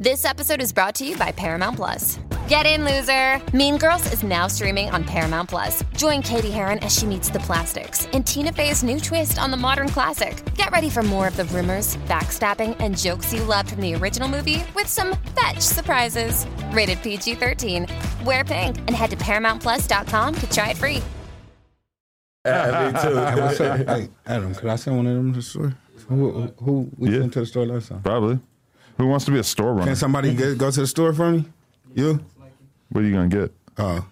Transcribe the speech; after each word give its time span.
This 0.00 0.24
episode 0.24 0.60
is 0.60 0.72
brought 0.72 0.94
to 0.96 1.04
you 1.04 1.16
by 1.16 1.32
Paramount 1.32 1.76
Plus. 1.76 2.20
Get 2.48 2.64
in, 2.66 2.84
loser! 2.84 3.42
Mean 3.54 3.76
Girls 3.78 4.10
is 4.12 4.22
now 4.22 4.46
streaming 4.46 4.88
on 4.90 5.04
Paramount 5.04 5.48
Plus. 5.50 5.82
Join 5.96 6.22
Cady 6.22 6.50
Heron 6.50 6.78
as 6.78 6.96
she 6.96 7.04
meets 7.04 7.28
the 7.28 7.40
plastics 7.40 8.06
in 8.12 8.22
Tina 8.22 8.52
Fey's 8.52 8.82
new 8.82 8.98
twist 9.00 9.38
on 9.38 9.50
the 9.50 9.56
modern 9.56 9.88
classic. 9.88 10.42
Get 10.54 10.70
ready 10.70 10.88
for 10.88 11.02
more 11.02 11.26
of 11.28 11.36
the 11.36 11.44
rumors, 11.46 11.96
backstabbing, 12.06 12.76
and 12.78 12.96
jokes 12.96 13.32
you 13.34 13.42
loved 13.44 13.70
from 13.70 13.80
the 13.82 13.94
original 13.96 14.28
movie 14.28 14.62
with 14.74 14.86
some 14.86 15.16
fetch 15.38 15.60
surprises. 15.60 16.46
Rated 16.72 17.02
PG 17.02 17.34
13. 17.34 17.86
Wear 18.24 18.44
pink 18.44 18.78
and 18.78 18.90
head 18.90 19.10
to 19.10 19.16
ParamountPlus.com 19.16 20.34
to 20.36 20.50
try 20.50 20.70
it 20.70 20.76
free. 20.78 21.02
Yeah, 22.46 22.92
me 22.92 23.00
too. 23.02 23.16
Hey, 23.16 23.40
what's 23.40 23.60
up? 23.60 23.78
Hey, 23.88 24.08
Adam, 24.26 24.54
could 24.54 24.70
I 24.70 24.76
send 24.76 24.96
one 24.96 25.06
of 25.06 25.14
them 25.16 25.32
to 25.32 25.38
the 25.40 25.42
store? 25.42 25.74
Who, 26.08 26.30
who, 26.30 26.54
who 26.64 26.90
we 26.96 27.10
Yeah. 27.10 27.20
sent 27.20 27.32
to 27.34 27.40
the 27.40 27.46
store 27.46 27.66
last 27.66 27.88
time? 27.90 28.00
Probably. 28.02 28.38
Who 28.98 29.06
wants 29.06 29.24
to 29.26 29.30
be 29.30 29.38
a 29.38 29.44
store 29.44 29.72
runner? 29.74 29.86
Can 29.86 29.96
somebody 29.96 30.34
get, 30.34 30.58
go 30.58 30.70
to 30.70 30.80
the 30.80 30.86
store 30.86 31.12
for 31.12 31.30
me? 31.30 31.44
You? 31.94 32.20
What 32.90 33.04
are 33.04 33.06
you 33.06 33.14
gonna 33.14 33.28
get? 33.28 33.52
Oh, 33.78 34.04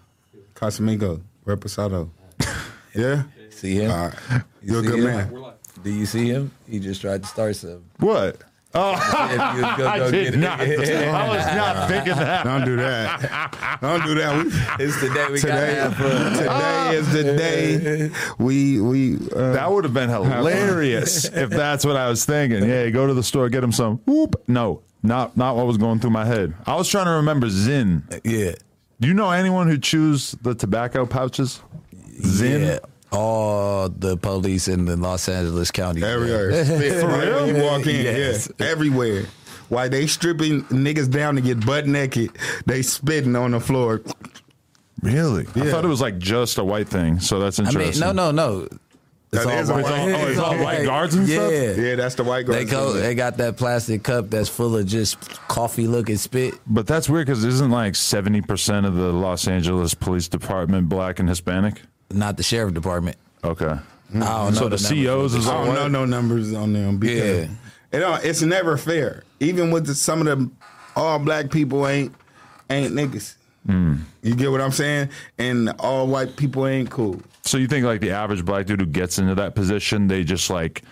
Casamigo, 0.54 1.20
Reposado. 1.44 2.08
Yeah? 2.94 3.24
See 3.50 3.74
him? 3.74 3.90
All 3.90 4.08
right. 4.08 4.42
You're 4.62 4.80
a 4.80 4.82
good 4.82 4.98
him? 5.00 5.04
man. 5.04 5.52
Do 5.82 5.90
you 5.90 6.06
see 6.06 6.28
him? 6.28 6.50
He 6.66 6.78
just 6.80 7.02
tried 7.02 7.22
to 7.24 7.28
start 7.28 7.54
some. 7.56 7.84
What? 7.98 8.40
Oh, 8.78 8.92
If 9.30 9.78
you 9.78 9.86
I 9.86 10.10
did 10.10 10.24
get 10.24 10.34
it. 10.34 10.36
not. 10.38 10.60
I 10.60 11.28
was 11.28 11.46
not 11.56 11.88
thinking 11.88 12.14
that. 12.16 12.44
Don't 12.44 12.64
do 12.64 12.76
that. 12.76 13.78
Don't 13.80 14.04
do 14.04 14.14
that. 14.16 14.44
We, 14.44 14.84
It's 14.84 15.00
the 15.00 15.08
day 15.08 15.26
we 15.32 15.40
gotta 15.40 15.40
today, 15.40 15.74
have 15.76 15.96
today 15.96 16.96
is 16.96 17.12
the 17.12 17.22
day 17.36 18.10
we 18.38 18.80
we. 18.80 19.16
Uh, 19.34 19.52
That 19.52 19.70
would 19.72 19.84
have 19.84 19.94
been 19.94 20.10
hilarious 20.10 21.24
if 21.24 21.50
that's 21.50 21.84
what 21.84 21.96
I 21.96 22.08
was 22.08 22.24
thinking. 22.24 22.68
Yeah, 22.68 22.90
go 22.90 23.06
to 23.06 23.14
the 23.14 23.22
store, 23.22 23.48
get 23.48 23.64
him 23.64 23.72
some. 23.72 23.98
Whoop. 24.06 24.36
No, 24.46 24.82
not 25.02 25.36
not 25.36 25.56
what 25.56 25.66
was 25.66 25.76
going 25.78 25.98
through 26.00 26.10
my 26.10 26.24
head. 26.24 26.54
I 26.66 26.76
was 26.76 26.88
trying 26.88 27.06
to 27.06 27.12
remember 27.12 27.46
Zyn. 27.46 28.02
Yeah. 28.24 28.54
Do 29.00 29.08
you 29.08 29.14
know 29.14 29.30
anyone 29.30 29.68
who 29.68 29.78
chews 29.78 30.32
the 30.42 30.54
tobacco 30.54 31.06
pouches? 31.06 31.60
Zyn. 32.20 32.60
Yeah. 32.66 32.78
All 33.12 33.88
the 33.88 34.16
police 34.16 34.68
in 34.68 34.84
the 34.84 34.96
Los 34.96 35.28
Angeles 35.28 35.70
County. 35.70 36.02
everywhere. 36.02 36.64
Spit 36.64 37.02
right 37.04 37.32
when 37.42 37.54
you 37.56 37.62
walk 37.62 37.86
in. 37.86 38.04
Yes. 38.04 38.50
Yeah, 38.58 38.66
everywhere. 38.66 39.24
Why 39.68 39.88
they 39.88 40.06
stripping 40.06 40.62
niggas 40.64 41.10
down 41.10 41.34
to 41.36 41.40
get 41.40 41.64
butt 41.64 41.86
naked, 41.86 42.30
they 42.66 42.82
spitting 42.82 43.34
on 43.36 43.52
the 43.52 43.60
floor. 43.60 44.02
Really? 45.02 45.46
I 45.56 45.70
thought 45.70 45.84
it 45.84 45.88
was 45.88 46.00
like 46.00 46.18
just 46.18 46.58
a 46.58 46.64
white 46.64 46.88
thing. 46.88 47.18
So 47.20 47.38
that's 47.40 47.58
I 47.60 47.64
interesting. 47.64 48.06
mean, 48.06 48.16
no, 48.16 48.30
no, 48.30 48.60
no. 48.60 48.68
It's 49.32 49.44
That 49.44 49.46
all 49.52 49.58
is 49.60 49.68
a 49.68 49.72
white. 49.74 49.82
white- 49.84 49.92
oh, 50.14 50.26
it's 50.28 50.38
all 50.38 50.56
white 50.58 50.84
guards 50.84 51.14
and 51.16 51.28
yeah. 51.28 51.36
stuff? 51.36 51.76
Yeah, 51.78 51.94
that's 51.96 52.14
the 52.14 52.24
white 52.24 52.46
guards. 52.46 52.64
They 52.64 52.70
go, 52.70 52.92
they 52.92 53.14
got 53.16 53.36
that 53.38 53.56
plastic 53.56 54.02
cup 54.04 54.30
that's 54.30 54.48
full 54.48 54.76
of 54.76 54.86
just 54.86 55.18
coffee 55.48 55.86
looking 55.88 56.16
spit. 56.16 56.54
But 56.66 56.86
that's 56.86 57.08
weird 57.10 57.26
because 57.26 57.44
isn't 57.44 57.70
like 57.70 57.94
70% 57.94 58.86
of 58.86 58.94
the 58.94 59.12
Los 59.12 59.48
Angeles 59.48 59.94
Police 59.94 60.28
Department 60.28 60.88
black 60.88 61.18
and 61.18 61.28
Hispanic? 61.28 61.82
Not 62.10 62.36
the 62.36 62.42
sheriff 62.42 62.74
department. 62.74 63.16
Okay. 63.44 63.66
I 63.66 63.78
don't 64.12 64.20
know 64.20 64.50
So 64.52 64.54
the 64.68 64.76
numbers. 64.76 64.86
CEOs 64.86 65.34
is 65.34 65.48
I 65.48 65.54
all 65.54 65.64
don't 65.66 65.74
know 65.74 65.88
no 65.88 66.04
numbers 66.04 66.54
on 66.54 66.72
them 66.72 66.98
because 66.98 67.48
Yeah. 67.48 67.54
it 67.92 67.98
don't, 68.00 68.24
it's 68.24 68.42
never 68.42 68.76
fair. 68.76 69.24
Even 69.40 69.70
with 69.70 69.86
the, 69.86 69.94
some 69.94 70.20
of 70.20 70.26
the 70.26 70.50
all 70.94 71.18
black 71.18 71.50
people 71.50 71.86
ain't 71.86 72.14
ain't 72.70 72.94
niggas. 72.94 73.34
Hmm. 73.66 73.96
You 74.22 74.34
get 74.36 74.50
what 74.52 74.60
I'm 74.60 74.70
saying? 74.70 75.10
And 75.38 75.70
all 75.80 76.06
white 76.06 76.36
people 76.36 76.66
ain't 76.66 76.88
cool. 76.90 77.20
So 77.42 77.58
you 77.58 77.66
think 77.66 77.84
like 77.84 78.00
the 78.00 78.10
average 78.12 78.44
black 78.44 78.66
dude 78.66 78.80
who 78.80 78.86
gets 78.86 79.18
into 79.18 79.34
that 79.34 79.54
position, 79.56 80.06
they 80.06 80.22
just 80.24 80.50
like 80.50 80.82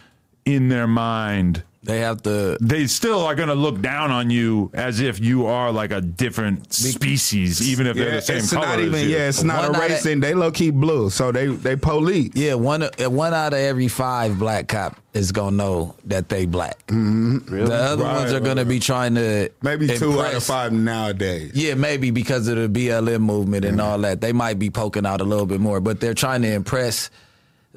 in 0.44 0.69
their 0.69 0.87
mind, 0.89 1.62
They 1.84 2.00
have 2.00 2.22
to. 2.22 2.56
they 2.61 2.87
still 2.87 3.21
are 3.27 3.34
going 3.34 3.50
to 3.50 3.55
look 3.55 3.81
down 3.83 4.11
on 4.11 4.31
you 4.31 4.71
as 4.72 5.00
if 5.00 5.21
you 5.21 5.47
are 5.47 5.71
like 5.71 5.91
a 5.93 6.00
different 6.00 6.72
species, 6.72 7.69
even 7.69 7.87
if 7.87 7.97
they're 7.97 8.12
the 8.17 8.21
same 8.22 8.39
it's 8.39 8.53
color. 8.53 8.67
not 8.67 8.78
as 8.81 8.87
even 8.87 9.00
you. 9.00 9.06
yeah, 9.17 9.28
it's 9.28 9.43
not 9.43 9.62
One 9.71 9.75
a 9.75 9.83
out 9.83 9.91
race 9.91 10.03
thing. 10.03 10.21
They 10.21 10.33
low 10.34 10.50
key 10.50 10.71
blue, 10.71 11.11
so 11.11 11.31
they 11.31 11.47
they 11.49 11.77
police. 11.77 12.31
Yeah, 12.34 12.55
one 12.55 12.83
uh, 12.84 12.89
one 13.11 13.34
out 13.34 13.53
of 13.53 13.59
every 13.59 13.89
five 13.89 14.39
black 14.39 14.69
cop 14.69 14.99
is 15.12 15.31
gonna 15.31 15.56
know 15.56 15.95
that 16.06 16.28
they 16.31 16.47
black. 16.47 16.87
Mm-hmm. 16.87 17.53
Really? 17.55 17.69
The 17.69 17.75
other 17.75 18.05
Right, 18.05 18.16
ones 18.16 18.33
are 18.33 18.41
gonna 18.41 18.62
right. 18.62 18.69
be 18.69 18.81
trying 18.81 19.15
to 19.16 19.51
Maybe 19.62 19.87
two 19.87 20.21
out 20.21 20.34
of 20.34 20.43
five 20.43 20.72
nowadays. 20.72 21.53
Yeah, 21.55 21.75
maybe 21.75 22.11
because 22.11 22.49
of 22.49 22.56
the 22.56 22.69
BLM 22.89 23.21
movement 23.21 23.65
and 23.66 23.78
mm-hmm. 23.78 23.87
all 23.87 23.99
that, 23.99 24.21
they 24.22 24.33
might 24.33 24.59
be 24.59 24.71
poking 24.71 25.05
out 25.06 25.21
a 25.21 25.25
little 25.25 25.47
bit 25.47 25.61
more, 25.61 25.81
but 25.81 26.01
they're 26.01 26.15
trying 26.15 26.43
to 26.43 26.53
impress 26.53 27.11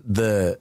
the 0.06 0.58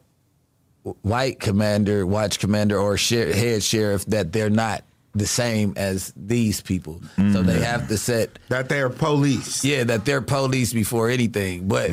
white 1.02 1.40
commander, 1.40 2.06
watch 2.06 2.38
commander, 2.38 2.78
or 2.78 2.96
sher- 2.96 3.32
head 3.32 3.62
sheriff 3.62 4.04
that 4.06 4.32
they're 4.32 4.50
not 4.50 4.84
the 5.14 5.26
same 5.26 5.72
as 5.76 6.12
these 6.16 6.60
people. 6.60 7.00
So 7.16 7.42
they 7.42 7.56
mm. 7.58 7.62
have 7.62 7.88
to 7.88 7.96
set, 7.96 8.38
That 8.50 8.68
they're 8.68 8.90
police. 8.90 9.64
yeah, 9.64 9.82
that 9.84 10.04
they're 10.04 10.20
police 10.20 10.72
before 10.74 11.08
anything. 11.08 11.66
But 11.68 11.92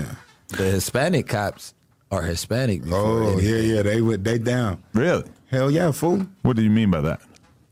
the 0.49 0.63
Hispanic 0.63 1.27
cops 1.27 1.73
are 2.11 2.21
Hispanic. 2.23 2.83
Before 2.83 3.23
Oh 3.23 3.31
anything. 3.33 3.49
yeah, 3.49 3.75
yeah. 3.75 3.81
They 3.81 4.01
would 4.01 4.23
they 4.25 4.37
down. 4.37 4.83
Really? 4.93 5.23
Hell 5.47 5.71
yeah, 5.71 5.91
fool. 5.91 6.27
What 6.41 6.55
do 6.57 6.63
you 6.63 6.69
mean 6.69 6.91
by 6.91 7.01
that? 7.01 7.21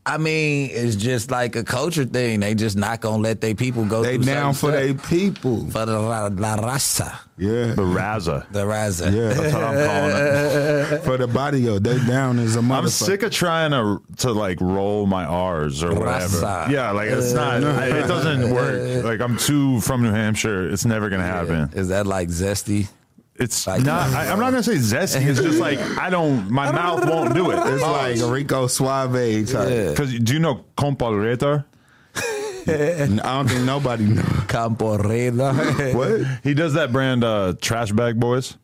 I 0.04 0.18
mean, 0.18 0.70
it's 0.72 0.96
just 0.96 1.30
like 1.30 1.54
a 1.54 1.62
culture 1.62 2.04
thing. 2.04 2.40
They 2.40 2.56
just 2.56 2.76
not 2.76 3.00
gonna 3.00 3.22
let 3.22 3.40
their 3.40 3.54
people 3.54 3.84
go. 3.84 4.02
They 4.02 4.18
down 4.18 4.52
for 4.54 4.72
their 4.72 4.94
people. 4.94 5.70
for 5.70 5.86
the 5.86 5.96
la, 5.96 6.24
la 6.26 6.56
raza, 6.56 7.16
Yeah, 7.38 7.66
The 7.74 7.82
Raza. 7.82 8.50
the 8.50 8.64
raza. 8.64 9.12
yeah. 9.12 9.32
That's 9.32 9.54
what 9.54 9.62
I'm 9.62 9.86
calling 9.86 10.16
it. 10.16 10.98
for 11.04 11.16
the 11.18 11.28
barrio, 11.28 11.78
they 11.78 11.98
down 12.04 12.40
as 12.40 12.56
a 12.56 12.58
motherfucker. 12.58 12.78
I'm 12.78 12.88
sick 12.88 13.22
of 13.22 13.30
trying 13.30 13.70
to 13.70 14.02
to 14.18 14.32
like 14.32 14.60
roll 14.60 15.06
my 15.06 15.24
R's 15.24 15.84
or 15.84 15.94
whatever. 15.94 16.36
Raza. 16.38 16.68
Yeah, 16.68 16.90
like 16.90 17.08
it's 17.10 17.32
not. 17.32 17.62
it 17.62 18.08
doesn't 18.08 18.50
work. 18.52 19.04
Like 19.04 19.20
I'm 19.20 19.36
too 19.36 19.80
from 19.82 20.02
New 20.02 20.10
Hampshire. 20.12 20.68
It's 20.68 20.84
never 20.84 21.10
gonna 21.10 21.22
happen. 21.22 21.70
Is 21.74 21.88
that 21.88 22.06
like 22.08 22.28
zesty? 22.28 22.88
It's 23.36 23.66
Like- 23.66 23.82
not. 23.82 24.10
I, 24.12 24.30
I'm 24.30 24.38
not 24.38 24.50
gonna 24.50 24.62
say 24.62 24.74
zesty. 24.76 25.24
It's 25.26 25.40
just 25.40 25.58
like 25.58 25.78
I 25.98 26.10
don't. 26.10 26.50
My 26.50 26.70
mouth 26.70 27.04
won't 27.08 27.34
do 27.34 27.50
it. 27.50 27.58
It's 27.66 27.82
like 27.82 28.18
a 28.18 28.26
Rico 28.26 28.66
Suave 28.66 29.48
type. 29.48 29.90
Because 29.90 30.18
do 30.18 30.32
you 30.34 30.38
know 30.38 30.64
Compalretor? 30.76 31.64
I 32.14 33.06
don't 33.06 33.48
think 33.48 33.64
nobody 33.64 34.04
know. 34.04 34.22
Camporeda. 34.22 35.94
What? 35.94 36.40
He 36.44 36.54
does 36.54 36.74
that 36.74 36.92
brand, 36.92 37.24
uh, 37.24 37.54
Trash 37.60 37.90
Bag 37.92 38.20
Boys. 38.20 38.56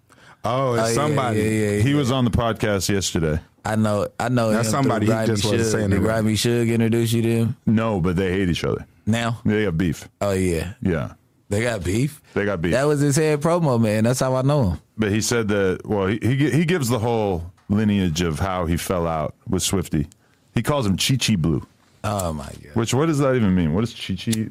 Oh, 0.45 0.75
it's 0.75 0.91
Oh, 0.91 0.93
somebody. 0.95 1.41
yeah, 1.41 1.45
yeah, 1.49 1.71
yeah. 1.73 1.83
He 1.83 1.95
was 1.95 2.12
on 2.12 2.25
the 2.25 2.31
podcast 2.31 2.89
yesterday. 2.89 3.41
I 3.65 3.75
know. 3.77 4.06
I 4.21 4.29
know. 4.29 4.50
That's 4.50 4.69
him 4.69 4.73
somebody 4.73 5.06
through 5.06 5.21
he 5.21 5.27
just 5.27 5.45
wasn't 5.45 5.67
saying 5.67 5.91
Did 5.91 5.99
it 6.00 6.05
Suge 6.06 6.73
introduce 6.73 7.12
you 7.12 7.23
to 7.23 7.29
him? 7.29 7.56
No, 7.67 8.00
but 8.00 8.17
they 8.17 8.31
hate 8.33 8.49
each 8.49 8.65
other. 8.65 8.87
Now? 9.05 9.41
They 9.45 9.65
got 9.65 9.77
beef. 9.77 10.09
Oh 10.21 10.31
yeah, 10.33 10.75
Yeah, 10.81 11.15
they 11.49 11.63
got 11.63 11.83
beef. 11.85 12.21
they 12.35 12.45
got 12.45 12.61
beef. 12.61 12.73
That 12.73 12.85
was 12.85 13.01
his 13.01 13.17
head 13.17 13.41
promo 13.41 13.81
man. 13.81 14.05
That's 14.05 14.21
how 14.21 14.35
I 14.35 14.43
know 14.43 14.71
him. 14.71 14.81
But 14.97 15.11
he 15.11 15.21
said 15.21 15.49
that. 15.49 15.81
Well, 15.87 16.07
he 16.09 16.19
he, 16.23 16.51
he 16.51 16.65
gives 16.65 16.89
the 16.89 16.99
whole 16.99 17.53
lineage 17.69 18.21
of 18.23 18.39
how 18.39 18.67
he 18.67 18.77
fell 18.77 19.07
out 19.07 19.35
with 19.49 19.63
Swifty. 19.63 20.07
He 20.55 20.63
calls 20.63 20.87
him 20.87 20.97
Chi 20.97 21.17
Chi 21.17 21.37
Blue. 21.37 21.67
Oh 22.05 22.33
my 22.33 22.45
god. 22.45 22.75
Which 22.75 22.95
what 22.95 23.07
does 23.07 23.19
that 23.19 23.35
even 23.35 23.55
mean? 23.55 23.75
What 23.75 23.85
is 23.85 23.95
Chi 23.95 24.15
Chi? 24.15 24.49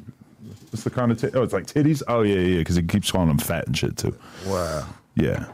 What's 0.70 0.84
the 0.84 0.90
connotation? 0.90 1.36
Oh, 1.36 1.42
it's 1.42 1.52
like 1.52 1.66
titties. 1.66 2.02
Oh 2.08 2.22
yeah, 2.22 2.36
yeah. 2.36 2.58
Because 2.58 2.76
he 2.76 2.82
keeps 2.82 3.10
calling 3.10 3.28
them 3.28 3.38
fat 3.38 3.66
and 3.66 3.76
shit 3.76 3.96
too. 3.96 4.14
Wow. 4.46 4.86
Yeah. 5.14 5.46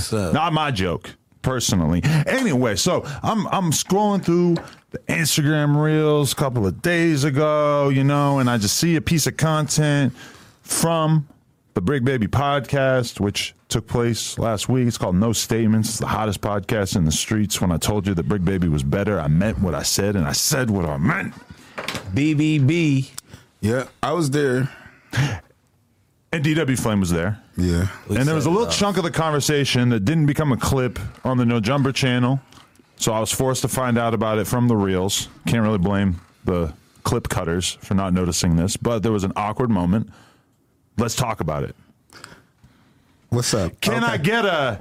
So 0.00 0.32
Not 0.32 0.52
my 0.52 0.70
joke, 0.70 1.14
personally. 1.42 2.02
Anyway, 2.26 2.76
so 2.76 3.02
I'm 3.22 3.46
I'm 3.48 3.70
scrolling 3.70 4.24
through 4.24 4.56
the 4.90 4.98
Instagram 5.08 5.80
reels 5.82 6.32
a 6.32 6.36
couple 6.36 6.66
of 6.66 6.80
days 6.82 7.24
ago, 7.24 7.88
you 7.90 8.02
know, 8.04 8.38
and 8.38 8.48
I 8.48 8.58
just 8.58 8.76
see 8.78 8.96
a 8.96 9.00
piece 9.00 9.26
of 9.26 9.36
content 9.36 10.14
from 10.68 11.26
the 11.72 11.80
Bricc 11.80 12.04
Baby 12.04 12.26
podcast, 12.26 13.20
which 13.20 13.54
took 13.68 13.86
place 13.86 14.38
last 14.38 14.68
week. 14.68 14.86
It's 14.86 14.98
called 14.98 15.16
No 15.16 15.32
Statements. 15.32 15.88
It's 15.88 15.98
the 15.98 16.06
hottest 16.06 16.40
podcast 16.42 16.94
in 16.94 17.04
the 17.04 17.12
streets. 17.12 17.60
When 17.60 17.72
I 17.72 17.78
told 17.78 18.06
you 18.06 18.14
that 18.14 18.28
Bricc 18.28 18.44
Baby 18.44 18.68
was 18.68 18.82
better, 18.82 19.18
I 19.18 19.28
meant 19.28 19.60
what 19.60 19.74
I 19.74 19.82
said, 19.82 20.14
and 20.14 20.26
I 20.26 20.32
said 20.32 20.70
what 20.70 20.84
I 20.84 20.98
meant. 20.98 21.34
BBB. 22.14 23.10
Yeah, 23.60 23.88
I 24.02 24.12
was 24.12 24.30
there. 24.30 24.70
And 26.30 26.44
DW 26.44 26.78
Flame 26.78 27.00
was 27.00 27.10
there. 27.10 27.42
Yeah. 27.56 27.88
and 28.10 28.28
there 28.28 28.34
was 28.34 28.44
a 28.44 28.50
little 28.50 28.66
chunk 28.70 28.98
of 28.98 29.04
the 29.04 29.10
conversation 29.10 29.88
that 29.88 30.00
didn't 30.00 30.26
become 30.26 30.52
a 30.52 30.58
clip 30.58 30.98
on 31.24 31.38
the 31.38 31.46
No 31.46 31.58
Jumper 31.60 31.92
channel. 31.92 32.40
So 32.96 33.12
I 33.12 33.20
was 33.20 33.32
forced 33.32 33.62
to 33.62 33.68
find 33.68 33.96
out 33.96 34.12
about 34.12 34.38
it 34.38 34.46
from 34.46 34.68
the 34.68 34.76
reels. 34.76 35.28
Can't 35.46 35.62
really 35.62 35.78
blame 35.78 36.20
the 36.44 36.74
clip 37.04 37.30
cutters 37.30 37.78
for 37.80 37.94
not 37.94 38.12
noticing 38.12 38.56
this, 38.56 38.76
but 38.76 39.02
there 39.02 39.12
was 39.12 39.24
an 39.24 39.32
awkward 39.36 39.70
moment. 39.70 40.10
Let's 40.98 41.14
talk 41.14 41.40
about 41.40 41.62
it. 41.64 41.74
What's 43.30 43.52
up? 43.54 43.80
Can 43.80 44.02
I 44.04 44.16
get 44.16 44.44
a? 44.44 44.80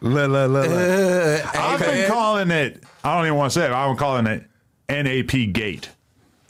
Look, 0.00 0.30
look, 0.30 0.50
look, 0.50 0.68
look. 0.68 0.70
Uh, 0.70 1.50
I've 1.54 1.80
been 1.80 2.08
calling 2.10 2.50
it. 2.50 2.82
I 3.04 3.16
don't 3.16 3.26
even 3.26 3.36
want 3.38 3.52
to 3.52 3.58
say 3.60 3.66
it. 3.66 3.70
I'm 3.72 3.96
calling 3.96 4.26
it 4.26 4.44
NAP 4.88 5.52
gate. 5.52 5.90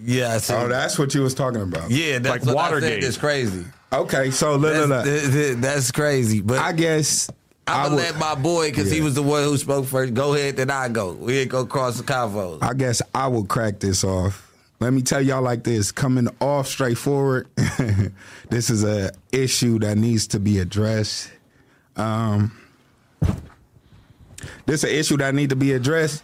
Yeah, 0.02 0.34
I 0.34 0.38
see. 0.38 0.54
Oh, 0.54 0.68
that's 0.68 0.98
what 0.98 1.14
you 1.14 1.22
was 1.22 1.34
talking 1.34 1.62
about. 1.62 1.90
yeah, 1.90 2.18
that's 2.18 2.44
like 2.46 2.54
what 2.54 2.64
I 2.64 2.70
Watergate. 2.70 3.02
said. 3.02 3.08
It's 3.08 3.16
crazy. 3.18 3.64
Okay, 3.92 4.30
so 4.30 4.56
look, 4.56 4.72
That's, 4.72 4.86
look, 4.88 4.88
look. 4.88 5.04
th- 5.04 5.32
th- 5.32 5.56
that's 5.58 5.90
crazy. 5.90 6.40
But 6.40 6.58
I 6.58 6.72
guess 6.72 7.28
I'm 7.66 7.80
I 7.80 7.82
gonna 7.84 7.94
would- 7.96 8.02
let 8.04 8.18
my 8.18 8.34
boy, 8.34 8.70
because 8.70 8.90
he 8.90 9.00
was 9.00 9.14
the 9.14 9.22
one 9.22 9.42
who 9.44 9.56
spoke 9.58 9.86
first. 9.86 10.14
Go 10.14 10.34
ahead, 10.34 10.56
then 10.56 10.70
I 10.70 10.88
go. 10.88 11.12
We 11.12 11.38
ain't 11.38 11.50
go 11.50 11.66
cross 11.66 11.96
the 11.98 12.04
convos. 12.04 12.62
I 12.62 12.72
guess 12.74 13.02
I 13.14 13.26
will 13.26 13.44
crack 13.44 13.80
this 13.80 14.04
off. 14.04 14.49
Let 14.80 14.94
me 14.94 15.02
tell 15.02 15.20
y'all 15.20 15.42
like 15.42 15.62
this, 15.62 15.92
coming 15.92 16.28
off 16.40 16.66
straightforward, 16.66 17.48
this 18.48 18.70
is 18.70 18.82
a 18.82 19.12
issue 19.30 19.78
that 19.80 19.98
needs 19.98 20.26
to 20.28 20.40
be 20.40 20.58
addressed. 20.58 21.30
Um, 21.96 22.58
this 24.64 24.82
is 24.82 24.84
an 24.84 24.96
issue 24.96 25.18
that 25.18 25.34
need 25.34 25.50
to 25.50 25.56
be 25.56 25.72
addressed. 25.74 26.22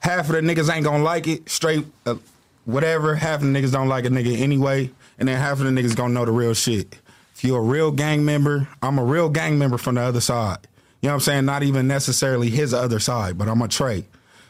Half 0.00 0.28
of 0.28 0.34
the 0.34 0.40
niggas 0.40 0.74
ain't 0.74 0.84
gonna 0.84 1.04
like 1.04 1.28
it, 1.28 1.48
straight 1.48 1.86
uh, 2.04 2.16
whatever. 2.64 3.14
Half 3.14 3.42
of 3.42 3.52
the 3.52 3.58
niggas 3.58 3.70
don't 3.70 3.88
like 3.88 4.04
a 4.04 4.08
nigga 4.08 4.40
anyway, 4.40 4.90
and 5.18 5.28
then 5.28 5.38
half 5.38 5.60
of 5.60 5.64
the 5.64 5.70
niggas 5.70 5.94
gonna 5.94 6.12
know 6.12 6.24
the 6.24 6.32
real 6.32 6.52
shit. 6.52 6.98
If 7.36 7.44
you're 7.44 7.60
a 7.60 7.62
real 7.62 7.92
gang 7.92 8.24
member, 8.24 8.68
I'm 8.82 8.98
a 8.98 9.04
real 9.04 9.28
gang 9.28 9.56
member 9.56 9.78
from 9.78 9.94
the 9.94 10.00
other 10.00 10.20
side. 10.20 10.58
You 11.00 11.08
know 11.08 11.12
what 11.12 11.14
I'm 11.14 11.20
saying? 11.20 11.44
Not 11.44 11.62
even 11.62 11.86
necessarily 11.86 12.50
his 12.50 12.74
other 12.74 12.98
side, 12.98 13.38
but 13.38 13.46
I'm 13.46 13.62
a 13.62 13.68
trait 13.68 14.06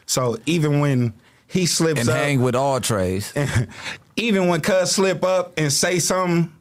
So 0.07 0.37
even 0.47 0.79
when 0.79 1.13
he 1.55 1.65
slips 1.65 2.01
and 2.01 2.09
up, 2.09 2.17
hang 2.17 2.41
with 2.41 2.53
all 2.53 2.81
trays. 2.81 3.33
even 4.17 4.49
when 4.49 4.59
Cuz 4.59 4.91
slip 4.91 5.23
up 5.23 5.53
and 5.57 5.71
say 5.71 5.99
something, 5.99 6.51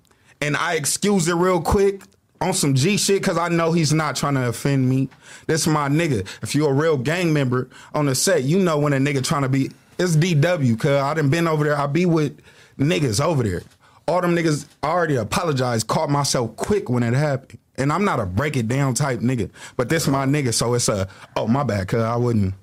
and 0.41 0.56
I 0.56 0.75
excuse 0.75 1.26
it 1.26 1.35
real 1.35 1.61
quick 1.61 2.02
on 2.41 2.55
some 2.55 2.75
G 2.75 2.96
shit, 2.96 3.20
cause 3.20 3.37
I 3.37 3.49
know 3.49 3.73
he's 3.73 3.93
not 3.93 4.14
trying 4.14 4.35
to 4.35 4.46
offend 4.49 4.88
me. 4.88 5.08
This 5.49 5.67
my 5.67 5.88
nigga. 5.88 6.29
If 6.43 6.55
you're 6.55 6.70
a 6.70 6.75
real 6.75 6.96
gang 6.96 7.32
member 7.32 7.69
on 7.93 8.06
the 8.06 8.14
set, 8.14 8.44
you 8.44 8.61
know 8.61 8.79
when 8.79 8.93
a 8.93 8.99
nigga 8.99 9.23
trying 9.25 9.43
to 9.43 9.49
be. 9.49 9.73
It's 9.99 10.14
DW, 10.14 10.79
cuz 10.79 10.91
I 10.91 11.14
done 11.14 11.29
been 11.29 11.49
over 11.49 11.64
there. 11.64 11.76
I 11.76 11.88
be 11.88 12.06
with 12.06 12.41
niggas 12.79 13.20
over 13.20 13.43
there. 13.43 13.62
All 14.06 14.20
them 14.20 14.37
niggas 14.37 14.67
I 14.85 14.91
already 14.91 15.17
apologized, 15.17 15.88
caught 15.88 16.08
myself 16.08 16.55
quick 16.55 16.88
when 16.88 17.02
it 17.02 17.14
happened. 17.14 17.58
And 17.76 17.93
I'm 17.93 18.05
not 18.05 18.20
a 18.20 18.26
break 18.26 18.56
it 18.56 18.69
down 18.69 18.94
type 18.94 19.19
nigga, 19.19 19.50
but 19.76 19.88
this 19.88 20.06
my 20.06 20.25
nigga, 20.25 20.55
so 20.55 20.75
it's 20.75 20.88
a 20.88 21.08
oh 21.35 21.49
my 21.49 21.64
bad, 21.64 21.88
cuz 21.88 22.00
I 22.00 22.14
wouldn't. 22.14 22.55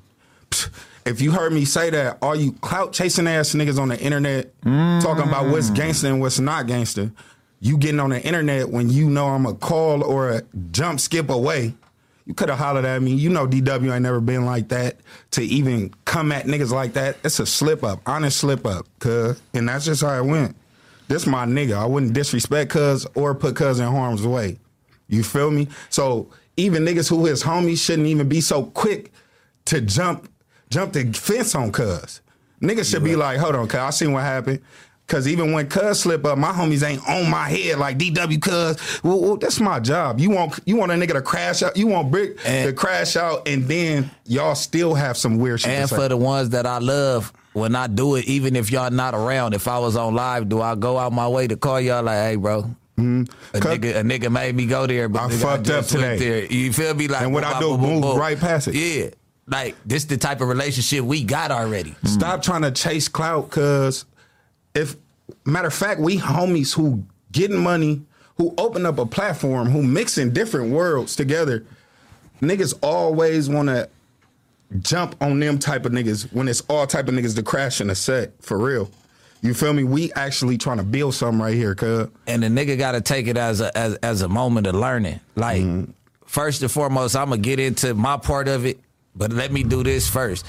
If 1.06 1.22
you 1.22 1.32
heard 1.32 1.52
me 1.52 1.66
say 1.66 1.90
that, 1.90 2.18
all 2.22 2.36
you 2.36 2.52
clout 2.54 2.94
chasing 2.94 3.28
ass 3.28 3.54
niggas 3.54 3.80
on 3.80 3.90
the 3.90 4.00
internet 4.00 4.52
talking 4.64 5.28
about 5.28 5.50
what's 5.50 5.70
mm. 5.70 5.76
gangster 5.76 6.08
and 6.08 6.22
what's 6.22 6.40
not 6.40 6.68
gangster, 6.68 7.12
you 7.60 7.78
getting 7.78 8.00
on 8.00 8.12
the 8.12 8.22
internet 8.22 8.70
when 8.70 8.90
you 8.90 9.10
know 9.10 9.28
I'm 9.28 9.46
a 9.46 9.54
call 9.54 10.04
or 10.04 10.30
a 10.30 10.42
jump 10.72 11.00
skip 11.00 11.30
away. 11.30 11.74
You 12.26 12.36
could 12.36 12.50
have 12.50 12.60
hollered 12.60 12.86
at 12.86 13.02
me. 13.02 13.14
You 13.14 13.30
know 13.30 13.48
DW 13.48 13.94
ain't 13.94 14.04
never 14.04 14.22
been 14.22 14.46
like 14.46 14.70
that 14.70 14.98
to 15.32 15.42
even 15.44 15.94
come 16.06 16.32
at 16.32 16.46
niggas 16.46 16.72
like 16.72 16.94
that. 16.94 17.18
It's 17.24 17.40
a 17.40 17.46
slip 17.46 17.84
up, 17.84 18.00
honest 18.06 18.38
slip 18.38 18.66
up, 18.66 18.86
cuz. 19.00 19.42
And 19.54 19.68
that's 19.68 19.86
just 19.86 20.02
how 20.02 20.18
it 20.18 20.26
went. 20.26 20.56
This 21.08 21.26
my 21.26 21.46
nigga. 21.46 21.78
I 21.78 21.86
wouldn't 21.86 22.14
disrespect 22.14 22.72
cuz 22.72 23.08
or 23.16 23.34
put 23.34 23.56
cuz 23.56 23.80
in 23.80 23.88
harm's 23.88 24.26
way. 24.26 24.60
You 25.08 25.24
feel 25.24 25.52
me? 25.52 25.68
So 25.90 26.30
even 26.58 26.84
niggas 26.84 27.10
who 27.10 27.26
his 27.26 27.44
homies 27.44 27.84
shouldn't 27.84 28.08
even 28.08 28.30
be 28.30 28.40
so 28.40 28.66
quick 28.66 29.12
to 29.66 29.82
jump 29.82 30.30
jump 30.72 30.94
the 30.94 31.12
fence 31.14 31.54
on 31.54 31.72
cuz. 31.72 32.22
Niggas 32.62 32.90
should 32.90 33.04
be 33.04 33.16
like, 33.16 33.38
hold 33.38 33.56
on, 33.56 33.68
cuz 33.68 33.80
I 33.80 33.90
seen 33.92 34.12
what 34.14 34.24
happened. 34.24 34.62
Cause 35.08 35.28
even 35.28 35.52
when 35.52 35.68
cuz 35.68 36.00
slip 36.02 36.24
up, 36.26 36.38
my 36.38 36.52
homies 36.54 36.88
ain't 36.88 37.06
on 37.10 37.30
my 37.30 37.50
head 37.50 37.78
like 37.80 37.98
DW 37.98 38.42
cuz. 38.42 39.04
Well, 39.04 39.20
well, 39.20 39.36
that's 39.36 39.60
my 39.60 39.80
job. 39.82 40.20
You 40.22 40.30
want 40.30 40.58
you 40.66 40.78
want 40.78 40.92
a 40.92 40.96
nigga 40.96 41.14
to 41.14 41.22
crash 41.22 41.62
out. 41.64 41.76
You 41.76 41.88
want 41.88 42.12
Bricc 42.12 42.40
And- 42.46 42.68
to 42.68 42.74
crash 42.74 43.18
out, 43.18 43.46
and 43.48 43.68
then 43.68 44.10
y'all 44.26 44.56
still 44.56 44.94
have 44.94 45.18
some 45.18 45.38
weird 45.38 45.60
shit. 45.60 45.72
And 45.72 45.90
to 45.90 45.96
say. 45.96 46.02
for 46.02 46.08
the 46.08 46.16
ones 46.18 46.50
that 46.52 46.66
I 46.66 46.78
love, 46.78 47.34
when 47.52 47.76
I 47.76 47.88
do 47.88 48.16
it, 48.16 48.26
even 48.26 48.56
if 48.56 48.72
y'all 48.72 48.90
not 48.90 49.14
around, 49.14 49.54
if 49.54 49.68
I 49.68 49.80
was 49.80 49.98
on 49.98 50.16
live, 50.16 50.48
do 50.48 50.62
I 50.62 50.76
go 50.76 50.98
out 50.98 51.12
my 51.12 51.28
way 51.28 51.46
to 51.48 51.58
call 51.58 51.82
y'all 51.82 52.04
like, 52.04 52.16
hey, 52.18 52.36
bro? 52.38 52.60
A 52.60 53.02
Mm-hmm. 53.02 53.24
Cut- 53.60 53.82
nigga, 53.82 53.96
a 53.98 54.04
nigga 54.04 54.32
made 54.32 54.56
me 54.56 54.66
go 54.68 54.86
there, 54.88 55.10
but 55.10 55.24
I 55.24 55.28
nigga, 55.30 55.42
fucked 55.42 55.64
just 55.66 55.94
up 55.96 56.00
went 56.02 56.20
today. 56.20 56.46
There. 56.48 56.54
You 56.54 56.72
feel 56.72 56.94
me? 56.94 57.08
Like, 57.10 57.24
And 57.24 57.34
what 57.34 57.44
I 57.44 57.60
do, 57.60 57.70
boom, 57.76 57.82
move 57.82 58.02
boom. 58.04 58.18
right 58.20 58.40
past 58.40 58.68
it. 58.70 58.76
Yeah, 58.76 59.10
like 59.52 59.76
this 59.86 60.06
the 60.06 60.18
type 60.18 60.42
of 60.42 60.48
relationship 60.48 61.04
we 61.04 61.24
got 61.24 61.52
already. 61.52 61.92
Hmm. 61.92 62.08
Stop 62.08 62.42
trying 62.42 62.62
to 62.64 62.72
chase 62.72 63.08
clout, 63.08 63.52
cause 63.52 64.06
if 64.74 64.96
matter 65.46 65.68
of 65.68 65.74
fact, 65.74 66.00
we 66.00 66.18
homies 66.18 66.74
who 66.74 67.04
getting 67.32 67.58
money, 67.58 68.02
who 68.38 68.54
open 68.58 68.86
up 68.86 68.98
a 68.98 69.06
platform, 69.06 69.70
who 69.70 69.84
mixing 69.84 70.32
different 70.32 70.72
worlds 70.72 71.16
together, 71.16 71.66
niggas 72.42 72.74
always 72.82 73.50
wanna 73.50 73.88
jump 74.80 75.16
on 75.22 75.40
them 75.40 75.60
type 75.60 75.86
of 75.86 75.92
niggas 75.92 76.32
when 76.32 76.48
it's 76.48 76.62
all 76.70 76.88
type 76.88 77.10
of 77.10 77.14
niggas 77.14 77.36
to 77.36 77.44
crash 77.44 77.82
in 77.82 77.90
a 77.90 77.96
set 77.96 78.32
for 78.42 78.58
real. 78.58 78.90
You 79.42 79.56
feel 79.56 79.74
me? 79.74 79.84
We 79.84 80.14
actually 80.14 80.58
trying 80.58 80.78
to 80.78 80.84
build 80.84 81.16
something 81.16 81.42
right 81.42 81.56
here, 81.56 81.74
cuz. 81.74 82.08
and 82.28 82.44
the 82.44 82.48
nigga 82.48 82.78
got 82.78 82.92
to 82.92 83.02
take 83.02 83.28
it 83.28 83.38
as 83.38 83.60
a 83.60 83.76
as, 83.76 83.96
as 83.96 84.22
a 84.22 84.30
moment 84.30 84.68
of 84.68 84.76
learning. 84.76 85.20
Like 85.36 85.64
mm-hmm. 85.64 85.92
first 86.26 86.62
and 86.62 86.72
foremost, 86.72 87.16
I'm 87.16 87.30
gonna 87.30 87.42
get 87.42 87.60
into 87.60 87.96
my 87.96 88.18
part 88.18 88.48
of 88.48 88.66
it, 88.68 88.80
but 89.16 89.32
let 89.32 89.52
me 89.52 89.64
do 89.64 89.84
this 89.84 90.10
first. 90.10 90.46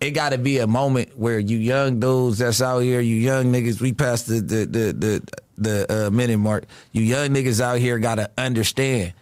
It 0.00 0.10
got 0.10 0.30
to 0.30 0.38
be 0.38 0.58
a 0.58 0.66
moment 0.66 1.16
where 1.18 1.38
you 1.38 1.56
young 1.56 2.00
dudes 2.00 2.38
that's 2.38 2.60
out 2.60 2.80
here, 2.80 3.00
you 3.00 3.16
young 3.16 3.46
niggas, 3.46 3.80
we 3.80 3.92
passed 3.92 4.26
the 4.26 4.40
the 4.40 4.66
the 4.66 4.92
the, 4.92 5.28
the 5.56 6.06
uh, 6.06 6.10
minute 6.10 6.38
mark. 6.38 6.64
You 6.92 7.02
young 7.02 7.30
niggas 7.30 7.60
out 7.60 7.78
here 7.78 7.98
got 7.98 8.16
to 8.16 8.30
understand 8.36 9.14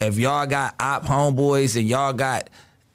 if 0.00 0.18
y'all 0.18 0.46
got 0.46 0.74
op 0.80 1.04
homeboys 1.04 1.76
and 1.76 1.88
y'all 1.88 2.12
got. 2.12 2.48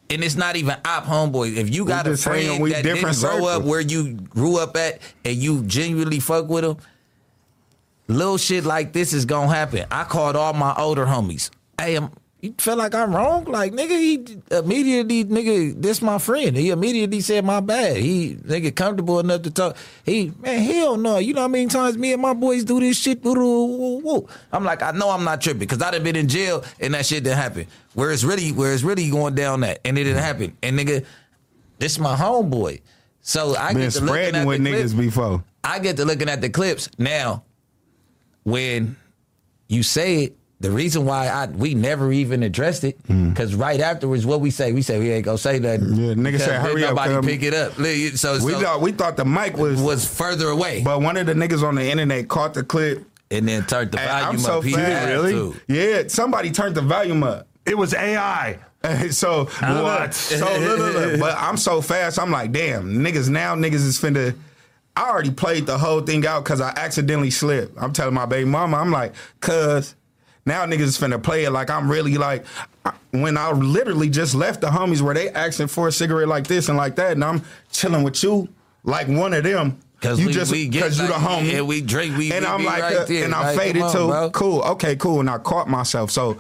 And 0.08 0.24
it's 0.24 0.36
not 0.36 0.56
even 0.56 0.76
op 0.86 1.06
homeboys. 1.06 1.58
If 1.58 1.74
you 1.74 1.84
got 1.84 2.06
a 2.08 2.16
friend 2.16 2.64
that 2.72 2.84
didn't 2.84 3.20
grow 3.20 3.48
up 3.48 3.64
where 3.64 3.82
you 3.82 4.14
grew 4.14 4.60
up 4.60 4.78
at 4.78 5.02
and 5.26 5.36
you 5.36 5.64
genuinely 5.64 6.20
fuck 6.20 6.48
with 6.48 6.64
them, 6.64 6.78
little 8.08 8.38
shit 8.38 8.66
like 8.66 8.94
this 8.94 9.14
is 9.14 9.26
gonna 9.26 9.54
happen. 9.54 9.86
I 9.90 10.04
called 10.04 10.36
all 10.36 10.54
my 10.54 10.76
older 10.78 11.06
homies. 11.06 11.50
Hey, 11.80 11.96
I'm, 11.96 12.12
you 12.46 12.56
feel 12.58 12.76
like 12.76 12.96
I'm 12.96 13.16
wrong? 13.16 13.46
Like 13.46 13.74
nigga, 13.74 14.00
he 14.00 14.40
immediately 14.52 15.26
nigga, 15.26 15.82
this 15.82 16.02
my 16.02 16.18
friend. 16.18 16.56
He 16.56 16.70
immediately 16.70 17.22
said 17.22 17.46
my 17.46 17.60
bad. 17.60 17.98
He 17.98 18.36
nigga 18.36 18.76
comfortable 18.76 19.20
enough 19.20 19.42
to 19.44 19.52
talk. 19.52 19.78
He 20.04 20.32
man, 20.40 20.62
hell 20.62 20.98
no. 20.98 21.18
You 21.18 21.34
know 21.34 21.42
how 21.42 21.48
many 21.48 21.68
times 21.68 21.98
me 21.98 22.14
and 22.14 22.22
my 22.22 22.34
boys 22.34 22.64
do 22.64 22.80
this 22.80 22.98
shit? 22.98 23.26
I'm 23.26 24.64
like, 24.64 24.82
I 24.82 24.92
know 24.92 25.10
I'm 25.10 25.24
not 25.24 25.42
tripping 25.42 25.60
because 25.60 25.82
I 25.82 25.92
done 25.92 26.04
been 26.04 26.16
in 26.16 26.28
jail 26.28 26.64
and 26.80 26.94
that 26.94 27.06
shit 27.06 27.24
didn't 27.24 27.38
happen. 27.38 27.68
Where 27.94 28.12
it's 28.12 28.24
really, 28.24 28.52
where 28.52 28.74
it's 28.74 28.84
really 28.84 29.10
going 29.10 29.36
down 29.36 29.62
that 29.62 29.80
and 29.86 29.98
it 29.98 30.04
didn't 30.04 30.18
mm-hmm. 30.18 30.26
happen. 30.26 30.58
And 30.62 30.78
nigga, 30.78 31.06
this 31.80 32.00
my 32.00 32.16
homeboy. 32.16 32.82
So 33.22 33.56
I 33.56 33.74
Been 33.74 33.82
get 33.82 33.94
to 33.94 34.02
looking 34.02 34.36
at 34.36 34.46
with 34.46 34.64
the 34.64 34.70
clip. 34.70 34.86
niggas 34.86 34.98
before. 34.98 35.44
I 35.64 35.80
get 35.80 35.98
to 35.98 36.06
looking 36.06 36.30
at 36.30 36.42
the 36.42 36.50
clips 36.50 36.90
now. 37.00 37.44
When 38.44 38.96
you 39.68 39.82
say 39.82 40.26
it, 40.26 40.38
the 40.66 40.72
reason 40.72 41.06
why 41.06 41.28
I 41.28 41.46
we 41.46 41.76
never 41.76 42.12
even 42.12 42.42
addressed 42.42 42.84
it 42.84 42.98
because 43.08 43.54
right 43.54 43.80
afterwards, 43.80 44.26
what 44.26 44.42
we 44.42 44.50
say, 44.50 44.72
we 44.72 44.82
say 44.82 44.98
we 44.98 45.12
ain't 45.12 45.24
gonna 45.26 45.38
say 45.38 45.60
nothing. 45.60 45.82
Mm. 45.90 45.98
Yeah, 45.98 46.14
nigga 46.16 46.40
said, 46.40 46.50
then 46.50 46.62
"Hurry 46.62 46.84
up, 46.86 46.96
Nobody 46.96 47.28
pick 47.28 47.44
it 47.44 47.54
up. 47.54 47.78
Li- 47.78 48.10
So, 48.16 48.44
We 48.44 48.54
thought 48.54 48.82
we 48.82 48.92
thought 48.92 49.16
the 49.18 49.26
mic 49.26 49.58
was, 49.58 49.80
was 49.80 50.06
further 50.08 50.48
away, 50.50 50.82
but 50.84 51.02
one 51.02 51.18
of 51.18 51.28
the 51.28 51.34
niggas 51.34 51.62
on 51.64 51.76
the 51.76 51.84
internet 51.90 52.28
caught 52.28 52.54
the 52.56 52.64
clip. 52.64 53.06
and 53.32 53.48
then 53.48 53.64
turned 53.66 53.92
the 53.92 53.98
volume 53.98 54.30
I'm 54.30 54.38
so 54.40 54.58
up. 54.60 54.64
He 54.64 54.72
fast. 54.74 54.88
had 54.88 55.10
Really? 55.10 55.32
to. 55.34 55.56
Yeah, 55.68 56.04
somebody 56.08 56.52
turned 56.52 56.76
the 56.76 56.82
volume 56.82 57.24
up. 57.24 57.48
It 57.66 57.78
was 57.78 57.94
AI. 57.94 58.58
so 59.12 59.46
What? 59.46 60.14
So 60.14 60.46
look, 60.60 60.80
look, 60.80 60.96
look. 60.96 61.20
but 61.20 61.36
I'm 61.38 61.58
so 61.58 61.82
fast. 61.82 62.20
I'm 62.20 62.32
like, 62.32 62.52
damn, 62.52 62.90
niggas 63.04 63.30
now 63.30 63.56
niggas 63.56 63.86
is 63.86 64.00
finna. 64.00 64.36
I 64.96 65.10
already 65.10 65.32
played 65.32 65.66
the 65.66 65.78
whole 65.78 66.02
thing 66.02 66.26
out 66.26 66.44
because 66.44 66.62
I 66.62 66.70
accidentally 66.78 67.32
slipped. 67.32 67.76
I'm 67.82 67.92
telling 67.94 68.14
my 68.14 68.26
baby 68.26 68.46
mama, 68.48 68.78
I'm 68.78 68.92
like, 68.92 69.14
cuz 69.42 69.94
now 70.46 70.66
niggas 70.66 70.82
is 70.82 70.98
finna 70.98 71.22
play 71.22 71.46
it 71.46 71.52
like 71.52 71.70
I'm 71.70 71.90
really 71.90 72.16
like 72.18 72.46
when 73.12 73.38
I 73.38 73.52
literally 73.52 74.10
just 74.10 74.36
left 74.36 74.62
the 74.62 74.68
homies 74.68 75.02
where 75.02 75.14
they 75.16 75.30
asking 75.30 75.68
for 75.68 75.88
a 75.88 75.92
cigarette 75.92 76.28
like 76.28 76.46
this 76.48 76.70
and 76.70 76.78
like 76.78 76.96
that, 76.98 77.14
and 77.14 77.24
I'm 77.24 77.42
chilling 77.72 78.04
with 78.04 78.22
you 78.24 78.48
like 78.84 79.08
one 79.08 79.34
of 79.34 79.44
them. 79.44 79.80
Cause 80.02 80.20
you 80.20 80.28
we- 80.28 80.34
just 80.34 80.52
we 80.52 80.68
get 80.68 80.92
you 80.92 81.08
the 81.08 81.14
like- 81.14 81.22
homie 81.22 81.52
yeah, 81.54 81.62
we 81.62 81.82
drink, 81.82 82.16
we- 82.18 82.32
and 82.32 82.46
we 82.46 82.52
I'm 82.52 82.60
be 82.60 82.66
like, 82.66 82.82
right 82.84 82.96
uh, 82.98 83.06
there. 83.06 83.24
and 83.26 83.34
I'm 83.34 83.44
Like, 83.44 83.58
faded 83.58 83.82
on, 83.82 83.92
too. 83.92 84.08
bro. 84.08 84.30
Cool, 84.32 84.62
okay, 84.62 84.96
cool. 84.98 85.20
And 85.22 85.30
I 85.30 85.38
caught 85.40 85.68
myself. 85.68 86.12
So 86.12 86.38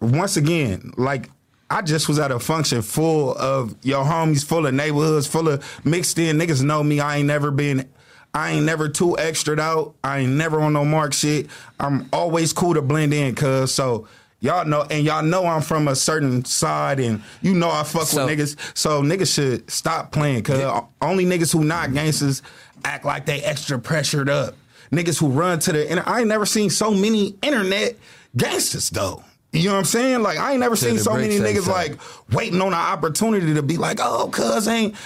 once 0.00 0.36
again, 0.36 0.92
like 0.96 1.30
I 1.70 1.80
just 1.82 2.08
was 2.08 2.18
at 2.18 2.32
a 2.32 2.40
function 2.40 2.82
full 2.82 3.34
of 3.36 3.76
your 3.82 4.04
homies, 4.04 4.44
full 4.44 4.66
of 4.66 4.74
neighborhoods, 4.74 5.26
full 5.26 5.48
of 5.48 5.64
mixed 5.84 6.18
in 6.18 6.38
niggas 6.38 6.62
know 6.62 6.82
me. 6.82 6.98
I 7.00 7.18
ain't 7.18 7.26
never 7.28 7.50
been 7.50 7.88
I 8.34 8.52
ain't 8.52 8.64
never 8.64 8.88
too 8.88 9.18
extra 9.18 9.58
out. 9.60 9.94
I 10.02 10.20
ain't 10.20 10.32
never 10.32 10.60
on 10.60 10.72
no 10.72 10.84
mark 10.84 11.12
shit. 11.12 11.48
I'm 11.78 12.08
always 12.12 12.52
cool 12.52 12.74
to 12.74 12.82
blend 12.82 13.12
in, 13.12 13.34
cuz 13.34 13.74
so 13.74 14.08
Y'all 14.42 14.64
know, 14.64 14.84
and 14.90 15.04
y'all 15.04 15.22
know 15.22 15.46
I'm 15.46 15.62
from 15.62 15.86
a 15.86 15.94
certain 15.94 16.44
side, 16.44 16.98
and 16.98 17.22
you 17.42 17.54
know 17.54 17.70
I 17.70 17.84
fuck 17.84 18.08
So- 18.08 18.26
with 18.26 18.36
niggas. 18.36 18.56
So 18.76 19.00
niggas 19.00 19.32
should 19.32 19.70
stop 19.70 20.10
playing, 20.10 20.42
cause 20.42 20.82
only 21.00 21.24
niggas 21.24 21.52
who 21.52 21.62
not 21.62 21.94
gangsters 21.94 22.42
act 22.84 23.04
like 23.04 23.24
they 23.24 23.40
extra 23.42 23.78
pressured 23.78 24.28
up. 24.28 24.56
Niggas 24.90 25.20
who 25.20 25.28
run 25.28 25.60
to 25.60 25.72
the 25.72 25.82
internet. 25.84 26.08
I 26.08 26.18
ain't 26.18 26.28
never 26.28 26.44
seen 26.44 26.70
so 26.70 26.90
many 26.90 27.36
internet 27.40 27.94
gangsters 28.36 28.90
though. 28.90 29.22
You 29.52 29.66
know 29.66 29.74
what 29.74 29.78
I'm 29.78 29.84
saying? 29.84 30.22
Like 30.24 30.38
I 30.38 30.50
ain't 30.50 30.60
never 30.60 30.74
seen 30.74 30.98
so 30.98 31.14
many 31.14 31.38
niggas 31.38 31.66
so. 31.66 31.70
like 31.70 31.96
waiting 32.32 32.60
on 32.60 32.68
an 32.68 32.74
opportunity 32.74 33.54
to 33.54 33.62
be 33.62 33.76
like, 33.76 34.00
oh, 34.02 34.28
cuz 34.28 34.66
ain't 34.66 34.96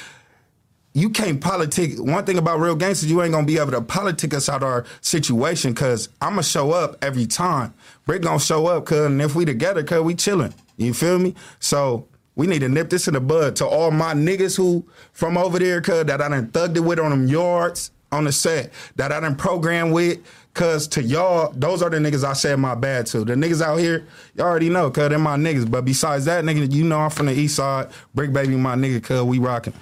you 0.97 1.11
can't 1.11 1.43
politic. 1.43 1.99
One 1.99 2.25
thing 2.25 2.39
about 2.39 2.59
real 2.59 2.75
gangsters, 2.75 3.11
you 3.11 3.21
ain't 3.21 3.33
gonna 3.33 3.47
be 3.47 3.59
able 3.59 3.73
to 3.73 3.83
politic 3.83 4.33
us 4.33 4.49
out 4.49 4.63
our 4.63 4.87
situation 5.03 5.75
because 5.75 6.09
I'ma 6.23 6.41
show 6.41 6.73
up 6.73 6.97
every 7.05 7.27
time. 7.27 7.75
Bricc 8.09 8.23
gonna 8.23 8.41
show 8.41 8.67
up, 8.69 8.87
cuz, 8.87 9.05
and 9.05 9.21
if 9.21 9.35
we 9.35 9.45
together, 9.45 9.83
cuz, 9.83 10.01
we 10.01 10.15
chilling. 10.15 10.55
You 10.79 10.95
feel 10.95 11.19
me? 11.19 11.35
So 11.61 12.09
we 12.35 12.47
need 12.47 12.61
to 12.61 12.71
nip 12.71 12.89
this 12.89 13.09
in 13.09 13.13
the 13.13 13.21
bud 13.21 13.57
to 13.57 13.67
all 13.67 13.91
my 13.91 14.15
niggas 14.15 14.57
who 14.57 14.87
from 15.13 15.37
over 15.37 15.59
there, 15.59 15.83
cuz, 15.83 16.07
that 16.07 16.23
I 16.23 16.31
done 16.31 16.47
thugged 16.47 16.79
it 16.79 16.81
with 16.81 16.99
on 16.99 17.11
them 17.11 17.29
yards 17.29 17.91
on 18.11 18.25
the 18.25 18.33
set, 18.33 18.73
that 18.95 19.13
I 19.13 19.21
done 19.21 19.37
programmed 19.37 19.93
with. 19.93 20.21
Cause 20.55 20.89
to 20.89 21.03
y'all, 21.03 21.53
those 21.55 21.83
are 21.83 21.91
the 21.91 21.99
niggas 21.99 22.25
I 22.25 22.33
said 22.33 22.59
my 22.59 22.75
bad 22.75 23.05
to. 23.09 23.23
The 23.27 23.35
niggas 23.35 23.61
out 23.61 23.77
here, 23.77 24.07
y'all 24.35 24.47
already 24.47 24.71
know, 24.71 24.91
cuz 24.91 25.11
they're 25.11 25.19
my 25.19 25.37
niggas. 25.37 25.71
But 25.71 25.85
besides 25.85 26.25
that, 26.25 26.43
nigga, 26.43 26.73
you 26.73 26.85
know 26.85 27.01
I'm 27.01 27.11
from 27.11 27.27
the 27.27 27.35
east 27.35 27.57
side. 27.57 27.91
Bricc 28.17 28.33
baby, 28.33 28.57
my 28.57 28.77
nigga, 28.77 29.03
cuz 29.03 29.21
we 29.21 29.39
rocking. 29.39 29.75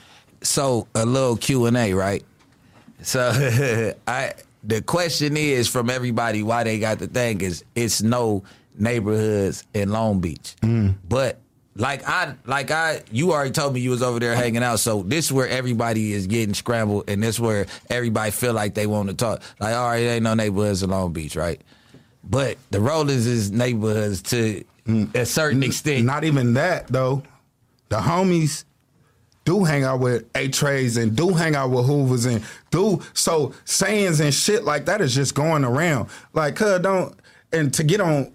So 0.45 0.87
a 0.95 1.05
little 1.05 1.37
Q 1.37 1.67
and 1.67 1.77
A, 1.77 1.95
right? 1.95 2.25
So 3.03 3.31
I 4.07 4.35
the 4.63 4.83
question 4.83 5.37
is 5.37 5.69
from 5.69 5.91
everybody 5.91 6.43
why 6.43 6.65
they 6.65 6.79
got 6.79 6.99
the 6.99 7.07
thing 7.07 7.41
is 7.41 7.65
it's 7.75 8.03
no 8.03 8.45
neighborhoods 8.79 9.65
in 9.75 9.91
Long 9.91 10.21
Beach, 10.21 10.57
mm. 10.63 10.95
but 11.09 11.39
like 11.77 12.07
I 12.09 12.35
like 12.47 12.71
I 12.71 13.03
you 13.11 13.33
already 13.33 13.51
told 13.51 13.75
me 13.75 13.81
you 13.81 13.91
was 13.91 14.03
over 14.03 14.21
there 14.21 14.35
hanging 14.35 14.63
out, 14.63 14.81
so 14.81 15.03
this 15.03 15.27
is 15.27 15.33
where 15.33 15.49
everybody 15.49 16.13
is 16.13 16.27
getting 16.27 16.55
scrambled, 16.55 17.05
and 17.09 17.23
this 17.23 17.39
where 17.41 17.67
everybody 17.91 18.31
feel 18.31 18.53
like 18.53 18.75
they 18.75 18.87
want 18.87 19.09
to 19.09 19.15
talk. 19.15 19.43
Like 19.61 19.75
all 19.75 19.89
right, 19.89 19.99
ain't 19.99 20.23
no 20.23 20.35
neighborhoods 20.35 20.83
in 20.83 20.91
Long 20.91 21.13
Beach, 21.13 21.37
right? 21.37 21.61
But 22.23 22.57
the 22.71 22.81
Rollins 22.81 23.27
is 23.27 23.51
neighborhoods 23.51 24.23
to 24.23 24.65
mm. 24.87 25.15
a 25.15 25.27
certain 25.27 25.63
extent. 25.63 26.07
Not 26.07 26.25
even 26.25 26.55
that 26.55 26.87
though. 26.89 27.23
The 27.91 27.97
homies 27.97 28.65
do 29.45 29.65
hang 29.65 29.85
out 29.85 30.01
with 30.01 30.25
A 30.35 30.49
Trays 30.49 30.97
and 30.97 31.15
do 31.15 31.31
hang 31.31 31.55
out 31.55 31.71
with 31.71 31.87
Hoovers 31.87 32.27
and 32.27 32.43
do 32.71 33.03
so 33.13 33.53
sayings 33.65 34.21
and 34.21 34.33
shit 34.33 34.65
like 34.65 34.87
that 34.87 35.01
is 35.01 35.15
just 35.15 35.35
going 35.35 35.65
around. 35.65 36.09
Like, 36.33 36.57
cuz 36.57 36.81
don't 36.81 37.15
and 37.53 37.73
to 37.75 37.85
get 37.85 38.01
on 38.01 38.33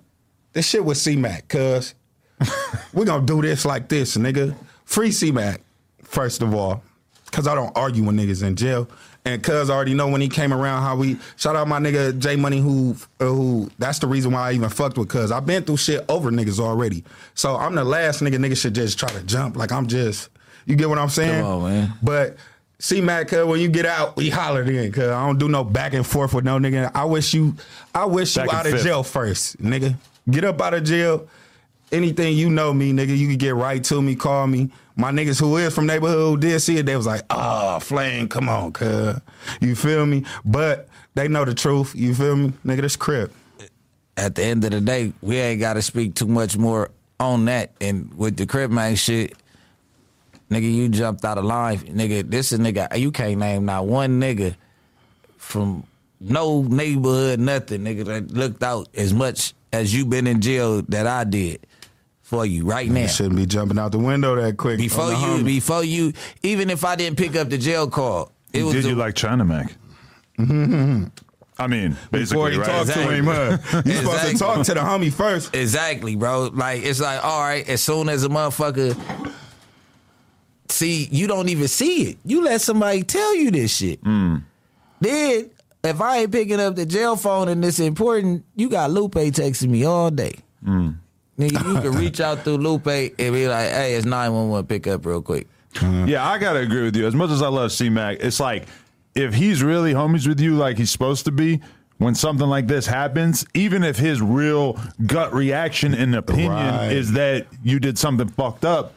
this 0.53 0.67
shit 0.67 0.83
with 0.83 0.97
C 0.97 1.15
Mac, 1.15 1.47
cuz 1.47 1.95
we 2.93 3.05
gonna 3.05 3.25
do 3.25 3.41
this 3.41 3.65
like 3.65 3.89
this, 3.89 4.17
nigga. 4.17 4.55
Free 4.85 5.11
C 5.11 5.31
Mac, 5.31 5.61
first 6.03 6.41
of 6.41 6.53
all. 6.53 6.83
Cause 7.31 7.47
I 7.47 7.53
don't 7.53 7.75
argue 7.77 8.03
with 8.03 8.15
niggas 8.15 8.41
in 8.41 8.55
jail. 8.55 8.87
And 9.23 9.43
cuz 9.43 9.69
already 9.69 9.93
know 9.93 10.07
when 10.07 10.21
he 10.21 10.29
came 10.29 10.51
around 10.51 10.81
how 10.81 10.95
we 10.95 11.17
shout 11.35 11.55
out 11.55 11.67
my 11.67 11.79
nigga 11.79 12.17
J 12.17 12.35
Money 12.35 12.59
who 12.59 12.95
uh, 13.19 13.25
who 13.25 13.69
that's 13.77 13.99
the 13.99 14.07
reason 14.07 14.31
why 14.31 14.49
I 14.49 14.53
even 14.53 14.69
fucked 14.69 14.97
with 14.97 15.09
cuz 15.09 15.31
I've 15.31 15.45
been 15.45 15.63
through 15.63 15.77
shit 15.77 16.05
over 16.09 16.31
niggas 16.31 16.59
already. 16.59 17.03
So 17.35 17.55
I'm 17.55 17.75
the 17.75 17.83
last 17.83 18.21
nigga 18.21 18.35
niggas 18.35 18.61
should 18.61 18.73
just 18.73 18.97
try 18.97 19.09
to 19.09 19.21
jump. 19.23 19.57
Like 19.57 19.71
I'm 19.71 19.85
just 19.85 20.29
you 20.69 20.75
get 20.77 20.87
what 20.87 20.97
I'm 20.99 21.09
saying? 21.09 21.41
Come 21.41 21.63
on, 21.63 21.69
man. 21.69 21.93
But 22.01 22.37
see 22.79 23.01
Mac, 23.01 23.27
cuz 23.27 23.45
when 23.45 23.59
you 23.59 23.67
get 23.67 23.85
out, 23.85 24.15
we 24.15 24.29
holler 24.29 24.63
in, 24.63 24.91
cuz 24.91 25.03
I 25.09 25.25
don't 25.25 25.37
do 25.37 25.49
no 25.49 25.63
back 25.65 25.93
and 25.93 26.05
forth 26.07 26.33
with 26.33 26.45
no 26.45 26.57
nigga. 26.59 26.91
I 26.95 27.03
wish 27.03 27.33
you 27.33 27.55
I 27.93 28.05
wish 28.05 28.35
Back 28.35 28.51
you 28.51 28.57
out 28.57 28.65
of 28.67 28.71
fifth. 28.73 28.83
jail 28.83 29.03
first, 29.03 29.61
nigga. 29.61 29.95
Get 30.29 30.45
up 30.45 30.61
out 30.61 30.73
of 30.75 30.83
jail. 30.85 31.27
Anything 31.91 32.37
you 32.37 32.51
know 32.51 32.71
me, 32.71 32.93
nigga, 32.93 33.17
you 33.17 33.27
can 33.27 33.37
get 33.37 33.55
right 33.55 33.83
to 33.85 33.99
me, 34.01 34.15
call 34.15 34.45
me. 34.47 34.69
My 34.95 35.11
niggas 35.11 35.39
who 35.39 35.57
is 35.57 35.73
from 35.73 35.87
neighborhood 35.87 36.19
who 36.19 36.37
did 36.37 36.59
see 36.61 36.77
it, 36.77 36.85
they 36.85 36.95
was 36.95 37.07
like, 37.07 37.23
ah, 37.31 37.77
oh, 37.77 37.79
Flame, 37.79 38.27
come 38.27 38.47
on, 38.47 38.71
cuz. 38.73 39.17
You 39.59 39.75
feel 39.75 40.05
me? 40.05 40.23
But 40.45 40.87
they 41.15 41.27
know 41.27 41.45
the 41.45 41.55
truth. 41.55 41.95
You 41.95 42.13
feel 42.13 42.35
me? 42.35 42.53
Nigga, 42.63 42.81
this 42.81 42.95
crib. 42.95 43.31
at 44.17 44.35
the 44.35 44.43
end 44.43 44.63
of 44.65 44.71
the 44.71 44.81
day, 44.81 45.13
we 45.21 45.37
ain't 45.37 45.59
got 45.61 45.73
to 45.75 45.81
speak 45.81 46.13
too 46.13 46.27
much 46.27 46.57
more 46.57 46.91
on 47.19 47.45
that. 47.45 47.71
And 47.81 48.13
with 48.13 48.35
the 48.37 48.45
crib 48.45 48.69
man 48.69 48.95
shit, 48.95 49.33
nigga, 50.49 50.73
you 50.73 50.89
jumped 50.89 51.25
out 51.25 51.37
of 51.37 51.45
line, 51.45 51.79
nigga. 51.79 52.29
This 52.29 52.51
is 52.51 52.59
nigga. 52.59 52.97
You 52.97 53.11
can't 53.11 53.37
name 53.37 53.65
not 53.65 53.85
one 53.85 54.19
nigga 54.19 54.55
from 55.37 55.83
no 56.19 56.61
neighborhood, 56.63 57.39
nothing, 57.39 57.81
nigga, 57.81 58.05
that 58.05 58.31
looked 58.31 58.63
out 58.63 58.89
as 58.93 59.13
much 59.13 59.53
as 59.71 59.93
you 59.93 60.05
been 60.05 60.27
in 60.27 60.41
jail 60.41 60.81
that 60.83 61.07
I 61.07 61.23
did 61.23 61.65
for 62.21 62.45
you 62.45 62.65
right 62.65 62.89
now. 62.89 63.01
You 63.01 63.07
shouldn't 63.07 63.35
be 63.35 63.45
jumping 63.45 63.79
out 63.79 63.91
the 63.91 63.99
window 63.99 64.35
that 64.35 64.57
quick. 64.57 64.77
Before 64.77 65.09
you, 65.09 65.15
homie. 65.15 65.45
before 65.45 65.83
you, 65.83 66.13
even 66.43 66.69
if 66.69 66.83
I 66.83 66.95
didn't 66.95 67.17
pick 67.17 67.35
up 67.35 67.49
the 67.49 67.57
jail 67.57 67.89
call, 67.89 68.31
it 68.53 68.63
was 68.63 68.73
Did 68.73 68.83
the, 68.85 68.89
you 68.89 68.95
like 68.95 69.15
China 69.15 69.45
Mac? 69.45 69.73
Mm-hmm. 70.37 71.05
I 71.57 71.67
mean, 71.67 71.89
Before 71.89 72.09
basically, 72.11 72.53
you 72.53 72.61
right? 72.61 72.85
talk 72.85 72.87
to 72.87 73.11
him, 73.11 73.25
huh? 73.25 73.81
You 73.85 73.93
supposed 73.95 74.27
to 74.27 74.37
talk 74.37 74.65
to 74.65 74.73
the 74.73 74.79
homie 74.79 75.11
first. 75.11 75.53
Exactly, 75.53 76.15
bro. 76.15 76.49
Like 76.53 76.83
it's 76.83 77.01
like, 77.01 77.23
all 77.23 77.41
right, 77.41 77.67
as 77.67 77.81
soon 77.81 78.07
as 78.07 78.23
a 78.23 78.29
motherfucker 78.29 78.95
see, 80.69 81.07
you 81.11 81.27
don't 81.27 81.49
even 81.49 81.67
see 81.67 82.03
it. 82.11 82.17
You 82.25 82.43
let 82.43 82.61
somebody 82.61 83.03
tell 83.03 83.35
you 83.35 83.51
this 83.51 83.75
shit. 83.75 84.03
Mm. 84.03 84.43
Then 85.01 85.49
if 85.83 86.01
I 86.01 86.19
ain't 86.19 86.31
picking 86.31 86.59
up 86.59 86.75
the 86.75 86.85
jail 86.85 87.15
phone 87.15 87.47
and 87.49 87.63
it's 87.63 87.79
important, 87.79 88.43
you 88.55 88.69
got 88.69 88.91
Lupe 88.91 89.13
texting 89.13 89.69
me 89.69 89.85
all 89.85 90.11
day. 90.11 90.35
Mm. 90.65 90.95
Nigga, 91.37 91.73
you 91.75 91.81
can 91.91 91.97
reach 91.99 92.19
out 92.19 92.43
through 92.43 92.57
Lupe 92.57 92.85
and 92.87 93.13
be 93.17 93.47
like, 93.47 93.69
hey, 93.69 93.95
it's 93.95 94.05
911, 94.05 94.67
pick 94.67 94.87
up 94.87 95.05
real 95.05 95.21
quick. 95.21 95.47
Yeah, 95.81 96.27
I 96.27 96.37
gotta 96.39 96.59
agree 96.59 96.83
with 96.83 96.95
you. 96.95 97.05
As 97.07 97.15
much 97.15 97.29
as 97.29 97.41
I 97.41 97.47
love 97.47 97.71
C 97.71 97.89
Mac, 97.89 98.17
it's 98.19 98.39
like 98.39 98.65
if 99.15 99.33
he's 99.33 99.63
really 99.63 99.93
homies 99.93 100.27
with 100.27 100.39
you 100.39 100.55
like 100.55 100.77
he's 100.77 100.91
supposed 100.91 101.25
to 101.25 101.31
be, 101.31 101.61
when 101.99 102.15
something 102.15 102.47
like 102.47 102.65
this 102.67 102.85
happens, 102.87 103.45
even 103.53 103.83
if 103.83 103.97
his 103.97 104.21
real 104.21 104.79
gut 105.05 105.33
reaction 105.33 105.93
and 105.93 106.15
opinion 106.15 106.51
Right. 106.51 106.91
is 106.91 107.11
that 107.13 107.45
you 107.63 107.79
did 107.79 107.97
something 107.97 108.27
fucked 108.29 108.65
up, 108.65 108.93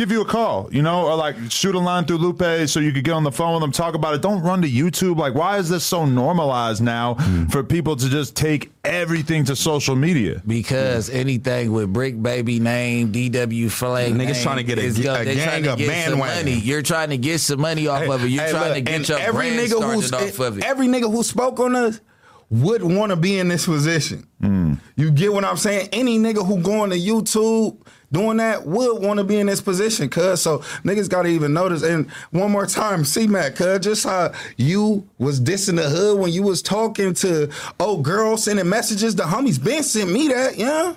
give 0.00 0.10
you 0.10 0.22
a 0.22 0.24
call, 0.24 0.66
you 0.72 0.80
know, 0.80 1.06
or 1.06 1.14
like 1.14 1.36
shoot 1.50 1.74
a 1.74 1.78
line 1.78 2.06
through 2.06 2.16
Lupe 2.16 2.66
so 2.66 2.80
you 2.80 2.90
could 2.90 3.04
get 3.04 3.12
on 3.12 3.22
the 3.22 3.30
phone 3.30 3.52
with 3.52 3.60
them, 3.60 3.70
talk 3.70 3.94
about 3.94 4.14
it. 4.14 4.22
Don't 4.22 4.40
run 4.42 4.62
to 4.62 4.68
YouTube. 4.68 5.18
Like, 5.18 5.34
why 5.34 5.58
is 5.58 5.68
this 5.68 5.84
so 5.84 6.06
normalized 6.06 6.82
now 6.82 7.16
hmm. 7.18 7.44
for 7.48 7.62
people 7.62 7.96
to 7.96 8.08
just 8.08 8.34
take 8.34 8.72
everything 8.82 9.44
to 9.44 9.54
social 9.54 9.94
media? 9.94 10.42
Because 10.46 11.10
anything 11.10 11.72
with 11.72 11.92
Bricc 11.92 12.22
Baby 12.22 12.60
name, 12.60 13.12
DW 13.12 13.70
Flame, 13.70 14.16
Niggas 14.16 14.32
name, 14.32 14.42
trying 14.42 14.56
to 14.56 14.64
get 14.64 14.78
a 14.78 14.82
is 14.82 14.96
g- 14.96 15.02
go- 15.02 15.14
a 15.16 15.24
gang 15.26 15.36
trying 15.36 15.62
to 15.64 15.72
of 15.74 15.78
get 15.78 15.86
some 15.86 16.18
bandwagon. 16.18 16.44
money. 16.46 16.58
You're 16.60 16.82
trying 16.82 17.10
to 17.10 17.18
get 17.18 17.38
some 17.40 17.60
money 17.60 17.86
off 17.86 18.08
of 18.08 18.24
it. 18.24 18.28
You're 18.28 18.44
Hey, 18.44 18.50
trying 18.52 18.68
look, 18.68 18.74
to 18.76 18.80
get 18.80 19.08
your 19.10 19.18
every 19.18 19.50
brand 19.50 19.60
nigga 19.60 19.76
started 19.76 19.94
who's 19.96 20.12
off 20.14 20.38
of 20.40 20.58
it. 20.58 20.64
every 20.64 20.86
nigga 20.86 21.12
who 21.12 21.22
spoke 21.22 21.60
on 21.60 21.76
us 21.76 22.00
would 22.48 22.82
want 22.82 23.10
to 23.10 23.16
be 23.16 23.38
in 23.38 23.48
this 23.48 23.66
position. 23.66 24.26
Hmm. 24.40 24.74
You 24.96 25.10
get 25.10 25.30
what 25.32 25.44
I'm 25.44 25.58
saying? 25.58 25.90
Any 25.92 26.18
nigga 26.18 26.44
who 26.46 26.60
going 26.62 26.88
to 26.90 26.96
YouTube 26.96 27.82
doing 28.12 28.38
that 28.38 28.66
would 28.66 29.02
want 29.02 29.18
to 29.18 29.24
be 29.24 29.38
in 29.38 29.46
this 29.46 29.60
position, 29.60 30.08
cuz. 30.08 30.40
So 30.40 30.58
niggas 30.84 31.08
gotta 31.08 31.28
even 31.28 31.52
notice. 31.52 31.82
And 31.82 32.10
one 32.30 32.50
more 32.50 32.66
time, 32.66 33.04
C 33.04 33.26
Mac, 33.26 33.56
cuz, 33.56 33.80
just 33.80 34.04
how 34.04 34.32
you 34.56 35.06
was 35.18 35.40
dissing 35.40 35.76
the 35.76 35.88
hood 35.88 36.18
when 36.18 36.32
you 36.32 36.42
was 36.42 36.62
talking 36.62 37.14
to 37.14 37.50
oh, 37.78 37.90
old 37.90 38.04
girl 38.04 38.36
sending 38.36 38.68
messages. 38.68 39.14
The 39.14 39.24
homies 39.24 39.62
been 39.62 39.82
sent 39.82 40.10
me 40.10 40.28
that, 40.28 40.56
yeah. 40.56 40.94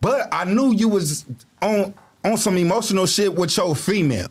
But 0.00 0.28
I 0.32 0.44
knew 0.44 0.72
you 0.72 0.88
was 0.88 1.24
on 1.60 1.94
on 2.24 2.36
some 2.36 2.56
emotional 2.56 3.06
shit 3.06 3.34
with 3.34 3.56
your 3.56 3.74
female. 3.74 4.28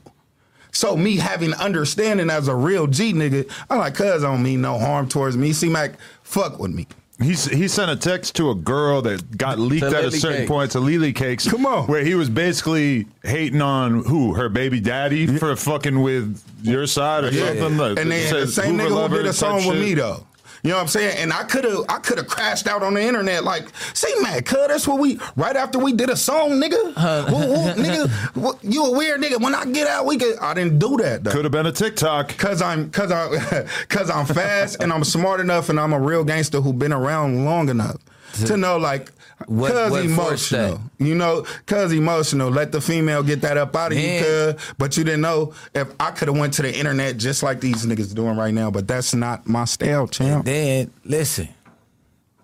So 0.71 0.95
me 0.95 1.17
having 1.17 1.53
understanding 1.55 2.29
as 2.29 2.47
a 2.47 2.55
real 2.55 2.85
G 2.87 3.13
nigga, 3.13 3.49
I'm 3.69 3.79
like, 3.79 3.95
cuz 3.95 4.23
I 4.23 4.27
don't 4.27 4.43
mean 4.43 4.61
no 4.61 4.77
harm 4.77 5.07
towards 5.09 5.37
me. 5.37 5.53
C 5.53 5.69
Mac, 5.69 5.93
fuck 6.23 6.59
with 6.59 6.71
me. 6.71 6.87
He's, 7.19 7.45
he 7.45 7.67
sent 7.67 7.89
a 7.89 7.95
text 7.95 8.35
to 8.35 8.51
a 8.51 8.55
girl 8.55 9.01
that 9.01 9.37
got 9.37 9.57
leaked 9.57 9.83
at 9.83 9.93
a 9.93 10.01
Lily 10.01 10.19
certain 10.19 10.37
Cakes. 10.41 10.49
point 10.49 10.71
to 10.71 10.79
Lily 10.79 11.13
Cakes. 11.13 11.49
Come 11.49 11.65
on. 11.65 11.87
Where 11.87 12.03
he 12.03 12.13
was 12.13 12.29
basically 12.29 13.07
hating 13.23 13.61
on 13.61 14.03
who? 14.03 14.35
Her 14.35 14.49
baby 14.49 14.79
daddy 14.79 15.25
for 15.25 15.55
fucking 15.55 15.99
with 16.01 16.39
your 16.61 16.85
side 16.85 17.23
or 17.23 17.31
something? 17.33 17.77
Like, 17.77 17.97
and 17.97 18.11
then 18.11 18.23
the 18.33 18.45
says 18.45 18.53
same 18.55 18.77
Hoover 18.77 18.89
nigga 18.93 19.09
who 19.09 19.15
did 19.17 19.25
a 19.25 19.29
type 19.29 19.35
song 19.35 19.55
with 19.55 19.77
shit. 19.77 19.79
me 19.79 19.93
though. 19.95 20.27
You 20.63 20.71
know 20.71 20.77
what 20.77 20.81
I'm 20.81 20.87
saying? 20.87 21.17
And 21.17 21.31
I 21.33 21.43
could 21.43 21.63
have 21.63 21.85
I 21.89 21.99
could 21.99 22.17
have 22.17 22.27
crashed 22.27 22.67
out 22.67 22.83
on 22.83 22.93
the 22.95 23.01
internet 23.01 23.43
like, 23.43 23.67
see 23.93 24.13
man, 24.21 24.43
cuz 24.43 24.57
that's 24.67 24.87
what 24.87 24.99
we 24.99 25.19
right 25.35 25.55
after 25.55 25.77
we 25.79 25.93
did 25.93 26.09
a 26.09 26.15
song, 26.17 26.51
nigga. 26.61 26.93
Who- 27.29 27.35
who- 27.35 27.81
nigga, 27.81 28.09
what- 28.35 28.57
you 28.63 28.85
a 28.85 28.91
weird 28.91 29.21
nigga. 29.21 29.39
When 29.39 29.53
I 29.55 29.65
get 29.65 29.87
out, 29.87 30.05
we 30.05 30.17
could 30.17 30.37
I 30.39 30.53
didn't 30.53 30.79
do 30.79 30.97
that 30.97 31.23
though. 31.23 31.31
Could 31.31 31.45
have 31.45 31.51
been 31.51 31.65
a 31.67 31.71
TikTok. 31.71 32.37
Cause 32.37 32.61
I'm 32.61 32.89
cause 32.91 33.11
I 33.11 33.65
cause 33.89 34.09
I'm 34.09 34.25
fast 34.25 34.81
and 34.81 34.91
I'm 34.91 35.03
smart 35.03 35.39
enough 35.39 35.69
and 35.69 35.79
I'm 35.79 35.93
a 35.93 35.99
real 35.99 36.23
gangster 36.23 36.61
who 36.61 36.73
been 36.73 36.93
around 36.93 37.45
long 37.45 37.69
enough 37.69 37.97
to 38.45 38.55
know 38.57 38.77
like 38.77 39.11
What- 39.45 39.71
cause 39.71 39.91
what 39.91 40.03
emotional. 40.05 40.81
You 40.97 41.13
know, 41.15 41.45
cause 41.67 41.93
emotional. 41.93 42.49
Let 42.49 42.71
the 42.71 42.81
female 42.81 43.21
get 43.21 43.41
that 43.41 43.55
up 43.57 43.75
out 43.75 43.91
of 43.91 43.97
you, 43.97 44.19
cuz. 44.19 44.55
But 44.77 44.97
you 44.97 45.03
didn't 45.03 45.21
know 45.21 45.53
if 45.75 45.87
I 45.99 46.11
could 46.11 46.27
have 46.27 46.37
went 46.37 46.53
to 46.55 46.63
the 46.63 46.75
internet 46.75 47.17
just 47.17 47.43
like 47.43 47.61
these 47.61 47.85
niggas 47.85 48.13
doing 48.15 48.35
right 48.35 48.53
now. 48.53 48.71
But 48.71 48.87
that's 48.87 49.13
not 49.13 49.47
my 49.47 49.65
style, 49.65 50.07
champ. 50.07 50.45
Then 50.45 50.91
listen, 51.05 51.49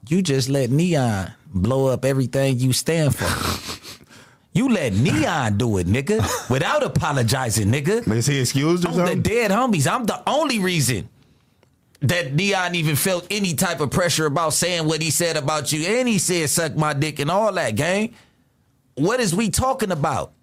you 0.07 0.21
just 0.21 0.49
let 0.49 0.69
Neon 0.69 1.31
blow 1.53 1.87
up 1.87 2.05
everything 2.05 2.59
you 2.59 2.73
stand 2.73 3.15
for. 3.15 3.27
you 4.53 4.69
let 4.69 4.93
Neon 4.93 5.57
do 5.57 5.77
it, 5.79 5.87
nigga, 5.87 6.49
without 6.49 6.83
apologizing, 6.83 7.69
nigga. 7.71 8.07
Is 8.15 8.27
he 8.27 8.39
excused 8.39 8.85
or 8.85 8.89
I'm 8.89 9.05
the 9.07 9.15
dead 9.15 9.49
homies. 9.51 9.91
I'm 9.91 10.05
the 10.05 10.21
only 10.27 10.59
reason 10.59 11.09
that 12.03 12.35
Dion 12.35 12.75
even 12.75 12.95
felt 12.97 13.25
any 13.31 13.53
type 13.53 13.79
of 13.79 13.89
pressure 13.89 14.25
about 14.25 14.53
saying 14.53 14.85
what 14.85 15.01
he 15.01 15.09
said 15.09 15.37
about 15.37 15.71
you. 15.71 15.85
And 15.85 16.07
he 16.07 16.19
said 16.19 16.49
suck 16.49 16.75
my 16.75 16.93
dick 16.93 17.19
and 17.19 17.31
all 17.31 17.51
that, 17.53 17.75
gang. 17.75 18.13
What 18.95 19.19
is 19.19 19.33
we 19.33 19.49
talking 19.49 19.91
about? 19.91 20.33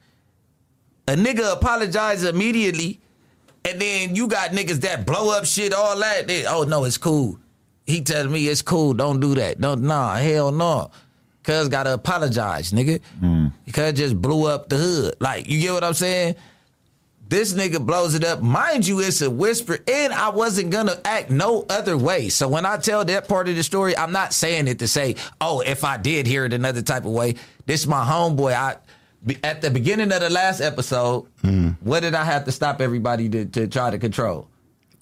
A 1.06 1.12
nigga 1.12 1.52
apologize 1.52 2.24
immediately, 2.24 3.00
and 3.64 3.80
then 3.80 4.16
you 4.16 4.26
got 4.26 4.50
niggas 4.50 4.80
that 4.80 5.06
blow 5.06 5.36
up 5.36 5.44
shit, 5.44 5.72
all 5.74 5.98
that. 5.98 6.26
They, 6.26 6.46
oh 6.46 6.62
no, 6.64 6.84
it's 6.84 6.98
cool. 6.98 7.38
He 7.84 8.00
telling 8.00 8.32
me 8.32 8.48
it's 8.48 8.62
cool. 8.62 8.94
Don't 8.94 9.20
do 9.20 9.34
that. 9.34 9.60
Don't 9.60 9.82
nah, 9.82 10.14
hell 10.16 10.52
no. 10.52 10.90
Cuz 11.42 11.68
gotta 11.68 11.94
apologize, 11.94 12.72
nigga. 12.72 13.00
Hmm. 13.18 13.48
Cuz 13.72 13.92
just 13.92 14.20
blew 14.20 14.46
up 14.46 14.68
the 14.68 14.76
hood. 14.76 15.14
Like, 15.20 15.48
you 15.48 15.60
get 15.60 15.74
what 15.74 15.84
I'm 15.84 15.94
saying? 15.94 16.36
This 17.30 17.52
nigga 17.52 17.78
blows 17.86 18.16
it 18.16 18.24
up. 18.24 18.42
Mind 18.42 18.84
you, 18.84 18.98
it's 18.98 19.22
a 19.22 19.30
whisper, 19.30 19.78
and 19.86 20.12
I 20.12 20.30
wasn't 20.30 20.70
gonna 20.70 21.00
act 21.04 21.30
no 21.30 21.64
other 21.70 21.96
way. 21.96 22.28
So 22.28 22.48
when 22.48 22.66
I 22.66 22.76
tell 22.76 23.04
that 23.04 23.28
part 23.28 23.48
of 23.48 23.54
the 23.54 23.62
story, 23.62 23.96
I'm 23.96 24.10
not 24.10 24.32
saying 24.32 24.66
it 24.66 24.80
to 24.80 24.88
say, 24.88 25.14
oh, 25.40 25.60
if 25.60 25.84
I 25.84 25.96
did 25.96 26.26
hear 26.26 26.44
it 26.44 26.52
another 26.52 26.82
type 26.82 27.04
of 27.04 27.12
way, 27.12 27.36
this 27.66 27.86
my 27.86 28.04
homeboy. 28.04 28.54
I 28.54 28.78
at 29.44 29.60
the 29.60 29.70
beginning 29.70 30.10
of 30.10 30.20
the 30.20 30.28
last 30.28 30.60
episode, 30.60 31.28
hmm. 31.42 31.68
what 31.82 32.00
did 32.00 32.16
I 32.16 32.24
have 32.24 32.46
to 32.46 32.52
stop 32.52 32.80
everybody 32.80 33.28
to, 33.28 33.44
to 33.44 33.68
try 33.68 33.90
to 33.90 33.98
control? 34.00 34.48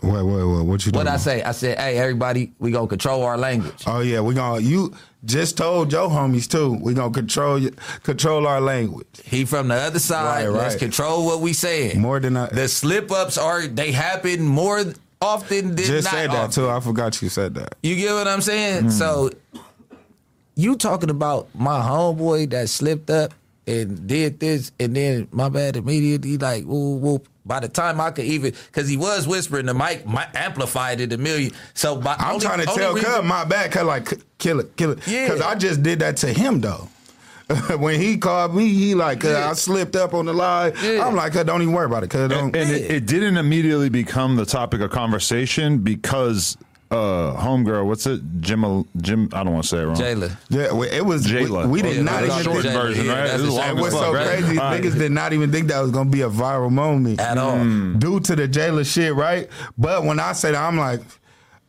Wait, 0.02 0.12
wait, 0.23 0.45
wait. 0.45 0.64
What 0.64 0.87
you 0.87 0.93
doing? 0.93 1.05
What 1.07 1.12
I 1.12 1.17
say? 1.17 1.43
I 1.43 1.50
said, 1.52 1.78
hey, 1.78 1.99
everybody, 1.99 2.52
we 2.61 2.71
gonna 2.71 2.87
control 2.87 3.25
our 3.25 3.37
language. 3.37 3.83
Oh 3.87 4.00
yeah, 4.00 4.21
we 4.21 4.35
gonna 4.35 4.61
you 4.61 4.95
just 5.25 5.57
told 5.57 5.90
your 5.90 6.09
homies 6.09 6.47
too. 6.49 6.75
We 6.81 6.95
gonna 6.95 7.12
control 7.12 7.61
control 8.05 8.47
our 8.47 8.61
language. 8.61 9.07
He 9.25 9.45
from 9.45 9.69
the 9.69 9.75
other 9.75 9.99
side. 9.99 10.47
Right, 10.47 10.52
Let's 10.52 10.75
right. 10.75 10.78
control 10.81 11.26
what 11.26 11.40
we 11.40 11.52
saying. 11.52 12.00
More 12.00 12.21
than 12.21 12.37
I- 12.37 12.47
the 12.49 12.69
slip 12.69 13.11
ups 13.11 13.37
are 13.37 13.67
they 13.67 13.90
happen 13.90 14.43
more 14.47 14.85
often 15.21 15.75
than 15.75 15.85
Just 15.85 16.05
not 16.05 16.12
said 16.14 16.31
that 16.31 16.37
often. 16.37 16.52
too. 16.64 16.71
I 16.71 16.78
forgot 16.78 17.21
you 17.21 17.28
said 17.28 17.55
that. 17.57 17.75
You 17.83 17.97
get 17.97 18.14
what 18.14 18.28
I'm 18.28 18.40
saying? 18.40 18.85
Hmm. 18.85 18.90
So 18.90 19.31
you 20.55 20.76
talking 20.76 21.11
about 21.11 21.49
my 21.55 21.81
homeboy 21.81 22.50
that 22.50 22.69
slipped 22.69 23.11
up 23.11 23.33
and 23.67 24.07
did 24.07 24.40
this, 24.40 24.73
and 24.81 24.95
then 24.97 25.28
my 25.31 25.49
bad 25.49 25.76
immediately 25.76 26.38
like 26.38 26.64
whoop 26.64 27.00
whoop. 27.02 27.28
By 27.49 27.61
the 27.61 27.69
time 27.69 28.00
I 28.00 28.11
could 28.11 28.26
even, 28.26 28.52
because 28.67 28.88
he 28.88 28.97
was 28.99 29.26
whispering, 29.26 29.67
the 29.67 29.75
mic, 29.75 30.07
mic 30.07 30.28
amplified 30.35 31.00
it 31.00 31.12
a 31.12 31.19
million. 31.19 31.50
So 31.75 31.97
by 31.97 32.14
I'm 32.19 32.35
only- 32.35 32.45
trying 32.45 32.59
to 32.61 32.67
tell 32.67 32.95
reason- 32.95 33.11
Cub 33.11 33.25
my 33.25 33.45
bad, 33.45 33.73
cause 33.73 33.85
like 33.85 34.09
c- 34.11 34.17
kill 34.38 34.61
it, 34.61 34.76
kill 34.76 34.90
it. 34.93 34.99
Yeah. 35.09 35.26
Cause 35.28 35.40
I 35.40 35.55
just 35.55 35.83
did 35.83 35.99
that 36.00 36.19
to 36.19 36.33
him 36.33 36.61
though. 36.61 36.88
when 37.78 37.99
he 37.99 38.19
called 38.19 38.55
me, 38.55 38.69
he 38.69 38.95
like, 38.95 39.25
uh, 39.25 39.28
Yeah. 39.31 39.50
I 39.50 39.55
slipped 39.55 39.97
up 39.97 40.12
on 40.12 40.26
the 40.26 40.35
line. 40.35 40.75
Yeah. 40.83 41.07
I'm 41.07 41.17
like, 41.17 41.33
don't 41.33 41.62
even 41.62 41.73
worry 41.73 41.87
about 41.87 42.05
it, 42.05 42.11
cuz 42.11 42.28
don't. 42.28 42.55
And 42.55 42.71
it, 42.71 42.90
it 42.90 43.07
didn't 43.07 43.38
immediately 43.38 43.88
become 43.88 44.37
the 44.37 44.45
topic 44.45 44.83
of 44.83 44.90
conversation 44.90 45.78
because 45.78 46.59
uh 46.90 47.35
homegirl, 47.37 47.85
what's 47.87 48.07
it? 48.07 48.21
Jim 48.40 48.85
Jim 49.02 49.28
I 49.35 49.45
don't 49.45 49.52
want 49.52 49.64
to 49.64 49.68
say 49.68 49.78
it 49.83 49.85
wrong. 49.87 49.97
Jayla. 49.97 50.37
yeah, 50.49 50.73
we- 50.73 50.88
it 50.88 51.04
was. 51.04 51.26
Jayla. 51.26 51.68
we 51.68 51.83
did 51.83 51.97
Yeah, 51.97 52.02
not 52.02 52.21
the 52.23 52.26
even. 52.28 52.42
short 52.42 52.62
think- 52.62 52.75
version, 52.75 53.04
yeah, 53.07 53.12
right? 53.12 53.26
that's 53.26 53.42
This 53.42 53.49
is 53.50 53.54
long 53.54 53.68
It 53.68 53.75
was 53.83 53.92
fuck, 53.92 54.02
so 54.04 54.14
right? 54.14 54.26
crazy. 54.38 54.59
All 54.59 54.64
right. 54.71 54.83
Niggas 54.83 54.99
did 54.99 55.12
not 55.12 55.33
even 55.35 55.52
think 55.52 55.68
that 55.68 55.80
was 55.80 55.90
gonna 55.90 56.09
be 56.09 56.23
a 56.23 56.30
viral 56.30 56.71
moment 56.71 57.21
At 57.21 57.37
all. 57.37 57.59
due 57.99 58.21
to 58.21 58.35
the 58.37 58.49
Jayla 58.49 58.90
shit, 58.90 59.14
right? 59.14 59.49
But 59.76 60.04
when 60.04 60.18
I 60.18 60.33
say 60.33 60.52
that, 60.52 60.62
I'm 60.62 60.78
like, 60.78 61.02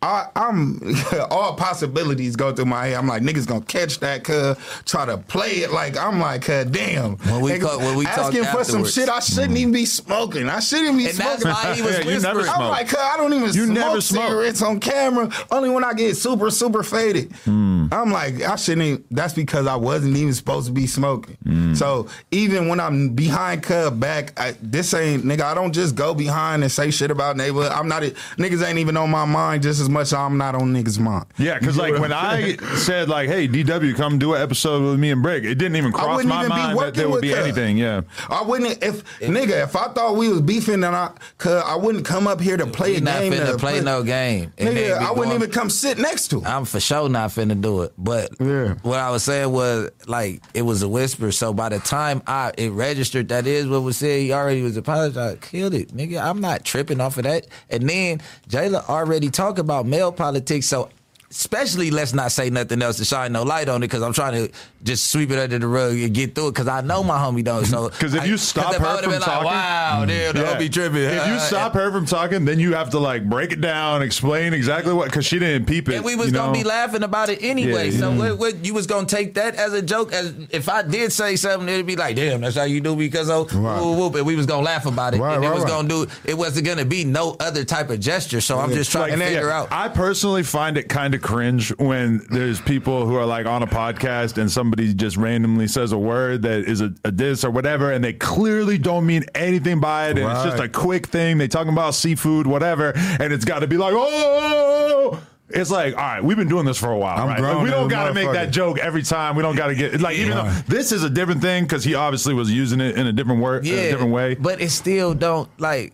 I, 0.01 0.27
I'm 0.35 0.79
all 1.29 1.55
possibilities 1.55 2.35
go 2.37 2.53
through 2.53 2.65
my 2.65 2.87
head. 2.87 2.95
I'm 2.97 3.07
like, 3.07 3.21
niggas 3.21 3.45
gonna 3.47 3.65
catch 3.65 3.99
that, 3.99 4.23
cuz 4.23 4.55
try 4.85 5.05
to 5.05 5.17
play 5.17 5.57
it 5.57 5.71
like 5.71 5.97
I'm 5.97 6.19
like, 6.21 6.43
cuz 6.43 6.65
damn. 6.65 7.17
When 7.17 7.41
we 7.41 7.51
Niggas 7.51 7.61
talk- 7.61 7.79
when 7.79 7.95
we 7.97 8.05
talk 8.05 8.17
asking 8.17 8.45
for 8.45 8.63
some 8.63 8.85
shit 8.85 9.09
I 9.09 9.19
shouldn't 9.19 9.57
even 9.57 9.73
be 9.73 9.85
smoking. 9.85 10.47
I 10.47 10.59
shouldn't 10.61 10.97
be 10.97 11.07
And 11.09 11.17
that's 11.17 11.41
smoking. 11.41 11.51
why 11.63 11.73
he 11.75 11.81
was 11.87 11.97
Yeah, 11.99 12.03
you 12.05 12.19
never 12.21 12.37
whispering. 12.39 12.45
smoke. 12.45 12.57
I'm 12.59 12.69
like, 12.69 12.87
cuz 12.87 12.99
I 12.99 13.17
don't 13.17 13.33
even 13.33 13.45
You 13.47 13.51
smoke 13.65 13.69
never 13.69 14.01
smoke. 14.01 14.23
cigarettes 14.29 14.61
on 14.61 14.79
camera. 14.79 15.29
Only 15.51 15.69
when 15.69 15.83
I 15.83 15.93
get 15.93 16.15
super, 16.15 16.49
super 16.49 16.81
faded. 16.83 17.33
Hmm. 17.43 17.87
I'm 17.91 18.11
like, 18.11 18.41
I 18.41 18.55
shouldn't. 18.55 18.85
Even, 18.87 19.03
that's 19.11 19.33
because 19.33 19.67
I 19.67 19.75
wasn't 19.75 20.15
even 20.15 20.33
supposed 20.33 20.67
to 20.67 20.71
be 20.73 20.87
smoking. 20.87 21.35
Hmm. 21.43 21.73
So 21.73 22.07
even 22.31 22.67
when 22.69 22.79
I'm 22.79 23.09
behind 23.09 23.63
Cub 23.63 23.99
back, 23.99 24.39
I, 24.39 24.55
this 24.61 24.93
ain't 24.93 25.23
nigga. 25.25 25.41
I 25.41 25.53
don't 25.55 25.73
just 25.73 25.95
go 25.95 26.13
behind 26.13 26.63
and 26.63 26.71
say 26.71 26.89
shit 26.91 27.11
about 27.11 27.35
neighborhood. 27.35 27.71
I'm 27.73 27.87
not. 27.89 28.03
Niggas 28.37 28.65
ain't 28.65 28.77
even 28.79 28.95
on 28.95 29.09
my 29.09 29.25
mind 29.25 29.63
just 29.63 29.81
as 29.81 29.88
much. 29.89 30.13
I'm 30.13 30.37
not 30.37 30.55
on 30.55 30.73
niggas' 30.73 30.99
mind. 30.99 31.25
Yeah, 31.37 31.59
because 31.59 31.77
like 31.77 31.93
when 31.99 32.13
I'm 32.13 32.25
I 32.25 32.41
saying? 32.41 32.59
said 32.77 33.09
like, 33.09 33.29
"Hey, 33.29 33.47
DW, 33.47 33.95
come 33.95 34.19
do 34.19 34.33
an 34.35 34.41
episode 34.41 34.83
with 34.83 34.99
me 34.99 35.11
and 35.11 35.23
Bricc," 35.23 35.43
it 35.45 35.55
didn't 35.55 35.75
even 35.75 35.91
cross 35.91 36.23
my 36.23 36.39
even 36.45 36.49
mind 36.49 36.79
that 36.79 36.93
there 36.93 37.09
would 37.09 37.21
be 37.21 37.29
Cub. 37.31 37.39
anything. 37.39 37.77
Yeah, 37.77 38.01
I 38.29 38.41
wouldn't 38.43 38.83
if 38.83 39.03
nigga 39.19 39.63
if 39.63 39.75
I 39.75 39.89
thought 39.89 40.15
we 40.15 40.29
was 40.29 40.41
beefing 40.41 40.83
and 40.83 40.95
I 40.95 41.11
cause 41.37 41.63
I 41.65 41.75
wouldn't 41.75 42.05
come 42.05 42.27
up 42.27 42.39
here 42.39 42.57
to 42.57 42.65
play 42.67 42.91
We 42.91 42.97
a 42.97 43.01
not 43.01 43.21
finna 43.21 43.51
to 43.51 43.57
play 43.57 43.81
no 43.81 44.03
game. 44.03 44.53
And 44.57 44.69
Nigga, 44.69 44.75
we 44.75 44.91
I 44.91 45.09
wouldn't 45.11 45.15
going- 45.27 45.35
even 45.35 45.51
come 45.51 45.69
sit 45.69 45.97
next 45.97 46.27
to 46.29 46.39
him. 46.39 46.47
I'm 46.47 46.65
for 46.65 46.79
sure 46.79 47.09
not 47.09 47.29
finna 47.31 47.59
do 47.59 47.81
it. 47.83 47.93
But 47.97 48.31
Yeah. 48.39 48.75
what 48.83 48.99
I 48.99 49.09
was 49.09 49.23
saying 49.23 49.51
was 49.51 49.89
like 50.07 50.41
it 50.53 50.61
was 50.63 50.81
a 50.81 50.87
whisper. 50.89 51.31
So 51.31 51.53
by 51.53 51.69
the 51.69 51.79
time 51.79 52.21
I 52.27 52.51
it 52.57 52.71
registered 52.71 53.29
that 53.29 53.47
is 53.47 53.67
what 53.67 53.83
was 53.83 53.97
said, 53.97 54.19
he 54.21 54.31
already 54.33 54.61
was 54.61 54.77
apologized. 54.77 55.41
Killed 55.41 55.73
it, 55.73 55.95
nigga. 55.95 56.21
I'm 56.23 56.39
not 56.41 56.63
tripping 56.63 56.99
off 57.01 57.17
of 57.17 57.23
that. 57.23 57.47
And 57.69 57.89
then 57.89 58.21
Jayla 58.49 58.87
already 58.89 59.29
talked 59.29 59.59
about 59.59 59.78
male 59.83 60.11
politics. 60.11 60.67
So 60.67 60.89
especially 61.31 61.91
let's 61.91 62.13
not 62.13 62.31
say 62.31 62.49
nothing 62.49 62.81
else 62.81 62.97
to 62.97 63.05
shine 63.05 63.31
no 63.31 63.43
light 63.43 63.69
on 63.69 63.77
it 63.83 63.87
because 63.87 64.01
I'm 64.01 64.13
trying 64.13 64.47
to 64.47 64.53
just 64.81 65.09
sweep 65.11 65.29
it 65.29 65.37
under 65.37 65.59
the 65.59 65.67
rug 65.67 65.93
and 65.93 66.13
get 66.13 66.33
through 66.33 66.47
it 66.47 66.51
because 66.53 66.67
I 66.67 66.81
know 66.81 67.03
my 67.03 67.17
homie 67.17 67.43
don't. 67.43 67.65
So 67.65 67.89
'Cause 67.99 68.13
if 68.15 68.21
I- 68.21 68.25
you 68.25 68.37
stop 68.51 68.73
if 68.73 68.79
her 68.79 68.97
from 68.97 69.11
been 69.11 69.19
like, 69.19 69.29
talking- 69.29 69.45
wow, 69.45 70.05
damn, 70.07 70.35
Yeah. 70.35 70.43
homie 70.55 70.71
tripping. 70.73 71.03
If 71.03 71.27
you 71.27 71.33
Uh, 71.33 71.39
stop 71.39 71.73
her 71.75 71.91
from 71.91 72.05
talking, 72.05 72.45
then 72.45 72.59
you 72.59 72.73
have 72.73 72.89
to 72.91 72.99
like 72.99 73.29
break 73.29 73.51
it 73.51 73.61
down, 73.61 74.01
explain 74.01 74.53
exactly 74.53 74.91
what 74.93 75.05
because 75.05 75.25
she 75.25 75.37
didn't 75.37 75.65
peep 75.67 75.87
it. 75.89 75.95
And 75.95 76.05
we 76.05 76.15
was 76.15 76.31
gonna 76.31 76.47
know? 76.47 76.53
be 76.53 76.63
laughing 76.63 77.03
about 77.03 77.29
it 77.29 77.39
anyway. 77.43 77.89
Yeah, 77.91 77.99
so 77.99 78.11
yeah. 78.11 78.17
what, 78.17 78.39
what 78.39 78.65
you 78.65 78.73
was 78.73 78.87
gonna 78.87 79.05
take 79.05 79.35
that 79.35 79.55
as 79.55 79.73
a 79.73 79.81
joke? 79.81 80.11
As 80.13 80.33
if 80.49 80.67
I 80.67 80.81
did 80.81 81.11
say 81.11 81.35
something, 81.35 81.69
it'd 81.69 81.85
be 81.85 81.95
like, 81.95 82.15
"Damn, 82.15 82.41
that's 82.41 82.55
how 82.55 82.63
you 82.63 82.81
do." 82.81 82.95
Because 82.95 83.29
of 83.29 83.53
Right. 83.53 83.79
whoop, 83.79 83.97
whoop, 83.97 84.15
and 84.15 84.25
we 84.25 84.35
was 84.35 84.45
gonna 84.47 84.63
laugh 84.65 84.85
about 84.87 85.13
it. 85.13 85.19
Right, 85.21 85.35
and 85.35 85.43
it 85.43 85.47
right, 85.47 85.55
was 85.55 85.65
gonna 85.65 85.87
do. 85.87 86.07
It 86.25 86.37
wasn't 86.37 86.65
gonna 86.65 86.85
be 86.85 87.03
no 87.05 87.35
other 87.39 87.63
type 87.63 87.91
of 87.91 87.99
gesture. 87.99 88.41
So 88.41 88.57
I'm 88.59 88.73
just 88.73 88.89
trying 88.91 89.11
Like, 89.11 89.19
to 89.19 89.25
figure 89.25 89.51
out. 89.51 89.67
I 89.71 89.89
personally 89.89 90.41
find 90.43 90.75
it 90.77 90.89
kind 90.89 91.13
of 91.13 91.18
cringe 91.19 91.69
when 91.77 92.25
there's 92.29 92.59
people 92.61 93.05
who 93.05 93.15
are 93.15 93.25
like 93.25 93.45
on 93.45 93.63
a 93.63 93.67
podcast 93.67 94.37
and 94.37 94.51
somebody 94.51 94.93
just 94.93 95.17
randomly 95.17 95.67
says 95.67 95.91
a 95.91 95.97
word 95.97 96.41
that 96.43 96.59
is 96.59 96.81
a, 96.81 96.93
a 97.03 97.11
diss 97.11 97.43
or 97.43 97.51
whatever, 97.51 97.91
and 97.91 98.03
they 98.03 98.13
clearly 98.13 98.77
don't 98.77 99.05
mean 99.05 99.25
anything 99.35 99.79
by 99.79 100.09
it, 100.09 100.17
and 100.17 100.29
it's 100.31 100.43
just 100.43 100.59
a 100.59 100.69
quick 100.69 101.07
thing. 101.07 101.37
They 101.37 101.47
talking 101.47 101.73
about 101.73 101.95
seafood, 101.95 102.47
whatever, 102.47 102.93
and 102.95 103.33
it's 103.33 103.45
got 103.45 103.59
to 103.59 103.67
be 103.67 103.77
like, 103.77 103.93
oh, 103.93 103.99
oh, 103.99 104.39
oh, 104.41 105.15
oh. 105.15 105.23
It's 105.51 105.71
like, 105.71 105.95
all 105.95 106.01
right, 106.01 106.23
we've 106.23 106.37
been 106.37 106.47
doing 106.47 106.65
this 106.65 106.77
for 106.77 106.91
a 106.91 106.97
while, 106.97 107.25
right? 107.25 107.41
Like, 107.41 107.63
we 107.63 107.71
don't 107.71 107.87
got 107.87 108.07
to 108.07 108.13
make 108.13 108.31
that 108.31 108.51
joke 108.51 108.77
every 108.77 109.01
time. 109.01 109.35
We 109.35 109.41
don't 109.41 109.55
got 109.55 109.67
to 109.67 109.75
get 109.75 109.99
like, 109.99 110.15
even 110.17 110.37
though 110.37 110.51
this 110.67 110.91
is 110.91 111.03
a 111.03 111.09
different 111.09 111.41
thing 111.41 111.63
because 111.63 111.83
he 111.83 111.95
obviously 111.95 112.35
was 112.35 112.51
using 112.51 112.79
it 112.79 112.95
in 112.95 113.07
a 113.07 113.11
different 113.11 113.41
word, 113.41 113.65
yeah, 113.65 113.77
a 113.77 113.91
different 113.91 114.11
way. 114.11 114.35
But 114.35 114.61
it 114.61 114.69
still 114.69 115.15
don't 115.15 115.49
like 115.59 115.93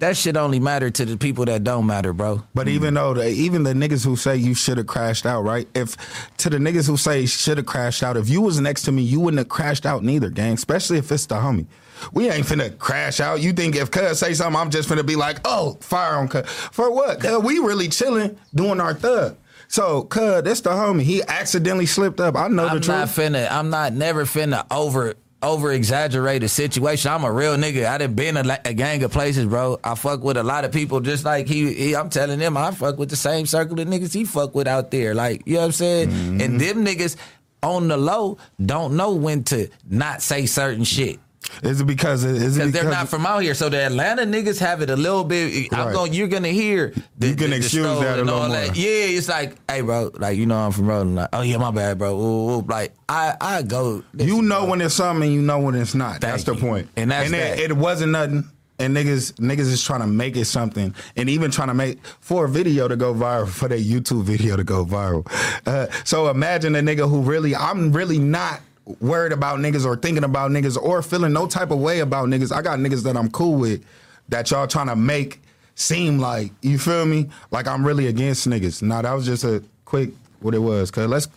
that. 0.00 0.16
Shit 0.16 0.36
only 0.36 0.60
matter 0.60 0.90
to 0.90 1.04
the 1.04 1.16
people 1.16 1.44
that 1.46 1.64
don't 1.64 1.86
matter, 1.86 2.12
bro. 2.12 2.42
But 2.54 2.66
mm-hmm. 2.66 2.76
even 2.76 2.94
though 2.94 3.14
the, 3.14 3.28
even 3.28 3.62
the 3.62 3.72
niggas 3.72 4.04
who 4.04 4.16
say 4.16 4.36
you 4.36 4.54
should 4.54 4.78
have 4.78 4.86
crashed 4.86 5.24
out, 5.26 5.42
right? 5.42 5.68
If 5.74 5.96
to 6.38 6.50
the 6.50 6.58
niggas 6.58 6.86
who 6.86 6.96
say 6.96 7.26
should 7.26 7.58
have 7.58 7.66
crashed 7.66 8.02
out, 8.02 8.16
if 8.16 8.28
you 8.28 8.40
was 8.40 8.60
next 8.60 8.82
to 8.82 8.92
me, 8.92 9.02
you 9.02 9.20
wouldn't 9.20 9.38
have 9.38 9.48
crashed 9.48 9.86
out 9.86 10.02
neither, 10.02 10.30
gang. 10.30 10.54
Especially 10.54 10.98
if 10.98 11.10
it's 11.12 11.26
the 11.26 11.36
homie. 11.36 11.66
We 12.12 12.30
ain't 12.30 12.46
finna 12.46 12.76
crash 12.78 13.20
out. 13.20 13.40
You 13.40 13.52
think 13.52 13.76
if 13.76 13.90
Cuz 13.90 14.18
say 14.18 14.34
something, 14.34 14.60
I'm 14.60 14.70
just 14.70 14.88
finna 14.88 15.06
be 15.06 15.16
like, 15.16 15.38
oh, 15.44 15.78
fire 15.80 16.16
on 16.16 16.28
Cuz. 16.28 16.48
For 16.48 16.90
what? 16.90 17.20
Cuz 17.20 17.38
we 17.42 17.58
really 17.58 17.88
chilling 17.88 18.38
doing 18.54 18.80
our 18.80 18.94
thug. 18.94 19.36
So, 19.68 20.02
Cuz, 20.02 20.42
that's 20.42 20.62
the 20.62 20.70
homie. 20.70 21.02
He 21.02 21.22
accidentally 21.22 21.86
slipped 21.86 22.20
up. 22.20 22.36
I 22.36 22.48
know 22.48 22.66
I'm 22.66 22.80
the 22.80 22.86
not 22.88 23.08
truth. 23.08 23.32
finna. 23.32 23.50
I'm 23.50 23.70
not 23.70 23.92
never 23.92 24.24
finna 24.24 24.66
over 24.70 25.14
over 25.42 25.72
exaggerate 25.72 26.42
situation. 26.48 27.10
I'm 27.10 27.24
a 27.24 27.32
real 27.32 27.56
nigga. 27.56 27.86
I 27.86 27.98
done 27.98 28.14
been 28.14 28.36
a, 28.36 28.58
a 28.64 28.74
gang 28.74 29.02
of 29.02 29.12
places, 29.12 29.46
bro. 29.46 29.78
I 29.82 29.94
fuck 29.94 30.22
with 30.22 30.36
a 30.36 30.42
lot 30.42 30.64
of 30.64 30.72
people, 30.72 31.00
just 31.00 31.24
like 31.24 31.46
he, 31.46 31.72
he. 31.72 31.96
I'm 31.96 32.10
telling 32.10 32.38
them, 32.38 32.56
I 32.56 32.70
fuck 32.72 32.98
with 32.98 33.10
the 33.10 33.16
same 33.16 33.46
circle 33.46 33.80
of 33.80 33.88
niggas 33.88 34.12
he 34.12 34.24
fuck 34.24 34.54
with 34.54 34.68
out 34.68 34.90
there. 34.90 35.14
Like 35.14 35.42
you 35.46 35.54
know 35.54 35.60
what 35.60 35.66
I'm 35.66 35.72
saying. 35.72 36.10
Mm-hmm. 36.10 36.40
And 36.40 36.60
them 36.60 36.84
niggas 36.84 37.16
on 37.62 37.88
the 37.88 37.96
low 37.96 38.38
don't 38.64 38.96
know 38.96 39.14
when 39.14 39.44
to 39.44 39.68
not 39.88 40.22
say 40.22 40.46
certain 40.46 40.84
shit. 40.84 41.18
Is 41.62 41.80
it 41.80 41.84
because 41.86 42.24
is 42.24 42.56
it 42.56 42.60
Because 42.66 42.72
they're 42.72 42.90
not 42.90 43.08
from 43.08 43.26
out 43.26 43.42
here, 43.42 43.54
so 43.54 43.68
the 43.68 43.78
Atlanta 43.84 44.22
niggas 44.22 44.58
have 44.60 44.82
it 44.82 44.90
a 44.90 44.96
little 44.96 45.24
bit. 45.24 45.72
I'm 45.72 45.92
going. 45.92 46.12
You're 46.12 46.28
gonna 46.28 46.48
hear. 46.48 46.92
The, 47.18 47.28
You 47.28 47.34
can 47.36 47.44
the- 47.50 47.50
the 47.50 47.56
excuse 47.56 47.84
story 47.84 48.00
that 48.04 48.16
a 48.16 48.20
and 48.22 48.26
little 48.30 48.48
more. 48.48 48.56
that. 48.56 48.76
Yeah, 48.76 48.86
it's 49.16 49.28
like, 49.28 49.56
hey, 49.70 49.80
bro, 49.80 50.10
like 50.14 50.36
you 50.36 50.46
know, 50.46 50.58
I'm 50.58 50.72
from 50.72 50.86
Rolling. 50.86 51.14
Like, 51.16 51.28
oh 51.32 51.42
yeah, 51.42 51.58
my 51.58 51.70
bad, 51.70 51.98
bro. 51.98 52.16
Ooh, 52.18 52.50
ooh. 52.58 52.60
Like 52.62 52.94
I, 53.08 53.36
I 53.40 53.62
go. 53.62 54.02
You 54.16 54.42
know 54.42 54.60
bro. 54.60 54.70
when 54.70 54.80
it's 54.80 54.94
something 54.94 55.30
you 55.30 55.42
know 55.42 55.58
when 55.58 55.74
it's 55.74 55.94
not. 55.94 56.20
Thank 56.20 56.22
That's 56.22 56.44
the 56.44 56.54
point. 56.54 56.88
And 56.96 57.10
that's 57.10 57.26
and 57.26 57.34
that. 57.34 57.58
It, 57.58 57.70
it 57.72 57.76
wasn't 57.76 58.12
nothing. 58.12 58.44
and 58.78 58.96
niggas 58.96 59.32
niggas 59.34 59.70
is 59.70 59.82
trying 59.84 60.00
to 60.00 60.06
make 60.06 60.36
it 60.36 60.46
something, 60.46 60.94
and 61.16 61.28
even 61.28 61.50
trying 61.50 61.68
to 61.68 61.74
make 61.74 61.98
for 62.20 62.46
a 62.46 62.48
video 62.48 62.88
to 62.88 62.96
go 62.96 63.12
viral, 63.12 63.46
for 63.48 63.68
their 63.68 63.76
YouTube 63.78 64.22
video 64.22 64.56
to 64.56 64.64
go 64.64 64.84
viral. 64.86 65.26
Uh, 65.66 65.86
so 66.04 66.28
imagine 66.30 66.74
a 66.76 66.80
nigga 66.80 67.06
who 67.10 67.20
really, 67.20 67.54
I'm 67.54 67.92
really 67.92 68.18
not 68.18 68.60
worried 69.00 69.32
about 69.32 69.58
niggas 69.58 69.84
or 69.84 69.96
thinking 69.96 70.24
about 70.24 70.50
niggas 70.50 70.76
or 70.80 71.02
feeling 71.02 71.32
no 71.32 71.46
type 71.46 71.70
of 71.70 71.78
way 71.78 72.00
about 72.00 72.28
niggas. 72.28 72.54
I 72.54 72.62
got 72.62 72.78
niggas 72.78 73.04
that 73.04 73.16
I'm 73.16 73.30
cool 73.30 73.56
with 73.56 73.84
that 74.28 74.50
y'all 74.50 74.66
trying 74.66 74.88
to 74.88 74.96
make 74.96 75.40
seem 75.74 76.18
like 76.18 76.52
you 76.62 76.78
feel 76.78 77.06
me, 77.06 77.28
like 77.50 77.66
I'm 77.66 77.86
really 77.86 78.06
against 78.06 78.48
niggas. 78.48 78.82
Nah, 78.82 79.02
that 79.02 79.12
was 79.12 79.26
just 79.26 79.44
a 79.44 79.62
quick 79.84 80.10
what 80.40 80.54
it 80.54 80.58
was. 80.58 80.90
Cause 80.90 81.08
let's 81.08 81.28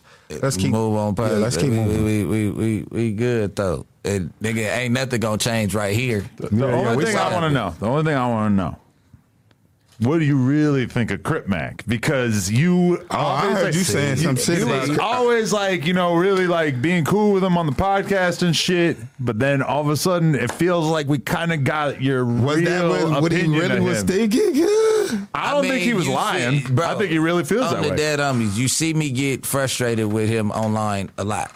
let's 0.41 0.57
keep 0.57 0.71
move 0.71 0.95
on. 0.97 1.15
Yeah, 1.17 1.37
let's 1.37 1.57
keep 1.57 1.69
we, 1.69 1.77
moving. 1.77 2.05
We, 2.05 2.25
we, 2.25 2.49
we, 2.49 2.85
we 2.89 3.11
good 3.13 3.55
though. 3.55 3.85
It, 4.03 4.37
nigga, 4.41 4.75
ain't 4.77 4.93
nothing 4.93 5.19
gonna 5.19 5.37
change 5.37 5.73
right 5.73 5.95
here. 5.95 6.25
The 6.37 6.49
Yeah, 6.51 6.67
yeah, 6.67 6.73
only 6.73 6.97
we 6.97 7.05
thing 7.05 7.15
saw 7.15 7.29
I 7.29 7.33
want 7.33 7.45
to 7.45 7.51
know, 7.51 7.69
the 7.79 7.85
only 7.85 8.03
thing 8.03 8.15
I 8.15 8.27
want 8.27 8.51
to 8.51 8.55
know, 8.55 8.77
what 9.99 10.19
do 10.19 10.25
you 10.25 10.37
really 10.37 10.85
think 10.87 11.11
of 11.11 11.23
Crip 11.23 11.47
Mac? 11.47 11.85
Because 11.85 12.51
you, 12.51 13.05
Oh, 13.11 13.17
I 13.17 13.51
heard 13.53 13.75
you 13.75 13.81
saying 13.81 14.17
some 14.17 14.35
shit 14.35 14.63
about 14.63 14.87
was 14.89 14.97
always 14.99 15.53
like, 15.53 15.85
you 15.85 15.93
know, 15.93 16.15
really 16.15 16.47
like 16.47 16.81
being 16.81 17.05
cool 17.05 17.31
with 17.33 17.43
him 17.43 17.57
on 17.57 17.65
the 17.65 17.71
podcast 17.73 18.41
and 18.43 18.55
shit. 18.55 18.97
But 19.19 19.39
then 19.39 19.61
all 19.61 19.81
of 19.81 19.89
a 19.89 19.97
sudden, 19.97 20.35
it 20.35 20.51
feels 20.51 20.87
like 20.87 21.07
we 21.07 21.19
kind 21.19 21.53
of 21.53 21.63
got 21.63 22.01
your 22.01 22.25
Was 22.25 22.57
real 22.57 22.89
that 22.89 23.09
what, 23.09 23.21
what 23.23 23.31
he 23.31 23.47
really 23.47 23.79
was 23.79 24.01
him. 24.01 24.07
thinking? 24.07 24.53
I 25.35 25.51
don't 25.51 25.61
think 25.63 25.75
mean, 25.75 25.83
he 25.83 25.93
was 25.93 26.07
lying. 26.07 26.61
see- 26.61 26.73
bro, 26.73 26.87
I 26.87 26.95
think 26.95 27.11
he 27.11 27.19
really 27.19 27.43
feels 27.43 27.67
on 27.67 27.75
that 27.75 27.83
the 27.83 27.89
way. 27.91 27.95
dead 27.95 28.19
homies. 28.19 28.57
You 28.57 28.67
see 28.67 28.93
me 28.93 29.11
get 29.11 29.45
frustrated 29.45 30.11
with 30.11 30.27
him 30.29 30.49
online 30.51 31.11
a 31.17 31.23
lot, 31.23 31.51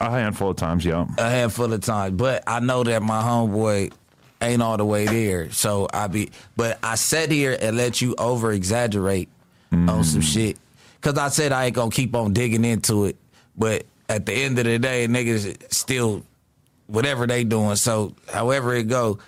A 0.00 0.10
handful 0.10 0.50
of 0.50 0.56
times, 0.56 0.84
yeah. 0.84 1.06
a 1.18 1.28
handful 1.30 1.72
of 1.72 1.80
times. 1.82 2.14
But 2.16 2.42
I 2.46 2.60
know 2.60 2.82
that 2.84 3.02
my 3.02 3.20
homeboy 3.22 3.92
ain't 4.40 4.62
all 4.62 4.76
the 4.76 4.84
way 4.84 5.06
there. 5.06 5.50
So 5.52 5.88
I 5.92 6.06
be, 6.08 6.30
but 6.56 6.78
I 6.82 6.94
sat 6.96 7.30
here 7.30 7.56
and 7.60 7.76
let 7.76 8.00
you 8.00 8.14
over 8.18 8.52
exaggerate 8.52 9.28
on 9.72 9.86
Mm. 9.86 10.04
some 10.04 10.20
shit 10.20 10.56
because 11.00 11.18
I 11.18 11.28
said 11.28 11.50
I 11.52 11.66
ain't 11.66 11.74
gonna 11.74 11.90
keep 11.90 12.14
on 12.14 12.32
digging 12.32 12.64
into 12.64 13.06
it. 13.06 13.16
But 13.56 13.84
at 14.08 14.26
the 14.26 14.32
end 14.32 14.58
of 14.58 14.64
the 14.66 14.78
day, 14.78 15.06
niggas 15.08 15.72
still 15.72 16.22
whatever 16.86 17.26
they 17.26 17.44
doing. 17.44 17.76
So 17.76 18.14
however 18.32 18.74
it 18.74 18.84
go, 18.88 19.18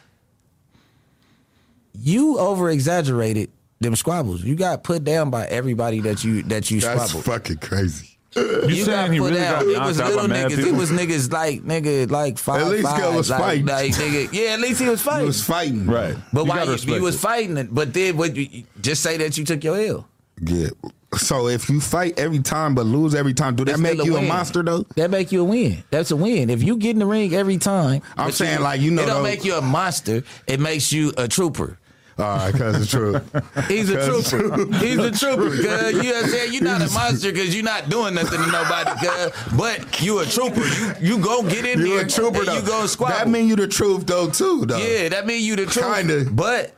you 1.98 2.38
over 2.38 2.70
exaggerated 2.70 3.50
them 3.80 3.96
squabbles. 3.96 4.42
You 4.42 4.54
got 4.54 4.84
put 4.84 5.04
down 5.04 5.30
by 5.30 5.46
everybody 5.46 6.00
that 6.00 6.24
you 6.24 6.42
that 6.44 6.70
you 6.70 6.80
That's 6.80 7.10
squabbled. 7.10 7.24
fucking 7.24 7.56
crazy. 7.58 8.15
You, 8.36 8.68
You 8.68 8.86
got 8.86 8.92
saying 9.08 9.12
he 9.12 9.18
put 9.18 9.30
really 9.32 9.44
out. 9.44 9.60
got 9.60 9.66
It 9.66 9.80
was 9.86 9.98
knocked 9.98 10.00
out 10.00 10.16
by 10.16 10.22
little 10.22 10.28
mad 10.28 10.50
niggas. 10.50 10.66
It 10.66 10.74
was 10.74 10.90
niggas 10.90 11.32
like 11.32 11.62
nigga 11.62 12.10
like 12.10 12.38
five. 12.38 12.66
least 12.68 12.82
five, 12.84 13.00
guy 13.00 13.16
was 13.16 13.30
like, 13.30 13.40
fighting. 13.40 13.66
Like, 13.66 13.92
nigga, 13.92 14.28
yeah, 14.32 14.50
at 14.54 14.60
least 14.60 14.80
he 14.80 14.88
was 14.88 15.00
fighting. 15.02 15.20
He 15.22 15.26
was 15.26 15.44
fighting. 15.44 15.86
right. 15.86 16.16
but 16.32 16.42
You 16.44 16.48
why 16.50 16.56
gotta 16.56 16.66
you, 16.66 16.72
respect 16.72 17.00
was 17.02 17.14
it. 17.14 17.18
fighting 17.18 17.56
it? 17.56 17.74
But 17.74 17.94
then 17.94 18.16
what? 18.16 18.36
You, 18.36 18.64
just 18.80 19.02
say 19.02 19.16
that 19.18 19.36
you 19.38 19.44
took 19.44 19.64
your 19.64 19.78
L. 19.80 20.08
Yeah. 20.40 20.68
So 21.16 21.48
if 21.48 21.70
you 21.70 21.80
fight 21.80 22.18
every 22.18 22.40
time 22.40 22.74
but 22.74 22.84
lose 22.84 23.14
every 23.14 23.32
time, 23.32 23.56
do 23.56 23.64
that 23.64 23.72
It's 23.72 23.80
make 23.80 23.94
still 24.00 24.16
a 24.16 24.20
you 24.20 24.26
a 24.26 24.28
monster 24.28 24.62
though? 24.62 24.84
That 24.96 25.10
make 25.10 25.32
you 25.32 25.40
a 25.40 25.44
win. 25.44 25.82
That's 25.90 26.10
a 26.10 26.16
win. 26.16 26.50
If 26.50 26.62
you 26.62 26.76
get 26.76 26.90
in 26.90 26.98
the 26.98 27.06
ring 27.06 27.32
every 27.34 27.56
time, 27.56 28.02
I'm 28.18 28.26
but 28.26 28.34
saying, 28.34 28.60
like, 28.60 28.80
you 28.80 28.90
know 28.90 29.02
it 29.02 29.06
don't 29.06 29.22
those- 29.22 29.32
make 29.32 29.44
you 29.44 29.54
a 29.54 29.62
monster. 29.62 30.24
It 30.46 30.60
makes 30.60 30.92
you 30.92 31.14
a 31.16 31.26
trooper. 31.26 31.78
All 32.18 32.36
right, 32.36 32.54
cause 32.54 32.80
it's 32.80 32.90
true. 32.90 33.20
He's 33.68 33.90
a 33.90 34.06
trooper. 34.06 34.74
He's 34.78 34.96
a 34.96 35.10
trooper. 35.10 35.50
Cause 35.50 35.92
you 35.92 36.12
know 36.12 36.22
saying 36.22 36.52
you're 36.54 36.62
not 36.62 36.80
a 36.80 36.90
monster 36.94 37.30
because 37.30 37.54
you're 37.54 37.62
not 37.62 37.90
doing 37.90 38.14
nothing 38.14 38.40
to 38.40 38.50
nobody. 38.50 39.06
Cause, 39.06 39.32
but 39.54 40.00
you 40.00 40.20
a 40.20 40.24
trooper. 40.24 40.64
You 40.64 40.94
you 41.00 41.18
go 41.18 41.42
get 41.42 41.66
in 41.66 41.80
You 41.80 41.96
there 41.96 42.06
a 42.06 42.08
trooper 42.08 42.38
and 42.38 42.46
though. 42.46 42.54
you 42.54 42.62
go. 42.62 42.86
That 42.86 43.28
mean 43.28 43.48
you 43.48 43.56
the 43.56 43.68
truth 43.68 44.06
though 44.06 44.30
too 44.30 44.64
though. 44.64 44.78
Yeah, 44.78 45.10
that 45.10 45.26
mean 45.26 45.44
you 45.44 45.56
the 45.56 45.66
truth. 45.66 45.94
Kinda. 45.94 46.30
But 46.30 46.74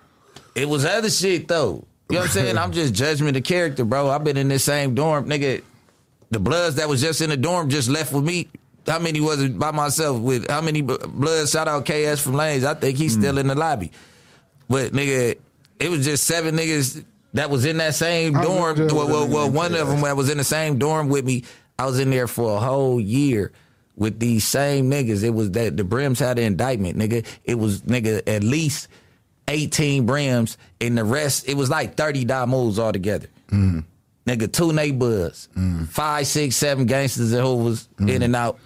it 0.57 0.69
was 0.69 0.85
other 0.85 1.09
shit 1.09 1.47
though. 1.47 1.85
You 2.09 2.15
know 2.15 2.21
what 2.23 2.25
I'm 2.25 2.31
saying? 2.31 2.59
I'm 2.59 2.73
just 2.73 2.93
judgment 2.95 3.37
of 3.37 3.45
character, 3.45 3.85
bro. 3.85 4.11
I've 4.11 4.25
been 4.25 4.39
in 4.39 4.49
this 4.49 4.65
same 4.65 4.97
dorm, 4.97 5.29
nigga. 5.29 5.63
The 6.31 6.41
Bloods 6.41 6.77
that 6.77 6.89
was 6.89 7.01
just 7.01 7.21
in 7.21 7.31
the 7.31 7.37
dorm 7.37 7.71
just 7.71 7.89
left 7.89 8.13
with 8.13 8.25
me. 8.25 8.49
How 8.89 8.99
many 8.99 9.21
was 9.21 9.41
it 9.41 9.57
by 9.57 9.71
myself? 9.71 10.19
With 10.21 10.51
how 10.51 10.63
many 10.63 10.83
Bloods? 10.83 11.53
Shout 11.53 11.69
out 11.69 11.87
KS 11.87 12.21
from 12.21 12.35
Lanes. 12.35 12.65
I 12.65 12.75
think 12.75 12.99
he's 12.99 13.13
still 13.13 13.37
mm. 13.37 13.41
in 13.41 13.47
the 13.47 13.55
lobby. 13.55 13.93
But 14.69 14.93
nigga, 14.93 15.37
it 15.79 15.91
was 15.91 16.05
just 16.05 16.25
seven 16.25 16.57
niggas 16.57 17.05
that 17.35 17.51
was 17.51 17.65
in 17.65 17.79
that 17.79 17.95
same 17.95 18.33
dorm. 18.35 18.79
Well, 18.89 19.09
well, 19.09 19.29
well 19.29 19.51
one 19.51 19.75
of 19.75 19.89
them 19.89 20.03
that 20.03 20.17
was 20.17 20.31
in 20.31 20.39
the 20.39 20.45
same 20.45 20.79
dorm 20.79 21.09
with 21.09 21.25
me. 21.25 21.45
I 21.79 21.87
was 21.87 21.99
in 21.99 22.11
there 22.11 22.27
for 22.27 22.57
a 22.57 22.61
whole 22.61 23.01
year 23.01 23.53
with 23.97 24.19
these 24.19 24.47
same 24.47 24.91
niggas. 24.91 25.23
It 25.23 25.31
was 25.31 25.51
that 25.53 25.77
the 25.77 25.85
Brims 25.85 26.19
had 26.19 26.39
an 26.39 26.45
indictment, 26.45 26.99
nigga. 26.99 27.25
It 27.45 27.55
was 27.57 27.83
nigga 27.83 28.23
at 28.27 28.43
least 28.43 28.89
eighteen 29.47 30.07
Brims, 30.07 30.59
and 30.81 30.99
the 30.99 31.05
rest 31.05 31.49
it 31.49 31.55
was 31.55 31.71
like 31.71 31.97
thirty 31.97 32.25
moves 32.47 32.79
altogether. 32.79 33.29
Nigga, 33.51 34.53
two 34.53 34.73
neighbors, 34.75 35.49
five, 35.89 36.27
six, 36.27 36.57
seven 36.57 36.85
gangsters 36.87 37.31
that 37.31 37.43
who 37.43 37.57
was 37.57 37.89
in 37.99 38.23
and 38.23 38.37
out. 38.37 38.59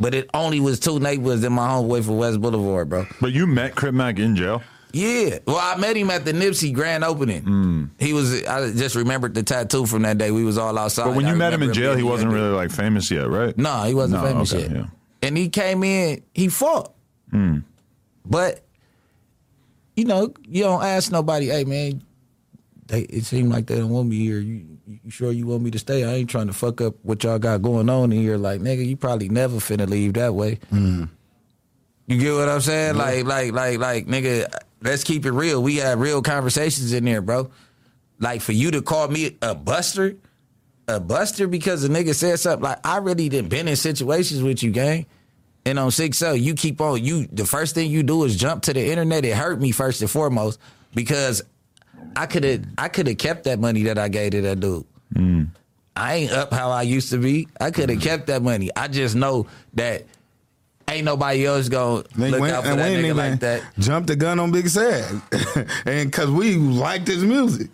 But 0.00 0.14
it 0.14 0.28
only 0.34 0.58
was 0.58 0.80
two 0.80 0.98
neighbors 0.98 1.44
in 1.44 1.52
my 1.52 1.68
homeboy 1.68 2.04
for 2.04 2.16
West 2.16 2.40
Boulevard, 2.40 2.88
bro. 2.88 3.06
But 3.20 3.32
you 3.32 3.46
met 3.46 3.74
Crip 3.74 3.94
Mac 3.94 4.18
in 4.18 4.34
jail? 4.34 4.62
Yeah. 4.92 5.38
Well, 5.46 5.58
I 5.58 5.76
met 5.76 5.96
him 5.96 6.10
at 6.10 6.24
the 6.24 6.32
Nipsey 6.32 6.72
grand 6.74 7.02
opening. 7.04 7.42
Mm. 7.44 7.90
He 7.98 8.12
was. 8.12 8.44
I 8.44 8.72
just 8.72 8.94
remembered 8.94 9.34
the 9.34 9.42
tattoo 9.42 9.86
from 9.86 10.02
that 10.02 10.18
day. 10.18 10.30
We 10.30 10.44
was 10.44 10.58
all 10.58 10.76
outside. 10.78 11.04
But 11.06 11.16
when 11.16 11.26
I 11.26 11.30
you 11.30 11.36
met 11.36 11.52
him 11.52 11.62
in 11.62 11.72
jail, 11.72 11.94
he 11.96 12.02
wasn't 12.02 12.32
really 12.32 12.50
like 12.50 12.70
famous 12.70 13.10
yet, 13.10 13.28
right? 13.28 13.56
No, 13.56 13.84
he 13.84 13.94
wasn't 13.94 14.22
No, 14.22 14.28
famous 14.28 14.52
okay, 14.52 14.62
yet. 14.64 14.70
yeah. 14.72 14.86
And 15.22 15.36
he 15.36 15.48
came 15.48 15.82
in. 15.84 16.22
He 16.34 16.48
fought. 16.48 16.92
Hmm. 17.30 17.58
But 18.26 18.62
you 19.96 20.04
know, 20.04 20.32
you 20.48 20.62
don't 20.62 20.82
ask 20.82 21.10
nobody. 21.10 21.46
Hey, 21.46 21.64
man, 21.64 22.02
they, 22.86 23.02
it 23.02 23.24
seemed 23.24 23.50
like 23.50 23.66
they 23.66 23.76
don't 23.78 23.90
want 23.90 24.08
me 24.08 24.16
here. 24.18 24.38
You, 24.40 24.78
you 24.86 25.10
sure 25.10 25.32
you 25.32 25.46
want 25.46 25.62
me 25.62 25.70
to 25.70 25.78
stay? 25.78 26.04
I 26.04 26.14
ain't 26.14 26.28
trying 26.30 26.48
to 26.48 26.52
fuck 26.52 26.80
up 26.80 26.96
what 27.02 27.22
y'all 27.24 27.38
got 27.38 27.62
going 27.62 27.88
on 27.88 28.12
in 28.12 28.20
here. 28.20 28.36
Like, 28.36 28.60
nigga, 28.60 28.86
you 28.86 28.96
probably 28.96 29.28
never 29.28 29.56
finna 29.56 29.88
leave 29.88 30.14
that 30.14 30.34
way. 30.34 30.58
Hmm. 30.70 31.04
You 32.06 32.18
get 32.18 32.34
what 32.34 32.48
I'm 32.48 32.60
saying? 32.60 32.96
Like, 32.96 33.24
like, 33.24 33.52
like, 33.52 33.78
like, 33.78 34.06
nigga, 34.06 34.52
let's 34.82 35.04
keep 35.04 35.26
it 35.26 35.32
real. 35.32 35.62
We 35.62 35.76
had 35.76 35.98
real 35.98 36.22
conversations 36.22 36.92
in 36.92 37.04
there, 37.04 37.22
bro. 37.22 37.50
Like 38.18 38.40
for 38.40 38.52
you 38.52 38.70
to 38.72 38.82
call 38.82 39.08
me 39.08 39.36
a 39.42 39.54
buster, 39.54 40.16
a 40.86 41.00
buster 41.00 41.48
because 41.48 41.84
a 41.84 41.88
nigga 41.88 42.14
said 42.14 42.38
something. 42.38 42.62
Like 42.62 42.78
I 42.84 42.98
really 42.98 43.28
didn't 43.28 43.48
been 43.48 43.68
in 43.68 43.76
situations 43.76 44.42
with 44.42 44.62
you, 44.62 44.70
gang. 44.70 45.06
And 45.64 45.78
on 45.78 45.90
six 45.90 46.20
L, 46.22 46.34
you 46.34 46.54
keep 46.54 46.80
on 46.80 47.02
you. 47.04 47.26
The 47.30 47.46
first 47.46 47.74
thing 47.74 47.90
you 47.90 48.02
do 48.02 48.24
is 48.24 48.36
jump 48.36 48.64
to 48.64 48.72
the 48.72 48.84
internet. 48.84 49.24
It 49.24 49.36
hurt 49.36 49.60
me 49.60 49.70
first 49.70 50.00
and 50.00 50.10
foremost 50.10 50.58
because 50.94 51.42
I 52.16 52.26
could 52.26 52.44
have 52.44 52.64
I 52.78 52.88
could 52.88 53.06
have 53.06 53.18
kept 53.18 53.44
that 53.44 53.60
money 53.60 53.84
that 53.84 53.98
I 53.98 54.08
gave 54.08 54.32
to 54.32 54.40
that 54.42 54.60
dude. 54.60 54.84
Mm. 55.14 55.48
I 55.94 56.14
ain't 56.14 56.32
up 56.32 56.52
how 56.52 56.70
I 56.70 56.82
used 56.82 57.10
to 57.10 57.18
be. 57.18 57.48
I 57.60 57.70
could 57.70 57.90
have 57.90 57.98
mm. 57.98 58.02
kept 58.02 58.26
that 58.26 58.42
money. 58.42 58.70
I 58.74 58.88
just 58.88 59.14
know 59.14 59.46
that 59.74 60.04
ain't 60.92 61.04
nobody 61.04 61.46
else 61.46 61.68
gonna 61.68 62.04
They 62.16 62.30
look 62.30 62.40
went- 62.40 62.54
out 62.54 62.64
for 62.64 62.74
that 62.76 62.90
nigga 62.92 63.14
like 63.14 63.40
that. 63.40 63.62
Jumped 63.78 64.08
the 64.08 64.16
gun 64.16 64.38
on 64.40 64.50
Big 64.50 64.68
Sad, 64.68 65.20
and 65.86 66.12
cause 66.12 66.30
we 66.30 66.54
liked 66.56 67.06
his 67.08 67.24
music, 67.24 67.70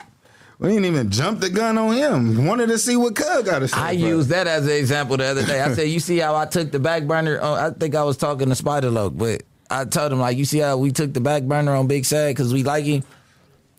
we 0.58 0.68
didn't 0.70 0.86
even 0.86 1.10
jump 1.10 1.40
the 1.40 1.50
gun 1.50 1.78
on 1.78 1.94
him. 1.94 2.46
Wanted 2.46 2.68
to 2.68 2.78
see 2.78 2.96
what 2.96 3.14
Cub 3.14 3.44
got 3.44 3.60
to 3.60 3.68
say. 3.68 3.78
I 3.78 3.90
used 3.92 4.28
that 4.30 4.46
as 4.46 4.66
an 4.66 4.72
example 4.72 5.16
the 5.16 5.24
other 5.26 5.44
day. 5.46 5.60
I 5.60 5.72
said, 5.74 5.88
"You 5.88 6.00
see 6.00 6.18
how 6.18 6.34
I 6.34 6.46
took 6.46 6.72
the 6.72 6.78
back 6.80 7.04
burner? 7.04 7.38
On, 7.40 7.58
I 7.58 7.70
think 7.70 7.94
I 7.94 8.02
was 8.02 8.16
talking 8.16 8.48
to 8.48 8.54
Spider 8.54 8.90
Loc, 8.90 9.12
but 9.16 9.42
I 9.70 9.84
told 9.84 10.12
him 10.12 10.18
like, 10.20 10.36
you 10.38 10.44
see 10.44 10.58
how 10.58 10.76
we 10.78 10.90
took 10.92 11.12
the 11.12 11.20
back 11.20 11.42
burner 11.44 11.74
on 11.74 11.86
Big 11.86 12.04
Sad 12.06 12.30
because 12.34 12.52
we 12.52 12.62
like 12.64 12.84
him, 12.84 13.04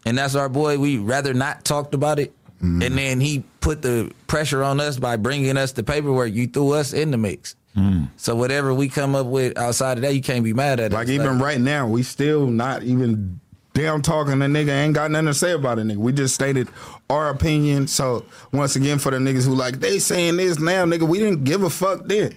and 0.06 0.17
that's 0.17 0.36
our 0.36 0.47
boy. 0.49 0.78
We 0.80 0.97
rather 0.97 1.34
not 1.34 1.65
talked 1.65 1.93
about 1.93 2.19
it, 2.19 2.34
Mm-hmm. 2.62 2.82
and 2.82 2.97
then 2.97 3.21
he 3.21 3.45
put 3.62 3.82
the 3.82 4.12
pressure 4.28 4.62
on 4.63 4.82
us 4.82 4.99
by 4.99 5.15
bringing 5.15 5.56
us 5.56 5.71
the 5.71 5.82
paperwork. 5.82 6.34
You 6.34 6.45
threw 6.45 6.73
us 6.73 6.91
in 6.91 7.10
the 7.12 7.17
mix. 7.17 7.56
Mm. 7.80 8.10
So 8.18 8.36
whatever 8.36 8.74
we 8.74 8.89
come 8.89 9.15
up 9.15 9.28
with 9.28 9.58
outside 9.58 9.98
of 9.98 10.02
that, 10.02 10.13
you 10.13 10.22
can't 10.22 10.44
be 10.44 10.54
mad 10.54 10.80
at 10.80 10.92
it. 10.92 10.96
Like 10.96 11.08
us. 11.08 11.12
even 11.12 11.39
right 11.39 11.60
now, 11.60 11.88
we 11.88 12.04
still 12.04 12.48
not 12.48 12.84
even 12.84 13.39
damn 13.74 14.02
talking. 14.02 14.39
The 14.39 14.48
nigga 14.48 14.70
ain't 14.70 14.94
got 14.94 15.12
nothing 15.12 15.28
to 15.28 15.34
say 15.34 15.52
about 15.54 15.80
it. 15.80 15.86
Nigga, 15.86 15.98
we 15.98 16.12
just 16.12 16.36
stated 16.36 16.68
our 17.10 17.30
opinion. 17.30 17.88
So 17.88 18.26
once 18.52 18.76
again, 18.76 19.00
for 19.00 19.12
the 19.12 19.18
niggas 19.18 19.46
who 19.46 19.56
like 19.56 19.80
they 19.80 20.00
saying 20.00 20.38
this 20.38 20.60
now, 20.60 20.86
nigga, 20.86 21.08
we 21.08 21.20
didn't 21.20 21.46
give 21.46 21.63
a 21.63 21.70
fuck 21.70 22.06
then. 22.06 22.36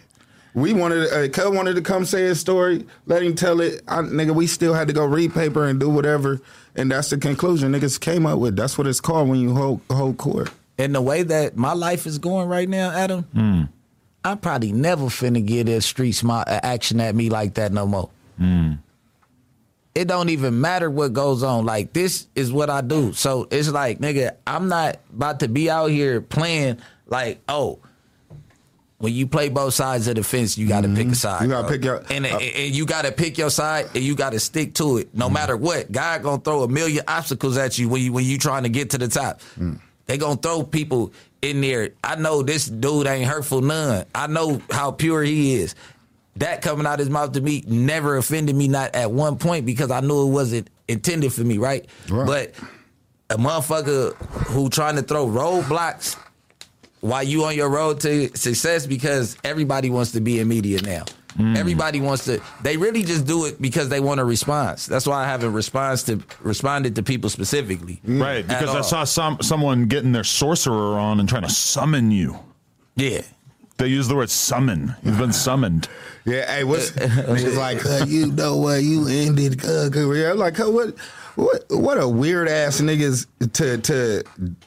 We 0.55 0.75
wanted, 0.75 1.11
uh, 1.11 1.29
Cub 1.31 1.55
wanted 1.55 1.77
to 1.77 1.83
come 1.83 2.05
say 2.05 2.25
his 2.25 2.39
story, 2.39 2.87
let 3.07 3.23
him 3.23 3.35
tell 3.35 3.63
it. 3.63 3.81
I, 3.89 3.99
nigga, 4.03 4.35
we 4.35 4.47
still 4.47 4.75
had 4.75 4.87
to 4.89 4.95
go 4.95 5.05
read 5.07 5.33
paper 5.33 5.67
and 5.67 5.81
do 5.81 5.89
whatever, 5.89 6.43
and 6.77 6.91
that's 6.91 7.09
the 7.09 7.17
conclusion 7.17 7.73
niggas 7.73 7.99
came 7.99 8.27
up 8.27 8.39
with. 8.39 8.55
That's 8.55 8.77
what 8.77 8.87
it's 8.87 9.01
called 9.01 9.31
when 9.31 9.41
you 9.41 9.55
hold 9.55 9.81
hold 9.91 10.19
court. 10.19 10.51
And 10.77 10.95
the 10.95 11.01
way 11.01 11.23
that 11.23 11.57
my 11.57 11.73
life 11.73 12.07
is 12.07 12.19
going 12.19 12.49
right 12.49 12.69
now, 12.69 12.91
Adam, 12.91 13.71
I'm 14.25 14.39
probably 14.39 14.73
never 14.73 15.05
finna 15.07 15.45
get 15.45 15.69
a 15.69 15.81
street 15.81 16.13
smart 16.13 16.47
action 16.49 17.01
at 17.01 17.15
me 17.15 17.29
like 17.31 17.55
that 17.55 17.73
no 17.73 17.87
more. 17.87 18.11
It 19.95 20.09
don't 20.09 20.31
even 20.31 20.61
matter 20.61 20.91
what 20.91 21.13
goes 21.13 21.43
on. 21.43 21.67
Like 21.67 21.93
this 21.93 22.27
is 22.35 22.51
what 22.53 22.71
I 22.71 22.81
do. 22.81 23.13
So 23.13 23.47
it's 23.51 23.69
like, 23.69 23.99
nigga, 23.99 24.37
I'm 24.47 24.69
not 24.69 24.99
about 25.13 25.41
to 25.41 25.49
be 25.49 25.69
out 25.69 25.89
here 25.91 26.21
playing 26.23 26.79
like, 27.07 27.41
oh, 27.49 27.79
when 28.99 29.13
you 29.13 29.27
play 29.27 29.49
both 29.49 29.75
sides 29.75 30.07
of 30.09 30.15
the 30.15 30.23
fence, 30.23 30.57
you 30.57 30.67
got 30.69 30.83
to 30.85 30.89
pick 30.95 31.09
a 31.09 31.15
side. 31.17 31.41
Mm-hmm. 31.41 31.45
You 31.45 31.51
gotta 31.51 31.63
bro. 31.67 31.77
pick 31.77 31.85
your- 31.85 32.05
and, 32.09 32.25
uh, 32.25 32.39
and 32.39 32.75
you 32.75 32.87
got 32.87 33.05
to 33.05 33.11
pick 33.13 33.37
your 33.37 33.51
side, 33.51 33.87
and 33.95 34.03
you 34.05 34.15
got 34.15 34.31
to 34.31 34.39
stick 34.41 34.75
to 34.75 34.99
it, 34.99 35.13
no 35.13 35.29
matter 35.29 35.57
what. 35.57 35.91
God 35.91 36.23
gonna 36.23 36.41
throw 36.41 36.63
a 36.63 36.69
million 36.69 37.05
obstacles 37.09 37.57
at 37.59 37.79
you 37.79 37.89
when 37.89 38.01
you 38.01 38.13
when 38.13 38.25
you 38.25 38.39
trying 38.39 38.63
to 38.63 38.69
get 38.69 38.91
to 38.91 38.99
the 38.99 39.09
top. 39.09 39.41
They 40.07 40.17
gonna 40.19 40.37
throw 40.37 40.63
people 40.63 41.13
in 41.43 41.61
there. 41.61 41.91
I 42.03 42.15
know 42.17 42.43
this 42.43 42.67
dude 42.67 43.07
ain't 43.07 43.29
hurtful 43.29 43.61
none. 43.61 44.07
I 44.15 44.29
know 44.29 44.63
how 44.71 44.93
pure 44.93 45.23
he 45.23 45.55
is. 45.55 45.75
That 46.37 46.63
coming 46.63 46.87
out 46.87 46.99
his 46.99 47.11
mouth 47.11 47.33
to 47.33 47.41
me 47.41 47.63
never 47.67 48.17
offended 48.17 48.57
me, 48.57 48.69
not 48.69 48.95
at 48.95 49.11
one 49.11 49.37
point, 49.37 49.67
because 49.67 49.91
I 49.91 50.01
knew 50.01 50.29
it 50.29 50.31
wasn't 50.31 50.71
intended 50.89 51.33
for 51.33 51.43
me, 51.43 51.59
right? 51.59 51.87
Right. 52.09 52.27
But 52.27 52.55
a 53.29 53.37
motherfucker 53.37 54.15
who 54.47 54.71
trying 54.71 54.97
to 54.97 55.03
throw 55.03 55.27
roadblocks 55.27 56.17
while 57.01 57.23
you 57.23 57.45
on 57.45 57.55
your 57.55 57.69
road 57.69 58.01
to 58.01 58.35
success 58.37 58.87
because 58.87 59.37
everybody 59.45 59.91
wants 59.91 60.13
to 60.13 60.21
be 60.21 60.39
in 60.39 60.49
media 60.49 60.81
now. 60.81 61.05
Everybody 61.38 62.01
wants 62.01 62.25
to. 62.27 62.40
They 62.62 62.77
really 62.77 63.03
just 63.03 63.27
do 63.27 63.47
it 63.47 63.61
because 63.61 63.88
they 63.88 64.01
want 64.01 64.21
a 64.21 64.25
response. 64.25 64.87
That's 64.87 65.07
why 65.07 65.25
I 65.25 65.27
haven't 65.27 65.53
response 65.53 66.03
to 66.05 66.23
responded 66.40 66.97
to 66.97 67.03
people 67.03 67.31
specifically. 67.31 68.01
Right, 68.05 68.38
At 68.38 68.49
because 68.49 68.75
I 68.75 68.81
saw 68.83 69.05
some 69.05 69.38
someone 69.40 69.87
getting 69.87 70.12
their 70.12 70.25
sorcerer 70.25 70.99
on 70.99 71.21
and 71.21 71.29
trying 71.29 71.42
to 71.42 71.51
summon 71.51 72.11
you. 72.11 72.38
Yeah. 72.97 73.23
They 73.79 73.88
use 73.88 74.07
the 74.07 74.14
word 74.14 74.31
summon. 74.31 74.95
You've 75.03 75.18
been 75.18 75.33
summoned. 75.33 75.88
Yeah, 76.25 76.47
hey, 76.55 76.62
what's 76.64 76.90
niggas 76.92 77.57
like? 77.57 77.85
Uh, 77.85 78.05
you 78.07 78.27
know 78.27 78.57
what? 78.59 78.83
You 78.83 79.09
ended 79.09 79.64
uh, 79.64 79.90
career. 79.90 80.31
I'm 80.31 80.38
like, 80.38 80.61
uh, 80.61 80.71
what? 80.71 80.95
What? 81.37 81.64
What 81.71 81.99
a 81.99 82.07
weird 82.07 82.49
ass 82.49 82.81
niggas 82.81 83.27
to 83.55 83.79
to 83.79 84.23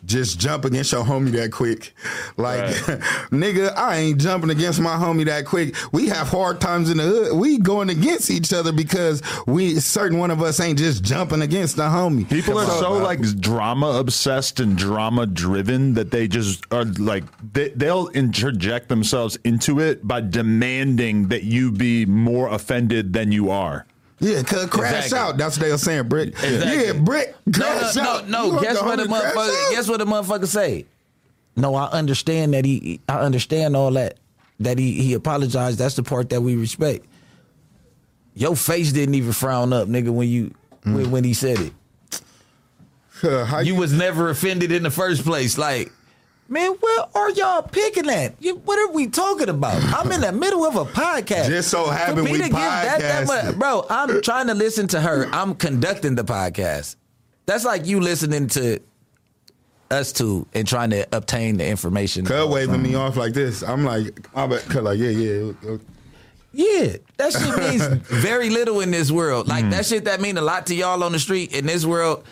just 0.06 0.40
jump 0.40 0.66
against 0.66 0.92
your 0.92 1.04
homie 1.04 1.32
that 1.32 1.52
quick. 1.52 1.94
Like, 2.38 2.62
Right. 2.62 2.72
nigga, 3.32 3.76
I 3.76 3.98
ain't 3.98 4.20
jumping 4.20 4.50
against 4.50 4.80
my 4.80 4.96
homie 4.96 5.26
that 5.26 5.46
quick. 5.46 5.76
We 5.92 6.08
have 6.08 6.28
hard 6.28 6.60
times 6.60 6.90
in 6.90 6.98
the 6.98 7.04
hood. 7.04 7.38
We 7.38 7.60
going 7.60 7.90
against 7.90 8.30
each 8.32 8.52
other 8.54 8.72
because 8.72 9.22
we 9.46 9.80
certain 9.80 10.18
one 10.18 10.32
of 10.32 10.42
us 10.42 10.60
ain't 10.60 10.80
just 10.80 11.04
jumping 11.04 11.42
against 11.42 11.76
the 11.76 11.84
homie. 11.84 12.28
People 12.30 12.58
are 12.58 12.64
on, 12.66 12.80
so 12.80 12.90
bro. 12.90 13.00
Uh, 13.00 13.04
like 13.04 13.22
drama 13.40 13.88
obsessed 14.00 14.60
and 14.60 14.78
drama 14.78 15.26
driven 15.28 15.94
that 15.94 16.12
they 16.12 16.28
just 16.28 16.64
are 16.72 16.86
like 16.86 17.24
they, 17.54 17.70
they'll 17.70 18.08
interject 18.10 18.90
themselves 18.90 19.38
into 19.44 19.80
it 19.80 20.08
by 20.08 20.22
demanding 20.22 21.28
that 21.28 21.44
you 21.44 21.72
be 21.72 22.06
more 22.06 22.48
offended 22.50 23.14
than 23.14 23.32
you 23.32 23.50
are. 23.52 23.86
Yeah, 24.20 24.44
cuz 24.44 24.66
crash 24.68 25.06
Exactly. 25.06 25.18
out. 25.20 25.38
That's 25.38 25.58
what 25.58 25.66
they 25.66 25.72
were 25.72 25.78
saying, 25.78 26.06
Bricc. 26.06 26.28
Exactly. 26.30 26.86
Yeah, 26.86 26.94
Bricc, 26.94 27.34
crash 27.54 27.96
no, 27.96 28.02
out. 28.02 28.30
no, 28.30 28.52
no. 28.52 28.62
Guess 28.62 28.82
what 28.82 28.98
the 28.98 29.04
motherfucker? 29.04 29.72
Guess 29.72 29.88
what 29.90 30.00
the 30.00 30.06
motherfucker 30.06 30.48
say? 30.48 30.86
No, 31.58 31.76
I 31.76 31.90
understand 31.92 32.54
that 32.54 32.66
he. 32.66 33.00
I 33.10 33.20
understand 33.20 33.76
all 33.76 33.92
that. 33.92 34.18
That 34.60 34.78
he 34.80 34.94
he 35.02 35.14
apologized. 35.14 35.80
That's 35.80 35.96
the 35.96 36.04
part 36.04 36.30
that 36.30 36.42
we 36.42 36.56
respect. 36.56 37.06
Your 38.36 38.56
face 38.56 38.92
didn't 38.92 39.16
even 39.16 39.32
frown 39.34 39.74
up, 39.74 39.88
nigga, 39.88 40.10
when 40.10 40.28
you 40.30 40.54
when, 40.84 41.12
when 41.12 41.24
he 41.24 41.34
said 41.34 41.60
it. 41.60 41.74
Uh, 43.24 43.46
how 43.46 43.60
You 43.60 43.76
was 43.76 43.92
never 43.94 44.30
offended 44.30 44.72
in 44.72 44.84
the 44.84 44.92
first 44.92 45.24
place. 45.24 45.58
Like, 45.58 45.92
man, 46.48 46.72
where 46.80 47.06
are 47.16 47.30
y'all 47.32 47.62
picking 47.64 48.10
at? 48.10 48.36
You, 48.40 48.56
what 48.58 48.78
are 48.80 48.92
we 48.94 49.08
talking 49.08 49.50
about? 49.50 49.82
I'm 49.84 50.12
in 50.12 50.22
the 50.22 50.32
middle 50.44 50.66
of 50.66 50.76
a 50.76 50.86
podcast. 50.86 51.48
Just 51.48 51.70
so 51.70 51.86
happened 51.90 52.30
we 52.30 52.34
to 52.42 52.50
that- 52.50 53.00
that 53.00 53.28
much- 53.28 53.56
bro, 53.58 53.86
I'm 53.90 54.22
trying 54.24 54.48
to 54.48 54.54
listen 54.54 54.88
to 54.90 55.02
her. 55.02 55.28
I'm 55.32 55.56
conducting 55.56 56.16
the 56.16 56.24
podcast. 56.24 56.96
That's 57.46 57.66
like 57.66 57.86
you 57.86 58.00
listening 58.00 58.48
to 58.50 58.80
us 59.92 60.12
two 60.12 60.48
and 60.54 60.68
trying 60.68 60.90
to 60.90 61.06
obtain 61.16 61.58
the 61.58 61.68
information. 61.68 62.26
Cuz 62.26 62.46
waving 62.48 62.82
me 62.82 62.96
off 62.96 63.18
like 63.18 63.34
this. 63.34 63.62
I'm 63.62 63.84
like, 63.84 64.28
I 64.36 64.48
bet, 64.48 64.64
cuz 64.64 64.82
like, 64.82 64.98
yeah, 65.00 65.10
yeah. 65.10 65.52
Yeah, 66.58 66.96
that 67.18 67.34
shit 67.34 67.58
means 67.58 67.84
very 68.08 68.50
little 68.50 68.80
in 68.80 68.90
this 68.90 69.12
world. 69.12 69.48
Like 69.48 69.70
that 69.72 69.86
shit 69.86 70.06
that 70.06 70.22
mean 70.22 70.38
a 70.38 70.42
lot 70.42 70.66
to 70.68 70.76
y'all 70.76 71.04
on 71.04 71.12
the 71.12 71.20
street 71.20 71.52
in 71.54 71.66
this 71.66 71.86
world. 71.86 72.24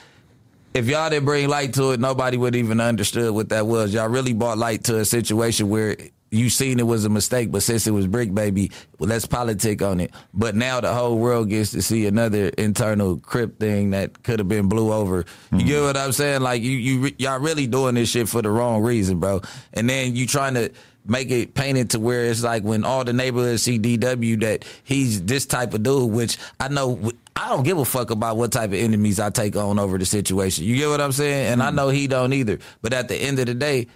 If 0.74 0.88
y'all 0.88 1.10
didn't 1.10 1.26
bring 1.26 1.48
light 1.50 1.74
to 1.76 1.92
it, 1.92 2.00
nobody 2.00 2.36
would 2.36 2.56
even 2.56 2.82
understood 2.82 3.34
what 3.34 3.50
that 3.50 3.68
was. 3.68 3.94
Y'all 3.94 4.10
really 4.10 4.34
brought 4.34 4.58
light 4.58 4.86
to 4.86 5.00
a 5.00 5.06
situation 5.06 5.70
where 5.70 5.96
you 6.34 6.50
seen 6.50 6.80
it 6.80 6.88
was 6.88 7.06
a 7.06 7.10
mistake, 7.10 7.52
but 7.52 7.62
since 7.62 7.86
it 7.86 7.92
was 7.92 8.08
brick 8.08 8.34
baby, 8.34 8.72
well, 8.98 9.08
let's 9.08 9.28
politic 9.28 9.84
on 9.84 10.00
it. 10.00 10.12
But 10.34 10.56
now 10.56 10.82
the 10.82 10.92
whole 10.92 11.20
world 11.20 11.50
gets 11.50 11.72
to 11.72 11.84
see 11.84 12.08
another 12.08 12.48
internal 12.58 13.18
crip 13.18 13.60
thing 13.60 13.92
that 13.92 14.24
could 14.24 14.40
have 14.40 14.48
been 14.48 14.68
blew 14.68 14.92
over. 14.92 15.26
You 15.52 15.60
get 15.60 15.68
mm-hmm. 15.68 15.86
what 15.86 15.98
I'm 15.98 16.12
saying? 16.12 16.42
Like 16.42 16.64
you, 16.64 16.72
you, 16.72 17.12
y'all 17.20 17.40
really 17.40 17.68
doing 17.68 17.94
this 17.94 18.10
shit 18.10 18.28
for 18.28 18.42
the 18.42 18.50
wrong 18.50 18.82
reason, 18.82 19.20
bro. 19.20 19.42
And 19.74 19.88
then 19.88 20.16
you 20.16 20.26
trying 20.26 20.56
to 20.56 20.72
make 21.06 21.30
it 21.30 21.54
painted 21.54 21.92
to 21.92 22.00
where 22.00 22.26
it's 22.26 22.44
like 22.44 22.64
when 22.64 22.84
all 22.84 23.04
the 23.04 23.14
neighborhoods 23.14 23.62
see 23.62 23.78
DW 23.78 24.40
that 24.42 24.66
he's 24.84 25.24
this 25.24 25.46
type 25.46 25.76
of 25.76 25.84
dude, 25.84 26.12
which 26.12 26.38
I 26.60 26.70
know 26.70 27.12
I 27.36 27.50
don't 27.50 27.64
give 27.64 27.78
a 27.78 27.86
fuck 27.86 28.12
about 28.12 28.38
what 28.38 28.52
type 28.52 28.70
of 28.70 28.76
enemies 28.76 29.20
I 29.20 29.30
take 29.30 29.56
on 29.56 29.80
over 29.80 29.98
the 29.98 30.06
situation. 30.06 30.66
You 30.66 30.76
get 30.78 30.90
what 30.90 31.02
I'm 31.02 31.12
saying? 31.12 31.54
And 31.54 31.64
I 31.64 31.72
know 31.72 31.90
he 31.90 32.08
don't 32.08 32.34
either. 32.34 32.60
But 32.82 32.94
at 32.94 33.08
the 33.08 33.16
end 33.16 33.40
of 33.40 33.48
the 33.48 33.56
day, 33.56 33.88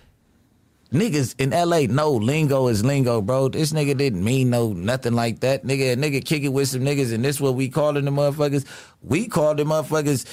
niggas 0.91 1.35
in 1.39 1.51
LA 1.51 1.81
know 1.81 2.13
lingo 2.13 2.67
is 2.67 2.83
lingo, 2.83 3.21
bro. 3.21 3.49
This 3.49 3.73
nigga 3.73 3.95
didn't 3.95 4.23
mean 4.23 4.49
no 4.49 4.73
nothing 4.73 5.13
like 5.13 5.41
that. 5.41 5.63
Nigga, 5.63 5.93
a 5.93 5.95
nigga 5.95 6.23
kick 6.25 6.43
it 6.43 6.49
with 6.49 6.69
some 6.69 6.81
niggas, 6.81 7.13
and 7.13 7.23
this 7.23 7.39
what 7.39 7.55
we 7.55 7.69
calling 7.69 8.05
the 8.05 8.11
motherfuckers. 8.11 8.65
We 9.01 9.27
call 9.27 9.53
the 9.55 9.63
motherfuckers 9.63 10.25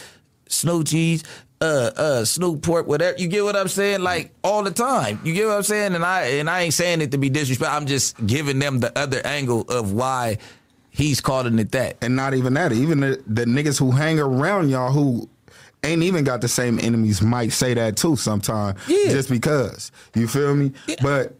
snoochies, 0.48 1.24
uh, 1.60 1.90
uh, 1.96 2.24
snoop 2.24 2.62
pork, 2.62 2.86
whatever. 2.86 3.18
You 3.18 3.28
get 3.28 3.44
what 3.44 3.56
I'm 3.56 3.68
saying? 3.68 4.00
Like 4.00 4.32
all 4.42 4.62
the 4.62 4.70
time. 4.70 5.20
You 5.24 5.34
get 5.34 5.46
what 5.46 5.56
I'm 5.56 5.62
saying? 5.62 5.94
And 5.94 6.04
I 6.04 6.22
and 6.22 6.48
I 6.48 6.62
ain't 6.62 6.74
saying 6.74 7.00
it 7.00 7.10
to 7.12 7.18
be 7.18 7.28
disrespectful. 7.28 7.76
I'm 7.76 7.86
just 7.86 8.26
giving 8.26 8.58
them 8.58 8.80
the 8.80 8.96
other 8.98 9.20
angle 9.24 9.62
of 9.62 9.92
why 9.92 10.38
he's 10.94 11.20
calling 11.20 11.58
it 11.58 11.72
that. 11.72 11.96
And 12.00 12.16
not 12.16 12.34
even 12.34 12.54
that. 12.54 12.72
Even 12.72 13.00
the, 13.00 13.22
the 13.26 13.44
niggas 13.44 13.78
who 13.78 13.90
hang 13.90 14.18
around 14.18 14.70
y'all 14.70 14.92
who 14.92 15.28
ain't 15.82 16.02
even 16.02 16.24
got 16.24 16.40
the 16.40 16.48
same 16.48 16.78
enemies 16.78 17.20
might 17.20 17.52
say 17.52 17.74
that 17.74 17.96
too 17.96 18.16
sometime. 18.16 18.76
Yeah. 18.86 19.10
Just 19.10 19.28
because. 19.28 19.92
You 20.14 20.28
feel 20.28 20.54
me? 20.54 20.72
But 21.02 21.36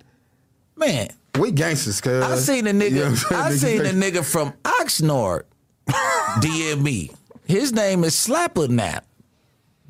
Man, 0.77 1.09
we 1.39 1.53
gangsters, 1.53 2.01
cuz. 2.01 2.25
I 2.25 2.37
seen 2.37 2.67
a 2.67 2.73
nigga. 2.73 2.91
You 2.91 3.05
know 3.05 3.43
I 3.43 3.53
seen 3.53 3.81
a 3.81 3.91
nigga 3.91 4.25
from 4.25 4.53
Oxnard 4.65 5.45
DM 5.87 6.83
me. 6.83 7.11
His 7.45 7.73
name 7.73 8.05
is 8.05 8.15
Slapper 8.15 8.69
Nap 8.69 9.07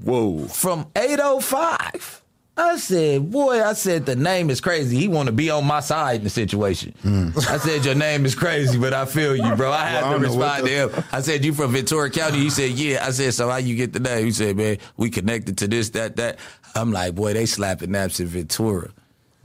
Whoa. 0.03 0.47
from 0.47 0.87
805. 0.95 2.23
I 2.57 2.77
said, 2.77 3.33
boy, 3.33 3.65
I 3.65 3.73
said 3.73 4.07
the 4.07 4.15
name 4.15 4.49
is 4.49 4.61
crazy. 4.61 4.97
He 4.97 5.09
want 5.09 5.27
to 5.27 5.33
be 5.33 5.51
on 5.51 5.67
my 5.67 5.81
side 5.81 6.19
in 6.19 6.25
the 6.25 6.31
situation. 6.31 6.95
I 7.05 7.59
said 7.59 7.85
your 7.85 7.97
name 7.97 8.25
is 8.25 8.37
crazy, 8.37 8.79
but 8.79 8.93
I 8.95 9.07
feel 9.07 9.35
you, 9.35 9.57
bro. 9.57 9.73
I 9.73 9.87
had 9.87 10.03
Well, 10.05 10.13
to 10.13 10.19
what 10.19 10.29
respond 10.29 10.67
to 10.67 10.71
him. 10.73 11.05
I 11.11 11.21
said 11.21 11.45
you 11.45 11.53
from 11.53 11.73
Ventura 11.73 12.11
County. 12.11 12.39
He 12.39 12.51
said 12.51 12.71
yeah. 12.73 13.05
I 13.05 13.11
said 13.11 13.35
so 13.35 13.49
how 13.51 13.57
you 13.57 13.75
get 13.75 13.93
the 13.93 13.99
name? 14.01 14.25
He 14.27 14.31
said 14.31 14.57
man, 14.57 14.79
we 14.97 15.11
connected 15.11 15.59
to 15.59 15.69
this, 15.69 15.91
that, 15.91 16.15
that. 16.17 16.39
I'm 16.77 16.93
like, 16.93 17.15
boy, 17.17 17.33
they 17.35 17.47
slapping 17.47 17.91
naps 17.91 18.21
in 18.21 18.27
Ventura. 18.29 18.91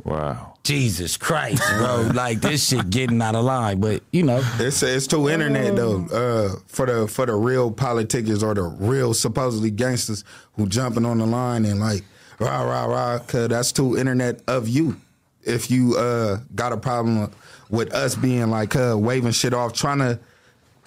Wow. 0.04 0.54
Jesus 0.64 1.18
Christ, 1.18 1.64
bro. 1.78 2.12
like 2.14 2.42
this 2.42 2.68
shit 2.68 2.90
getting 2.92 3.22
out 3.24 3.34
of 3.36 3.44
line. 3.44 3.80
But 3.80 4.04
you 4.12 4.22
know, 4.24 4.42
It's 4.60 4.84
it's 4.84 5.08
too 5.08 5.30
internet 5.30 5.76
though. 5.76 6.06
Uh, 6.06 6.60
for 6.68 6.86
the 6.86 7.08
for 7.08 7.26
the 7.26 7.34
real 7.34 7.72
politicians 7.72 8.44
or 8.44 8.54
the 8.54 8.62
real 8.62 9.16
supposedly 9.16 9.72
gangsters 9.72 10.24
who 10.54 10.68
jumping 10.68 11.06
on 11.06 11.18
the 11.18 11.26
line 11.26 11.66
and 11.66 11.80
like 11.80 12.04
rah 12.40 12.62
rah 12.62 12.86
rah. 12.86 13.20
Cause 13.20 13.50
that's 13.50 13.72
too 13.72 13.98
internet 13.98 14.42
of 14.48 14.68
you. 14.68 14.96
If 15.44 15.72
you 15.72 15.96
uh 15.98 16.40
got 16.56 16.74
a 16.74 16.78
problem 16.78 17.32
with 17.70 17.94
us 17.94 18.16
being 18.16 18.50
like 18.50 18.76
uh 18.76 18.96
waving 18.98 19.32
shit 19.32 19.54
off, 19.54 19.74
trying 19.74 20.00
to 20.00 20.20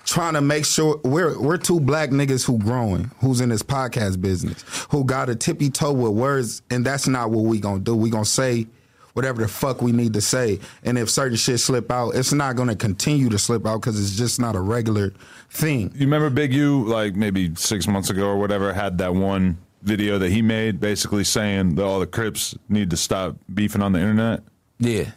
trying 0.04 0.34
to 0.34 0.40
make 0.40 0.64
sure 0.64 1.00
we're 1.04 1.38
we're 1.38 1.56
two 1.56 1.80
black 1.80 2.10
niggas 2.10 2.44
who 2.44 2.58
growing, 2.58 3.10
who's 3.20 3.40
in 3.40 3.48
this 3.48 3.62
podcast 3.62 4.20
business, 4.20 4.62
who 4.90 5.04
got 5.04 5.28
a 5.28 5.36
tippy 5.36 5.70
toe 5.70 5.92
with 5.92 6.12
words, 6.12 6.62
and 6.70 6.84
that's 6.84 7.06
not 7.06 7.30
what 7.30 7.44
we 7.44 7.60
gonna 7.60 7.80
do. 7.80 7.94
We 7.94 8.10
gonna 8.10 8.24
say 8.24 8.66
whatever 9.14 9.42
the 9.42 9.48
fuck 9.48 9.82
we 9.82 9.92
need 9.92 10.14
to 10.14 10.20
say, 10.20 10.58
and 10.84 10.96
if 10.96 11.10
certain 11.10 11.36
shit 11.36 11.60
slip 11.60 11.90
out, 11.90 12.10
it's 12.14 12.32
not 12.32 12.56
gonna 12.56 12.76
continue 12.76 13.28
to 13.28 13.38
slip 13.38 13.66
out 13.66 13.80
because 13.80 14.00
it's 14.00 14.16
just 14.16 14.40
not 14.40 14.56
a 14.56 14.60
regular 14.60 15.12
thing. 15.50 15.90
You 15.94 16.06
remember 16.06 16.30
Big 16.30 16.52
U, 16.52 16.84
like 16.84 17.14
maybe 17.14 17.54
six 17.54 17.86
months 17.86 18.10
ago 18.10 18.26
or 18.26 18.38
whatever, 18.38 18.72
had 18.72 18.98
that 18.98 19.14
one 19.14 19.58
video 19.82 20.18
that 20.18 20.30
he 20.30 20.42
made 20.42 20.80
basically 20.80 21.24
saying 21.24 21.74
that 21.74 21.84
all 21.84 22.00
the 22.00 22.06
Crips 22.06 22.56
need 22.68 22.90
to 22.90 22.96
stop 22.96 23.36
beefing 23.52 23.82
on 23.82 23.92
the 23.92 24.00
internet? 24.00 24.42
yeah. 24.78 25.10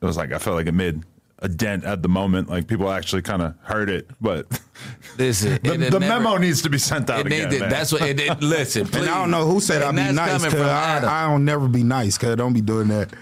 It 0.00 0.06
was 0.06 0.16
like, 0.16 0.32
I 0.32 0.38
felt 0.38 0.54
like 0.54 0.68
it 0.68 0.72
made 0.74 1.02
a 1.40 1.48
dent 1.48 1.84
at 1.84 2.02
the 2.02 2.08
moment. 2.08 2.48
Like 2.48 2.66
people 2.66 2.90
actually 2.90 3.22
kind 3.22 3.42
of 3.42 3.54
heard 3.62 3.88
it, 3.90 4.10
but 4.20 4.46
Listen, 5.18 5.58
the, 5.62 5.74
it 5.74 5.80
had 5.80 5.92
the 5.92 5.98
never- 6.00 6.20
memo 6.22 6.36
needs 6.36 6.62
to 6.62 6.70
be 6.70 6.78
sent 6.78 7.10
out 7.10 7.20
It 7.20 7.26
again. 7.26 7.44
needed, 7.48 7.60
man. 7.60 7.70
that's 7.70 7.92
what 7.92 8.02
it, 8.02 8.20
it 8.20 8.40
listen. 8.42 8.86
Please. 8.86 9.02
And 9.02 9.10
I 9.10 9.18
don't 9.18 9.30
know 9.30 9.46
who 9.46 9.60
said 9.60 9.82
I'd 9.82 9.90
be 9.94 10.12
nice, 10.14 10.44
cause 10.44 10.54
I, 10.54 11.24
I 11.24 11.28
don't 11.28 11.44
never 11.44 11.66
be 11.68 11.82
nice, 11.82 12.16
cause 12.18 12.36
don't 12.36 12.52
be 12.52 12.60
doing 12.60 12.88
that. 12.88 13.12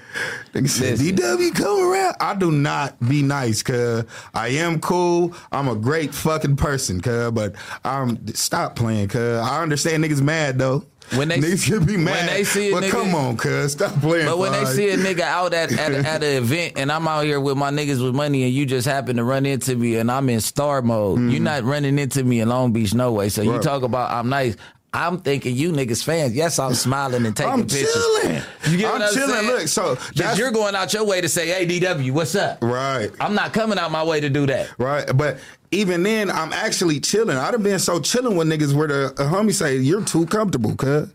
Nigga 0.53 0.69
said, 0.69 0.99
DW 0.99 1.55
come 1.55 1.91
around. 1.93 2.15
I 2.21 2.35
do 2.35 2.51
not 2.51 2.99
be 3.07 3.23
nice, 3.23 3.63
cause 3.63 4.05
I 4.35 4.49
am 4.49 4.81
cool. 4.81 5.35
I'm 5.53 5.69
a 5.69 5.75
great 5.77 6.15
fucking 6.15 6.57
person, 6.57 7.01
cuz, 7.01 7.31
but 7.33 7.55
I'm 7.85 8.27
stop 8.35 8.77
playing, 8.77 9.09
cuz. 9.09 9.39
I 9.41 9.63
understand 9.63 10.05
niggas 10.05 10.23
mad 10.23 10.59
though. 10.59 10.85
When 11.15 11.29
they- 11.29 11.39
niggas 11.39 11.87
be 11.87 11.97
when 11.97 12.27
they 12.27 12.43
see 12.45 12.71
a 12.71 12.73
but 12.73 12.83
nigga- 12.83 12.91
come 12.91 13.15
on, 13.15 13.37
cuz 13.37 13.73
stop 13.73 13.93
playing. 14.01 14.27
But 14.27 14.39
when 14.39 14.51
they 14.53 14.65
see 14.65 14.89
a 14.91 14.97
nigga 14.97 15.21
out 15.21 15.55
at 15.55 15.71
at, 15.73 15.93
at 15.93 16.23
an 16.25 16.37
event 16.43 16.73
and 16.77 16.91
I'm 16.91 17.07
out 17.07 17.25
here 17.25 17.39
with 17.41 17.57
my 17.57 17.71
niggas 17.71 18.03
with 18.05 18.15
money 18.15 18.43
and 18.45 18.53
you 18.53 18.67
just 18.67 18.89
happen 18.89 19.17
to 19.17 19.25
run 19.25 19.47
into 19.47 19.77
me 19.77 19.97
and 19.97 20.11
I'm 20.11 20.29
in 20.29 20.41
star 20.41 20.83
mode, 20.83 21.31
you're 21.31 21.41
not 21.41 21.63
running 21.63 21.99
into 21.99 22.25
me 22.25 22.41
in 22.41 22.49
Long 22.49 22.73
Beach 22.73 22.93
no 22.95 23.13
way. 23.13 23.29
So 23.29 23.43
you 23.43 23.51
Mm-hmm. 23.53 23.61
Talk 23.61 23.83
about 23.85 24.11
I'm 24.11 24.29
nice. 24.29 24.57
I'm 24.97 25.19
thinking 25.21 25.55
you 25.55 25.73
niggas 25.73 26.03
fans. 26.03 26.35
Yes, 26.35 26.59
I'm 26.59 26.75
smiling 26.75 27.27
and 27.27 27.37
taking 27.37 27.53
I'm 27.53 27.61
pictures. 27.67 27.93
chilling. 27.93 28.43
You 28.69 28.79
get 28.79 28.87
I'm 28.93 29.01
what 29.01 29.09
I'm 29.09 29.15
chilling. 29.15 29.31
saying? 29.35 29.47
Look, 29.47 29.69
so 29.69 29.95
that's- 30.15 30.39
you're 30.39 30.51
going 30.51 30.75
out 30.75 30.93
your 30.95 31.05
way 31.05 31.21
to 31.21 31.29
say, 31.29 31.49
"Hey, 31.49 31.67
DW, 31.67 32.13
what's 32.13 32.35
up?" 32.35 32.59
right. 32.63 33.11
I'm 33.21 33.35
not 33.35 33.53
coming 33.53 33.79
out 33.79 33.91
my 33.93 34.03
way 34.03 34.21
to 34.21 34.31
do 34.31 34.47
that. 34.47 34.69
Right, 34.79 35.05
but 35.15 35.39
even 35.71 36.03
then, 36.03 36.31
I'm 36.31 36.53
actually 36.53 37.01
chilling. 37.01 37.37
I'd 37.37 37.53
have 37.53 37.63
been 37.63 37.79
so 37.79 38.01
chilling 38.01 38.37
with 38.37 38.49
niggas 38.49 38.73
where 38.73 38.89
the 38.89 39.07
a 39.19 39.25
homie 39.27 39.53
say, 39.55 39.77
"You're 39.77 40.03
too 40.03 40.25
comfortable, 40.27 40.75
cuz." 40.75 41.09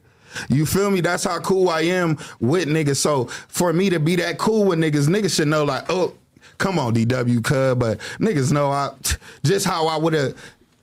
You 0.47 0.65
feel 0.65 0.89
me? 0.91 1.01
That's 1.01 1.25
how 1.25 1.39
cool 1.39 1.67
I 1.69 1.81
am 1.81 2.17
with 2.39 2.69
niggas. 2.69 2.95
So 2.97 3.25
for 3.49 3.73
me 3.73 3.89
to 3.89 3.99
be 3.99 4.15
that 4.17 4.37
cool 4.37 4.63
with 4.63 4.79
niggas, 4.79 5.07
niggas 5.09 5.35
should 5.35 5.49
know 5.49 5.65
like, 5.65 5.83
oh, 5.89 6.13
come 6.57 6.79
on, 6.79 6.93
DW, 6.93 7.41
cuz. 7.43 7.75
But 7.75 7.97
niggas 8.19 8.49
know 8.51 8.71
I 8.71 8.91
just 9.43 9.65
how 9.65 9.87
I 9.87 9.97
would 9.97 10.13
have. 10.13 10.33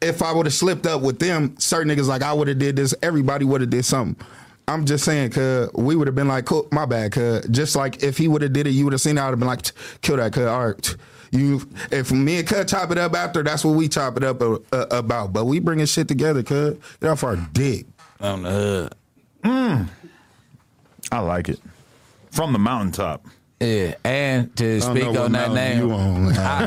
If 0.01 0.23
I 0.23 0.33
would 0.33 0.47
have 0.47 0.55
slipped 0.55 0.87
up 0.87 1.03
with 1.03 1.19
them, 1.19 1.57
certain 1.59 1.95
niggas 1.95 2.07
like 2.07 2.23
I 2.23 2.33
would 2.33 2.49
have 2.49 2.59
did 2.59 2.77
this. 2.77 2.95
Everybody 3.03 3.45
would 3.45 3.61
have 3.61 3.71
did 3.71 3.85
something. 3.85 4.25
I'm 4.69 4.85
just 4.85 5.05
saying, 5.05 5.31
cuz 5.31 5.71
we 5.75 5.97
would 5.97 6.07
have 6.07 6.15
been 6.15 6.29
like, 6.29 6.45
cool, 6.45 6.69
my 6.71 6.85
bad, 6.87 7.13
cuz. 7.13 7.47
Just 7.49 7.75
like 7.75 8.03
if 8.03 8.19
he 8.19 8.29
would 8.29 8.43
have 8.43 8.53
did 8.53 8.67
it, 8.67 8.71
you 8.71 8.85
would 8.85 8.93
have 8.93 9.01
seen 9.01 9.19
it. 9.19 9.21
I 9.21 9.25
would 9.25 9.33
have 9.33 9.39
been 9.39 9.49
like, 9.49 9.73
kill 10.03 10.17
that, 10.19 10.33
cuz. 10.33 10.45
All 10.45 10.69
right. 10.69 10.97
You, 11.31 11.69
if 11.91 12.11
me 12.11 12.39
and 12.39 12.49
Cut 12.49 12.69
chop 12.69 12.91
it 12.91 12.97
up 12.99 13.15
after, 13.15 13.43
that's 13.43 13.63
what 13.65 13.73
we 13.73 13.89
chop 13.89 14.17
it 14.17 14.25
up 14.25 14.41
uh, 14.41 14.59
uh, 14.73 14.87
about. 14.91 15.33
But 15.33 15.45
we 15.45 15.59
bringing 15.59 15.87
shit 15.87 16.09
together, 16.09 16.43
cuz. 16.43 16.77
Get 17.01 17.11
off 17.11 17.25
our 17.25 17.37
dick. 17.37 17.87
On 18.21 18.43
the 18.43 18.51
hood. 18.51 18.95
I 21.11 21.21
like 21.21 21.49
it. 21.49 21.61
From 22.31 22.53
the 22.53 22.59
mountaintop. 22.59 23.27
Yeah, 23.61 23.95
and 24.05 24.55
to 24.57 24.81
speak 24.81 25.05
on 25.05 25.33
that 25.33 25.53
name, 25.53 25.91
on. 25.91 26.33
I- 26.39 26.65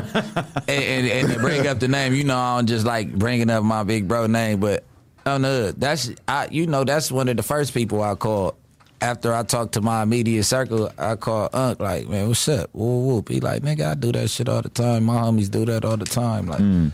and, 0.68 0.68
and, 0.68 1.06
and 1.08 1.32
to 1.32 1.38
bring 1.38 1.66
up 1.66 1.78
the 1.80 1.88
name, 1.88 2.12
you 2.14 2.24
know, 2.24 2.36
I 2.38 2.58
don't 2.58 2.66
just 2.66 2.84
like 2.84 3.12
bringing 3.14 3.48
up 3.48 3.64
my 3.64 3.82
big 3.82 4.06
bro 4.06 4.26
name, 4.26 4.60
but 4.60 4.84
on 5.24 5.42
the 5.42 5.74
that's 5.76 6.10
I, 6.28 6.48
you 6.50 6.66
know, 6.66 6.84
that's 6.84 7.10
one 7.10 7.28
of 7.28 7.36
the 7.38 7.42
first 7.42 7.72
people 7.72 8.02
I 8.02 8.14
called 8.14 8.56
after 9.00 9.32
I 9.34 9.42
talked 9.42 9.72
to 9.74 9.80
my 9.80 10.02
immediate 10.02 10.44
circle. 10.44 10.90
I 10.98 11.16
called 11.16 11.50
Unc 11.54 11.80
like, 11.80 12.08
man, 12.08 12.28
what's 12.28 12.46
up? 12.48 12.68
Whoop 12.74 13.04
whoop. 13.06 13.28
He 13.30 13.40
like, 13.40 13.62
nigga, 13.62 13.92
I 13.92 13.94
do 13.94 14.12
that 14.12 14.28
shit 14.28 14.48
all 14.50 14.60
the 14.60 14.68
time. 14.68 15.04
My 15.04 15.16
homies 15.16 15.50
do 15.50 15.64
that 15.64 15.84
all 15.86 15.96
the 15.96 16.04
time. 16.04 16.46
Like. 16.46 16.60
Mm. 16.60 16.92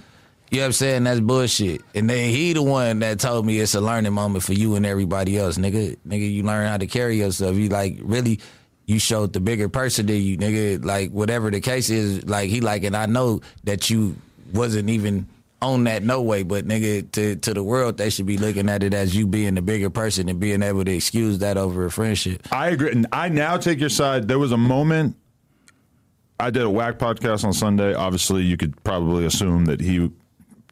You 0.51 0.57
know 0.59 0.63
what 0.63 0.67
I'm 0.69 0.73
saying? 0.73 1.05
That's 1.05 1.21
bullshit. 1.21 1.83
And 1.95 2.09
then 2.09 2.31
he 2.31 2.55
the 2.55 2.63
one 2.63 3.01
that 3.01 3.21
told 3.21 3.45
me 3.45 3.59
it's 3.61 3.75
a 3.75 3.83
learning 3.83 4.15
moment 4.15 4.43
for 4.45 4.55
you 4.55 4.77
and 4.77 4.87
everybody 4.87 5.37
else. 5.37 5.59
Nigga, 5.59 5.99
nigga, 6.09 6.33
you 6.33 6.43
learn 6.43 6.67
how 6.67 6.79
to 6.79 6.87
carry 6.87 7.19
yourself. 7.19 7.57
You 7.57 7.69
like 7.69 7.99
really 8.01 8.41
you 8.89 8.99
showed 8.99 9.35
the 9.35 9.41
bigger 9.41 9.69
person 9.69 10.07
to 10.07 10.15
you, 10.15 10.39
nigga. 10.39 10.83
Like 10.83 11.11
whatever 11.11 11.51
the 11.51 11.61
case 11.61 11.91
is, 11.91 12.25
like 12.25 12.49
he 12.49 12.63
like 12.63 12.83
and 12.85 12.97
I 12.97 13.07
know 13.07 13.43
that 13.65 13.91
you 13.91 14.17
wasn't 14.53 14.89
even 14.89 15.29
on 15.61 15.85
that 15.85 16.03
no 16.03 16.23
way, 16.23 16.43
but 16.43 16.67
nigga, 16.67 17.13
to 17.13 17.37
to 17.37 17.53
the 17.53 17.63
world 17.63 17.99
they 17.99 18.09
should 18.09 18.25
be 18.25 18.39
looking 18.39 18.71
at 18.71 18.83
it 18.83 18.95
as 18.95 19.15
you 19.15 19.27
being 19.27 19.55
the 19.55 19.63
bigger 19.63 19.91
person 19.91 20.29
and 20.31 20.41
being 20.41 20.63
able 20.63 20.85
to 20.85 20.91
excuse 20.91 21.39
that 21.41 21.59
over 21.59 21.85
a 21.85 21.91
friendship. 21.91 22.49
I 22.51 22.71
agree. 22.71 22.91
And 22.91 23.07
I 23.13 23.29
now 23.29 23.59
take 23.59 23.79
your 23.79 23.91
side. 23.91 24.27
There 24.27 24.39
was 24.39 24.53
a 24.53 24.57
moment. 24.57 25.17
I 26.41 26.49
did 26.49 26.63
a 26.63 26.71
Wack 26.71 26.99
podcast 26.99 27.45
on 27.45 27.53
Sunday. 27.53 27.93
Obviously, 27.93 28.43
you 28.43 28.57
could 28.57 28.83
probably 28.85 29.27
assume 29.27 29.67
that 29.67 29.81
he 29.81 30.11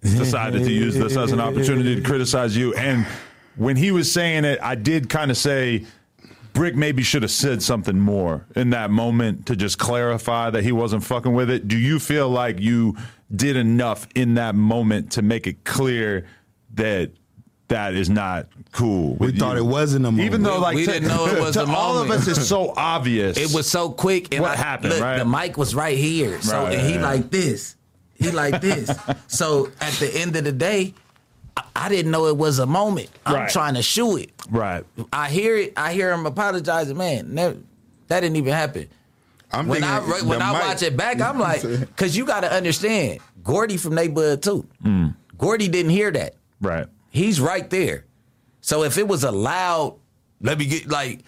decided 0.00 0.62
to 0.62 0.72
use 0.72 0.94
this 0.94 1.16
as 1.18 1.32
an 1.32 1.40
opportunity 1.40 1.96
to 1.96 2.00
criticize 2.00 2.56
you. 2.56 2.72
And 2.74 3.04
when 3.56 3.76
he 3.76 3.90
was 3.90 4.10
saying 4.10 4.46
it, 4.46 4.58
I 4.62 4.74
did 4.76 5.10
kind 5.10 5.30
of 5.30 5.36
say, 5.36 5.84
Bricc 6.56 6.74
maybe 6.74 7.02
should 7.02 7.22
have 7.22 7.30
said 7.30 7.62
something 7.62 7.98
more 8.00 8.46
in 8.56 8.70
that 8.70 8.90
moment 8.90 9.46
to 9.46 9.56
just 9.56 9.78
clarify 9.78 10.50
that 10.50 10.64
he 10.64 10.72
wasn't 10.72 11.04
fucking 11.04 11.32
with 11.34 11.50
it. 11.50 11.68
Do 11.68 11.76
you 11.76 11.98
feel 11.98 12.28
like 12.30 12.60
you 12.60 12.96
did 13.34 13.56
enough 13.56 14.08
in 14.14 14.34
that 14.34 14.54
moment 14.54 15.12
to 15.12 15.22
make 15.22 15.46
it 15.46 15.64
clear 15.64 16.26
that 16.74 17.10
that 17.68 17.94
is 17.94 18.08
not 18.08 18.46
cool? 18.72 19.16
We 19.16 19.26
with 19.26 19.38
thought 19.38 19.56
it 19.56 19.64
wasn't 19.66 20.06
a 20.06 20.10
moment. 20.10 20.24
Even 20.26 20.42
though, 20.42 20.58
like, 20.58 20.76
We 20.76 20.86
to, 20.86 20.92
didn't 20.92 21.08
know 21.08 21.26
it 21.26 21.40
was 21.40 21.54
to 21.54 21.64
a 21.64 21.72
all 21.74 21.98
of 21.98 22.10
us, 22.10 22.26
it's 22.26 22.46
so 22.48 22.72
obvious. 22.76 23.36
It 23.36 23.52
was 23.54 23.68
so 23.70 23.90
quick. 23.90 24.32
And 24.34 24.42
What 24.42 24.52
I- 24.52 24.56
happened, 24.56 24.94
look, 24.94 25.02
right? 25.02 25.18
The 25.18 25.24
mic 25.24 25.58
was 25.58 25.74
right 25.74 25.98
here. 25.98 26.40
So 26.40 26.64
Right, 26.64 26.74
and 26.78 26.86
he 26.88 26.94
yeah. 26.94 27.02
like 27.02 27.30
this. 27.30 27.76
He 28.14 28.30
like 28.30 28.62
this. 28.62 28.90
so 29.26 29.70
at 29.80 29.92
the 29.94 30.10
end 30.16 30.36
of 30.36 30.44
the 30.44 30.52
day, 30.52 30.94
I, 31.56 31.62
I 31.74 31.88
didn't 31.88 32.10
know 32.10 32.26
it 32.26 32.36
was 32.36 32.58
a 32.58 32.66
moment. 32.66 33.08
I'm 33.24 33.34
Right. 33.34 33.50
trying 33.50 33.74
to 33.74 33.82
shoot 33.82 34.16
it. 34.16 34.30
right. 34.50 34.84
I 35.12 35.28
hear 35.30 35.56
it. 35.56 35.72
I 35.76 35.92
hear 35.92 36.12
him 36.12 36.26
apologizing. 36.26 36.96
Man, 36.96 37.34
never, 37.34 37.56
that 38.08 38.20
didn't 38.20 38.36
even 38.36 38.52
happen. 38.52 38.88
I'm 39.52 39.68
When 39.68 39.84
I 39.84 40.00
thinking 40.00 40.28
when 40.28 40.38
the 40.40 40.44
I 40.44 40.52
mic- 40.52 40.62
watch 40.62 40.82
it 40.82 40.96
back, 40.96 41.20
I'm 41.20 41.38
like, 41.48 41.62
because 41.62 42.16
you 42.16 42.24
got 42.26 42.40
to 42.40 42.52
understand, 42.52 43.20
Gordy 43.44 43.76
from 43.76 43.94
Neighborhood 43.94 44.42
too. 44.42 44.66
Gordy 45.38 45.68
didn't 45.68 45.92
hear 45.92 46.10
that. 46.10 46.34
Right. 46.60 46.86
He's 47.10 47.40
right 47.40 47.68
there. 47.70 48.04
So 48.60 48.82
if 48.82 48.98
it 48.98 49.06
was 49.06 49.22
a 49.24 49.30
loud, 49.30 49.96
let 50.40 50.58
me 50.58 50.66
get 50.66 50.88
like 50.88 51.20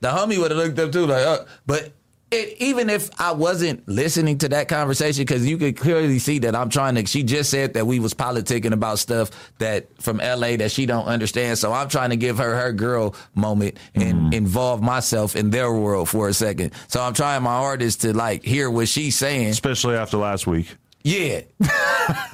the 0.00 0.08
homie 0.08 0.38
would 0.38 0.50
have 0.50 0.58
looked 0.58 0.78
up 0.78 0.90
too, 0.92 1.06
like, 1.06 1.24
uh, 1.26 1.44
but 1.66 1.92
it, 2.30 2.56
even 2.58 2.90
if 2.90 3.08
I 3.18 3.32
wasn't 3.32 3.88
listening 3.88 4.38
to 4.38 4.48
that 4.50 4.68
conversation, 4.68 5.22
because 5.22 5.48
you 5.48 5.56
could 5.56 5.76
clearly 5.76 6.18
see 6.18 6.38
that 6.40 6.54
I'm 6.54 6.68
trying 6.68 6.94
to. 6.96 7.06
She 7.06 7.22
just 7.22 7.50
said 7.50 7.74
that 7.74 7.86
we 7.86 8.00
was 8.00 8.12
politicking 8.14 8.72
about 8.72 8.98
stuff 8.98 9.30
that 9.58 9.88
from 10.02 10.18
LA 10.18 10.56
that 10.56 10.70
she 10.70 10.84
don't 10.84 11.06
understand. 11.06 11.58
So 11.58 11.72
I'm 11.72 11.88
trying 11.88 12.10
to 12.10 12.16
give 12.16 12.38
her 12.38 12.54
her 12.56 12.72
girl 12.72 13.14
moment 13.34 13.78
and 13.94 14.14
mm-hmm. 14.14 14.32
involve 14.34 14.82
myself 14.82 15.36
in 15.36 15.50
their 15.50 15.72
world 15.72 16.08
for 16.08 16.28
a 16.28 16.34
second. 16.34 16.72
So 16.88 17.00
I'm 17.00 17.14
trying 17.14 17.42
my 17.42 17.56
hardest 17.56 18.02
to 18.02 18.12
like 18.12 18.44
hear 18.44 18.70
what 18.70 18.88
she's 18.88 19.16
saying. 19.16 19.48
Especially 19.48 19.96
after 19.96 20.18
last 20.18 20.46
week. 20.46 20.68
Yeah, 21.08 21.40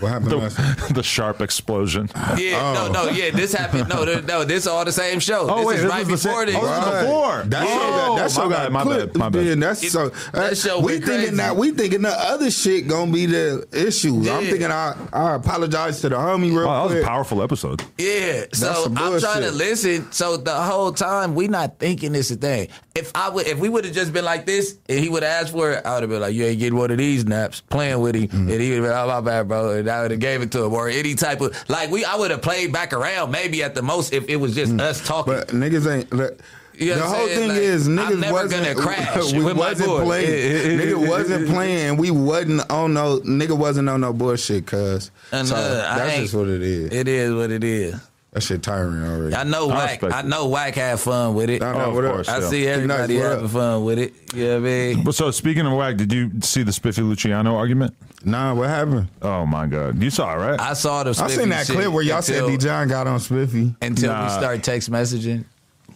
What 0.00 0.08
happened 0.10 0.32
last 0.32 0.56
the 0.94 1.02
sharp 1.02 1.40
explosion. 1.40 2.10
yeah, 2.36 2.72
no, 2.72 2.88
no, 2.90 3.08
yeah. 3.10 3.30
This 3.30 3.52
happened. 3.52 3.88
No, 3.88 4.04
th- 4.04 4.24
no, 4.24 4.44
this 4.44 4.66
all 4.66 4.84
the 4.84 4.90
same 4.92 5.20
show. 5.20 5.46
Oh, 5.48 5.58
this 5.58 5.66
wait, 5.66 5.76
is 5.76 5.82
this 5.82 5.90
right 5.90 6.06
was 6.06 6.22
the 6.22 6.28
before 6.28 6.46
same- 6.46 6.54
this. 6.54 6.56
oh, 6.62 6.66
Right. 6.66 7.00
before. 7.02 7.42
That 7.50 7.66
show 7.68 7.78
got, 7.78 8.08
Oh, 8.10 8.16
that 8.16 8.30
show 8.32 8.44
my 8.44 8.48
got 8.50 8.62
bad, 8.64 8.72
my 8.72 8.82
clipped. 8.82 9.12
bad, 9.12 9.18
my 9.20 9.28
bad. 9.28 9.46
Then 9.46 9.60
that's 9.60 9.82
It- 9.84 9.92
so. 9.92 10.10
that 10.32 10.56
show 10.58 10.78
we 10.80 10.84
went 10.94 11.04
thinking 11.04 11.18
crazy. 11.20 11.36
that 11.36 11.56
we 11.56 11.70
thinking 11.70 12.02
the 12.02 12.10
other 12.30 12.50
shit 12.50 12.88
gonna 12.88 13.12
be 13.12 13.26
the 13.26 13.66
issues. 13.72 14.28
I'm 14.28 14.42
Yeah. 14.44 14.50
thinking 14.50 14.70
I 14.72 14.94
I 15.12 15.34
apologize 15.36 16.00
to 16.00 16.08
the 16.08 16.16
homie 16.16 16.50
real 16.50 16.68
Oh, 16.68 16.88
that 16.88 16.94
was 16.96 17.04
a 17.04 17.06
powerful 17.06 17.42
episode. 17.42 17.82
Yeah, 17.98 18.46
so 18.52 18.72
some 18.84 18.98
I'm 18.98 19.20
trying 19.20 19.42
to 19.42 19.50
bullshit. 19.50 19.54
listen. 19.54 20.06
So 20.12 20.36
the 20.36 20.54
whole 20.54 20.92
time 20.92 21.34
we 21.36 21.46
not 21.48 21.78
thinking 21.78 22.14
it's 22.16 22.30
a 22.32 22.36
thing. 22.36 22.68
If 22.96 23.10
I 23.14 23.28
would, 23.28 23.46
if 23.48 23.58
we 23.58 23.68
would 23.68 23.84
have 23.84 23.94
just 23.94 24.12
been 24.12 24.24
like 24.24 24.46
this, 24.46 24.76
and 24.88 24.98
he 25.00 25.08
would 25.08 25.24
have 25.24 25.42
asked 25.44 25.52
for 25.52 25.72
it, 25.72 25.84
I 25.84 25.94
would 25.94 26.02
have 26.04 26.10
been 26.10 26.20
like, 26.20 26.32
"You 26.34 26.44
ain't 26.44 26.60
getting 26.60 26.78
one 26.78 26.92
of 26.92 26.98
these 26.98 27.24
naps." 27.24 27.60
Playing 27.68 27.98
with 28.00 28.14
him, 28.14 28.28
Mm-hmm. 28.28 28.50
and 28.50 28.60
he 28.64 28.70
would 28.70 28.84
have 28.84 28.94
been, 28.94 28.98
"Oh 28.98 29.06
my 29.08 29.20
bad, 29.20 29.48
bro," 29.48 29.70
and 29.70 29.88
I 29.88 30.02
would 30.02 30.10
have 30.10 30.20
gave 30.20 30.42
it 30.42 30.50
to 30.52 30.64
him, 30.64 30.72
or 30.72 30.88
any 30.88 31.14
type 31.14 31.40
of 31.40 31.54
like 31.68 31.90
we. 31.90 32.04
I 32.04 32.16
would 32.16 32.30
have 32.30 32.42
played 32.42 32.72
back 32.72 32.92
around, 32.92 33.30
maybe 33.30 33.62
at 33.62 33.74
the 33.74 33.82
most 33.82 34.12
if 34.12 34.28
it 34.28 34.36
was 34.36 34.54
just 34.54 34.72
us 34.80 35.06
talking. 35.06 35.32
Mm. 35.34 35.46
But 35.46 35.48
niggas 35.48 35.92
ain't. 35.92 36.12
Look, 36.12 36.38
You 36.76 36.90
know 36.90 36.96
the 36.96 37.02
whole 37.02 37.26
saying? 37.26 37.38
thing 37.38 37.48
Like, 37.50 37.58
is 37.58 37.88
niggas 37.88 38.32
wasn't 38.32 38.64
gonna 38.64 38.74
crash 38.86 39.32
we 39.32 39.42
with 39.44 39.56
wasn't 39.56 39.88
boy. 39.88 40.04
playing. 40.04 40.78
nigga 40.80 41.08
wasn't 41.08 41.48
playing. 41.48 41.96
We 41.98 42.10
wasn't 42.10 42.68
on 42.70 42.94
no 42.94 43.20
nigga 43.20 43.56
wasn't 43.56 43.88
on 43.88 44.00
no 44.00 44.12
bullshit. 44.12 44.66
Cuz 44.66 45.10
And, 45.30 45.46
so 45.46 45.54
uh, 45.54 45.96
that's 45.96 46.12
ain't- 46.12 46.22
just 46.22 46.34
what 46.34 46.48
it 46.48 46.62
is. 46.62 46.92
it 46.92 47.06
is 47.06 47.32
what 47.32 47.50
it 47.52 47.62
is. 47.62 47.94
that 48.32 48.42
shit 48.42 48.64
tiring 48.64 49.04
already. 49.04 49.36
I 49.36 49.44
know 49.44 49.70
I 49.70 49.96
Wack. 50.02 50.12
I 50.12 50.22
know 50.22 50.46
Wack 50.46 50.74
had 50.74 50.98
fun 50.98 51.34
with 51.36 51.48
it. 51.48 51.62
I 51.62 51.72
Oh, 51.84 51.96
of 51.96 52.10
course, 52.12 52.28
I 52.28 52.40
yeah. 52.40 52.48
see 52.48 52.66
everybody 52.66 53.14
Nice, 53.18 53.22
having 53.22 53.44
up? 53.44 53.50
fun 53.52 53.84
with 53.84 53.98
it. 54.00 54.12
You 54.34 54.44
know 54.44 54.50
what 54.50 54.56
I 54.56 54.60
mean? 54.94 55.04
But 55.04 55.14
so 55.14 55.30
speaking 55.30 55.64
of 55.66 55.72
Wack, 55.74 55.96
did 55.96 56.12
you 56.12 56.32
see 56.40 56.64
the 56.64 56.72
Spiffy 56.72 57.02
Luciano 57.02 57.54
argument? 57.54 57.94
Nah, 58.24 58.54
what 58.54 58.68
happened? 58.68 59.08
Oh 59.22 59.44
my 59.46 59.66
god, 59.66 60.02
you 60.02 60.10
saw 60.10 60.32
it, 60.34 60.38
right? 60.38 60.60
I 60.60 60.72
saw 60.74 61.02
the. 61.02 61.10
I 61.22 61.28
seen 61.28 61.48
that 61.50 61.66
shit 61.66 61.76
clip 61.76 61.92
where 61.92 62.02
y'all 62.02 62.22
said 62.22 62.36
until- 62.42 62.48
D. 62.50 62.56
John 62.58 62.88
got 62.88 63.06
on 63.06 63.20
Spiffy. 63.20 63.74
until 63.82 64.10
we 64.12 64.16
Nah. 64.18 64.28
start 64.28 64.62
text 64.62 64.90
messaging. 64.90 65.44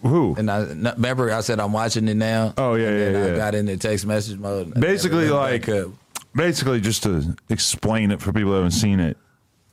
Who? 0.02 0.34
And 0.38 0.50
I 0.50 0.58
remember 0.60 1.32
I 1.32 1.40
said 1.40 1.58
I'm 1.58 1.72
watching 1.72 2.06
it 2.06 2.14
now. 2.14 2.54
Oh, 2.56 2.74
yeah, 2.74 2.88
and 2.88 2.98
then 3.00 3.12
yeah, 3.14 3.20
I 3.20 3.30
yeah. 3.30 3.36
got 3.36 3.54
into 3.56 3.76
text 3.76 4.06
message 4.06 4.38
mode. 4.38 4.68
and 4.68 4.76
I 4.76 4.80
Basically, 4.80 5.28
like, 5.28 5.68
basically, 6.34 6.80
just 6.80 7.02
to 7.02 7.34
explain 7.48 8.12
it 8.12 8.20
for 8.22 8.32
people 8.32 8.50
who 8.50 8.56
haven't 8.56 8.70
seen 8.72 9.00
it, 9.00 9.16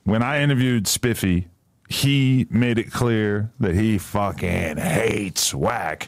when 0.04 0.24
I 0.24 0.42
interviewed 0.42 0.88
Spiffy, 0.88 1.48
he 1.90 2.48
made 2.50 2.80
it 2.80 2.92
clear 2.92 3.52
that 3.60 3.76
he 3.76 4.00
fucking 4.00 4.78
hates 4.78 5.54
Wack, 5.54 6.08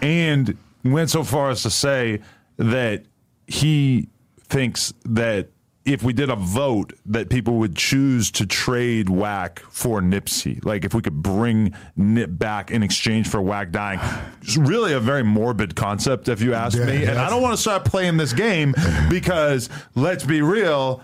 and 0.00 0.56
went 0.82 1.10
so 1.10 1.22
far 1.22 1.50
as 1.50 1.62
to 1.64 1.70
say 1.70 2.20
that 2.56 3.04
he 3.46 4.08
thinks 4.48 4.94
that 5.04 5.48
if 5.84 6.02
we 6.02 6.12
did 6.12 6.30
a 6.30 6.36
vote 6.36 6.92
that 7.06 7.28
people 7.28 7.54
would 7.54 7.74
choose 7.76 8.30
to 8.32 8.46
trade 8.46 9.08
Wack 9.08 9.60
for 9.70 10.00
Nipsey 10.00 10.64
like 10.64 10.84
if 10.84 10.94
we 10.94 11.02
could 11.02 11.22
bring 11.22 11.74
Nip 11.96 12.30
back 12.32 12.70
in 12.70 12.82
exchange 12.82 13.28
for 13.28 13.40
Wack 13.42 13.70
dying. 13.70 13.98
It's 14.42 14.56
really 14.56 14.92
a 14.92 15.00
very 15.00 15.22
morbid 15.24 15.74
concept 15.74 16.28
if 16.28 16.40
you 16.40 16.54
ask 16.54 16.78
Yeah, 16.78 16.86
me. 16.86 17.04
And 17.04 17.18
I 17.18 17.28
don't 17.30 17.42
want 17.42 17.54
to 17.54 17.60
start 17.60 17.84
playing 17.84 18.16
this 18.16 18.32
game 18.32 18.74
because 19.10 19.68
let's 19.94 20.24
be 20.24 20.40
real 20.42 21.02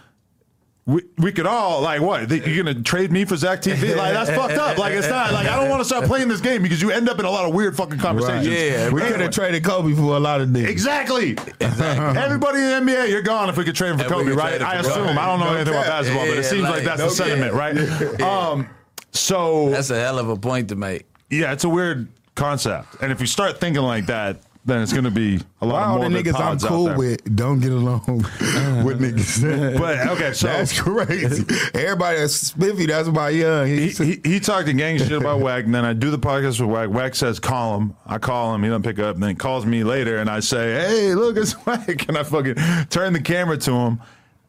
we, 0.89 1.03
we 1.19 1.31
could 1.33 1.47
all 1.47 1.83
like 1.83 2.01
what 2.01 2.29
Th- 2.31 2.43
you're 2.47 2.65
gonna 2.65 2.83
trade 2.83 3.13
me 3.13 3.27
for 3.27 3.37
Zach 3.37 3.61
TV 3.61 3.95
like 3.95 4.15
that's 4.15 4.31
fucked 4.31 4.55
up 4.55 4.79
like 4.79 4.95
it's 4.95 5.07
not 5.09 5.33
like 5.35 5.47
I 5.47 5.55
don't 5.61 5.69
want 5.69 5.81
to 5.81 5.85
start 5.85 6.07
playing 6.07 6.29
this 6.29 6.41
game 6.41 6.63
because 6.63 6.81
you 6.81 6.91
end 6.91 7.11
up 7.11 7.19
in 7.19 7.27
a 7.27 7.31
lot 7.31 7.45
of 7.47 7.55
weird 7.55 7.77
fucking 7.77 7.99
conversations 7.99 8.49
Yeah, 8.49 8.89
we 8.91 9.03
could 9.03 9.21
have 9.21 9.31
traded 9.31 9.63
Kobe 9.65 9.93
for 9.95 10.17
a 10.17 10.21
lot 10.21 10.41
of 10.41 10.49
niggas. 10.49 10.67
Exactly. 10.69 11.37
Everybody 11.61 12.61
in 12.61 12.87
the 12.87 12.93
NBA, 12.93 13.11
you're 13.11 13.21
gone 13.23 13.49
if 13.51 13.57
we 13.59 13.65
could 13.65 13.75
trade 13.75 13.91
him 13.91 13.99
for 13.99 14.05
If 14.05 14.11
Kobe, 14.11 14.31
right? 14.33 14.51
trade 14.57 14.63
I 14.63 14.75
assume. 14.77 14.95
Kobe. 14.95 15.11
I 15.19 15.27
don't 15.27 15.41
know 15.41 15.47
No 15.51 15.55
anything 15.55 15.75
about 15.75 15.85
cap. 15.85 15.93
basketball, 16.01 16.27
but 16.27 16.39
it 16.39 16.45
seems 16.45 16.63
like, 16.63 16.73
like, 16.77 16.85
that's 16.85 17.01
no 17.01 17.09
the 17.09 17.15
sentiment, 17.15 17.53
right? 17.55 18.21
Um, 18.23 18.69
so 19.13 19.69
That's 19.71 19.91
a 19.91 19.99
hell 20.01 20.19
of 20.19 20.29
a 20.29 20.37
point 20.37 20.69
to 20.71 20.77
make. 20.77 21.05
yeah, 21.31 21.53
it's 21.53 21.65
a 21.65 21.69
weird 21.69 22.09
concept, 22.35 22.97
and 23.03 23.11
if 23.13 23.21
you 23.21 23.27
start 23.27 23.61
thinking 23.61 23.83
like 23.83 24.07
that, 24.07 24.39
then 24.69 24.83
it's 24.83 24.93
to 24.93 25.11
be 25.11 25.41
a 25.61 25.67
lot 25.67 25.73
Why 25.75 25.85
all 25.85 26.05
of 26.05 26.13
the 26.13 26.23
niggas 26.23 26.39
I'm 26.39 26.59
cool 26.59 26.95
with 26.95 27.35
don't 27.35 27.61
get 27.61 27.73
along 27.73 28.03
with 28.07 29.01
niggas? 29.01 29.79
But 29.79 30.07
okay, 30.09 30.33
so 30.33 30.47
that's 30.49 30.79
crazy. 30.79 31.45
Everybody 31.75 32.19
that's 32.19 32.35
spiffy. 32.35 32.87
That's 32.87 33.09
why 33.09 33.31
young. 33.31 33.67
he, 33.67 33.89
He, 33.89 34.21
he, 34.23 34.41
talked 34.41 34.67
the 34.67 34.75
gang 34.75 34.99
shit 34.99 35.13
about 35.13 35.41
Wack, 35.41 35.65
and 35.65 35.75
then 35.75 35.85
I 35.85 35.95
do 35.95 36.11
the 36.11 36.19
podcast 36.19 36.61
with 36.61 36.69
Wack. 36.69 36.91
Wack 36.91 37.15
says, 37.15 37.41
call 37.41 37.79
him. 37.79 37.95
I 38.07 38.19
call 38.19 38.55
him. 38.55 38.63
He 38.63 38.69
doesn't 38.69 38.83
pick 38.83 38.99
up. 38.99 39.15
And 39.15 39.23
then 39.23 39.31
he 39.31 39.37
calls 39.37 39.65
me 39.65 39.85
later, 39.85 40.19
and 40.19 40.29
I 40.29 40.41
say, 40.41 40.75
hey, 40.75 41.15
look, 41.15 41.37
it's 41.37 41.57
Wack. 41.67 42.07
And 42.09 42.19
I 42.19 42.23
fucking 42.23 42.57
turn 42.91 43.15
the 43.15 43.23
camera 43.23 43.57
to 43.59 43.73
him. 43.73 44.01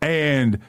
And 0.01 0.59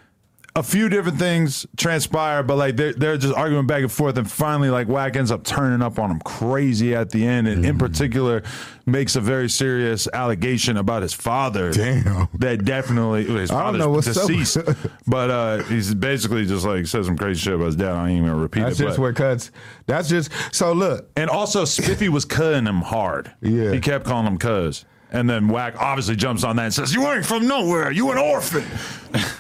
a 0.61 0.63
few 0.63 0.91
different 0.91 1.19
things 1.19 1.67
transpire, 1.79 2.43
but 2.43 2.57
like 2.57 2.77
they're, 2.77 2.93
they're 2.93 3.17
just 3.17 3.35
arguing 3.35 3.67
back 3.67 3.81
and 3.81 3.91
forth. 3.91 4.19
And 4.19 4.31
finally, 4.31 4.69
like 4.69 4.89
Wack 4.89 5.17
ends 5.17 5.31
up 5.31 5.43
turning 5.43 5.81
up 5.81 5.99
on 5.99 6.11
him 6.11 6.21
crazy 6.21 6.95
at 6.95 7.09
the 7.09 7.27
end. 7.27 7.49
And 7.49 7.65
in 7.65 7.79
particular, 7.79 8.43
makes 8.85 9.17
a 9.17 9.23
very 9.23 9.49
serious 9.49 10.07
allegation 10.13 10.77
about 10.77 11.01
his 11.01 11.15
father. 11.15 11.73
Damn. 11.73 12.29
That 12.35 12.67
definitely, 12.67 13.25
his 13.25 13.51
I 13.51 13.65
don't 13.65 13.79
know 13.79 13.89
what's 13.89 14.07
deceased. 14.07 14.59
but 15.07 15.31
uh, 15.31 15.63
he's 15.65 15.95
basically 15.95 16.45
just 16.45 16.67
like 16.67 16.87
says 16.87 17.07
some 17.07 17.17
crazy 17.17 17.41
shit 17.41 17.55
about 17.55 17.67
his 17.67 17.77
dad. 17.77 17.93
I 17.93 18.11
ain't 18.11 18.23
even 18.23 18.39
repeat 18.39 18.61
that's 18.61 18.79
it. 18.79 18.85
just 18.85 18.99
where 18.99 19.15
cuts. 19.15 19.51
That's 19.87 20.11
just 20.11 20.31
so. 20.53 20.75
Look, 20.75 21.09
and 21.17 21.31
also, 21.31 21.65
Spiffy 21.65 22.11
was 22.11 22.27
cutting 22.27 22.67
him 22.67 22.83
hard. 22.83 23.33
Yeah. 23.41 23.73
He 23.73 23.81
kept 23.81 24.05
calling 24.05 24.27
him 24.27 24.37
cuz. 24.37 24.85
And 25.13 25.29
then 25.29 25.49
Wack 25.49 25.75
obviously 25.81 26.17
jumps 26.17 26.45
on 26.45 26.57
that 26.57 26.65
and 26.65 26.75
says, 26.75 26.95
You 26.95 27.07
ain't 27.09 27.27
from 27.27 27.47
nowhere. 27.47 27.91
You 27.91 28.11
an 28.11 28.19
orphan. 28.19 28.65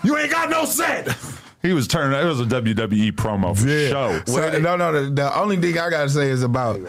You 0.02 0.16
ain't 0.16 0.30
got 0.30 0.50
no 0.50 0.64
set. 0.64 1.16
He 1.62 1.74
was 1.74 1.86
turning, 1.86 2.18
it 2.18 2.24
was 2.24 2.40
a 2.40 2.44
WWE 2.44 3.12
promo 3.12 3.54
for 3.54 3.68
show. 3.68 4.22
So, 4.24 4.58
no, 4.60 4.76
no. 4.76 4.92
The, 4.92 5.10
the 5.10 5.38
only 5.38 5.58
thing 5.58 5.78
I 5.78 5.90
gotta 5.90 6.08
say 6.08 6.30
is 6.30 6.42
about 6.42 6.80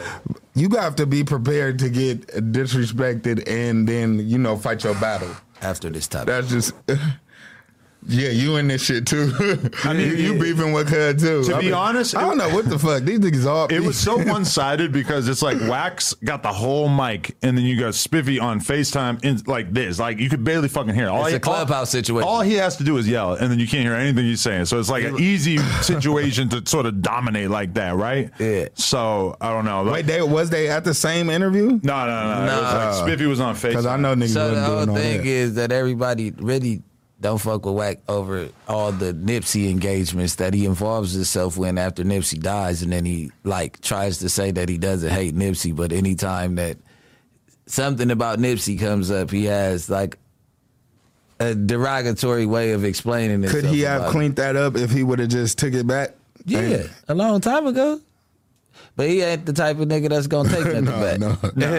you 0.55 0.69
have 0.77 0.95
to 0.95 1.05
be 1.05 1.25
prepared 1.25 1.77
to 1.79 1.89
get 1.89 2.25
disrespected 2.27 3.43
and 3.49 3.85
then 3.85 4.29
you 4.29 4.37
know 4.37 4.55
fight 4.55 4.85
your 4.85 4.93
battle. 4.95 5.35
After 5.61 5.89
this 5.89 6.07
topic, 6.07 6.27
That's 6.27 6.49
just. 6.49 6.73
Yeah, 8.07 8.29
you 8.29 8.55
in 8.55 8.67
this 8.67 8.83
shit 8.83 9.05
too. 9.05 9.31
I 9.83 9.93
mean, 9.93 10.07
you, 10.17 10.33
you 10.33 10.39
beefing 10.39 10.73
with 10.73 10.89
her 10.89 11.13
too. 11.13 11.43
To 11.43 11.55
I 11.55 11.59
be 11.59 11.65
mean, 11.65 11.73
honest, 11.75 12.15
I 12.15 12.21
don't 12.21 12.37
know 12.37 12.49
what 12.49 12.67
the 12.69 12.79
fuck 12.79 13.03
these 13.03 13.19
niggas 13.19 13.45
all. 13.45 13.67
It 13.67 13.79
was 13.79 13.97
so 13.97 14.17
one 14.27 14.43
sided 14.43 14.91
because 14.91 15.27
it's 15.27 15.41
like 15.43 15.59
Wax 15.69 16.13
got 16.15 16.41
the 16.41 16.51
whole 16.51 16.89
mic, 16.89 17.35
and 17.43 17.55
then 17.57 17.63
you 17.63 17.79
got 17.79 17.93
Spiffy 17.93 18.39
on 18.39 18.59
FaceTime 18.59 19.23
in 19.23 19.41
like 19.45 19.71
this. 19.71 19.99
Like 19.99 20.17
you 20.19 20.29
could 20.29 20.43
barely 20.43 20.67
fucking 20.67 20.95
hear. 20.95 21.05
it. 21.05 21.09
All 21.09 21.21
It's 21.25 21.29
he- 21.31 21.35
a 21.35 21.39
clubhouse 21.39 21.79
all- 21.79 21.85
situation. 22.01 22.27
All 22.27 22.41
he 22.41 22.55
has 22.55 22.75
to 22.77 22.83
do 22.83 22.97
is 22.97 23.07
yell, 23.07 23.33
and 23.33 23.51
then 23.51 23.59
you 23.59 23.67
can't 23.67 23.83
hear 23.83 23.93
anything 23.93 24.25
he's 24.25 24.41
saying. 24.41 24.65
So 24.65 24.79
it's 24.79 24.89
like 24.89 25.03
an 25.03 25.19
easy 25.19 25.57
situation 25.81 26.49
to 26.49 26.63
sort 26.67 26.87
of 26.87 27.01
dominate 27.03 27.49
like 27.51 27.75
that, 27.75 27.95
right? 27.95 28.31
Yeah. 28.39 28.69
So 28.73 29.37
I 29.39 29.51
don't 29.53 29.65
know. 29.65 29.83
Wait, 29.83 30.07
they 30.07 30.21
was 30.23 30.49
they 30.49 30.69
at 30.69 30.83
the 30.83 30.93
same 30.95 31.29
interview? 31.29 31.67
no, 31.67 31.77
no, 31.77 32.05
no. 32.07 32.45
no. 32.45 32.57
It 32.57 32.61
was 32.63 32.73
like 32.73 33.07
Spiffy 33.07 33.25
was 33.27 33.39
on 33.39 33.53
Because 33.53 33.85
FaceTime. 33.85 33.91
I 33.91 33.97
know 33.97 34.15
niggas 34.15 34.29
So 34.33 34.55
the 34.55 34.61
whole 34.63 34.75
doing 34.85 34.89
all 34.89 34.95
thing 34.95 35.17
that. 35.19 35.25
is 35.27 35.53
that 35.55 35.71
everybody 35.71 36.31
really 36.31 36.81
don't 37.21 37.37
fuck 37.37 37.65
with 37.65 37.75
Wack 37.75 37.97
over 38.09 38.49
all 38.67 38.91
the 38.91 39.13
Nipsey 39.13 39.69
engagements 39.69 40.35
that 40.35 40.53
he 40.53 40.65
involves 40.65 41.13
himself 41.13 41.55
in 41.57 41.77
after 41.77 42.03
Nipsey 42.03 42.39
dies, 42.41 42.81
and 42.81 42.91
then 42.91 43.05
he 43.05 43.31
like 43.43 43.79
tries 43.81 44.17
to 44.19 44.29
say 44.29 44.51
that 44.51 44.67
he 44.69 44.77
doesn't 44.77 45.09
hate 45.11 45.35
Nipsey, 45.35 45.75
but 45.75 45.91
anytime 45.93 46.55
that 46.55 46.77
something 47.67 48.09
about 48.11 48.39
Nipsey 48.39 48.79
comes 48.79 49.11
up, 49.11 49.29
he 49.31 49.45
has 49.45 49.89
like 49.89 50.17
a 51.39 51.55
derogatory 51.55 52.45
way 52.45 52.71
of 52.71 52.83
explaining 52.83 53.43
it. 53.43 53.49
Could 53.51 53.65
he 53.65 53.81
have 53.81 54.11
cleaned 54.11 54.35
that 54.37 54.55
up 54.55 54.75
if 54.75 54.91
he 54.91 55.03
would 55.03 55.19
have 55.19 55.29
just 55.29 55.57
took 55.57 55.73
it 55.73 55.87
back? 55.87 56.15
Yeah, 56.45 56.83
a 57.07 57.13
long 57.13 57.39
time 57.41 57.67
ago. 57.67 58.01
But 58.95 59.09
he 59.09 59.21
ain't 59.21 59.45
the 59.45 59.53
type 59.53 59.79
of 59.79 59.87
nigga 59.87 60.09
that's 60.09 60.27
gonna 60.27 60.49
take 60.49 60.65
nothing 60.81 60.85
No, 60.85 61.35
back. 61.35 61.55
no, 61.55 61.75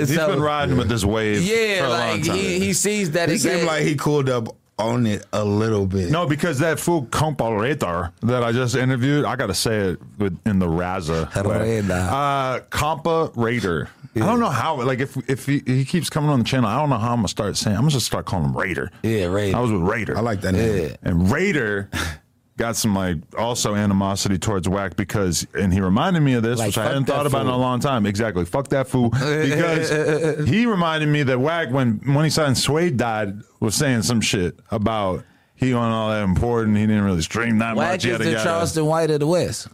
He's 0.00 0.14
So- 0.14 0.28
been 0.28 0.40
riding 0.40 0.76
with 0.76 0.88
this 0.88 1.04
wave. 1.04 1.42
Yeah, 1.42 1.78
for 1.80 1.84
a 1.86 1.88
long 1.88 1.98
like 1.98 2.24
time. 2.24 2.36
he, 2.36 2.58
he 2.60 2.72
sees 2.72 3.10
that 3.12 3.30
It 3.30 3.34
it 3.34 3.38
seemed 3.40 3.56
gave- 3.56 3.66
like 3.66 3.82
he 3.84 3.96
cooled 3.96 4.28
up 4.28 4.54
on 4.78 5.06
it 5.06 5.26
a 5.32 5.44
little 5.44 5.86
bit. 5.86 6.10
No, 6.10 6.26
because 6.26 6.58
that 6.60 6.80
fool 6.80 7.04
comparator 7.06 8.12
that 8.22 8.42
I 8.42 8.52
just 8.52 8.74
interviewed, 8.74 9.24
I 9.24 9.36
got 9.36 9.46
to 9.46 9.54
say 9.54 9.90
it 9.90 10.00
with, 10.18 10.38
in 10.46 10.58
the 10.58 10.66
Raza 10.66 11.28
way. 11.46 11.80
Uh, 11.80 12.60
comparator. 12.70 13.88
I 14.14 14.20
don't 14.20 14.40
know 14.40 14.50
how. 14.50 14.82
Like 14.82 14.98
if 15.00 15.16
if 15.28 15.46
he, 15.46 15.62
he 15.64 15.86
keeps 15.86 16.10
coming 16.10 16.28
on 16.28 16.38
the 16.38 16.44
channel, 16.44 16.68
I 16.68 16.78
don't 16.78 16.90
know 16.90 16.98
how 16.98 17.12
I'm 17.12 17.18
gonna 17.18 17.28
start 17.28 17.56
saying. 17.56 17.76
I'm 17.76 17.82
gonna 17.82 17.92
just 17.92 18.04
start 18.04 18.26
calling 18.26 18.44
him 18.46 18.56
Raider. 18.56 18.90
Yeah, 19.02 19.26
Raider. 19.26 19.56
I 19.56 19.60
was 19.60 19.72
with 19.72 19.80
Raider. 19.80 20.16
I 20.18 20.20
like 20.20 20.42
that 20.42 20.52
name. 20.52 20.82
Yeah. 20.90 20.96
And 21.02 21.30
Raider 21.30 21.88
got 22.62 22.76
some 22.76 22.94
like 22.94 23.16
also 23.36 23.74
animosity 23.74 24.38
towards 24.38 24.68
Wack 24.68 24.94
because, 24.94 25.44
and 25.52 25.72
he 25.74 25.80
reminded 25.80 26.20
me 26.20 26.34
of 26.34 26.44
this, 26.44 26.60
Like, 26.60 26.68
which 26.68 26.78
I 26.78 26.84
hadn't 26.84 27.08
that 27.08 27.12
thought 27.12 27.26
about 27.26 27.42
in 27.42 27.48
a 27.48 27.56
long 27.56 27.80
time. 27.80 28.06
Exactly, 28.06 28.44
fuck 28.44 28.68
that 28.68 28.86
fool. 28.86 29.10
Because 29.10 30.46
he 30.48 30.66
reminded 30.66 31.08
me 31.08 31.24
that 31.24 31.40
Wack, 31.40 31.70
when 31.70 32.00
when 32.14 32.24
he 32.24 32.30
signed 32.30 32.56
Suede 32.56 32.96
died, 32.96 33.34
was 33.58 33.74
saying 33.74 34.02
some 34.02 34.20
shit 34.20 34.58
about 34.70 35.24
he 35.56 35.74
wasn't 35.74 35.92
all 35.92 36.10
that 36.10 36.22
important. 36.22 36.76
He 36.76 36.86
didn't 36.86 37.02
really 37.02 37.22
stream 37.22 37.58
that 37.58 37.74
Wack 37.74 37.92
much. 37.92 38.04
is 38.04 38.12
Yada 38.12 38.24
the 38.24 38.30
yada. 38.30 38.44
Charleston 38.44 38.86
White 38.86 39.10
of 39.10 39.18
the 39.18 39.26
West. 39.26 39.66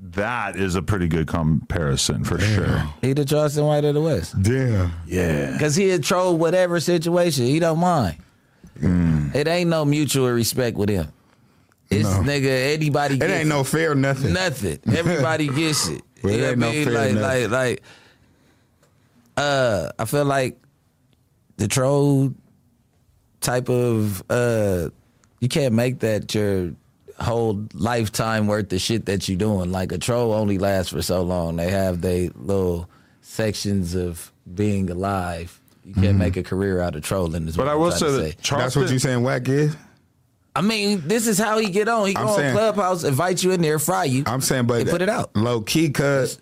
That 0.00 0.54
is 0.54 0.76
a 0.76 0.82
pretty 0.82 1.08
good 1.08 1.26
comparison 1.26 2.22
for 2.24 2.38
sure. 2.38 2.84
He 3.00 3.14
the 3.14 3.24
Charleston 3.24 3.64
White 3.64 3.84
of 3.84 3.94
the 3.94 4.00
West. 4.00 4.40
Damn. 4.40 4.92
Yeah. 5.06 5.52
Because 5.52 5.74
he'd 5.74 6.04
troll 6.04 6.36
whatever 6.36 6.78
situation. 6.78 7.46
He 7.46 7.58
don't 7.58 7.80
mind. 7.80 8.16
Mm. 8.80 9.34
It 9.34 9.48
ain't 9.48 9.68
no 9.70 9.84
mutual 9.84 10.30
respect 10.30 10.76
with 10.76 10.88
him. 10.88 11.08
It's 11.90 12.04
No. 12.08 12.20
nigga, 12.22 12.74
anybody 12.74 13.14
It 13.14 13.20
gets 13.20 13.32
ain't 13.32 13.48
no 13.48 13.64
fair 13.64 13.94
nothing. 13.94 14.32
nothing. 14.34 14.78
Everybody 14.94 15.46
gets 15.54 15.88
it. 15.88 16.02
Well, 16.22 16.32
it 16.34 16.36
you 16.36 16.42
know 16.42 16.48
ain't 16.50 16.58
what 16.58 16.66
I 16.66 16.70
no 16.70 16.72
mean? 16.72 16.84
fair 16.84 16.94
like, 16.94 17.14
nothing. 17.14 17.50
like, 17.50 17.50
like, 17.50 17.82
uh, 19.36 19.90
I 19.98 20.04
feel 20.04 20.24
like 20.24 20.58
the 21.56 21.68
troll 21.68 22.32
type 23.40 23.68
of 23.68 24.22
uh 24.30 24.90
you 25.40 25.48
can't 25.48 25.72
make 25.74 26.00
that 26.00 26.34
your 26.34 26.72
whole 27.20 27.64
lifetime 27.72 28.46
worth 28.48 28.72
of 28.72 28.80
shit 28.80 29.06
that 29.06 29.28
you're 29.28 29.38
doing. 29.38 29.70
Like 29.72 29.92
a 29.92 29.98
troll 29.98 30.32
only 30.32 30.58
lasts 30.58 30.92
for 30.92 31.02
so 31.02 31.22
long. 31.22 31.56
They 31.56 31.70
have 31.70 32.00
they 32.00 32.30
little 32.34 32.88
sections 33.22 33.94
of 33.94 34.32
being 34.54 34.90
alive. 34.90 35.60
You 35.84 35.94
can't 35.94 36.18
make 36.18 36.36
a 36.36 36.42
career 36.42 36.80
out 36.80 36.96
of 36.96 37.02
trolling. 37.02 37.46
Is 37.48 37.56
Mm-hmm. 37.56 37.60
But 37.60 37.66
what 37.66 37.70
I 37.70 37.74
I'm 37.74 37.80
will 37.80 37.90
trying 37.90 38.00
say 38.00 38.06
to 38.06 38.12
that 38.12 38.22
That's 38.36 38.42
Charleston. 38.48 38.82
what 38.82 38.90
you're 38.90 38.98
saying 38.98 39.22
whack 39.22 39.48
is? 39.48 39.76
I 40.58 40.60
mean, 40.60 41.02
this 41.06 41.28
is 41.28 41.38
how 41.38 41.58
he 41.58 41.70
get 41.70 41.88
on. 41.88 42.08
He 42.08 42.14
go 42.14 42.20
I'm 42.22 42.26
on 42.28 42.36
saying- 42.36 42.52
Clubhouse, 42.52 43.04
invite 43.04 43.44
you 43.44 43.52
in 43.52 43.62
there, 43.62 43.78
fry 43.78 44.04
you. 44.04 44.24
I'm 44.26 44.40
saying, 44.40 44.66
but 44.66 44.80
and 44.80 44.90
put 44.90 45.02
it 45.02 45.08
out. 45.08 45.36
low 45.36 45.60
key, 45.60 45.90
cuz 45.90 46.38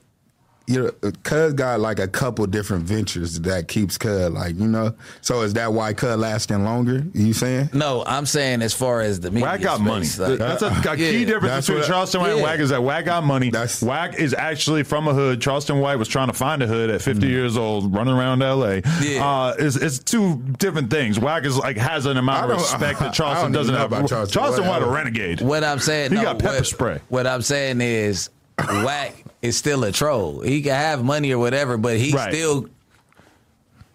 you 0.67 0.83
know, 1.03 1.11
cuz 1.23 1.53
got 1.55 1.81
like 1.81 1.99
a 1.99 2.09
couple 2.09 2.47
different 2.47 2.85
ventures 2.85 3.41
that 3.41 3.69
keeps 3.69 3.97
cuz 3.99 4.31
like 4.31 4.57
you 4.59 4.67
know. 4.67 4.95
So 5.21 5.43
is 5.43 5.55
that 5.55 5.73
why 5.73 5.93
cuz 5.93 6.17
lasting 6.17 6.65
longer? 6.65 7.05
You 7.15 7.33
saying? 7.33 7.71
No, 7.73 8.03
I'm 8.07 8.27
saying 8.27 8.63
as 8.63 8.75
far 8.75 9.01
as 9.01 9.21
the 9.21 9.31
media 9.31 9.47
Wack 9.49 9.61
got 9.61 9.77
space, 9.79 10.19
money. 10.19 10.31
like- 10.31 10.39
That's 10.39 10.63
a, 10.63 10.67
a 10.91 10.97
key 10.97 11.21
Yeah. 11.21 11.27
difference 11.27 11.67
between 11.67 11.85
Charleston 11.85 12.21
White 12.21 12.31
and 12.31 12.39
Yeah. 12.39 12.45
Wack 12.45 12.59
is 12.61 12.71
that 12.71 12.83
Wack 12.83 13.05
got 13.05 13.25
money. 13.25 13.51
That's- 13.51 13.81
Wack 13.83 14.15
is 14.19 14.35
actually 14.35 14.83
from 14.83 15.07
a 15.09 15.15
hood. 15.15 15.41
Charleston 15.41 15.79
White 15.81 15.97
was 15.99 16.09
trying 16.09 16.29
to 16.29 16.33
find 16.35 16.63
a 16.63 16.67
hood 16.67 16.91
at 16.91 17.01
50 17.03 17.27
years 17.27 17.57
old, 17.57 17.95
running 17.95 18.15
around 18.15 18.43
L.A. 18.43 18.83
Yeah. 19.03 19.25
Uh, 19.25 19.55
it's, 19.59 19.77
it's 19.77 19.99
two 20.01 20.43
different 20.59 20.91
things. 20.91 21.19
Wack 21.21 21.45
is 21.45 21.57
like 21.57 21.77
has 21.77 22.07
an 22.07 22.17
amount 22.17 22.51
of 22.51 22.59
respect 22.59 22.99
that 23.01 23.13
Charleston 23.15 23.53
don't 23.53 23.61
doesn't 23.63 23.75
have. 23.75 23.93
about 23.93 24.09
Charleston 24.09 24.67
White. 24.67 24.81
White 24.81 24.83
a 24.83 24.91
renegade. 24.91 25.41
What 25.43 25.63
I'm 25.65 25.79
saying, 25.79 26.11
He 26.11 26.17
no, 26.17 26.23
got 26.23 26.39
pepper 26.39 26.55
what, 26.57 26.67
spray. 26.67 27.01
What 27.09 27.27
I'm 27.27 27.43
saying 27.43 27.81
is, 27.81 28.31
Wack 28.59 29.13
is 29.47 29.57
still 29.57 29.83
a 29.85 29.93
troll. 29.93 30.41
He 30.41 30.63
can 30.63 30.73
have 30.75 31.03
money 31.05 31.33
or 31.33 31.39
whatever, 31.39 31.77
but 31.77 31.97
he 31.99 32.13
Right. 32.13 32.33
still 32.33 32.69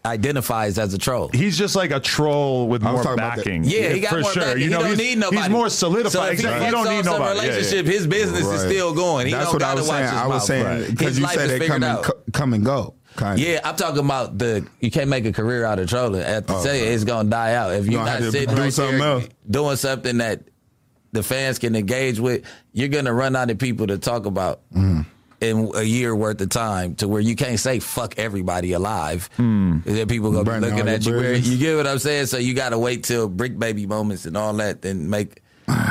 identifies 0.04 0.80
as 0.80 0.94
a 0.94 0.98
troll. 0.98 1.30
He's 1.32 1.58
just 1.58 1.76
like 1.76 1.92
a 1.92 2.00
troll 2.00 2.68
with 2.68 2.82
more 2.82 3.04
talking 3.04 3.14
about 3.14 3.36
the- 3.38 3.44
backing. 3.44 3.64
yeah, 3.66 3.90
he 3.90 4.00
got 4.00 4.10
for 4.12 4.22
more 4.22 4.32
sure. 4.34 4.42
backing. 4.44 4.64
You 4.64 4.70
know, 4.72 4.80
he 4.80 4.84
don't 4.90 4.98
need 4.98 5.18
nobody. 5.20 5.42
He's 5.44 5.50
more 5.52 5.70
solidified. 5.70 6.12
So 6.12 6.24
if 6.26 6.32
exactly. 6.34 6.60
he, 6.60 6.66
He 6.66 6.72
don't 6.72 6.86
need 6.86 7.00
off 7.00 7.06
some 7.06 7.14
nobody. 7.20 7.38
Yeah, 7.40 7.44
yeah. 7.46 7.50
relationship, 7.52 7.86
his 7.86 8.08
business 8.08 8.46
is 8.48 8.62
still 8.62 8.94
going. 8.96 9.28
He 9.28 9.34
That's 9.34 9.46
don't 9.46 9.54
what 9.54 9.62
I 9.64 9.66
gotta 9.68 9.80
was 9.82 9.88
watch 9.90 9.98
saying. 9.98 10.10
his 10.12 10.18
I 10.22 10.28
was 10.28 10.34
mouth. 10.34 10.44
saying 10.44 10.92
because 10.92 11.18
you 11.20 11.24
life 11.26 11.36
said 11.36 11.50
is 11.52 11.60
they 11.60 11.68
come 11.68 11.76
and 11.76 11.84
out. 11.86 12.12
come 12.34 12.54
and 12.54 12.66
go. 12.66 12.96
Kind 13.16 13.40
of. 13.40 13.46
Yeah, 13.48 13.60
I'm 13.64 13.76
talking 13.76 14.00
about 14.06 14.38
the 14.40 14.66
you 14.80 14.90
can't 14.90 15.10
make 15.10 15.26
a 15.26 15.34
career 15.34 15.66
out 15.66 15.78
of 15.78 15.88
trolling. 15.90 16.24
I 16.24 16.30
have 16.30 16.46
to 16.48 16.56
Oh, 16.56 16.64
say 16.64 16.82
right. 16.82 16.94
it's 16.94 17.04
gonna 17.04 17.30
die 17.30 17.54
out 17.54 17.74
if 17.74 17.86
you're 17.86 18.04
gonna 18.04 18.20
not 18.22 18.32
sitting 18.32 18.56
do 18.56 18.62
right 18.62 18.74
something 18.74 18.98
there 19.00 19.08
else. 19.08 19.26
doing 19.50 19.76
something 19.76 20.18
that 20.20 20.42
the 21.12 21.22
fans 21.22 21.60
can 21.60 21.76
engage 21.76 22.20
with. 22.20 22.42
You're 22.74 22.88
gonna 22.88 23.14
run 23.14 23.36
out 23.36 23.52
of 23.52 23.58
people 23.60 23.86
to 23.88 23.98
talk 24.00 24.26
about 24.26 24.62
Mm. 24.74 25.06
In 25.42 25.72
a 25.74 25.82
year 25.82 26.16
worth 26.16 26.40
of 26.40 26.50
time 26.50 26.94
to 26.96 27.08
where 27.08 27.20
you 27.20 27.36
can't 27.36 27.60
say 27.60 27.80
fuck 27.80 28.14
everybody 28.18 28.74
alive. 28.74 29.28
Hmm. 29.38 29.80
And 29.86 29.98
then 29.98 30.08
people 30.08 30.32
gonna 30.32 30.44
Burn 30.44 30.62
be 30.62 30.70
looking 30.70 30.88
at 30.88 31.04
you. 31.06 31.16
Where, 31.16 31.34
you 31.34 31.58
get 31.58 31.76
what 31.78 31.88
I'm 31.88 31.98
saying? 31.98 32.28
So 32.28 32.38
you 32.38 32.54
gotta 32.54 32.78
wait 32.78 33.04
till 33.04 33.28
Bricc 33.28 33.58
Baby 33.58 33.88
moments 33.88 34.26
and 34.26 34.38
all 34.38 34.54
that, 34.54 34.84
then 34.84 35.10
make 35.10 35.42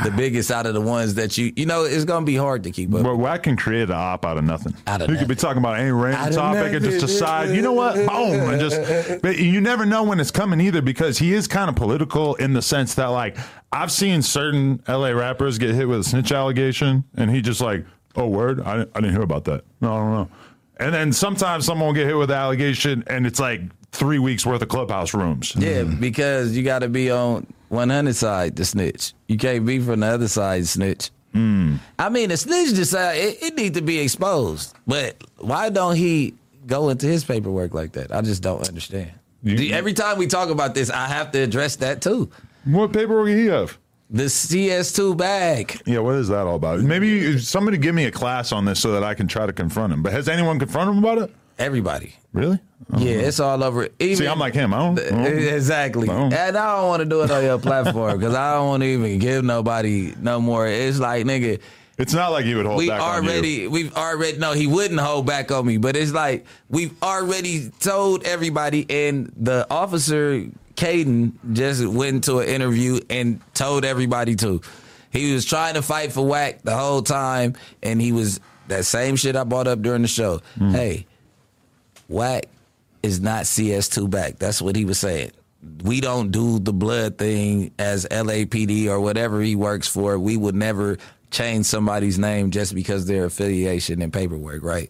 the 0.03 0.11
biggest 0.15 0.51
out 0.51 0.65
of 0.65 0.73
the 0.73 0.81
ones 0.81 1.15
that 1.15 1.37
you 1.37 1.51
you 1.55 1.65
know 1.65 1.83
it's 1.83 2.05
gonna 2.05 2.25
be 2.25 2.35
hard 2.35 2.63
to 2.63 2.71
keep 2.71 2.93
up. 2.93 3.03
But 3.03 3.17
Wack 3.17 3.43
can 3.43 3.57
create 3.57 3.89
an 3.89 3.95
op 3.95 4.25
out 4.25 4.37
of 4.37 4.43
nothing. 4.43 4.73
Out 4.87 5.01
of 5.01 5.09
he 5.09 5.17
could 5.17 5.27
be 5.27 5.35
talking 5.35 5.57
about 5.57 5.79
any 5.79 5.91
random 5.91 6.33
topic 6.33 6.73
and 6.73 6.85
just 6.85 6.99
decide, 6.99 7.55
you 7.55 7.61
know 7.61 7.73
what, 7.73 7.95
boom, 7.95 8.49
and 8.49 8.59
just. 8.59 9.21
But 9.21 9.37
you 9.37 9.61
never 9.61 9.85
know 9.85 10.03
when 10.03 10.19
it's 10.19 10.31
coming 10.31 10.61
either 10.61 10.81
because 10.81 11.17
he 11.17 11.33
is 11.33 11.47
kind 11.47 11.69
of 11.69 11.75
political 11.75 12.35
in 12.35 12.53
the 12.53 12.61
sense 12.61 12.95
that 12.95 13.07
like 13.07 13.37
I've 13.71 13.91
seen 13.91 14.21
certain 14.21 14.81
LA 14.87 15.09
rappers 15.09 15.57
get 15.57 15.75
hit 15.75 15.87
with 15.87 15.99
a 15.99 16.03
snitch 16.03 16.31
allegation, 16.31 17.03
and 17.15 17.29
he 17.29 17.41
just 17.41 17.61
like, 17.61 17.85
oh 18.15 18.27
word, 18.27 18.61
I, 18.61 18.81
I 18.81 18.85
didn't 19.01 19.11
hear 19.13 19.21
about 19.21 19.45
that. 19.45 19.63
No, 19.81 19.93
I 19.93 19.97
don't 19.97 20.11
know. 20.11 20.29
And 20.77 20.93
then 20.93 21.13
sometimes 21.13 21.65
someone 21.65 21.87
will 21.87 21.93
get 21.93 22.07
hit 22.07 22.17
with 22.17 22.29
the 22.29 22.35
allegation, 22.35 23.03
and 23.07 23.27
it's 23.27 23.39
like 23.39 23.61
three 23.91 24.19
weeks 24.19 24.45
worth 24.45 24.61
of 24.61 24.67
clubhouse 24.69 25.13
rooms. 25.13 25.53
Yeah, 25.57 25.83
because 25.83 26.55
you 26.57 26.63
got 26.63 26.79
to 26.79 26.89
be 26.89 27.11
on 27.11 27.45
100 27.69 28.15
side 28.15 28.57
to 28.57 28.65
snitch. 28.65 29.13
You 29.27 29.37
can't 29.37 29.65
be 29.65 29.79
from 29.79 29.99
the 29.99 30.07
other 30.07 30.27
side 30.27 30.61
to 30.61 30.67
snitch. 30.67 31.11
Hmm. 31.33 31.75
I 31.99 32.09
mean, 32.09 32.29
the 32.29 32.37
snitch 32.37 32.73
decide 32.75 33.17
it, 33.17 33.43
it 33.43 33.55
needs 33.55 33.77
to 33.77 33.81
be 33.83 33.99
exposed, 33.99 34.75
but 34.87 35.15
why 35.37 35.69
don't 35.69 35.95
he 35.95 36.33
go 36.67 36.89
into 36.89 37.05
his 37.07 37.23
paperwork 37.23 37.73
like 37.73 37.93
that? 37.93 38.13
I 38.13 38.21
just 38.21 38.41
don't 38.41 38.67
understand. 38.67 39.11
You- 39.43 39.73
Every 39.73 39.93
time 39.93 40.17
we 40.17 40.27
talk 40.27 40.49
about 40.49 40.73
this, 40.75 40.89
I 40.89 41.07
have 41.07 41.31
to 41.31 41.39
address 41.39 41.77
that 41.77 42.01
too. 42.01 42.29
What 42.65 42.91
paperwork 42.91 43.27
do 43.27 43.35
he 43.37 43.45
have? 43.47 43.77
The 44.13 44.23
CS2 44.23 45.15
bag. 45.15 45.81
Yeah, 45.85 45.99
what 45.99 46.15
is 46.15 46.27
that 46.27 46.45
all 46.45 46.55
about? 46.55 46.81
Maybe 46.81 47.39
somebody 47.39 47.77
give 47.77 47.95
me 47.95 48.05
a 48.05 48.11
class 48.11 48.51
on 48.51 48.65
this 48.65 48.79
so 48.81 48.91
that 48.91 49.05
I 49.05 49.13
can 49.13 49.25
try 49.25 49.45
to 49.45 49.53
confront 49.53 49.93
him. 49.93 50.03
But 50.03 50.11
has 50.11 50.27
anyone 50.27 50.59
confronted 50.59 50.97
him 50.97 51.03
about 51.03 51.17
it? 51.19 51.33
Everybody. 51.57 52.15
Really? 52.33 52.59
Yeah, 52.97 53.21
know. 53.21 53.27
it's 53.27 53.39
all 53.39 53.63
over. 53.63 53.87
Even, 53.99 54.17
See, 54.17 54.27
I'm 54.27 54.39
like 54.39 54.53
him. 54.53 54.73
I 54.73 54.79
don't. 54.79 54.99
I 54.99 55.09
don't- 55.09 55.25
Exactly. 55.27 56.09
I 56.09 56.13
don't- 56.13 56.33
And 56.33 56.57
I 56.57 56.75
don't 56.75 56.87
want 56.89 56.99
to 57.03 57.05
do 57.09 57.21
it 57.21 57.31
on 57.31 57.41
your 57.41 57.57
platform 57.59 58.17
because 58.19 58.35
I 58.35 58.55
don't 58.55 58.67
want 58.67 58.83
to 58.83 58.87
even 58.87 59.17
give 59.19 59.45
nobody 59.45 60.13
no 60.19 60.41
more. 60.41 60.67
It's 60.67 60.99
like, 60.99 61.25
nigga, 61.25 61.59
It's 61.97 62.13
not 62.13 62.31
like 62.33 62.43
he 62.45 62.55
would 62.55 62.65
hold 62.65 62.79
we 62.79 62.89
back 62.89 62.99
already, 62.99 63.67
we've 63.67 63.95
already, 63.95 64.39
no, 64.39 64.53
he 64.53 64.65
wouldn't 64.67 64.99
hold 64.99 65.25
back 65.25 65.51
on 65.51 65.65
me, 65.65 65.77
but 65.77 65.95
it's 65.95 66.11
like, 66.11 66.45
we've 66.67 66.95
already 67.03 67.69
told 67.79 68.23
everybody, 68.23 68.85
and 68.89 69.31
the 69.37 69.67
officer, 69.69 70.47
Caden, 70.81 71.33
just 71.53 71.85
went 71.85 72.15
into 72.15 72.39
an 72.39 72.47
interview 72.47 72.99
and 73.07 73.39
told 73.53 73.85
everybody 73.85 74.35
to. 74.37 74.61
He 75.11 75.31
was 75.31 75.45
trying 75.45 75.75
to 75.75 75.83
fight 75.83 76.11
for 76.11 76.25
Wack 76.25 76.63
the 76.63 76.75
whole 76.75 77.03
time, 77.03 77.53
and 77.83 78.01
he 78.01 78.11
was 78.11 78.39
that 78.67 78.85
same 78.85 79.15
shit 79.15 79.35
I 79.35 79.43
brought 79.43 79.67
up 79.67 79.83
during 79.83 80.01
the 80.01 80.07
show. 80.07 80.41
Hmm. 80.57 80.71
Hey, 80.71 81.05
Wack 82.09 82.45
is 83.03 83.19
not 83.19 83.43
CS2 83.43 84.09
back. 84.09 84.39
That's 84.39 84.59
what 84.59 84.75
he 84.75 84.83
was 84.85 84.97
saying. 84.97 85.29
We 85.83 86.01
don't 86.01 86.31
do 86.31 86.57
the 86.57 86.73
blood 86.73 87.19
thing 87.19 87.73
as 87.77 88.07
LAPD 88.07 88.87
or 88.87 88.99
whatever 88.99 89.39
he 89.39 89.55
works 89.55 89.87
for. 89.87 90.17
We 90.17 90.35
would 90.35 90.55
never 90.55 90.97
change 91.29 91.67
somebody's 91.67 92.17
name 92.17 92.49
just 92.49 92.73
because 92.73 93.05
their 93.05 93.25
affiliation 93.25 94.01
and 94.01 94.11
paperwork, 94.11 94.63
right? 94.63 94.89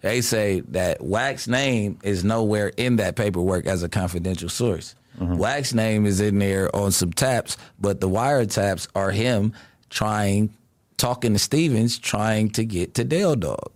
They 0.00 0.22
say 0.22 0.60
that 0.68 1.02
Wack's 1.02 1.46
name 1.48 1.98
is 2.02 2.24
nowhere 2.24 2.72
in 2.78 2.96
that 2.96 3.14
paperwork 3.14 3.66
as 3.66 3.82
a 3.82 3.90
confidential 3.90 4.48
source. 4.48 4.94
Mm-hmm. 5.18 5.36
Wack's 5.36 5.74
name 5.74 6.06
is 6.06 6.20
in 6.20 6.38
there 6.38 6.74
on 6.74 6.90
some 6.92 7.12
taps, 7.12 7.56
but 7.78 8.00
the 8.00 8.08
wiretaps 8.08 8.88
are 8.94 9.10
him 9.10 9.52
trying, 9.90 10.54
talking 10.96 11.34
to 11.34 11.38
Stevens, 11.38 11.98
trying 11.98 12.50
to 12.50 12.64
get 12.64 12.94
to 12.94 13.04
Dale 13.04 13.36
Dog. 13.36 13.72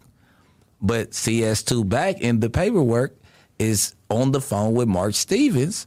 But 0.81 1.11
CS2 1.11 1.89
back 1.89 2.21
in 2.21 2.41
the 2.41 2.51
paperwork 2.51 3.17
is 3.59 3.95
on 4.11 4.33
the 4.33 4.41
phone 4.41 4.75
with 4.75 4.89
Mark 4.89 5.15
Stevens 5.15 5.87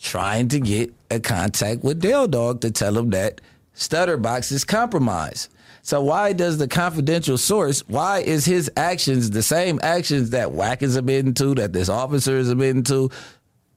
trying 0.00 0.48
to 0.48 0.60
get 0.60 0.94
a 1.10 1.20
contact 1.20 1.82
with 1.82 2.00
Dale 2.00 2.28
Dog 2.28 2.60
to 2.60 2.70
tell 2.70 2.96
him 2.96 3.10
that 3.10 3.40
Stutterbox 3.74 4.52
is 4.52 4.64
compromised. 4.64 5.50
So 5.82 6.02
why 6.02 6.32
does 6.34 6.58
the 6.58 6.68
confidential 6.68 7.38
source, 7.38 7.80
why 7.88 8.18
is 8.18 8.44
his 8.44 8.70
actions 8.76 9.30
the 9.30 9.42
same 9.42 9.80
actions 9.82 10.30
that 10.30 10.52
Wack 10.52 10.82
is 10.82 10.96
admitting 10.96 11.34
to, 11.34 11.54
that 11.54 11.72
this 11.72 11.88
officer 11.88 12.36
is 12.36 12.50
admitting 12.50 12.82
to? 12.84 13.10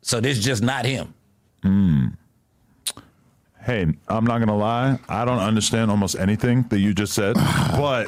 So 0.02 0.20
this 0.20 0.38
is 0.38 0.44
just 0.44 0.64
not 0.64 0.86
him. 0.86 1.14
Hmm. 1.64 2.08
Hey, 3.64 3.86
I'm 4.08 4.26
not 4.26 4.40
gonna 4.40 4.58
lie. 4.58 4.98
I 5.08 5.24
don't 5.24 5.38
understand 5.38 5.92
almost 5.92 6.16
anything 6.16 6.64
that 6.70 6.80
you 6.80 6.96
just 6.96 7.14
said, 7.14 7.36
but 7.36 8.08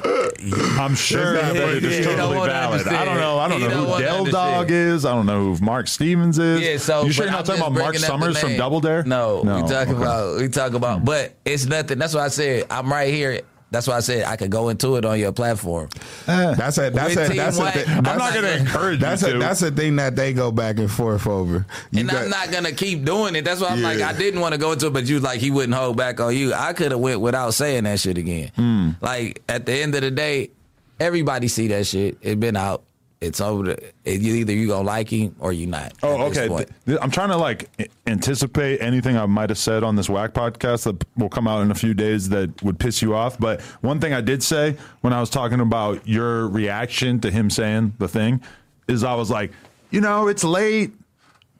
I'm 0.79 0.95
sure 0.95 1.33
that 1.33 1.55
it 1.55 1.83
is 1.83 1.91
yeah, 1.91 2.11
you 2.11 2.17
don't 2.17 2.33
totally 2.33 2.47
valid. 2.47 2.87
I 2.87 3.05
don't 3.05 3.17
know. 3.17 3.37
I 3.37 3.47
don't 3.47 3.61
You 3.61 3.69
know 3.69 3.85
don't 3.85 3.97
who 3.97 4.03
Dell. 4.03 4.25
Dog 4.25 4.71
is. 4.71 5.05
I 5.05 5.13
don't 5.13 5.27
know 5.27 5.53
who 5.53 5.63
Mark 5.63 5.87
Stevens 5.87 6.39
is. 6.39 6.59
Yeah, 6.59 6.77
so 6.77 7.03
you 7.05 7.11
sure 7.11 7.25
you're 7.25 7.31
not 7.31 7.41
I'm 7.41 7.45
talking 7.45 7.61
about 7.61 7.73
Mark 7.73 7.91
bringing 7.91 8.09
up 8.09 8.19
the 8.19 8.23
Summers 8.25 8.39
from. 8.39 8.57
Double 8.57 8.81
Dare? 8.81 9.03
No, 9.03 9.41
we 9.41 9.61
talking 9.69 9.93
okay. 9.93 10.03
about 10.03 10.37
we 10.41 10.47
talk 10.49 10.73
about, 10.73 11.05
but 11.05 11.33
it's 11.45 11.65
nothing. 11.67 11.99
That's 11.99 12.15
why 12.15 12.25
I 12.25 12.29
said 12.29 12.65
I'm 12.71 12.91
right 12.91 13.13
here. 13.13 13.41
That's 13.73 13.87
why 13.87 13.97
I 13.97 13.99
said 14.01 14.23
I 14.25 14.35
could 14.37 14.51
go 14.51 14.69
into 14.69 14.95
it 14.97 15.03
on 15.03 15.19
your 15.19 15.31
platform. 15.33 15.89
That's 16.27 16.77
a 16.77 16.91
that's 16.91 17.15
With 17.15 17.31
a 17.31 17.35
that's 17.35 17.57
a 17.57 17.59
White, 17.59 17.73
thi- 17.73 17.91
I'm 17.91 18.03
not 18.03 18.33
gonna 18.33 18.47
encourage 18.49 18.99
that's 18.99 19.23
you 19.23 19.35
a 19.35 19.39
that's 19.39 19.61
a 19.63 19.71
thing 19.71 19.95
that 19.97 20.15
they 20.15 20.31
go 20.31 20.51
back 20.51 20.77
and 20.77 20.89
forth 20.89 21.25
over. 21.27 21.65
You 21.91 22.01
and 22.01 22.09
got- 22.09 22.23
I'm 22.25 22.29
not 22.29 22.51
gonna 22.51 22.71
keep 22.71 23.03
doing 23.03 23.35
it. 23.35 23.43
That's 23.43 23.59
why 23.59 23.69
I'm 23.69 23.81
like, 23.81 23.99
I 23.99 24.13
didn't 24.13 24.39
want 24.41 24.53
to 24.53 24.59
go 24.59 24.71
into 24.71 24.87
it, 24.87 24.93
but 24.93 25.05
you 25.05 25.15
was 25.15 25.23
like 25.23 25.39
he 25.39 25.49
wouldn't 25.51 25.73
hold 25.73 25.97
back 25.97 26.19
on 26.19 26.35
you. 26.35 26.53
I 26.53 26.73
could 26.73 26.91
have 26.91 26.99
went 27.01 27.19
without 27.19 27.53
saying 27.55 27.83
that 27.85 27.99
shit 27.99 28.17
again. 28.19 28.51
Hmm. 28.55 28.89
Like 29.01 29.41
at 29.49 29.65
the 29.65 29.73
end 29.73 29.95
of 29.95 30.01
the 30.01 30.11
day, 30.11 30.51
everybody 30.99 31.47
see 31.47 31.67
that 31.69 31.87
shit. 31.87 32.17
It 32.21 32.39
been 32.39 32.55
out. 32.55 32.83
It's 33.23 33.41
over. 33.41 33.63
The, 33.63 33.93
either 34.05 34.53
you 34.53 34.67
gonna 34.67 34.85
like 34.85 35.09
him 35.09 35.35
or 35.39 35.53
you 35.53 35.67
not. 35.67 35.93
Oh, 36.03 36.23
okay. 36.23 36.65
I'm 37.01 37.11
trying 37.11 37.29
to 37.29 37.37
like 37.37 37.69
anticipate 38.05 38.81
anything 38.81 39.17
I 39.17 39.25
might 39.25 39.49
have 39.49 39.57
said 39.57 39.83
on 39.83 39.95
this 39.95 40.09
Wack 40.09 40.33
podcast 40.33 40.83
that 40.83 41.03
will 41.17 41.29
come 41.29 41.47
out 41.47 41.61
in 41.61 41.71
a 41.71 41.75
few 41.75 41.93
days 41.93 42.29
that 42.29 42.61
would 42.63 42.79
piss 42.79 43.01
you 43.01 43.15
off. 43.15 43.39
But 43.39 43.61
one 43.81 43.99
thing 43.99 44.13
I 44.13 44.21
did 44.21 44.43
say 44.43 44.77
when 45.01 45.13
I 45.13 45.19
was 45.19 45.29
talking 45.29 45.59
about 45.59 46.07
your 46.07 46.47
reaction 46.47 47.19
to 47.21 47.31
him 47.31 47.49
saying 47.49 47.93
the 47.97 48.07
thing 48.07 48.41
is 48.87 49.03
I 49.03 49.15
was 49.15 49.29
like, 49.29 49.51
you 49.89 50.01
know, 50.01 50.27
it's 50.27 50.43
late, 50.43 50.91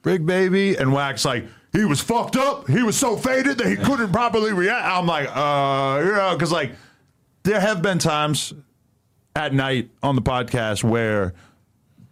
big 0.02 0.26
baby, 0.26 0.76
and 0.76 0.94
Wax 0.94 1.26
like. 1.26 1.46
He 1.72 1.86
was 1.86 2.00
fucked 2.00 2.36
up. 2.36 2.68
He 2.70 2.84
was 2.84 2.96
so 2.96 3.18
faded 3.18 3.58
that 3.58 3.68
he 3.68 3.76
couldn't 3.78 4.12
properly 4.12 4.54
react. 4.54 4.86
I'm 4.86 5.08
like, 5.08 5.28
uh, 5.36 6.04
you 6.06 6.12
know, 6.12 6.36
because 6.36 6.52
like 6.52 6.74
there 7.42 7.60
have 7.60 7.82
been 7.82 7.98
times 7.98 8.54
at 9.36 9.54
night 9.54 9.90
on 10.02 10.16
the 10.16 10.22
podcast 10.22 10.84
where 10.84 11.34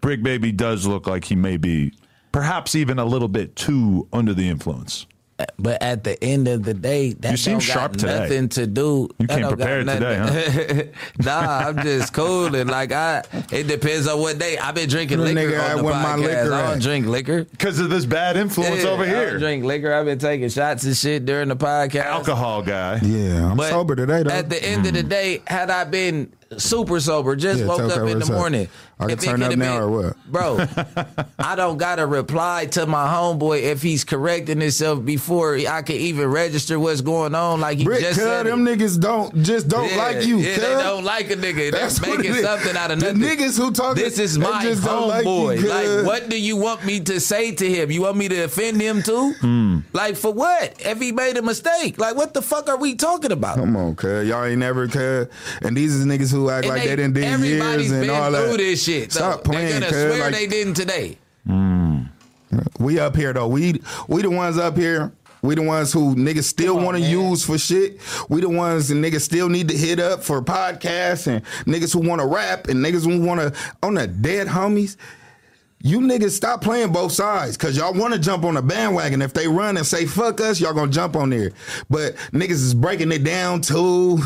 Bricc 0.02 0.24
Baby 0.24 0.52
does 0.52 0.86
look 0.88 1.08
like 1.08 1.26
he 1.26 1.36
may 1.36 1.58
be 1.58 1.93
perhaps 2.32 2.76
even 2.76 2.99
a 2.99 3.06
little 3.06 3.28
bit 3.28 3.56
too 3.56 4.08
under 4.12 4.34
the 4.34 4.47
influence. 4.49 5.06
Uh, 5.39 5.45
but 5.58 5.82
at 5.82 6.04
the 6.04 6.22
end 6.24 6.47
of 6.47 6.62
the 6.64 6.74
day, 6.74 7.14
that 7.14 7.32
You 7.32 7.38
seem 7.38 7.54
don't 7.54 7.60
sharp 7.62 7.91
got 7.93 7.99
today. 8.02 8.20
nothing 8.20 8.49
to 8.49 8.68
do. 8.68 9.10
You 9.18 9.26
that 9.28 9.34
came 9.34 9.41
don't 9.41 9.49
got 9.49 9.58
prepared 9.58 9.88
today, 9.88 10.20
nothing- 10.20 10.89
nah, 11.26 11.68
I'm 11.68 11.78
just 11.82 12.14
cool 12.14 12.54
and 12.56 12.70
like 12.70 12.91
I. 12.91 13.24
It 13.52 13.68
depends 13.68 14.08
on 14.08 14.20
what 14.20 14.38
day. 14.38 14.58
I've 14.60 14.76
been 14.76 14.88
drinking 14.89 15.18
Little 15.20 15.34
liquor 15.34 15.52
nigga, 15.58 15.72
on 15.72 15.78
the 15.78 15.84
where 15.84 15.93
podcast. 15.95 16.04
my 16.04 16.16
liquor 16.18 16.54
I 16.54 16.62
don't 16.68 16.76
at? 16.78 16.82
drink 16.82 17.08
liquor. 17.08 17.43
Because 17.45 17.80
of 17.80 17.89
this 17.89 18.06
bad 18.06 18.38
influence 18.38 18.84
Yeah, 18.84 18.89
over 18.89 19.04
I 19.04 19.06
don't 19.08 19.16
here. 19.16 19.39
drink 19.39 19.64
liquor. 19.66 19.91
I've 19.93 20.06
been 20.06 20.20
taking 20.20 20.49
shots 20.49 20.84
and 20.84 20.95
shit 20.95 21.26
during 21.26 21.47
the 21.49 21.56
podcast. 21.56 22.06
Alcohol 22.06 22.62
guy. 22.62 22.99
yeah, 23.02 23.49
I'm 23.49 23.58
But 23.58 23.70
sober 23.72 23.95
today 23.95 24.22
though. 24.24 24.30
At 24.30 24.49
the 24.49 24.64
end 24.64 24.86
of 24.86 24.93
the 24.93 25.04
mm. 25.04 25.10
day, 25.10 25.41
had 25.47 25.72
I 25.72 25.86
been 25.86 26.34
super 26.58 26.99
sober, 26.99 27.36
just 27.36 27.62
Yeah, 27.62 27.66
woke 27.66 27.80
up 27.80 27.97
in 27.97 28.04
what's 28.18 28.28
the 28.28 28.36
up. 28.36 28.39
Morning. 29.02 29.04
I 29.04 29.08
can 29.08 29.12
if 29.18 29.24
it 29.24 29.26
turn 29.26 29.41
up 29.43 29.49
could've 29.49 29.60
now 29.60 29.74
been- 29.74 29.84
or 29.84 29.89
what? 29.89 30.18
Bro, 30.32 30.66
I 31.39 31.56
don't 31.56 31.78
gotta 31.78 32.06
reply 32.06 32.68
to 32.72 32.86
my 32.86 33.08
homeboy 33.08 33.62
if 33.64 33.82
he's 33.82 34.04
correcting 34.04 34.62
himself 34.62 35.04
before 35.04 35.56
I 35.58 35.82
can 35.82 35.95
even 35.97 36.28
register 36.30 36.80
what's 36.80 37.02
going 37.02 37.36
on. 37.36 37.60
Like 37.62 37.80
he 37.80 37.86
Bricc, 37.86 37.99
just 37.99 38.20
cuz 38.20 38.24
said. 38.24 38.45
it. 38.45 38.49
them 38.49 38.66
niggas 38.66 38.99
don't 38.99 39.43
just 39.43 39.68
don't 39.68 39.89
Yeah, 39.89 39.97
like 39.97 40.26
you. 40.26 40.38
Yeah, 40.38 40.54
cuz. 40.56 40.64
they 40.64 40.74
don't 40.84 41.04
like 41.04 41.30
a 41.32 41.36
nigga. 41.36 41.56
They're 41.56 41.72
That's 41.72 41.99
what 41.99 42.18
making 42.20 42.36
something 42.36 42.78
out 42.78 42.91
of 42.91 42.99
nothing. 42.99 43.20
The 43.20 43.26
niggas 43.28 43.58
who 43.58 43.72
talk- 43.72 43.95
This 43.95 44.20
is 44.20 44.38
my 44.38 44.62
just 44.64 44.84
don't 44.84 45.08
like 45.08 45.26
homeboy. 45.26 45.68
Like, 45.97 46.06
what 46.06 46.30
do 46.30 46.39
you 46.39 46.56
want 46.58 46.86
me 46.86 46.99
to 47.02 47.20
say 47.20 47.52
to 47.54 47.70
him? 47.70 47.91
You 47.91 48.02
want 48.04 48.18
me 48.18 48.28
to 48.30 48.43
offend 48.43 48.80
him 48.82 49.02
too? 49.04 49.34
Hmm. 49.41 49.80
Like, 49.93 50.16
for 50.16 50.32
what? 50.32 50.76
If 50.80 50.99
he 50.99 51.12
made 51.12 51.38
a 51.38 51.41
mistake, 51.41 51.97
like, 51.99 52.16
what 52.16 52.34
the 52.34 52.41
fuck 52.41 52.70
are 52.70 52.78
we 52.78 52.95
talking 52.95 53.32
about? 53.32 53.58
Come 53.58 53.76
on, 53.76 53.95
cuz 53.95 54.28
y'all 54.28 54.45
ain't 54.45 54.60
never 54.60 54.88
cuz. 54.88 55.28
And 55.62 55.76
these 55.76 55.93
is 55.95 56.06
niggas 56.06 56.32
who 56.32 56.49
act 56.49 56.66
And 56.66 56.76
like 56.76 56.84
they, 56.84 56.95
didn't 56.95 57.14
do 57.14 57.22
everybody's 57.24 57.89
years 57.91 58.02
and 58.04 58.12
all 58.12 58.32
that. 58.32 58.58
this 58.58 58.84
shit. 58.84 58.90
Stop 59.09 59.43
though. 59.43 59.51
playing, 59.51 59.79
They're 59.79 59.79
gonna 59.91 59.91
swear 59.91 60.19
Like, 60.19 60.33
they 60.33 60.47
didn't 60.47 60.73
today. 60.75 61.17
Mm. 61.47 62.09
we 62.79 62.99
up 62.99 63.15
here 63.15 63.33
though. 63.33 63.47
We 63.47 63.81
we 64.07 64.21
the 64.21 64.29
ones 64.29 64.57
up 64.57 64.77
here. 64.77 65.11
We 65.43 65.55
the 65.55 65.63
ones 65.63 65.91
who 65.91 66.15
niggas 66.15 66.43
still 66.43 66.75
want 66.77 66.97
to 66.97 67.03
use 67.03 67.43
for 67.43 67.57
shit. 67.57 67.99
We 68.29 68.41
the 68.41 68.49
ones 68.49 68.89
that 68.89 68.95
niggas 68.95 69.21
still 69.21 69.49
need 69.49 69.69
to 69.69 69.77
hit 69.77 69.99
up 69.99 70.23
for 70.23 70.39
podcasts 70.41 71.25
and 71.25 71.43
niggas 71.65 71.93
who 71.93 72.07
want 72.07 72.21
to 72.21 72.27
rap 72.27 72.67
and 72.67 72.85
niggas 72.85 73.05
who 73.05 73.25
want 73.25 73.39
to 73.41 73.59
on 73.81 73.95
the 73.95 74.05
dead 74.05 74.47
homies. 74.47 74.97
You 75.84 75.99
niggas 75.99 76.32
stop 76.32 76.61
playing 76.61 76.91
both 76.91 77.11
sides 77.11 77.57
because 77.57 77.75
y'all 77.75 77.93
want 77.93 78.13
to 78.13 78.19
jump 78.19 78.43
on 78.43 78.53
the 78.55 78.61
bandwagon. 78.61 79.21
If 79.21 79.34
they 79.34 79.47
run 79.47 79.77
and 79.77 79.86
say 79.86 80.05
fuck 80.05 80.39
us, 80.41 80.59
y'all 80.59 80.73
gonna 80.73 80.91
jump 80.91 81.15
on 81.15 81.29
there. 81.29 81.51
But 81.89 82.15
niggas 82.32 82.51
is 82.51 82.73
breaking 82.73 83.11
it 83.11 83.23
down 83.23 83.61
too. 83.61 84.17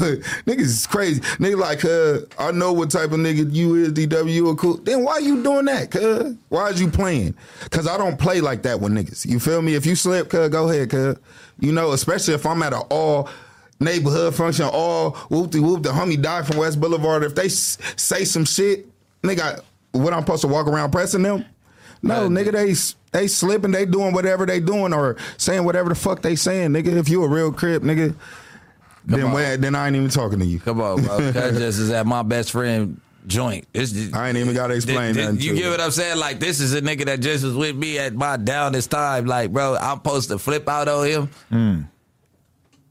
niggas 0.45 0.59
is 0.61 0.87
crazy. 0.87 1.21
Nigga 1.21 1.57
like, 1.57 1.85
uh, 1.85 2.19
I 2.43 2.51
know 2.51 2.73
what 2.73 2.91
type 2.91 3.11
of 3.11 3.19
nigga 3.19 3.53
you 3.53 3.75
is, 3.75 3.93
DW, 3.93 4.31
you 4.31 4.49
a 4.49 4.55
cool. 4.55 4.77
Then 4.77 5.03
why 5.03 5.19
you 5.19 5.41
doing 5.43 5.65
that, 5.65 5.91
cuz? 5.91 6.35
Why 6.49 6.69
is 6.69 6.81
you 6.81 6.89
playing? 6.89 7.35
Cause 7.69 7.87
I 7.87 7.97
don't 7.97 8.19
play 8.19 8.41
like 8.41 8.63
that 8.63 8.79
with 8.81 8.91
niggas. 8.91 9.25
You 9.25 9.39
feel 9.39 9.61
me? 9.61 9.75
If 9.75 9.85
you 9.85 9.95
slip, 9.95 10.29
cuz, 10.29 10.49
go 10.49 10.69
ahead, 10.69 10.89
cuz. 10.89 11.17
You 11.59 11.71
know, 11.71 11.91
especially 11.93 12.33
if 12.33 12.45
I'm 12.45 12.61
at 12.63 12.73
an 12.73 12.81
all 12.89 13.29
neighborhood 13.79 14.35
function, 14.35 14.65
all 14.71 15.11
whoop 15.29 15.51
de 15.51 15.61
whoop. 15.61 15.83
The 15.83 15.89
homie 15.89 16.21
died 16.21 16.47
from 16.47 16.57
West 16.57 16.79
Boulevard. 16.81 17.23
If 17.23 17.35
they 17.35 17.45
s- 17.45 17.77
say 17.95 18.25
some 18.25 18.43
shit, 18.45 18.87
nigga, 19.21 19.61
what 19.95 20.13
I'm 20.13 20.21
supposed 20.21 20.41
to 20.41 20.47
walk 20.47 20.67
around 20.67 20.91
pressing 20.91 21.23
them? 21.23 21.45
No, 22.01 22.29
nigga, 22.29 22.51
they 22.51 22.73
they 23.19 23.27
slipping, 23.27 23.71
they 23.71 23.85
doing 23.85 24.13
whatever 24.13 24.45
they 24.45 24.59
doing 24.59 24.93
or 24.93 25.15
saying 25.37 25.63
whatever 25.63 25.89
the 25.89 25.95
fuck 25.95 26.21
they 26.21 26.35
saying, 26.35 26.71
nigga. 26.71 26.87
If 26.95 27.09
you 27.09 27.23
a 27.23 27.27
real 27.27 27.51
crip, 27.51 27.81
nigga, 27.81 28.15
then 29.05 29.23
on. 29.23 29.31
where, 29.31 29.57
then 29.57 29.73
I 29.75 29.87
ain't 29.87 29.95
even 29.95 30.09
talking 30.09 30.39
to 30.39 30.45
you. 30.45 30.59
Come 30.59 30.81
on, 30.81 31.03
bro. 31.03 31.19
That 31.31 31.53
just 31.53 31.79
is 31.79 31.89
at 31.91 32.05
my 32.05 32.21
best 32.21 32.51
friend 32.51 32.99
joint. 33.25 33.67
This- 33.73 34.13
I 34.13 34.27
ain't 34.27 34.37
even 34.37 34.53
gotta 34.53 34.75
explain 34.75 35.15
this- 35.15 35.25
nothing 35.25 35.39
You 35.41 35.51
to 35.51 35.55
get 35.57 35.65
it. 35.65 35.69
what 35.69 35.81
I'm 35.81 35.91
saying? 35.91 36.17
Like 36.19 36.39
this 36.39 36.59
is 36.59 36.73
a 36.75 36.81
nigga 36.81 37.05
that 37.05 37.21
just 37.21 37.43
was 37.43 37.55
with 37.55 37.75
me 37.75 37.97
at 37.97 38.13
my 38.13 38.37
downest 38.37 38.91
time. 38.91 39.25
Like, 39.25 39.51
bro, 39.51 39.75
I'm 39.75 39.97
supposed 39.97 40.29
to 40.29 40.37
flip 40.37 40.67
out 40.69 40.87
on 40.87 41.07
him. 41.07 41.29
Hmm. 41.49 41.81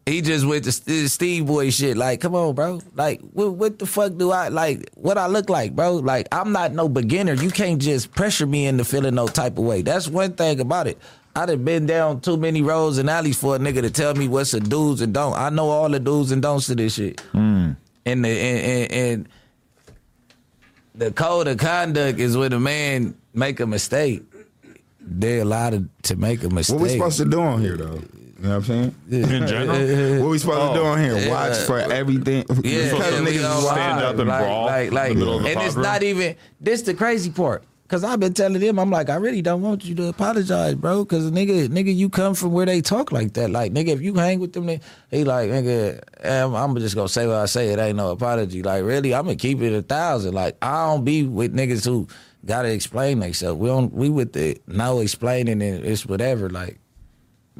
He 0.07 0.21
just 0.21 0.45
with 0.47 0.65
the 0.65 1.09
Steve 1.09 1.47
Boy 1.47 1.71
shit. 1.71 1.97
Like, 1.97 2.21
come 2.21 2.35
on, 2.35 2.55
bro. 2.55 2.81
Like, 2.95 3.23
what, 3.33 3.53
what 3.53 3.79
the 3.79 3.87
fuck 3.87 4.17
do 4.17 4.33
I 4.33 4.49
like? 4.49 4.91
What 4.95 5.17
I 5.17 5.29
look 5.29 5.49
like, 5.49 5.75
bro? 5.75 5.97
Like, 5.97 6.29
I'm 6.31 6.53
not 6.53 6.73
no 6.73 6.91
beginner. 6.91 7.33
You 7.33 7.51
can't 7.51 7.81
just 7.81 8.13
pressure 8.13 8.47
me 8.47 8.67
into 8.67 8.85
feeling 8.85 9.15
no 9.15 9.29
type 9.29 9.57
of 9.57 9.65
way. 9.65 9.81
That's 9.81 10.07
one 10.07 10.35
thing 10.35 10.61
about 10.61 10.89
it. 10.89 10.99
I 11.35 11.47
done 11.47 11.65
been 11.65 11.87
down 11.87 12.21
too 12.21 12.37
many 12.37 12.61
roads 12.61 12.99
and 12.99 13.09
alleys 13.09 13.39
for 13.39 13.57
a 13.57 13.59
nigga 13.59 13.81
to 13.81 13.91
tell 13.91 14.15
me 14.15 14.29
what's 14.29 14.53
the 14.53 14.61
do's 14.61 15.01
and 15.01 15.13
don't. 15.13 15.35
I 15.35 15.49
know 15.49 15.71
all 15.71 15.89
the 15.89 15.99
do's 15.99 16.31
and 16.31 16.43
don'ts 16.43 16.67
to 16.67 16.75
this 16.75 16.95
shit. 16.95 17.17
Mm. 17.33 17.77
And 18.07 18.25
the 18.25 18.29
and, 18.29 18.61
and, 18.61 18.93
and 18.93 19.29
the 20.95 21.11
code 21.13 21.49
of 21.49 21.57
conduct 21.57 22.21
is 22.21 22.37
when 22.37 22.53
a 22.53 22.61
man 22.61 23.17
make 23.33 23.59
a 23.59 23.67
mistake. 23.67 24.23
They're 25.01 25.43
allowed 25.43 25.89
to 26.05 26.17
make 26.17 26.45
a 26.45 26.51
mistake. 26.51 26.79
What 26.79 26.85
we 26.85 26.91
supposed 26.91 27.19
to 27.19 27.25
do 27.25 27.41
on 27.41 27.61
here 27.61 27.77
though? 27.77 28.01
You 28.45 28.51
know 28.51 28.59
what 28.59 28.69
I'm 28.69 28.93
saying? 29.09 29.33
In 29.41 29.47
general, 29.47 30.23
What 30.23 30.31
we 30.33 30.39
supposed 30.39 30.75
to 30.75 30.79
do 30.79 30.85
on 30.85 31.01
here? 31.03 31.15
Oh, 31.17 31.31
Watch 31.31 31.57
for 31.61 31.79
everything. 31.79 32.45
Yeah, 32.63 32.91
because 32.93 32.93
yeah, 32.93 33.19
niggas 33.21 33.51
all 33.51 33.59
is 33.61 33.65
stand 33.71 33.97
live. 33.97 34.05
up 34.05 34.19
and 34.19 34.29
like, 34.29 34.45
brawl 34.45 34.65
like, 34.67 34.89
in 34.89 34.95
like, 34.95 35.09
the 35.09 35.15
middle 35.15 35.37
of 35.39 35.43
the 35.45 35.49
and 35.49 35.61
it's 35.63 35.75
room? 35.77 35.83
not 35.83 36.03
even. 36.03 36.37
This 36.61 36.83
the 36.83 36.93
crazy 36.93 37.31
part. 37.31 37.65
Cause 37.89 38.05
I've 38.05 38.21
been 38.21 38.35
telling 38.35 38.61
them, 38.61 38.79
I'm 38.79 38.91
like, 38.91 39.09
I 39.09 39.15
really 39.15 39.41
don't 39.41 39.63
want 39.63 39.85
you 39.87 39.95
to 39.95 40.09
apologize, 40.09 40.75
bro. 40.75 41.07
Cause 41.07 41.31
nigga, 41.31 41.69
nigga, 41.69 41.95
you 41.95 42.11
come 42.11 42.35
from 42.35 42.53
where 42.53 42.67
they 42.67 42.83
talk 42.83 43.13
like 43.13 43.33
that. 43.35 43.49
Like, 43.51 43.73
nigga, 43.73 43.89
if 43.89 44.03
you 44.03 44.13
hang 44.15 44.41
with 44.41 44.53
them, 44.53 44.67
they, 44.67 44.81
he 45.11 45.25
like, 45.25 45.49
nigga, 45.49 46.01
um, 46.27 46.55
I'm, 46.55 46.71
I'm 46.73 46.77
just 46.81 46.95
gonna 46.95 47.09
say 47.09 47.27
what 47.27 47.37
I 47.37 47.47
say. 47.47 47.69
It 47.69 47.79
ain't 47.79 47.97
no 47.97 48.11
apology. 48.11 48.63
Like, 48.63 48.85
really, 48.85 49.15
I'm 49.15 49.25
gonna 49.25 49.37
keep 49.37 49.63
it 49.63 49.73
a 49.75 49.81
thousand. 49.81 50.35
Like, 50.35 50.59
I 50.61 50.87
don't 50.87 51.05
be 51.05 51.23
with 51.23 51.55
niggas 51.55 51.87
who 51.87 52.09
gotta 52.45 52.71
explain 52.71 53.21
themselves. 53.21 53.59
We 53.59 53.69
don't. 53.69 53.91
We 53.91 54.11
with 54.11 54.35
the 54.35 54.61
no 54.67 55.01
explaining 55.01 55.63
and 55.63 55.83
it's 55.85 56.05
whatever. 56.05 56.51
Like, 56.51 56.79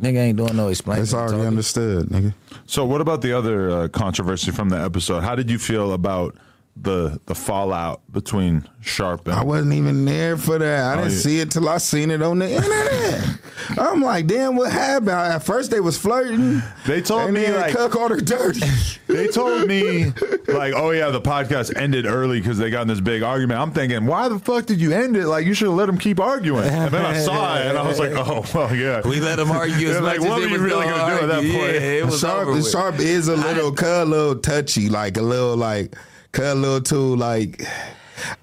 nigga 0.01 0.17
ain't 0.19 0.37
doing 0.37 0.57
no 0.57 0.69
explaining. 0.69 1.03
It's 1.03 1.15
already 1.15 1.33
Talking. 1.33 1.47
understood, 1.47 2.07
nigga. 2.09 2.35
So, 2.67 2.85
what 2.85 3.01
about 3.01 3.23
the 3.23 3.33
other 3.33 3.71
uh, 3.71 3.89
controversy 3.89 4.51
from 4.51 4.69
the 4.69 4.79
episode? 4.81 5.23
How 5.23 5.35
did 5.35 5.51
you 5.51 5.59
feel 5.59 5.93
about 5.93 6.35
the 6.77 7.21
the 7.27 7.35
fallout 7.35 8.01
between 8.13 8.69
Sharp 8.81 9.29
and 9.29 9.37
I 9.37 9.45
wasn't 9.45 9.75
even 9.75 10.05
there 10.05 10.37
for 10.37 10.59
that. 10.59 10.85
I 10.85 10.93
Oh, 10.93 10.97
didn't 11.05 11.13
yeah. 11.13 11.19
see 11.19 11.41
it 11.41 11.51
till 11.53 11.69
I 11.69 11.79
seen 11.79 12.11
it 12.11 12.21
on 12.21 12.41
the 12.41 12.51
internet. 12.51 13.39
I'm 13.79 14.03
like, 14.03 14.27
damn, 14.27 14.57
what 14.57 14.73
happened? 14.73 15.11
At 15.11 15.39
first 15.39 15.71
they 15.71 15.81
was 15.81 15.97
flirting. 15.97 16.61
They 16.87 17.01
told 17.01 17.27
and 17.27 17.35
me, 17.35 17.43
then 17.43 17.55
like- 17.61 17.73
Cuck 17.75 17.93
called 17.93 18.11
her 18.11 18.21
dirty. 18.21 18.61
They 19.07 19.29
told 19.29 19.69
me 19.69 20.07
like, 20.49 20.73
oh 20.75 20.91
yeah, 20.91 21.11
the 21.11 21.21
podcast 21.21 21.77
ended 21.77 22.05
early 22.07 22.41
because 22.41 22.59
they 22.59 22.71
got 22.71 22.83
in 22.83 22.89
this 22.89 23.01
big 23.01 23.23
argument. 23.23 23.61
I'm 23.61 23.71
thinking, 23.71 24.07
why 24.07 24.29
the 24.29 24.39
fuck 24.41 24.65
did 24.67 24.81
you 24.81 24.93
end 24.93 25.17
it? 25.17 25.27
Like, 25.27 25.47
you 25.47 25.53
should 25.55 25.69
have 25.69 25.77
let 25.77 25.87
them 25.87 25.99
keep 25.99 26.19
arguing. 26.19 26.65
And 26.65 26.91
then 26.93 27.05
I 27.05 27.19
saw 27.19 27.57
it, 27.59 27.67
and 27.67 27.79
I 27.79 27.87
was 27.87 27.99
like, 28.01 28.13
oh 28.15 28.45
well, 28.55 28.75
yeah. 28.75 29.03
We 29.09 29.21
let 29.21 29.37
them 29.37 29.51
argue 29.53 29.75
as 29.89 29.95
Yeah, 29.97 30.01
much 30.01 30.19
like, 30.19 30.29
what 30.29 30.43
as 30.43 30.51
were 30.51 30.57
you 30.57 30.65
really 30.65 30.85
gonna 30.87 30.97
gonna 30.97 31.17
do 31.19 31.23
at 31.23 31.27
that 31.29 31.37
argue. 31.37 31.53
point? 31.53 31.73
Yeah, 31.75 31.81
it 31.81 32.07
was 32.07 32.21
Sharp, 32.21 32.43
over 32.49 32.53
with. 32.57 32.71
Sharp 32.71 32.99
is 32.99 33.29
a 33.29 33.37
little, 33.37 33.71
cut 33.73 34.03
a 34.03 34.05
little 34.05 34.37
touchy, 34.37 34.89
like 34.89 35.17
a 35.19 35.23
little, 35.23 35.57
like 35.57 35.95
cut 36.35 36.47
a 36.47 36.55
little 36.55 36.81
too, 36.81 37.17
like 37.17 37.63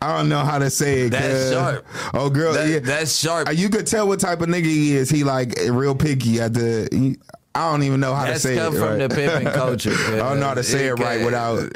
I 0.02 0.18
don't 0.18 0.30
know 0.30 0.39
how 0.39 0.60
to 0.60 0.70
say 0.70 1.04
it. 1.04 1.12
That's 1.12 1.52
Sharp. 1.52 1.86
Oh, 2.14 2.30
girl, 2.30 2.54
That- 2.54 2.68
yeah. 2.68 2.80
that's 2.80 3.16
Sharp. 3.18 3.48
Uh, 3.48 3.52
You 3.52 3.70
could 3.70 3.88
tell 3.88 4.08
what 4.08 4.20
type 4.20 4.42
of 4.42 4.48
nigga 4.50 4.66
he 4.66 4.96
is. 4.96 5.10
He 5.10 5.24
like 5.24 5.54
real 5.70 5.96
picky 5.96 6.39
at 6.42 6.54
the. 6.54 6.88
He, 6.92 7.18
I 7.54 7.70
don't 7.72 7.84
even 7.84 7.99
know 7.99 8.14
how 8.16 8.26
That's 8.26 8.43
to 8.43 8.47
say 8.47 8.56
come 8.56 8.76
it. 8.76 8.80
from 8.80 8.97
right. 8.99 9.10
the 9.10 9.16
pimping 9.16 9.54
culture. 9.54 9.91
I 9.91 10.18
don't 10.18 10.39
know 10.39 10.47
how 10.47 10.54
to 10.54 10.64
say 10.64 10.88
it 10.88 10.93
right 10.93 11.24
without 11.26 11.70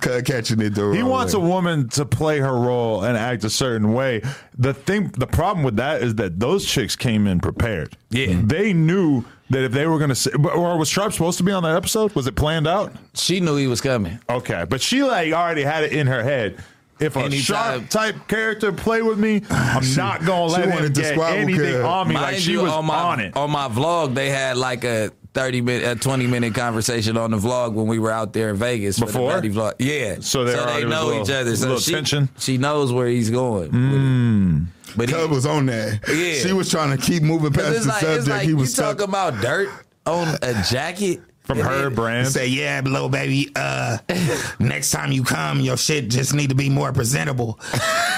catching 0.00 0.60
it 0.60 0.70
the 0.74 0.90
He 0.92 1.00
wrong 1.02 1.10
wants 1.10 1.34
way. 1.34 1.42
a 1.42 1.44
woman 1.44 1.88
to 1.90 2.06
play 2.06 2.38
her 2.38 2.58
role 2.58 3.04
and 3.04 3.16
act 3.16 3.44
a 3.44 3.50
certain 3.50 3.92
way. 3.92 4.22
The 4.56 4.72
thing, 4.72 5.08
the 5.18 5.26
problem 5.26 5.64
with 5.64 5.76
that 5.76 6.02
is 6.02 6.14
that 6.16 6.40
those 6.40 6.64
chicks 6.64 6.96
came 6.96 7.26
in 7.26 7.40
prepared. 7.40 7.96
Yeah. 8.10 8.40
they 8.42 8.72
knew 8.72 9.24
that 9.50 9.64
if 9.64 9.72
they 9.72 9.86
were 9.86 9.98
going 9.98 10.08
to 10.10 10.14
say, 10.14 10.30
or 10.32 10.78
was 10.78 10.88
Sharp 10.88 11.12
supposed 11.12 11.38
to 11.38 11.44
be 11.44 11.52
on 11.52 11.62
that 11.62 11.74
episode? 11.76 12.14
Was 12.14 12.26
it 12.26 12.34
planned 12.34 12.66
out? 12.66 12.92
She 13.14 13.40
knew 13.40 13.56
he 13.56 13.66
was 13.66 13.80
coming. 13.80 14.18
Okay, 14.30 14.64
but 14.68 14.80
she 14.80 15.02
like 15.02 15.32
already 15.32 15.62
had 15.62 15.84
it 15.84 15.92
in 15.92 16.06
her 16.06 16.22
head. 16.22 16.58
If 17.00 17.16
a 17.16 17.20
Anytime- 17.20 17.40
sharp 17.40 17.88
type 17.90 18.28
character 18.28 18.72
play 18.72 19.02
with 19.02 19.18
me, 19.18 19.42
I'm 19.50 19.82
not 19.96 20.24
gonna 20.24 20.46
let 20.52 20.68
him 20.68 20.92
get 20.92 21.16
anything 21.18 21.56
cuz. 21.56 21.84
on 21.84 22.08
me. 22.08 22.14
Mind 22.14 22.26
like 22.32 22.36
she 22.38 22.52
you, 22.52 22.62
was 22.62 22.72
on 22.72 22.86
my 22.86 22.94
on 22.96 23.20
it. 23.20 23.36
on 23.36 23.50
my 23.50 23.68
vlog, 23.68 24.14
they 24.14 24.30
had 24.30 24.56
like 24.56 24.82
a 24.84 25.10
thirty 25.34 25.60
minute, 25.60 25.86
a 25.96 26.00
twenty 26.00 26.26
minute 26.26 26.54
conversation 26.54 27.16
on 27.16 27.30
the 27.30 27.36
vlog 27.38 27.72
when 27.74 27.86
we 27.86 27.98
were 28.00 28.10
out 28.10 28.32
there 28.32 28.50
in 28.50 28.56
Vegas 28.56 28.98
for 28.98 29.06
Before? 29.06 29.28
the 29.40 29.48
Betty 29.48 29.50
vlog. 29.50 29.74
Yeah, 29.78 30.16
So 30.20 30.44
there 30.44 30.58
already 30.60 30.84
was 30.86 30.94
a 30.94 30.96
know 30.96 31.06
little- 31.06 31.22
each 31.22 31.30
other. 31.30 31.56
So 31.56 31.62
little 31.66 31.80
she, 31.80 31.92
tension? 31.92 32.28
She 32.38 32.58
knows 32.58 32.92
where 32.92 33.06
he's 33.06 33.30
going. 33.30 33.70
Mm. 33.70 34.66
But 34.96 35.08
he, 35.08 35.14
Cub 35.14 35.30
was 35.30 35.46
on 35.46 35.66
that. 35.66 36.00
Yeah. 36.08 36.34
She 36.34 36.52
was 36.52 36.70
trying 36.70 36.96
to 36.96 37.02
keep 37.04 37.22
moving 37.22 37.52
past 37.52 37.82
the 37.82 37.88
like, 37.88 38.00
subject. 38.00 38.18
it's 38.20 38.28
like 38.28 38.42
he 38.42 38.48
you 38.48 38.56
was 38.56 38.74
talk 38.74 38.96
stuck. 38.98 39.08
about 39.08 39.40
dirt 39.40 39.68
on 40.06 40.36
a 40.42 40.54
jacket 40.68 41.20
from 41.48 41.58
and 41.60 41.66
her 41.66 41.82
then- 41.84 41.94
brand. 41.94 42.28
Say, 42.28 42.46
yeah, 42.48 42.82
little 42.84 43.08
baby. 43.08 43.50
Uh, 43.56 43.96
next 44.58 44.90
time 44.90 45.10
you 45.12 45.24
come, 45.24 45.60
your 45.60 45.78
shit 45.78 46.08
just 46.10 46.34
need 46.34 46.50
to 46.50 46.54
be 46.54 46.68
more 46.68 46.92
presentable. 46.92 47.58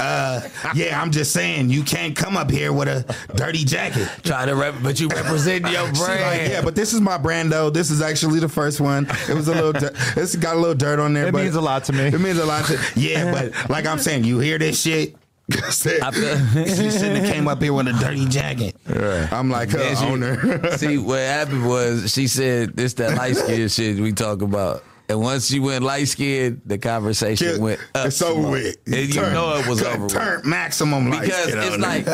Uh, 0.00 0.40
yeah, 0.74 1.00
I'm 1.00 1.12
just 1.12 1.32
saying, 1.32 1.70
you 1.70 1.84
can't 1.84 2.16
come 2.16 2.36
up 2.36 2.50
here 2.50 2.72
with 2.72 2.88
a 2.88 3.16
dirty 3.36 3.64
jacket. 3.64 4.08
Try 4.24 4.46
to 4.46 4.56
rep, 4.56 4.74
but 4.82 4.98
you 4.98 5.08
represent 5.08 5.62
your 5.70 5.90
brand. 5.92 5.96
She 6.00 6.06
like, 6.06 6.50
yeah, 6.50 6.62
but 6.62 6.74
this 6.74 6.92
is 6.92 7.00
my 7.00 7.18
brand 7.18 7.52
though. 7.52 7.70
This 7.70 7.90
is 7.90 8.02
actually 8.02 8.40
the 8.40 8.48
first 8.48 8.80
one. 8.80 9.06
It 9.28 9.34
was 9.34 9.46
a 9.48 9.54
little, 9.54 9.72
dirt. 9.72 9.92
it's 10.16 10.34
got 10.34 10.56
a 10.56 10.58
little 10.58 10.74
dirt 10.74 10.98
on 10.98 11.12
there. 11.12 11.28
It 11.28 11.32
but 11.32 11.42
means 11.44 11.54
a 11.54 11.60
lot 11.60 11.84
to 11.84 11.92
me. 11.92 12.06
It 12.06 12.20
means 12.20 12.38
a 12.38 12.44
lot 12.46 12.64
to. 12.66 12.78
Yeah, 12.96 13.30
but 13.52 13.70
like 13.70 13.86
I'm 13.86 13.98
saying, 13.98 14.24
you 14.24 14.40
hear 14.40 14.58
this 14.58 14.80
shit. 14.80 15.14
Feel- 15.50 16.64
she 16.66 16.90
shouldn't 16.90 17.24
have 17.24 17.32
came 17.32 17.48
up 17.48 17.62
here 17.62 17.72
with 17.72 17.88
a 17.88 17.92
dirty 17.92 18.26
jacket. 18.26 18.76
I'm 19.32 19.50
like, 19.50 19.70
her 19.70 19.96
she- 19.96 20.04
owner. 20.04 20.76
See, 20.76 20.98
what 20.98 21.20
happened 21.20 21.66
was 21.66 22.12
she 22.12 22.26
said 22.26 22.76
this 22.76 22.94
that 22.94 23.16
light 23.16 23.36
skin 23.36 23.68
shit 23.68 23.98
we 23.98 24.12
talk 24.12 24.42
about. 24.42 24.84
And 25.08 25.20
once 25.20 25.48
she 25.48 25.58
went 25.58 25.82
light 25.82 26.06
skinned, 26.06 26.60
the 26.64 26.78
conversation 26.78 27.60
went 27.60 27.80
up. 27.96 28.06
it's 28.06 28.22
over 28.22 28.48
with. 28.48 28.76
And 28.86 28.94
you 28.94 29.12
Turn- 29.12 29.32
know 29.32 29.56
it 29.56 29.66
was 29.66 29.80
turn- 29.82 29.94
over 29.94 30.04
with. 30.04 30.12
Turn 30.12 30.40
maximum 30.44 31.10
light 31.10 31.22
Because 31.22 31.48
it's 31.52 31.78
like, 31.78 32.06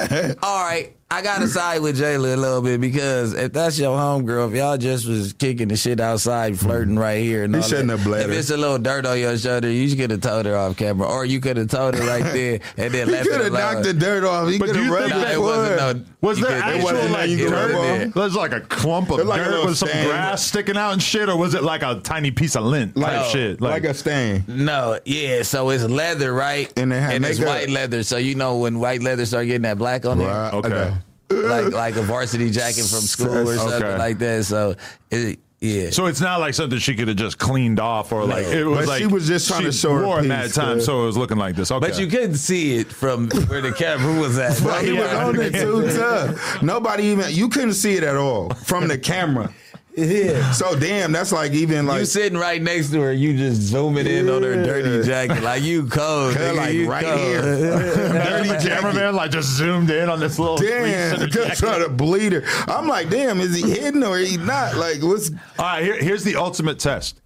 all 0.43 0.65
right, 0.65 0.97
I 1.09 1.23
gotta 1.23 1.47
side 1.47 1.83
with 1.83 2.01
Jayla 2.01 2.35
a 2.35 2.37
little 2.37 2.61
bit 2.61 2.81
because 2.81 3.33
if 3.33 3.53
that's 3.53 3.79
your 3.79 3.97
homegirl, 3.97 4.49
if 4.51 4.57
y'all 4.57 4.77
just 4.77 5.07
was 5.07 5.33
kicking 5.35 5.69
the 5.69 5.77
shit 5.77 6.01
outside, 6.01 6.59
flirting 6.59 6.99
right 6.99 7.23
here, 7.23 7.45
and 7.45 7.55
He 7.55 7.61
all 7.63 7.67
shouldn't 7.69 7.89
that, 7.89 7.99
have 7.99 8.07
bled 8.07 8.29
If 8.29 8.37
it's 8.37 8.51
a 8.51 8.57
little 8.57 8.79
dirt 8.79 9.07
on 9.07 9.17
your 9.17 9.39
shoulder, 9.39 9.71
you 9.71 9.95
could 9.95 10.11
have 10.11 10.21
told 10.21 10.47
her 10.47 10.57
off 10.57 10.77
camera, 10.77 11.07
or 11.07 11.25
you 11.25 11.39
could 11.41 11.59
have 11.59 11.69
told 11.69 11.95
her 11.95 12.05
right 12.05 12.25
there 12.25 12.59
and 12.77 12.93
then 12.93 13.07
He 13.07 13.13
left 13.13 13.29
could 13.29 13.41
have 13.41 13.53
knocked 13.53 13.85
the 13.85 13.95
dirt 13.95 14.25
off. 14.25 14.49
He 14.51 14.59
But 14.59 14.67
could 14.67 14.77
have 14.77 14.85
you 14.85 14.93
rubbed 14.95 15.13
think 15.13 15.27
it 15.29 15.33
it 15.35 15.39
wasn't 15.41 15.77
no. 16.01 16.05
Was 16.23 16.41
there 16.41 16.49
could- 16.49 16.57
it 16.57 16.83
actual 16.85 16.93
like 16.93 17.11
nothing 17.31 17.37
dirt? 17.39 17.71
could 17.71 18.03
on? 18.03 18.11
There's 18.11 18.35
like 18.35 18.53
a 18.53 18.61
clump 18.63 19.11
of 19.11 19.25
like 19.25 19.45
dirt 19.45 19.65
with 19.65 19.79
some 19.79 19.89
stain. 19.89 20.09
grass 20.09 20.45
sticking 20.45 20.77
out 20.77 20.93
and 20.93 21.01
shit, 21.01 21.29
or 21.29 21.37
was 21.39 21.55
it 21.55 21.63
like 21.63 21.83
a 21.85 22.01
tiny 22.01 22.33
piece 22.33 22.57
of 22.57 22.65
lint 22.65 22.97
type 22.97 23.05
like, 23.05 23.27
shit? 23.31 23.61
like 23.61 23.85
a 23.85 23.95
stain. 23.95 24.43
No, 24.49 24.99
yeah. 25.05 25.43
So 25.45 25.71
it's 25.71 25.85
leather, 25.85 26.33
right? 26.35 26.73
And 26.77 26.93
it 26.93 27.01
had 27.01 27.23
it's 27.23 27.39
white 27.39 27.71
leather. 27.71 28.03
So 28.03 28.17
you 28.17 28.35
know 28.35 28.59
when 28.59 28.81
white 28.81 29.03
leather 29.05 29.25
start 29.25 29.47
getting 29.47 29.63
that 29.63 29.79
black 29.79 30.05
on 30.05 30.21
it. 30.21 30.25
Right. 30.27 30.53
okay. 30.55 30.95
Like 31.31 31.73
like 31.73 31.97
a 31.97 32.03
varsity 32.03 32.51
jacket 32.51 32.85
from 32.85 33.01
school 33.01 33.49
or 33.49 33.57
something 33.57 33.83
Okay. 33.83 33.99
like 33.99 34.19
that. 34.19 34.45
So 34.45 34.75
it, 35.11 35.39
yeah. 35.61 35.89
So 35.91 36.05
it's 36.07 36.21
not 36.21 36.39
like 36.39 36.53
something 36.53 36.79
she 36.79 36.95
could 36.95 37.09
have 37.09 37.17
just 37.17 37.39
cleaned 37.39 37.81
off, 37.81 38.13
or 38.13 38.25
like 38.27 38.45
it 38.47 38.65
was 38.65 38.81
But 38.81 38.89
like 38.89 39.01
she 39.01 39.07
was 39.07 39.27
just 39.27 39.49
trying 39.49 39.61
she 39.63 39.67
to 39.69 39.73
show 39.73 39.95
her 39.95 40.05
wore 40.05 40.19
it 40.19 40.23
piece, 40.23 40.29
mad 40.29 40.53
time, 40.53 40.79
uh, 40.79 40.81
so 40.83 41.03
it 41.03 41.07
was 41.07 41.17
looking 41.17 41.39
like 41.39 41.57
this. 41.57 41.71
Okay, 41.71 41.89
but 41.89 41.99
you 41.99 42.07
couldn't 42.09 42.37
see 42.37 42.77
it 42.77 42.89
from 42.93 43.29
where 43.49 43.63
the 43.63 43.73
camera 43.73 44.21
was 44.21 44.39
at. 44.39 44.63
But 44.63 44.85
he 44.85 44.93
was 44.93 45.11
on 45.15 45.41
it 45.41 45.55
too 45.55 45.89
tough. 45.97 46.63
Nobody 46.63 47.05
even 47.05 47.25
you 47.31 47.49
couldn't 47.49 47.73
see 47.73 47.95
it 47.95 48.03
at 48.03 48.17
all 48.17 48.51
from 48.51 48.87
the 48.87 48.99
camera. 48.99 49.53
Yeah. 49.97 50.53
So 50.53 50.79
damn, 50.79 51.11
that's 51.13 51.33
like 51.33 51.53
even 51.53 51.87
like 51.87 52.01
you 52.01 52.05
sitting 52.05 52.39
right 52.39 52.61
next 52.61 52.91
to 52.91 53.01
her, 53.01 53.13
you 53.13 53.37
just 53.37 53.61
zooming 53.63 54.07
in 54.07 54.29
on 54.29 54.43
her 54.43 54.63
dirty 54.63 55.07
jacket, 55.07 55.43
like 55.43 55.63
you 55.63 55.87
cold, 55.87 56.35
Her, 56.35 56.53
nigga, 56.53 56.57
like, 56.57 56.75
you 56.75 56.91
right 56.91 57.05
cold. 57.05 57.19
here. 57.19 57.43
dirty 58.13 58.49
jacket. 58.51 58.69
cameraman 58.69 59.15
like 59.17 59.31
just 59.31 59.49
zoomed 59.57 59.91
in 59.91 60.09
on 60.11 60.21
this 60.21 60.39
little. 60.39 60.57
damn, 60.59 60.83
crease 60.83 61.13
in 61.15 61.21
the 61.21 61.27
just 61.27 61.61
trying 61.61 61.83
to 61.83 61.89
bleed 61.89 62.33
her. 62.33 62.43
I'm 62.69 62.87
like, 62.87 63.09
damn, 63.09 63.41
is 63.41 63.55
he 63.57 63.71
hidden 63.71 64.03
or 64.05 64.19
he 64.19 64.37
not? 64.37 64.77
Like, 64.77 65.03
what's 65.03 65.31
All 65.59 65.65
right, 65.65 65.83
here, 65.83 65.97
here's 65.99 66.25
the 66.25 66.37
ultimate 66.37 66.79
test. 66.79 67.21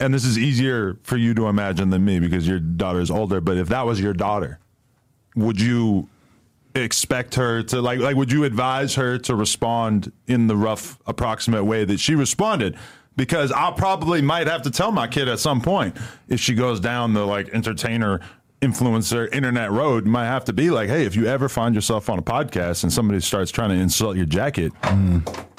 And 0.00 0.12
this 0.12 0.24
is 0.24 0.36
easier 0.36 0.98
for 1.04 1.16
you 1.16 1.32
to 1.34 1.46
imagine 1.46 1.90
than 1.90 2.04
me 2.04 2.18
because 2.20 2.46
your 2.46 2.58
daughter 2.58 3.00
is 3.00 3.10
older. 3.10 3.40
But 3.40 3.56
if 3.56 3.68
that 3.68 3.86
was 3.86 4.00
your 4.00 4.12
daughter, 4.12 4.58
would 5.36 5.60
you 5.60 6.08
expect 6.82 7.34
her 7.34 7.62
to 7.64 7.80
like 7.80 8.00
like 8.00 8.16
would 8.16 8.30
you 8.32 8.44
advise 8.44 8.94
her 8.94 9.18
to 9.18 9.34
respond 9.34 10.12
in 10.26 10.46
the 10.46 10.56
rough 10.56 10.98
approximate 11.06 11.64
way 11.64 11.84
that 11.84 12.00
she 12.00 12.14
responded? 12.14 12.76
Because 13.16 13.50
I 13.50 13.70
probably 13.70 14.20
might 14.20 14.46
have 14.46 14.62
to 14.62 14.70
tell 14.70 14.92
my 14.92 15.06
kid 15.06 15.28
at 15.28 15.38
some 15.38 15.60
point 15.60 15.96
if 16.28 16.38
she 16.40 16.54
goes 16.54 16.80
down 16.80 17.14
the 17.14 17.24
like 17.26 17.48
entertainer 17.50 18.20
influencer 18.62 19.32
internet 19.34 19.70
road 19.70 20.06
might 20.06 20.24
have 20.24 20.42
to 20.42 20.52
be 20.52 20.70
like 20.70 20.88
hey 20.88 21.04
if 21.04 21.14
you 21.14 21.26
ever 21.26 21.46
find 21.46 21.74
yourself 21.74 22.08
on 22.08 22.18
a 22.18 22.22
podcast 22.22 22.84
and 22.84 22.92
somebody 22.92 23.20
starts 23.20 23.50
trying 23.50 23.68
to 23.68 23.74
insult 23.74 24.16
your 24.16 24.24
jacket 24.24 24.72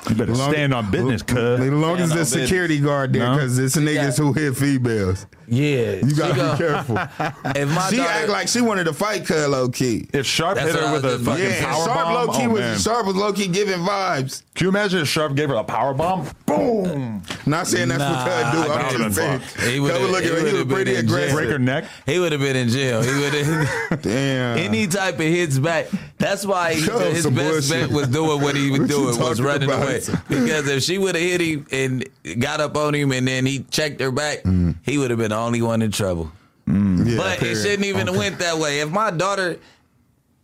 you 0.10 0.16
better 0.16 0.34
Long- 0.36 0.52
stand 0.54 0.74
on 0.74 0.90
business 0.92 1.22
cuz 1.22 1.38
As 1.38 1.70
long 1.70 1.98
as 1.98 2.10
Stand 2.10 2.12
on 2.12 2.18
the 2.20 2.26
security 2.26 2.80
guard 2.80 3.14
there, 3.14 3.24
No? 3.26 3.34
because 3.36 3.58
it's 3.60 3.76
niggas 3.76 4.18
who 4.18 4.32
hit 4.34 4.56
females. 4.56 5.26
Yeah, 5.50 5.94
You 6.06 6.14
gotta 6.14 6.34
she 6.36 6.42
be 6.52 6.58
careful. 6.58 6.96
If 7.56 7.70
my 7.70 7.90
she 7.90 7.96
daughter, 7.98 8.10
act 8.10 8.30
like 8.30 8.48
she 8.50 8.60
wanted 8.62 8.84
to 8.86 8.94
fight 8.94 9.26
Cuz 9.26 9.48
low 9.48 9.70
key. 9.70 10.08
if 10.14 10.26
Sharp 10.26 10.58
hit 10.58 10.76
her 10.76 10.92
with 10.94 11.06
a 11.06 11.20
fucking 11.20 11.44
Yeah, 11.44 11.66
power 11.66 11.86
Sharp 11.86 11.98
bomb, 12.06 12.14
low 12.14 12.34
key 12.38 12.46
oh, 12.46 12.50
was 12.50 12.60
man. 12.62 12.78
Sharp 12.80 13.06
was 13.08 13.16
low 13.16 13.32
key 13.34 13.48
giving 13.48 13.80
vibes. 13.80 14.44
Can 14.56 14.66
you 14.66 14.70
imagine 14.70 15.00
if 15.02 15.08
Sharp 15.08 15.36
gave 15.36 15.48
her 15.50 15.56
a 15.56 15.64
power 15.64 15.94
bomb? 15.94 16.28
Boom! 16.46 17.22
Not 17.46 17.68
saying 17.68 17.88
that's 17.90 18.00
Nah, 18.00 18.26
what 18.26 18.28
Cuz 18.28 18.52
do. 18.66 18.72
I'm 18.72 18.86
would've 18.88 19.02
just 19.02 19.16
saying. 19.16 19.40
been 19.40 19.70
He 19.72 19.80
Cuz 19.80 19.80
would've- 19.80 20.02
was 20.02 20.12
looking 20.12 20.24
he 20.24 20.28
he 20.28 20.34
was 20.34 20.44
would've 20.54 20.68
been 20.68 20.76
pretty 20.76 20.96
in 20.96 21.08
jail. 21.08 21.16
aggressive. 21.16 21.36
Break 21.38 21.50
her 21.50 21.60
neck. 21.60 21.86
he 22.06 22.20
would 22.20 22.32
have 22.34 22.42
been 22.42 22.56
in 22.58 22.70
jail. 22.70 23.02
He 23.02 23.14
would 23.14 23.34
have. 23.34 24.02
Damn. 24.02 24.58
Any 24.58 24.88
type 24.88 25.16
of 25.16 25.26
hits 25.26 25.58
back. 25.60 25.88
That's 26.18 26.46
why 26.46 26.74
he, 26.74 26.82
Cuz 26.86 27.02
his 27.14 27.24
some 27.24 27.36
best 27.36 27.70
bullshit. 27.70 27.90
bet 27.90 27.92
was 27.96 28.08
doing 28.10 28.42
what 28.42 28.56
he 28.56 28.72
was 28.72 28.80
What 28.82 28.90
you 28.90 28.96
doing 28.96 29.08
was 29.08 29.18
talking 29.18 29.44
running 29.46 29.70
about? 29.70 29.87
Away. 29.88 30.02
Because 30.28 30.68
if 30.68 30.84
she 30.84 30.98
would 30.98 31.16
have 31.16 31.24
hit 31.24 31.42
him 31.42 31.66
and 31.72 32.42
got 32.42 32.62
up 32.62 32.76
on 32.78 32.94
him 32.94 33.12
and 33.12 33.28
then 33.28 33.46
he 33.46 33.60
checked 33.72 34.00
her 34.02 34.12
back, 34.12 34.44
mm. 34.44 34.76
he 34.86 34.98
would 34.98 35.10
have 35.10 35.20
been 35.20 35.30
the 35.32 35.38
only 35.38 35.62
one 35.62 35.82
in 35.82 35.92
trouble. 35.92 36.32
Mm. 36.68 37.10
Yeah, 37.10 37.18
but 37.18 37.42
it 37.42 37.56
shouldn't 37.56 37.86
even 37.86 38.08
have 38.08 38.16
went 38.18 38.40
that 38.40 38.58
way. 38.58 38.82
If 38.82 38.90
my 38.92 39.10
daughter 39.12 39.58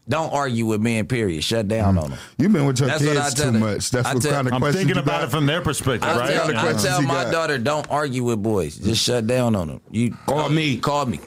don't 0.08 0.34
argue 0.34 0.66
with 0.66 0.82
men, 0.82 1.06
period, 1.08 1.44
shut 1.44 1.68
down 1.68 1.96
mm. 1.96 2.04
on 2.04 2.10
them. 2.12 2.20
You've 2.38 2.52
been 2.54 2.66
with 2.66 2.80
your 2.80 2.90
That's 2.90 3.04
kids 3.04 3.34
tell 3.36 3.52
too 3.52 3.60
her. 3.60 3.60
much. 3.74 3.92
That's 3.92 4.08
I 4.08 4.14
what 4.14 4.24
tell- 4.24 4.32
kind 4.32 4.48
of 4.48 4.54
I'm 4.54 4.60
questions 4.62 4.80
thinking 4.86 4.96
you 4.98 5.02
about 5.02 5.20
got. 5.22 5.28
it 5.28 5.32
from 5.32 5.46
their 5.46 5.62
perspective, 5.62 6.10
I 6.10 6.18
right? 6.18 6.34
tell, 6.34 6.46
Kinda 6.48 6.62
I 6.62 6.74
tell 6.74 7.02
my 7.02 7.24
got. 7.26 7.32
daughter, 7.32 7.58
don't 7.58 7.90
argue 7.92 8.24
with 8.24 8.42
boys. 8.42 8.78
Just 8.78 9.04
shut 9.04 9.28
down 9.28 9.56
on 9.56 9.68
them. 9.68 9.82
You 9.92 10.16
Call 10.26 10.50
me. 10.50 10.78
Call 10.78 11.06
me. 11.06 11.20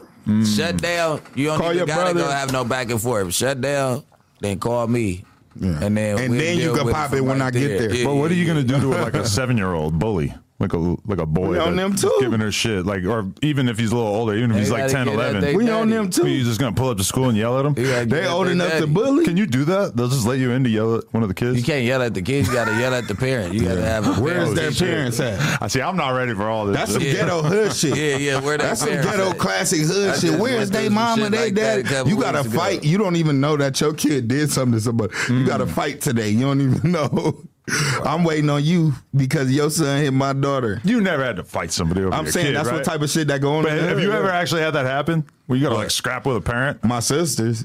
Shut 0.44 0.78
down. 0.78 1.22
You 1.34 1.46
don't 1.46 1.58
Call 1.58 1.66
even 1.68 1.76
your 1.78 1.86
gotta 1.86 2.12
brother. 2.14 2.28
go 2.28 2.30
have 2.30 2.52
no 2.52 2.64
back 2.64 2.90
and 2.90 3.00
forth. 3.00 3.32
Shut 3.32 3.60
down. 3.60 4.02
Then 4.40 4.58
call 4.58 4.86
me. 4.88 5.24
And 5.60 5.96
then 5.96 6.18
And 6.18 6.30
we'll 6.32 6.40
then 6.40 6.58
you 6.58 6.74
can 6.74 6.88
pop 6.92 7.10
from 7.10 7.18
it 7.18 7.20
when 7.22 7.38
right 7.40 7.46
I 7.46 7.50
get 7.50 7.78
there. 7.78 7.94
Yeah, 7.94 8.04
But 8.04 8.14
what 8.16 8.30
are 8.30 8.34
you 8.34 8.44
yeah, 8.44 8.54
gonna 8.54 8.64
do 8.64 8.80
to 8.80 8.88
like 8.88 9.14
a 9.14 9.26
seven 9.26 9.56
year 9.56 9.72
old 9.72 9.98
bully? 9.98 10.34
Like 10.58 10.72
a 10.72 10.78
like 10.78 11.18
a 11.18 11.26
boy 11.26 11.48
We 11.50 11.58
on 11.58 11.76
them 11.76 11.94
too. 11.94 12.10
giving 12.18 12.40
her 12.40 12.50
shit, 12.50 12.86
like 12.86 13.04
or 13.04 13.30
even 13.42 13.68
if 13.68 13.78
he's 13.78 13.92
a 13.92 13.94
little 13.94 14.10
older, 14.10 14.34
even 14.34 14.52
if 14.52 14.54
They 14.54 14.60
he's 14.60 14.70
like 14.70 14.90
gotta 14.90 15.04
10, 15.04 15.08
11. 15.08 15.40
they 15.42 15.54
We 15.54 15.68
on 15.68 15.90
them 15.90 16.08
too. 16.08 16.26
You 16.26 16.44
just 16.44 16.58
gonna 16.58 16.74
pull 16.74 16.88
up 16.88 16.96
to 16.96 17.04
school 17.04 17.28
and 17.28 17.36
yell 17.36 17.58
at 17.58 17.64
them? 17.64 17.74
You 17.76 18.06
They 18.06 18.26
old 18.26 18.46
their 18.46 18.54
enough 18.54 18.78
to 18.78 18.86
bully. 18.86 19.26
Can 19.26 19.36
you 19.36 19.44
do 19.46 19.66
that? 19.66 19.94
They'll 19.96 20.08
just 20.08 20.26
let 20.26 20.38
you 20.38 20.52
in 20.52 20.64
to 20.64 20.70
yell 20.70 20.94
at 20.94 21.04
one 21.12 21.22
of 21.22 21.28
the 21.28 21.34
kids. 21.34 21.58
You 21.58 21.62
can't 21.62 21.84
yell 21.84 22.00
at 22.00 22.14
the 22.14 22.22
kids. 22.22 22.48
You 22.48 22.54
gotta 22.54 22.72
yell 22.80 22.94
at 22.94 23.06
the 23.06 23.14
parent. 23.14 23.52
You 23.52 23.64
gotta 23.64 23.82
have. 23.82 24.06
A 24.06 24.14
Where's 24.22 24.54
their 24.54 24.70
teacher. 24.70 24.86
parents 24.86 25.20
at? 25.20 25.62
I 25.62 25.66
see. 25.68 25.82
I'm 25.82 25.96
not 25.96 26.10
ready 26.12 26.32
for 26.32 26.48
all 26.48 26.64
this. 26.64 26.76
That's 26.78 26.92
some 26.94 27.02
Yeah. 27.02 27.12
ghetto 27.12 27.42
hood 27.42 27.74
shit. 27.74 27.94
Yeah, 27.94 28.16
yeah. 28.16 28.40
Where 28.40 28.56
their 28.56 28.68
That's 28.68 28.80
some 28.80 28.88
ghetto 28.88 29.30
at? 29.32 29.38
classic 29.38 29.80
hood 29.82 30.18
shit. 30.18 30.40
Where's 30.40 30.70
they 30.70 30.78
through 30.78 30.84
some 30.86 30.94
mama, 30.94 31.28
they 31.28 31.44
like 31.44 31.54
that 31.56 31.84
dad? 31.84 32.08
You 32.08 32.18
gotta 32.18 32.38
weeks 32.38 32.48
ago. 32.54 32.58
fight. 32.58 32.82
You 32.82 32.96
don't 32.96 33.16
even 33.16 33.42
know 33.42 33.58
that 33.58 33.78
your 33.78 33.92
kid 33.92 34.26
did 34.26 34.50
something 34.50 34.72
to 34.72 34.80
somebody. 34.80 35.12
You 35.28 35.44
gotta 35.44 35.66
hmm. 35.66 35.72
fight 35.72 36.00
today. 36.00 36.30
You 36.30 36.40
don't 36.46 36.62
even 36.62 36.92
know. 36.96 37.42
I'm 38.04 38.22
waiting 38.24 38.48
on 38.50 38.62
you 38.64 38.92
because 39.14 39.50
your 39.52 39.70
son 39.70 40.00
hit 40.02 40.12
my 40.12 40.32
daughter. 40.32 40.80
you 40.84 41.00
never 41.00 41.24
had 41.24 41.36
to 41.36 41.44
fight 41.44 41.72
somebody 41.72 42.02
over 42.02 42.14
I'm 42.14 42.24
your 42.24 42.32
saying 42.32 42.46
kid, 42.46 42.56
that's 42.56 42.68
right? 42.68 42.76
what 42.76 42.84
type 42.84 43.00
of 43.02 43.10
shit 43.10 43.26
that 43.28 43.40
go 43.40 43.56
on. 43.56 43.64
But 43.64 43.72
in 43.72 43.78
the 43.78 43.88
have 43.88 44.00
you 44.00 44.12
ever 44.12 44.30
actually 44.30 44.62
had 44.62 44.72
that 44.72 44.86
happen? 44.86 45.24
Where 45.46 45.58
you 45.58 45.64
gotta 45.64 45.74
like 45.76 45.90
scrap 45.90 46.26
with 46.26 46.36
a 46.36 46.40
parent, 46.40 46.84
My 46.84 47.00
sisters. 47.00 47.64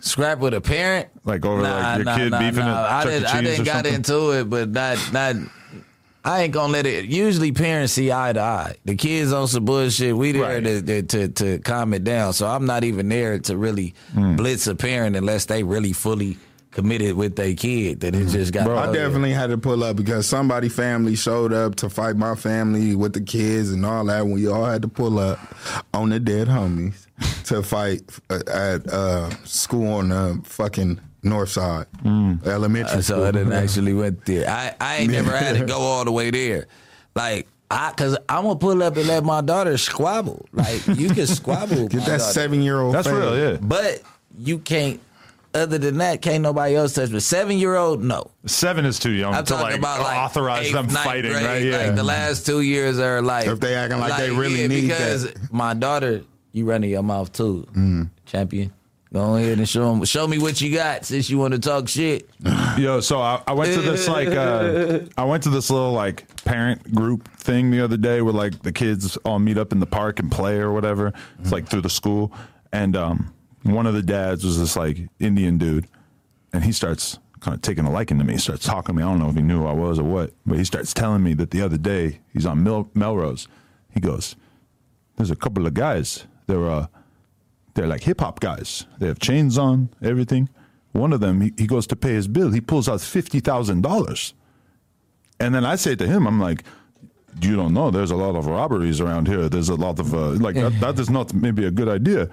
Scrap 0.00 0.38
with 0.38 0.52
a 0.54 0.60
parent. 0.60 1.08
like 1.24 1.44
over 1.46 1.62
like 1.62 2.04
your 2.04 2.14
kid 2.16 2.30
beefing 2.38 2.62
at 2.62 2.68
I 2.68 3.02
Chuck 3.04 3.06
E. 3.06 3.10
didn't, 3.14 3.26
I 3.26 3.40
Cheese 3.40 3.48
didn't 3.50 3.64
got 3.64 3.72
something? 3.74 3.94
into 3.94 4.30
it, 4.32 4.50
but 4.50 4.68
not 4.70 5.12
not. 5.12 5.36
I 6.26 6.42
ain't 6.42 6.52
gonna 6.54 6.72
let 6.72 6.86
it. 6.86 7.04
Usually, 7.06 7.52
parents 7.52 7.94
see 7.94 8.10
eye 8.12 8.32
to 8.32 8.40
eye. 8.40 8.76
The 8.84 8.96
kids 8.96 9.32
on 9.32 9.46
some 9.48 9.64
bullshit. 9.64 10.16
We 10.16 10.32
there 10.32 10.42
Right. 10.42 10.62
to, 10.64 10.82
to, 10.82 11.02
to 11.02 11.28
to 11.28 11.58
calm 11.60 11.94
it 11.94 12.04
down. 12.04 12.32
So 12.34 12.46
I'm 12.46 12.66
not 12.66 12.84
even 12.84 13.08
there 13.08 13.38
to 13.40 13.56
really 13.56 13.94
Hmm. 14.12 14.36
blitz 14.36 14.66
a 14.66 14.74
parent 14.74 15.16
unless 15.16 15.46
they 15.46 15.62
really 15.62 15.92
fully 15.92 16.38
committed 16.74 17.14
with 17.16 17.36
their 17.36 17.54
kid. 17.54 18.00
That 18.00 18.14
it 18.14 18.28
just 18.28 18.52
got. 18.52 18.66
Bro, 18.66 18.78
I 18.78 18.92
definitely 18.92 19.32
had 19.32 19.48
to 19.50 19.58
pull 19.58 19.82
up 19.82 19.96
because 19.96 20.26
somebody 20.26 20.68
family 20.68 21.16
showed 21.16 21.52
up 21.52 21.76
to 21.76 21.88
fight 21.88 22.16
my 22.16 22.34
family 22.34 22.94
with 22.94 23.14
the 23.14 23.20
kids 23.22 23.70
and 23.72 23.86
all 23.86 24.04
that. 24.06 24.26
We 24.26 24.46
all 24.48 24.64
had 24.66 24.82
to 24.82 24.88
pull 24.88 25.18
up 25.18 25.38
on 25.94 26.10
the 26.10 26.20
dead 26.20 26.48
homies 26.48 27.06
to 27.46 27.62
fight 27.62 28.02
uh, 28.28 28.40
at 28.52 28.86
uh, 28.92 29.30
school 29.44 29.94
on 29.94 30.08
the 30.10 30.40
fucking 30.44 31.00
north 31.22 31.48
side, 31.50 31.86
elementary 32.04 32.98
Uh, 32.98 33.00
school. 33.02 33.16
So 33.18 33.24
I 33.24 33.30
didn't 33.30 33.52
actually 33.64 33.94
went 33.94 34.24
there. 34.26 34.48
I, 34.50 34.74
I 34.80 34.96
ain't 34.96 35.12
never 35.12 35.34
had 35.36 35.56
to 35.56 35.64
go 35.64 35.78
all 35.78 36.04
the 36.04 36.12
way 36.12 36.30
there. 36.30 36.66
Like 37.14 37.46
I, 37.70 37.92
cause 37.96 38.16
I'm 38.28 38.42
gonna 38.44 38.56
pull 38.56 38.82
up 38.82 38.96
and 38.96 39.06
let 39.06 39.24
my 39.24 39.40
daughter 39.40 39.78
squabble. 39.78 40.46
Like 40.52 40.86
you 40.86 41.08
can 41.10 41.26
squabble. 41.26 41.84
with 41.84 41.90
Get 41.92 42.00
my 42.00 42.06
that 42.08 42.20
seven 42.20 42.60
year 42.62 42.80
old. 42.80 42.94
That's 42.94 43.08
real, 43.08 43.38
yeah. 43.38 43.56
But 43.60 44.02
you 44.38 44.58
can't. 44.58 45.00
Other 45.54 45.78
than 45.78 45.98
that, 45.98 46.20
can't 46.20 46.42
nobody 46.42 46.74
else 46.74 46.94
touch 46.94 47.10
me. 47.10 47.20
Seven 47.20 47.56
year 47.58 47.76
old, 47.76 48.02
no. 48.02 48.30
Seven 48.46 48.84
is 48.84 48.98
too 48.98 49.12
young 49.12 49.34
I'm 49.34 49.44
to 49.44 49.52
talking 49.52 49.66
like, 49.66 49.78
about 49.78 50.00
like 50.00 50.18
authorize 50.18 50.66
eighth, 50.66 50.72
them 50.74 50.88
fighting, 50.88 51.30
grade, 51.30 51.44
right? 51.46 51.62
Yeah. 51.62 51.76
Like 51.78 51.94
the 51.94 52.02
last 52.02 52.44
two 52.44 52.60
years 52.60 52.98
are 52.98 53.22
like 53.22 53.46
If 53.46 53.60
they 53.60 53.74
acting 53.76 54.00
like 54.00 54.16
they 54.16 54.30
really 54.30 54.62
yeah, 54.62 54.66
need 54.66 54.80
because 54.88 55.32
that. 55.32 55.52
my 55.52 55.72
daughter, 55.74 56.22
you 56.52 56.64
running 56.64 56.90
your 56.90 57.02
mouth 57.04 57.32
too, 57.32 57.66
Mm. 57.72 58.10
champion. 58.26 58.72
Go 59.12 59.36
ahead 59.36 59.58
and 59.58 59.68
show 59.68 59.92
'em- 59.94 60.04
show 60.04 60.26
me 60.26 60.38
what 60.38 60.60
you 60.60 60.74
got 60.74 61.04
since 61.04 61.30
you 61.30 61.38
want 61.38 61.52
to 61.54 61.60
talk 61.60 61.86
shit. 61.86 62.28
Yo, 62.76 62.98
so 62.98 63.20
I, 63.20 63.40
I 63.46 63.52
went 63.52 63.72
to 63.74 63.80
this 63.80 64.08
like 64.08 64.26
uh, 64.30 64.98
I 65.16 65.22
went 65.24 65.44
to 65.44 65.50
this 65.50 65.70
little 65.70 65.92
like 65.92 66.26
parent 66.44 66.92
group 66.92 67.28
thing 67.38 67.70
the 67.70 67.80
other 67.80 67.96
day 67.96 68.22
where 68.22 68.32
like 68.34 68.62
the 68.62 68.72
kids 68.72 69.16
all 69.18 69.38
meet 69.38 69.56
up 69.56 69.70
in 69.70 69.78
the 69.78 69.86
park 69.86 70.18
and 70.18 70.32
play 70.32 70.56
or 70.58 70.72
whatever. 70.72 71.12
It's 71.38 71.52
like 71.52 71.68
through 71.68 71.82
the 71.82 71.90
school, 71.90 72.32
and 72.72 72.96
um, 72.96 73.32
one 73.64 73.86
of 73.86 73.94
the 73.94 74.02
dads 74.02 74.44
was 74.44 74.58
this 74.58 74.76
like 74.76 74.98
Indian 75.18 75.58
dude, 75.58 75.88
and 76.52 76.64
he 76.64 76.72
starts 76.72 77.18
kind 77.40 77.54
of 77.54 77.62
taking 77.62 77.84
a 77.84 77.90
liking 77.90 78.18
to 78.18 78.24
me. 78.24 78.34
He 78.34 78.38
starts 78.38 78.64
talking 78.64 78.94
to 78.94 79.00
me. 79.00 79.02
I 79.02 79.10
don't 79.10 79.18
know 79.18 79.28
if 79.28 79.36
he 79.36 79.42
knew 79.42 79.60
who 79.60 79.66
I 79.66 79.72
was 79.72 79.98
or 79.98 80.04
what, 80.04 80.32
but 80.46 80.58
he 80.58 80.64
starts 80.64 80.94
telling 80.94 81.22
me 81.22 81.34
that 81.34 81.50
the 81.50 81.62
other 81.62 81.76
day 81.76 82.20
he's 82.32 82.46
on 82.46 82.62
Mel- 82.62 82.90
Melrose. 82.94 83.48
He 83.92 84.00
goes, 84.00 84.36
"There's 85.16 85.30
a 85.30 85.36
couple 85.36 85.66
of 85.66 85.74
guys. 85.74 86.26
They're 86.46 86.70
uh, 86.70 86.86
they're 87.74 87.86
like 87.86 88.04
hip 88.04 88.20
hop 88.20 88.40
guys. 88.40 88.86
They 88.98 89.06
have 89.06 89.18
chains 89.18 89.58
on, 89.58 89.90
everything. 90.02 90.48
One 90.92 91.12
of 91.12 91.20
them, 91.20 91.40
he, 91.40 91.52
he 91.56 91.66
goes 91.66 91.86
to 91.88 91.96
pay 91.96 92.12
his 92.12 92.28
bill. 92.28 92.50
He 92.52 92.60
pulls 92.60 92.88
out 92.88 93.00
fifty 93.00 93.40
thousand 93.40 93.82
dollars, 93.82 94.34
and 95.40 95.54
then 95.54 95.64
I 95.64 95.76
say 95.76 95.96
to 95.96 96.06
him, 96.06 96.26
I'm 96.26 96.40
like, 96.40 96.64
"You 97.40 97.56
don't 97.56 97.72
know. 97.74 97.90
There's 97.90 98.10
a 98.10 98.16
lot 98.16 98.36
of 98.36 98.46
robberies 98.46 99.00
around 99.00 99.26
here. 99.26 99.48
There's 99.48 99.70
a 99.70 99.74
lot 99.74 99.98
of 99.98 100.14
uh, 100.14 100.30
like 100.32 100.54
that, 100.54 100.78
that 100.80 100.98
is 100.98 101.08
not 101.10 101.32
maybe 101.32 101.64
a 101.64 101.70
good 101.70 101.88
idea." 101.88 102.28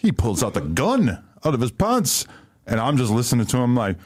He 0.00 0.12
pulls 0.12 0.42
out 0.42 0.54
the 0.54 0.60
gun 0.60 1.22
out 1.44 1.54
of 1.54 1.60
his 1.60 1.70
pants, 1.70 2.26
and 2.66 2.80
I'm 2.80 2.96
just 2.96 3.10
listening 3.10 3.46
to 3.46 3.56
him 3.58 3.74
like. 3.74 3.96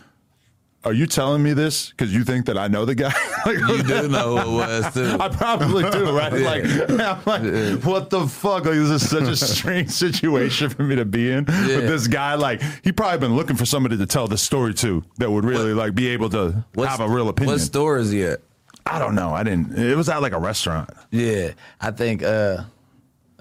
Are 0.87 0.93
you 0.93 1.07
telling 1.07 1.43
me 1.43 1.55
this 1.55 1.89
because 1.89 2.15
you 2.15 2.25
think 2.25 2.45
that 2.45 2.59
I 2.59 2.69
know 2.69 2.85
the 2.85 2.95
guy? 2.95 3.11
like, 3.47 3.57
You 3.57 3.83
do 3.83 4.07
know 4.07 4.37
who 4.37 4.61
it 4.61 4.67
was 4.67 4.93
too. 4.95 5.17
I 5.19 5.31
probably 5.31 5.91
do, 5.91 6.15
right? 6.15 6.31
Like, 6.31 6.65
I'm 6.91 7.25
like, 7.25 7.83
what 7.83 8.11
the 8.11 8.27
fuck? 8.29 8.67
Like, 8.67 8.75
this 8.75 8.91
is 8.91 9.09
such 9.09 9.23
a 9.23 9.35
strange 9.35 9.89
situation 9.89 10.69
for 10.69 10.83
me 10.83 10.97
to 10.97 11.07
be 11.07 11.31
in. 11.33 11.47
Yeah. 11.49 11.77
With 11.77 11.89
this 11.89 12.07
guy, 12.07 12.35
like, 12.35 12.61
he 12.83 12.93
probably 12.93 13.17
been 13.19 13.35
looking 13.35 13.57
for 13.57 13.65
somebody 13.65 13.97
to 13.97 14.05
tell 14.05 14.29
the 14.29 14.37
story 14.37 14.75
to 14.75 15.03
that 15.17 15.31
would 15.31 15.47
really 15.47 15.73
like 15.73 15.95
be 15.95 16.09
able 16.09 16.29
to 16.29 16.63
have 16.77 17.01
a 17.01 17.09
real 17.09 17.31
opinion. 17.31 17.55
What 17.55 17.63
store 17.63 17.97
is 17.97 18.11
he 18.11 18.25
at? 18.25 18.41
I 18.85 18.99
don't 18.99 19.15
know. 19.15 19.31
I 19.31 19.43
didn't. 19.43 19.79
It 19.79 19.97
was 19.97 20.11
at 20.11 20.21
like 20.21 20.33
a 20.35 20.39
restaurant. 20.39 20.91
Yeah, 21.11 21.53
I 21.81 21.93
think 21.93 22.23
uh, 22.23 22.65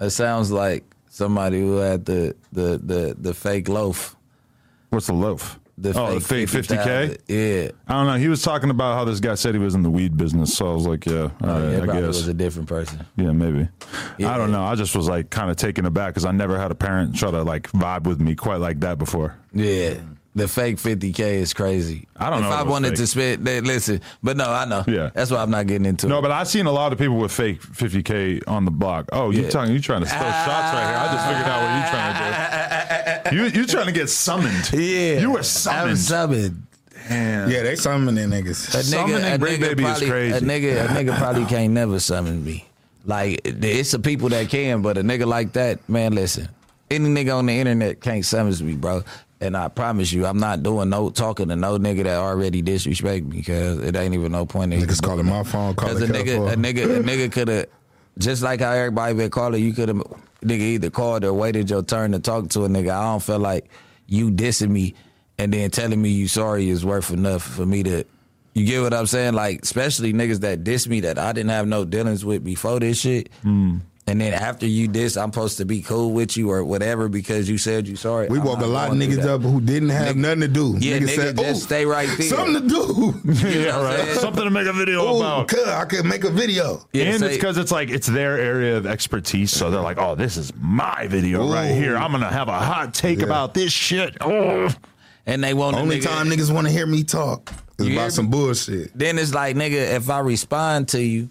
it 0.00 0.08
sounds 0.10 0.50
like 0.50 0.82
somebody 1.14 1.60
who 1.60 1.76
had 1.76 2.04
the 2.04 2.34
the 2.52 2.78
the, 2.82 3.16
the 3.18 3.34
fake 3.34 3.68
loaf. 3.68 4.16
What's 4.90 5.06
the 5.06 5.12
loaf? 5.14 5.58
The 5.76 5.92
oh, 5.98 6.14
the 6.14 6.20
fake 6.20 6.48
fifty 6.48 6.76
k. 6.76 7.08
50,000. 7.08 7.18
Yeah. 7.26 7.70
I 7.88 7.92
don't 7.94 8.06
know. 8.06 8.14
He 8.16 8.28
was 8.28 8.42
talking 8.42 8.70
about 8.70 8.94
how 8.94 9.04
this 9.04 9.18
guy 9.18 9.34
said 9.34 9.54
he 9.54 9.58
was 9.60 9.74
in 9.74 9.82
the 9.82 9.90
weed 9.90 10.16
business. 10.16 10.56
So 10.56 10.70
I 10.70 10.74
was 10.74 10.86
like, 10.86 11.04
yeah, 11.04 11.12
Oh, 11.14 11.30
right, 11.40 11.62
yeah, 11.62 11.78
it 11.78 11.82
I 11.90 12.00
guess. 12.00 12.06
was 12.06 12.28
a 12.28 12.34
different 12.34 12.68
person. 12.68 13.04
Yeah, 13.16 13.32
maybe. 13.32 13.68
Yeah. 14.18 14.32
I 14.32 14.38
don't 14.38 14.52
know. 14.52 14.62
I 14.62 14.76
just 14.76 14.94
was 14.94 15.08
like 15.08 15.30
kind 15.30 15.50
of 15.50 15.56
taken 15.56 15.84
aback 15.84 16.10
because 16.14 16.24
I 16.26 16.30
never 16.30 16.58
had 16.60 16.70
a 16.70 16.76
parent 16.76 17.16
try 17.16 17.32
to 17.32 17.42
like 17.42 17.72
vibe 17.72 18.04
with 18.04 18.20
me 18.20 18.36
quite 18.36 18.60
like 18.60 18.78
that 18.80 18.98
before. 18.98 19.34
Yeah. 19.52 19.94
The 20.36 20.48
fake 20.48 20.76
50K 20.78 21.20
is 21.20 21.54
crazy. 21.54 22.08
I 22.16 22.28
don't 22.28 22.40
if 22.40 22.44
know 22.46 22.48
if 22.52 22.58
I 22.58 22.62
wanted 22.64 22.88
fake. 22.90 22.96
to 22.98 23.06
spend, 23.06 23.44
they, 23.46 23.60
listen, 23.60 24.00
but 24.20 24.36
no, 24.36 24.50
I 24.50 24.64
know. 24.64 24.82
Yeah. 24.88 25.10
That's 25.14 25.30
why 25.30 25.38
I'm 25.40 25.50
not 25.50 25.68
getting 25.68 25.86
into 25.86 26.06
it. 26.06 26.08
No, 26.10 26.18
it. 26.18 26.22
but 26.22 26.32
I've 26.32 26.48
seen 26.48 26.66
a 26.66 26.72
lot 26.72 26.92
of 26.92 26.98
people 26.98 27.18
with 27.18 27.30
fake 27.30 27.62
50k 27.62 28.42
on 28.48 28.64
the 28.64 28.72
block. 28.72 29.08
Oh, 29.12 29.30
you 29.30 29.42
Yeah. 29.42 29.50
talking? 29.50 29.72
You 29.72 29.80
trying 29.80 30.00
to 30.02 30.06
throw 30.08 30.18
shots 30.18 30.74
right 30.74 30.86
here? 30.88 30.96
I 30.98 31.12
just 31.14 31.26
figured 31.28 31.46
out 31.46 31.62
what 31.62 31.74
you 31.76 31.90
trying 31.90 32.14
to 32.14 33.30
do. 33.30 33.36
You 33.36 33.60
you 33.60 33.66
trying 33.66 33.86
to 33.86 33.92
get 33.92 34.10
summoned? 34.10 34.70
yeah. 34.72 35.20
you 35.20 35.30
were 35.30 35.42
summoned. 35.44 35.90
I'm 35.90 35.96
summoned. 35.96 36.42
summoned. 36.42 36.66
Damn. 37.08 37.50
Yeah, 37.50 37.62
they 37.62 37.76
summoning 37.76 38.28
niggas. 38.30 38.74
A 38.74 38.82
Summoning 38.82 39.16
nigga, 39.18 39.34
a 39.34 39.38
Bricc 39.38 39.56
nigga 39.58 39.60
Baby 39.60 39.84
is 39.84 39.98
crazy. 40.10 40.36
A 40.36 40.40
nigga, 40.40 40.84
a 40.84 40.88
nigga 40.88 41.16
probably 41.18 41.44
can't 41.54 41.72
never 41.72 42.00
summon 42.00 42.44
me. 42.44 42.66
Like 43.04 43.40
it's 43.44 43.90
the 43.92 43.98
people 43.98 44.30
that 44.30 44.48
can, 44.48 44.82
but 44.82 44.96
a 44.98 45.02
nigga 45.02 45.26
like 45.26 45.52
that, 45.52 45.86
man, 45.88 46.14
listen. 46.14 46.48
Any 46.90 47.08
nigga 47.08 47.36
on 47.36 47.46
the 47.46 47.52
internet 47.58 48.00
can't 48.00 48.24
summon 48.24 48.54
me, 48.66 48.74
bro. 48.74 49.02
And 49.40 49.56
I 49.56 49.68
promise 49.68 50.12
you, 50.12 50.26
I'm 50.26 50.38
not 50.38 50.62
doing 50.62 50.88
no 50.88 51.10
talking 51.10 51.48
to 51.48 51.56
no 51.56 51.78
nigga 51.78 52.04
that 52.04 52.16
already 52.18 52.62
disrespect 52.62 53.26
me 53.26 53.38
because 53.38 53.78
it 53.80 53.96
ain't 53.96 54.14
even 54.14 54.32
no 54.32 54.46
point 54.46 54.72
in 54.72 54.80
Niggas 54.80 55.02
calling 55.02 55.26
my 55.26 55.42
phone, 55.42 55.74
Because 55.74 55.98
calling 55.98 56.10
a 56.10 56.12
nigga, 56.12 56.52
a 56.52 56.56
nigga, 56.56 57.00
a 57.00 57.02
nigga 57.02 57.32
could 57.32 57.48
have, 57.48 57.66
just 58.16 58.42
like 58.42 58.60
how 58.60 58.70
everybody 58.70 59.14
been 59.14 59.30
calling, 59.30 59.62
you 59.62 59.72
could 59.72 59.88
have, 59.88 59.98
nigga 60.42 60.60
either 60.60 60.90
called 60.90 61.24
or 61.24 61.32
waited 61.32 61.68
your 61.68 61.82
turn 61.82 62.12
to 62.12 62.20
talk 62.20 62.48
to 62.50 62.64
a 62.64 62.68
nigga. 62.68 62.90
I 62.90 63.02
don't 63.02 63.22
feel 63.22 63.38
like 63.40 63.68
you 64.06 64.30
dissing 64.30 64.70
me 64.70 64.94
and 65.36 65.52
then 65.52 65.70
telling 65.70 66.00
me 66.00 66.10
you 66.10 66.28
sorry 66.28 66.68
is 66.68 66.84
worth 66.84 67.10
enough 67.10 67.42
for 67.42 67.66
me 67.66 67.82
to. 67.82 68.04
You 68.54 68.64
get 68.64 68.82
what 68.82 68.94
I'm 68.94 69.06
saying? 69.06 69.34
Like, 69.34 69.62
especially 69.62 70.12
niggas 70.12 70.40
that 70.40 70.62
diss 70.62 70.86
me 70.86 71.00
that 71.00 71.18
I 71.18 71.32
didn't 71.32 71.50
have 71.50 71.66
no 71.66 71.84
dealings 71.84 72.24
with 72.24 72.44
before 72.44 72.78
this 72.78 73.00
shit. 73.00 73.28
Mm. 73.42 73.80
And 74.06 74.20
then 74.20 74.34
after 74.34 74.66
you 74.66 74.86
diss, 74.86 75.16
I'm 75.16 75.32
supposed 75.32 75.56
to 75.58 75.64
be 75.64 75.80
cool 75.80 76.12
with 76.12 76.36
you 76.36 76.50
or 76.50 76.62
whatever 76.62 77.08
because 77.08 77.48
you 77.48 77.56
said 77.56 77.88
you 77.88 77.96
sorry. 77.96 78.28
We 78.28 78.38
woke 78.38 78.60
a 78.60 78.66
lot 78.66 78.90
of 78.90 78.96
niggas 78.98 79.24
up 79.24 79.40
who 79.40 79.62
didn't 79.62 79.88
have 79.88 80.14
Nigga- 80.14 80.18
nothing 80.18 80.40
to 80.40 80.48
do. 80.48 80.76
Yeah, 80.78 80.98
Niggas 80.98 81.02
nigga, 81.08 81.14
said, 81.16 81.36
just 81.38 81.62
stay 81.62 81.86
right 81.86 82.08
there." 82.18 82.26
Something 82.28 82.68
to 82.68 82.68
do. 82.68 83.14
yeah, 83.48 83.82
right. 83.82 84.06
Something 84.16 84.44
to 84.44 84.50
make 84.50 84.66
a 84.66 84.74
video 84.74 85.00
Oh, 85.00 85.16
about. 85.16 85.48
cuz 85.48 85.66
I 85.66 85.86
could 85.86 86.04
make 86.04 86.24
a 86.24 86.30
video. 86.30 86.86
Yeah, 86.92 87.04
and 87.04 87.20
say- 87.20 87.26
it's 87.28 87.36
because 87.36 87.56
it's 87.56 87.72
like 87.72 87.88
it's 87.88 88.06
their 88.06 88.38
area 88.38 88.76
of 88.76 88.84
expertise, 88.84 89.50
so 89.52 89.70
they're 89.70 89.80
like, 89.80 89.96
"Oh, 89.98 90.14
this 90.14 90.36
is 90.36 90.52
my 90.60 91.06
video 91.06 91.50
right 91.50 91.72
here. 91.74 91.96
I'm 91.96 92.12
gonna 92.12 92.30
have 92.30 92.48
a 92.48 92.58
hot 92.60 92.92
take 92.92 93.20
Yeah. 93.20 93.24
about 93.24 93.54
this 93.54 93.72
shit." 93.72 94.18
Oh, 94.20 94.68
and 95.24 95.42
they 95.42 95.54
want 95.54 95.78
Only 95.78 96.00
nigga, 96.00 96.04
time 96.04 96.28
niggas 96.28 96.50
want 96.52 96.66
to 96.66 96.72
hear 96.74 96.84
me 96.86 97.04
talk 97.04 97.50
is 97.78 97.88
about 97.88 98.12
some 98.12 98.28
bullshit. 98.28 98.90
Then 98.96 99.18
it's 99.18 99.32
like, 99.32 99.56
nigga, 99.56 99.94
if 99.96 100.10
I 100.10 100.18
respond 100.20 100.88
to 100.88 101.00
you, 101.02 101.30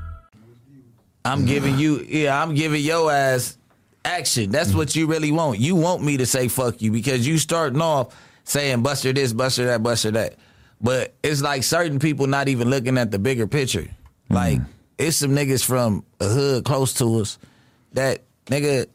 I'm 1.23 1.45
giving 1.45 1.77
you, 1.77 1.99
yeah, 2.07 2.41
I'm 2.41 2.55
giving 2.55 2.81
your 2.81 3.11
ass 3.11 3.57
action. 4.03 4.49
That's 4.51 4.73
what 4.73 4.95
you 4.95 5.07
really 5.07 5.31
want. 5.31 5.59
You 5.59 5.75
want 5.75 6.03
me 6.03 6.17
to 6.17 6.25
say 6.25 6.47
fuck 6.47 6.81
you 6.81 6.91
because 6.91 7.27
you 7.27 7.37
starting 7.37 7.81
off 7.81 8.15
saying 8.43 8.81
buster 8.81 9.13
this, 9.13 9.31
buster 9.33 9.65
that, 9.65 9.83
buster 9.83 10.11
that. 10.11 10.35
But 10.81 11.13
it's 11.21 11.41
like 11.41 11.63
certain 11.63 11.99
people 11.99 12.25
not 12.25 12.47
even 12.47 12.69
looking 12.69 12.97
at 12.97 13.11
the 13.11 13.19
bigger 13.19 13.45
picture. 13.47 13.87
Like 14.29 14.59
it's 14.97 15.17
some 15.17 15.31
niggas 15.31 15.63
from 15.63 16.03
a 16.19 16.25
hood 16.27 16.65
close 16.65 16.93
to 16.95 17.19
us 17.21 17.37
that 17.93 18.23
nigga 18.47 18.87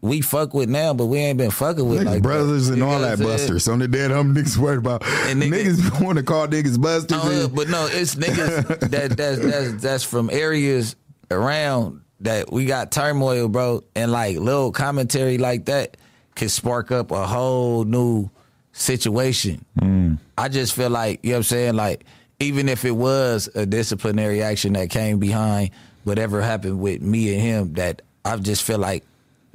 we 0.00 0.20
fuck 0.20 0.52
with 0.52 0.68
now, 0.68 0.92
but 0.94 1.06
we 1.06 1.18
ain't 1.18 1.38
been 1.38 1.52
fucking 1.52 1.88
with 1.88 2.00
Niggas 2.00 2.04
like 2.06 2.22
brothers 2.22 2.66
that. 2.66 2.72
and 2.72 2.82
You 2.82 2.88
all 2.88 2.98
that 3.00 3.20
busters. 3.20 3.68
On 3.68 3.78
the 3.78 3.86
dead 3.86 4.10
hum 4.10 4.34
niggas 4.34 4.56
worried 4.56 4.78
about. 4.78 5.04
And 5.06 5.40
nigga- 5.40 5.64
niggas 5.64 6.00
want 6.04 6.18
to 6.18 6.24
call 6.24 6.48
niggas 6.48 6.80
busters. 6.80 7.16
Uh, 7.24 7.44
and- 7.44 7.54
but 7.54 7.68
no, 7.68 7.86
it's 7.88 8.16
niggas 8.16 8.80
that 8.90 9.16
that's, 9.16 9.38
that's 9.38 9.72
that's 9.82 10.02
from 10.02 10.28
areas 10.30 10.96
around 11.32 12.02
that 12.20 12.52
we 12.52 12.66
got 12.66 12.92
turmoil, 12.92 13.48
bro, 13.48 13.82
and 13.94 14.12
like 14.12 14.36
little 14.38 14.72
commentary 14.72 15.38
like 15.38 15.66
that 15.66 15.96
could 16.34 16.50
spark 16.50 16.90
up 16.90 17.10
a 17.10 17.26
whole 17.26 17.84
new 17.84 18.30
situation. 18.72 19.64
Mm. 19.80 20.18
I 20.38 20.48
just 20.48 20.74
feel 20.74 20.90
like 20.90 21.20
you 21.22 21.30
know 21.30 21.36
what 21.36 21.38
I'm 21.38 21.42
saying, 21.44 21.74
like 21.74 22.04
even 22.40 22.68
if 22.68 22.84
it 22.84 22.92
was 22.92 23.48
a 23.54 23.66
disciplinary 23.66 24.42
action 24.42 24.72
that 24.74 24.90
came 24.90 25.18
behind 25.18 25.70
whatever 26.04 26.40
happened 26.40 26.80
with 26.80 27.02
me 27.02 27.32
and 27.34 27.42
him, 27.42 27.74
that 27.74 28.02
I 28.24 28.36
just 28.36 28.62
feel 28.62 28.78
like 28.78 29.04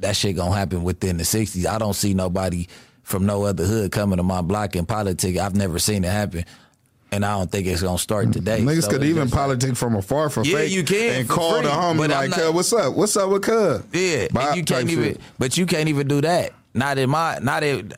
that 0.00 0.16
shit 0.16 0.36
gonna 0.36 0.54
happen 0.54 0.82
within 0.84 1.16
the 1.16 1.24
'60s. 1.24 1.66
I 1.66 1.78
don't 1.78 1.94
see 1.94 2.14
nobody 2.14 2.68
from 3.02 3.24
no 3.24 3.44
other 3.44 3.64
hood 3.64 3.90
coming 3.90 4.18
to 4.18 4.22
my 4.22 4.42
block 4.42 4.76
in 4.76 4.84
politics. 4.84 5.38
I've 5.38 5.56
never 5.56 5.78
seen 5.78 6.04
it 6.04 6.10
happen. 6.10 6.44
And 7.10 7.24
I 7.24 7.32
don't 7.38 7.50
think 7.50 7.66
it's 7.66 7.80
gonna 7.82 7.96
start 7.98 8.32
today. 8.32 8.60
Niggas 8.60 8.82
So 8.84 8.90
could 8.90 9.04
even 9.04 9.24
just 9.24 9.34
politic 9.34 9.76
from 9.76 9.96
afar 9.96 10.28
for 10.28 10.44
Yeah, 10.44 10.58
fake. 10.58 10.72
you 10.72 10.84
can, 10.84 11.20
and 11.20 11.28
call 11.28 11.52
free, 11.54 11.62
the 11.62 11.68
homie 11.70 12.08
like, 12.08 12.30
not- 12.30 12.52
"What's 12.52 12.72
up? 12.72 12.94
What's 12.94 13.16
up 13.16 13.30
with 13.30 13.42
Cub?" 13.42 13.82
Yeah, 13.94 14.26
Bop 14.30 14.48
and 14.48 14.56
you 14.58 14.62
can't 14.64 14.90
even, 14.90 15.04
shit. 15.04 15.20
but 15.38 15.56
you 15.56 15.64
can't 15.64 15.88
even 15.88 16.06
do 16.06 16.20
that. 16.20 16.52
Not 16.74 16.98
in 16.98 17.08
my, 17.08 17.38
not 17.40 17.62
in. 17.64 17.92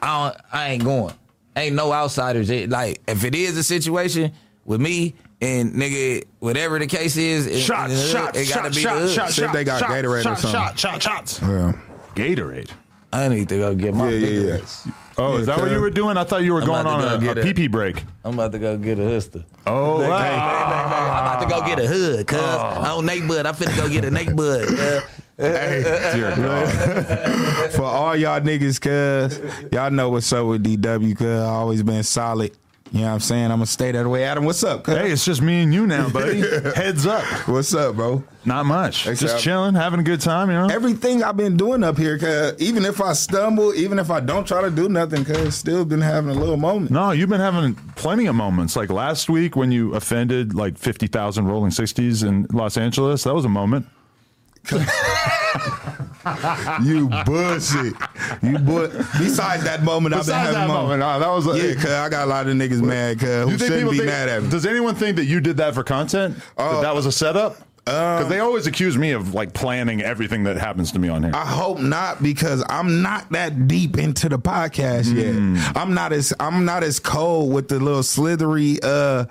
I 0.00 0.30
don't, 0.30 0.36
I 0.52 0.68
ain't 0.68 0.84
going. 0.84 1.14
Ain't 1.56 1.74
no 1.74 1.92
outsiders. 1.92 2.48
It, 2.48 2.70
like 2.70 3.00
if 3.08 3.24
it 3.24 3.34
is 3.34 3.56
a 3.56 3.64
situation 3.64 4.30
with 4.64 4.80
me 4.80 5.14
and 5.40 5.72
nigga, 5.72 6.24
whatever 6.38 6.78
the 6.78 6.86
case 6.86 7.16
is, 7.16 7.46
it, 7.46 7.58
shot, 7.60 7.90
it, 7.90 7.96
shot, 8.08 8.36
it 8.36 8.48
gotta 8.48 8.72
shot, 8.72 8.74
be 8.74 8.80
shot, 8.82 8.98
the 9.00 9.08
shot, 9.08 9.28
if 9.30 9.34
shot, 9.34 9.52
they 9.52 9.64
got 9.64 9.80
shot, 9.80 9.90
Gatorade 9.90 10.20
or 10.20 10.22
something. 10.22 10.50
Shot, 10.52 10.78
shot, 10.78 11.02
shots. 11.02 11.40
Yeah. 11.42 11.72
Gatorade. 12.14 12.70
I 13.12 13.28
need 13.28 13.48
to 13.48 13.58
go 13.58 13.74
get 13.74 13.94
my. 13.94 14.10
Yeah, 14.10 14.28
yeah, 14.28 14.56
yeah. 14.86 14.92
Gatorades. 15.16 15.34
Oh, 15.34 15.36
is 15.38 15.46
that 15.46 15.58
what 15.58 15.70
you 15.70 15.80
were 15.80 15.90
doing? 15.90 16.16
I 16.16 16.24
thought 16.24 16.42
you 16.42 16.52
were 16.52 16.60
I'm 16.60 16.66
going 16.66 16.80
about 16.82 16.98
to 17.00 17.04
on 17.14 17.20
go 17.20 17.30
a, 17.30 17.34
get 17.34 17.38
a 17.38 17.42
pee 17.42 17.54
pee 17.54 17.66
break. 17.68 18.02
I'm 18.24 18.34
about 18.34 18.52
to 18.52 18.58
go 18.58 18.76
get 18.76 18.98
a 18.98 19.04
huster. 19.04 19.44
Oh, 19.66 20.02
I'm 20.02 20.10
about 20.12 21.40
to 21.42 21.48
go 21.48 21.66
get 21.66 21.78
a 21.78 21.86
hood, 21.86 22.26
cuz 22.26 22.38
I'm 22.38 22.98
on 22.98 23.06
Nate 23.06 23.26
Bud. 23.26 23.46
I'm 23.46 23.54
finna 23.54 23.76
go 23.76 23.88
get 23.88 24.04
a 24.04 24.10
Nate 24.10 24.34
Bud. 24.36 24.68
Uh, 24.78 25.00
Dear 25.38 26.34
God. 26.36 27.70
For 27.72 27.82
all 27.84 28.16
y'all 28.16 28.40
niggas, 28.40 28.80
cuz 28.80 29.40
y'all 29.72 29.90
know 29.90 30.08
what's 30.10 30.32
up 30.32 30.46
with 30.46 30.64
DW, 30.64 31.16
cuz 31.16 31.40
always 31.42 31.82
been 31.82 32.02
solid. 32.02 32.52
You 32.92 33.00
know 33.00 33.08
what 33.08 33.12
I'm 33.14 33.20
saying? 33.20 33.44
I'm 33.46 33.50
gonna 33.58 33.66
stay 33.66 33.90
that 33.92 34.06
way. 34.06 34.24
Adam, 34.24 34.44
what's 34.44 34.62
up. 34.62 34.86
Hey, 34.86 35.10
it's 35.10 35.24
just 35.24 35.42
me 35.42 35.62
and 35.62 35.74
you 35.74 35.86
now, 35.86 36.08
buddy. 36.08 36.38
Heads 36.76 37.04
up. 37.04 37.24
What's 37.48 37.74
up, 37.74 37.96
bro? 37.96 38.22
Not 38.44 38.64
much. 38.64 39.02
Hey, 39.04 39.14
Just 39.14 39.42
chilling, 39.42 39.74
having 39.74 39.98
a 39.98 40.02
good 40.04 40.20
time, 40.20 40.48
you 40.50 40.54
know? 40.56 40.68
Everything 40.68 41.22
I've 41.24 41.36
been 41.36 41.56
doing 41.56 41.82
up 41.82 41.98
here, 41.98 42.16
cuz 42.16 42.54
even 42.60 42.84
if 42.84 43.00
I 43.00 43.12
stumble, 43.14 43.74
even 43.74 43.98
if 43.98 44.10
I 44.10 44.20
don't 44.20 44.46
try 44.46 44.62
to 44.62 44.70
do 44.70 44.88
nothing, 44.88 45.24
cuz 45.24 45.56
still 45.56 45.84
been 45.84 46.00
having 46.00 46.30
a 46.30 46.38
little 46.38 46.56
moment. 46.56 46.92
No, 46.92 47.10
you've 47.10 47.28
been 47.28 47.40
having 47.40 47.74
plenty 47.96 48.26
of 48.26 48.36
moments. 48.36 48.76
Like 48.76 48.90
last 48.90 49.28
week 49.28 49.56
when 49.56 49.72
you 49.72 49.94
offended 49.94 50.54
like 50.54 50.78
50,000 50.78 51.46
rolling 51.48 51.72
60s 51.72 52.24
in 52.26 52.46
Los 52.52 52.76
Angeles, 52.76 53.24
that 53.24 53.34
was 53.34 53.44
a 53.44 53.48
moment. 53.48 53.86
You 56.82 57.08
bullshit. 57.24 57.94
You 58.42 58.58
bu- 58.58 58.88
Besides 59.18 59.62
that 59.64 59.82
moment, 59.84 60.14
I've 60.14 60.26
been 60.26 60.34
having 60.34 60.54
that 60.54 60.66
moments. 60.66 60.82
moment, 60.82 61.00
nah, 61.00 61.18
that 61.20 61.28
was 61.28 61.46
a- 61.46 61.68
yeah, 61.68 61.74
cuz 61.74 61.90
I 61.90 62.08
got 62.08 62.24
a 62.24 62.26
lot 62.26 62.48
of 62.48 62.56
niggas 62.56 62.82
mad, 62.82 63.20
cuz 63.20 63.48
who 63.48 63.56
shouldn't 63.58 63.90
be 63.90 63.98
think- 63.98 64.10
mad 64.10 64.28
at 64.28 64.42
me. 64.42 64.50
Does 64.50 64.66
anyone 64.66 64.96
think 64.96 65.16
that 65.16 65.26
you 65.26 65.40
did 65.40 65.58
that 65.58 65.74
for 65.74 65.84
content? 65.84 66.36
that 66.56 66.82
that 66.82 66.94
was 66.96 67.06
a 67.06 67.12
setup? 67.12 67.58
Because 67.84 68.24
Um, 68.24 68.30
they 68.30 68.40
always 68.40 68.66
accuse 68.66 68.98
me 68.98 69.12
of 69.12 69.34
like 69.34 69.52
planning 69.52 70.02
everything 70.02 70.42
that 70.44 70.56
happens 70.56 70.90
to 70.92 70.98
me 70.98 71.08
on 71.08 71.22
here. 71.22 71.30
I 71.32 71.46
hope 71.46 71.78
not 71.78 72.20
because 72.20 72.64
I'm 72.68 73.02
not 73.02 73.30
that 73.30 73.68
deep 73.68 73.96
into 73.96 74.28
the 74.28 74.40
podcast 74.40 75.14
yet. 75.14 75.36
I'm 75.76 75.94
not 75.94 76.12
as 76.12 76.32
I'm 76.40 76.64
not 76.64 76.82
as 76.82 76.98
cold 76.98 77.52
with 77.52 77.68
the 77.68 77.78
little 77.78 78.02
slithery 78.02 78.80
uh 78.82 79.26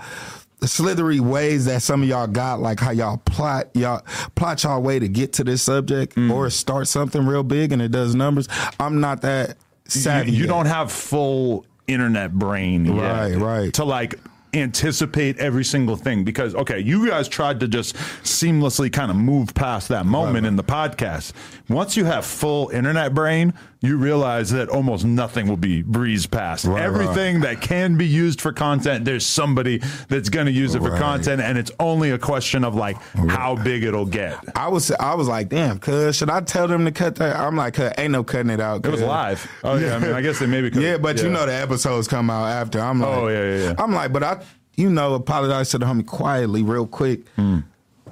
slithery 0.67 1.19
ways 1.19 1.65
that 1.65 1.81
some 1.81 2.03
of 2.03 2.09
y'all 2.09 2.27
got 2.27 2.59
like 2.59 2.79
how 2.79 2.91
y'all 2.91 3.17
plot 3.17 3.67
y'all 3.73 4.01
plot 4.35 4.63
y'all 4.63 4.81
way 4.81 4.99
to 4.99 5.07
get 5.07 5.33
to 5.33 5.43
this 5.43 5.61
subject 5.61 6.15
mm. 6.15 6.31
or 6.31 6.49
start 6.49 6.87
something 6.87 7.25
real 7.25 7.43
big 7.43 7.71
and 7.71 7.81
it 7.81 7.91
does 7.91 8.15
numbers. 8.15 8.47
I'm 8.79 8.99
not 8.99 9.21
that 9.21 9.57
savvy. 9.87 10.31
you, 10.31 10.41
you 10.41 10.47
don't 10.47 10.65
have 10.65 10.91
full 10.91 11.65
internet 11.87 12.33
brain 12.33 12.85
yet 12.85 12.93
Right, 12.95 13.35
right. 13.35 13.73
to 13.73 13.85
like 13.85 14.19
anticipate 14.53 15.37
every 15.37 15.65
single 15.65 15.97
thing 15.97 16.23
because 16.23 16.55
okay 16.55 16.79
you 16.79 17.09
guys 17.09 17.27
tried 17.27 17.59
to 17.59 17.67
just 17.67 17.93
seamlessly 18.23 18.91
kind 18.91 19.11
of 19.11 19.17
move 19.17 19.53
past 19.53 19.89
that 19.89 20.05
moment 20.05 20.45
in 20.45 20.55
the 20.55 20.63
podcast 20.63 21.33
once 21.67 21.97
you 21.97 22.05
have 22.05 22.25
full 22.25 22.69
internet 22.69 23.13
brain 23.13 23.53
you 23.81 23.97
realize 23.97 24.51
that 24.51 24.69
almost 24.69 25.05
nothing 25.05 25.47
will 25.47 25.57
be 25.57 25.81
breezed 25.81 26.31
past 26.31 26.65
Right, 26.65 26.81
everything 26.81 27.41
that 27.41 27.61
can 27.61 27.97
be 27.97 28.07
used 28.07 28.41
for 28.41 28.51
content 28.51 29.05
there's 29.05 29.25
somebody 29.25 29.79
that's 30.07 30.29
going 30.29 30.45
to 30.47 30.51
use 30.51 30.75
it 30.75 30.81
for 30.81 30.97
content 30.97 31.41
and 31.41 31.57
it's 31.57 31.71
only 31.79 32.11
a 32.11 32.17
question 32.17 32.63
of 32.63 32.73
like 32.75 32.97
how 33.29 33.55
big 33.55 33.83
it'll 33.83 34.05
get 34.05 34.37
I 34.55 34.69
was 34.69 34.91
I 34.91 35.13
was 35.15 35.27
like, 35.27 35.49
damn, 35.49 35.79
cuz 35.79 36.15
should 36.15 36.29
I 36.29 36.41
tell 36.41 36.67
them 36.67 36.85
to 36.85 36.91
cut 36.91 37.15
that? 37.17 37.35
I'm 37.35 37.55
like, 37.55 37.73
cuz 37.75 37.91
ain't 37.97 38.11
no 38.11 38.23
cutting 38.23 38.49
it 38.49 38.59
out. 38.59 38.85
it 38.85 38.89
was 38.89 39.01
live 39.01 39.47
oh 39.63 39.75
yeah 39.77 39.95
i 39.95 39.99
mean 39.99 40.13
i 40.13 40.21
guess 40.21 40.39
they 40.39 40.47
maybe 40.47 40.69
Yeah, 40.79 40.97
but 40.97 41.21
you 41.21 41.29
know 41.29 41.45
the 41.45 41.53
episodes 41.53 42.07
come 42.07 42.29
out 42.29 42.45
after. 42.47 42.79
I'm 42.79 42.99
like, 42.99 43.09
Oh, 43.09 43.27
yeah, 43.27 43.43
yeah, 43.43 43.63
yeah. 43.63 43.73
I'm 43.77 43.93
like, 43.93 44.11
but 44.13 44.23
I, 44.23 44.41
you 44.75 44.89
know, 44.89 45.13
apologize 45.13 45.69
to 45.69 45.77
the 45.77 45.85
homie 45.85 46.05
quietly, 46.05 46.63
real 46.63 46.85
quick. 46.87 47.27
Hmm. 47.35 47.59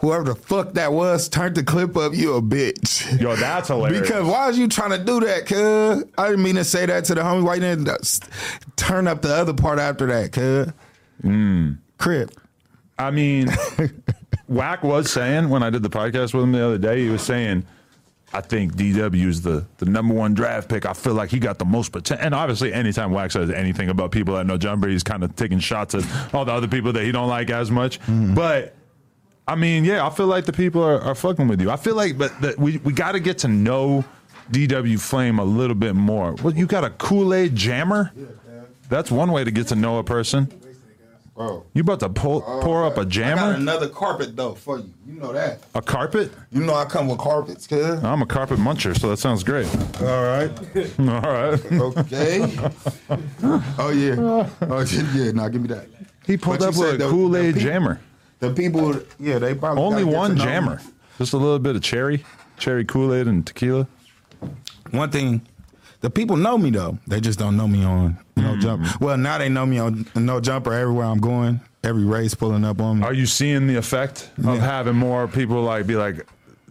Whoever 0.03 0.25
the 0.25 0.35
fuck 0.35 0.73
that 0.73 0.91
was, 0.91 1.29
turned 1.29 1.55
the 1.55 1.63
clip 1.63 1.95
up. 1.95 2.13
You 2.13 2.33
a 2.35 2.41
bitch. 2.41 3.21
yo 3.21 3.37
that's 3.37 3.67
hilarious 3.69 4.01
Because 4.01 4.27
why 4.27 4.47
was 4.47 4.57
you 4.57 4.67
trying 4.67 4.89
to 4.89 4.97
do 4.97 5.21
that, 5.21 5.45
cuz? 5.45 6.03
I 6.17 6.27
didn't 6.27 6.43
mean 6.43 6.55
to 6.55 6.65
say 6.65 6.85
that 6.85 7.05
to 7.05 7.15
the 7.15 7.21
homie. 7.21 7.41
Why 7.41 7.55
you 7.55 7.61
didn't 7.61 7.87
uh, 7.87 7.97
turn 8.75 9.07
up 9.07 9.21
the 9.21 9.33
other 9.33 9.53
part 9.53 9.79
after 9.79 10.05
that, 10.07 10.33
cuz? 10.33 10.73
Hmm. 11.21 11.75
Crip. 11.99 12.31
I 12.99 13.11
mean, 13.11 13.47
Wack 14.49 14.83
was 14.83 15.09
saying 15.09 15.47
when 15.47 15.63
I 15.63 15.69
did 15.69 15.83
the 15.83 15.89
podcast 15.89 16.33
with 16.33 16.43
him 16.43 16.51
the 16.51 16.65
other 16.65 16.77
day, 16.77 17.03
he 17.05 17.09
was 17.09 17.21
saying 17.21 17.65
I 18.33 18.41
think 18.41 18.73
DW 18.73 19.25
is 19.25 19.41
the 19.41 19.65
the 19.77 19.85
number 19.85 20.13
one 20.13 20.33
draft 20.33 20.67
pick. 20.67 20.85
I 20.85 20.91
feel 20.91 21.13
like 21.13 21.29
he 21.29 21.39
got 21.39 21.59
the 21.59 21.65
most 21.65 21.93
potential. 21.93 22.25
And 22.25 22.35
obviously, 22.35 22.73
anytime 22.73 23.11
Wax 23.11 23.35
says 23.35 23.49
anything 23.51 23.87
about 23.87 24.11
people 24.11 24.35
that 24.35 24.45
No 24.47 24.57
Jumper, 24.57 24.89
he's 24.89 25.03
kind 25.03 25.23
of 25.23 25.33
taking 25.37 25.59
shots 25.59 25.95
at 25.95 26.03
all 26.33 26.43
the 26.43 26.51
other 26.51 26.67
people 26.67 26.91
that 26.91 27.05
he 27.05 27.13
don't 27.13 27.29
like 27.29 27.49
as 27.49 27.71
much. 27.71 28.01
But 28.09 28.75
I 29.47 29.55
mean, 29.55 29.83
yeah, 29.83 30.05
I 30.05 30.09
feel 30.09 30.27
like 30.27 30.45
the 30.45 30.53
people 30.53 30.81
are, 30.83 31.01
are 31.01 31.15
fucking 31.15 31.47
with 31.47 31.59
you. 31.61 31.69
I 31.69 31.75
feel 31.75 31.95
like, 31.95 32.17
but 32.17 32.39
that 32.41 32.57
we 32.57 32.77
we 32.77 32.93
got 32.93 33.11
to 33.13 33.19
get 33.19 33.39
to 33.39 33.47
know 33.47 34.05
DW 34.51 34.99
Flame 34.99 35.39
a 35.39 35.43
little 35.43 35.75
bit 35.75 35.95
more. 35.95 36.33
Well, 36.41 36.53
you 36.53 36.65
got 36.65 36.83
a 36.83 36.89
Kool 36.91 37.33
Aid 37.33 37.55
jammer. 37.55 38.11
That's 38.89 39.11
one 39.11 39.31
way 39.31 39.43
to 39.43 39.51
get 39.51 39.67
to 39.67 39.75
know 39.75 39.97
a 39.97 40.03
person. 40.03 40.47
Bro. 41.35 41.65
You 41.73 41.81
about 41.81 41.99
to 42.01 42.09
pull, 42.09 42.43
oh, 42.45 42.59
pour 42.61 42.85
up 42.85 42.97
a 42.97 42.99
I 43.01 43.03
got 43.05 43.09
jammer? 43.09 43.53
another 43.53 43.89
carpet 43.89 44.35
though 44.35 44.53
for 44.53 44.77
you. 44.77 44.93
You 45.07 45.19
know 45.19 45.33
that. 45.33 45.63
A 45.73 45.81
carpet? 45.81 46.31
You 46.51 46.61
know 46.63 46.75
I 46.75 46.85
come 46.85 47.07
with 47.07 47.17
carpets, 47.17 47.65
kid. 47.65 47.83
I'm 48.05 48.21
a 48.21 48.25
carpet 48.27 48.59
muncher, 48.59 48.95
so 48.97 49.09
that 49.09 49.17
sounds 49.17 49.43
great. 49.43 49.65
All 49.99 50.23
right. 50.23 50.51
All 50.99 51.21
right. 51.33 51.71
Okay. 51.71 52.55
oh 53.79 53.89
yeah. 53.89 54.47
Oh 54.61 54.85
yeah. 55.15 55.31
Now 55.31 55.47
give 55.47 55.61
me 55.63 55.69
that. 55.69 55.87
He 56.25 56.37
pulled 56.37 56.59
But 56.59 56.69
up 56.69 56.77
with 56.77 56.93
a 56.93 56.97
the- 56.97 57.09
Kool 57.09 57.35
Aid 57.35 57.57
jammer. 57.57 57.99
The 58.43 58.53
people, 58.53 58.99
yeah, 59.21 59.39
they 59.39 59.55
probably 59.55 59.81
Only 59.83 60.03
gotta 60.03 60.11
get 60.11 60.17
one 60.17 60.29
to 60.31 60.35
know 60.35 60.43
me. 60.45 60.51
jammer. 60.51 60.81
Just 61.17 61.31
a 61.33 61.37
little 61.37 61.59
bit 61.59 61.77
of 61.77 61.81
cherry, 61.81 62.25
cherry 62.57 62.83
Kool 62.83 63.13
Aid 63.13 63.27
and 63.27 63.45
tequila. 63.47 63.87
One 64.91 65.09
thing, 65.11 65.41
the 66.01 66.09
people 66.09 66.35
know 66.35 66.57
me 66.57 66.69
though. 66.69 66.97
They 67.07 67.21
just 67.21 67.39
don't 67.39 67.55
know 67.55 67.67
me 67.69 67.83
on 67.85 68.17
Mm. 68.35 68.43
no 68.43 68.57
jumper. 68.57 68.89
Well, 68.99 69.17
now 69.17 69.37
they 69.37 69.47
know 69.47 69.65
me 69.65 69.79
on 69.79 70.05
no 70.15 70.41
jumper 70.41 70.73
everywhere 70.73 71.05
I'm 71.05 71.19
going. 71.19 71.61
Every 71.85 72.03
race 72.03 72.33
pulling 72.33 72.65
up 72.65 72.81
on 72.81 72.99
me. 72.99 73.05
Are 73.05 73.13
you 73.13 73.25
seeing 73.25 73.67
the 73.67 73.75
effect 73.77 74.29
of 74.39 74.43
Yeah. 74.55 74.55
having 74.57 74.95
more 74.95 75.27
people 75.27 75.61
like 75.63 75.87
be 75.87 75.95
like, 75.95 76.25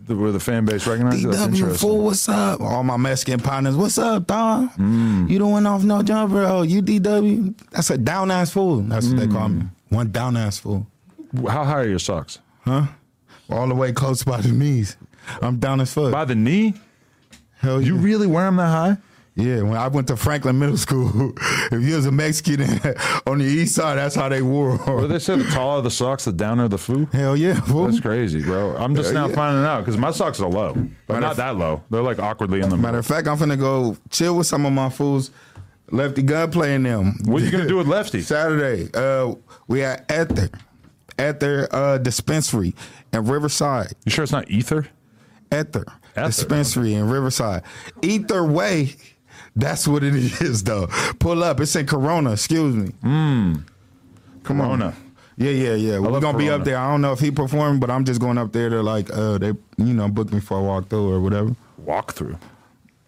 the, 0.06 0.14
where 0.16 0.32
the 0.32 0.40
fan 0.40 0.64
base 0.66 0.86
recognizes? 0.86 1.22
That's 1.24 1.36
DW 1.38 1.46
interesting. 1.54 1.88
fool, 1.88 2.04
what's 2.04 2.28
up? 2.28 2.60
All 2.60 2.82
my 2.82 2.96
Mexican 2.98 3.40
partners, 3.40 3.76
what's 3.76 3.96
up, 3.96 4.26
Don? 4.26 4.68
Mm. 4.70 5.30
You 5.30 5.38
don't 5.38 5.52
went 5.52 5.66
off 5.66 5.84
no 5.84 6.02
jumper. 6.02 6.42
Oh, 6.44 6.62
you 6.62 6.82
DW. 6.82 7.54
That's 7.70 7.88
a 7.90 7.96
down 7.96 8.30
ass 8.30 8.50
fool. 8.50 8.80
That's 8.82 9.06
what 9.06 9.16
they 9.16 9.26
call 9.26 9.48
Mm. 9.48 9.58
me. 9.58 9.64
One 9.88 10.10
down 10.10 10.36
ass 10.36 10.58
fool. 10.58 10.86
How 11.48 11.64
high 11.64 11.80
are 11.80 11.88
your 11.88 11.98
socks? 11.98 12.38
Huh? 12.64 12.86
All 13.50 13.66
the 13.68 13.74
way 13.74 13.92
close 13.92 14.22
by 14.22 14.40
the 14.40 14.52
knees. 14.52 14.96
I'm 15.40 15.58
down 15.58 15.80
as 15.80 15.92
fuck. 15.92 16.12
By 16.12 16.24
the 16.24 16.34
knee? 16.34 16.74
Hell 17.60 17.80
yeah. 17.80 17.88
You 17.88 17.96
really 17.96 18.26
wear 18.26 18.44
them 18.46 18.56
that 18.56 18.66
high? 18.68 18.96
Yeah, 19.34 19.62
when 19.62 19.78
I 19.78 19.88
went 19.88 20.08
to 20.08 20.16
Franklin 20.16 20.58
Middle 20.58 20.76
School, 20.76 21.32
if 21.72 21.82
you 21.82 21.96
was 21.96 22.04
a 22.04 22.12
Mexican 22.12 22.60
on 23.26 23.38
the 23.38 23.46
east 23.46 23.74
side, 23.74 23.96
that's 23.96 24.14
how 24.14 24.28
they 24.28 24.42
wore. 24.42 24.76
Well, 24.86 25.08
they 25.08 25.18
say 25.18 25.36
the 25.36 25.44
taller 25.44 25.80
the 25.80 25.90
socks, 25.90 26.26
the 26.26 26.32
downer 26.32 26.68
the 26.68 26.76
foo. 26.76 27.08
Hell 27.12 27.34
yeah, 27.34 27.58
fool. 27.60 27.86
That's 27.86 28.00
crazy, 28.00 28.42
bro. 28.42 28.76
I'm 28.76 28.94
just 28.94 29.12
Hell 29.12 29.22
now 29.22 29.28
yeah. 29.28 29.34
finding 29.34 29.64
out 29.64 29.80
because 29.80 29.96
my 29.96 30.10
socks 30.10 30.38
are 30.40 30.50
low, 30.50 30.76
but 31.06 31.20
not 31.20 31.36
that 31.36 31.56
low. 31.56 31.82
They're 31.88 32.02
like 32.02 32.18
awkwardly 32.18 32.60
in 32.60 32.68
the 32.68 32.76
Matter 32.76 32.98
middle. 32.98 32.98
of 32.98 33.06
fact, 33.06 33.26
I'm 33.26 33.38
finna 33.38 33.58
go 33.58 33.96
chill 34.10 34.36
with 34.36 34.46
some 34.46 34.66
of 34.66 34.72
my 34.74 34.90
fools. 34.90 35.30
Lefty 35.90 36.22
gunplay 36.22 36.66
playing 36.66 36.82
them. 36.82 37.14
What 37.24 37.42
you 37.42 37.50
gonna 37.50 37.66
do 37.68 37.76
with 37.76 37.86
Lefty? 37.88 38.20
Saturday, 38.20 38.90
uh, 38.94 39.34
we 39.66 39.82
at 39.82 40.10
Ether, 40.10 40.50
Ether 41.30 41.68
uh, 41.70 41.98
dispensary 41.98 42.74
in 43.12 43.24
Riverside. 43.24 43.92
You 44.04 44.10
sure 44.12 44.22
it's 44.24 44.32
not 44.32 44.50
ether? 44.50 44.86
Ether, 45.52 45.84
Ether, 46.14 46.26
dispensary 46.26 46.94
in 46.94 47.08
Riverside. 47.08 47.62
Either 48.02 48.44
way, 48.44 48.94
that's 49.54 49.86
what 49.86 50.02
it 50.02 50.14
is 50.40 50.64
though. 50.64 50.86
Pull 51.18 51.42
up. 51.44 51.60
It's 51.60 51.76
in 51.76 51.86
Corona. 51.86 52.32
Excuse 52.32 52.74
me. 52.74 52.92
Come 53.02 53.64
Corona. 54.44 54.86
on. 54.86 54.94
Yeah, 55.36 55.50
yeah, 55.50 55.74
yeah. 55.74 55.98
We're 55.98 56.20
gonna 56.20 56.38
be 56.38 56.50
up 56.50 56.64
there. 56.64 56.76
I 56.76 56.90
don't 56.90 57.00
know 57.00 57.12
if 57.12 57.20
he 57.20 57.30
performed, 57.30 57.80
but 57.80 57.90
I'm 57.90 58.04
just 58.04 58.20
going 58.20 58.38
up 58.38 58.52
there 58.52 58.68
to 58.68 58.82
like 58.82 59.10
uh 59.12 59.38
they 59.38 59.52
you 59.78 59.94
know 59.94 60.08
book 60.08 60.32
me 60.32 60.40
for 60.40 60.58
a 60.58 60.62
walkthrough 60.62 61.10
or 61.10 61.20
whatever. 61.20 61.54
Walkthrough. 61.84 62.38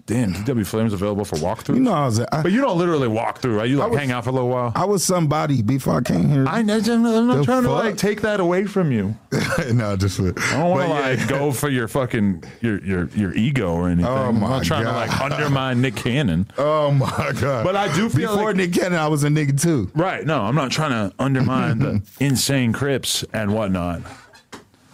Damn, 0.07 0.35
DW 0.35 0.67
Flames 0.67 0.93
available 0.93 1.25
for 1.25 1.37
walkthrough. 1.37 1.77
You 1.77 1.81
know 1.81 1.95
I 1.95 2.05
was 2.05 2.21
I, 2.21 2.43
but 2.43 2.53
you 2.53 2.61
don't 2.61 2.77
literally 2.77 3.09
walk 3.09 3.39
through, 3.39 3.57
right? 3.57 3.69
You 3.71 3.79
like 3.79 3.91
was- 3.91 3.99
hang 4.01 4.11
out 4.11 4.25
for 4.25 4.31
a 4.31 4.33
little 4.35 4.51
while. 4.51 4.71
I 4.75 4.85
was 4.85 5.03
somebody 5.03 5.63
before 5.63 5.97
I 5.97 6.03
came 6.03 6.29
here. 6.29 6.47
I 6.47 6.59
I'm 6.59 6.67
not 6.67 6.83
The 6.85 7.43
trying 7.45 7.63
to 7.63 7.71
like 7.71 7.97
take 7.97 8.21
that 8.21 8.39
away 8.39 8.67
from 8.67 8.93
you. 8.93 9.17
no, 9.73 9.97
just 9.97 10.21
I 10.21 10.25
don't 10.59 10.71
want 10.71 10.89
to 10.89 10.95
like 10.95 11.27
go 11.27 11.53
for 11.53 11.71
your 11.71 11.89
fucking 11.89 12.45
your 12.61 12.85
your 12.85 13.07
your 13.15 13.35
ego 13.35 13.73
or 13.73 13.89
anything. 13.89 14.05
Oh, 14.05 14.31
my 14.31 14.45
I'm 14.47 14.51
not 14.53 14.65
trying 14.65 14.85
to 14.85 14.93
like 14.93 15.21
undermine 15.23 15.81
Nick 15.81 15.97
Cannon. 15.97 16.51
Oh 16.59 16.91
my 16.91 17.33
god! 17.41 17.65
But 17.65 17.75
I 17.75 17.87
do 17.97 18.11
feel 18.11 18.33
before 18.33 18.49
like- 18.49 18.57
Nick 18.57 18.75
Cannon, 18.75 18.99
I 18.99 19.09
was 19.09 19.25
a 19.25 19.29
nigga 19.29 19.59
too. 19.59 19.91
Right. 19.95 20.27
No, 20.27 20.43
I'm 20.43 20.55
not 20.55 20.71
trying 20.71 20.91
to 20.91 21.15
undermine 21.19 21.79
the 21.79 22.03
insane 22.21 22.75
Crips 22.75 23.25
and 23.33 23.55
whatnot. 23.55 24.03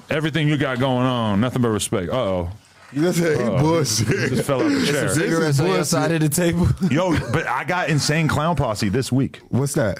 Everything 0.08 0.48
you 0.48 0.56
got 0.56 0.78
going 0.78 1.06
on, 1.06 1.40
nothing 1.40 1.62
but 1.62 1.68
respect. 1.70 2.10
Uh 2.10 2.16
oh. 2.16 2.50
You 2.92 3.12
say 3.12 3.36
he 3.36 3.42
Uh-oh. 3.44 3.58
bullshit. 3.60 4.06
Just 4.30 4.44
fell 4.46 4.62
out 4.62 4.68
the 4.68 4.86
chair. 4.86 5.08
Cigarettes 5.10 5.60
on 5.60 5.66
your 5.66 5.74
bullshit. 5.76 5.86
side 5.86 6.12
of 6.12 6.20
the 6.20 6.28
table. 6.28 6.68
Yo, 6.90 7.10
but 7.32 7.46
I 7.46 7.64
got 7.64 7.88
insane 7.88 8.26
clown 8.28 8.56
posse 8.56 8.88
this 8.88 9.12
week. 9.12 9.40
What's 9.48 9.74
that? 9.74 9.98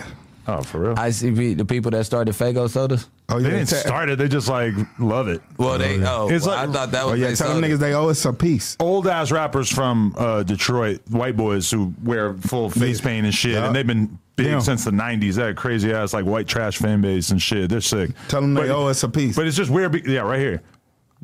Oh, 0.48 0.62
for 0.62 0.80
real? 0.80 0.94
ICP, 0.96 1.56
the 1.58 1.64
people 1.64 1.92
that 1.92 2.04
started 2.06 2.34
Faygo 2.34 2.68
sodas. 2.68 3.08
Oh 3.28 3.36
yeah. 3.38 3.42
they 3.44 3.50
didn't 3.58 3.68
start 3.68 4.08
it. 4.08 4.18
They 4.18 4.26
just 4.26 4.48
like 4.48 4.74
love 4.98 5.28
it. 5.28 5.40
Well, 5.58 5.78
they 5.78 6.02
oh, 6.04 6.28
It's 6.28 6.44
well, 6.46 6.56
like- 6.56 6.68
I 6.68 6.72
thought 6.72 6.90
that 6.90 7.04
Oh 7.04 7.10
was 7.12 7.20
yeah, 7.20 7.28
they 7.28 7.34
tell 7.36 7.54
them 7.54 7.62
niggas 7.62 7.78
they 7.78 7.94
owe 7.94 8.08
us 8.08 8.24
a 8.24 8.32
piece. 8.32 8.76
Old 8.80 9.06
ass 9.06 9.30
rappers 9.30 9.70
from 9.70 10.12
uh, 10.18 10.42
Detroit, 10.42 11.02
white 11.10 11.36
boys 11.36 11.70
who 11.70 11.94
wear 12.02 12.34
full 12.34 12.70
face 12.70 13.00
paint 13.00 13.26
and 13.26 13.34
shit, 13.34 13.52
Yeah. 13.52 13.66
and 13.66 13.76
they've 13.76 13.86
been 13.86 14.18
big 14.34 14.46
Yeah. 14.46 14.58
since 14.58 14.82
the 14.84 14.90
'90s. 14.90 15.34
That 15.36 15.54
crazy 15.56 15.92
ass 15.92 16.12
like 16.12 16.24
white 16.24 16.48
trash 16.48 16.78
fan 16.78 17.00
base 17.02 17.30
and 17.30 17.40
shit. 17.40 17.70
They're 17.70 17.80
sick. 17.80 18.10
Tell 18.26 18.40
them 18.40 18.54
they 18.54 18.70
owe 18.70 18.86
us 18.88 19.04
a 19.04 19.08
piece. 19.08 19.36
But 19.36 19.46
it's 19.46 19.56
just 19.56 19.70
weird. 19.70 19.92
be- 19.92 20.02
Yeah, 20.10 20.22
right 20.22 20.40
here. 20.40 20.62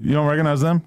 You 0.01 0.13
don't 0.13 0.27
recognize 0.29 0.61
them? 0.61 0.83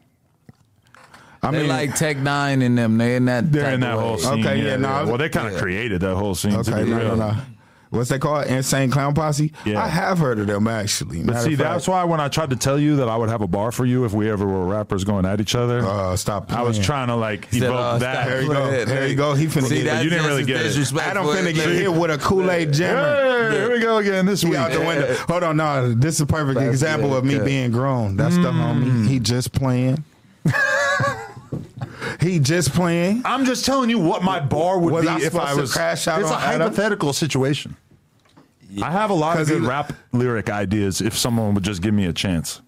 I 1.41 1.51
They 1.51 1.59
mean, 1.59 1.67
like 1.69 1.95
Tech 1.95 2.17
N9ne 2.17 2.61
in 2.63 2.75
them. 2.75 2.97
They 2.97 3.15
in 3.15 3.25
that. 3.25 3.51
They're 3.51 3.69
in 3.69 3.75
of 3.75 3.79
that 3.81 3.97
way. 3.97 4.03
whole 4.03 4.17
scene. 4.17 4.45
Okay, 4.45 4.63
yeah, 4.65 4.75
no, 4.75 4.89
I 4.89 5.03
well, 5.03 5.17
they 5.17 5.29
kind 5.29 5.47
of 5.47 5.53
yeah. 5.53 5.59
created 5.59 6.01
that 6.01 6.15
whole 6.15 6.35
scene. 6.35 6.51
to 6.51 6.59
okay, 6.59 6.83
be 6.83 6.89
no, 6.89 6.97
no, 6.97 7.03
real. 7.05 7.15
no. 7.17 7.35
What's 7.91 8.09
they 8.11 8.19
called? 8.19 8.45
Insane 8.45 8.91
Clown 8.91 9.15
Posse. 9.15 9.51
Yeah. 9.65 9.81
I 9.83 9.87
have 9.87 10.19
heard 10.19 10.37
of 10.37 10.45
them 10.45 10.67
actually. 10.67 11.23
But 11.23 11.33
Matter 11.33 11.49
see, 11.49 11.55
fact, 11.55 11.69
that's 11.71 11.87
why 11.87 12.03
when 12.03 12.19
I 12.19 12.27
tried 12.27 12.51
to 12.51 12.55
tell 12.55 12.77
you 12.77 12.97
that 12.97 13.09
I 13.09 13.15
would 13.17 13.29
have 13.29 13.41
a 13.41 13.47
bar 13.47 13.71
for 13.71 13.83
you 13.83 14.05
if 14.05 14.13
we 14.13 14.29
ever 14.29 14.45
were 14.45 14.65
rappers 14.67 15.03
going 15.03 15.25
at 15.25 15.41
each 15.41 15.55
other, 15.55 15.79
Uh, 15.83 16.15
stop. 16.15 16.53
I 16.53 16.61
was 16.61 16.77
trying 16.77 17.07
to 17.07 17.15
like 17.15 17.47
Said, 17.51 17.63
evoke 17.63 17.75
uh, 17.79 17.97
that. 17.97 18.13
stop 18.15 18.25
There 18.27 18.41
you 18.43 18.47
go. 18.47 18.53
playing. 18.67 18.87
There 18.89 19.07
you 19.07 19.15
go. 19.15 19.33
He 19.33 19.47
finna 19.47 19.63
See, 19.69 19.75
get 19.77 19.85
that's 19.85 20.01
it. 20.01 20.03
You 20.03 20.09
didn't 20.11 20.19
just 20.25 20.27
really 20.29 20.41
as 20.41 20.47
get 20.47 20.59
it. 20.59 20.63
disrespectful. 20.65 21.31
Adam 21.31 21.45
finna 21.45 21.55
get 21.55 21.69
hit 21.69 21.91
with 21.91 22.11
a 22.11 22.17
Kool 22.19 22.51
Aid 22.51 22.73
jammer. 22.73 23.49
Hey, 23.49 23.57
here 23.57 23.71
we 23.71 23.79
go 23.79 23.97
again 23.97 24.27
this 24.27 24.43
week. 24.45 24.53
out 24.53 24.71
the 24.71 24.81
window. 24.81 25.11
Hold 25.27 25.43
on, 25.43 25.57
no. 25.57 25.91
This 25.95 26.13
is 26.15 26.21
a 26.21 26.25
perfect 26.27 26.59
That's 26.59 26.69
example 26.69 27.09
good, 27.09 27.17
of 27.17 27.25
me 27.25 27.33
good. 27.37 27.45
being 27.45 27.71
grown. 27.71 28.17
That's 28.17 28.35
the 28.35 28.51
Mm. 28.51 28.83
homie. 28.83 29.07
He 29.07 29.19
just 29.19 29.51
playing. 29.51 30.03
He 32.21 32.39
just 32.39 32.73
playing. 32.73 33.21
I'm 33.25 33.45
just 33.45 33.65
telling 33.65 33.89
you 33.89 33.99
what 33.99 34.23
my 34.23 34.39
bar 34.39 34.79
would 34.79 34.93
Was 34.93 35.03
be 35.03 35.09
I 35.09 35.15
if 35.17 35.23
supposed 35.23 35.43
I 35.47 35.55
to 35.55 35.61
was. 35.61 35.73
crash 35.73 36.07
out 36.07 36.21
it's 36.21 36.29
a 36.29 36.33
on 36.35 36.41
Adam? 36.41 36.61
hypothetical 36.61 37.13
situation. 37.13 37.75
I 38.83 38.91
have 38.91 39.09
a 39.09 39.13
lot 39.13 39.33
of 39.33 39.47
'Cause 39.47 39.49
good 39.49 39.61
he- 39.63 39.67
rap 39.67 39.93
lyric 40.11 40.49
ideas 40.49 41.01
if 41.01 41.17
someone 41.17 41.53
would 41.55 41.63
just 41.63 41.81
give 41.81 41.93
me 41.93 42.05
a 42.05 42.13
chance. 42.13 42.61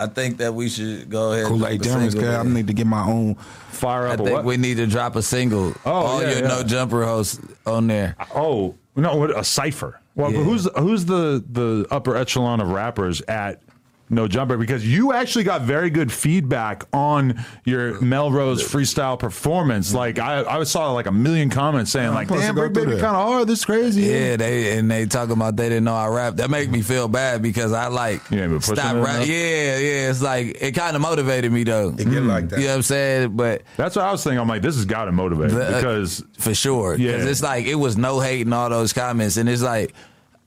I 0.00 0.06
think 0.06 0.38
that 0.38 0.54
we 0.54 0.68
should 0.68 1.10
go 1.10 1.32
ahead. 1.32 1.44
and 1.46 1.58
Kool 1.60 1.66
Aid 1.66 1.82
drop 1.82 1.96
a 1.96 1.98
jammers. 1.98 2.12
single 2.14 2.36
I 2.36 2.42
need 2.44 2.66
to 2.68 2.72
get 2.72 2.86
my 2.86 3.04
own. 3.04 3.34
Fire 3.70 4.08
I 4.08 4.12
up 4.14 4.20
a 4.20 4.24
think 4.24 4.34
what? 4.36 4.44
we 4.46 4.56
need 4.56 4.78
to 4.78 4.86
drop 4.86 5.14
a 5.14 5.22
single. 5.22 5.74
Oh, 5.84 5.90
All 5.92 6.22
yeah, 6.22 6.30
your 6.30 6.38
yeah. 6.40 6.48
no 6.48 6.62
jumper 6.62 7.04
hosts 7.04 7.38
on 7.66 7.86
there. 7.86 8.16
oh 8.34 8.74
no, 8.96 9.16
what 9.16 9.38
a 9.38 9.44
cipher. 9.44 10.00
Well, 10.16 10.32
but 10.32 10.42
who's 10.42 10.66
who's 10.78 11.04
the 11.04 11.44
the 11.52 11.86
upper 11.90 12.16
echelon 12.16 12.60
of 12.60 12.68
rappers 12.70 13.20
at 13.28 13.60
No 14.10 14.26
Jumper? 14.26 14.56
Because 14.56 14.86
you 14.86 15.12
actually 15.12 15.44
got 15.44 15.62
very 15.62 15.88
good 15.88 16.10
feedback 16.12 16.82
on 16.92 17.42
your 17.64 18.00
Melrose 18.00 18.60
freestyle 18.62 19.16
performance. 19.18 19.94
Like 19.94 20.18
I, 20.18 20.42
I 20.44 20.64
saw 20.64 20.92
like 20.92 21.06
a 21.06 21.12
million 21.12 21.48
comments 21.48 21.92
saying 21.92 22.12
like, 22.12 22.26
supposed 22.26 22.42
to 22.42 22.46
"Damn, 22.48 22.54
go 22.56 22.62
Bricc 22.62 22.74
through 22.74 22.84
Baby 22.86 23.00
kind 23.00 23.16
of 23.16 23.22
hard. 23.28 23.46
This 23.48 23.60
is 23.60 23.64
crazy." 23.64 24.02
Yeah, 24.02 24.36
they 24.36 24.76
and 24.78 24.90
they 24.90 25.06
talking 25.06 25.32
about 25.32 25.56
they 25.56 25.68
didn't 25.68 25.84
know 25.84 25.94
I 25.94 26.08
rap. 26.08 26.36
That 26.36 26.50
make 26.50 26.70
me 26.70 26.82
feel 26.82 27.06
bad 27.06 27.40
because 27.40 27.72
I 27.72 27.86
like 27.86 28.20
You 28.30 28.40
ain't 28.40 28.50
been 28.50 28.58
pushing 28.58 28.76
stop 28.76 28.96
rap. 28.96 29.26
Yeah, 29.26 29.78
yeah. 29.78 30.10
It's 30.10 30.22
like 30.22 30.60
it 30.60 30.72
kind 30.72 30.96
of 30.96 31.02
motivated 31.02 31.52
me 31.52 31.62
though. 31.64 31.90
It 31.90 32.10
get 32.10 32.22
like 32.24 32.48
that. 32.48 32.58
You 32.58 32.64
know 32.66 32.72
what 32.72 32.76
I'm 32.76 32.82
saying? 32.82 33.36
But 33.36 33.62
That's 33.76 33.94
what 33.94 34.04
I 34.04 34.10
was 34.12 34.24
thinking. 34.24 34.40
I'm 34.40 34.48
like, 34.48 34.62
this 34.62 34.74
has 34.74 34.86
got 34.86 35.04
to 35.04 35.12
motivate 35.12 35.50
The- 35.52 35.68
uh, 35.68 35.76
because 35.80 36.24
for 36.36 36.52
sure, 36.54 36.96
Yeah. 36.96 37.12
it's 37.12 37.42
like 37.42 37.66
it 37.66 37.76
was 37.76 37.96
no 37.96 38.18
hate 38.18 38.40
in 38.46 38.52
all 38.52 38.68
those 38.70 38.92
comments, 38.92 39.36
and 39.36 39.48
it's 39.48 39.62
like. 39.62 39.94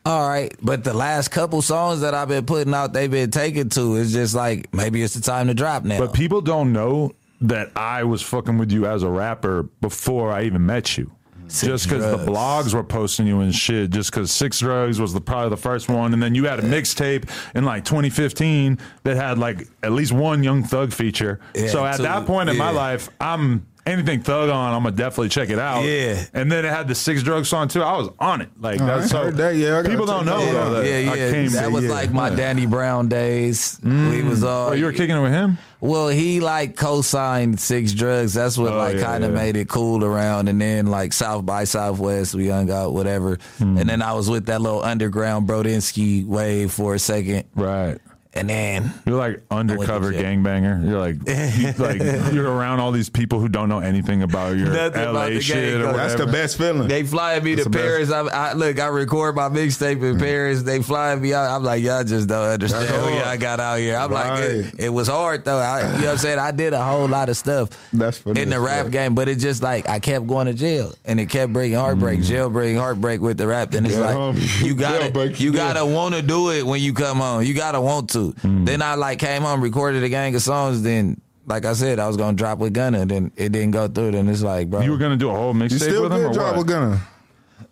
All 0.05 0.27
right, 0.27 0.53
but 0.61 0.83
the 0.83 0.93
last 0.93 1.29
couple 1.29 1.61
songs 1.61 2.01
that 2.01 2.13
I've 2.13 2.27
been 2.27 2.45
putting 2.45 2.73
out, 2.73 2.91
they've 2.91 3.09
been 3.09 3.31
taken 3.31 3.69
to. 3.69 3.95
It's 3.95 4.11
just 4.11 4.35
like 4.35 4.73
maybe 4.73 5.01
it's 5.01 5.13
the 5.13 5.21
time 5.21 5.47
to 5.47 5.53
drop 5.53 5.83
now. 5.83 5.97
But 5.97 6.13
people 6.13 6.41
don't 6.41 6.73
know 6.73 7.13
that 7.39 7.71
I 7.75 8.03
was 8.03 8.21
fucking 8.21 8.57
with 8.57 8.71
you 8.71 8.85
as 8.85 9.03
a 9.03 9.09
rapper 9.09 9.63
before 9.63 10.31
I 10.31 10.43
even 10.43 10.65
met 10.65 10.97
you. 10.97 11.11
Six 11.47 11.67
just 11.67 11.89
because 11.89 12.03
the 12.03 12.31
blogs 12.31 12.73
were 12.73 12.83
posting 12.83 13.27
you 13.27 13.41
and 13.41 13.53
shit, 13.53 13.91
just 13.91 14.11
because 14.11 14.31
Six 14.31 14.59
Drugs 14.59 14.99
was 14.99 15.13
the 15.13 15.21
probably 15.21 15.49
the 15.49 15.57
first 15.57 15.87
one, 15.87 16.13
and 16.13 16.23
then 16.23 16.35
you 16.35 16.45
had 16.45 16.59
a 16.59 16.63
mixtape 16.63 17.29
in 17.53 17.63
like 17.63 17.85
2015 17.85 18.79
that 19.03 19.15
had 19.15 19.37
like 19.37 19.67
at 19.83 19.91
least 19.91 20.11
one 20.13 20.43
Young 20.43 20.63
Thug 20.63 20.91
feature. 20.91 21.39
Yeah, 21.53 21.67
so 21.67 21.85
at 21.85 21.97
two, 21.97 22.03
that 22.03 22.25
point 22.25 22.49
in 22.49 22.57
my 22.57 22.71
life, 22.71 23.09
I'm 23.19 23.67
anything 23.85 24.21
Thug 24.21 24.49
on, 24.49 24.73
I'm 24.73 24.83
gonna 24.83 24.95
definitely 24.95 25.29
check 25.29 25.49
it 25.49 25.59
out. 25.59 25.83
Yeah. 25.83 26.23
And 26.33 26.51
then 26.51 26.65
it 26.65 26.69
had 26.69 26.87
the 26.87 26.95
Six 26.95 27.23
Drug 27.23 27.45
song 27.45 27.67
too. 27.67 27.81
I 27.83 27.97
was 27.97 28.09
on 28.19 28.41
it. 28.41 28.49
Like 28.59 28.81
Oh, 28.81 28.85
that's 28.85 29.03
ain't 29.03 29.11
so 29.11 29.23
heard 29.23 29.37
that 29.37 29.55
yet. 29.55 29.85
People 29.85 30.05
don't 30.05 30.25
know 30.25 30.39
that 30.39 30.51
though, 30.51 30.61
out. 30.61 30.69
that 30.81 30.85
yeah, 30.85 31.11
I 31.11 31.15
yeah. 31.15 31.31
came 31.31 31.49
That 31.51 31.71
was 31.71 31.85
yeah. 31.85 31.91
like 31.91 32.11
my 32.11 32.29
Danny 32.29 32.65
Brown 32.65 33.07
days. 33.09 33.79
We 33.83 34.23
was 34.23 34.43
all. 34.43 34.69
Oh, 34.69 34.73
you 34.73 34.85
were 34.85 34.93
kicking 34.93 35.15
it 35.15 35.21
with 35.21 35.31
him? 35.31 35.57
Well, 35.81 36.07
he 36.07 36.39
like 36.39 36.77
co-signed 36.77 37.59
Six 37.59 37.91
Drugs. 37.91 38.33
That's 38.33 38.57
what 38.57 38.71
Oh, 38.71 38.77
like 38.77 38.95
yeah, 38.95 39.03
kind 39.03 39.23
of 39.25 39.31
yeah. 39.31 39.37
made 39.37 39.57
it 39.57 39.67
cool 39.67 40.05
around. 40.05 40.47
And 40.47 40.61
then 40.61 40.87
like 40.87 41.11
South 41.11 41.45
by 41.45 41.65
Southwest, 41.65 42.33
we 42.35 42.47
hung 42.47 42.71
out, 42.71 42.93
whatever. 42.93 43.37
Hmm. 43.57 43.77
And 43.77 43.89
then 43.89 44.01
I 44.01 44.13
was 44.13 44.29
with 44.29 44.45
that 44.45 44.61
little 44.61 44.81
underground 44.81 45.45
Brodinski 45.47 46.25
wave 46.25 46.71
for 46.71 46.95
a 46.95 46.99
second. 46.99 47.43
Right. 47.55 47.97
And 48.35 48.49
then 48.49 48.91
You're 49.05 49.17
like 49.17 49.43
undercover 49.51 50.11
jail. 50.11 50.23
gangbanger. 50.23 50.89
You're 50.89 50.99
like, 50.99 51.17
you, 51.57 51.83
like 51.83 52.33
you're 52.33 52.51
around 52.51 52.79
all 52.79 52.91
these 52.91 53.09
people 53.09 53.39
who 53.39 53.47
don't 53.47 53.69
know 53.69 53.77
anything 53.79 54.23
about 54.23 54.57
your 54.57 54.69
Nothing 54.69 55.03
LA 55.03 55.09
about 55.11 55.29
the 55.33 55.41
shit 55.41 55.75
or 55.81 55.87
whatever. 55.87 55.97
That's 55.97 56.15
the 56.15 56.25
best 56.25 56.57
feeling. 56.57 56.87
they 56.87 57.03
flying 57.03 57.43
me 57.43 57.53
That's 57.53 57.69
to. 57.69 57.77
Paris. 57.77 58.11
I, 58.11 58.21
I 58.21 58.53
look, 58.53 58.79
I 58.79 58.87
record 58.87 59.35
my 59.35 59.49
mixtape 59.49 60.03
in 60.03 60.17
mm. 60.17 60.19
Paris. 60.19 60.63
They 60.63 60.81
flying 60.81 61.21
me 61.21 61.33
out. 61.35 61.55
I'm 61.55 61.63
like, 61.63 61.83
y'all 61.83 62.03
just 62.03 62.27
don't 62.27 62.43
understand 62.43 62.87
That's 62.87 63.03
what 63.03 63.13
hard. 63.13 63.25
y'all 63.25 63.37
got 63.37 63.59
out 63.59 63.77
here. 63.77 63.97
I'm 63.97 64.11
like, 64.11 64.41
it, 64.41 64.79
it 64.79 64.89
was 64.89 65.07
hard 65.07 65.45
though. 65.45 65.59
I, 65.59 65.81
you 65.81 65.85
know 65.85 65.93
what 65.93 66.11
I'm 66.13 66.17
saying? 66.17 66.39
I 66.39 66.49
did 66.49 66.73
a 66.73 66.83
whole 66.83 67.07
lot 67.07 67.29
of 67.29 67.37
stuff 67.37 67.69
That's 67.93 68.17
funny 68.17 68.41
in 68.41 68.49
the 68.49 68.59
rap 68.59 68.85
fuck. 68.85 68.91
game, 68.91 69.13
but 69.13 69.27
it 69.27 69.35
just 69.35 69.61
like 69.61 69.87
I 69.87 69.99
kept 69.99 70.25
going 70.25 70.47
to 70.47 70.53
jail, 70.53 70.95
and 71.05 71.19
it 71.19 71.27
kept 71.29 71.53
bringing 71.53 71.77
heartbreak. 71.77 72.21
Mm. 72.21 72.25
Jail 72.25 72.49
bringing 72.49 72.77
heartbreak 72.77 73.21
with 73.21 73.37
the 73.37 73.45
rap. 73.45 73.69
Then 73.69 73.85
it's 73.85 73.93
Yeah, 73.93 74.01
like 74.01 74.15
homie. 74.15 74.61
you 74.65 74.73
gotta 74.73 75.11
breaks 75.11 75.39
you 75.39 75.51
you 75.51 75.57
gotta 75.57 75.85
want 75.85 76.15
to 76.15 76.23
do 76.23 76.49
it 76.49 76.65
when 76.65 76.81
you 76.81 76.93
come 76.93 77.19
home. 77.19 77.43
You 77.43 77.53
gotta 77.53 77.79
want 77.79 78.09
to. 78.11 78.22
Then 78.31 78.81
I 78.81 78.95
like 78.95 79.19
came 79.19 79.41
home, 79.41 79.61
recorded 79.61 80.03
a 80.03 80.09
gang 80.09 80.35
of 80.35 80.41
songs. 80.41 80.81
Then 80.81 81.21
like 81.45 81.65
I 81.65 81.73
said, 81.73 81.99
I 81.99 82.07
was 82.07 82.17
gonna 82.17 82.37
drop 82.37 82.59
with 82.59 82.73
Gunna. 82.73 83.05
Then 83.05 83.31
it 83.35 83.51
didn't 83.51 83.71
go 83.71 83.87
through. 83.87 84.11
Then 84.11 84.29
it's 84.29 84.41
like, 84.41 84.69
bro, 84.69 84.81
you 84.81 84.91
were 84.91 84.97
gonna 84.97 85.17
do 85.17 85.29
a 85.29 85.33
whole 85.35 85.53
You 85.55 85.61
mixtape 85.61 86.01
with 86.01 86.11
him, 86.11 86.19
good 86.19 86.31
or 86.31 86.33
job 86.33 86.51
what? 86.51 86.57
with 86.59 86.67
Gunna. 86.67 87.07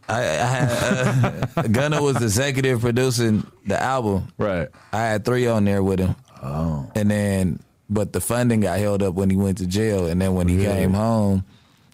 I, 0.10 0.20
I 0.20 0.46
had 0.46 1.50
uh, 1.58 1.62
Gunna 1.72 2.02
was 2.02 2.22
executive 2.22 2.82
producing 2.82 3.50
the 3.66 3.82
album. 3.82 4.28
Right. 4.38 4.68
I 4.92 4.98
had 4.98 5.24
three 5.24 5.48
on 5.48 5.64
there 5.64 5.84
with 5.84 6.00
him. 6.00 6.16
Oh. 6.44 6.92
And 6.96 7.10
then, 7.10 7.60
but 7.90 8.12
the 8.12 8.20
funding 8.20 8.62
got 8.62 8.80
held 8.80 9.04
up 9.04 9.14
when 9.14 9.30
he 9.30 9.38
went 9.38 9.60
to 9.60 9.68
jail. 9.68 10.08
And 10.08 10.22
then 10.22 10.34
when 10.34 10.48
he 10.48 10.58
came 10.58 10.94
home, 10.94 11.46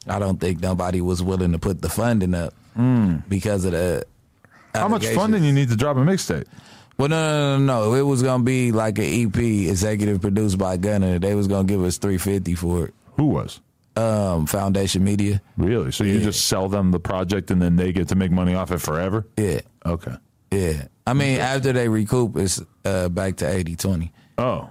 I 0.07 0.19
don't 0.19 0.39
think 0.39 0.61
nobody 0.61 1.01
was 1.01 1.21
willing 1.21 1.51
to 1.51 1.59
put 1.59 1.81
the 1.81 1.89
funding 1.89 2.33
up 2.33 2.53
because 3.29 3.65
of 3.65 3.73
the. 3.73 4.05
How 4.73 4.87
much 4.87 5.05
funding 5.07 5.43
you 5.43 5.53
need 5.53 5.69
to 5.69 5.75
drop 5.75 5.97
a 5.97 6.01
mixtape? 6.01 6.45
Well, 6.97 7.09
no, 7.09 7.57
no, 7.57 7.57
no, 7.59 7.65
no. 7.89 7.93
It 7.93 8.01
was 8.01 8.23
gonna 8.23 8.43
be 8.43 8.71
like 8.71 8.97
an 8.97 9.05
EP, 9.05 9.37
executive 9.37 10.21
produced 10.21 10.57
by 10.57 10.77
Gunna. 10.77 11.19
They 11.19 11.35
was 11.35 11.47
gonna 11.47 11.67
give 11.67 11.83
us 11.83 11.97
three 11.97 12.17
fifty 12.17 12.55
for 12.55 12.85
it. 12.85 12.93
Who 13.17 13.25
was? 13.27 13.59
Um, 13.95 14.45
Foundation 14.45 15.03
Media. 15.03 15.41
Really? 15.57 15.91
So 15.91 16.03
you 16.03 16.19
just 16.19 16.47
sell 16.47 16.69
them 16.69 16.91
the 16.91 16.99
project 16.99 17.49
and 17.51 17.59
then 17.61 17.75
they 17.75 17.91
get 17.91 18.07
to 18.09 18.15
make 18.15 18.31
money 18.31 18.53
off 18.53 18.71
it 18.71 18.77
forever? 18.79 19.25
Yeah, 19.37 19.61
Okay. 19.87 20.13
yeah. 20.51 20.83
I 21.07 21.13
mean, 21.13 21.39
after 21.39 21.73
they 21.73 21.87
recoup, 21.89 22.37
it's 22.37 22.61
uh, 22.85 23.09
back 23.09 23.37
to 23.37 23.45
80-20. 23.45 24.11
Oh, 24.37 24.69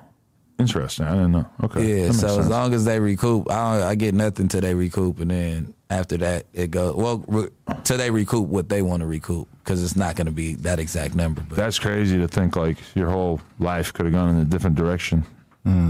interesting. 0.61 1.07
I 1.07 1.13
didn't 1.15 1.33
know. 1.33 1.47
Okay. 1.65 2.05
Yeah, 2.05 2.13
so 2.13 2.39
as 2.39 2.49
long 2.49 2.73
as 2.73 2.85
they 2.85 3.01
recoup, 3.01 3.51
I 3.51 3.79
don't, 3.79 3.83
I 3.89 3.95
get 3.97 4.15
nothing 4.15 4.47
till 4.47 4.61
they 4.61 4.75
recoup, 4.75 5.19
and 5.19 5.31
then 5.33 5.75
after 5.89 6.17
that 6.17 6.47
it 6.53 6.71
goes 6.73 6.97
well 6.97 7.25
re, 7.29 7.49
till 7.85 7.97
they 7.97 8.11
recoup 8.11 8.49
what 8.49 8.69
they 8.69 8.83
want 8.83 9.01
to 9.01 9.07
recoup 9.07 9.49
because 9.63 9.83
it's 9.85 9.95
not 9.97 10.17
going 10.17 10.27
to 10.27 10.33
be 10.33 10.55
that 10.57 10.79
exact 10.81 11.15
number. 11.15 11.43
But 11.49 11.57
That's 11.57 11.79
crazy 11.79 12.19
to 12.19 12.27
think 12.29 12.57
like 12.57 12.77
your 12.95 13.09
whole 13.11 13.41
life 13.59 13.93
could 13.93 14.07
have 14.07 14.13
gone 14.15 14.31
in 14.31 14.37
a 14.41 14.45
different 14.45 14.77
direction. 14.77 15.25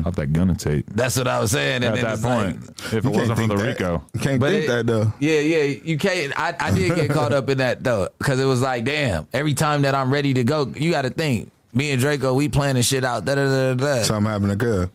Off 0.07 0.17
that 0.17 0.33
gunna 0.33 0.55
tape. 0.55 0.87
that's 0.95 1.19
what 1.19 1.29
I 1.29 1.39
was 1.39 1.51
saying. 1.51 1.85
At 1.85 1.95
then 1.97 2.05
that 2.05 2.23
point, 2.23 2.63
like- 2.67 2.95
if 2.95 3.05
it 3.05 3.11
wasn't 3.11 3.39
for 3.39 3.47
the 3.47 3.57
that. 3.57 3.67
Rico. 3.67 4.03
You 4.15 4.21
can't 4.21 4.41
But 4.41 4.51
think 4.53 4.65
it- 4.65 4.69
that 4.69 4.87
though. 4.87 5.13
Yeah, 5.21 5.41
yeah, 5.41 5.63
you 5.85 5.99
can't. 5.99 6.33
I, 6.41 6.55
I 6.59 6.71
did 6.71 6.95
get 6.95 7.11
caught 7.11 7.35
up 7.35 7.51
in 7.51 7.59
that 7.59 7.85
though, 7.85 8.09
because 8.17 8.41
it 8.41 8.47
was 8.47 8.63
like, 8.63 8.87
damn, 8.87 9.29
every 9.35 9.53
time 9.53 9.83
that 9.83 9.95
I'm 9.95 10.11
ready 10.11 10.33
to 10.33 10.45
go, 10.45 10.73
you 10.75 10.93
got 10.93 11.03
to 11.03 11.11
think. 11.11 11.53
Me 11.75 11.91
and 11.91 12.01
Draco, 12.01 12.33
we 12.33 12.49
planning 12.49 12.83
shit 12.83 13.05
out. 13.05 13.27
Da 13.27 13.35
da 13.35 13.45
da 13.45 13.75
da. 13.75 14.03
Something 14.05 14.33
happened 14.33 14.51
to 14.53 14.57
girl. 14.57 14.91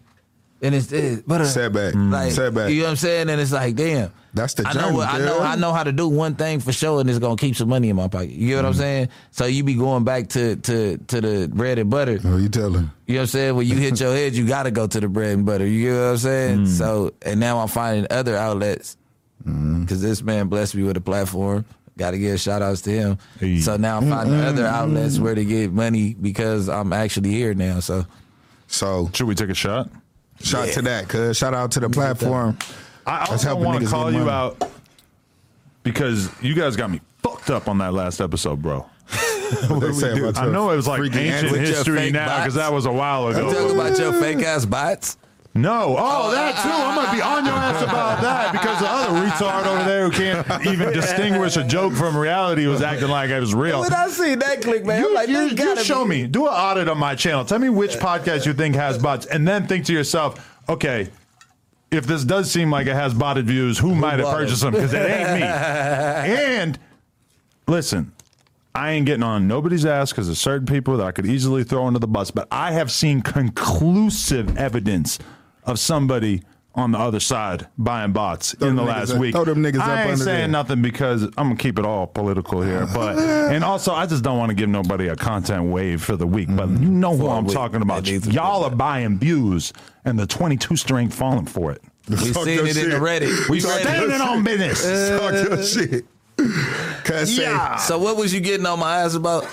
And 0.64 0.74
it's, 0.74 0.91
it's 0.91 1.22
but 1.28 1.41
uh, 1.41 1.45
Setback. 1.45 1.93
like 1.93 2.32
Setback. 2.32 2.72
you 2.72 2.78
know 2.80 2.86
what 2.86 2.89
I'm 2.91 2.95
saying. 2.95 3.30
And 3.30 3.39
it's 3.39 3.52
like, 3.52 3.76
damn, 3.76 4.12
That's 4.34 4.54
the 4.54 4.66
I 4.68 4.74
know. 4.74 4.82
journey, 4.82 4.96
what- 4.96 5.08
I 5.10 5.18
know. 5.18 5.40
I 5.42 5.56
know 5.56 5.74
how 5.74 5.84
to 5.84 5.92
do 5.92 6.08
one 6.08 6.36
thing 6.36 6.60
for 6.62 6.72
sure, 6.72 7.02
and 7.02 7.10
it's 7.10 7.20
gonna 7.20 7.36
keep 7.36 7.56
some 7.56 7.68
money 7.68 7.90
in 7.90 7.96
my 7.98 8.08
pocket. 8.08 8.30
You 8.30 8.48
get 8.48 8.56
what 8.58 8.66
Mm. 8.66 8.68
I'm 8.70 8.74
saying? 8.76 9.10
So 9.32 9.46
you 9.46 9.64
be 9.64 9.74
going 9.74 10.04
back 10.06 10.30
to 10.30 10.56
to 10.56 10.98
to 10.98 11.22
the 11.22 11.50
bread 11.54 11.78
and 11.80 11.90
butter. 11.90 12.20
Oh, 12.24 12.38
you 12.38 12.48
tell 12.48 12.72
her. 12.72 12.80
You 13.08 13.16
know 13.16 13.16
what 13.16 13.20
I'm 13.22 13.28
saying? 13.28 13.56
When 13.56 13.68
you 13.68 13.76
hit 13.76 14.00
your 14.00 14.14
head, 14.16 14.34
you 14.34 14.48
got 14.48 14.64
to 14.64 14.72
go 14.72 14.88
to 14.88 15.00
the 15.02 15.10
bread 15.10 15.32
and 15.34 15.46
butter. 15.46 15.66
You 15.68 15.92
know 15.92 16.04
what 16.06 16.12
I'm 16.12 16.18
saying? 16.18 16.60
Mm. 16.60 16.68
So, 16.68 17.12
and 17.24 17.40
now 17.42 17.60
I'm 17.60 17.68
finding 17.68 18.08
other 18.10 18.38
outlets 18.38 18.96
Mm-hmm. 19.46 19.82
because 19.82 20.02
this 20.02 20.22
man 20.22 20.48
blessed 20.48 20.76
me 20.76 20.84
with 20.84 20.96
a 20.98 21.02
platform. 21.02 21.66
Got 21.98 22.12
to 22.12 22.18
give 22.20 22.40
shout 22.40 22.62
outs 22.62 22.82
to 22.84 22.92
him. 22.92 23.18
Hey. 23.40 23.60
So 23.60 23.76
now 23.76 23.98
I'm 23.98 24.08
finding 24.10 24.40
other 24.40 24.66
outlets 24.66 25.20
where 25.20 25.36
to 25.36 25.44
get 25.44 25.74
money 25.74 26.14
because 26.14 26.70
I'm 26.70 26.94
actually 26.94 27.32
here 27.32 27.54
now. 27.54 27.80
So 27.82 28.06
So 28.68 29.10
Should 29.14 29.28
we 29.28 29.36
take 29.36 29.50
a 29.50 29.54
shot? 29.54 29.90
shout 30.42 30.68
Yeah. 30.68 30.74
to 30.76 30.82
that, 30.84 31.10
cuz 31.10 31.38
shout 31.38 31.54
out 31.54 31.72
to 31.72 31.80
the 31.82 31.90
platform. 31.90 32.58
I 33.06 33.20
That's 33.20 33.32
also 33.45 33.56
want 33.56 33.82
to 33.84 33.89
call 33.89 34.12
you 34.12 34.30
out 34.30 34.62
because 35.84 36.30
you 36.41 36.54
guys 36.54 36.76
got 36.76 36.89
me 36.91 37.02
fucked 37.24 37.49
up 37.49 37.68
on 37.68 37.78
that 37.80 37.93
last 37.93 38.22
episode, 38.22 38.62
bro. 38.62 38.86
What 39.68 39.82
they 39.82 39.91
say 39.91 40.18
about 40.18 40.38
I 40.38 40.43
your 40.45 40.54
know 40.54 40.70
it 40.72 40.78
was 40.78 40.88
like 40.88 40.99
freaky 40.99 41.20
ancient 41.20 41.34
antics. 41.34 41.52
With 41.52 41.62
your 41.68 41.76
history 41.76 41.97
fake 41.97 42.14
now 42.14 42.26
because 42.39 42.54
bots? 42.54 42.56
that 42.56 42.74
was 42.74 42.86
a 42.86 42.91
while 42.91 43.28
I'm 43.28 43.34
talking 43.34 43.49
ago. 43.49 43.74
about 43.74 43.99
your 43.99 44.14
fake 44.14 44.39
ass 44.45 44.64
bots. 44.66 45.18
No, 45.54 45.97
oh 45.99 46.32
that 46.32 46.56
too. 46.64 46.70
I'm 46.70 46.95
gonna 46.95 47.12
be 47.18 47.22
on 47.22 47.45
your 47.45 47.56
ass 47.56 47.82
about 47.84 48.22
that 48.22 48.54
because 48.54 48.80
the 48.80 48.88
other 48.88 49.28
retard 49.28 49.66
over 49.66 49.84
there 49.84 50.06
who 50.06 50.12
can't 50.12 50.66
even 50.66 50.93
distinguish 50.93 51.58
a 51.58 51.66
joke 51.66 51.91
from 51.91 52.16
reality 52.16 52.66
was 52.68 52.82
acting 52.82 53.10
like 53.10 53.30
it 53.30 53.41
was 53.41 53.54
real. 53.54 53.82
When 53.82 53.91
I 53.93 54.08
see 54.08 54.36
that 54.36 54.62
click, 54.62 54.86
man, 54.86 55.02
You, 55.02 55.10
I'm 55.10 55.14
like, 55.16 55.28
you- 55.28 55.41
you 55.41 55.56
gotta 55.56 55.84
show 55.84 56.06
be- 56.06 56.10
me. 56.22 56.28
Do 56.28 56.47
an 56.47 56.54
audit 56.54 56.88
on 56.88 56.97
my 56.97 57.16
channel. 57.16 57.43
Tell 57.43 57.60
me 57.60 57.68
which 57.68 57.95
podcast 57.95 58.45
you 58.45 58.54
think 58.54 58.76
has 58.76 58.97
bots, 58.97 59.26
and 59.26 59.45
then 59.45 59.68
think 59.68 59.84
to 59.88 59.93
yourself, 59.93 60.49
okay, 60.70 61.10
if 61.92 62.08
this 62.08 62.24
does 62.24 62.50
seem 62.50 62.72
like 62.72 62.88
it 62.88 62.96
has 62.96 63.14
botted 63.14 63.46
views, 63.46 63.78
who, 63.78 63.94
might 63.94 64.20
have 64.20 64.34
purchased 64.34 64.62
them? 64.62 64.74
them? 64.74 64.82
Because 64.82 64.94
it 64.94 65.10
ain't 65.12 65.34
me. 65.34 65.44
and 65.46 66.80
listen, 67.68 68.14
I 68.74 68.92
ain't 68.92 69.06
getting 69.06 69.24
on 69.24 69.48
nobody's 69.48 69.86
ass 69.86 70.12
because 70.12 70.28
there's 70.28 70.39
certain 70.39 70.66
people 70.66 70.98
that 70.98 71.06
I 71.06 71.12
could 71.12 71.26
easily 71.26 71.64
throw 71.66 71.86
under 71.86 72.00
the 72.00 72.08
bus, 72.08 72.32
but 72.32 72.48
I 72.50 72.72
have 72.72 72.89
seen 72.92 73.22
conclusive 73.22 74.58
evidence 74.58 75.20
of 75.66 75.78
somebody 75.80 76.44
on 76.74 76.92
the 76.94 76.98
other 76.98 77.20
side 77.20 77.68
buying 77.78 78.14
bots 78.14 78.54
Throw 78.56 78.70
in 78.70 78.78
the 78.78 78.84
last 78.84 79.12
up- 79.12 79.20
week. 79.20 79.36
throw 79.36 79.44
them 79.44 79.62
niggas 79.62 79.82
I 79.82 80.04
ain't 80.04 80.18
saying 80.18 80.38
there. 80.38 80.48
nothing 80.48 80.82
because 80.82 81.24
I'm 81.24 81.50
gonna 81.50 81.56
keep 81.58 81.78
it 81.78 81.86
all 81.86 82.08
political 82.08 82.62
here, 82.62 82.88
but 82.94 83.18
and 83.18 83.64
also 83.64 83.94
I 83.94 84.06
just 84.06 84.24
don't 84.24 84.38
want 84.38 84.52
to 84.52 84.56
give 84.56 84.70
nobody 84.70 85.10
a 85.10 85.18
content 85.18 85.66
wave 85.66 86.02
for 86.02 86.16
the 86.16 86.26
week. 86.26 86.48
But 86.50 86.70
mm-hmm. 86.70 86.84
you 86.84 86.89
know 86.89 87.12
who 87.12 87.24
For 87.24 87.34
a 87.34 87.38
I'm 87.38 87.46
week. 87.46 87.54
talking 87.54 87.82
about. 87.82 88.06
That 88.06 88.12
needs 88.12 88.28
to 88.28 88.34
Y'all 88.34 88.64
are 88.64 88.72
buying 88.72 89.20
views, 89.20 89.74
and 90.06 90.18
the 90.20 90.26
22 90.28 90.76
string 90.76 91.10
falling 91.10 91.45
for 91.45 91.72
it. 91.72 91.82
We 92.10 92.16
Talk 92.32 92.45
seen 92.45 92.56
your 92.58 92.68
it 92.68 92.78
in 92.78 92.89
the 92.89 92.91
shit. 92.91 93.02
Reddit. 93.02 93.49
We 93.49 93.62
Talk 93.62 93.76
read 93.76 93.84
your 93.84 93.93
it. 93.93 94.08
Standing 94.10 94.22
on 94.22 94.43
business. 94.43 95.10
Talk 95.20 95.34
your 95.34 95.64
shit. 95.64 96.06
Cuz 97.04 97.36
say, 97.36 97.43
Yeah. 97.43 97.76
So 97.78 97.99
what 97.99 98.18
was 98.18 98.34
you 98.34 98.39
getting 98.39 98.66
on 98.66 98.80
my 98.80 99.02
ass 99.02 99.14
about? 99.14 99.45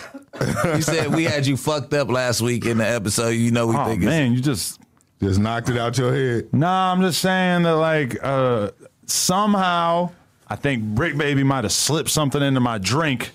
You 0.74 0.82
said 0.82 1.14
we 1.14 1.24
had 1.24 1.46
you 1.46 1.56
fucked 1.56 1.92
up 1.94 2.08
last 2.08 2.40
week 2.40 2.64
in 2.64 2.78
the 2.78 2.86
episode. 2.86 3.30
You 3.30 3.50
know 3.50 3.66
we 3.66 3.76
Oh 3.76 3.84
think 3.84 4.02
it's 4.02 4.06
man, 4.06 4.32
you 4.32 4.40
just 4.40 4.80
just 5.22 5.38
knocked 5.40 5.68
it 5.68 5.76
out 5.76 5.98
your 5.98 6.14
head. 6.14 6.48
Nah, 6.54 6.92
I'm 6.92 7.00
just 7.02 7.20
saying 7.20 7.64
that 7.64 7.74
like 7.76 8.16
uh 8.22 8.70
somehow 9.06 10.10
I 10.48 10.56
think 10.56 10.82
Bricc 10.94 11.18
Baby 11.18 11.42
might 11.44 11.64
have 11.64 11.72
slipped 11.72 12.08
something 12.10 12.40
into 12.40 12.60
my 12.60 12.78
drink 12.78 13.32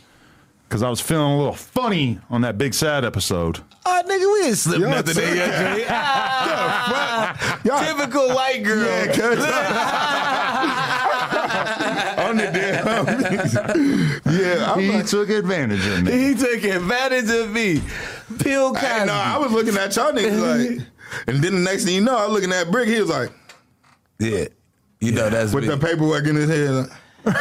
because 0.68 0.82
I 0.82 0.90
was 0.90 1.00
feeling 1.02 1.34
a 1.34 1.38
little 1.38 1.54
funny 1.54 2.20
on 2.32 2.42
that 2.42 2.58
Big 2.58 2.74
Sad 2.74 3.06
episode. 3.06 3.60
Oh, 3.86 4.02
nigga, 4.06 4.34
we 4.34 4.42
didn't 4.44 4.56
slip 4.56 4.80
Y'all 4.80 4.90
nothing 4.92 5.18
in 5.24 5.36
your 5.36 5.46
drink. 5.48 5.88
Ah, 5.90 7.36
Typical 7.64 8.30
white 8.34 8.64
girl. 8.64 8.86
Yeah, 8.86 9.08
cuz. 9.08 9.40
On 12.24 12.38
the 12.38 12.44
damn. 12.54 13.06
yeah, 14.34 14.72
I'm 14.72 14.80
He 14.80 14.90
like, 14.92 15.06
took 15.08 15.30
advantage 15.30 15.86
of 15.86 16.04
me. 16.04 16.12
He 16.12 16.34
took 16.36 16.64
advantage 16.64 17.30
of 17.30 17.50
me. 17.52 17.82
Bill 18.42 18.72
Cosby. 18.74 18.88
Hey, 18.88 19.06
no, 19.06 19.14
I 19.14 19.38
was 19.38 19.52
looking 19.52 19.76
at 19.76 19.94
y'all 19.96 20.12
niggas 20.14 20.40
like, 20.78 20.88
and 21.28 21.44
then 21.44 21.54
the 21.56 21.60
next 21.60 21.84
thing 21.86 21.96
you 21.96 22.02
know, 22.02 22.18
I 22.18 22.26
was 22.28 22.34
looking 22.34 22.54
at 22.54 22.68
Bricc. 22.68 22.88
He 22.88 23.00
was 23.02 23.10
like, 23.10 23.32
yeah. 24.20 24.46
You 25.02 25.12
know 25.12 25.30
that's 25.30 25.54
with 25.54 25.66
the 25.68 25.78
paperwork 25.78 26.26
in 26.28 26.36
his 26.38 26.50
head. 26.50 26.90
Like, 27.26 27.36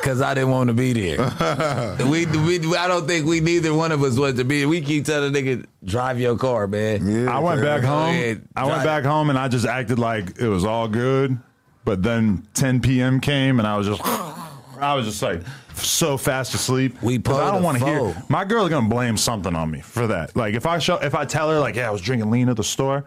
Because 0.00 0.20
I 0.20 0.34
didn't 0.34 0.50
want 0.50 0.68
to 0.68 0.74
be 0.74 0.92
there. 0.92 1.96
we, 2.06 2.26
we, 2.26 2.76
I 2.76 2.86
don't 2.88 3.06
think 3.06 3.26
we 3.26 3.40
neither 3.40 3.72
one 3.74 3.90
of 3.92 4.02
us 4.02 4.18
was 4.18 4.34
to 4.34 4.44
be 4.44 4.60
there. 4.60 4.68
We 4.68 4.80
keep 4.80 5.04
telling 5.04 5.32
nigga, 5.32 5.66
drive 5.84 6.20
your 6.20 6.36
car, 6.36 6.66
man. 6.66 7.06
Yeah, 7.06 7.34
I 7.34 7.38
went 7.40 7.62
back 7.62 7.82
home. 7.82 8.10
ahead, 8.10 8.42
I 8.54 8.62
went 8.64 8.74
drive. 8.76 8.84
back 8.84 9.04
home 9.04 9.30
and 9.30 9.38
I 9.38 9.48
just 9.48 9.66
acted 9.66 9.98
like 9.98 10.38
it 10.40 10.48
was 10.48 10.64
all 10.64 10.88
good. 10.88 11.38
But 11.84 12.02
then 12.02 12.46
10 12.54 12.80
p.m. 12.80 13.20
came 13.20 13.58
and 13.58 13.66
I 13.66 13.76
was 13.78 13.86
just, 13.86 14.02
I 14.04 14.94
was 14.94 15.06
just 15.06 15.22
like 15.22 15.40
so 15.74 16.18
fast 16.18 16.52
asleep. 16.54 17.00
We 17.02 17.18
'Cause 17.18 17.38
I 17.38 17.50
don't 17.50 17.62
want 17.62 17.78
to 17.78 17.84
hear. 17.86 18.24
My 18.28 18.44
girl's 18.44 18.68
gonna 18.68 18.88
blame 18.88 19.16
something 19.16 19.54
on 19.56 19.70
me 19.70 19.80
for 19.80 20.06
that. 20.08 20.36
Like 20.36 20.54
if 20.54 20.66
I 20.66 20.78
show, 20.78 20.96
if 20.96 21.14
I 21.14 21.24
tell 21.24 21.50
her 21.50 21.58
like, 21.58 21.76
yeah, 21.76 21.88
I 21.88 21.90
was 21.90 22.02
drinking 22.02 22.30
lean 22.30 22.48
at 22.50 22.56
the 22.56 22.64
store. 22.64 23.04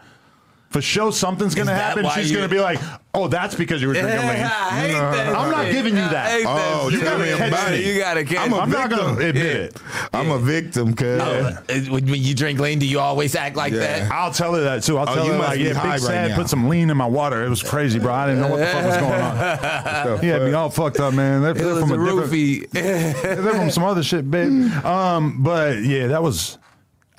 For 0.71 0.81
sure 0.81 1.11
something's 1.11 1.53
gonna 1.53 1.75
happen. 1.75 2.05
She's 2.15 2.31
gonna 2.31 2.47
be 2.47 2.59
like, 2.59 2.79
"Oh, 3.13 3.27
that's 3.27 3.53
because 3.55 3.81
you 3.81 3.89
were 3.89 3.93
drinking 3.93 4.15
lean." 4.21 4.29
I 4.29 4.79
hate 4.79 4.93
that 4.93 5.35
I'm 5.35 5.51
not 5.51 5.65
giving 5.71 5.93
you 5.95 6.01
that. 6.01 6.41
Oh, 6.47 6.89
you 6.89 7.01
gotta 7.01 7.25
catch 7.25 7.41
embody. 7.41 7.77
You 7.83 7.99
gotta 7.99 8.23
catch 8.23 8.37
I'm 8.39 8.53
a 8.53 8.57
I'm 8.59 8.69
not 8.69 8.89
gonna 8.89 9.13
victim. 9.13 9.27
admit 9.27 9.35
Yeah. 9.45 9.51
it. 9.65 9.77
I'm 10.13 10.31
a 10.31 10.39
victim, 10.39 10.93
cuz. 10.93 11.21
Oh, 11.21 11.57
when 11.91 12.05
when 12.07 12.21
you 12.23 12.33
drink 12.33 12.59
lean, 12.59 12.79
do 12.79 12.85
you 12.87 12.99
always 12.99 13.35
act 13.35 13.55
like 13.57 13.73
Yeah. 13.73 13.79
that? 13.79 14.11
I'll 14.11 14.31
tell 14.31 14.53
her 14.55 14.61
that 14.61 14.83
too. 14.83 14.97
I'll 14.97 15.09
Oh, 15.09 15.13
tell 15.15 15.25
you 15.25 15.33
her 15.33 15.37
must 15.37 15.49
like, 15.49 15.57
be 15.59 15.63
yeah, 15.65 15.73
Big 15.73 15.83
right 15.83 15.99
Sad 16.01 16.29
now. 16.31 16.35
put 16.37 16.49
some 16.49 16.69
lean 16.69 16.89
in 16.89 16.95
my 16.97 17.05
water. 17.05 17.43
It 17.43 17.49
was 17.49 17.61
crazy, 17.61 17.99
bro. 17.99 18.13
I 18.13 18.27
didn't 18.27 18.41
know 18.41 18.47
what 18.47 18.59
the 18.59 18.65
fuck 18.67 18.85
was 18.85 18.97
going 18.97 19.21
on. 19.21 20.19
He 20.21 20.27
had 20.27 20.41
me 20.43 20.53
all 20.53 20.69
fucked 20.69 20.99
up, 20.99 21.13
man. 21.13 21.41
They're, 21.41 21.51
It 21.51 21.57
they're 21.57 21.67
was 21.73 21.79
from 21.83 21.91
a 21.91 22.01
a 22.01 22.05
different, 22.05 22.31
roofie. 22.31 22.69
they're 22.71 23.53
from 23.53 23.69
some 23.71 23.83
other 23.83 24.03
shit, 24.03 24.31
babe. 24.31 24.71
Um, 24.85 25.43
but 25.43 25.83
yeah, 25.83 26.07
that 26.07 26.23
was 26.23 26.57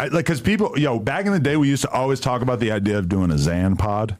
I, 0.03 0.07
like 0.07 0.25
because 0.25 0.41
people, 0.41 0.77
yo, 0.77 0.99
back 0.99 1.27
in 1.27 1.33
the 1.33 1.39
day, 1.39 1.57
we 1.57 1.69
used 1.69 1.83
to 1.83 1.91
always 1.91 2.19
talk 2.19 2.43
about 2.43 2.59
the 2.59 2.73
idea 2.73 2.99
of 2.99 3.09
doing 3.09 3.31
a 3.31 3.39
Zan 3.39 3.77
pod. 3.77 4.17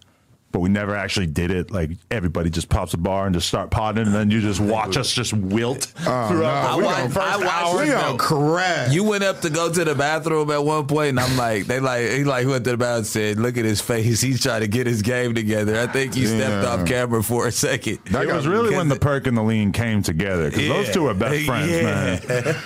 But 0.53 0.61
we 0.61 0.69
never 0.69 0.95
actually 0.95 1.27
did 1.27 1.51
it. 1.51 1.71
Like 1.71 1.91
everybody 2.11 2.51
just 2.51 2.69
pops 2.69 2.93
a 2.95 2.99
bar 2.99 3.27
and 3.27 3.35
just 3.35 3.49
start 3.49 3.71
potting, 3.71 4.07
and 4.07 4.15
then 4.15 4.31
you 4.31 4.41
just 4.41 4.61
watch 4.61 4.97
us 4.97 5.11
just 5.13 5.33
wilt 5.33 5.91
Oh, 6.07 6.29
throughout 6.29 6.63
no. 6.65 6.71
the 6.73 6.77
We 6.79 6.85
fucking 6.85 7.11
gonna- 7.13 7.39
first 7.41 7.43
I 7.53 7.63
hour. 7.63 7.81
We 7.81 7.87
gonna 7.87 8.19
crash. 8.19 8.93
You 8.93 9.05
went 9.05 9.25
up 9.25 9.41
to 9.41 9.51
go 9.51 9.73
to 9.73 9.85
the 9.85 9.95
bathroom 9.95 10.51
at 10.51 10.63
one 10.65 10.87
point, 10.87 11.09
and 11.11 11.21
I'm 11.21 11.37
like, 11.37 11.67
they 11.67 11.81
like, 11.81 12.11
he 12.11 12.25
like 12.25 12.47
went 12.47 12.65
to 12.65 12.73
the 12.73 12.77
bathroom 12.77 12.99
and 12.99 13.07
said, 13.07 13.39
"Look 13.39 13.57
at 13.57 13.65
his 13.65 13.81
face. 13.81 14.21
He's 14.21 14.43
trying 14.43 14.61
to 14.61 14.69
get 14.69 14.87
his 14.87 15.01
game 15.03 15.35
together." 15.35 15.79
I 15.81 15.87
think 15.87 16.15
he 16.15 16.27
stepped 16.27 16.65
Yeah. 16.65 16.71
off 16.71 16.85
camera 16.87 17.23
for 17.23 17.47
a 17.47 17.53
second. 17.53 17.99
That 18.11 18.25
It 18.25 18.27
got- 18.27 18.37
was 18.37 18.47
really 18.47 18.75
when 18.77 18.89
the 18.89 18.97
perk 18.97 19.27
and 19.27 19.37
the 19.37 19.43
lean 19.43 19.73
came 19.73 20.03
together 20.03 20.51
because 20.51 20.69
those 20.69 20.91
two 20.91 21.07
are 21.07 21.15
best 21.15 21.47
friends, 21.47 21.71
Yeah. 21.71 21.83
man. 21.83 22.21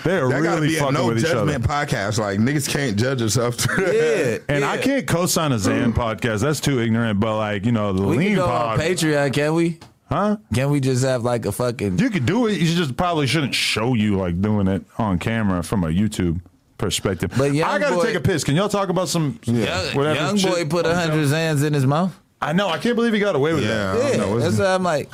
They 0.05 0.17
are 0.19 0.29
that 0.29 0.41
really 0.41 0.69
be 0.69 0.77
a 0.77 0.81
fucking 0.81 0.95
no 0.95 1.07
with 1.07 1.19
each 1.21 1.27
other. 1.27 1.59
podcast. 1.61 2.19
Like 2.19 2.41
niggas 2.41 2.69
can't 2.69 2.97
judge 2.97 3.23
us 3.23 3.35
themselves. 3.35 3.67
Yeah, 3.79 4.39
And 4.49 4.61
yeah. 4.61 4.71
I 4.71 4.79
can't 4.79 5.07
co-sign 5.07 5.53
a 5.53 5.59
Zan 5.59 5.93
podcast. 5.93 6.41
That's 6.41 6.61
too 6.61 6.81
ignorant. 6.81 7.21
But 7.21 7.37
like 7.37 7.65
you 7.67 7.73
know, 7.73 7.76
the 7.93 8.03
We 8.03 8.17
lean 8.19 8.27
can 8.29 8.37
go 8.37 8.47
pod, 8.47 8.81
on 8.81 8.87
Patreon, 8.87 9.33
can 9.33 9.55
we? 9.55 9.79
huh? 10.09 10.37
Can 10.55 10.71
we 10.71 10.81
just 10.81 11.05
have 11.05 11.23
like 11.25 11.47
a 11.47 11.53
fucking? 11.53 11.99
You 11.99 12.11
could 12.11 12.27
do 12.27 12.47
it. 12.47 12.59
You 12.61 12.75
just 12.75 12.97
probably 12.97 13.27
shouldn't 13.27 13.55
show 13.55 13.95
you 13.95 14.17
like 14.17 14.41
doing 14.41 14.67
it 14.69 14.83
on 14.99 15.19
camera 15.19 15.63
from 15.63 15.85
a 15.85 15.89
YouTube 15.89 16.41
perspective. 16.79 17.33
But 17.37 17.53
Young 17.55 17.69
I 17.71 17.79
gotta 17.79 17.97
Boy- 17.97 18.05
take 18.05 18.15
a 18.17 18.21
piss. 18.21 18.45
Can 18.45 18.55
y'all 18.57 18.69
talk 18.69 18.89
about 18.89 19.09
some 19.09 19.39
Young, 19.45 19.67
whatever 19.97 20.15
young 20.21 20.37
shit 20.37 20.51
boy 20.51 20.65
put 20.67 20.87
a 20.87 20.95
hundred 20.95 21.13
camera? 21.13 21.27
zans 21.27 21.65
in 21.65 21.73
his 21.73 21.87
mouth. 21.87 22.19
I 22.43 22.53
know. 22.53 22.69
I 22.69 22.79
can't 22.79 22.95
believe 22.97 23.15
he 23.15 23.19
got 23.19 23.35
away 23.35 23.55
with 23.55 23.65
Yeah. 23.65 23.69
that. 23.71 23.91
I 23.95 23.99
don't 23.99 24.11
Yeah, 24.13 24.17
know. 24.19 24.31
What's- 24.33 24.45
that's 24.45 24.59
what 24.59 24.69
I'm 24.69 24.83
like. 24.83 25.11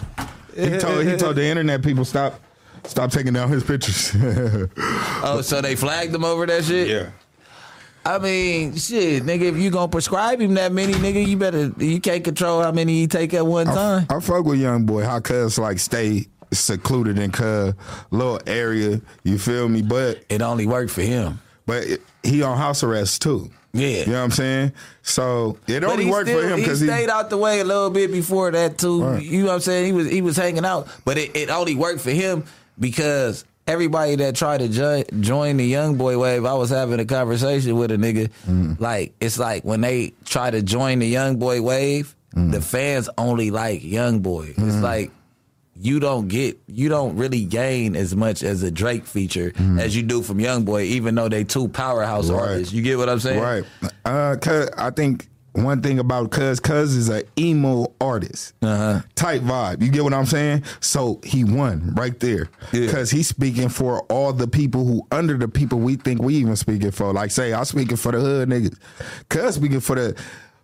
he 0.57 0.79
told 0.79 1.07
he 1.07 1.17
told 1.17 1.37
the 1.37 1.45
internet 1.45 1.83
people 1.83 2.05
stop 2.05 2.41
stop 2.85 3.11
taking 3.13 3.33
down 3.33 3.49
his 3.49 3.63
pictures. 3.65 4.13
Oh, 5.25 5.41
so 5.41 5.61
they 5.61 5.77
flagged 5.77 6.13
him 6.15 6.25
over 6.25 6.45
that 6.47 6.65
shit. 6.65 7.09
I 8.05 8.19
mean, 8.19 8.77
shit, 8.77 9.23
nigga. 9.23 9.43
If 9.43 9.57
you 9.57 9.71
gonna 9.71 9.89
prescribe 9.89 10.41
him 10.41 10.55
that 10.55 10.73
many, 10.73 10.93
nigga, 10.95 11.25
you 11.27 11.37
better. 11.37 11.73
You 11.79 12.01
can't 12.01 12.25
control 12.25 12.63
how 12.63 12.73
many 12.73 12.95
he 12.95 13.07
take 13.07 13.33
at 13.35 13.47
one 13.47 13.67
time. 13.67 14.07
I 14.11 14.21
fuck 14.21 14.45
with 14.45 14.61
young 14.61 14.85
boy. 14.87 15.05
How 15.05 15.21
cuz 15.21 15.59
like 15.59 15.79
stay 15.79 16.27
secluded 16.53 17.19
in 17.19 17.31
cuz 17.31 17.75
little 18.11 18.41
area. 18.47 19.01
You 19.23 19.39
feel 19.39 19.69
me? 19.69 19.83
But 19.83 20.25
It 20.29 20.43
only 20.43 20.67
worked 20.67 20.91
for 20.91 21.03
him. 21.03 21.41
but 21.67 21.85
it, 21.85 22.03
he 22.23 22.43
on 22.43 22.59
house 22.59 22.83
arrest 22.83 23.23
too. 23.23 23.51
Yeah. 23.73 24.01
You 24.01 24.07
know 24.07 24.13
what 24.19 24.25
I'm 24.25 24.31
saying? 24.33 24.73
So 25.03 25.57
it 25.67 25.83
only 25.85 26.07
worked 26.11 26.29
still, 26.29 26.43
for 26.43 26.47
him 26.49 26.59
because 26.59 26.81
he, 26.81 26.87
stayed 26.87 27.09
out 27.09 27.31
the 27.31 27.39
way 27.39 27.61
a 27.61 27.65
little 27.65 27.89
bit 27.89 28.13
before 28.13 28.51
that 28.51 28.79
too. 28.79 29.03
Right. 29.03 29.23
You 29.23 29.43
know 29.43 29.47
what 29.49 29.55
I'm 29.55 29.61
saying? 29.61 29.87
He 29.87 29.93
was 29.93 30.11
he 30.11 30.21
was 30.23 30.37
hanging 30.37 30.65
out, 30.65 30.89
but 31.05 31.17
it, 31.19 31.35
it 31.35 31.51
only 31.51 31.75
worked 31.75 32.01
for 32.01 32.11
him 32.11 32.45
because 32.79 33.45
everybody 33.73 34.17
that 34.17 34.35
tried 34.37 34.59
to 34.59 34.69
jo- 34.69 35.05
join 35.21 35.57
the 35.57 35.65
young 35.67 35.97
boy 35.97 36.19
wave, 36.19 36.45
I 36.45 36.55
was 36.55 36.71
having 36.71 37.01
a 37.01 37.05
conversation 37.05 37.77
with 37.77 37.91
a 37.91 37.97
nigga. 37.97 38.31
Mm. 38.49 38.79
Like 38.81 39.15
it's 39.21 39.39
like 39.39 39.65
when 39.65 39.81
they 39.81 40.13
try 40.25 40.51
to 40.51 40.63
join 40.63 40.99
the 41.01 41.07
young 41.09 41.37
boy 41.37 41.63
wave, 41.63 42.15
Mm. 42.37 42.51
the 42.53 42.61
fans 42.63 43.11
only 43.19 43.51
like 43.51 43.85
young 43.85 44.21
boy. 44.21 44.47
It's 44.57 44.59
Mm-hmm. 44.59 44.83
like 44.83 45.11
you 45.77 46.01
don't 46.01 46.29
get 46.29 46.59
you 46.67 46.89
don't 46.89 47.17
really 47.17 47.45
gain 47.45 47.95
as 47.97 48.15
much 48.17 48.43
as 48.43 48.63
a 48.63 48.71
Drake 48.71 49.05
feature 49.07 49.53
as 49.79 49.95
you 49.97 50.03
do 50.03 50.23
from 50.23 50.39
Young 50.41 50.65
Boy, 50.65 50.83
even 50.97 51.15
though 51.15 51.29
they 51.29 51.45
two 51.45 51.69
powerhouse 51.69 52.29
Mm. 52.31 52.37
Right. 52.39 52.49
artists. 52.51 52.73
You 52.73 52.81
get 52.83 52.97
what 52.99 53.09
I'm 53.11 53.21
saying? 53.21 53.41
Right. 53.41 53.65
Uh, 54.05 54.37
cuz 54.37 54.69
I 54.79 54.91
think 54.91 55.29
one 55.53 55.83
thing 55.83 55.99
about 55.99 56.31
Cuz, 56.31 56.61
Cuz 56.61 56.95
is 56.97 57.09
an 57.09 57.23
emo 57.39 57.93
artist 58.01 58.55
Uh-huh. 58.63 59.03
type 59.15 59.43
vibe. 59.43 59.83
You 59.83 59.91
get 59.91 60.03
what 60.05 60.15
I'm 60.15 60.27
saying? 60.27 60.63
So 60.81 61.21
he 61.25 61.45
won 61.45 61.93
right 61.95 62.19
there 62.21 62.49
Yeah. 62.73 62.81
because 62.87 63.11
he's 63.11 63.29
speaking 63.29 63.69
for 63.69 64.01
all 64.05 64.33
the 64.33 64.49
people 64.49 64.87
who 64.87 65.07
under 65.11 65.37
the 65.37 65.49
people 65.49 65.79
we 65.79 65.97
think 65.97 66.23
we 66.23 66.35
even 66.37 66.57
speaking 66.57 66.91
for. 66.91 67.13
Like 67.13 67.31
say 67.31 67.53
I'm 67.53 67.65
speaking 67.67 67.97
for 67.97 68.13
the 68.13 68.21
hood 68.21 68.49
niggas. 68.49 68.77
Cuz 69.29 69.57
speaking 69.57 69.81
for 69.81 69.97
the 69.97 70.17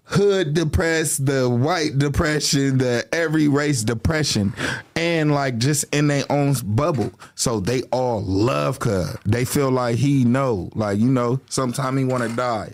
hood 0.04 0.54
depressed, 0.54 1.26
the 1.26 1.46
white 1.50 1.98
depression, 1.98 2.78
the 2.78 3.06
every 3.12 3.46
race 3.46 3.82
depression, 3.82 4.54
and 4.96 5.32
like 5.34 5.58
just 5.58 5.84
in 5.92 6.06
their 6.06 6.24
own 6.30 6.54
bubble. 6.64 7.12
So 7.34 7.60
they 7.60 7.82
all 7.92 8.22
love 8.22 8.78
Cuz. 8.78 9.14
They 9.26 9.44
feel 9.44 9.70
like 9.70 9.96
he 9.96 10.24
know, 10.24 10.70
like 10.74 10.98
you 10.98 11.08
know, 11.10 11.40
sometime 11.50 11.98
he 11.98 12.04
want 12.04 12.22
to 12.22 12.34
die. 12.34 12.70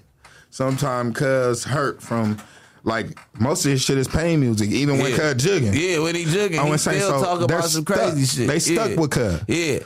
Sometime 0.55 1.13
Cuz 1.13 1.65
hurt 1.65 2.01
from. 2.01 2.39
Like 2.85 3.19
most 3.41 3.65
of 3.65 3.73
his 3.73 3.81
shit 3.81 3.97
is 3.97 4.07
pain 4.07 4.41
music, 4.41 4.71
even 4.71 4.99
when 4.99 5.11
Yeah. 5.11 5.33
Cuz 5.33 5.43
jugging. 5.43 5.75
Yeah, 5.75 5.99
when 6.01 6.15
he 6.15 6.27
jugging, 6.27 6.59
I 6.59 6.69
he 6.69 6.77
still 6.77 7.19
so. 7.19 7.25
talk 7.25 7.41
about 7.41 7.65
some 7.65 7.83
stuck. 7.83 7.97
crazy 7.97 8.27
shit. 8.27 8.47
They 8.47 8.59
stuck 8.59 8.91
yeah. 8.91 9.01
with 9.01 9.11
Cuz. 9.11 9.41
Yeah, 9.49 9.79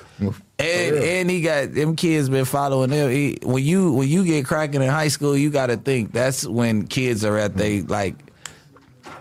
and 0.59 0.97
and 0.97 1.31
he 1.31 1.41
got 1.41 1.73
them 1.73 1.95
kids 1.97 2.29
been 2.29 2.45
following 2.45 2.91
him. 2.91 3.09
He, 3.09 3.39
when 3.45 3.65
you 3.65 3.93
when 3.93 4.09
you 4.09 4.25
get 4.25 4.45
cracking 4.45 4.83
in 4.83 4.91
high 4.91 5.09
school, 5.09 5.37
you 5.37 5.49
got 5.49 5.69
to 5.69 5.77
think 5.77 6.13
that's 6.13 6.45
when 6.45 6.87
kids 6.89 7.25
are 7.25 7.39
at 7.39 7.57
they 7.57 7.83
like 7.83 8.17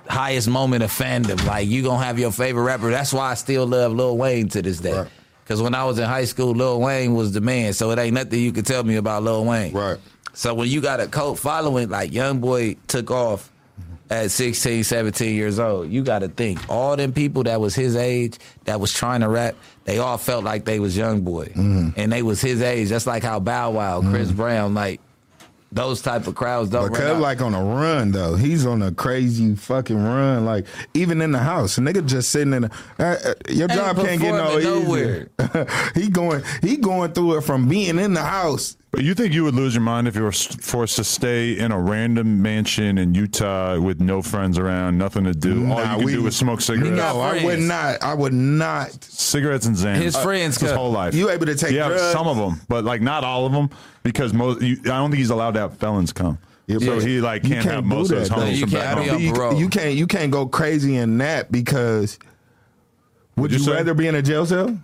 highest 0.09 0.49
moment 0.49 0.83
of 0.83 0.91
fandom. 0.91 1.45
Like 1.45 1.67
you 1.67 1.81
gonna 1.83 2.03
have 2.03 2.19
your 2.19 2.31
favorite 2.31 2.63
rapper. 2.63 2.89
That's 2.89 3.13
why 3.13 3.31
I 3.31 3.35
still 3.35 3.67
love 3.67 3.93
Lil 3.93 4.17
Wayne 4.17 4.49
to 4.49 4.61
this 4.61 4.79
day. 4.79 4.97
Right. 4.97 5.07
Cause 5.45 5.61
when 5.61 5.75
I 5.75 5.85
was 5.85 5.97
in 5.97 6.03
high 6.03 6.25
school, 6.25 6.51
Lil 6.51 6.81
Wayne 6.81 7.13
was 7.13 7.31
the 7.31 7.39
man. 7.39 7.71
So 7.71 7.91
it 7.91 7.99
ain't 7.99 8.15
nothing 8.15 8.37
you 8.37 8.51
can 8.51 8.65
tell 8.65 8.83
me 8.83 8.97
about 8.97 9.23
Lil 9.23 9.45
Wayne. 9.45 9.71
Right. 9.71 9.97
So 10.37 10.53
when 10.53 10.69
you 10.69 10.81
got 10.81 10.99
a 10.99 11.07
cult 11.07 11.39
following, 11.39 11.89
like 11.89 12.13
Young 12.13 12.39
Boy 12.39 12.75
took 12.85 13.09
off 13.09 13.51
at 14.11 14.29
16, 14.29 14.83
17 14.83 15.35
years 15.35 15.57
old, 15.57 15.89
you 15.89 16.03
got 16.03 16.19
to 16.19 16.27
think 16.27 16.59
all 16.69 16.95
them 16.95 17.11
people 17.11 17.41
that 17.43 17.59
was 17.59 17.73
his 17.73 17.95
age 17.95 18.37
that 18.65 18.79
was 18.79 18.93
trying 18.93 19.21
to 19.21 19.29
rap, 19.29 19.55
they 19.85 19.97
all 19.97 20.19
felt 20.19 20.43
like 20.43 20.63
they 20.65 20.79
was 20.79 20.95
Young 20.95 21.21
Boy, 21.21 21.45
Mm-hmm. 21.47 21.99
and 21.99 22.11
they 22.11 22.21
was 22.21 22.39
his 22.39 22.61
age. 22.61 22.89
Just 22.89 23.07
like 23.07 23.23
how 23.23 23.39
Bow 23.39 23.71
Wow, 23.71 24.01
Chris 24.01 24.31
Brown, 24.31 24.75
like 24.75 25.01
those 25.77 26.01
type 26.01 26.27
of 26.27 26.35
crowds 26.35 26.69
don't. 26.69 26.91
But 26.91 26.99
run 26.99 27.15
out. 27.15 27.21
like 27.21 27.41
on 27.41 27.53
a 27.53 27.63
run 27.63 28.11
though. 28.11 28.35
He's 28.35 28.65
on 28.65 28.81
a 28.81 28.91
crazy 28.91 29.55
fucking 29.55 30.03
run. 30.03 30.45
Like 30.45 30.65
even 30.93 31.21
in 31.21 31.31
the 31.31 31.39
house, 31.39 31.77
a 31.77 31.81
nigga 31.81 32.05
just 32.05 32.29
sitting 32.29 32.53
in. 32.53 32.65
A, 32.65 32.71
uh, 32.99 33.03
uh, 33.03 33.33
your 33.49 33.67
job 33.67 33.95
can't 33.97 34.19
get 34.19 34.31
no 34.33 34.55
performing 34.57 34.91
easier. 34.91 35.31
he 35.95 36.09
going 36.09 36.43
he 36.61 36.77
going 36.77 37.13
through 37.13 37.37
it 37.37 37.41
from 37.41 37.67
being 37.69 37.97
in 37.99 38.13
the 38.13 38.23
house. 38.23 38.75
But 38.89 39.03
you 39.03 39.13
think 39.13 39.33
you 39.33 39.43
would 39.43 39.53
lose 39.53 39.75
your 39.75 39.83
mind 39.83 40.07
if 40.07 40.15
you 40.15 40.23
were 40.23 40.31
forced 40.31 40.95
to 40.95 41.03
stay 41.03 41.59
in 41.59 41.73
a 41.73 41.79
random 41.79 42.41
mansion 42.41 42.97
in 42.97 43.13
Utah 43.13 43.77
with 43.77 43.99
no 43.99 44.21
friends 44.21 44.57
around, 44.57 44.97
nothing 44.97 45.25
to 45.25 45.33
do? 45.33 45.69
All 45.69 45.77
Nah, 45.77 45.91
you 45.91 45.97
could 45.97 46.05
we- 46.05 46.11
do 46.13 46.23
was 46.23 46.37
smoke 46.37 46.61
cigarettes, 46.61 46.95
No, 46.95 47.19
I 47.19 47.43
would 47.43 47.59
not. 47.59 48.01
I 48.01 48.13
would 48.13 48.31
not. 48.33 49.03
cigarettes 49.03 49.65
and 49.65 49.75
Xans. 49.75 49.97
His 49.97 50.15
friends 50.15 50.57
his 50.59 50.71
whole 50.71 50.91
life. 50.91 51.13
You 51.13 51.29
able 51.29 51.45
to 51.47 51.55
take 51.55 51.73
Yeah, 51.73 51.89
drugs? 51.89 52.01
some 52.13 52.27
of 52.27 52.37
them, 52.37 52.61
but 52.69 52.85
like 52.85 53.01
not 53.01 53.25
all 53.25 53.45
of 53.45 53.51
them, 53.51 53.69
because 54.07 54.33
most. 54.33 54.61
You, 54.61 54.77
I 54.85 54.99
don't 54.99 55.11
think 55.11 55.19
he's 55.19 55.29
allowed 55.29 55.55
to 55.55 55.59
have 55.59 55.77
felons 55.77 56.13
come. 56.13 56.39
Yeah, 56.65 56.79
so 56.79 56.99
he 56.99 57.19
like 57.19 57.43
you 57.43 57.49
can't, 57.49 57.63
can't 57.63 57.75
have 57.75 57.83
do 57.83 57.89
most 57.89 58.11
of 58.11 58.19
his 58.19 58.29
that, 58.29 58.37
homies 58.37 58.53
You 58.53 58.61
from 58.61 58.69
can't 58.71 58.97
back 58.97 59.07
home. 59.09 59.19
you, 59.19 59.57
you 59.59 59.69
can't 59.69 59.95
you 59.95 60.07
can't 60.07 60.31
go 60.31 60.47
crazy 60.47 60.95
in 60.95 61.17
that 61.17 61.51
because 61.51 62.17
would 63.35 63.51
you 63.51 63.59
you, 63.59 63.73
rather 63.73 63.93
be 63.93 64.07
in 64.07 64.15
a 64.15 64.21
jail 64.21 64.45
cell? 64.45 64.77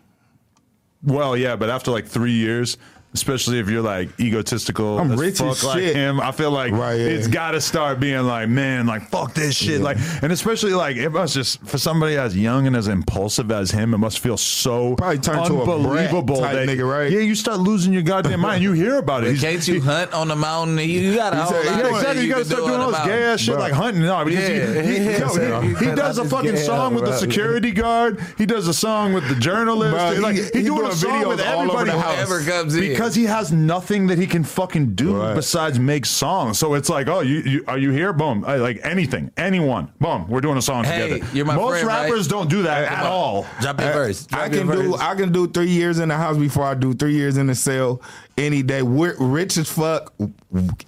Well, 1.03 1.37
yeah, 1.37 1.55
but 1.55 1.69
after 1.69 1.91
like 1.91 2.05
three 2.05 2.33
years, 2.33 2.77
especially 3.14 3.60
if 3.60 3.69
you're 3.69 3.81
like 3.81 4.10
egotistical, 4.19 4.99
I'm 4.99 5.11
as 5.11 5.19
rich 5.19 5.38
fuck 5.38 5.52
as 5.52 5.64
like 5.64 5.80
shit. 5.80 5.95
him, 5.95 6.19
I 6.19 6.31
feel 6.31 6.52
like 6.52 6.72
Right, 6.73 6.95
yeah. 6.95 7.06
it's 7.07 7.27
got 7.27 7.52
to 7.52 7.61
start 7.61 7.99
being 7.99 8.23
like, 8.23 8.49
man, 8.49 8.85
like 8.88 9.10
fuck 9.10 9.34
this 9.34 9.56
shit, 9.56 9.80
Yeah. 9.80 9.85
like, 9.85 9.98
and 10.22 10.31
especially 10.31 10.73
like 10.73 10.98
it 10.98 11.10
must 11.11 11.34
just 11.34 11.61
for 11.65 11.77
somebody 11.77 12.18
as 12.18 12.35
young 12.35 12.68
and 12.68 12.76
as 12.76 12.88
impulsive 12.88 13.52
as 13.52 13.72
him, 13.72 13.94
it 13.94 13.98
must 13.98 14.19
feel 14.19 14.38
so 14.38 14.95
Probably 14.95 15.19
turn 15.19 15.45
to 15.45 15.61
a 15.61 15.65
brat 15.65 15.77
unbelievable 15.77 16.38
type 16.41 16.53
that 16.56 16.68
nigga, 16.69 16.90
right? 16.90 17.11
Yeah, 17.11 17.19
you 17.19 17.35
start 17.35 17.60
losing 17.60 17.94
your 17.94 18.02
goddamn 18.03 18.40
mind. 18.40 18.64
You 18.64 18.73
hear 18.73 18.98
about 18.98 19.23
it. 19.23 19.27
But 19.27 19.30
He's- 19.31 19.41
can't 19.41 19.68
you 19.68 19.73
he- 19.76 19.80
hunt 19.81 20.14
on 20.14 20.27
the 20.27 20.35
mountain? 20.35 20.77
You, 20.77 20.84
you 20.85 21.15
got 21.15 21.34
a 21.34 21.35
He 21.38 21.41
whole 21.41 21.52
said- 21.52 21.65
lot 21.65 21.77
yeah, 21.80 21.85
of 21.90 21.95
Exactly, 21.95 22.23
you 22.26 22.30
gotta 22.31 22.45
start 22.45 22.61
do 22.61 22.68
doing 22.68 22.80
on 22.80 22.85
all 22.85 22.91
this 22.91 23.06
gay 23.06 23.23
ass 23.23 23.40
shit 23.40 23.53
Bro. 23.53 23.64
like 23.64 23.73
hunting. 23.73 24.02
No, 24.03 24.26
because 24.26 24.49
Yeah, 24.49 24.81
he, 24.81 24.88
he, 24.99 24.99
he 25.14 25.19
yo, 25.19 25.27
said, 25.30 25.64
he- 25.64 25.85
he 25.85 25.95
does 25.95 26.18
a 26.18 26.26
fucking 26.26 26.57
song 26.57 26.95
with 26.95 27.06
the 27.06 27.15
security 27.18 27.72
guard. 27.72 28.19
He 28.38 28.45
does 28.45 28.68
a 28.68 28.73
song 28.73 29.14
with 29.14 29.27
the 29.30 29.35
journalist. 29.35 29.95
Bro, 29.95 30.14
he- 30.14 30.19
like 30.19 30.35
he 30.35 30.41
he, 30.44 30.49
doing 30.64 30.65
doing 30.80 30.91
a 30.91 30.95
song 30.95 31.11
videos 31.23 31.27
with 31.27 31.41
all 31.45 31.61
over 31.72 31.80
everybody. 31.81 31.91
the 31.91 31.99
house. 31.99 32.15
Whoever 32.15 32.41
comes 32.52 32.76
in. 32.76 32.95
Because 33.03 33.13
because 33.13 33.15
he 33.15 33.25
has 33.25 33.51
nothing 33.51 34.07
that 34.07 34.17
he 34.17 34.25
can 34.27 34.43
fucking 34.43 34.95
do 34.95 35.17
Right. 35.17 35.35
besides 35.35 35.77
make 35.80 36.05
songs. 36.05 36.57
So 36.57 36.73
it's 36.73 36.89
like, 36.89 37.07
oh, 37.09 37.19
you, 37.19 37.39
you 37.41 37.63
are 37.67 37.77
you 37.77 37.91
here? 37.91 38.13
Boom, 38.13 38.43
I- 38.47 38.55
like 38.55 38.80
anything, 38.84 39.30
anyone, 39.38 39.91
boom, 39.99 40.27
we're 40.30 40.41
doing 40.41 40.57
a 40.57 40.61
song 40.61 40.84
Hey, 40.85 41.09
together. 41.09 41.31
you're 41.35 41.45
my 41.45 41.55
Most 41.55 41.71
friend, 41.71 41.88
right? 41.88 42.03
rappers 42.05 42.27
don't 42.27 42.49
do 42.49 42.63
that 42.63 42.91
at 42.91 43.05
all. 43.05 43.45
Drop 43.61 43.80
your 43.81 43.91
verse. 43.93 44.27
I 44.31 44.47
Drop 44.47 44.53
your 44.53 44.65
can 44.75 44.81
do. 44.91 44.95
I 44.95 45.15
can 45.15 45.31
do 45.31 45.47
three 45.47 45.69
years 45.69 45.99
in 45.99 46.09
the 46.09 46.15
house 46.17 46.38
before 46.38 46.63
I 46.65 46.73
do 46.75 46.93
three 46.93 47.13
years 47.13 47.38
in 47.38 47.47
the 47.47 47.55
cell 47.55 48.01
any 48.38 48.64
day. 48.64 48.81
We're 48.81 49.15
rich 49.19 49.57
as 49.57 49.69
fuck 49.69 50.14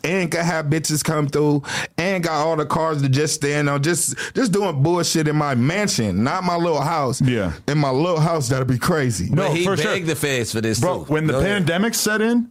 and 0.04 0.32
can 0.32 0.44
have 0.46 0.66
bitches 0.68 1.04
come 1.04 1.28
through 1.28 1.64
and 1.98 2.24
got 2.24 2.34
all 2.46 2.56
the 2.56 2.66
cars 2.66 3.02
to 3.02 3.10
just 3.10 3.36
stand 3.36 3.70
on. 3.70 3.84
Just 3.84 4.16
just 4.34 4.52
doing 4.52 4.82
bullshit 4.82 5.28
in 5.28 5.36
my 5.36 5.56
mansion, 5.56 6.24
not 6.24 6.44
my 6.44 6.56
little 6.56 6.82
house. 6.82 7.22
Yeah. 7.22 7.54
In 7.68 7.78
my 7.78 7.90
little 7.92 8.20
house, 8.20 8.50
that'd 8.50 8.68
be 8.68 8.78
crazy. 8.78 9.30
But 9.30 9.36
No, 9.36 9.52
he 9.54 9.64
for 9.64 9.76
begged 9.76 9.84
sure. 9.84 10.00
the 10.06 10.16
feds 10.16 10.52
for 10.52 10.62
this 10.62 10.80
Bro, 10.80 11.06
too. 11.06 11.14
when 11.14 11.28
the 11.28 11.34
Go 11.34 11.40
ahead. 11.40 11.58
pandemic 11.58 11.94
set 11.94 12.22
in, 12.22 12.50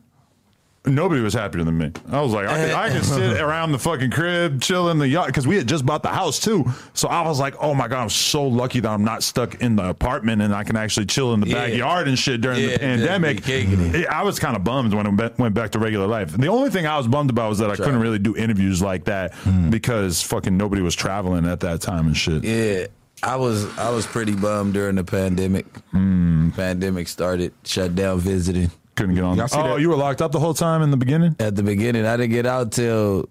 nobody 0.87 1.21
was 1.23 1.33
happier 1.35 1.65
than 1.65 1.79
me. 1.79 1.91
I 2.11 2.21
was 2.21 2.33
like, 2.33 2.47
I 2.47 2.57
could, 2.67 2.75
I 2.75 2.91
could 2.91 3.05
sit 3.05 3.41
around 3.41 3.73
the 3.73 3.79
fucking 3.79 4.11
crib, 4.11 4.61
chill 4.61 4.91
in 4.91 4.99
the 4.99 5.09
yacht, 5.09 5.27
because 5.29 5.47
we 5.47 5.57
had 5.57 5.67
just 5.67 5.87
bought 5.87 6.03
the 6.03 6.09
house 6.11 6.39
too. 6.39 6.65
So 6.93 7.09
I 7.09 7.23
was 7.27 7.41
like, 7.41 7.55
oh 7.61 7.75
my 7.75 7.89
god, 7.89 8.03
I'm 8.03 8.11
so 8.11 8.47
lucky 8.47 8.81
that 8.81 8.89
I'm 8.91 9.05
not 9.05 9.23
stuck 9.23 9.61
in 9.63 9.77
the 9.77 9.89
apartment 9.89 10.43
and 10.43 10.55
I 10.55 10.65
can 10.65 10.77
actually 10.77 11.07
chill 11.07 11.33
in 11.35 11.41
the 11.41 11.49
Yeah. 11.49 11.67
backyard 11.67 12.09
and 12.09 12.19
shit 12.19 12.41
during 12.41 12.61
Yeah, 12.61 12.73
the 12.73 12.79
pandemic. 12.79 13.37
just 13.39 13.47
be 13.47 13.53
kicking 13.53 13.95
it. 14.03 14.07
I 14.09 14.23
was 14.23 14.39
kind 14.39 14.57
of 14.57 14.65
bummed 14.65 14.93
when 14.95 15.07
I 15.07 15.11
went- 15.11 15.39
went 15.39 15.55
back 15.55 15.71
to 15.73 15.79
regular 15.79 16.07
life. 16.07 16.33
The 16.37 16.49
only 16.49 16.71
thing 16.71 16.87
I 16.87 16.99
was 16.99 17.07
bummed 17.09 17.31
about 17.31 17.49
was 17.49 17.59
that 17.59 17.71
I 17.71 17.77
couldn't 17.77 18.01
really 18.01 18.19
do 18.19 18.37
interviews 18.37 18.83
like 18.83 19.05
that 19.05 19.33
because 19.71 20.23
fucking 20.23 20.57
nobody 20.57 20.83
was 20.83 20.95
traveling 20.95 21.47
at 21.47 21.61
that 21.61 21.81
time 21.81 22.07
and 22.07 22.17
shit. 22.17 22.45
Yeah, 22.45 22.87
I 23.23 23.37
was 23.37 23.67
I 23.79 23.91
was 23.91 24.07
pretty 24.07 24.35
bummed 24.35 24.75
during 24.75 24.97
the 24.97 25.05
pandemic. 25.05 25.65
Hmm. 25.93 26.51
Pandemic 26.51 27.09
started, 27.09 27.53
shut 27.65 27.95
down 27.95 28.21
visiting. 28.21 28.71
Couldn't 28.97 29.15
get 29.17 29.25
on. 29.25 29.37
Y'all 29.37 29.49
see 29.49 29.59
Oh, 29.59 29.75
that- 29.75 29.81
you 29.81 29.89
were 29.89 29.97
locked 29.97 30.23
up 30.23 30.33
the 30.33 30.39
whole 30.41 30.55
time 30.55 30.83
in 30.83 30.91
the 30.91 30.97
beginning. 30.97 31.35
At 31.41 31.57
the 31.57 31.63
beginning, 31.63 32.07
I 32.07 32.17
didn't 32.17 32.33
get 32.33 32.47
out 32.47 32.73
till 32.73 33.29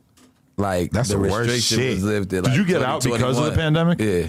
like 0.57 0.91
That's 0.91 1.09
the 1.09 1.15
the 1.15 1.21
worst 1.21 1.49
restriction 1.49 1.77
shit. 1.77 1.93
was 1.95 2.03
lifted. 2.03 2.29
Did 2.29 2.45
like 2.45 2.57
you 2.57 2.65
get 2.65 2.81
out 2.83 3.03
because 3.03 3.37
of 3.39 3.45
the 3.45 3.51
pandemic? 3.51 3.99
Yeah, 3.99 4.27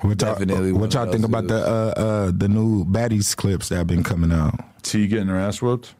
What 0.00 0.20
y'all, 0.20 0.32
Definitely 0.34 0.72
what 0.72 0.92
y'all 0.94 1.10
think 1.10 1.24
about 1.24 1.46
the 1.48 1.56
uh, 1.56 1.92
uh, 1.96 2.32
the 2.36 2.48
new 2.48 2.84
baddies 2.84 3.36
clips 3.36 3.68
that 3.68 3.76
have 3.76 3.86
been 3.86 4.02
coming 4.02 4.32
out? 4.32 4.54
T 4.82 5.06
getting 5.06 5.28
her 5.28 5.38
ass 5.38 5.62
whooped. 5.62 5.94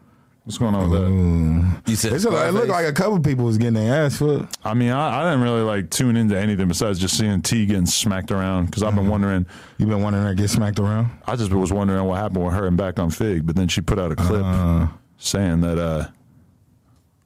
What's 0.44 0.58
going 0.58 0.74
on 0.74 0.90
with 0.90 1.00
that? 1.00 1.90
you 1.90 1.94
said 1.96 2.14
It's 2.14 2.24
a, 2.24 2.28
it 2.28 2.32
looked 2.52 2.66
Scarface? 2.66 2.68
like 2.70 2.86
a 2.86 2.92
couple 2.92 3.20
people 3.20 3.44
was 3.44 3.58
getting 3.58 3.74
their 3.74 4.06
ass 4.06 4.20
whooped. 4.20 4.58
I 4.64 4.74
mean, 4.74 4.90
I, 4.90 5.20
I 5.20 5.24
didn't 5.30 5.42
really 5.44 5.60
like 5.62 5.88
tune 5.90 6.16
into 6.16 6.36
anything 6.36 6.66
besides 6.66 6.98
just 6.98 7.16
seeing 7.16 7.42
T 7.42 7.64
getting 7.64 7.86
smacked 7.86 8.32
around 8.32 8.66
because 8.66 8.82
Mm-hmm. 8.82 8.88
I've 8.88 9.02
been 9.04 9.08
wondering. 9.10 9.46
You 9.78 9.86
been 9.86 10.02
wondering 10.02 10.24
her 10.24 10.34
get 10.34 10.50
smacked 10.50 10.80
around? 10.80 11.10
I 11.28 11.36
just 11.36 11.52
was 11.52 11.72
wondering 11.72 12.04
what 12.06 12.16
happened 12.18 12.44
with 12.44 12.54
her 12.54 12.66
and 12.66 12.76
back 12.76 12.98
on 12.98 13.10
Fig, 13.10 13.46
but 13.46 13.54
then 13.54 13.68
she 13.68 13.80
put 13.82 14.00
out 14.00 14.10
a 14.10 14.16
clip 14.16 14.42
Uh. 14.44 14.88
saying 15.16 15.60
that 15.60 15.78
uh, 15.78 16.08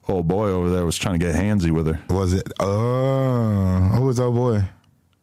old 0.08 0.28
boy 0.28 0.48
over 0.48 0.68
there 0.68 0.84
was 0.84 0.98
trying 0.98 1.18
to 1.18 1.24
get 1.26 1.34
handsy 1.34 1.70
with 1.70 1.86
her. 1.86 1.98
Was 2.14 2.34
it? 2.34 2.52
Oh, 2.60 3.78
who 3.94 4.02
was 4.02 4.20
old 4.20 4.34
boy? 4.34 4.62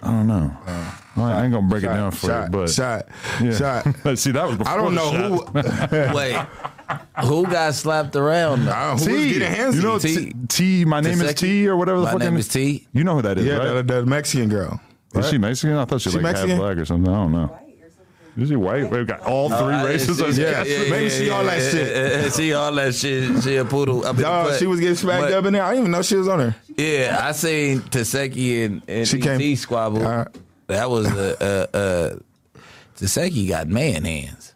I 0.01 0.07
don't 0.07 0.27
know. 0.27 0.51
I 1.15 1.43
ain't 1.43 1.53
gonna 1.53 1.67
break 1.67 1.83
it 1.83 1.87
down 1.87 2.11
for 2.11 2.25
shot, 2.27 2.45
you, 2.45 2.49
but 2.49 2.69
shot, 2.71 3.05
yeah. 3.39 3.55
shot. 3.55 3.83
See, 4.17 4.31
that 4.31 4.47
was 4.47 4.57
before 4.57 4.73
I 4.73 4.77
don't 4.77 4.95
the 4.95 4.99
know 4.99 5.45
shot. 5.53 6.09
who. 6.09 6.15
Wait, 6.17 6.35
who 7.25 7.43
got 7.47 7.73
slapped 7.73 8.15
around? 8.15 8.65
though? 8.65 8.71
Uh, 8.71 8.87
who 8.89 8.93
was 8.93 9.05
T, 9.05 9.33
getting 9.33 9.47
handsy? 9.53 9.75
you 9.75 9.81
know 9.81 9.99
T. 9.99 10.15
T. 10.15 10.33
T 10.47 10.85
my 10.85 10.99
name 11.01 11.21
is 11.21 11.33
T 11.35 11.67
or 11.67 11.75
whatever 11.75 11.99
the 11.99 12.05
My 12.05 12.11
fuck. 12.11 12.19
name 12.21 12.37
is 12.37 12.47
T. 12.47 12.87
You 12.93 13.03
know 13.03 13.15
who 13.15 13.21
that 13.23 13.37
is, 13.37 13.45
yeah, 13.45 13.55
right? 13.57 13.73
the, 13.85 14.01
the 14.01 14.05
Mexican 14.05 14.49
girl. 14.49 14.79
Is 15.15 15.29
she? 15.29 15.37
Mexican? 15.37 15.77
I 15.77 15.85
thought 15.85 16.01
she, 16.01 16.09
She 16.09 16.17
like 16.17 16.25
half 16.35 16.47
Mexican? 16.47 16.57
black 16.57 16.77
or 16.77 16.85
something. 16.85 17.11
I 17.13 17.15
don't 17.17 17.31
know. 17.31 17.59
Is 18.35 18.49
she 18.49 18.55
white? 18.55 18.89
We've 18.89 19.05
got 19.05 19.19
all 19.19 19.47
three 19.47 19.75
races. 19.83 20.17
she- 20.17 20.25
as 20.25 20.37
yeah, 20.39 20.63
guests. 20.63 20.73
yeah, 20.85 20.89
Maybe 20.89 21.03
yeah, 21.03 21.09
she 21.09 21.29
all 21.29 21.43
that 21.43 21.59
yeah, 21.61 21.69
shit. 21.69 22.23
yeah, 22.23 22.29
She 22.31 22.53
all 22.53 22.73
that 22.73 22.95
shit. 22.95 23.43
She 23.43 23.55
a 23.57 23.63
poodle. 23.65 24.07
I 24.07 24.11
mean, 24.11 24.21
Dog, 24.23 24.47
but- 24.47 24.57
she 24.59 24.65
was 24.65 24.79
getting 24.79 24.95
smacked 24.95 25.21
but- 25.25 25.33
up 25.33 25.45
in 25.45 25.53
there. 25.53 25.61
I 25.61 25.69
didn't 25.69 25.81
even 25.83 25.91
know 25.91 26.01
she 26.01 26.15
was 26.15 26.27
on 26.27 26.39
there. 26.39 26.55
Yeah, 26.75 27.19
I 27.21 27.31
seen 27.33 27.81
Tesehki 27.81 28.65
and, 28.65 28.81
and 28.87 29.07
She 29.07 29.17
ET 29.19 29.37
came- 29.37 29.55
squabble. 29.55 30.03
Uh, 30.03 30.25
that 30.65 30.89
was 30.89 31.05
a 31.15 31.43
uh, 31.43 31.77
uh, 31.77 32.15
Tesehki 32.97 33.47
got 33.49 33.67
man 33.67 34.03
hands. 34.03 34.52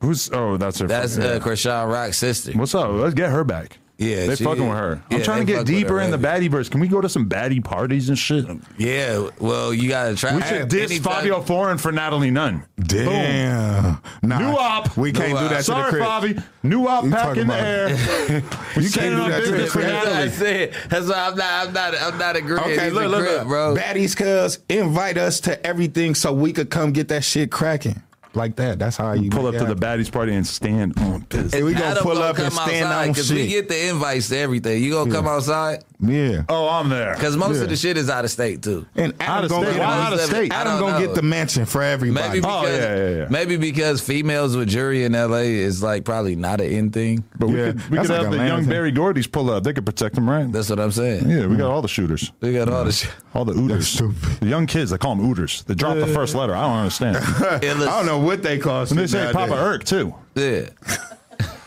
Who's? 0.00 0.30
Oh, 0.32 0.56
that's 0.56 0.78
her. 0.80 0.86
That's 0.86 1.16
fucking- 1.16 1.30
uh, 1.30 1.40
Krishan 1.44 1.90
Rock's 1.90 2.18
sister. 2.18 2.52
What's 2.52 2.74
up? 2.74 2.90
Let's 2.92 3.14
get 3.14 3.30
her 3.30 3.44
back. 3.44 3.78
Yeah, 3.98 4.26
they 4.26 4.36
she- 4.36 4.44
fucking 4.44 4.68
with 4.68 4.76
her. 4.76 5.00
I'm 5.10 5.18
yeah, 5.18 5.24
trying 5.24 5.46
to 5.46 5.50
get 5.54 5.64
deeper 5.64 5.94
her 5.94 6.00
in 6.02 6.10
the 6.10 6.18
heavy. 6.18 6.48
baddie 6.48 6.50
verse. 6.50 6.68
Can 6.68 6.80
we 6.80 6.86
go 6.88 7.00
to 7.00 7.08
some 7.08 7.30
baddie 7.30 7.64
parties 7.64 8.10
and 8.10 8.18
shit? 8.18 8.44
Yeah, 8.76 9.30
well, 9.40 9.72
you 9.72 9.88
gotta 9.88 10.14
try. 10.14 10.36
We 10.36 10.42
should 10.42 10.68
diss 10.68 10.90
anytime- 10.90 11.12
Fabio 11.14 11.40
Foreign 11.40 11.78
for 11.78 11.92
Natalie 11.92 12.30
Nunn. 12.30 12.62
Damn. 12.78 13.98
Nah, 14.22 14.38
New 14.38 14.54
op. 14.58 14.94
We 14.98 15.12
can't 15.12 15.30
New 15.30 15.38
do 15.38 15.44
op. 15.44 15.50
that 15.50 15.56
to 15.58 15.62
Sorry, 15.64 15.84
the 15.84 15.96
crib. 15.96 16.06
Fabi. 16.06 16.42
New 16.62 16.86
op 16.86 17.04
You 17.04 17.10
pack 17.10 17.36
in 17.38 17.46
the 17.46 17.54
about- 17.54 17.66
air. 17.66 17.88
we 18.76 18.82
You 18.84 18.90
can't 18.90 19.16
do 19.16 19.30
that 19.30 19.44
to 19.44 19.50
the 19.50 19.52
business 19.52 19.72
for 19.72 19.78
crib. 19.80 19.90
That's 19.92 20.06
what 20.06 20.14
I 20.16 20.28
said. 20.28 20.72
That's 20.90 21.08
why 21.08 21.14
I'm 21.30 21.36
not. 21.36 21.66
I'm 21.68 21.72
not. 21.72 21.94
I'm 22.02 22.18
not 22.18 22.36
agreeing. 22.36 22.60
Okay, 22.60 22.90
look, 22.90 23.04
a 23.04 23.08
look, 23.08 23.20
crip, 23.24 23.38
look, 23.38 23.48
bro. 23.48 23.76
Baddies, 23.76 24.14
cuz 24.14 24.58
invite 24.68 25.16
us 25.16 25.40
to 25.40 25.66
everything 25.66 26.14
so 26.14 26.34
we 26.34 26.52
could 26.52 26.68
come 26.68 26.92
get 26.92 27.08
that 27.08 27.24
shit 27.24 27.50
cracking 27.50 28.02
like 28.36 28.56
that. 28.56 28.78
That's 28.78 28.96
how 28.96 29.12
you 29.12 29.30
Pull 29.30 29.46
up 29.46 29.54
to 29.54 29.64
it 29.64 29.66
the 29.68 29.74
baddies 29.76 30.10
party 30.12 30.34
and 30.34 30.46
stand 30.46 30.98
on 30.98 31.20
business. 31.20 31.54
Hey, 31.54 31.62
we 31.62 31.72
gonna 31.72 31.86
Adam 31.86 32.02
pull 32.02 32.14
gonna 32.14 32.26
up 32.26 32.38
and 32.38 32.52
stand 32.52 32.86
outside 32.86 33.02
on 33.02 33.08
because 33.12 33.26
shit. 33.28 33.36
we 33.36 33.46
get 33.48 33.68
the 33.68 33.88
invites 33.88 34.28
to 34.28 34.38
everything. 34.38 34.82
You 34.82 34.92
gonna 34.92 35.10
come 35.10 35.26
outside 35.26 35.82
Yeah. 36.00 36.42
Oh, 36.48 36.68
I'm 36.68 36.88
there. 36.88 37.14
because 37.14 37.36
most 37.36 37.56
Yeah. 37.56 37.62
of 37.64 37.68
the 37.70 37.76
shit 37.76 37.96
is 37.96 38.10
out 38.10 38.24
of 38.24 38.30
state 38.30 38.62
too. 38.62 38.86
And 38.94 39.14
Out 39.20 39.38
Adam 39.38 39.44
of 39.44 39.50
gonna 39.50 39.66
state. 39.70 39.78
Why 39.80 39.86
out 40.06 40.12
of 40.12 40.20
state? 40.20 40.52
I 40.52 40.60
Adam 40.60 40.78
gonna 40.78 41.00
know. 41.00 41.06
get 41.06 41.14
the 41.14 41.22
mansion 41.22 41.64
for 41.66 41.82
everybody. 41.82 42.28
Maybe 42.28 42.40
because 42.40 42.64
Oh, 42.64 42.70
yeah, 42.70 42.96
yeah, 42.96 43.16
yeah. 43.20 43.26
maybe 43.30 43.56
because 43.56 44.00
females 44.00 44.56
with 44.56 44.68
jury 44.68 45.04
in 45.04 45.12
LA 45.14 45.38
is 45.60 45.82
like 45.82 46.04
probably 46.04 46.36
not 46.36 46.60
an 46.60 46.66
in 46.70 46.90
thing. 46.90 47.24
But 47.38 47.48
we 47.48 47.58
Yeah, 47.58 47.66
could, 47.72 47.90
we 47.90 47.98
could 47.98 48.08
like 48.10 48.20
have 48.22 48.30
the 48.30 48.36
young 48.38 48.60
thing. 48.60 48.68
Barry 48.70 48.90
Gordy's 48.92 49.26
pull 49.26 49.50
up. 49.50 49.64
They 49.64 49.72
could 49.72 49.86
protect 49.86 50.14
them, 50.14 50.28
right? 50.28 50.50
That's 50.52 50.68
what 50.70 50.78
I'm 50.80 50.92
saying. 50.92 51.28
yeah, 51.30 51.46
we 51.46 51.56
got 51.56 51.70
all 51.70 51.82
the 51.82 51.88
shooters. 51.88 52.30
We 52.40 52.52
got 52.52 52.68
all 52.68 52.84
the 52.84 52.92
shit. 52.92 53.10
All 53.34 53.44
the 53.44 53.52
That's 53.52 54.00
ooters. 54.00 54.38
The 54.40 54.46
young 54.46 54.66
kids, 54.66 54.90
they 54.90 54.98
call 54.98 55.14
them 55.16 55.24
ooters. 55.28 55.62
They 55.66 55.74
drop 55.74 55.96
the 55.96 56.06
first 56.06 56.34
letter. 56.34 56.54
I 56.54 56.62
don't 56.62 56.76
understand. 56.78 57.16
I 57.40 57.58
don't 57.60 58.06
know 58.06 58.18
what 58.26 58.42
they 58.42 58.58
call 58.58 58.82
and 58.82 58.90
they 58.90 59.02
shit 59.02 59.10
say 59.10 59.18
nowadays. 59.32 59.34
Papa 59.48 59.54
Irk, 59.54 59.84
too. 59.84 60.14
Yeah. 60.34 60.68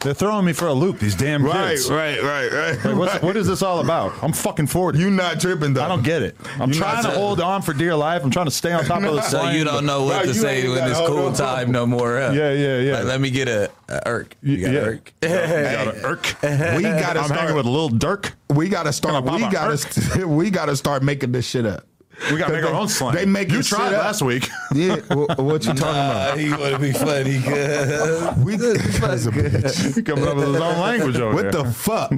They're 0.02 0.14
throwing 0.14 0.46
me 0.46 0.54
for 0.54 0.68
a 0.68 0.74
loop, 0.74 0.98
these 1.00 1.14
damn 1.14 1.44
Right, 1.44 1.72
kids. 1.72 1.92
right, 1.92 2.24
right, 2.24 2.50
right. 2.54 2.86
Like, 2.86 2.96
what's, 2.96 3.14
right. 3.16 3.22
what 3.22 3.36
is 3.36 3.48
this 3.48 3.62
all 3.62 3.82
about? 3.82 4.14
I'm 4.24 4.32
fucking 4.32 4.68
40. 4.68 4.98
You 4.98 5.10
not 5.12 5.42
tripping 5.42 5.74
though. 5.74 5.84
I 5.84 5.90
don't 5.90 6.04
get 6.06 6.22
it. 6.22 6.38
I'm 6.58 6.70
You 6.72 6.76
trying 6.80 7.04
to 7.04 7.10
hold 7.12 7.42
on 7.42 7.62
for 7.62 7.74
dear 7.74 7.94
life. 7.98 8.24
I'm 8.24 8.32
trying 8.32 8.46
to 8.46 8.52
stay 8.52 8.72
on 8.72 8.86
top 8.86 9.04
of 9.04 9.14
the 9.14 9.22
So 9.24 9.40
slang, 9.42 9.58
you 9.58 9.66
don't 9.66 9.86
know 9.86 10.06
what 10.06 10.24
to 10.24 10.34
say 10.34 10.70
when 10.70 10.90
it's 10.90 10.98
cool 11.00 11.26
on. 11.26 11.34
time 11.34 11.74
no 11.74 11.86
more. 11.86 12.18
huh? 12.18 12.32
Yeah, 12.34 12.54
yeah, 12.54 12.78
yeah. 12.80 12.94
Like, 13.00 13.04
let 13.06 13.20
me 13.20 13.30
get 13.30 13.50
a, 13.50 13.70
a 13.90 14.08
irk. 14.08 14.38
You 14.42 14.62
got 14.62 14.72
yeah. 14.74 14.80
irk. 14.80 15.14
Got 15.22 15.88
a 15.88 16.06
Irk. 16.06 16.36
We 16.78 16.84
gotta 16.84 17.20
I'm 17.20 17.26
start. 17.26 17.40
hanging 17.42 17.56
with 17.58 17.66
Lil 17.66 17.90
Durk. 17.90 18.32
we 18.50 18.70
gotta 18.70 18.94
start. 18.94 19.26
We 19.26 19.42
gotta. 19.50 19.78
St- 19.78 20.26
we 20.30 20.50
gotta 20.50 20.78
start 20.78 21.04
making 21.04 21.34
this 21.34 21.46
shit 21.46 21.66
up. 21.66 21.84
We 22.32 22.38
got 22.38 22.48
to 22.48 22.54
make 22.54 22.64
our 22.66 22.74
own 22.74 22.88
slang. 22.90 23.16
They 23.16 23.26
make 23.26 23.50
you 23.52 23.58
this 23.58 23.70
tried 23.70 23.94
up. 23.94 24.04
last 24.04 24.22
week. 24.22 24.48
Yeah. 24.76 24.98
wh- 24.98 25.40
what 25.40 25.66
you 25.66 25.74
talking 25.74 25.84
Uh, 25.84 26.34
about? 26.36 26.38
he 26.38 26.50
want 26.52 26.74
to 26.74 26.80
be 26.80 26.92
funny. 26.92 27.42
cuz. 27.42 28.38
We 28.46 28.56
That's 28.56 29.26
a 29.26 29.32
bitch. 29.32 30.06
Coming 30.06 30.28
up 30.28 30.36
with 30.36 30.48
his 30.50 30.56
own 30.62 30.80
language 30.80 31.18
over 31.18 31.34
What 31.34 31.52
there. 31.52 31.64
the 31.64 31.72
fuck? 31.72 32.12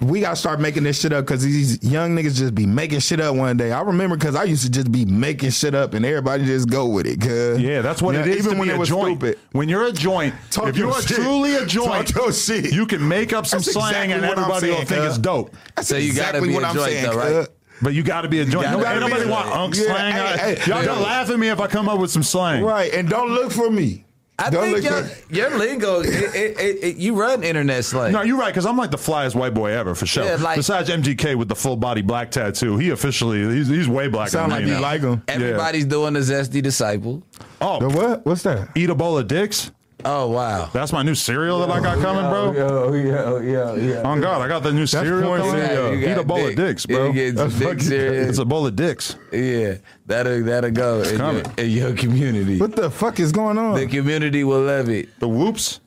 we 0.00 0.20
gotta 0.20 0.34
start 0.36 0.58
making 0.60 0.82
this 0.82 1.00
shit 1.00 1.12
up 1.12 1.26
because 1.26 1.42
these 1.44 1.82
young 1.84 2.16
niggas 2.16 2.34
just 2.36 2.54
be 2.56 2.66
making 2.66 2.98
shit 3.00 3.20
up 3.20 3.36
one 3.36 3.56
day. 3.56 3.70
I 3.72 3.82
remember 3.82 4.16
because 4.16 4.34
I 4.34 4.44
used 4.44 4.64
to 4.64 4.70
just 4.70 4.90
be 4.90 5.04
making 5.04 5.50
shit 5.50 5.74
up 5.76 5.94
and 5.94 6.04
everybody 6.04 6.44
just 6.44 6.68
go 6.68 6.86
with 6.86 7.06
it. 7.06 7.20
Cause 7.20 7.60
Yeah, 7.60 7.82
that's 7.82 8.02
what 8.02 8.14
Yeah, 8.14 8.22
it 8.22 8.28
is. 8.28 8.36
Even 8.38 8.52
to 8.54 8.58
when 8.58 8.68
be 8.68 8.72
it 8.74 8.76
a 8.76 8.80
was 8.80 8.88
joint. 8.88 9.20
stupid. 9.20 9.38
When 9.52 9.68
you're 9.68 9.86
a 9.86 9.92
joint, 9.92 10.34
Talk 10.50 10.68
if 10.68 10.76
you 10.76 10.90
are 10.90 11.00
shit. 11.02 11.18
truly 11.18 11.54
a 11.54 11.66
joint, 11.66 12.08
Talk 12.08 12.16
your 12.16 12.32
shit. 12.32 12.72
you 12.72 12.84
can 12.86 13.06
make 13.06 13.32
up 13.32 13.46
some 13.46 13.58
That's 13.60 13.72
slang 13.72 14.10
exactly 14.10 14.12
and 14.14 14.22
what 14.22 14.38
I'm 14.38 14.44
everybody 14.50 14.70
will 14.70 14.76
think 14.86 15.02
cuz. 15.02 15.08
it's 15.10 15.18
dope. 15.18 15.54
That's 15.76 15.86
So 15.88 15.96
you 15.96 16.12
gotta 16.14 16.38
exactly 16.38 16.48
be 16.48 16.54
what 16.54 16.64
a 16.64 16.66
I'm 16.66 16.74
joint 16.74 16.90
saying, 16.90 17.10
though, 17.10 17.16
right? 17.16 17.48
Cuz. 17.80 17.84
But 17.84 17.94
you 17.94 18.02
got 18.02 18.22
to 18.22 18.28
be 18.28 18.40
a 18.40 18.44
joint. 18.44 18.64
gotta 18.66 18.76
No, 18.78 18.84
be 18.84 18.90
ain't 18.90 19.00
nobody 19.00 19.20
joint. 19.22 19.30
want 19.30 19.48
unk 19.50 19.74
Yeah, 19.76 19.82
slang. 19.84 20.12
hey, 20.12 20.54
hey, 20.56 20.70
y'all 20.70 20.80
yo. 20.82 20.86
gonna 20.86 21.00
laugh 21.00 21.30
at 21.30 21.38
me 21.38 21.48
if 21.48 21.60
I 21.60 21.66
come 21.66 21.88
up 21.88 21.98
with 21.98 22.10
some 22.10 22.22
slang. 22.22 22.62
Right, 22.64 22.92
and 22.94 23.08
don't 23.08 23.30
look 23.30 23.52
for 23.52 23.70
me. 23.70 24.04
I 24.38 24.48
don't 24.48 24.62
think 24.72 24.76
look 24.76 24.84
your, 24.84 25.02
for 25.04 25.34
your 25.34 25.58
lingo, 25.58 26.00
it, 26.00 26.06
it, 26.34 26.58
it, 26.58 26.78
it- 26.82 26.96
you 26.96 27.14
run 27.14 27.42
internet 27.44 27.84
slang. 27.84 28.12
No, 28.12 28.22
you're 28.22 28.38
right 28.38 28.48
because 28.48 28.64
I'm 28.64 28.74
like 28.78 28.90
the 28.90 28.96
flyest 28.96 29.34
white 29.34 29.52
boy 29.52 29.70
ever 29.72 29.94
for 29.94 30.06
sure. 30.06 30.24
Yeah, 30.24 30.36
like- 30.36 30.56
Besides 30.56 30.88
MGK 30.88 31.34
with 31.34 31.48
the 31.50 31.54
full 31.54 31.76
body 31.76 32.00
black 32.00 32.30
tattoo, 32.30 32.78
he 32.78 32.88
officially 32.88 33.42
he's, 33.54 33.68
he's 33.68 33.86
way 33.86 34.08
blacker 34.08 34.30
Sound 34.30 34.50
than 34.52 34.60
like 34.60 34.64
me 34.64 34.70
you 34.70 34.76
now. 34.76 34.80
like 34.82 35.00
him. 35.02 35.22
Everybody's 35.28 35.84
doing 35.84 36.14
the 36.14 36.20
zesty 36.20 36.62
disciple. 36.62 37.22
Oh, 37.60 37.80
The 37.80 37.88
what? 37.94 38.24
What's 38.24 38.42
that? 38.44 38.70
eat 38.74 38.88
a 38.88 38.94
bowl 38.94 39.18
of 39.18 39.28
dicks. 39.28 39.72
Oh 40.04 40.28
wow. 40.28 40.70
That's 40.72 40.92
my 40.92 41.02
new 41.02 41.14
cereal 41.14 41.60
that 41.60 41.70
I 41.70 41.80
got 41.80 41.98
coming, 41.98 42.28
bro. 42.30 42.52
Yo, 42.52 42.92
yo, 42.94 43.38
yo, 43.40 43.74
yo. 43.76 44.02
On 44.04 44.20
God, 44.20 44.40
I 44.42 44.48
got 44.48 44.62
the 44.62 44.72
new 44.72 44.86
cereal 44.86 45.22
porn 45.22 45.40
coming. 45.42 45.56
cereal. 45.66 45.94
You 45.94 46.00
Eat 46.00 46.14
got 46.14 46.18
a 46.18 46.24
bowl 46.24 46.36
dick. 46.38 46.50
of 46.50 46.56
dicks, 46.56 46.86
bro. 46.86 47.06
you 47.08 47.12
get 47.12 47.28
some 47.36 47.48
That's 47.48 47.58
dick 47.58 47.68
fucking- 47.68 47.80
cereal. 47.84 48.28
It's 48.28 48.38
a 48.38 48.44
bowl 48.44 48.66
of 48.66 48.76
dicks. 48.76 49.16
Yeah, 49.32 49.74
that'll 50.06 50.42
that'll 50.44 50.70
go 50.70 51.02
in 51.02 51.08
your, 51.10 51.16
coming. 51.18 51.44
in 51.58 51.70
your 51.70 51.94
community. 51.94 52.58
What 52.58 52.76
the 52.76 52.90
fuck 52.90 53.20
is 53.20 53.32
going 53.32 53.58
on? 53.58 53.74
The 53.76 53.86
community 53.86 54.44
will 54.44 54.62
love 54.62 54.88
it. 54.88 55.08
The 55.20 55.28
whoops. 55.28 55.80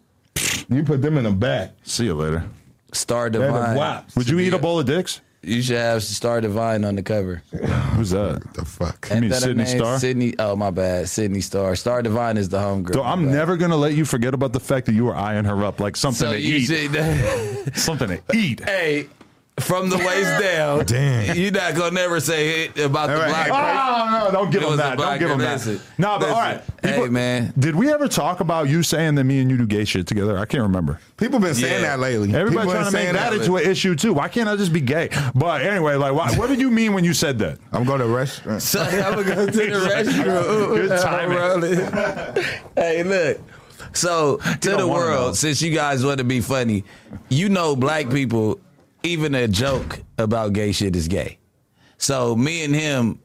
You 0.70 0.84
put 0.84 1.02
them 1.02 1.18
in 1.18 1.26
the 1.26 1.32
back. 1.32 1.72
See 1.84 2.06
you 2.06 2.14
later. 2.16 2.44
Star 2.92 3.30
They're 3.30 3.42
the 3.42 3.48
Divine. 3.48 3.76
wops. 3.78 4.16
Would 4.16 4.30
you 4.30 4.40
eat 4.40 4.54
a 4.54 4.60
bowl 4.60 4.80
of 4.80 4.86
dicks? 4.86 5.22
You 5.46 5.62
should 5.62 5.76
have 5.78 6.02
Star 6.04 6.40
Divine 6.40 6.86
on 6.86 6.96
the 6.96 7.04
cover. 7.04 7.42
Who's 7.52 8.12
that? 8.12 8.42
The 8.54 8.64
fuck. 8.64 9.10
You 9.14 9.20
mean 9.22 9.30
that 9.30 9.36
her 9.44 9.50
Sydney 9.50 9.64
name? 9.66 9.78
Star? 9.78 10.00
Sydney. 10.00 10.36
Oh 10.40 10.56
my 10.56 10.72
bad, 10.72 11.10
Sydney 11.10 11.42
Star. 11.42 11.76
Star 11.76 12.02
Divine 12.02 12.38
is 12.38 12.48
the 12.50 12.58
homegirl. 12.60 12.94
So 12.94 13.04
I'm 13.04 13.26
My 13.26 13.32
bad. 13.32 13.38
never 13.38 13.58
gonna 13.58 13.76
let 13.76 13.94
you 13.94 14.06
forget 14.06 14.34
about 14.34 14.54
the 14.54 14.60
fact 14.62 14.86
that 14.86 14.94
you 14.94 15.04
were 15.06 15.16
eyeing 15.16 15.44
her 15.46 15.66
up 15.66 15.80
like 15.82 15.98
something 15.98 16.28
So 16.28 16.32
to 16.34 16.40
you 16.40 16.56
eat. 16.56 16.66
should. 16.68 17.76
something 17.78 18.08
to 18.08 18.22
eat. 18.34 18.62
hey, 18.64 19.08
from 19.60 19.90
the 19.90 19.98
waist 19.98 20.42
down. 20.42 20.84
Damn. 20.86 21.38
You're 21.38 21.52
not 21.52 21.76
gonna 21.76 21.92
never 21.92 22.20
say 22.20 22.66
it 22.66 22.80
about 22.80 23.08
the 23.08 23.16
All 23.16 23.22
right, 23.22 23.48
black. 23.48 23.50
Oh 23.52 24.26
no! 24.26 24.32
Don't 24.32 24.52
give 24.52 24.64
It 24.64 24.70
him 24.70 24.78
that. 24.78 24.98
Don't 24.98 25.20
give 25.20 25.30
him 25.30 25.38
that. 25.40 25.54
listen, 25.66 25.80
No, 26.00 26.18
but 26.20 26.30
all 26.30 26.36
listen. 26.50 26.64
right. 26.84 26.94
Hey, 26.96 27.08
man. 27.08 27.54
Did 27.58 27.76
we 27.76 27.92
ever 27.94 28.08
talk 28.08 28.40
about 28.40 28.68
you 28.68 28.82
saying 28.82 29.16
that 29.16 29.24
me 29.26 29.40
and 29.40 29.52
you 29.52 29.58
do 29.58 29.68
gay 29.68 29.86
shit 29.86 30.08
together? 30.08 30.38
I 30.40 30.46
can't 30.46 30.64
remember. 30.64 31.00
People 31.18 31.40
been 31.40 31.54
saying 31.54 31.82
Yeah. 31.84 31.90
that 31.98 32.00
lately. 32.00 32.34
Everybody 32.34 32.68
trying 32.70 32.84
been 32.84 32.92
to 32.92 32.92
make 32.92 33.02
saying 33.04 33.14
that 33.14 33.34
into 33.34 33.58
an 33.58 33.70
issue 33.70 33.96
too. 33.96 34.14
Why 34.14 34.28
can't 34.28 34.50
I 34.50 34.56
just 34.56 34.74
be 34.74 34.82
gay? 34.82 35.10
But 35.36 35.62
anyway, 35.62 35.96
like, 35.96 36.14
why, 36.14 36.32
what 36.34 36.48
did 36.50 36.60
you 36.60 36.72
mean 36.72 36.94
when 36.94 37.04
you 37.04 37.14
said 37.14 37.38
that? 37.40 37.60
I'm 37.72 37.84
going 37.84 38.00
to 38.00 38.06
a 38.06 38.08
restaurant. 38.10 38.58
Uh, 38.58 38.60
so 38.60 38.82
I'm 38.82 39.14
gonna 39.14 39.24
go 39.24 39.46
to 39.46 39.52
the 39.52 39.64
restroom. 39.64 40.76
Good 40.76 41.02
timing. 41.02 42.44
Hey, 42.76 43.04
look. 43.04 43.40
So 43.94 44.38
to 44.62 44.76
the 44.76 44.88
world, 44.88 45.28
know. 45.30 45.34
since 45.34 45.62
you 45.62 45.74
guys 45.74 46.04
want 46.04 46.18
to 46.18 46.24
be 46.24 46.42
funny, 46.42 46.84
you 47.30 47.50
know, 47.50 47.76
black 47.76 48.10
people, 48.10 48.60
even 49.04 49.36
a 49.36 49.48
joke 49.48 50.02
about 50.18 50.54
gay 50.54 50.72
shit 50.72 50.96
is 50.96 51.08
gay. 51.08 51.38
So 51.98 52.36
me 52.36 52.64
and 52.64 52.74
him 52.74 53.20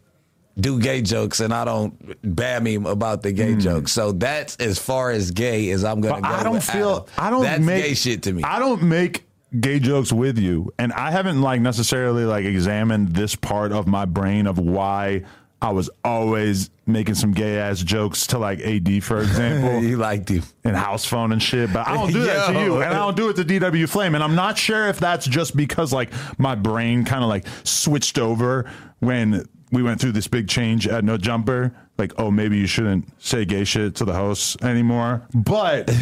do 0.59 0.81
gay 0.81 1.03
jokes, 1.03 1.41
and 1.41 1.55
I 1.55 1.65
don't 1.65 1.95
bam 2.37 2.67
him 2.67 2.87
about 2.87 3.23
the 3.23 3.33
gay 3.33 3.55
hmm. 3.55 3.61
jokes. 3.61 3.93
So 3.93 4.13
that's 4.13 4.57
as 4.57 4.79
far 4.79 5.11
as 5.11 5.31
gay 5.31 5.71
as 5.71 5.85
I'm 5.85 6.01
gonna. 6.01 6.21
But 6.21 6.29
go. 6.29 6.35
I 6.35 6.43
don't 6.43 6.63
feel. 6.63 7.09
Adam. 7.17 7.27
I 7.27 7.31
don't 7.31 7.43
That's 7.43 7.63
make 7.63 7.85
gay 7.85 7.95
shit 7.95 8.23
to 8.25 8.33
me. 8.33 8.43
I 8.43 8.59
don't 8.59 8.83
make 8.83 9.25
gay 9.61 9.79
jokes 9.79 10.13
with 10.13 10.39
you, 10.39 10.73
and 10.79 10.93
I 10.93 11.11
haven't 11.11 11.41
like 11.41 11.61
necessarily 11.61 12.25
like 12.25 12.45
examined 12.45 13.15
this 13.15 13.35
part 13.35 13.73
of 13.73 13.87
my 13.87 14.05
brain 14.05 14.47
of 14.47 14.59
why 14.59 15.23
I 15.61 15.71
was 15.73 15.91
always 16.05 16.71
making 16.87 17.17
some 17.17 17.33
gay 17.33 17.59
ass 17.59 17.81
jokes 17.81 18.29
to 18.29 18.39
like 18.39 18.61
AD, 18.61 19.03
for 19.03 19.21
example. 19.23 19.83
you 19.83 19.97
liked 19.97 20.29
him. 20.29 20.43
and 20.65 20.77
house 20.77 21.05
phone 21.05 21.33
and 21.33 21.43
shit, 21.43 21.73
but 21.73 21.87
I 21.89 21.95
don't 21.95 22.13
do 22.13 22.23
that 22.23 22.53
to 22.53 22.61
you, 22.65 22.77
and 22.77 22.85
I 22.95 22.99
don't 22.99 23.17
do 23.17 23.29
it 23.29 23.37
to 23.37 23.45
DW 23.45 23.89
Flame, 23.89 24.15
and 24.15 24.23
I'm 24.23 24.35
not 24.37 24.57
sure 24.57 24.89
if 24.89 24.99
that's 25.01 25.27
just 25.27 25.57
because 25.57 25.93
like 25.93 26.13
my 26.39 26.55
brain 26.55 27.05
kind 27.05 27.23
of 27.25 27.29
like 27.29 27.47
switched 27.65 28.19
over 28.19 28.71
when 29.01 29.45
we 29.73 29.83
went 29.83 30.01
through 30.01 30.13
this 30.13 30.29
big 30.29 30.49
change 30.49 30.87
at 30.87 31.05
No 31.05 31.17
Jumper, 31.17 31.75
like 31.99 32.13
oh 32.19 32.31
maybe 32.31 32.57
you 32.57 32.67
shouldn't 32.67 33.09
say 33.23 33.45
gay 33.45 33.65
shit 33.65 33.97
to 33.97 34.05
the 34.05 34.15
hosts 34.15 34.57
anymore, 34.63 35.23
but. 35.35 35.91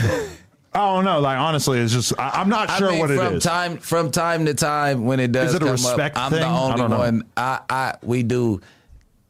I 0.75 0.95
don't 0.95 1.07
know. 1.07 1.21
Like 1.21 1.39
honestly, 1.39 1.79
it's 1.79 1.95
just 1.95 2.13
I, 2.19 2.33
I'm 2.35 2.51
not 2.51 2.69
sure 2.77 2.89
I 2.89 2.91
mean, 2.91 2.99
what 3.01 3.11
it 3.11 3.17
from 3.17 3.35
is. 3.37 3.43
time 3.43 3.79
from 3.79 4.11
time 4.11 4.45
to 4.45 4.53
time 4.53 5.07
when 5.07 5.21
it 5.21 5.33
does 5.33 5.49
Is 5.49 5.55
it 5.55 5.63
a 5.63 5.65
come 5.65 5.73
respect 5.73 6.19
up, 6.19 6.25
I'm 6.25 6.31
thing? 6.33 6.41
the 6.41 6.47
only 6.47 6.77
don't 6.77 6.91
one. 6.91 7.23
I, 7.35 7.61
I 7.71 7.95
we 8.03 8.23
do 8.23 8.61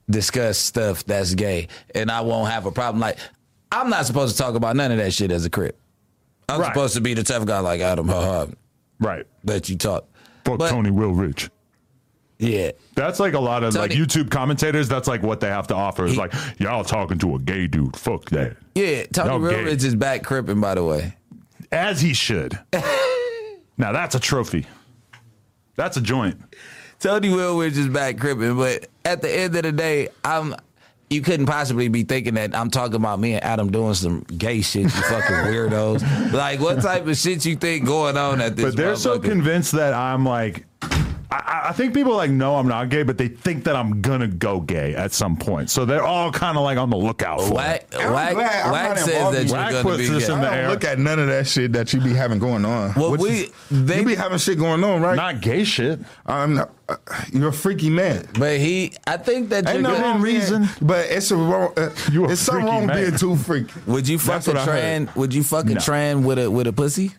discuss 0.08 0.58
stuff 0.58 1.04
that's 1.04 1.34
gay, 1.34 1.68
and 1.94 2.10
I 2.10 2.20
won't 2.20 2.50
have 2.50 2.66
a 2.66 2.70
problem. 2.72 3.00
Like 3.00 3.18
I'm 3.72 3.90
not 3.90 4.06
supposed 4.06 4.36
to 4.36 4.42
talk 4.42 4.54
about 4.54 4.76
none 4.76 4.92
of 4.92 4.98
that 4.98 5.12
shit 5.12 5.30
as 5.32 5.44
a 5.44 5.50
crip. 5.50 5.78
I'm 6.48 6.60
Right. 6.60 6.68
supposed 6.68 6.94
to 6.94 7.00
be 7.00 7.14
the 7.14 7.24
tough 7.24 7.44
guy 7.44 7.58
like 7.60 7.80
Adam. 7.80 8.08
Right? 9.00 9.26
That 9.44 9.68
you 9.68 9.76
talk. 9.76 10.04
Fuck 10.44 10.58
But- 10.58 10.70
Tony 10.70 10.90
Will 10.90 11.12
Rich. 11.12 11.50
Yeah, 12.38 12.72
That's 12.94 13.18
like 13.18 13.32
a 13.32 13.40
lot 13.40 13.64
of 13.64 13.74
like 13.74 13.92
YouTube 13.92 14.30
commentators. 14.30 14.88
That's 14.88 15.08
like 15.08 15.22
what 15.22 15.40
they 15.40 15.48
have 15.48 15.66
to 15.68 15.74
offer. 15.74 16.04
Is 16.04 16.18
like 16.18 16.34
y'all 16.58 16.84
talking 16.84 17.16
to 17.20 17.34
a 17.34 17.38
gay 17.38 17.66
dude. 17.66 17.96
Fuck 17.96 18.26
that. 18.30 18.58
yeah. 18.74 19.04
Tony 19.06 19.48
gay. 19.48 19.64
Rich 19.64 19.84
is 19.84 19.94
back 19.94 20.22
cripping, 20.22 20.60
by 20.60 20.74
the 20.74 20.84
way. 20.84 21.16
As 21.72 22.02
he 22.02 22.12
should. 22.12 22.58
now 23.78 23.92
that's 23.92 24.14
a 24.14 24.20
trophy. 24.20 24.66
That's 25.76 25.96
a 25.96 26.00
joint. 26.02 26.38
Tony 27.00 27.28
Wilwich 27.30 27.76
is 27.78 27.88
back 27.88 28.18
cripping, 28.18 28.56
but 28.56 28.86
at 29.06 29.22
the 29.22 29.30
end 29.32 29.56
of 29.56 29.62
the 29.62 29.72
day, 29.72 30.08
I'm. 30.24 30.54
You 31.08 31.22
couldn't 31.22 31.46
possibly 31.46 31.86
be 31.86 32.02
thinking 32.02 32.34
that 32.34 32.52
I'm 32.52 32.68
talking 32.68 32.96
about 32.96 33.20
me 33.20 33.34
and 33.34 33.44
Adam 33.44 33.70
doing 33.70 33.94
some 33.94 34.22
gay 34.22 34.60
shit. 34.60 34.82
You 34.82 34.88
fucking 34.88 35.36
weirdos. 35.46 36.32
Like, 36.32 36.58
what 36.58 36.82
type 36.82 37.06
of 37.06 37.16
shit 37.16 37.46
you 37.46 37.54
think 37.54 37.86
going 37.86 38.16
on 38.16 38.40
at 38.40 38.56
this? 38.56 38.64
But 38.64 38.76
they're 38.76 38.96
so 38.96 39.20
convinced 39.20 39.70
that 39.72 39.94
I'm 39.94 40.26
like. 40.26 40.66
I, 41.30 41.66
I 41.68 41.72
think 41.72 41.92
people 41.94 42.14
like 42.14 42.30
no, 42.30 42.56
I'm 42.56 42.68
not 42.68 42.88
gay, 42.88 43.02
but 43.02 43.18
they 43.18 43.28
think 43.28 43.64
that 43.64 43.74
I'm 43.74 44.00
gonna 44.00 44.28
go 44.28 44.60
gay 44.60 44.94
at 44.94 45.12
some 45.12 45.36
point. 45.36 45.70
So 45.70 45.84
they're 45.84 46.04
all 46.04 46.30
kind 46.30 46.56
of 46.56 46.62
like 46.62 46.78
on 46.78 46.88
the 46.90 46.96
lookout 46.96 47.40
for 47.40 47.54
Wack, 47.54 47.80
it. 47.92 47.96
I'm 47.98 48.12
Wack, 48.12 48.34
glad 48.34 48.64
I'm 48.66 48.72
Wack 48.72 48.98
says 48.98 49.06
that 49.32 49.46
you're 49.46 49.52
Wack 49.56 49.70
going 49.72 49.82
to 49.84 49.90
puts 49.90 49.96
be 49.98 50.06
gay. 50.08 50.32
in 50.32 50.40
the 50.40 50.48
I 50.50 50.60
don't 50.62 50.70
look 50.70 50.84
at 50.84 50.98
none 51.00 51.18
of 51.18 51.26
that 51.26 51.46
shit 51.48 51.72
that 51.72 51.92
you 51.92 52.00
be 52.00 52.12
having 52.14 52.38
going 52.38 52.64
on. 52.64 52.92
Well, 52.94 53.10
Which 53.10 53.20
we- 53.20 53.28
is- 53.30 53.52
they- 53.70 54.00
you 54.00 54.06
be 54.06 54.14
having 54.14 54.38
shit 54.38 54.58
going 54.58 54.84
on, 54.84 55.02
right? 55.02 55.16
Not 55.16 55.40
gay 55.40 55.64
shit. 55.64 55.98
I'm 56.26 56.54
not, 56.54 56.70
uh, 56.88 56.96
you're 57.32 57.48
a 57.48 57.52
freaky 57.52 57.90
man. 57.90 58.28
But 58.38 58.58
he, 58.58 58.92
I 59.06 59.16
think 59.16 59.48
that 59.48 59.66
Ain't 59.68 59.80
you're 59.80 59.90
no 59.90 60.00
wrong 60.00 60.20
reason. 60.20 60.62
reason, 60.62 60.86
but 60.86 61.06
it's 61.10 61.30
a 61.32 61.36
wrong. 61.36 61.72
Uh, 61.76 61.90
You 62.12 62.26
a 62.26 62.30
it's 62.30 62.40
something 62.42 62.62
freaky 62.64 62.76
wrong 62.76 62.86
man. 62.86 63.04
being 63.04 63.16
too 63.18 63.34
freaky. 63.36 63.72
Would 63.86 64.06
you 64.06 64.18
fuck 64.18 64.44
That's 64.44 64.48
a 64.48 64.50
what 64.52 64.58
I 64.60 64.64
heard. 64.64 65.08
tran? 65.08 65.16
Would 65.16 65.34
you 65.34 65.42
fuck 65.42 65.64
a 65.66 65.70
No. 65.70 65.80
tran 65.80 66.22
with 66.22 66.38
a 66.38 66.48
with 66.50 66.68
a 66.68 66.72
pussy? 66.72 67.14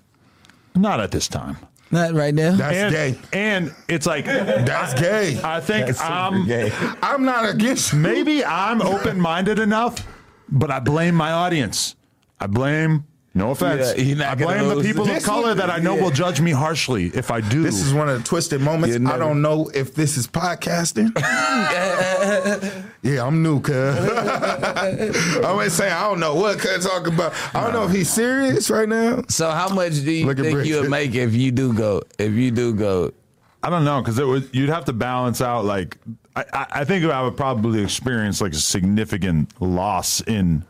Not 0.75 0.99
at 1.01 1.11
this 1.11 1.27
time. 1.27 1.57
Not 1.91 2.13
right 2.13 2.33
now. 2.33 2.55
That's 2.55 2.75
and, 2.75 2.93
gay. 2.93 3.19
And 3.31 3.75
it's 3.87 4.05
like 4.05 4.25
That's 4.25 4.93
gay. 4.99 5.39
I 5.43 5.59
think 5.59 5.99
I'm 6.01 6.45
gay. 6.45 6.71
I'm 7.01 7.23
not 7.23 7.49
against 7.49 7.93
you. 7.93 7.99
maybe 7.99 8.43
I'm 8.43 8.81
open 8.81 9.19
minded 9.19 9.59
enough, 9.59 10.05
but 10.49 10.69
I 10.69 10.79
blame 10.79 11.15
my 11.15 11.31
audience. 11.31 11.95
I 12.39 12.47
blame. 12.47 13.05
No 13.37 13.51
offense. 13.51 13.95
Yeah, 13.97 14.15
not 14.15 14.27
I 14.27 14.35
blame 14.35 14.67
the 14.67 14.81
people 14.81 15.07
of 15.07 15.23
color 15.23 15.53
that 15.53 15.69
I 15.69 15.77
know 15.77 15.95
yeah. 15.95 16.01
will 16.01 16.11
judge 16.11 16.41
me 16.41 16.51
harshly 16.51 17.11
if 17.13 17.29
I 17.29 17.39
do. 17.39 17.61
This 17.61 17.85
is 17.85 17.93
one 17.93 18.09
of 18.09 18.17
the 18.17 18.27
twisted 18.27 18.61
moments. 18.61 18.97
You 18.97 19.07
I 19.07 19.17
don't 19.17 19.43
know 19.43 19.69
if 19.75 19.93
this 19.93 20.17
is 20.17 20.25
podcasting. 20.25 21.11
yeah, 23.03 23.23
I'm 23.23 23.43
new, 23.43 23.61
cuz. 23.61 23.75
I 24.09 25.41
always 25.43 25.73
say 25.73 25.91
I 25.91 26.09
don't 26.09 26.19
know 26.19 26.33
what 26.33 26.57
cuz 26.57 26.85
talking 26.85 27.13
about. 27.13 27.33
I 27.53 27.63
don't 27.63 27.73
know 27.73 27.85
if 27.85 27.91
he's 27.91 28.09
serious 28.09 28.71
right 28.71 28.89
now. 28.89 29.23
So 29.29 29.51
how 29.51 29.69
much 29.69 29.93
do 29.93 30.11
you 30.11 30.25
Look 30.25 30.39
think 30.39 30.65
you 30.65 30.81
would 30.81 30.89
make 30.89 31.13
if 31.13 31.35
you 31.35 31.51
do 31.51 31.73
go? 31.73 32.01
If 32.17 32.33
you 32.33 32.49
do 32.49 32.73
go, 32.73 33.13
I 33.61 33.69
don't 33.69 33.85
know 33.85 34.01
because 34.01 34.17
it 34.17 34.25
would 34.25 34.49
you'd 34.51 34.69
have 34.69 34.85
to 34.85 34.93
balance 34.93 35.41
out 35.41 35.63
like 35.63 35.99
I, 36.35 36.43
I, 36.53 36.65
I 36.81 36.85
think 36.85 37.05
I 37.05 37.21
would 37.21 37.37
probably 37.37 37.83
experience 37.83 38.41
like 38.41 38.53
a 38.53 38.55
significant 38.55 39.61
loss 39.61 40.21
in 40.21 40.65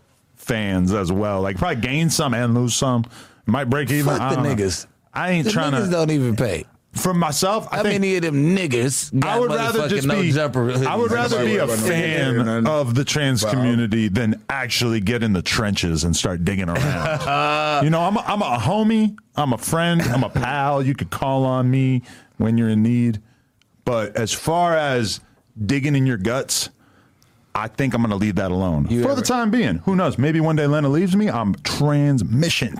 fans 0.47 0.93
as 0.93 1.11
well. 1.11 1.41
Like 1.41 1.57
probably 1.57 1.81
gain 1.81 2.09
some 2.09 2.33
and 2.33 2.53
lose 2.55 2.75
some. 2.75 3.05
Might 3.45 3.65
break 3.69 3.91
even. 3.91 4.05
fuck 4.05 4.21
I 4.21 4.29
the 4.35 4.41
don't 4.43 4.57
know. 4.57 4.67
I 5.13 5.31
ain't 5.31 5.45
The 5.45 5.51
trying 5.51 5.73
niggas 5.73 5.85
to. 5.85 5.91
don't 5.91 6.11
even 6.11 6.35
pay. 6.35 6.65
For 6.93 7.13
myself, 7.13 7.67
I 7.71 7.77
How 7.77 7.83
think 7.83 8.01
many 8.01 8.15
of 8.15 8.23
them 8.23 8.55
niggas 8.55 9.17
got 9.19 9.29
I 9.29 9.39
would 9.39 9.51
rather 9.51 9.87
just 9.87 10.07
no 10.07 10.19
be. 10.21 10.31
jumper? 10.31 10.71
I 10.87 10.95
would 10.95 11.11
rather 11.11 11.45
be 11.45 11.57
a 11.57 11.65
Nobody 11.67 11.71
worry 11.71 11.75
about 11.75 11.79
no 11.87 11.95
hair, 11.95 12.43
fan 12.45 12.67
of 12.67 12.95
the 12.95 13.03
trans 13.05 13.43
Wow. 13.43 13.51
community 13.51 14.07
than 14.07 14.41
actually 14.49 14.99
get 14.99 15.21
in 15.21 15.33
the 15.33 15.43
trenches 15.43 16.03
and 16.05 16.15
start 16.15 16.43
digging 16.43 16.69
around. 16.69 17.83
you 17.83 17.89
know, 17.91 18.01
I'm 18.01 18.17
a, 18.17 18.21
I'm 18.21 18.41
a 18.41 18.57
homie. 18.57 19.15
I'm 19.35 19.53
a 19.53 19.57
friend. 19.59 20.01
I'm 20.01 20.23
a 20.23 20.29
pal. 20.29 20.81
You 20.83 20.95
could 20.95 21.11
call 21.11 21.45
on 21.45 21.69
me 21.69 22.01
when 22.37 22.57
you're 22.57 22.69
in 22.69 22.81
need. 22.81 23.21
But 23.85 24.15
as 24.15 24.33
far 24.33 24.75
as 24.75 25.19
digging 25.65 25.95
in 25.95 26.05
your 26.07 26.17
guts, 26.17 26.69
I 27.59 27.67
think 27.67 27.93
I'm 27.95 28.01
going 28.01 28.11
to 28.11 28.15
leave 28.17 28.35
that 28.35 28.51
alone 28.51 28.85
You 28.89 29.01
for 29.01 29.11
ever- 29.11 29.21
the 29.21 29.25
time 29.27 29.49
being. 29.49 29.79
Who 29.79 29.95
knows? 29.95 30.17
Maybe 30.17 30.39
one 30.39 30.55
day 30.55 30.67
Lena 30.67 30.89
leaves 30.89 31.15
me. 31.15 31.29
I'm 31.29 31.55
transmission. 31.63 32.75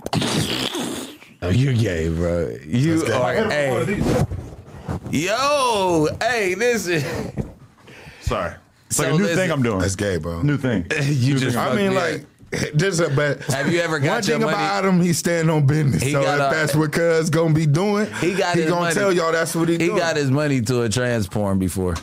Oh, 1.42 1.48
you 1.50 1.74
gay, 1.74 2.08
bro. 2.08 2.56
You 2.64 3.04
are. 3.12 3.34
Hey, 3.50 4.00
yo, 5.10 6.08
hey, 6.20 6.54
this 6.54 6.86
is. 6.86 7.04
Sorry. 8.20 8.54
It's 8.86 8.96
So 8.96 9.02
like 9.04 9.12
a 9.12 9.16
new 9.16 9.22
listen- 9.24 9.36
thing 9.36 9.50
I'm 9.52 9.62
doing. 9.62 9.78
That's 9.80 9.96
gay, 9.96 10.16
bro. 10.18 10.42
New 10.42 10.56
thing. 10.56 10.86
You 11.02 11.34
New 11.34 11.40
just. 11.40 11.56
thing. 11.56 11.58
I 11.58 11.64
fucked 11.66 11.76
mean, 11.76 11.90
me 11.90 11.96
like, 11.96 12.14
up. 12.52 12.74
just 12.76 13.00
a 13.00 13.10
but. 13.10 13.42
Have 13.44 13.72
you 13.72 13.80
ever 13.80 13.98
got 13.98 14.06
one 14.06 14.14
your 14.14 14.38
thing 14.38 14.40
money- 14.42 14.54
about 14.54 14.84
him? 14.84 15.00
He 15.00 15.12
stand 15.12 15.50
on 15.50 15.66
business. 15.66 16.02
He 16.02 16.12
so 16.12 16.22
got 16.22 16.38
if 16.40 16.52
a- 16.52 16.54
that's 16.54 16.74
what 16.76 16.92
Cuz 16.92 17.30
gonna 17.30 17.52
be 17.54 17.66
doing, 17.66 18.06
He 18.20 18.34
got 18.34 18.54
he 18.54 18.62
his 18.62 18.70
gonna 18.70 18.82
money. 18.82 18.94
tell 18.94 19.12
y'all 19.12 19.32
that's 19.32 19.54
what 19.54 19.68
he, 19.68 19.74
He 19.74 19.86
doing. 19.86 19.98
got 19.98 20.16
his 20.16 20.30
money 20.30 20.60
to 20.62 20.82
a 20.82 20.88
trans 20.88 21.26
porn 21.28 21.58
before. 21.58 21.94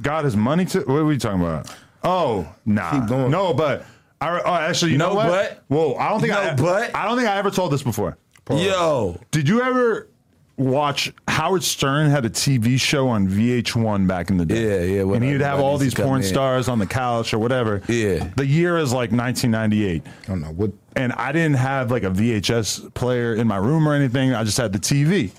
got 0.00 0.24
his 0.24 0.36
money 0.36 0.64
to 0.66 0.78
what 0.80 0.96
are 0.98 1.04
we 1.04 1.18
talking 1.18 1.40
about? 1.40 1.68
Oh, 2.04 2.46
nah. 2.64 2.90
Keep 2.90 3.08
going. 3.08 3.30
No, 3.30 3.52
but 3.54 3.84
I 4.20 4.40
oh, 4.40 4.54
actually, 4.54 4.92
you 4.92 4.98
No 4.98 5.10
know 5.10 5.14
what? 5.14 5.28
but? 5.28 5.64
Whoa, 5.68 5.94
I 5.94 6.08
don't 6.10 6.20
think 6.20 6.32
No 6.32 6.40
I 6.40 6.54
but? 6.54 6.94
I 6.94 7.04
don't 7.06 7.16
think 7.16 7.28
I 7.28 7.36
ever 7.38 7.50
told 7.50 7.72
this 7.72 7.82
before. 7.82 8.16
Yo, 8.50 9.20
Did 9.30 9.46
you 9.48 9.60
ever 9.62 10.08
watch 10.56 11.12
Howard 11.28 11.62
Stern 11.62 12.10
had 12.10 12.24
a 12.24 12.30
TV 12.30 12.80
show 12.80 13.06
on 13.08 13.28
VH1 13.28 14.06
back 14.08 14.30
in 14.30 14.38
the 14.38 14.46
day? 14.46 14.86
Yeah, 14.88 14.96
yeah, 14.96 15.02
when 15.04 15.16
And 15.22 15.24
he'd 15.24 15.40
have 15.42 15.60
everybody 15.60 15.62
all 15.64 15.72
used 15.74 15.84
these 15.84 15.92
to 15.94 15.96
come 16.02 16.06
porn 16.08 16.22
in. 16.22 16.26
stars 16.26 16.68
on 16.68 16.78
the 16.78 16.86
couch 16.86 17.34
or 17.34 17.38
whatever. 17.38 17.82
Yeah. 17.88 18.28
The 18.36 18.46
year 18.46 18.78
is 18.78 18.92
like 18.92 19.12
1998 19.12 20.02
I 20.06 20.26
don't 20.26 20.40
know 20.40 20.48
what. 20.52 20.72
and 20.96 21.12
I 21.12 21.30
didn't 21.32 21.56
have 21.58 21.90
like 21.90 22.02
a 22.04 22.10
VHS 22.10 22.92
player 22.94 23.34
in 23.34 23.46
my 23.46 23.58
room 23.58 23.86
or 23.88 23.94
anything. 23.94 24.32
I 24.34 24.42
just 24.44 24.56
had 24.56 24.72
the 24.72 24.78
TV. 24.80 25.30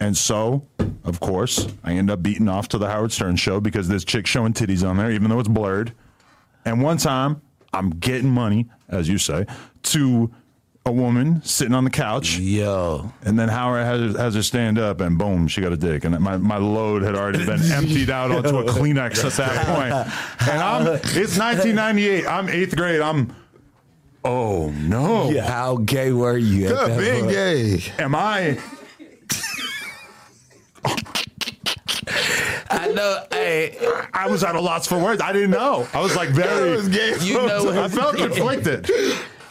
And 0.00 0.16
so, 0.16 0.66
of 1.04 1.20
course, 1.20 1.68
I 1.84 1.92
end 1.92 2.10
up 2.10 2.22
beating 2.22 2.48
off 2.48 2.68
to 2.68 2.78
the 2.78 2.88
Howard 2.88 3.12
Stern 3.12 3.36
show 3.36 3.60
because 3.60 3.86
this 3.86 4.04
chick 4.04 4.26
showing 4.26 4.54
titties 4.54 4.88
on 4.88 4.96
there, 4.96 5.10
even 5.10 5.28
though 5.28 5.38
it's 5.38 5.48
blurred. 5.48 5.92
And 6.64 6.82
one 6.82 6.96
time, 6.96 7.42
I'm 7.72 7.90
getting 7.90 8.30
money, 8.30 8.66
as 8.88 9.08
you 9.08 9.18
say, 9.18 9.46
to 9.84 10.30
a 10.86 10.92
woman 10.92 11.42
sitting 11.44 11.74
on 11.74 11.84
the 11.84 11.90
couch. 11.90 12.38
Yo. 12.38 13.12
And 13.22 13.38
then 13.38 13.50
Howard 13.50 13.84
has, 13.84 14.16
has 14.16 14.34
her 14.34 14.42
stand 14.42 14.78
up, 14.78 15.02
and 15.02 15.18
boom, 15.18 15.46
she 15.48 15.60
got 15.60 15.72
a 15.72 15.76
dick. 15.76 16.04
And 16.04 16.18
my, 16.18 16.38
my 16.38 16.56
load 16.56 17.02
had 17.02 17.14
already 17.14 17.44
been 17.44 17.60
emptied 17.72 18.08
out 18.08 18.30
onto 18.30 18.58
a 18.58 18.64
Kleenex 18.64 19.22
at 19.24 19.32
that 19.34 19.66
point. 19.66 20.48
And 20.50 20.62
I'm, 20.62 20.86
it's 20.86 21.38
1998. 21.38 22.26
I'm 22.26 22.48
eighth 22.48 22.74
grade. 22.74 23.02
I'm, 23.02 23.34
oh 24.24 24.70
no. 24.70 25.38
How 25.42 25.76
gay 25.76 26.12
were 26.12 26.38
you? 26.38 26.68
Good, 26.68 26.96
been 26.96 27.28
gay. 27.28 27.82
Am 27.98 28.14
I? 28.14 28.58
I 32.70 32.88
know. 32.88 33.24
Hey, 33.32 33.76
I 34.14 34.28
was 34.28 34.44
at 34.44 34.54
a 34.54 34.60
loss 34.60 34.86
for 34.86 34.98
words. 34.98 35.20
I 35.20 35.32
didn't 35.32 35.50
know. 35.50 35.88
I 35.92 36.00
was 36.00 36.14
like 36.16 36.30
very. 36.30 36.70
Was 36.70 36.88
gay. 36.88 37.14
You 37.20 37.34
know- 37.34 37.82
I 37.82 37.88
felt 37.88 38.16
conflicted. 38.16 38.88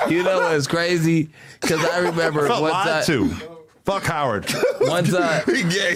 you 0.10 0.24
know 0.24 0.40
what's 0.40 0.68
crazy? 0.68 1.30
Because 1.62 1.84
I 1.86 2.00
remember 2.00 2.46
I 2.46 2.48
felt 2.48 2.62
one 2.62 2.72
lied 2.72 3.06
time. 3.06 3.30
to. 3.30 3.36
Fuck 3.86 4.04
Howard. 4.04 4.50
One 4.82 5.04
time, 5.06 5.44
He 5.48 5.64
gay. 5.64 5.96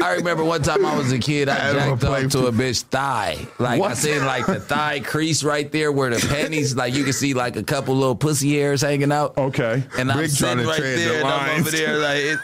I 0.00 0.14
remember 0.14 0.42
one 0.44 0.62
time 0.62 0.86
I 0.86 0.96
was 0.96 1.12
a 1.12 1.18
kid. 1.18 1.48
I 1.48 1.70
I 1.70 1.72
jacked 1.74 2.04
up 2.04 2.30
to 2.30 2.46
a 2.46 2.52
bitch 2.52 2.82
thigh. 2.84 3.46
Like 3.58 3.76
I 3.76 3.78
What? 3.80 3.96
seen 3.96 4.24
like 4.24 4.46
the 4.46 4.58
thigh 4.60 5.00
crease 5.00 5.42
right 5.44 5.70
there 5.70 5.92
where 5.92 6.08
the 6.10 6.24
panties, 6.28 6.76
like 6.76 6.94
you 6.94 7.04
can 7.04 7.12
see 7.12 7.34
like 7.34 7.56
a 7.56 7.62
couple 7.62 7.94
little 7.96 8.14
pussy 8.16 8.56
hairs 8.58 8.80
hanging 8.80 9.12
out. 9.12 9.36
Okay. 9.36 9.82
And 9.98 10.10
I'm 10.10 10.18
Rick 10.20 10.30
sitting 10.30 10.66
right 10.66 10.78
tread 10.78 10.98
the 10.98 11.04
there, 11.04 11.18
and 11.20 11.28
I'm 11.28 11.60
over 11.60 11.70
there 11.70 11.98
like, 11.98 12.16
it, 12.22 12.38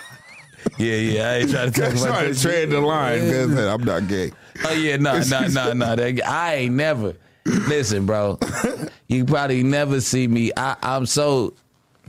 yeah, 0.78 0.94
yeah. 0.96 1.30
I 1.30 1.34
ain't 1.36 1.50
trying 1.50 1.72
to 1.72 1.80
talk 1.80 1.90
about 1.94 2.06
trying 2.06 2.34
to 2.34 2.40
tread 2.40 2.70
the 2.70 2.80
line. 2.80 3.20
Cause 3.20 3.58
I'm 3.58 3.84
not 3.84 4.08
gay. 4.08 4.32
Oh 4.64 4.72
yeah, 4.72 4.96
no, 4.96 5.20
no, 5.20 5.46
no, 5.48 5.72
no. 5.72 5.96
That- 5.96 6.26
I 6.28 6.54
ain't 6.54 6.74
never. 6.74 7.14
Listen, 7.44 8.06
bro. 8.06 8.38
You 9.06 9.26
probably 9.26 9.62
never 9.62 10.00
see 10.00 10.26
me. 10.26 10.50
I, 10.56 10.76
I'm 10.82 11.04
so. 11.04 11.52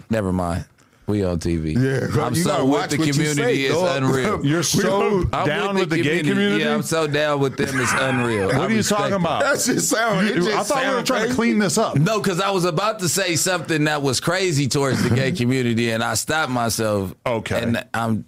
Never 0.09 0.31
mind. 0.31 0.65
We 1.07 1.23
on 1.23 1.37
TV. 1.39 1.75
Yeah, 1.75 2.23
I'm 2.25 2.33
you 2.33 2.41
so 2.41 2.65
with 2.65 2.89
the 2.89 2.97
what 2.97 3.05
you 3.07 3.13
community. 3.13 3.41
say, 3.43 3.55
it's 3.61 3.75
dog. 3.75 4.03
unreal. 4.03 4.43
You're 4.45 4.63
so 4.63 5.23
I'm 5.31 5.45
down 5.47 5.75
with 5.75 5.91
the, 5.91 6.01
gay 6.01 6.19
community. 6.23 6.63
Yeah, 6.63 6.73
I'm 6.73 6.81
so 6.81 7.05
down 7.05 7.39
with 7.39 7.57
them. 7.57 7.79
It's 7.79 7.91
unreal. 7.93 8.47
what 8.47 8.55
I 8.55 8.65
are 8.65 8.71
you 8.71 8.81
talking 8.81 9.13
it. 9.13 9.19
about? 9.19 9.41
That 9.43 9.59
just 9.63 9.89
sound. 9.89 10.27
it 10.27 10.35
just 10.35 10.49
I 10.49 10.63
thought 10.63 10.81
we 10.83 10.87
were 10.89 10.93
sound 10.95 11.07
trying 11.07 11.29
to 11.29 11.35
clean 11.35 11.59
this 11.59 11.77
up. 11.77 11.95
No, 11.97 12.19
because 12.19 12.41
I 12.41 12.49
was 12.49 12.65
about 12.65 12.99
to 12.99 13.09
say 13.09 13.35
something 13.35 13.83
that 13.83 14.01
was 14.01 14.19
crazy 14.19 14.67
towards 14.67 15.03
the 15.07 15.15
gay 15.15 15.31
community, 15.31 15.91
and 15.91 16.03
I 16.03 16.15
stopped 16.15 16.51
myself. 16.51 17.13
Okay. 17.25 17.61
And 17.61 17.85
I'm 17.93 18.25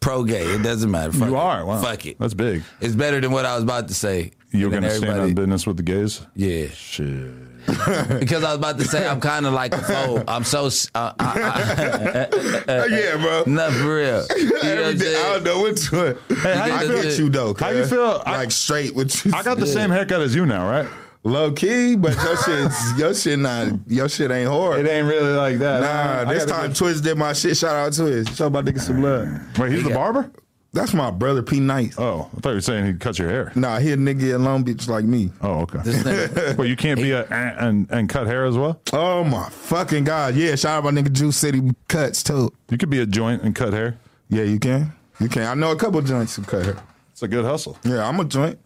pro 0.00 0.24
gay. 0.24 0.42
It 0.42 0.64
doesn't 0.64 0.90
matter. 0.90 1.12
Fuck 1.12 1.28
You 1.28 1.36
it. 1.36 1.38
are. 1.40 1.64
Wow. 1.64 1.80
Fuck 1.82 2.04
it. 2.06 2.18
That's 2.18 2.34
big. 2.34 2.62
It's 2.80 2.96
better 2.96 3.20
than 3.20 3.30
what 3.30 3.44
I 3.44 3.54
was 3.54 3.62
about 3.62 3.86
to 3.88 3.94
say. 3.94 4.32
You're 4.50 4.70
going 4.70 4.82
to 4.82 4.90
stand 4.90 5.04
everybody- 5.04 5.30
on 5.30 5.34
business 5.34 5.66
with 5.68 5.76
the 5.76 5.82
gays? 5.84 6.20
Yeah. 6.34 6.66
Shit. 6.70 7.30
because 8.20 8.42
I 8.44 8.48
was 8.48 8.56
about 8.56 8.78
to 8.78 8.84
say 8.84 9.06
I'm 9.06 9.20
kind 9.20 9.46
of 9.46 9.52
like 9.52 9.74
a 9.74 9.78
foe. 9.82 10.24
I'm 10.26 10.44
so 10.44 10.68
uh, 10.94 11.12
I, 11.18 12.26
Uh, 12.68 12.86
yeah, 12.90 13.16
bro. 13.16 13.42
I, 13.46 13.50
not 13.50 13.72
for 13.72 13.96
real. 13.96 14.26
You 14.36 14.48
know 14.48 14.82
what 14.82 14.84
I'm 14.86 14.98
day, 14.98 15.16
I 15.16 15.22
don't 15.34 15.44
know 15.44 15.62
which 15.62 15.92
one. 15.92 16.16
how 16.38 16.66
you 16.66 16.72
I 16.72 16.78
feel? 16.86 17.02
get 17.02 17.18
you 17.18 17.28
though. 17.28 17.54
How 17.58 17.70
you 17.70 17.80
cuz. 17.82 17.90
feel? 17.90 18.22
I- 18.24 18.36
Like 18.38 18.50
straight 18.50 18.94
with 18.94 19.24
you. 19.24 19.32
I 19.34 19.42
got 19.42 19.58
the 19.58 19.66
same 19.66 19.90
haircut 19.90 20.20
as 20.20 20.34
you 20.34 20.46
now, 20.46 20.68
right? 20.68 20.88
low 21.24 21.52
key, 21.52 21.94
but 21.94 22.14
your 22.14 22.36
shit, 22.38 22.72
your 22.96 23.12
shit 23.12 23.38
not, 23.38 23.68
your 23.86 24.08
shit 24.08 24.30
ain't 24.30 24.48
hard. 24.48 24.80
It 24.86 24.88
ain't 24.88 25.06
really 25.06 25.34
like 25.34 25.58
that. 25.58 25.80
Nah, 25.82 26.30
I 26.30 26.32
this 26.34 26.46
time 26.46 26.68
get- 26.68 26.76
Twiz 26.76 27.02
did 27.02 27.18
my 27.18 27.34
shit. 27.34 27.54
Shout 27.56 27.74
out 27.76 27.92
to 27.94 28.02
Twiz. 28.02 28.34
Show 28.34 28.48
my 28.48 28.62
nigga 28.62 28.80
some 28.80 29.02
love. 29.02 29.28
Wait, 29.58 29.72
he's 29.72 29.84
the 29.84 29.90
barber? 29.90 30.30
That's 30.72 30.92
my 30.92 31.10
brother 31.10 31.42
P 31.42 31.60
Nice. 31.60 31.94
Oh, 31.98 32.28
I 32.36 32.40
thought 32.40 32.50
you 32.50 32.54
were 32.56 32.60
saying 32.60 32.86
he 32.86 32.92
cuts 32.94 33.18
your 33.18 33.28
hair. 33.30 33.52
Nah, 33.54 33.78
he 33.78 33.90
a 33.92 33.96
nigga 33.96 34.34
in 34.34 34.44
Long 34.44 34.62
Beach 34.64 34.86
like 34.86 35.04
me. 35.04 35.32
Oh, 35.40 35.60
okay. 35.62 35.78
This 35.82 36.02
nigga- 36.02 36.56
Well, 36.58 36.66
you 36.66 36.76
can't 36.76 37.00
be 37.00 37.12
a 37.12 37.24
and 37.26 37.90
and 37.90 38.08
cut 38.08 38.26
hair 38.26 38.44
as 38.44 38.56
well. 38.56 38.80
Oh 38.92 39.24
my 39.24 39.48
fucking 39.48 40.04
god! 40.04 40.34
Yeah, 40.34 40.54
shout 40.56 40.84
out 40.84 40.92
my 40.92 41.00
nigga 41.00 41.10
Juice 41.12 41.36
City 41.38 41.62
Cuts 41.88 42.22
too. 42.22 42.52
You 42.70 42.76
could 42.78 42.90
be 42.90 43.00
a 43.00 43.06
joint 43.06 43.42
and 43.42 43.54
cut 43.54 43.72
hair. 43.72 43.96
Yeah, 44.28 44.42
you 44.44 44.58
can. 44.58 44.92
You 45.20 45.28
can. 45.28 45.42
I 45.44 45.54
know 45.54 45.72
a 45.72 45.76
couple 45.76 46.00
joints 46.02 46.36
who 46.36 46.42
cut 46.42 46.64
hair. 46.64 46.76
It's 47.12 47.22
a 47.22 47.28
good 47.28 47.44
hustle. 47.46 47.78
Yeah, 47.82 48.06
I'm 48.06 48.20
a 48.20 48.24
joint. 48.24 48.58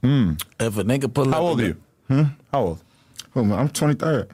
Hmm. 0.00 0.32
If 0.60 0.78
a 0.78 0.84
nigga 0.84 1.12
pull 1.12 1.28
up, 1.28 1.34
How 1.34 1.40
old 1.42 1.60
are 1.60 1.64
you? 1.66 1.76
Hmm? 2.06 2.22
How 2.52 2.60
old? 2.60 2.82
Oh, 3.34 3.44
man, 3.44 3.58
I'm 3.58 3.68
23rd 3.68 4.30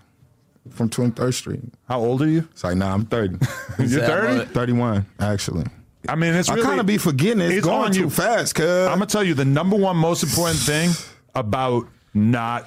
from 0.71 0.89
23rd 0.91 1.35
Street. 1.35 1.61
How 1.89 1.99
old 2.01 2.23
are 2.23 2.29
you? 2.29 2.47
It's 2.53 2.63
like, 2.63 2.77
nah, 2.77 2.93
I'm 2.95 3.07
30. 3.07 3.39
You're 3.79 3.89
said 3.89 4.11
I'm 4.11 4.39
30. 4.41 4.51
31, 4.53 5.07
actually. 5.19 5.65
I 6.09 6.15
mean, 6.17 6.35
it's 6.35 6.49
I 6.49 6.55
really 6.55 6.67
kind 6.67 6.81
of 6.81 6.87
be 6.87 6.99
forgetting 6.99 7.41
it's, 7.41 7.55
it's 7.55 7.67
going 7.67 7.93
too 7.93 8.11
fast, 8.11 8.55
cuz. 8.55 8.65
I'm 8.65 8.95
gonna 8.95 9.07
tell 9.07 9.25
you 9.25 9.35
the 9.35 9.45
number 9.45 9.77
one 9.77 9.97
most 9.97 10.23
important 10.23 10.59
thing 10.59 10.91
about 11.35 11.89
not 12.13 12.67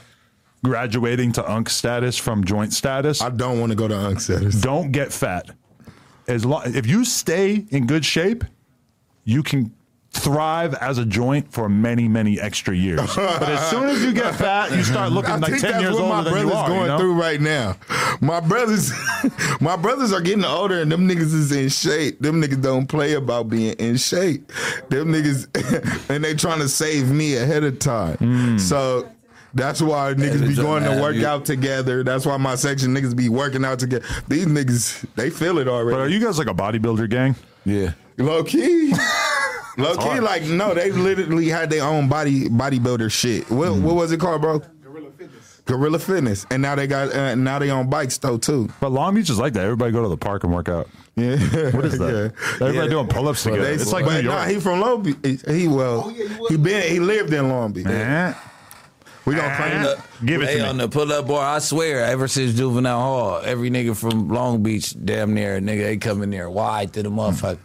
graduating 0.64 1.32
to 1.34 1.52
unk 1.52 1.70
status 1.70 2.18
from 2.18 2.44
joint 2.44 2.74
status. 2.74 3.22
I 3.22 3.30
don't 3.30 3.60
want 3.60 3.72
to 3.72 3.76
go 3.76 3.88
to 3.88 4.08
Unsetters. 4.08 4.62
don't 4.62 4.92
get 4.92 5.14
fat. 5.14 5.50
As 6.28 6.46
long 6.46 6.64
if 6.66 6.86
you 6.86 7.06
stay 7.06 7.66
in 7.70 7.88
good 7.88 8.04
shape, 8.04 8.44
you 9.24 9.44
can 9.44 9.74
thrive 10.12 10.74
as 10.76 10.98
a 10.98 11.06
joint 11.06 11.52
for 11.52 11.70
many, 11.70 12.08
many 12.08 12.40
extra 12.40 12.76
years. 12.76 13.00
but 13.16 13.44
as 13.44 13.70
soon 13.70 13.86
as 13.86 14.04
you 14.04 14.14
get 14.14 14.36
fat, 14.36 14.72
you 14.72 14.84
start 14.84 15.12
looking 15.12 15.32
I 15.32 15.38
like 15.38 15.60
ten 15.60 15.82
years 15.82 15.98
my 15.98 16.18
older 16.18 16.30
than 16.30 16.48
you 16.48 16.54
are. 16.54 16.68
going 16.68 16.82
you 16.82 16.88
know? 16.88 17.00
through 17.00 17.20
right 17.20 17.42
now. 17.42 17.76
My 18.22 18.40
brothers, 18.40 18.92
my 19.62 19.76
brothers 19.76 20.12
are 20.12 20.22
getting 20.22 20.46
older, 20.46 20.82
and 20.82 20.92
them 20.92 21.08
niggas 21.08 21.34
is 21.34 21.52
in 21.52 21.70
shape. 21.70 22.20
Them 22.20 22.42
niggas 22.42 22.62
don't 22.62 22.88
play 22.88 23.14
about 23.14 23.50
being 23.50 23.74
in 23.74 23.98
shape. 23.98 24.52
Them 24.90 25.14
niggas, 25.14 26.10
and 26.10 26.24
they 26.24 26.34
trying 26.34 26.60
to 26.60 26.70
save 26.70 27.12
me 27.12 27.36
ahead 27.36 27.64
of 27.64 27.80
time. 27.80 28.18
Hmm. 28.18 28.58
So. 28.58 29.10
That's 29.54 29.82
why 29.82 30.14
niggas 30.14 30.42
they 30.42 30.48
be 30.50 30.56
going 30.56 30.84
to 30.84 30.94
to 30.94 31.02
work 31.02 31.16
out 31.24 31.46
together. 31.46 32.04
That's 32.04 32.28
why 32.28 32.38
my 32.38 32.54
section 32.54 32.94
niggas 32.94 33.16
be 33.16 33.28
working 33.28 33.66
out 33.66 33.80
together. 33.80 34.06
These 34.28 34.46
niggas, 34.46 35.08
they 35.16 35.32
feel 35.32 35.58
it 35.58 35.68
already. 35.68 35.96
But 35.96 36.02
are 36.02 36.08
you 36.10 36.20
guys 36.20 36.38
like 36.38 36.48
a 36.48 36.54
bodybuilder 36.54 37.10
gang? 37.10 37.36
yeah. 37.66 37.94
Low 38.18 38.44
key. 38.44 38.94
Low 39.78 39.96
key, 39.96 40.02
hard. 40.04 40.24
like 40.24 40.44
no, 40.44 40.74
they 40.74 40.92
literally 40.92 41.48
had 41.50 41.70
their 41.70 41.84
own 41.84 42.08
body 42.10 42.50
bodybuilder 42.50 43.12
shit. 43.12 43.50
What 43.52 43.74
what 43.76 43.96
was 43.96 44.12
it 44.12 44.20
called, 44.20 44.42
bro? 44.42 44.60
Gorilla 44.84 45.12
Fitness. 45.18 45.62
Gorilla 45.66 46.00
Fitness, 46.00 46.46
and 46.50 46.62
now 46.62 46.76
they 46.76 46.88
got 46.88 47.14
uh, 47.14 47.36
now 47.36 47.60
they 47.60 47.70
on 47.70 47.90
bikes 47.90 48.18
though 48.18 48.38
too. 48.38 48.70
But 48.80 48.92
Long 48.92 49.14
Beach 49.16 49.30
is 49.30 49.38
like 49.38 49.54
that. 49.54 49.64
Everybody 49.66 49.92
go 49.92 50.02
to 50.04 50.10
the 50.10 50.18
park 50.18 50.44
and 50.44 50.54
work 50.54 50.68
out. 50.70 50.90
Yeah, 51.16 51.36
What 51.72 51.86
is 51.86 51.98
that? 52.00 52.34
Everybody 52.62 52.90
doing 52.90 53.08
pull-ups 53.08 53.44
together. 53.44 53.64
They- 53.64 53.74
it's 53.74 53.92
like 53.92 54.06
but 54.06 54.22
New 54.24 54.30
York. 54.30 54.36
Nah, 54.40 54.46
he 54.46 54.60
from 54.60 54.80
Long 54.80 55.02
Beach. 55.04 55.18
He, 55.24 55.38
he 55.62 55.68
well, 55.68 56.10
he 56.50 56.58
been 56.58 56.92
he 56.92 57.00
lived 57.00 57.34
in 57.34 57.50
Long 57.50 57.72
Beach. 57.74 57.86
Eh? 57.88 58.34
We 59.26 59.36
gonna 59.36 59.56
claim 59.58 59.84
that. 59.84 60.06
Give 60.26 60.42
it 60.42 60.48
Hey, 60.50 60.58
to 60.60 60.68
on 60.70 60.78
me. 60.78 60.84
the 60.86 60.90
pull 60.90 61.12
up 61.12 61.28
bar, 61.28 61.56
I 61.56 61.60
swear, 61.60 62.04
ever 62.06 62.28
since 62.30 62.54
juvenile 62.56 63.00
hall, 63.02 63.42
every 63.44 63.70
nigga 63.70 63.96
from 63.96 64.30
Long 64.30 64.64
Beach, 64.64 64.96
damn 65.04 65.34
near, 65.34 65.60
nigga, 65.60 65.82
they 65.84 65.98
come 65.98 66.24
in 66.24 66.30
there 66.32 66.50
wide 66.50 66.94
to 66.94 67.04
the 67.04 67.10
motherfucker. 67.12 67.58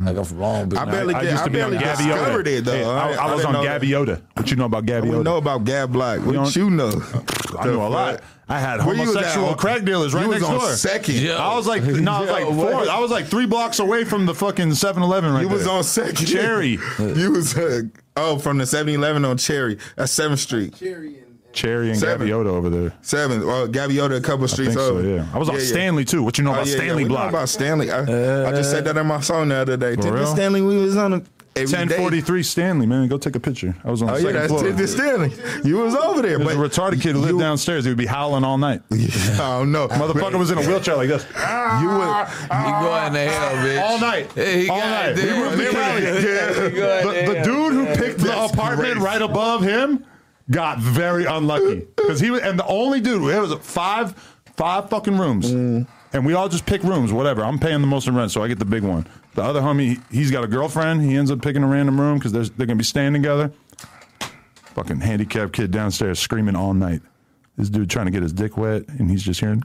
Like 0.00 0.16
I'm 0.16 0.24
from 0.24 0.38
Long 0.40 0.68
Beach. 0.68 0.78
I 0.78 0.84
barely 0.84 1.14
I 1.14 1.22
get- 1.22 1.30
used 1.32 1.44
to 1.44 1.50
I 1.50 1.52
be 1.52 1.60
on 1.62 1.70
barely 1.70 1.84
Gabby 1.84 2.04
discovered 2.04 2.46
Yoda. 2.46 2.58
it, 2.58 2.64
though. 2.64 2.72
Hey, 2.72 2.84
I, 2.84 2.88
I- 2.88 3.12
I 3.12 3.14
I 3.14 3.30
was 3.32 3.36
didn't 3.40 3.46
on 3.46 3.52
know 3.54 3.62
Gabby 3.62 3.88
Yoda. 3.88 4.22
What 4.34 4.50
you 4.50 4.56
know 4.56 4.64
about 4.66 4.86
Gabby 4.86 5.10
We 5.10 5.18
know 5.22 5.36
about 5.38 5.64
Gab 5.64 5.92
Black. 5.92 6.20
What 6.20 6.32
don't- 6.34 6.56
you 6.56 6.70
know? 6.70 6.88
I 7.58 7.64
knew 7.66 7.80
a 7.80 7.88
lot. 7.88 8.20
I 8.48 8.60
had 8.60 8.84
Where 8.84 8.94
you 8.94 9.00
was 9.00 9.10
homosexual 9.10 9.50
at? 9.50 9.58
crack 9.58 9.82
dealers 9.84 10.14
right 10.14 10.22
you 10.22 10.28
was 10.28 10.40
next 10.40 10.50
on 10.52 10.58
door. 10.60 10.68
Second. 10.74 11.16
Yeah. 11.16 11.34
I 11.36 11.56
was 11.56 11.66
like, 11.66 11.82
no, 11.84 12.12
I 12.12 12.20
was 12.20 12.30
like 12.30 12.44
Yo, 12.44 12.54
four. 12.54 12.88
I 12.88 12.98
was 13.00 13.10
like 13.10 13.26
three 13.26 13.46
blocks 13.46 13.78
away 13.80 14.04
from 14.04 14.24
the 14.26 14.34
fucking 14.34 14.68
7-Eleven 14.68 15.32
right 15.32 15.40
You 15.42 15.48
was 15.48 15.64
there. 15.64 15.72
on 15.72 15.82
second. 15.82 16.26
Cherry. 16.26 16.78
you 16.98 17.32
was 17.32 17.56
uh, 17.56 17.82
oh 18.16 18.38
from 18.38 18.58
the 18.58 18.64
7-Eleven 18.64 19.24
on 19.24 19.36
Cherry. 19.38 19.78
at 19.96 20.08
Seventh 20.10 20.38
Street. 20.40 20.76
Cherry 20.76 21.16
and 21.64 21.98
Seven. 21.98 22.26
Gabby 22.26 22.30
Yoda 22.30 22.46
over 22.52 22.68
there. 22.70 22.92
Seven. 23.02 23.46
Well, 23.46 23.66
Gabby 23.66 23.94
Yoda 23.94 24.16
a 24.16 24.20
couple 24.20 24.44
I 24.44 24.48
streets 24.48 24.74
think 24.74 24.80
so, 24.80 24.96
over. 24.98 25.08
yeah. 25.08 25.26
I 25.32 25.38
was 25.38 25.48
on 25.48 25.54
Yeah, 25.56 25.60
yeah. 25.62 25.66
Stanley 25.68 26.04
too. 26.04 26.22
What 26.22 26.38
you 26.38 26.44
know 26.44 26.50
Oh, 26.50 26.54
about 26.54 26.66
yeah, 26.66 26.72
yeah, 26.74 26.78
Stanley 26.80 27.02
we 27.04 27.08
know 27.08 27.14
Block? 27.14 27.28
about 27.30 27.48
Stanley. 27.48 27.90
I, 27.90 28.00
I 28.48 28.50
just 28.52 28.70
said 28.70 28.84
that 28.84 28.96
in 28.96 29.06
my 29.06 29.20
song 29.20 29.48
the 29.48 29.56
other 29.56 29.76
day. 29.76 29.94
Tinted 29.96 30.12
real? 30.12 30.26
Stanley, 30.26 30.60
we 30.62 30.76
was 30.78 30.96
on 30.96 31.12
a 31.14 31.22
every 31.56 31.66
day. 31.72 31.78
1043 31.78 32.42
Stanley, 32.42 32.86
man. 32.86 33.08
Go 33.08 33.16
take 33.16 33.34
a 33.36 33.40
picture. 33.40 33.74
I 33.84 33.90
was 33.90 34.02
on 34.02 34.10
oh, 34.10 34.12
the 34.12 34.18
Oh 34.18 34.26
yeah, 34.26 34.32
that's 34.32 34.48
floor. 34.48 34.62
Tinted 34.62 34.88
Stanley. 34.88 35.32
You 35.64 35.78
was 35.78 35.94
over 35.94 36.20
there, 36.22 36.38
There's 36.38 36.54
but 36.56 36.56
a 36.56 36.68
retarded 36.68 37.00
kid 37.00 37.14
who 37.14 37.20
lived 37.20 37.34
you- 37.34 37.40
downstairs. 37.40 37.84
He 37.84 37.90
would 37.90 37.96
be 37.98 38.06
howling 38.06 38.44
all 38.44 38.58
night. 38.58 38.82
I 38.92 39.36
don't 39.38 39.72
know. 39.72 39.88
Motherfucker 39.88 40.38
was 40.38 40.50
in 40.50 40.58
a 40.58 40.62
wheelchair 40.62 40.96
like 40.96 41.08
this. 41.08 41.26
Ah. 41.34 41.80
You 41.80 41.88
would. 41.88 42.26
He 42.66 42.70
going 42.86 43.12
to 43.14 43.32
hell, 43.32 43.52
ah. 43.54 43.64
bitch. 43.64 43.82
All 43.82 43.98
night. 44.00 44.32
Hey, 44.32 44.62
he 44.64 44.68
all 44.68 44.80
got 44.80 44.90
night. 44.90 45.18
it. 45.18 45.18
He 45.18 45.38
moved 45.40 45.56
the 45.56 45.64
Yeah. 45.64 45.72
county. 45.72 46.04
Yeah. 46.76 47.02
The, 47.02 47.32
the 47.34 47.42
dude 47.42 47.72
who 47.72 47.86
picked 47.96 48.18
the 48.20 48.44
apartment 48.44 48.92
crazy. 48.92 49.00
right 49.00 49.22
above 49.22 49.62
him 49.62 50.04
got 50.50 50.78
very 50.78 51.24
unlucky 51.24 51.86
because 51.96 52.20
he 52.20 52.30
was, 52.30 52.40
and 52.42 52.58
the 52.58 52.66
only 52.66 53.00
dude. 53.00 53.22
It 53.34 53.40
was 53.40 53.54
five, 53.66 54.12
five 54.56 54.88
fucking 54.90 55.18
rooms, 55.18 55.50
Mm. 55.52 55.86
and 56.12 56.24
we 56.26 56.34
all 56.34 56.48
just 56.48 56.66
pick 56.66 56.82
rooms. 56.82 57.12
Whatever. 57.12 57.44
I'm 57.44 57.58
paying 57.58 57.80
the 57.80 57.86
most 57.86 58.06
in 58.08 58.14
rent, 58.14 58.30
so 58.30 58.42
I 58.42 58.48
get 58.48 58.58
the 58.58 58.64
big 58.64 58.82
one. 58.82 59.06
The 59.34 59.42
other 59.42 59.60
homie, 59.60 59.98
he- 60.10 60.18
he's 60.18 60.30
got 60.30 60.44
a 60.44 60.46
girlfriend. 60.46 61.02
He 61.02 61.16
ends 61.16 61.30
up 61.30 61.42
picking 61.42 61.62
a 61.62 61.66
random 61.66 62.00
room 62.00 62.18
because 62.18 62.32
they're 62.32 62.44
they're 62.44 62.66
gonna 62.66 62.76
be 62.76 62.84
staying 62.84 63.12
together. 63.12 63.50
Fucking 64.74 65.00
handicapped 65.00 65.52
kid 65.52 65.70
downstairs 65.70 66.18
screaming 66.18 66.54
all 66.56 66.74
night. 66.74 67.00
This 67.56 67.70
dude 67.70 67.88
trying 67.88 68.04
to 68.06 68.12
get 68.12 68.22
his 68.22 68.34
dick 68.34 68.58
wet, 68.58 68.82
and 68.88 69.10
he's 69.10 69.22
just 69.22 69.40
hearing. 69.40 69.62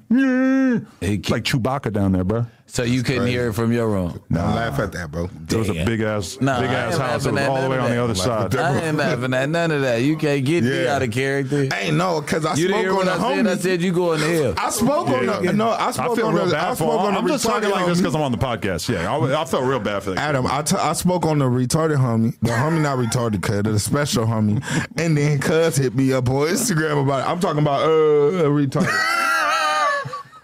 It's 1.02 1.30
like 1.30 1.44
Chewbacca 1.44 1.92
down 1.92 2.14
there, 2.14 2.24
bro. 2.24 2.46
So 2.74 2.84
you 2.84 3.04
couldn't 3.04 3.28
hear 3.28 3.50
it 3.50 3.54
from 3.54 3.74
your 3.74 3.90
room. 3.90 4.22
Don't 4.32 4.56
laugh 4.56 4.80
at 4.80 4.94
that, 4.94 5.12
bro. 5.12 5.28
There 5.34 5.60
was 5.60 5.68
a 5.68 5.84
big 5.84 6.00
ass, 6.00 6.38
Nah, 6.40 6.62
big 6.62 6.70
ass 6.70 6.98
house. 6.98 7.26
It 7.26 7.34
was 7.34 7.42
all 7.44 7.62
the 7.64 7.70
way 7.70 7.78
on 7.78 7.90
the 7.92 8.02
other 8.02 8.16
side. 8.16 8.56
I 8.56 8.80
ain't 8.84 8.96
laughing 8.96 9.34
at 9.34 9.50
none 9.50 9.72
of 9.72 9.82
that. 9.82 9.98
You 10.04 10.16
can't 10.16 10.46
get 10.46 10.64
me 10.64 10.88
out 10.88 11.02
of 11.04 11.12
character. 11.12 11.68
Ain't 11.76 11.98
no, 11.98 12.22
cause 12.22 12.46
I 12.46 12.56
You 12.56 12.70
didn't 12.70 12.72
spoke 12.72 12.82
hear 12.82 12.90
on 12.92 12.96
what 12.96 13.06
the 13.06 13.12
I 13.12 13.36
said? 13.36 13.48
I 13.48 13.56
said 13.58 13.82
you 13.82 13.92
go 13.92 14.14
on 14.14 14.20
hell. 14.20 14.54
I 14.58 14.70
spoke 14.70 15.08
on 15.10 15.26
the 15.26 15.52
no. 15.54 15.68
I 15.70 15.88
I 15.88 15.92
spoke 15.92 16.16
feel 16.16 16.28
on 16.28 16.34
real 16.36 16.46
the. 16.46 16.56
I 16.58 16.62
bad 16.62 16.78
for 16.78 16.84
spoke 16.86 17.00
on 17.02 17.14
the 17.14 17.20
I'm 17.20 17.28
just 17.28 17.46
talking 17.46 17.70
like 17.70 17.86
this 17.88 17.98
because 17.98 18.16
I'm 18.16 18.22
on 18.22 18.32
the 18.32 18.38
podcast. 18.38 18.88
Yeah, 18.88 19.14
I, 19.14 19.42
I 19.42 19.44
felt 19.44 19.66
real 19.66 19.80
bad 19.82 20.04
for 20.04 20.12
that. 20.12 20.20
Adam, 20.20 20.48
I, 20.48 20.62
t- 20.62 20.78
I 20.78 20.94
spoke 20.94 21.26
on 21.26 21.40
the 21.40 21.46
retarded 21.46 21.98
homie. 21.98 22.40
The 22.40 22.52
homie 22.52 22.82
not 22.82 22.98
retarded, 23.00 23.42
cuz 23.42 23.64
the 23.64 23.80
special 23.80 24.26
homie. 24.26 24.64
And 24.98 25.18
then 25.18 25.40
cuz 25.40 25.76
hit 25.76 25.94
me 25.94 26.14
up 26.14 26.30
on 26.30 26.48
Instagram 26.48 27.04
about 27.04 27.28
it. 27.28 27.30
I'm 27.30 27.42
talking 27.42 27.62
about 27.62 27.82
uh 27.82 28.48
retarded. 28.48 29.18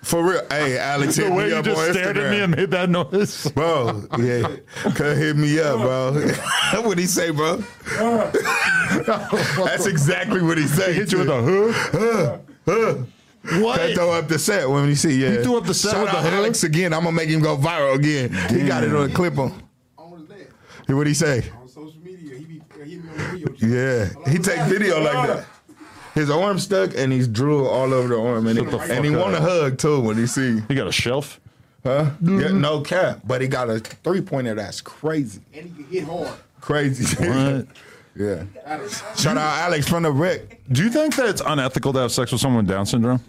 For 0.07 0.23
real. 0.23 0.41
Hey, 0.49 0.77
Alex 0.77 1.17
hit 1.17 1.25
the 1.25 1.34
way 1.34 1.43
me 1.43 1.49
you 1.49 1.55
up 1.57 1.65
just 1.65 1.77
on 1.77 1.91
stared 1.91 2.15
Instagram. 2.15 2.25
at 2.25 2.31
me 2.31 2.39
and 2.39 2.55
made 2.55 2.71
that 2.71 2.89
noise. 2.89 3.51
Bro, 3.51 4.07
yeah. 4.19 4.55
Cuz 4.93 5.17
hit 5.17 5.35
me 5.35 5.59
up, 5.59 5.81
bro. 5.81 6.13
what 6.84 6.97
he 6.97 7.05
say, 7.05 7.31
bro? 7.31 7.57
That's 9.05 9.85
exactly 9.85 10.41
what 10.41 10.57
he 10.57 10.65
say. 10.65 10.93
Hit 10.93 11.11
you 11.11 11.17
with 11.19 11.29
a 11.29 11.73
huh? 11.91 12.38
Huh. 12.65 12.95
What? 13.61 13.79
Cut 13.79 13.95
throw 13.95 14.11
up 14.11 14.29
the 14.29 14.39
set 14.39 14.69
when 14.69 14.88
you 14.88 14.95
see, 14.95 15.21
yeah. 15.21 15.31
He 15.31 15.43
threw 15.43 15.57
up 15.57 15.65
the 15.65 15.73
set 15.73 15.91
Shout 15.91 16.03
with 16.03 16.11
the 16.11 16.17
out 16.19 16.23
hood? 16.23 16.34
Alex 16.35 16.63
again. 16.63 16.93
I'm 16.93 17.03
gonna 17.03 17.11
make 17.11 17.27
him 17.27 17.41
go 17.41 17.57
viral 17.57 17.95
again. 17.95 18.31
He 18.49 18.65
got 18.65 18.85
it 18.85 18.95
on 18.95 19.11
a 19.11 19.13
clip 19.13 19.38
on. 19.38 19.61
What 20.88 21.05
he 21.05 21.13
say? 21.13 21.51
On 21.59 21.67
social 21.67 21.99
media, 22.01 22.38
he 22.38 22.45
be 22.45 22.61
he 22.85 22.91
hit 22.91 23.03
me 23.03 23.09
on 23.09 23.17
video. 23.17 23.55
Yeah, 23.59 24.31
he 24.31 24.38
take 24.38 24.61
video 24.69 25.01
like 25.01 25.27
that. 25.27 25.45
His 26.18 26.31
arm 26.31 26.57
stuck 26.57 26.98
and 26.98 27.14
he's 27.14 27.27
drool 27.27 27.68
all 27.68 27.94
over 27.94 28.07
the 28.07 28.19
arm, 28.19 28.48
and 28.48 28.57
he, 28.57 28.65
the 28.65 28.77
and 28.80 29.06
he 29.06 29.11
want 29.11 29.35
a 29.35 29.39
hug 29.39 29.77
too 29.77 29.99
when 29.99 30.18
he 30.18 30.26
see, 30.26 30.61
He 30.68 30.73
got 30.73 30.88
a 30.88 30.91
shelf? 30.91 31.39
huh? 31.84 32.10
Yeah, 32.23 32.48
no 32.48 32.81
cap, 32.81 33.19
but 33.23 33.39
he 33.39 33.48
got 33.48 33.69
a 33.69 33.80
three 33.80 34.22
pointer 34.22 34.56
that's 34.56 34.81
crazy, 34.81 35.41
And 35.53 35.65
he 35.65 35.84
can 35.84 35.85
hit 35.85 36.03
hard. 36.06 36.34
crazy. 36.60 37.06
What? 37.23 37.68
yeah. 38.15 38.45
Shout 39.15 39.38
out 39.38 39.60
Alex 39.60 39.88
from 39.88 40.02
the 40.02 40.11
wreck. 40.11 40.60
Do 40.72 40.84
you 40.84 40.89
think 40.89 41.15
that 41.18 41.27
it's 41.30 41.44
unethical 41.45 41.94
to 41.94 41.99
have 41.99 42.11
sex 42.11 42.31
with 42.31 42.41
someone 42.41 42.65
with 42.65 42.73
Down 42.73 42.88
syndrome? 42.88 43.22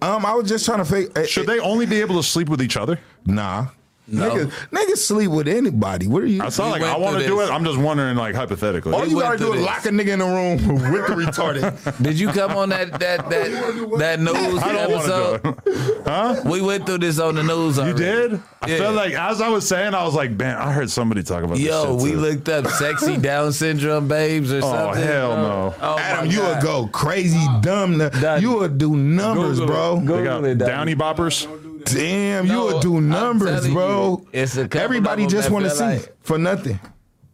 Um, 0.00 0.24
I 0.24 0.32
was 0.34 0.48
just 0.48 0.64
trying 0.64 0.78
to 0.78 0.84
fake. 0.84 1.26
Should 1.26 1.50
eh, 1.50 1.54
they 1.54 1.58
only 1.58 1.86
be 1.86 2.00
able 2.00 2.14
to 2.18 2.22
sleep 2.22 2.48
with 2.48 2.62
each 2.62 2.76
other? 2.76 3.00
Nah. 3.26 3.66
No. 4.12 4.30
Niggas, 4.30 4.52
niggas 4.70 4.96
sleep 4.98 5.30
with 5.30 5.48
anybody. 5.48 6.06
What 6.06 6.22
are 6.22 6.26
you? 6.26 6.42
I 6.42 6.44
not 6.44 6.58
like 6.58 6.82
I 6.82 6.98
want 6.98 7.18
to 7.18 7.26
do 7.26 7.40
it. 7.40 7.50
I'm 7.50 7.64
just 7.64 7.78
wondering, 7.78 8.14
like 8.16 8.34
hypothetically. 8.34 8.92
All 8.92 9.06
you 9.06 9.18
gotta 9.20 9.38
do 9.38 9.44
through 9.46 9.54
is 9.54 9.60
this. 9.60 9.66
lock 9.66 9.86
a 9.86 9.88
nigga 9.88 10.08
in 10.08 10.18
the 10.18 10.24
room 10.26 10.92
with 10.92 11.06
the 11.06 11.14
retarded. 11.14 12.02
Did 12.02 12.20
you 12.20 12.28
come 12.28 12.52
on 12.52 12.68
that 12.68 12.92
that 13.00 13.28
that 13.30 13.96
that 13.98 14.20
news 14.20 14.36
I 14.62 14.72
don't 14.72 14.92
want 14.92 15.04
episode? 15.08 15.42
to 15.42 15.52
do 15.64 15.70
it. 15.96 16.02
Huh? 16.06 16.42
We 16.44 16.60
went 16.60 16.84
through 16.84 16.98
this 16.98 17.18
on 17.18 17.36
the 17.36 17.42
news. 17.42 17.76
You 17.78 17.82
Already. 17.84 17.98
did? 17.98 18.42
I 18.60 18.68
Yeah. 18.68 18.78
felt 18.78 18.94
like 18.96 19.14
as 19.14 19.40
I 19.40 19.48
was 19.48 19.66
saying, 19.66 19.94
I 19.94 20.04
was 20.04 20.14
like, 20.14 20.30
man, 20.32 20.56
I 20.58 20.72
heard 20.72 20.90
somebody 20.90 21.22
talk 21.22 21.42
about 21.42 21.56
this. 21.56 21.66
Yo, 21.66 21.96
shit 21.96 22.02
we 22.04 22.10
too. 22.12 22.16
looked 22.18 22.48
up 22.50 22.66
sexy 22.68 23.16
Down 23.16 23.52
syndrome 23.52 24.08
babes 24.08 24.52
or 24.52 24.60
something. 24.60 24.78
Oh, 24.78 24.92
something. 24.92 25.04
hell 25.04 25.36
no. 25.36 25.74
Oh, 25.80 25.98
Adam, 25.98 26.30
you 26.30 26.42
would 26.42 26.60
go 26.62 26.86
crazy 26.88 27.44
dumb. 27.62 27.98
to- 27.98 28.38
You 28.40 28.58
would 28.58 28.76
do 28.78 28.94
numbers, 28.94 29.58
Google 29.58 29.64
it. 29.64 29.66
bro. 29.74 30.00
Go- 30.04 30.16
They 30.18 30.24
got 30.24 30.42
Google 30.42 30.50
it, 30.50 30.58
downy 30.58 30.94
boppers. 30.94 31.48
Damn, 31.84 32.46
you 32.46 32.52
No, 32.52 32.66
would 32.66 32.82
do 32.82 33.00
numbers, 33.00 33.68
bro. 33.68 34.22
you, 34.22 34.28
it's 34.40 34.56
a 34.56 34.68
Everybody 34.78 35.26
just 35.26 35.50
want 35.50 35.64
to 35.64 35.70
see 35.70 35.84
like- 35.84 36.14
for 36.22 36.38
nothing. 36.38 36.78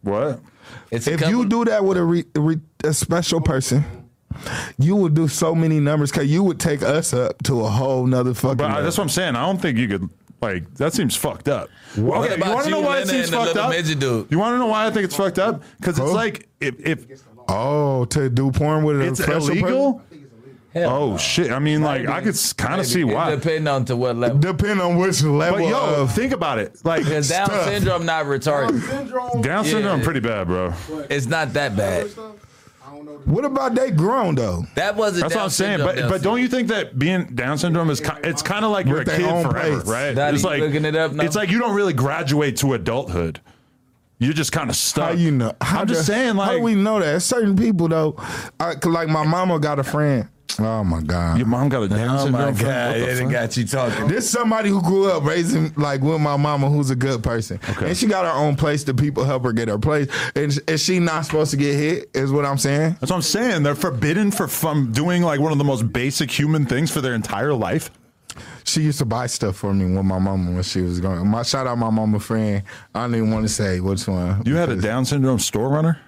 What? 0.01 0.39
It's 0.91 1.07
If 1.07 1.27
you 1.27 1.45
do 1.47 1.65
that 1.65 1.83
with 1.83 1.97
a, 1.97 2.03
re, 2.03 2.25
re, 2.35 2.57
a 2.83 2.93
special 2.93 3.41
person, 3.41 3.83
you 4.77 4.95
would 4.95 5.13
do 5.13 5.27
so 5.27 5.53
many 5.53 5.79
numbers 5.79 6.11
because 6.11 6.27
you 6.27 6.43
would 6.43 6.59
take 6.59 6.81
us 6.83 7.13
up 7.13 7.41
to 7.43 7.61
a 7.61 7.69
whole 7.69 8.05
nother 8.05 8.33
fucking. 8.33 8.57
But 8.57 8.71
I, 8.71 8.81
that's 8.81 8.97
what 8.97 9.03
I'm 9.03 9.09
saying. 9.09 9.35
I 9.35 9.45
don't 9.45 9.61
think 9.61 9.77
you 9.77 9.87
could. 9.87 10.09
Like 10.41 10.73
that 10.75 10.93
seems 10.93 11.17
fucked 11.17 11.49
up. 11.49 11.67
What 11.97 12.19
Okay, 12.31 12.37
you 12.37 12.49
want 12.53 12.63
to 12.63 12.71
know 12.71 12.79
why 12.79 12.99
it 13.01 13.07
Lena, 13.07 13.11
seems 13.11 13.25
and 13.25 13.33
the 13.33 13.37
fucked 13.37 13.47
little 13.55 13.63
up? 13.63 13.69
midget 13.71 13.99
dude? 13.99 14.27
You 14.31 14.39
want 14.39 14.53
to 14.53 14.57
know 14.57 14.67
why 14.67 14.85
I 14.87 14.91
think 14.91 15.03
it's 15.03 15.15
fucked 15.15 15.37
up? 15.37 15.61
Because 15.77 15.99
it's 15.99 16.07
Huh? 16.07 16.13
like 16.15 16.47
if, 16.61 16.79
if 16.79 17.05
oh, 17.49 18.05
to 18.05 18.29
do 18.29 18.49
porn 18.49 18.85
with 18.85 19.01
a 19.01 19.05
it's 19.07 19.21
special 19.21 19.49
illegal. 19.49 20.01
Hell 20.73 20.89
Oh 20.89 21.09
no. 21.11 21.17
shit! 21.17 21.51
I 21.51 21.57
mean, 21.57 21.81
like 21.81 22.07
I 22.07 22.21
could 22.21 22.35
kind 22.57 22.79
of 22.79 22.85
see 22.85 23.03
why. 23.03 23.31
Depending 23.31 23.67
on 23.67 23.85
to 23.85 23.95
what 23.95 24.15
level. 24.15 24.37
person. 24.37 24.55
Depend 24.55 24.81
on 24.81 24.97
which 24.97 25.23
level 25.23 25.59
But 25.59 25.67
yo, 25.67 26.01
of. 26.03 26.11
think 26.13 26.31
about 26.31 26.59
it. 26.59 26.75
Like 26.85 27.05
Down 27.07 27.23
Stuff. 27.23 27.63
syndrome 27.65 28.05
not 28.05 28.25
retarded. 28.25 28.79
Syndrome. 28.87 29.41
Down 29.41 29.65
syndrome, 29.65 29.99
Yeah. 29.99 30.05
pretty 30.05 30.19
bad, 30.19 30.45
bro. 30.47 30.73
It's 31.09 31.25
not 31.25 31.53
that 31.53 31.75
bad. 31.75 32.11
Stuff. 32.11 32.35
I 32.87 32.91
don't 32.93 33.05
know. 33.05 33.11
What 33.25 33.45
about 33.45 33.73
they 33.73 33.89
grown 33.89 34.35
though? 34.35 34.63
That 34.75 34.95
wasn't. 34.95 35.21
That's 35.21 35.33
Down 35.33 35.39
what 35.39 35.43
I'm 35.45 35.49
saying. 35.49 35.79
But 35.79 35.95
Down 35.95 36.09
but 36.09 36.21
don't 36.21 36.39
you 36.39 36.47
think 36.47 36.67
that 36.67 36.99
being 36.99 37.23
Down 37.33 37.57
syndrome 37.57 37.89
is 37.89 37.99
it's 38.23 38.43
kind 38.43 38.63
of 38.63 38.69
like 38.69 38.85
you're 38.85 38.97
a 38.97 38.99
With 38.99 39.07
their 39.07 39.17
kid 39.17 39.27
forever, 39.51 39.81
place. 39.81 39.87
right? 39.87 40.13
Daddy, 40.13 40.35
it's 40.35 40.43
like 40.43 40.59
looking 40.61 40.85
it 40.85 40.95
up 40.95 41.13
now? 41.13 41.23
it's 41.23 41.35
like 41.35 41.49
you 41.49 41.57
don't 41.57 41.73
really 41.75 41.93
graduate 41.93 42.57
to 42.57 42.73
adulthood. 42.73 43.41
You're 44.19 44.33
just 44.33 44.51
kind 44.51 44.69
of 44.69 44.75
stuck. 44.75 45.09
How 45.11 45.15
you 45.15 45.31
know? 45.31 45.53
How 45.61 45.79
I'm 45.81 45.87
just 45.87 46.01
do- 46.05 46.13
saying, 46.13 46.35
how 46.35 46.41
like 46.41 46.57
do 46.57 46.61
we 46.63 46.75
know 46.75 46.99
that? 46.99 47.21
Certain 47.23 47.55
people 47.55 47.87
though, 47.87 48.17
I, 48.59 48.75
'cause 48.75 48.91
like 48.93 49.07
my 49.07 49.23
mama 49.25 49.57
got 49.59 49.79
a 49.79 49.83
friend. 49.83 50.27
Oh 50.57 50.83
my 50.83 51.01
god. 51.01 51.37
your 51.37 51.47
mom 51.47 51.69
got 51.69 51.83
a 51.83 51.87
Down 51.87 52.09
Oh 52.17 52.23
syndrome. 52.23 52.31
my 52.31 52.53
friend? 52.53 52.59
god! 52.59 52.87
What 52.87 52.93
the 52.93 52.99
Yeah, 52.99 53.13
they 53.13 53.21
fuck? 53.23 53.31
got 53.31 53.57
you 53.57 53.65
talking. 53.65 54.07
This 54.07 54.29
somebody 54.29 54.69
who 54.69 54.81
grew 54.81 55.11
up 55.11 55.23
raising 55.23 55.73
like 55.75 56.01
with 56.01 56.19
my 56.19 56.37
mama, 56.37 56.69
who's 56.69 56.89
a 56.89 56.95
good 56.95 57.23
person, 57.23 57.59
Okay. 57.69 57.89
and 57.89 57.97
she 57.97 58.07
got 58.07 58.25
her 58.25 58.31
own 58.31 58.55
place. 58.55 58.83
The 58.83 58.93
people 58.93 59.23
help 59.23 59.43
her 59.43 59.53
get 59.53 59.67
her 59.67 59.77
place, 59.77 60.07
and 60.35 60.57
is 60.67 60.83
she 60.83 60.99
not 60.99 61.25
supposed 61.25 61.51
to 61.51 61.57
get 61.57 61.75
hit? 61.75 62.09
Is 62.13 62.31
what 62.31 62.45
I'm 62.45 62.57
saying. 62.57 62.97
That's 62.99 63.11
what 63.11 63.17
I'm 63.17 63.21
saying. 63.21 63.63
They're 63.63 63.75
forbidden 63.75 64.31
for 64.31 64.47
from 64.47 64.91
doing 64.91 65.21
like 65.21 65.39
one 65.39 65.51
of 65.51 65.57
the 65.59 65.63
most 65.63 65.91
basic 65.93 66.31
human 66.31 66.65
things 66.65 66.89
for 66.91 67.01
their 67.01 67.13
entire 67.13 67.53
life. 67.53 67.91
She 68.63 68.81
used 68.81 68.99
to 68.99 69.05
buy 69.05 69.25
stuff 69.27 69.55
for 69.55 69.73
me 69.73 69.85
with 69.95 70.05
my 70.05 70.19
mama 70.19 70.51
when 70.53 70.63
she 70.63 70.81
was 70.81 70.99
going. 70.99 71.25
My 71.27 71.43
shout 71.43 71.67
out 71.67 71.77
my 71.77 71.89
mama 71.89 72.19
friend. 72.19 72.63
I 72.93 73.01
don't 73.01 73.15
even 73.15 73.31
want 73.31 73.45
to 73.45 73.49
say 73.53 73.79
which 73.79 74.07
one. 74.07 74.43
You 74.45 74.55
had 74.55 74.69
a 74.69 74.75
Down 74.75 75.05
syndrome 75.05 75.39
store 75.39 75.69
runner. 75.69 75.99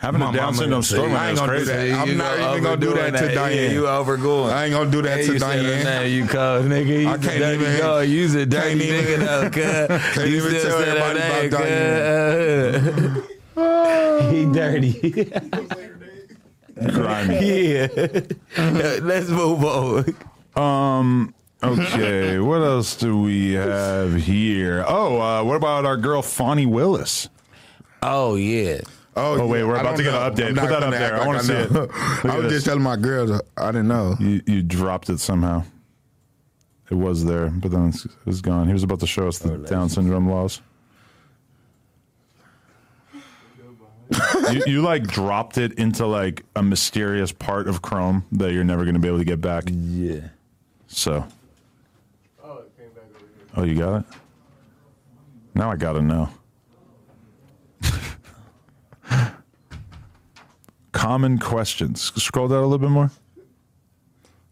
Having 0.00 0.20
My 0.20 0.30
a 0.30 0.32
Down 0.32 0.54
syndrome 0.54 0.80
didn't 0.80 0.84
say- 0.86 1.12
I 1.14 1.28
ain't 1.28 1.36
gonna 1.38 1.48
crazy. 1.52 1.64
do 1.66 1.70
that. 1.72 1.98
I'm 2.00 2.08
You 2.08 2.14
not 2.14 2.36
go 2.38 2.50
even 2.52 2.62
gonna 2.64 2.76
do 2.78 2.86
overdoing 2.88 3.12
that 3.12 3.18
to 3.20 3.26
Yeah, 3.28 3.34
Diane. 3.34 3.70
you 3.74 3.86
overgoing. 3.88 4.50
I 4.52 4.64
ain't 4.64 4.72
gonna 4.72 4.90
do 4.90 5.02
that 5.02 5.18
Hey, 5.18 5.26
to 5.26 5.32
you 5.34 5.38
said 5.38 5.62
Diane. 5.62 5.84
name, 5.84 6.12
you 6.14 6.26
cold 6.26 6.64
nigga. 6.66 6.86
You 7.02 7.08
I 7.08 7.14
a 7.14 7.18
can't 7.18 7.38
dirty 7.38 7.54
even- 7.64 7.78
dog. 7.80 8.08
You's 8.08 8.34
a 8.34 8.46
dirty 8.46 8.68
can't 8.68 8.80
even- 8.80 9.04
nigga 9.04 9.18
though, 9.26 9.50
cuz. 9.98 10.14
Can't 10.14 10.28
You 10.30 10.36
even 10.38 10.52
tell 10.52 10.62
said 10.62 10.88
her 10.88 10.96
everybody 10.96 11.18
name, 11.20 11.52
about 11.52 13.14
cuz. 13.20 14.30
He 14.32 14.44
dirty. 14.46 14.92
Grimy. 16.92 17.72
yeah. 17.74 17.88
Let's 19.02 19.28
move 19.28 19.64
on. 19.64 20.14
Um. 20.56 21.34
Okay. 21.62 22.38
what 22.38 22.62
else 22.62 22.96
do 22.96 23.18
we 23.20 23.52
have 23.52 24.14
here? 24.16 24.82
Oh, 24.88 25.20
uh, 25.20 25.42
what 25.44 25.56
about 25.56 25.84
our 25.84 25.98
girl 25.98 26.22
Fani 26.22 26.64
Willis? 26.64 27.28
Oh 28.02 28.36
yeah. 28.36 28.80
Oh, 29.20 29.42
oh, 29.42 29.46
wait, 29.46 29.64
we're 29.64 29.76
about 29.76 29.96
to 29.96 30.02
don't 30.02 30.12
get 30.12 30.22
an 30.22 30.54
update. 30.54 30.58
I'm 30.58 30.66
Put 30.66 30.70
that 30.70 30.82
up 30.82 30.90
there. 30.90 31.14
act 31.14 31.22
I 31.22 31.26
wanna 31.26 31.42
see 31.42 31.52
it. 31.54 31.70
I 31.70 32.36
was 32.36 32.44
this. 32.44 32.52
just 32.52 32.66
telling 32.66 32.82
my 32.82 32.96
girls 32.96 33.40
I 33.56 33.66
didn't 33.66 33.88
know. 33.88 34.16
You 34.18 34.40
you 34.46 34.62
dropped 34.62 35.10
it 35.10 35.20
somehow. 35.20 35.64
It 36.90 36.94
was 36.96 37.24
there, 37.24 37.50
but 37.50 37.70
then 37.70 37.90
it's, 37.90 38.06
it's 38.26 38.40
gone. 38.40 38.66
He 38.66 38.72
was 38.72 38.82
about 38.82 38.98
to 39.00 39.06
show 39.06 39.28
us 39.28 39.38
the 39.38 39.52
oh, 39.52 39.56
Down 39.58 39.88
syndrome 39.88 40.28
laws. 40.28 40.60
you, 44.50 44.62
you 44.66 44.82
like 44.82 45.04
dropped 45.04 45.56
it 45.56 45.74
into 45.74 46.04
like 46.06 46.44
a 46.56 46.62
mysterious 46.62 47.30
part 47.30 47.68
of 47.68 47.80
Chrome 47.80 48.24
that 48.32 48.52
you're 48.52 48.64
never 48.64 48.82
going 48.82 48.94
to 48.94 49.00
be 49.00 49.06
able 49.06 49.18
to 49.18 49.24
get 49.24 49.40
back. 49.40 49.64
Yeah. 49.68 50.28
So. 50.88 51.24
Oh, 52.42 52.58
it 52.58 52.76
came 52.76 52.88
back 52.88 53.04
over 53.14 53.18
here. 53.18 53.46
Oh, 53.56 53.62
you 53.62 53.78
got 53.78 54.00
it. 54.00 54.04
Now 55.54 55.70
I 55.70 55.76
got 55.76 55.92
to 55.92 56.02
know. 56.02 56.28
Common 60.92 61.38
questions. 61.38 62.12
Scroll 62.22 62.48
down 62.48 62.58
a 62.58 62.62
little 62.62 62.78
bit 62.78 62.90
more. 62.90 63.10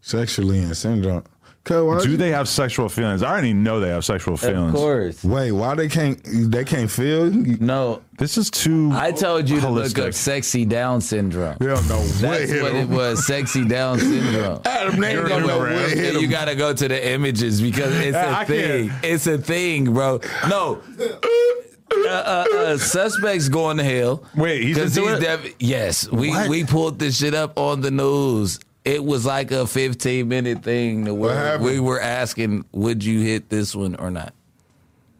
Sexually 0.01 0.59
and 0.59 0.75
syndrome. 0.75 1.23
Cause 1.65 1.83
why 1.83 2.01
Do 2.01 2.15
they 2.15 2.31
have 2.31 2.47
sexual 2.47 2.87
feelings? 2.87 3.21
I 3.21 3.29
already 3.29 3.53
know 3.53 3.81
they 3.81 3.89
have 3.89 4.05
sexual 4.05 4.37
feelings. 4.37 4.69
Of 4.73 4.75
course. 4.79 5.23
Wait, 5.23 5.51
why 5.51 5.75
they 5.75 5.89
can't? 5.89 6.19
They 6.23 6.63
can't 6.63 6.89
feel? 6.89 7.29
They 7.29 7.57
No. 7.63 8.01
This 8.17 8.37
is 8.37 8.49
too. 8.49 8.89
I 8.93 9.11
told 9.11 9.49
you 9.49 9.59
to 9.59 9.69
look 9.69 9.99
up 9.99 10.13
sexy 10.13 10.63
Down 10.65 11.01
syndrome. 11.01 11.57
don't 11.59 11.87
know 11.89 11.97
what 11.99 12.21
That's 12.21 12.49
hit 12.49 12.63
what 12.63 12.73
it 12.75 12.87
was, 12.87 13.27
sexy 13.27 13.65
Down 13.65 13.99
syndrome. 13.99 14.61
Adam, 14.65 14.99
they 14.99 15.13
You 15.13 15.27
gotta 15.27 15.45
go- 15.45 15.59
what 15.59 16.21
you 16.21 16.27
gotta 16.27 16.55
go 16.55 16.73
to 16.73 16.87
the 16.87 17.09
images 17.11 17.61
because 17.61 17.93
it's 17.99 18.13
Yeah, 18.15 18.37
a 18.37 18.39
I 18.39 18.45
thing. 18.45 18.89
can't. 18.89 19.05
It's 19.05 19.27
a 19.27 19.37
thing, 19.37 19.93
bro. 19.93 20.21
No. 20.49 20.81
Uh, 21.91 22.07
uh, 22.09 22.45
uh, 22.55 22.77
suspects 22.77 23.49
going 23.49 23.77
to 23.77 23.83
hell. 23.83 24.23
Wait, 24.35 24.63
he's 24.63 24.77
into 24.77 25.13
it? 25.13 25.19
def- 25.19 25.53
yes, 25.59 26.09
we 26.11 26.29
What? 26.29 26.49
we 26.49 26.63
pulled 26.63 26.99
this 26.99 27.17
shit 27.17 27.33
up 27.33 27.57
on 27.57 27.81
the 27.81 27.91
news. 27.91 28.59
It 28.85 29.03
was 29.03 29.25
like 29.25 29.51
a 29.51 29.67
15 29.67 30.27
minute 30.27 30.63
thing 30.63 31.05
to 31.05 31.13
where 31.13 31.59
we 31.59 31.79
were 31.79 31.99
asking, 32.01 32.65
would 32.71 33.03
you 33.03 33.21
hit 33.21 33.49
this 33.49 33.75
one 33.75 33.95
or 33.95 34.09
not? 34.09 34.33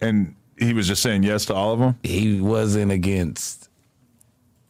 And 0.02 0.36
he 0.58 0.74
was 0.74 0.88
just 0.88 1.02
saying 1.02 1.24
yes 1.24 1.46
to 1.46 1.54
all 1.56 1.74
of 1.74 1.80
them. 1.80 1.98
He 2.04 2.40
wasn't 2.40 2.92
against. 2.92 3.59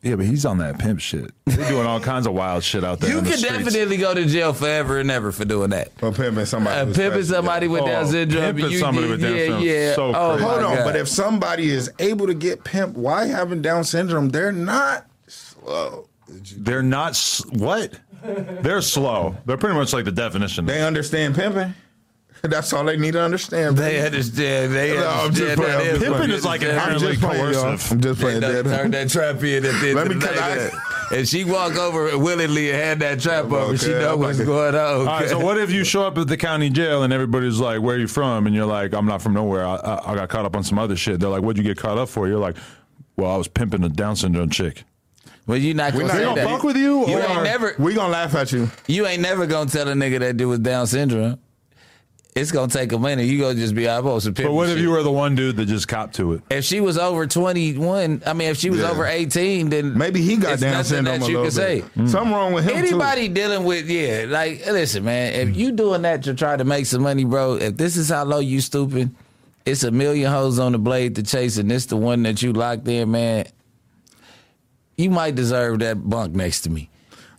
Yeah, 0.02 0.16
but 0.16 0.26
he's 0.26 0.46
on 0.46 0.60
that 0.60 0.80
pimp 0.80 1.02
shit. 1.02 1.32
They're 1.46 1.70
doing 1.70 1.86
all 1.86 2.00
kinds 2.00 2.26
of 2.26 2.34
wild 2.34 2.64
shit 2.64 2.86
out 2.86 3.02
there. 3.02 3.10
You 3.10 3.18
in 3.18 3.24
the 3.26 3.32
could 3.32 3.40
streets. 3.40 3.66
definitely 3.66 3.98
go 3.98 4.14
to 4.14 4.26
jail 4.26 4.54
forever 4.54 4.98
and 5.00 5.12
ever 5.12 5.34
for 5.34 5.44
doing 5.44 5.72
that. 5.72 5.92
For 6.00 6.12
pimping 6.14 6.46
somebody. 6.46 6.90
Uh, 6.92 6.94
pimping 6.96 7.24
somebody 7.24 7.68
with 7.68 7.84
Down 7.86 8.06
Oh, 8.06 8.10
syndrome. 8.10 8.44
pimping 8.44 8.72
you 8.72 8.78
somebody 8.78 9.08
did- 9.08 9.12
with 9.12 9.22
Down 9.22 9.36
yeah, 9.36 9.40
syndrome. 9.44 9.64
Yeah, 9.64 9.96
So 9.96 10.14
oh, 10.16 10.30
crazy. 10.38 10.44
Hold 10.50 10.64
on, 10.64 10.76
God. 10.78 10.84
but 10.86 10.96
if 10.96 11.08
somebody 11.10 11.70
is 11.70 11.92
able 12.00 12.28
to 12.28 12.34
get 12.34 12.64
pimped, 12.64 12.94
why 12.94 13.26
having 13.26 13.62
Down 13.62 13.84
syndrome? 13.84 14.30
They're 14.30 14.54
not 14.54 15.06
slow. 15.28 16.08
They're 16.30 16.82
not 16.84 17.10
s- 17.10 17.44
what? 17.50 17.92
They're 18.24 18.82
slow. 18.82 19.36
They're 19.46 19.58
pretty 19.58 19.76
much 19.76 19.92
like 19.92 20.06
the 20.06 20.12
definition. 20.14 20.66
They 20.66 20.82
understand 20.82 21.36
pimping. 21.36 21.74
That's 22.50 22.72
all 22.74 22.84
they 22.86 22.98
need 22.98 23.12
to 23.14 23.22
understand. 23.22 23.78
They 23.78 24.06
understand. 24.06 24.74
They 24.74 24.94
No, 24.96 25.08
I'm 25.08 25.34
just 25.34 25.60
understand 25.60 25.60
playing. 25.60 25.80
I'm 25.80 25.86
just 25.86 25.96
is 25.96 26.00
Pimping 26.04 26.20
what 26.20 26.30
is 26.30 26.46
like 26.46 26.62
it 26.62 26.70
I'm 26.70 26.74
inherently 26.76 27.08
just 27.10 27.22
playing, 27.22 27.54
coercive. 27.54 27.92
I'm 27.92 28.02
just 28.02 28.20
playing. 28.22 28.40
done 28.42 28.52
dead. 28.54 28.66
turn 28.66 28.92
that 28.92 29.10
trap 29.10 29.44
in 29.44 29.66
at 29.66 29.82
the 29.82 29.88
end 29.90 29.96
Let 29.96 30.08
of 30.08 30.14
me 30.14 30.20
the 30.20 30.28
cut 30.28 30.36
night. 30.36 30.72
And 31.12 31.28
she 31.28 31.44
walk 31.44 31.76
over 31.76 32.18
willingly 32.18 32.70
and 32.72 32.78
hand 32.80 33.02
that 33.02 33.20
trap 33.20 33.46
over. 33.46 33.76
She 33.78 33.90
know 33.90 34.14
I'm 34.14 34.20
what's 34.20 34.38
like- 34.38 34.48
going 34.48 34.76
on. 34.76 35.00
All 35.00 35.06
right, 35.06 35.28
so 35.28 35.40
what 35.40 35.58
if 35.58 35.72
you 35.72 35.84
show 35.84 36.04
up 36.04 36.18
at 36.18 36.28
the 36.28 36.38
county 36.38 36.70
jail 36.70 37.04
and 37.04 37.12
everybody's 37.12 37.60
like, 37.60 37.82
"Where 37.82 37.96
are 37.96 38.00
you 38.00 38.08
from?" 38.08 38.46
and 38.48 38.56
you're 38.56 38.66
like, 38.68 38.94
"I'm 38.94 39.06
not 39.08 39.22
from 39.22 39.34
nowhere. 39.34 39.66
I, 39.66 39.76
I, 39.78 40.12
I 40.12 40.16
got 40.16 40.30
caught 40.30 40.46
up 40.46 40.56
on 40.56 40.64
some 40.64 40.78
other 40.78 40.96
shit." 40.96 41.20
They're 41.20 41.30
like, 41.30 41.42
"What'd 41.42 41.58
you 41.58 41.68
get 41.68 41.78
caught 41.78 41.98
up 41.98 42.10
for?" 42.10 42.28
You're 42.28 42.38
like, 42.40 42.58
"Well, 43.18 43.32
I 43.32 43.38
was 43.38 43.48
pimping 43.48 43.84
a 43.84 43.90
Down 43.90 44.16
syndrome 44.16 44.50
chick." 44.52 44.84
Well, 45.48 45.58
you 45.58 45.74
not 45.74 45.94
gonna 45.94 46.06
not 46.06 46.14
say 46.14 46.24
gonna 46.26 46.42
that. 46.42 46.48
fuck 46.48 46.64
with 46.64 46.78
you, 46.78 47.08
You 47.08 47.18
or- 47.18 47.22
ain't 47.22 47.44
never. 47.44 47.74
We 47.80 47.96
gonna 47.96 48.14
laugh 48.14 48.36
at 48.36 48.52
you. 48.52 48.70
You 48.88 49.08
ain't 49.08 49.22
never 49.24 49.48
gonna 49.48 49.68
tell 49.70 49.88
a 49.90 49.94
nigga 49.94 50.20
that 50.20 50.38
dude 50.38 50.48
was 50.48 50.60
Down 50.60 50.86
syndrome. 50.86 51.40
It's 52.36 52.52
gonna 52.52 52.72
take 52.72 52.92
a 52.92 53.00
minute. 53.00 53.26
You 53.26 53.40
gonna 53.40 53.56
just 53.56 53.74
be 53.74 53.90
I'm 53.90 54.00
supposed 54.04 54.26
to 54.28 54.32
pimp 54.32 54.48
But 54.50 54.54
what 54.54 54.68
if 54.70 54.76
shit. 54.76 54.82
you 54.84 54.92
were 54.92 55.02
the 55.02 55.12
one 55.12 55.34
dude 55.36 55.58
that 55.58 55.66
just 55.66 55.88
copped 55.88 56.16
to 56.16 56.34
it? 56.34 56.42
If 56.52 56.64
she 56.64 56.80
was 56.80 56.98
over 56.98 57.26
21, 57.26 58.22
I 58.26 58.34
mean, 58.34 58.50
if 58.50 58.58
she 58.58 58.70
was 58.70 58.82
Yeah. 58.82 58.92
over 58.92 59.06
18, 59.06 59.70
then 59.70 59.98
Maybe 59.98 60.22
he 60.22 60.38
got 60.38 60.60
Down 60.60 60.84
syndrome 60.84 61.20
that 61.20 61.28
a 61.28 61.32
you 61.32 61.38
little 61.40 61.44
can 61.46 61.52
say. 61.52 61.82
bit. 61.82 61.98
Mm. 61.98 62.10
Something 62.10 62.32
wrong 62.34 62.54
with 62.54 62.66
him 62.66 62.78
Anybody 62.78 63.28
too. 63.28 63.34
dealing 63.34 63.64
with, 63.66 63.90
yeah, 63.90 64.26
like, 64.30 64.66
listen, 64.68 65.04
man, 65.04 65.34
if 65.34 65.50
mm. 65.50 65.56
you 65.56 65.72
doing 65.72 66.04
that 66.04 66.24
to 66.24 66.36
try 66.36 66.56
to 66.56 66.64
make 66.64 66.86
some 66.86 67.02
money, 67.02 67.24
bro, 67.26 67.56
if 67.56 67.76
this 67.78 67.98
is 67.98 68.10
how 68.10 68.24
low 68.24 68.40
you 68.40 68.62
stooping, 68.62 69.16
it's 69.66 69.84
a 69.84 69.92
million 69.92 70.32
hoes 70.32 70.60
on 70.60 70.72
the 70.72 70.78
blade 70.78 71.16
to 71.16 71.24
chase, 71.24 71.58
and 71.58 71.70
this 71.70 71.88
the 71.88 71.98
one 71.98 72.24
that 72.24 72.42
you 72.44 72.54
locked 72.54 72.88
in, 72.88 73.12
man. 73.12 73.46
You 74.98 75.10
might 75.10 75.36
deserve 75.36 75.80
that 75.80 76.10
bunk 76.10 76.36
next 76.36 76.62
to 76.62 76.70
me. 76.70 76.90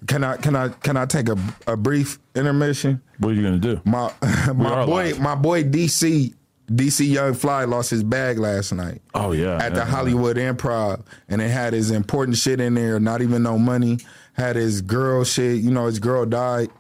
Can 0.07 0.25
I 0.25 0.37
can 0.37 0.57
I 0.57 0.69
can 0.69 0.97
I 0.97 1.05
take 1.07 1.29
a, 1.29 1.37
a 1.67 1.77
brief 1.77 2.19
intermission? 2.35 3.03
What 3.21 3.31
are 3.31 3.35
you 3.35 3.43
gonna 3.43 3.59
do? 3.59 3.81
My 3.85 4.13
my 4.55 4.85
boy 4.87 5.15
my 5.19 5.35
boy 5.35 5.63
DC 5.63 6.35
DC 6.71 7.09
Young 7.09 7.35
Fly 7.35 7.65
lost 7.65 7.91
his 7.91 8.03
bag 8.03 8.39
last 8.39 8.73
night. 8.73 9.03
Oh 9.15 9.33
yeah, 9.33 9.57
at 9.57 9.63
yeah, 9.63 9.69
the 9.71 9.85
Hollywood 9.85 10.37
Improv, 10.37 11.05
and 11.29 11.43
it 11.43 11.51
had 11.51 11.75
his 11.75 11.91
important 11.91 12.39
shit 12.39 12.61
in 12.61 12.75
there. 12.75 12.99
Not 12.99 13.23
even 13.23 13.43
no 13.43 13.59
money. 13.59 13.99
Had 14.33 14.57
his 14.57 14.81
girl 14.81 15.25
shit. 15.25 15.61
You 15.61 15.71
know, 15.71 15.87
his 15.87 15.99
girl 15.99 16.25
died 16.25 16.71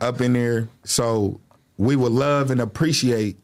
up 0.00 0.20
in 0.20 0.34
there. 0.34 0.68
So 0.84 1.40
we 1.78 1.96
would 1.96 2.12
love 2.12 2.50
and 2.50 2.60
appreciate 2.60 3.38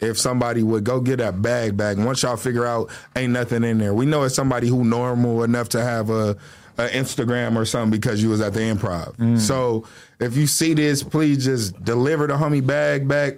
if 0.00 0.18
somebody 0.18 0.62
would 0.62 0.84
go 0.84 1.00
get 1.00 1.16
that 1.18 1.42
bag 1.42 1.76
back. 1.76 1.96
Once 1.96 2.22
y'all 2.22 2.36
figure 2.36 2.66
out 2.66 2.90
ain't 3.16 3.32
nothing 3.32 3.64
in 3.64 3.78
there, 3.78 3.94
we 3.94 4.06
know 4.06 4.22
it's 4.22 4.34
somebody 4.34 4.68
who 4.68 4.84
normal 4.84 5.42
enough 5.42 5.70
to 5.70 5.82
have 5.82 6.10
a, 6.10 6.36
a 6.78 6.88
Instagram 6.88 7.56
or 7.56 7.64
something 7.64 7.90
because 7.98 8.22
you 8.22 8.28
was 8.28 8.40
at 8.40 8.52
the 8.54 8.60
Improv. 8.60 9.40
So 9.40 9.86
if 10.20 10.36
you 10.36 10.46
see 10.46 10.74
this, 10.74 11.02
please 11.02 11.44
just 11.44 11.82
deliver 11.84 12.26
the 12.26 12.34
homie 12.34 12.64
bag 12.66 13.08
back. 13.08 13.34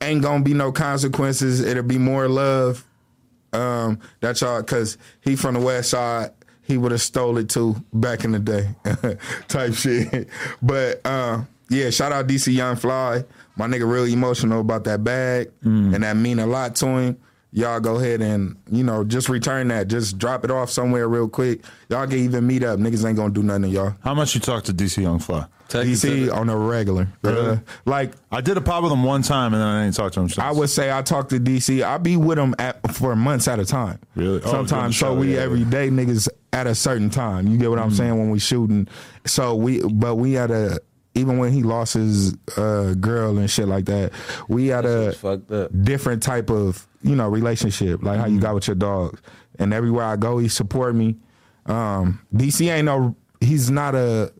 Ain't 0.00 0.22
gonna 0.22 0.42
be 0.42 0.52
no 0.54 0.72
consequences. 0.72 1.60
It'll 1.60 1.84
be 1.84 1.98
more 1.98 2.26
love 2.28 2.84
um, 3.52 4.00
that 4.20 4.40
y'all, 4.40 4.62
cause 4.62 4.98
he 5.20 5.36
from 5.36 5.54
the 5.54 5.60
west 5.60 5.90
side, 5.90 6.30
he 6.62 6.78
would 6.78 6.90
have 6.92 7.02
stole 7.02 7.38
it 7.38 7.48
too 7.48 7.76
back 7.92 8.24
in 8.24 8.32
the 8.32 8.38
day, 8.38 8.68
type 9.48 9.74
shit. 9.74 10.28
But 10.60 11.00
uh, 11.04 11.42
yeah, 11.68 11.90
shout 11.90 12.12
out 12.12 12.26
DC 12.26 12.52
Young 12.52 12.76
Fly, 12.76 13.24
my 13.56 13.66
nigga, 13.68 13.88
real 13.88 14.04
emotional 14.04 14.60
about 14.60 14.84
that 14.84 15.04
bag, 15.04 15.50
and 15.94 16.02
that 16.02 16.16
mean 16.16 16.38
a 16.38 16.46
lot 16.46 16.74
to 16.76 16.86
him. 16.86 17.20
Y'all 17.54 17.80
go 17.80 17.96
ahead 17.96 18.22
and 18.22 18.56
you 18.70 18.82
know 18.82 19.04
just 19.04 19.28
return 19.28 19.68
that, 19.68 19.88
just 19.88 20.16
drop 20.18 20.44
it 20.44 20.50
off 20.50 20.70
somewhere 20.70 21.06
real 21.08 21.28
quick. 21.28 21.62
Y'all 21.90 22.06
can 22.06 22.18
even 22.18 22.46
meet 22.46 22.64
up. 22.64 22.78
Niggas 22.78 23.06
ain't 23.06 23.16
gonna 23.16 23.32
do 23.32 23.42
nothing 23.42 23.62
to 23.62 23.68
y'all. 23.68 23.94
How 24.02 24.14
much 24.14 24.34
you 24.34 24.40
talk 24.40 24.64
to 24.64 24.72
DC 24.72 25.02
Young 25.02 25.18
Fly? 25.18 25.46
DC 25.80 26.32
on 26.34 26.48
a 26.50 26.56
regular, 26.56 27.08
Really? 27.22 27.50
Uh, 27.52 27.56
like 27.84 28.12
I 28.30 28.40
did 28.40 28.56
a 28.56 28.60
pop 28.60 28.82
with 28.82 28.92
him 28.92 29.04
one 29.04 29.22
time 29.22 29.54
and 29.54 29.62
then 29.62 29.68
I 29.68 29.84
didn't 29.84 29.96
talk 29.96 30.12
to 30.12 30.20
him. 30.20 30.28
Since. 30.28 30.38
I 30.38 30.50
would 30.50 30.68
say 30.68 30.92
I 30.92 31.02
talk 31.02 31.28
to 31.30 31.40
DC. 31.40 31.82
I 31.82 31.98
be 31.98 32.16
with 32.16 32.38
him 32.38 32.54
at, 32.58 32.94
for 32.94 33.16
months 33.16 33.48
at 33.48 33.58
a 33.58 33.64
time. 33.64 33.98
Really? 34.14 34.42
Oh, 34.44 34.50
Sometimes. 34.50 34.68
doing 34.70 34.86
the 34.88 34.92
so 34.92 35.06
show, 35.06 35.14
we 35.14 35.34
yeah, 35.34 35.40
every 35.40 35.60
yeah. 35.60 35.70
day 35.70 35.88
niggas 35.88 36.28
at 36.52 36.66
a 36.66 36.74
certain 36.74 37.10
time. 37.10 37.46
You 37.48 37.56
get 37.56 37.70
what 37.70 37.78
I'm 37.78 37.90
saying 37.90 38.18
when 38.18 38.30
we 38.30 38.38
shooting. 38.38 38.88
So 39.26 39.54
we, 39.54 39.82
but 39.82 40.16
we 40.16 40.32
had 40.32 40.50
a 40.50 40.78
even 41.14 41.38
when 41.38 41.52
he 41.52 41.62
lost 41.62 41.94
his 41.94 42.34
uh, 42.56 42.94
girl 42.94 43.38
and 43.38 43.50
shit 43.50 43.68
like 43.68 43.84
that, 43.86 44.12
we 44.48 44.68
had 44.68 44.84
a 44.86 45.12
different 45.68 46.22
type 46.22 46.50
of 46.50 46.86
you 47.02 47.14
know 47.16 47.28
relationship, 47.28 48.02
like 48.02 48.18
how 48.18 48.26
you 48.26 48.40
got 48.40 48.54
with 48.54 48.66
your 48.66 48.76
dogs. 48.76 49.20
And 49.58 49.74
everywhere 49.74 50.04
I 50.06 50.16
go, 50.16 50.38
he 50.38 50.48
support 50.48 50.94
me. 50.94 51.16
Um, 51.66 52.20
DC 52.34 52.70
ain't 52.72 52.86
no. 52.86 53.14
He's 53.40 53.70
not 53.70 53.94
a 53.94 54.32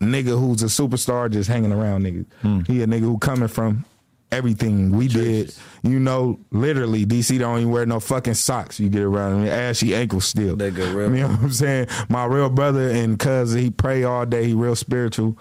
nigga 0.00 0.38
who's 0.38 0.62
a 0.62 0.66
superstar 0.66 1.30
just 1.30 1.48
hanging 1.48 1.72
around 1.72 2.04
niggas. 2.04 2.66
He 2.66 2.82
a 2.82 2.86
nigga 2.86 3.00
who 3.00 3.18
coming 3.18 3.48
from 3.48 3.84
everything 4.30 4.90
we 4.90 5.08
did. 5.08 5.54
You 5.82 5.98
know, 5.98 6.38
literally, 6.50 7.06
DC 7.06 7.38
don't 7.38 7.58
even 7.60 7.70
wear 7.72 7.86
no 7.86 7.98
fucking 8.00 8.34
socks. 8.34 8.78
You 8.78 8.88
get 8.90 9.02
around 9.02 9.40
him, 9.42 9.48
ashy 9.48 9.94
ankles 9.94 10.26
still. 10.26 10.56
Nigga, 10.56 10.94
real. 10.94 11.14
You 11.14 11.22
know 11.22 11.28
what 11.28 11.40
I'm 11.40 11.52
saying? 11.52 11.86
My 12.08 12.26
real 12.26 12.50
brother 12.50 12.90
and 12.90 13.18
cousin, 13.18 13.60
he 13.60 13.70
pray 13.70 14.04
all 14.04 14.26
day. 14.26 14.48
He 14.48 14.54
real 14.54 14.76
spiritual. 14.76 15.38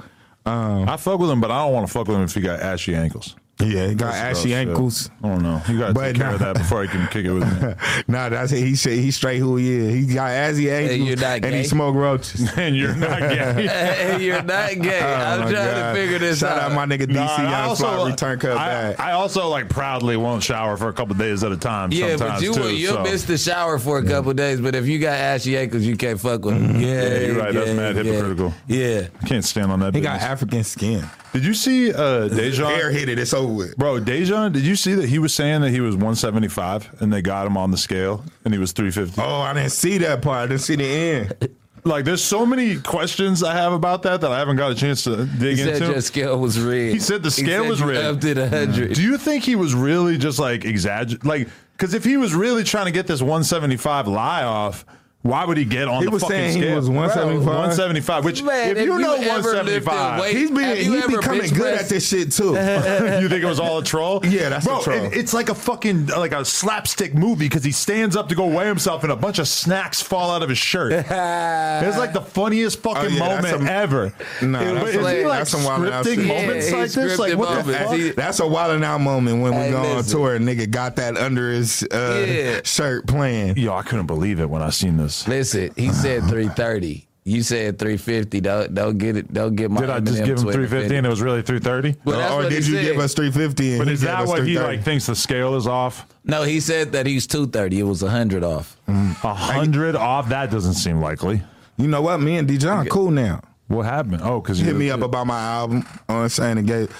Um, 0.47 0.87
I 0.87 0.97
fuck 0.97 1.19
with 1.19 1.29
him, 1.29 1.41
but 1.41 1.51
I 1.51 1.63
don't 1.63 1.73
want 1.73 1.87
to 1.87 1.91
fuck 1.91 2.07
with 2.07 2.15
him 2.17 2.23
if 2.23 2.33
he 2.33 2.41
got 2.41 2.61
ashy 2.61 2.95
ankles. 2.95 3.35
Yeah, 3.59 3.87
he 3.87 3.95
got 3.95 4.11
That's 4.13 4.39
ashy 4.39 4.49
gross 4.49 4.59
shit. 4.59 4.67
ankles. 4.67 5.09
I 5.23 5.27
don't 5.29 5.41
know. 5.43 5.61
You 5.67 5.79
got 5.79 5.87
to 5.87 5.93
But 5.93 6.01
take 6.07 6.15
care 6.17 6.33
of 6.33 6.39
that 6.39 6.55
before 6.57 6.83
he 6.83 6.89
can 6.89 7.07
kick 7.07 7.25
it 7.25 7.31
with 7.31 7.43
me. 7.61 7.73
nah, 8.07 8.29
that's 8.29 8.51
it. 8.51 8.59
He 8.59 8.75
said 8.75 8.93
he 8.93 9.09
straight 9.11 9.39
who 9.39 9.55
he 9.57 9.71
is. 9.73 10.07
He 10.07 10.13
got 10.13 10.29
ashy 10.29 10.69
ankles 10.71 10.99
you're 10.99 11.17
not 11.17 11.43
and 11.43 11.55
he 11.55 11.63
smoke 11.63 11.95
roaches. 11.95 12.51
and 12.57 12.75
you're 12.75 12.95
not 12.95 13.19
gay. 13.19 13.67
Hey, 13.67 14.23
you're 14.23 14.43
not 14.43 14.69
gay. 14.79 14.99
I'm 15.01 15.41
Oh 15.41 15.43
my 15.45 15.51
trying 15.51 15.53
God. 15.53 15.93
to 15.93 15.99
figure 15.99 16.19
this 16.19 16.39
Shout 16.39 16.51
out. 16.51 16.61
Shout 16.61 16.71
out 16.71 16.75
my 16.75 16.85
nigga 16.85 17.07
DC 17.07 17.13
Nah, 17.15 17.35
I 17.35 17.43
Young 17.43 17.69
also- 17.69 17.83
Fly 17.95 18.09
return 18.09 18.39
cut 18.39 18.57
I. 18.57 18.93
I 18.99 19.11
also 19.13 19.47
like 19.47 19.69
proudly 19.69 20.17
won't 20.17 20.43
shower 20.43 20.77
for 20.77 20.89
a 20.89 20.93
couple 20.93 21.15
days 21.15 21.43
at 21.43 21.51
a 21.51 21.57
time. 21.57 21.91
Yeah, 21.91 22.09
but 22.11 22.17
sometimes 22.19 22.43
you 22.43 22.53
too, 22.53 22.59
will 22.61 22.71
you'll 22.71 22.93
so. 22.93 23.03
miss 23.03 23.23
the 23.23 23.37
shower 23.37 23.79
for 23.79 23.97
a 23.97 24.05
couple 24.05 24.33
days. 24.33 24.61
But 24.61 24.75
if 24.75 24.85
you 24.87 24.99
got 24.99 25.17
ashy 25.17 25.57
ankles, 25.57 25.83
you 25.83 25.97
can't 25.97 26.19
fuck 26.19 26.45
with 26.45 26.55
them. 26.61 26.79
Yeah, 26.79 26.87
Yeah, 26.87 27.19
you're 27.25 27.35
right. 27.37 27.53
That's 27.53 27.71
mad 27.71 27.95
yeah. 27.95 28.03
hypocritical. 28.03 28.53
Yeah. 28.67 29.07
I 29.21 29.27
Can't 29.27 29.43
stand 29.45 29.71
on 29.71 29.79
that. 29.79 29.95
he 29.95 30.01
got. 30.01 30.21
African 30.27 30.63
skin. 30.63 31.03
Did 31.33 31.45
you 31.45 31.53
see 31.53 31.91
uh, 31.93 32.27
Dejan? 32.29 32.67
Hair 32.75 32.91
hit 32.91 33.09
it. 33.09 33.19
It's 33.19 33.33
over 33.33 33.46
with. 33.55 33.77
Bro, 33.77 34.01
Dejan, 34.01 34.53
did 34.53 34.63
you 34.63 34.75
see 34.75 34.93
that 34.95 35.09
he 35.09 35.19
was 35.19 35.33
saying 35.33 35.61
that 35.61 35.71
he 35.71 35.81
was 35.81 35.95
175 35.95 37.01
and 37.01 37.11
they 37.11 37.21
got 37.21 37.47
him 37.47 37.57
on 37.57 37.71
the 37.71 37.77
scale 37.77 38.23
and 38.45 38.53
he 38.53 38.59
was 38.59 38.71
350? 38.71 39.21
Oh, 39.21 39.41
I 39.41 39.53
didn't 39.53 39.71
see 39.71 39.97
that 39.99 40.21
part. 40.21 40.43
I 40.43 40.47
didn't 40.47 40.61
see 40.61 40.75
the 40.75 40.85
end. 40.85 41.49
Like, 41.83 42.03
there's 42.03 42.23
so 42.23 42.45
many 42.45 42.77
questions 42.77 43.43
I 43.43 43.53
have 43.53 43.71
about 43.71 44.03
that 44.03 44.19
that 44.21 44.31
I 44.31 44.39
haven't 44.39 44.57
got 44.57 44.71
a 44.71 44.75
chance 44.75 45.03
to 45.05 45.25
dig 45.25 45.25
into. 45.25 45.47
He 45.49 45.55
said 45.57 45.75
into. 45.75 45.91
your 45.93 46.01
scale 46.01 46.39
was 46.39 46.59
rigged. 46.59 46.93
He 46.93 46.99
said 46.99 47.23
the 47.23 47.31
scale 47.31 47.63
said 47.63 47.69
was 47.69 47.79
you 47.79 47.87
rigged. 47.87 48.03
Upped 48.03 48.23
it 48.25 48.37
a 48.37 48.49
hundred. 48.49 48.93
Do 48.93 49.01
you 49.01 49.17
think 49.17 49.43
he 49.43 49.55
was 49.55 49.73
really 49.73 50.17
just 50.17 50.37
like 50.37 50.65
exaggerating? 50.65 51.27
Like, 51.27 51.47
because 51.73 51.93
if 51.93 52.03
he 52.03 52.17
was 52.17 52.33
really 52.33 52.63
trying 52.63 52.87
to 52.87 52.91
get 52.91 53.07
this 53.07 53.21
175 53.21 54.07
lie 54.07 54.43
off, 54.43 54.85
why 55.23 55.43
would 55.43 55.57
he 55.57 55.65
get 55.65 55.89
on 55.89 55.99
He 55.99 56.05
the 56.05 56.11
was 56.11 56.21
fucking 56.21 56.37
saying 56.37 56.63
he 56.63 56.73
was 56.73 56.87
175? 56.89 57.43
Bro, 57.43 57.53
175, 57.53 58.23
which 58.23 58.43
Man, 58.43 58.69
if 58.71 58.77
if 58.77 58.85
you 58.85 58.93
you 58.93 58.99
know 58.99 59.15
ever 59.15 59.23
lifted 59.51 59.85
175, 59.85 60.21
weight- 60.21 60.37
He's 60.37 60.51
been 60.51 60.59
Have 60.63 60.77
he 60.77 61.15
becoming 61.17 61.49
good 61.49 61.57
pressed? 61.59 61.83
at 61.83 61.89
this 61.89 62.07
shit 62.07 62.31
too. 62.31 62.51
you 63.21 63.27
think 63.27 63.43
it 63.43 63.45
was 63.45 63.59
all 63.59 63.79
a 63.79 63.83
troll? 63.83 64.25
Yeah, 64.25 64.47
that's 64.49 64.65
a 64.65 64.79
troll. 64.81 64.95
it- 65.05 65.13
it's 65.17 65.33
like 65.33 65.49
a 65.49 65.55
fucking 65.55 66.07
like 66.07 66.31
a 66.31 66.45
slapstick 66.45 67.13
movie 67.13 67.45
because 67.49 67.63
he 67.65 67.73
stands 67.73 68.15
up 68.15 68.29
to 68.29 68.35
go 68.35 68.45
weigh 68.47 68.67
himself 68.67 69.03
and 69.03 69.11
a 69.11 69.17
bunch 69.17 69.39
of 69.39 69.49
snacks 69.49 70.01
fall 70.01 70.31
out 70.31 70.43
of 70.43 70.49
his 70.49 70.57
shirt. 70.59 70.93
it's 70.93 71.97
like 71.97 72.13
the 72.13 72.21
funniest 72.21 72.79
fucking 72.79 73.03
Oh, 73.03 73.07
yeah, 73.07 73.27
that's 73.41 73.51
moment 73.51 73.69
a- 73.69 73.73
ever. 73.73 74.13
Nah, 74.41 74.59
that's 74.75 74.89
is 74.91 74.95
a- 74.95 74.99
he 75.17 75.25
like 75.25 75.39
that's 75.39 75.49
some 75.49 75.63
wild 75.65 75.85
ass 75.87 76.05
scripting 76.05 76.15
shit. 76.15 76.27
moments 76.27 76.69
Yeah, 76.71 76.77
like 76.77 76.91
this? 76.91 77.19
Like 77.19 77.37
what 77.37 77.65
the 77.65 77.73
fuck? 77.73 77.95
He- 77.97 78.09
That's 78.11 78.39
a 78.39 78.47
wild 78.47 78.71
and 78.75 78.83
out 78.85 79.01
moment 79.01 79.41
when 79.41 79.53
we 79.59 79.71
go 79.71 79.77
on 79.97 80.03
tour 80.05 80.35
and 80.35 80.47
nigga 80.47 80.69
got 80.71 80.95
that 80.97 81.17
under 81.17 81.51
his 81.51 81.83
uh, 81.83 82.61
shirt 82.63 83.07
playing. 83.07 83.57
Yo, 83.57 83.73
I 83.73 83.81
couldn't 83.81 84.05
believe 84.07 84.39
it 84.39 84.49
when 84.49 84.61
I 84.61 84.69
seen 84.69 84.95
this. 84.95 85.16
Listen, 85.25 85.71
he 85.77 85.89
said 85.93 86.23
330. 86.29 87.07
You 87.23 87.43
said 87.43 87.77
350. 87.77 88.39
Don't 88.39 88.73
don't 88.73 88.97
get 88.97 89.17
it. 89.17 89.33
Don't 89.33 89.55
get 89.55 89.69
my. 89.69 89.81
Did 89.81 89.89
I 89.89 89.99
just 89.99 90.19
give 90.19 90.37
him 90.37 90.43
twisted. 90.43 90.69
350 90.69 90.95
and 90.95 91.05
it 91.05 91.09
was 91.09 91.21
really 91.21 91.41
330? 91.41 91.99
Well, 92.05 92.39
or 92.39 92.49
did 92.49 92.65
you 92.65 92.75
said. 92.75 92.85
give 92.85 92.99
us 92.99 93.13
350? 93.13 93.77
But 93.79 93.89
is 93.89 93.99
that 94.01 94.25
what 94.27 94.47
he 94.47 94.57
like 94.57 94.83
thinks 94.83 95.07
the 95.07 95.15
scale 95.15 95.55
is 95.55 95.67
off? 95.67 96.05
No, 96.23 96.43
he 96.43 96.61
said 96.61 96.93
that 96.93 97.05
he's 97.05 97.27
230. 97.27 97.79
It 97.79 97.83
was 97.83 98.01
100 98.01 98.43
off. 98.45 98.77
A 98.87 98.93
hundred 99.33 99.95
off? 99.97 100.29
That 100.29 100.51
doesn't 100.51 100.75
seem 100.75 101.01
likely. 101.01 101.41
You 101.77 101.87
know 101.87 102.01
what? 102.01 102.19
Me 102.19 102.37
and 102.37 102.47
Dijon 102.47 102.85
cool 102.87 103.11
now. 103.11 103.41
What 103.67 103.83
happened? 103.83 104.21
Oh, 104.23 104.39
because 104.39 104.59
Hit 104.59 104.75
me 104.77 104.89
up 104.89 105.01
about 105.01 105.27
my 105.27 105.39
album 105.39 105.85
on 106.07 106.29
saying 106.29 106.59
it 106.59 106.65
gave. 106.65 106.95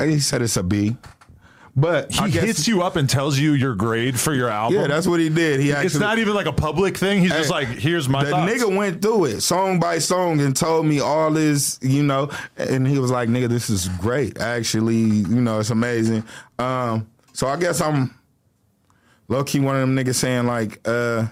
He 0.00 0.20
said 0.20 0.40
it's 0.40 0.56
a 0.56 0.62
B. 0.62 0.96
But 1.76 2.12
He 2.12 2.30
hits 2.30 2.68
you 2.68 2.82
up 2.82 2.94
and 2.94 3.10
tells 3.10 3.36
you 3.36 3.52
your 3.54 3.74
grade 3.74 4.18
for 4.20 4.32
your 4.32 4.48
album. 4.48 4.78
Yeah, 4.80 4.86
that's 4.86 5.08
what 5.08 5.18
he 5.18 5.28
did. 5.28 5.58
He 5.58 5.72
actually. 5.72 5.86
it's 5.86 5.98
not 5.98 6.18
even 6.18 6.32
like 6.34 6.46
a 6.46 6.52
public 6.52 6.96
thing. 6.96 7.20
He's 7.20 7.32
just 7.32 7.50
like, 7.50 7.66
here's 7.66 8.08
my 8.08 8.22
the 8.22 8.30
thoughts. 8.30 8.52
nigga 8.52 8.76
went 8.76 9.02
through 9.02 9.24
it 9.24 9.40
song 9.40 9.80
by 9.80 9.98
song 9.98 10.40
and 10.40 10.54
told 10.56 10.86
me 10.86 11.00
all 11.00 11.32
this, 11.32 11.80
you 11.82 12.04
know, 12.04 12.30
and 12.56 12.86
he 12.86 13.00
was 13.00 13.10
like, 13.10 13.28
"Nigga, 13.28 13.48
this 13.48 13.70
is 13.70 13.88
great. 13.88 14.38
Actually, 14.38 14.98
you 14.98 15.40
know, 15.40 15.58
it's 15.58 15.70
amazing." 15.70 16.22
Um, 16.60 17.08
so 17.32 17.48
I 17.48 17.56
guess 17.56 17.80
I'm 17.80 18.14
low 19.26 19.42
key 19.42 19.58
one 19.58 19.74
of 19.74 19.80
them 19.80 19.96
niggas 19.96 20.14
saying 20.14 20.46
like, 20.46 20.80
uh, 20.86 21.26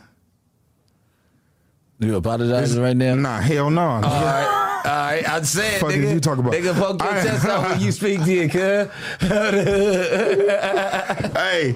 You 2.00 2.16
apologizing 2.16 2.82
right 2.82 2.96
now? 2.96 3.14
"Nah, 3.14 3.40
hell 3.40 3.70
no." 3.70 3.80
All 3.82 4.00
right. 4.00 4.61
All 4.84 4.90
right, 4.90 5.28
I'm 5.28 5.44
saying, 5.44 5.80
Fuck 5.80 5.90
nigga, 5.90 6.12
you 6.14 6.20
talking 6.20 6.40
about? 6.40 6.54
nigga, 6.54 6.74
poke 6.74 7.00
your 7.02 7.12
I- 7.12 7.22
chest 7.22 7.44
out 7.46 7.70
when 7.70 7.80
you 7.80 7.92
speak 7.92 8.22
to 8.24 8.32
your 8.32 8.48
cuz. 8.48 8.88
hey, 10.42 11.74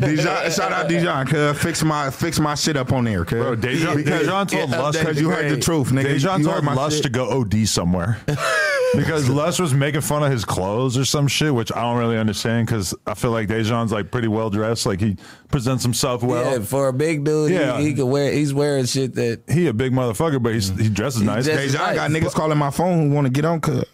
Dijon, 0.00 0.50
shout 0.50 0.72
out 0.72 0.88
Dijon, 0.88 1.26
cuz 1.26 1.58
fix 1.60 1.82
my 1.82 2.10
fix 2.10 2.38
my 2.38 2.54
shit 2.54 2.76
up 2.76 2.92
on 2.92 3.04
there, 3.04 3.24
cuz. 3.24 3.38
Bro, 3.42 3.56
Dejan, 3.56 3.96
Because- 3.96 4.26
Dejan 4.26 4.48
told 4.48 4.70
yeah, 4.70 4.78
Lust 4.80 4.98
because 4.98 5.20
you 5.20 5.30
heard 5.30 5.50
the 5.50 5.60
truth, 5.60 5.90
nigga. 5.90 6.14
Dejan 6.14 6.38
you 6.38 6.44
told 6.44 6.56
heard 6.56 6.64
my 6.64 6.74
Lust 6.74 6.96
shit. 6.96 7.02
to 7.04 7.08
go 7.10 7.40
OD 7.40 7.66
somewhere. 7.66 8.18
because 8.94 9.28
Lust 9.28 9.58
was 9.60 9.74
making 9.74 10.02
fun 10.02 10.22
of 10.22 10.30
his 10.30 10.44
clothes 10.44 10.96
or 10.96 11.04
some 11.04 11.26
shit, 11.26 11.52
which 11.52 11.72
I 11.72 11.80
don't 11.82 11.98
really 11.98 12.16
understand 12.18 12.66
because 12.68 12.94
I 13.06 13.14
feel 13.14 13.32
like 13.32 13.48
Dejan's 13.48 13.90
like 13.92 14.10
pretty 14.12 14.28
well 14.28 14.50
dressed. 14.50 14.86
Like 14.86 15.00
he 15.00 15.16
presents 15.48 15.82
himself 15.82 16.22
well. 16.22 16.52
yeah, 16.58 16.64
for 16.64 16.88
a 16.88 16.92
big 16.92 17.24
dude, 17.24 17.50
Yeah. 17.50 17.78
he, 17.78 17.86
he 17.88 17.94
could 17.94 18.06
wear. 18.06 18.32
He's 18.32 18.54
wearing 18.54 18.86
shit 18.86 19.14
that. 19.14 19.42
he 19.48 19.66
a 19.66 19.72
big 19.72 19.92
motherfucker, 19.92 20.40
but 20.42 20.54
he's, 20.54 20.68
he 20.78 20.88
dresses 20.88 21.22
nice. 21.22 21.46
just- 21.46 21.74
Dejan, 21.76 21.80
I 21.80 21.94
got 21.94 22.10
Nice. 22.10 22.22
niggas 22.22 22.34
calling 22.44 22.58
my 22.58 22.70
phone 22.70 23.08
who 23.08 23.14
want 23.14 23.26
to 23.26 23.32
get 23.32 23.44
on, 23.46 23.60
cuz. 23.60 23.84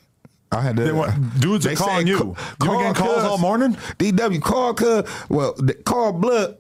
I 0.52 0.60
had 0.60 0.76
to. 0.76 0.82
They 0.82 0.90
want- 0.92 1.38
dudes 1.40 1.64
are 1.64 1.68
They 1.68 1.74
calling 1.76 1.98
said, 1.98 2.08
you. 2.08 2.18
ca- 2.18 2.24
You 2.64 2.70
been 2.70 2.78
getting 2.80 2.94
calls 2.94 3.22
all 3.22 3.38
morning? 3.38 3.76
DW, 3.98 4.40
call 4.42 4.74
cuz. 4.74 5.04
Well, 5.28 5.54
call 5.84 6.12
Blood. 6.12 6.56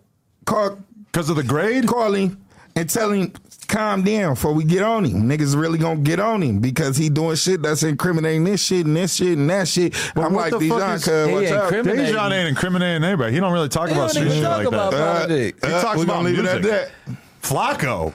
Call, 0.46 0.78
Because 1.06 1.28
of 1.28 1.34
the 1.36 1.42
grade? 1.42 1.88
call 1.88 2.14
him 2.14 2.38
and 2.76 2.88
tell 2.88 3.10
him, 3.10 3.32
calm 3.66 4.02
down 4.04 4.34
before 4.34 4.52
we 4.52 4.62
get 4.62 4.82
on 4.82 5.04
him. 5.04 5.28
Niggas 5.28 5.60
really 5.60 5.78
gonna 5.78 6.00
get 6.00 6.20
on 6.20 6.40
him 6.42 6.60
because 6.60 6.96
he 6.96 7.08
doing 7.08 7.34
shit 7.34 7.62
that's 7.62 7.82
incriminating 7.82 8.44
this 8.44 8.62
shit 8.64 8.86
and 8.86 8.96
this 8.96 9.14
shit 9.16 9.36
and 9.36 9.50
that 9.50 9.66
shit. 9.66 9.92
I'm 10.16 10.34
like, 10.34 10.52
the 10.52 10.60
fuck 10.68 10.78
Dijon, 10.78 10.90
is- 10.92 11.04
cuz, 11.04 11.26
He 11.28 11.34
watch 11.34 11.44
out. 11.46 11.64
incriminating- 11.72 12.14
Dejan 12.14 12.32
ain't 12.32 12.48
incriminating 12.48 13.02
anybody. 13.04 13.32
He 13.32 13.40
don't 13.40 13.52
really 13.52 13.68
talk 13.68 13.88
He 13.88 13.94
about 13.94 14.12
don't 14.12 14.24
shit 14.28 14.42
like 14.44 14.66
about 14.68 14.92
that. 14.92 15.16
politics. 15.16 15.58
He 15.66 15.70
talks 15.72 15.84
uh, 15.84 15.94
we 15.98 16.04
about 16.04 16.12
gonna 16.14 16.28
leave 16.28 16.38
it 16.38 16.44
at 16.46 16.60
music. 16.62 16.90
that. 17.06 17.16
Flacco. 17.42 18.12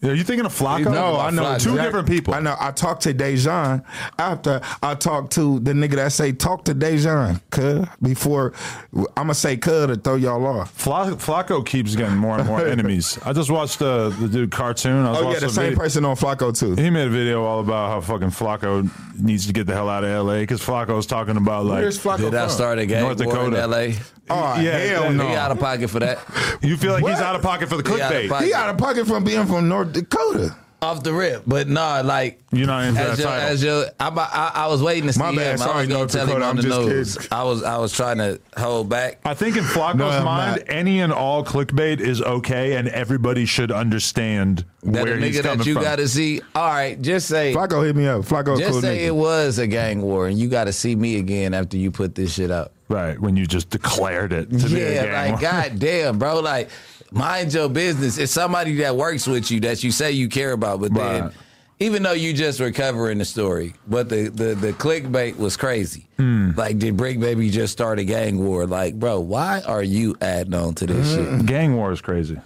Are 0.00 0.14
you 0.14 0.22
thinking 0.22 0.46
of 0.46 0.56
Flacco? 0.56 0.92
No, 0.92 1.18
I 1.18 1.30
know 1.30 1.42
Flacco. 1.42 1.60
two 1.60 1.70
exact- 1.70 1.86
different 1.88 2.08
people. 2.08 2.32
I 2.34 2.38
know. 2.40 2.54
I 2.60 2.70
talked 2.70 3.02
to 3.02 3.12
Dejan 3.14 3.82
after 4.16 4.60
I 4.80 4.94
talked 4.94 5.32
to 5.32 5.58
the 5.58 5.72
nigga 5.72 5.96
that 5.96 6.12
say 6.12 6.30
talk 6.30 6.64
to 6.66 6.74
Dejan, 6.74 7.40
cuz 7.50 7.84
before 8.00 8.52
I'm 8.94 9.04
gonna 9.16 9.34
say 9.34 9.56
cuz 9.56 9.88
to 9.88 9.96
throw 9.96 10.14
y'all 10.14 10.46
off. 10.46 10.70
Fla- 10.70 11.16
Flacco 11.16 11.66
keeps 11.66 11.96
getting 11.96 12.16
more 12.16 12.38
and 12.38 12.46
more 12.46 12.64
enemies. 12.74 13.18
I 13.24 13.32
just 13.32 13.50
watched 13.50 13.82
uh, 13.82 14.10
the 14.10 14.28
dude 14.28 14.52
cartoon. 14.52 15.04
I 15.04 15.10
was 15.10 15.18
Oh 15.18 15.22
yeah, 15.22 15.26
watching 15.28 15.40
the 15.48 15.52
same 15.54 15.64
video- 15.70 15.78
person 15.80 16.04
on 16.04 16.14
Flacco 16.16 16.56
too. 16.56 16.76
He 16.80 16.90
made 16.90 17.08
a 17.08 17.10
video 17.10 17.42
all 17.44 17.58
about 17.58 17.90
how 17.90 18.00
fucking 18.00 18.30
Flacco 18.30 18.88
needs 19.18 19.48
to 19.48 19.52
get 19.52 19.66
the 19.66 19.74
hell 19.74 19.88
out 19.88 20.04
of 20.04 20.26
LA 20.26 20.38
because 20.40 20.60
Flacco's 20.60 21.06
talking 21.06 21.36
about 21.36 21.66
like 21.66 21.80
Where's 21.82 21.98
Flacco 21.98 22.18
Did 22.18 22.34
I 22.36 22.42
from? 22.46 22.50
start 22.50 22.78
a 22.78 22.86
gang 22.86 23.02
North 23.02 23.18
war 23.24 23.34
in 23.46 23.50
Dakota. 23.50 23.60
L.A.? 23.62 23.96
Oh 24.30 24.60
Yeah, 24.60 24.78
hell 24.78 25.04
yeah, 25.04 25.12
no! 25.12 25.28
He 25.28 25.34
out 25.34 25.50
of 25.50 25.58
pocket 25.60 25.88
for 25.90 26.00
that. 26.00 26.18
you 26.62 26.76
feel 26.76 26.92
like 26.92 27.04
he's 27.04 27.14
What? 27.14 27.22
out 27.22 27.36
of 27.36 27.42
pocket 27.42 27.68
for 27.68 27.76
the 27.80 27.88
He 27.94 28.00
out 28.00 28.12
of 28.12 28.18
clickbait. 28.22 28.28
pocket. 28.28 28.46
He 28.46 28.54
out 28.54 28.68
of 28.70 28.78
pocket 28.78 29.06
from 29.06 29.24
being 29.24 29.46
from 29.46 29.68
North 29.68 29.92
Dakota. 29.92 30.56
Off 30.80 31.02
the 31.02 31.12
rip, 31.12 31.42
but 31.44 31.66
nah, 31.66 32.02
like 32.04 32.40
You're 32.52 32.68
not 32.68 32.84
into 32.84 33.00
as 33.00 33.18
that 33.18 33.18
your, 33.18 33.28
title. 33.28 33.48
as 33.48 33.62
your, 33.64 33.84
I, 33.98 34.08
I, 34.54 34.62
I 34.62 34.66
was 34.68 34.80
waiting 34.80 35.08
to 35.08 35.12
see 35.12 35.18
My 35.18 35.34
bad, 35.34 35.56
him. 35.56 35.62
I 35.62 35.64
sorry, 35.66 35.78
was 35.80 35.86
gonna 35.88 35.98
North 35.98 36.12
tell 36.12 36.20
him 36.22 36.28
Dakota, 36.28 36.44
on 36.44 36.50
I'm 36.50 36.56
the 36.56 36.62
just 36.62 36.80
news. 36.80 37.14
kidding. 37.16 37.28
I 37.32 37.42
was 37.42 37.62
I 37.64 37.78
was 37.78 37.92
trying 37.92 38.18
to 38.18 38.40
hold 38.56 38.88
back. 38.88 39.18
I 39.24 39.34
think 39.34 39.56
in 39.56 39.64
Flacco's 39.64 39.96
No, 39.98 40.08
I'm 40.08 40.24
mind, 40.24 40.62
not. 40.64 40.72
any 40.72 41.00
and 41.00 41.12
all 41.12 41.44
clickbait 41.44 41.98
is 41.98 42.22
okay, 42.22 42.76
and 42.76 42.86
everybody 42.90 43.44
should 43.44 43.72
understand 43.72 44.64
That 44.84 45.02
where 45.02 45.14
a 45.14 45.20
he's 45.20 45.38
nigga 45.38 45.42
coming 45.42 45.58
that 45.58 45.66
you 45.66 45.74
from. 45.74 45.82
got 45.82 45.96
to 45.96 46.06
see. 46.06 46.42
All 46.54 46.68
right, 46.68 47.02
just 47.02 47.26
say 47.26 47.52
Flacco 47.54 47.84
hit 47.84 47.96
me 47.96 48.06
up. 48.06 48.22
Flacco, 48.22 48.54
a 48.54 48.58
just 48.60 48.70
cool 48.70 48.80
say 48.80 48.98
nigga. 48.98 49.06
it 49.06 49.14
was 49.16 49.58
a 49.58 49.66
gang 49.66 50.00
war, 50.00 50.28
and 50.28 50.38
you 50.38 50.46
got 50.48 50.64
to 50.64 50.72
see 50.72 50.94
me 50.94 51.18
again 51.18 51.54
after 51.54 51.76
you 51.76 51.90
put 51.90 52.14
this 52.14 52.34
shit 52.34 52.52
out. 52.52 52.70
Right 52.88 53.20
when 53.20 53.36
you 53.36 53.46
just 53.46 53.70
declared 53.70 54.32
it. 54.32 54.50
To 54.50 54.68
Yeah, 54.68 55.22
like 55.30 55.32
war. 55.32 55.40
god 55.50 55.78
damn, 55.78 56.18
bro. 56.18 56.40
Like 56.40 56.70
mind 57.10 57.52
your 57.52 57.68
business. 57.68 58.16
It's 58.18 58.32
somebody 58.32 58.76
that 58.76 58.96
works 58.96 59.26
with 59.26 59.50
you 59.50 59.60
that 59.60 59.84
you 59.84 59.90
say 59.92 60.12
you 60.12 60.28
care 60.28 60.52
about, 60.52 60.80
but 60.80 60.94
then 60.94 61.32
even 61.80 62.02
though 62.02 62.12
you 62.12 62.32
just 62.32 62.58
were 62.60 62.72
covering 62.72 63.18
the 63.18 63.24
story, 63.24 63.74
but 63.86 64.08
the 64.08 64.28
the, 64.30 64.54
the 64.54 64.72
clickbait 64.72 65.36
was 65.36 65.56
crazy. 65.56 66.06
Hmm. 66.16 66.52
Like 66.56 66.78
did 66.78 66.96
Bricc 66.96 67.20
Baby 67.20 67.50
just 67.50 67.72
start 67.74 67.98
a 67.98 68.04
gang 68.04 68.38
war? 68.44 68.66
Like, 68.66 68.94
bro, 68.94 69.20
why 69.20 69.60
are 69.66 69.82
you 69.82 70.16
adding 70.20 70.54
on 70.54 70.74
to 70.76 70.86
this 70.86 71.14
shit? 71.14 71.46
gang 71.46 71.76
war 71.76 71.92
is 71.92 72.00
crazy. 72.00 72.38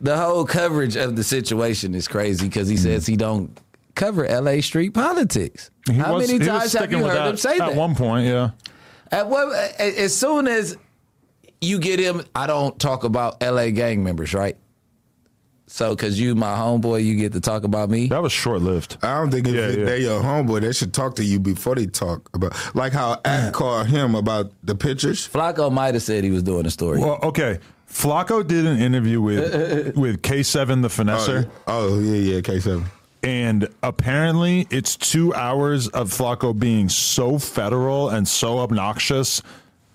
The 0.00 0.16
whole 0.16 0.44
coverage 0.44 0.96
of 0.96 1.14
the 1.16 1.24
situation 1.24 1.94
is 1.94 2.08
crazy 2.08 2.48
because 2.48 2.68
he 2.68 2.76
says 2.76 3.06
he 3.06 3.16
don't 3.16 3.56
cover 3.94 4.26
LA 4.28 4.60
street 4.60 4.92
politics. 4.92 5.70
He 5.86 5.94
How 5.94 6.14
was- 6.16 6.26
many 6.30 6.44
times 6.44 6.72
have 6.72 6.90
you 6.90 6.98
heard 6.98 7.16
that 7.16 7.28
him 7.28 7.36
say 7.36 7.52
at 7.52 7.58
that? 7.58 7.70
At 7.70 7.76
one 7.76 7.94
point? 7.94 8.26
Yeah. 8.26 8.50
Uh, 9.12 9.16
At 9.16 9.28
what, 9.28 9.48
uh, 9.48 9.68
as 9.78 10.16
soon 10.16 10.46
as 10.48 10.76
you 11.60 11.78
get 11.78 11.98
him, 11.98 12.22
I 12.34 12.46
don't 12.46 12.78
talk 12.78 13.04
about 13.04 13.42
LA 13.42 13.70
gang 13.70 14.04
members, 14.04 14.34
right? 14.34 14.56
So, 15.66 15.96
because 15.96 16.20
you 16.20 16.34
my 16.34 16.54
homeboy, 16.54 17.04
you 17.04 17.16
get 17.16 17.32
to 17.32 17.40
talk 17.40 17.64
about 17.64 17.88
me. 17.88 18.08
That 18.08 18.22
was 18.22 18.32
short 18.32 18.60
lived. 18.60 18.98
I 19.02 19.18
don't 19.18 19.30
think 19.30 19.48
if 19.48 19.54
Yeah, 19.54 19.68
yeah. 19.68 19.84
they 19.86 20.00
your 20.02 20.22
homeboy, 20.22 20.60
they 20.60 20.72
should 20.72 20.92
talk 20.92 21.16
to 21.16 21.24
you 21.24 21.40
before 21.40 21.74
they 21.74 21.86
talk 21.86 22.28
about 22.34 22.54
like 22.74 22.92
how 22.92 23.12
Act 23.12 23.26
uh-huh. 23.26 23.50
called 23.52 23.86
him 23.86 24.14
about 24.14 24.52
the 24.62 24.74
pictures. 24.74 25.26
Flacco 25.26 25.72
might 25.72 25.94
have 25.94 26.02
said 26.02 26.22
he 26.22 26.30
was 26.30 26.42
doing 26.42 26.66
a 26.66 26.70
story. 26.70 27.00
Well, 27.00 27.18
okay. 27.22 27.60
Flacco 27.88 28.46
did 28.46 28.66
an 28.66 28.78
interview 28.78 29.20
with 29.20 29.96
with 29.96 30.22
K7 30.22 30.82
the 30.82 30.88
Finesser. 30.88 31.50
Oh 31.66 31.98
yeah, 31.98 32.34
yeah, 32.34 32.40
K 32.40 32.60
seven. 32.60 32.84
And 33.24 33.68
apparently, 33.82 34.66
it's 34.70 34.96
two 34.96 35.34
hours 35.34 35.88
of 35.88 36.10
Flacco 36.10 36.56
being 36.58 36.88
so 36.88 37.38
federal 37.38 38.10
and 38.10 38.28
so 38.28 38.58
obnoxious 38.58 39.42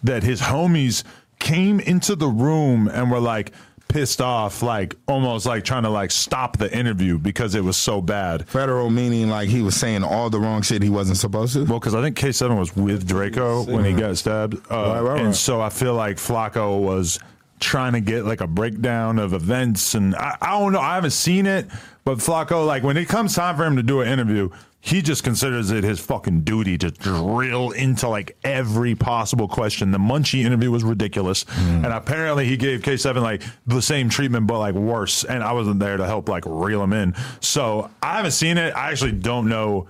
that 0.03 0.23
his 0.23 0.41
homies 0.41 1.03
came 1.39 1.79
into 1.79 2.15
the 2.15 2.27
room 2.27 2.87
and 2.87 3.11
were 3.11 3.19
like 3.19 3.51
pissed 3.87 4.21
off, 4.21 4.61
like 4.61 4.95
almost 5.07 5.45
like 5.45 5.63
trying 5.63 5.83
to 5.83 5.89
like 5.89 6.11
stop 6.11 6.57
the 6.57 6.71
interview 6.75 7.17
because 7.17 7.55
it 7.55 7.63
was 7.63 7.75
so 7.77 8.01
bad. 8.01 8.47
Federal 8.47 8.89
meaning 8.89 9.29
like 9.29 9.49
he 9.49 9.61
was 9.61 9.75
saying 9.75 10.03
all 10.03 10.29
the 10.29 10.39
wrong 10.39 10.61
shit 10.61 10.81
he 10.81 10.89
wasn't 10.89 11.17
supposed 11.17 11.53
to. 11.53 11.65
Well, 11.65 11.79
because 11.79 11.95
I 11.95 12.01
think 12.01 12.17
K7 12.17 12.57
was 12.57 12.75
with 12.75 13.07
Draco 13.07 13.63
when 13.63 13.85
he 13.85 13.93
got 13.93 14.17
stabbed. 14.17 14.55
Uh, 14.71 15.01
Right, 15.01 15.01
right, 15.01 15.21
And 15.21 15.35
so 15.35 15.59
I 15.61 15.69
feel 15.69 15.93
like 15.93 16.17
Flacco 16.17 16.79
was 16.79 17.19
trying 17.59 17.93
to 17.93 18.01
get 18.01 18.25
like 18.25 18.41
a 18.41 18.47
breakdown 18.47 19.19
of 19.19 19.33
events. 19.33 19.95
And 19.95 20.15
I, 20.15 20.37
I 20.41 20.59
don't 20.59 20.71
know. 20.71 20.79
I 20.79 20.95
haven't 20.95 21.11
seen 21.11 21.45
it. 21.45 21.67
But 22.03 22.19
Flacco, 22.19 22.65
like 22.65 22.83
when 22.83 22.97
it 22.97 23.07
comes 23.07 23.35
time 23.35 23.55
for 23.57 23.65
him 23.65 23.75
to 23.75 23.83
do 23.83 24.01
an 24.01 24.07
interview, 24.07 24.49
he 24.81 25.01
just 25.01 25.23
considers 25.23 25.71
it 25.71 25.83
his 25.83 25.99
fucking 25.99 26.41
duty 26.41 26.77
to 26.77 26.89
drill 26.89 27.71
into 27.71 28.07
like 28.07 28.37
every 28.43 28.95
possible 28.95 29.47
question. 29.47 29.91
The 29.91 29.97
Munchie 29.97 30.43
interview 30.43 30.71
was 30.71 30.83
ridiculous. 30.83 31.43
Mm. 31.43 31.83
And 31.83 31.87
apparently 31.87 32.45
he 32.45 32.55
gave 32.55 32.81
K7 32.81 33.21
like 33.21 33.43
the 33.67 33.81
same 33.81 34.09
treatment, 34.09 34.47
but 34.47 34.59
like 34.59 34.75
worse. 34.75 35.25
And 35.25 35.43
I 35.43 35.51
wasn't 35.51 35.79
there 35.79 35.97
to 35.97 36.05
help 36.05 36.29
like 36.29 36.45
reel 36.47 36.81
him 36.81 36.93
in. 36.93 37.13
So 37.41 37.91
I 38.01 38.15
haven't 38.15 38.31
seen 38.31 38.57
it. 38.57 38.73
I 38.73 38.89
actually 38.91 39.11
don't 39.11 39.49
know. 39.49 39.87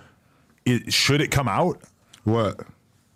It, 0.66 0.92
should 0.92 1.22
it 1.22 1.30
come 1.30 1.48
out? 1.48 1.80
What? 2.24 2.60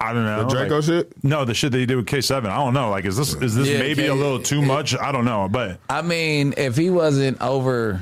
I 0.03 0.13
don't 0.13 0.25
know. 0.25 0.43
The 0.43 0.49
Draco 0.49 0.75
like- 0.75 0.83
shit? 0.83 1.23
No, 1.23 1.45
the 1.45 1.53
shit 1.53 1.71
that 1.71 1.77
he 1.77 1.85
did 1.85 1.95
with 1.95 2.07
K 2.07 2.21
seven. 2.21 2.51
I 2.51 2.57
don't 2.57 2.73
know. 2.73 2.89
Like, 2.89 3.05
is 3.05 3.15
this 3.17 3.33
is 3.35 3.55
this 3.55 3.67
Yeah, 3.67 3.79
maybe 3.79 4.03
K- 4.03 4.07
a 4.07 4.13
little 4.15 4.39
too 4.39 4.61
much? 4.61 4.95
I 4.95 5.11
don't 5.11 5.25
know, 5.25 5.47
but 5.49 5.79
I 5.89 6.01
mean, 6.01 6.53
if 6.57 6.75
he 6.75 6.89
wasn't 6.89 7.41
over 7.41 8.01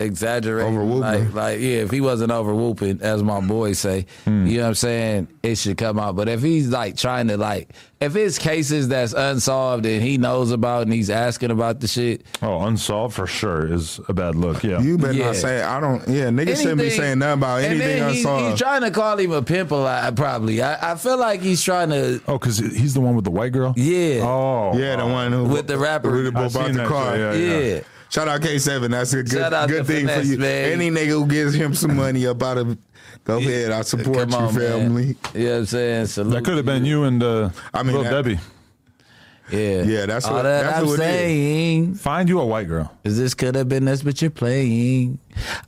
exaggerating, 0.00 0.74
Over 0.76 0.84
whooping. 0.84 1.00
like, 1.00 1.34
like 1.34 1.60
yeah, 1.60 1.78
if 1.78 1.90
he 1.90 2.00
wasn't 2.00 2.32
over 2.32 2.54
whooping, 2.54 3.00
as 3.02 3.22
my 3.22 3.40
boys 3.40 3.78
say, 3.78 4.06
Hmm. 4.24 4.46
you 4.46 4.56
know 4.58 4.62
what 4.64 4.68
I'm 4.70 4.74
saying, 4.74 5.28
it 5.42 5.56
should 5.56 5.76
come 5.78 5.98
out. 5.98 6.16
But 6.16 6.28
if 6.28 6.42
he's 6.42 6.68
like 6.68 6.96
trying 6.96 7.28
to 7.28 7.36
like, 7.36 7.70
if 8.00 8.16
it's 8.16 8.38
cases 8.38 8.88
that's 8.88 9.12
unsolved 9.12 9.86
and 9.86 10.02
he 10.02 10.18
knows 10.18 10.50
about 10.50 10.82
and 10.82 10.92
he's 10.92 11.08
asking 11.10 11.50
about 11.50 11.80
the 11.80 11.86
shit, 11.88 12.22
oh, 12.42 12.60
unsolved 12.62 13.14
for 13.14 13.26
sure 13.26 13.72
is 13.72 13.98
a 14.08 14.12
bad 14.12 14.34
look. 14.34 14.62
Yeah, 14.64 14.80
You 14.80 14.98
better 14.98 15.12
Yeah. 15.14 15.26
not 15.26 15.36
say 15.36 15.62
I 15.62 15.80
don't. 15.80 16.06
Yeah, 16.08 16.24
niggas 16.28 16.58
shouldn't 16.62 16.80
be 16.80 16.90
saying 16.90 17.20
nothing 17.20 17.34
about 17.40 17.56
and 17.62 17.66
anything 17.66 17.88
then 18.00 18.08
he's, 18.10 18.24
unsolved. 18.24 18.50
he's 18.50 18.58
trying 18.60 18.82
to 18.82 18.90
call 18.90 19.16
him 19.18 19.32
a 19.32 19.42
pimple. 19.42 19.86
I, 19.86 20.10
probably, 20.10 20.60
I, 20.62 20.92
I 20.92 20.94
feel 20.96 21.16
like 21.16 21.40
he's 21.40 21.62
trying 21.62 21.90
to. 21.90 22.20
Oh, 22.28 22.38
because 22.38 22.58
he's 22.58 22.94
the 22.94 23.00
one 23.00 23.14
with 23.14 23.24
the 23.24 23.30
white 23.30 23.52
girl. 23.52 23.72
Yeah. 23.76 24.22
Oh, 24.24 24.76
yeah, 24.76 24.96
the 24.96 25.06
one 25.06 25.32
who 25.32 25.44
With 25.44 25.66
the 25.66 25.78
rapper. 25.78 26.10
who 26.10 26.26
I've 26.28 26.34
bought 26.34 26.50
seen 26.52 26.72
the 26.72 26.78
that 26.82 26.88
car. 26.88 27.14
shit, 27.16 27.40
yeah, 27.40 27.58
Yeah. 27.76 27.80
Shout 28.14 28.28
out 28.28 28.42
K 28.42 28.58
seven. 28.60 28.92
That's 28.92 29.12
a 29.12 29.24
good 29.24 29.32
Shout 29.32 29.52
out 29.52 29.68
good 29.68 29.86
thing 29.88 30.06
Finesse, 30.06 30.20
for 30.26 30.32
you. 30.34 30.38
man. 30.38 30.72
Any 30.72 30.88
nigga 30.90 31.08
who 31.08 31.26
gives 31.26 31.52
him 31.52 31.74
some 31.74 31.96
money 31.96 32.24
about 32.26 32.58
it, 32.58 32.78
go 33.24 33.38
ahead. 33.38 33.72
I 33.72 33.82
support 33.82 34.16
Come 34.18 34.30
you, 34.30 34.36
on, 34.36 34.54
man. 34.54 34.70
family. 34.70 35.16
You 35.34 35.44
know 35.46 35.50
what 35.50 35.58
I'm 35.58 35.66
saying? 35.66 36.06
Salute 36.06 36.30
That 36.34 36.44
could 36.44 36.56
have 36.58 36.64
been 36.66 36.84
you 36.84 37.02
and 37.04 37.20
uh, 37.20 37.50
I 37.72 37.82
mean, 37.82 37.94
Lil 37.94 38.04
that- 38.04 38.10
Debbie. 38.12 38.38
Yeah. 39.50 39.82
Yeah, 39.82 40.06
that's 40.06 40.26
All 40.26 40.34
what- 40.34 40.42
that 40.44 40.62
that's 40.62 40.78
I'm 40.78 40.86
what 40.86 41.00
it 41.00 41.02
is. 41.02 41.08
saying. 41.10 41.94
Find 41.96 42.28
you 42.28 42.40
a 42.40 42.46
white 42.46 42.68
girl. 42.68 42.90
Is 43.02 43.18
this 43.18 43.34
could 43.34 43.56
have 43.56 43.68
been 43.68 43.88
us, 43.88 44.00
but 44.02 44.22
you're 44.22 44.30
playing. 44.30 45.18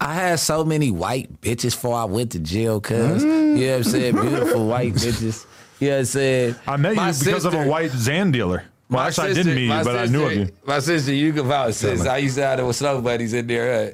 I 0.01 0.14
had 0.14 0.39
so 0.39 0.64
many 0.64 0.90
white 0.93 1.40
bitches 1.43 1.73
before 1.74 1.97
I 1.97 2.05
went 2.05 2.31
to 2.32 2.39
jail, 2.39 2.81
cuz. 2.81 3.24
Mm. 3.24 3.59
You 3.59 3.66
know 3.66 3.70
what 3.73 3.77
I'm 3.78 3.85
saying? 3.85 4.14
Beautiful 4.14 4.66
white 4.68 4.94
bitches. 4.94 5.44
You 5.81 5.89
know 5.89 5.94
what 5.94 5.98
I'm 5.98 6.05
saying? 6.06 6.55
I 6.66 6.77
met 6.77 6.90
you 6.90 6.97
My 6.97 7.12
because 7.12 7.44
of 7.44 7.55
a 7.55 7.66
white 7.66 7.90
Zan 7.90 8.31
dealer. 8.31 8.62
Well, 8.88 9.02
my 9.02 9.08
actually, 9.08 9.24
I 9.30 9.34
sister- 9.34 9.42
didn't 9.54 9.68
meet 9.68 9.76
you, 9.78 9.84
but 9.84 9.96
I 9.96 10.06
knew 10.06 10.26
of 10.26 10.32
you. 10.32 10.48
My 10.64 10.78
sister, 10.78 11.12
you 11.12 11.32
can 11.32 11.46
vouch, 11.46 11.74
sis. 11.74 12.06
I 12.06 12.18
used 12.18 12.36
to 12.36 12.42
have 12.46 12.58
them 12.58 12.72
snow 12.72 13.00
buddies 13.00 13.32
in 13.32 13.46
there. 13.46 13.86
Huh? 13.86 13.92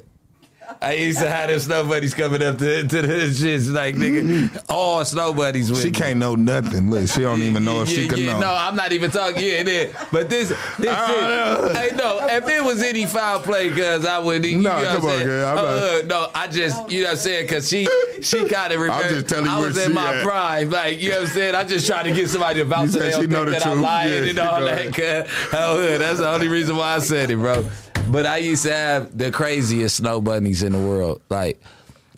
I 0.81 0.93
used 0.93 1.19
to 1.19 1.29
have 1.29 1.49
them 1.49 1.59
snow 1.59 1.87
buddies 1.87 2.13
coming 2.13 2.41
up 2.43 2.57
to, 2.57 2.81
to 2.87 3.01
the 3.01 3.07
shits 3.29 3.71
like 3.71 3.95
nigga, 3.95 4.63
all 4.69 5.03
snow 5.05 5.33
buddies 5.33 5.69
with 5.71 5.79
She 5.81 5.87
me. 5.87 5.91
can't 5.91 6.19
know 6.19 6.35
nothing. 6.35 6.89
Look, 6.89 7.07
she 7.09 7.21
don't 7.21 7.41
even 7.41 7.63
know 7.63 7.81
if 7.83 7.89
she 7.89 8.07
can 8.07 8.17
yeah, 8.19 8.33
know. 8.33 8.39
No, 8.41 8.53
I'm 8.53 8.75
not 8.75 8.91
even 8.91 9.09
talking. 9.11 9.41
Yeah, 9.43 9.61
yeah. 9.61 10.05
But 10.11 10.29
this, 10.29 10.49
this 10.49 10.57
shit. 11.07 11.77
Hey, 11.77 11.95
no. 11.95 12.19
If 12.29 12.47
it 12.47 12.63
was 12.63 12.81
any 12.83 13.05
foul 13.05 13.39
play, 13.39 13.69
cause 13.69 14.05
I 14.05 14.19
wouldn't. 14.19 14.45
You 14.45 14.59
know 14.61 14.73
what 14.75 14.87
come 14.87 15.05
I'm 15.09 15.19
on, 15.19 15.23
girl, 15.25 15.57
Uh, 15.57 15.61
uh, 15.61 16.01
no, 16.05 16.27
I 16.35 16.47
just, 16.47 16.91
you 16.91 17.01
know 17.03 17.07
what 17.09 17.11
I'm 17.11 17.17
saying? 17.17 17.47
Cause 17.47 17.69
she, 17.69 17.87
she 18.21 18.45
kind 18.49 18.73
of 18.73 18.79
remember. 18.81 19.09
just 19.09 19.29
telling 19.29 19.45
you 19.45 19.51
I 19.51 19.59
was 19.59 19.77
in 19.77 19.93
my 19.93 20.15
at. 20.15 20.23
prime, 20.23 20.69
like 20.69 20.99
you 21.01 21.09
know 21.09 21.19
what 21.21 21.29
I'm 21.29 21.33
saying. 21.33 21.55
I 21.55 21.63
just 21.63 21.87
trying 21.87 22.05
to 22.05 22.11
get 22.13 22.29
somebody 22.29 22.59
to 22.59 22.65
bounce 22.65 22.93
You 22.95 23.01
so 23.11 23.21
she 23.21 23.27
know 23.27 23.45
the 23.45 23.51
that 23.51 23.65
I'm 23.65 23.81
lying 23.81 24.23
Yeah, 24.23 24.29
and 24.31 24.39
all 24.39 24.61
that. 24.61 24.93
cuz. 24.93 25.31
Oh, 25.53 25.97
that's 25.97 26.19
the 26.19 26.29
only 26.29 26.47
reason 26.47 26.75
why 26.75 26.95
I 26.95 26.99
said 26.99 27.29
it, 27.31 27.37
bro. 27.37 27.65
But 28.11 28.25
I 28.25 28.37
used 28.37 28.63
to 28.63 28.73
have 28.73 29.17
the 29.17 29.31
craziest 29.31 29.97
snow 29.97 30.21
bunnies 30.21 30.63
in 30.63 30.71
the 30.73 30.79
world, 30.79 31.21
like. 31.29 31.61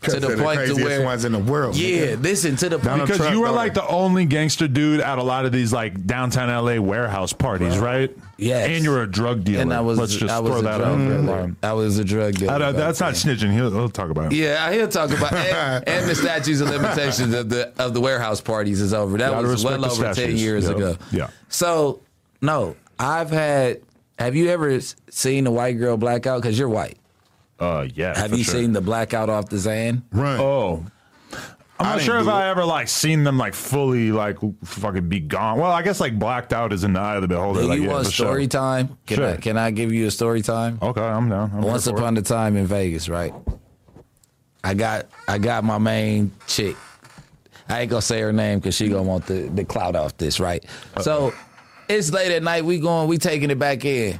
To 0.01 0.19
the 0.19 0.27
the 0.35 0.43
point 0.43 0.59
to 0.59 0.65
craziest 0.67 0.81
where, 0.83 1.03
ones 1.03 1.25
in 1.25 1.31
the 1.31 1.39
world, 1.39 1.75
Yeah, 1.75 2.09
nigga. 2.15 2.21
listen 2.21 2.55
to 2.57 2.69
the 2.69 2.77
point. 2.77 3.01
Because 3.01 3.17
truck, 3.17 3.31
you 3.33 3.41
were 3.41 3.49
like 3.49 3.73
the 3.73 3.87
only 3.87 4.25
gangster 4.25 4.67
dude 4.67 4.99
at 4.99 5.17
a 5.17 5.23
lot 5.23 5.45
of 5.47 5.51
these 5.51 5.73
like 5.73 6.05
downtown 6.05 6.47
LA 6.63 6.79
warehouse 6.79 7.33
parties, 7.33 7.79
right? 7.79 8.15
Yes. 8.37 8.69
And 8.69 8.83
you're 8.83 9.01
a 9.01 9.09
drug 9.09 9.43
dealer. 9.43 9.63
And 9.63 9.73
I 9.73 9.81
was, 9.81 9.97
Let's 9.97 10.13
just 10.15 10.31
I 10.31 10.39
was 10.41 10.51
throw 10.51 10.59
a 10.59 10.61
that 10.61 10.77
drug 10.77 10.89
out 10.91 10.97
there. 11.09 11.21
dealer. 11.21 11.55
I 11.63 11.73
was 11.73 11.97
a 11.97 12.03
drug 12.03 12.35
dealer. 12.35 12.53
I 12.53 12.57
don't- 12.59 12.75
that's 12.75 12.99
not 12.99 13.15
then. 13.15 13.35
snitching. 13.35 13.51
He'll, 13.53 13.71
he'll 13.71 13.89
talk 13.89 14.11
about 14.11 14.31
it. 14.31 14.35
Yeah, 14.35 14.71
he'll 14.73 14.87
talk 14.89 15.09
about 15.09 15.33
and, 15.33 15.83
and 15.89 16.07
the 16.07 16.13
statutes 16.13 16.59
of 16.59 16.69
limitations 16.69 17.33
of 17.33 17.49
the 17.49 17.73
of 17.81 17.95
the 17.95 18.01
warehouse 18.01 18.41
parties 18.41 18.81
is 18.81 18.93
over. 18.93 19.17
That 19.17 19.31
Gotta 19.31 19.47
was 19.47 19.63
well 19.63 19.79
the 19.81 19.89
over 19.89 20.13
ten 20.13 20.37
years 20.37 20.67
Yep. 20.67 20.75
ago. 20.77 20.97
Yeah. 21.11 21.29
So 21.49 22.01
no, 22.43 22.75
I've 22.99 23.31
had. 23.31 23.81
Have 24.17 24.35
you 24.35 24.49
ever 24.49 24.79
seen 25.09 25.45
a 25.47 25.51
white 25.51 25.73
girl 25.73 25.97
blackout? 25.97 26.41
Because 26.41 26.57
you're 26.57 26.69
white. 26.69 26.97
Uh, 27.59 27.87
yeah. 27.93 28.17
Have 28.17 28.31
for 28.31 28.37
you 28.37 28.43
sure. 28.43 28.55
seen 28.55 28.73
the 28.73 28.81
blackout 28.81 29.29
off 29.29 29.49
the 29.49 29.57
Zan? 29.57 30.03
Right. 30.11 30.39
Oh. 30.39 30.85
I'm 31.77 31.97
not 31.97 32.01
sure 32.01 32.17
if 32.19 32.23
do 32.23 32.29
I 32.29 32.47
it. 32.47 32.51
ever 32.51 32.63
like 32.63 32.87
seen 32.87 33.25
them 33.25 33.37
like 33.37 33.53
fully 33.53 34.09
like 34.13 34.37
fucking 34.63 35.09
be 35.09 35.19
gone. 35.19 35.59
Well, 35.59 35.71
I 35.71 35.81
guess 35.81 35.99
like 35.99 36.17
blacked 36.17 36.53
out 36.53 36.71
is 36.71 36.85
in 36.85 36.93
the 36.93 37.01
eye 37.01 37.15
of 37.15 37.21
the 37.21 37.27
beholder. 37.27 37.61
Do 37.61 37.67
like, 37.67 37.77
you 37.79 37.85
yeah, 37.87 37.91
want 37.91 38.05
for 38.05 38.11
sure. 38.13 38.27
story 38.27 38.47
time? 38.47 38.97
Can 39.05 39.21
I 39.21 39.31
Sure. 39.33 39.37
can 39.41 39.57
I 39.57 39.71
give 39.71 39.91
you 39.91 40.07
a 40.07 40.11
story 40.11 40.41
time? 40.41 40.79
Okay, 40.81 41.01
I'm 41.01 41.27
down. 41.27 41.51
I'm 41.53 41.61
Once 41.61 41.85
upon 41.87 42.15
it. 42.15 42.21
a 42.21 42.23
time 42.23 42.55
in 42.55 42.65
Vegas, 42.65 43.09
right? 43.09 43.33
I 44.63 44.73
got 44.73 45.07
I 45.27 45.37
got 45.37 45.65
my 45.65 45.77
main 45.77 46.31
chick. 46.47 46.77
I 47.67 47.81
ain't 47.81 47.89
gonna 47.89 48.01
say 48.01 48.21
her 48.21 48.31
name 48.31 48.59
because 48.59 48.75
she 48.75 48.87
gonna 48.87 49.03
want 49.03 49.25
the, 49.25 49.49
the 49.53 49.65
clout 49.65 49.97
off 49.97 50.15
this, 50.17 50.39
right? 50.39 50.63
So 51.01 51.33
it's 51.87 52.11
late 52.11 52.31
at 52.31 52.43
night. 52.43 52.65
We 52.65 52.79
going, 52.79 53.07
we 53.07 53.17
taking 53.17 53.49
it 53.49 53.59
back 53.59 53.85
in. 53.85 54.19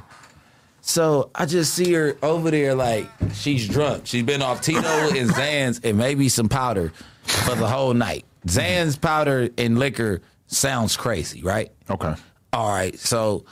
So 0.80 1.30
I 1.34 1.46
just 1.46 1.74
see 1.74 1.92
her 1.94 2.16
over 2.22 2.50
there 2.50 2.74
like 2.74 3.08
she's 3.34 3.68
drunk. 3.68 4.06
She's 4.06 4.22
been 4.22 4.40
off 4.40 4.60
Tito 4.60 4.78
and 5.16 5.28
Zans 5.30 5.84
and 5.84 5.98
maybe 5.98 6.28
some 6.28 6.48
powder 6.48 6.92
for 7.24 7.56
the 7.56 7.66
whole 7.66 7.92
night. 7.92 8.24
Zans 8.46 9.00
powder 9.00 9.50
and 9.58 9.78
liquor 9.78 10.22
sounds 10.46 10.96
crazy, 10.96 11.42
right? 11.42 11.72
Okay. 11.90 12.14
All 12.52 12.68
right, 12.68 12.96
so 12.98 13.44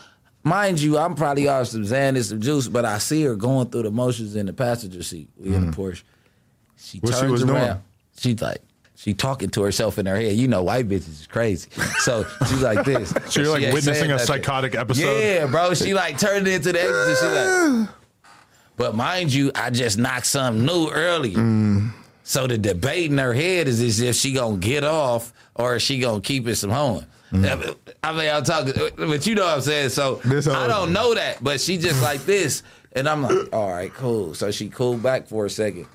mind 0.44 0.80
you, 0.80 0.96
I'm 0.96 1.14
probably 1.14 1.48
off 1.48 1.66
some 1.66 1.82
Xan 1.82 2.10
and 2.10 2.24
some 2.24 2.40
juice, 2.40 2.68
but 2.68 2.84
I 2.84 2.98
see 2.98 3.24
her 3.24 3.34
going 3.34 3.68
through 3.68 3.82
the 3.82 3.90
motions 3.90 4.36
in 4.36 4.46
the 4.46 4.52
passenger 4.52 5.02
seat. 5.02 5.28
We 5.36 5.54
in 5.54 5.66
the 5.66 5.72
mm. 5.72 5.74
Porsche. 5.74 6.02
She 6.76 6.98
What 7.00 7.14
she 7.14 7.20
turns 7.20 7.42
doing? 7.42 7.54
around. 7.54 7.82
She's 8.16 8.40
like, 8.40 8.62
she 8.96 9.12
talking 9.14 9.50
to 9.50 9.62
herself 9.62 9.98
in 9.98 10.06
her 10.06 10.16
head. 10.16 10.34
You 10.36 10.48
know, 10.48 10.62
white 10.62 10.88
bitches 10.88 11.08
is 11.20 11.26
crazy. 11.26 11.68
So 11.98 12.24
she's 12.48 12.62
like 12.62 12.84
this. 12.84 13.12
So 13.28 13.40
you're 13.40 13.50
like 13.58 13.72
witnessing 13.72 14.10
a 14.10 14.18
psychotic 14.18 14.74
episode. 14.74 15.20
Yeah, 15.20 15.46
bro. 15.46 15.74
She 15.74 15.94
like 15.94 16.18
turned 16.18 16.46
into 16.48 16.72
the 16.72 16.80
exit. 16.80 17.18
She 17.18 17.26
like, 17.26 17.88
but 18.76 18.94
mind 18.94 19.32
you, 19.32 19.50
I 19.54 19.70
just 19.70 19.98
knocked 19.98 20.26
something 20.26 20.64
new 20.64 20.90
earlier. 20.90 21.36
Mm. 21.38 21.92
So 22.22 22.46
the 22.46 22.56
debate 22.56 23.10
in 23.10 23.18
her 23.18 23.34
head 23.34 23.68
is 23.68 23.80
as 23.82 24.00
if 24.00 24.16
she 24.16 24.32
gonna 24.32 24.56
get 24.56 24.84
off 24.84 25.32
or 25.54 25.76
is 25.76 25.82
she 25.82 25.98
gonna 26.00 26.20
keep 26.20 26.46
it 26.48 26.56
some 26.56 26.70
hoeing. 26.70 27.06
I 27.32 28.12
mean, 28.12 28.30
I'm 28.30 28.44
talking, 28.44 28.74
but 28.96 29.26
you 29.26 29.34
know 29.34 29.44
what 29.44 29.54
I'm 29.56 29.60
saying. 29.60 29.88
So 29.88 30.16
Mm. 30.16 30.30
This 30.30 30.46
I 30.46 30.68
don't 30.68 30.92
know 30.92 31.14
that, 31.14 31.42
but 31.42 31.60
she 31.60 31.76
just 31.78 32.00
like 32.00 32.24
this, 32.24 32.62
and 32.92 33.08
I'm 33.08 33.22
like, 33.22 33.52
all 33.52 33.70
right, 33.70 33.92
cool. 33.92 34.34
So 34.34 34.50
she 34.52 34.68
cooled 34.68 35.02
back 35.02 35.26
for 35.26 35.46
a 35.46 35.50
second, 35.50 35.86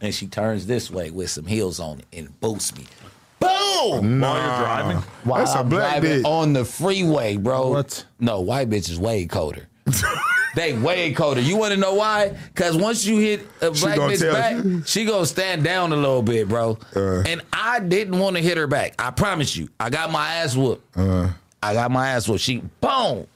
and 0.00 0.14
she 0.14 0.26
turns 0.26 0.66
this 0.66 0.90
way 0.90 1.10
with 1.10 1.30
some 1.30 1.46
heels 1.46 1.80
on 1.80 2.02
and 2.12 2.38
boosts 2.40 2.76
me. 2.76 2.84
Boom! 3.40 4.20
While 4.20 4.36
you're 4.36 4.58
driving. 4.64 4.96
While 5.24 5.38
That's 5.40 5.54
a 5.54 5.58
I'm 5.58 5.68
black 5.68 6.00
driving 6.00 6.22
bitch. 6.22 6.26
on 6.26 6.52
the 6.52 6.64
freeway, 6.64 7.36
bro. 7.36 7.70
What? 7.70 8.04
No, 8.18 8.40
white 8.40 8.68
bitch 8.68 8.90
is 8.90 8.98
way 8.98 9.26
colder. 9.26 9.68
they 10.56 10.72
way 10.72 11.12
colder. 11.12 11.40
You 11.40 11.56
want 11.56 11.72
to 11.72 11.78
know 11.78 11.94
why? 11.94 12.36
Because 12.52 12.76
once 12.76 13.04
you 13.04 13.18
hit 13.18 13.46
a 13.60 13.70
black 13.70 13.96
gonna 13.96 14.12
bitch 14.12 14.20
tell 14.20 14.32
back, 14.32 14.64
you. 14.64 14.82
she 14.84 15.04
gonna 15.04 15.24
stand 15.26 15.62
down 15.62 15.92
a 15.92 15.96
little 15.96 16.22
bit, 16.22 16.48
bro. 16.48 16.78
Uh. 16.94 17.20
and 17.20 17.42
I 17.52 17.80
didn't 17.80 18.18
want 18.18 18.36
to 18.36 18.42
hit 18.42 18.56
her 18.56 18.66
back. 18.66 18.94
I 18.98 19.10
promise 19.12 19.56
you. 19.56 19.68
I 19.78 19.90
got 19.90 20.10
my 20.10 20.26
ass 20.34 20.56
whooped. 20.56 20.96
Uh, 20.96 21.30
I 21.62 21.74
got 21.74 21.90
my 21.90 22.08
ass 22.10 22.28
whooped. 22.28 22.40
She 22.42 22.58
boom, 22.80 23.26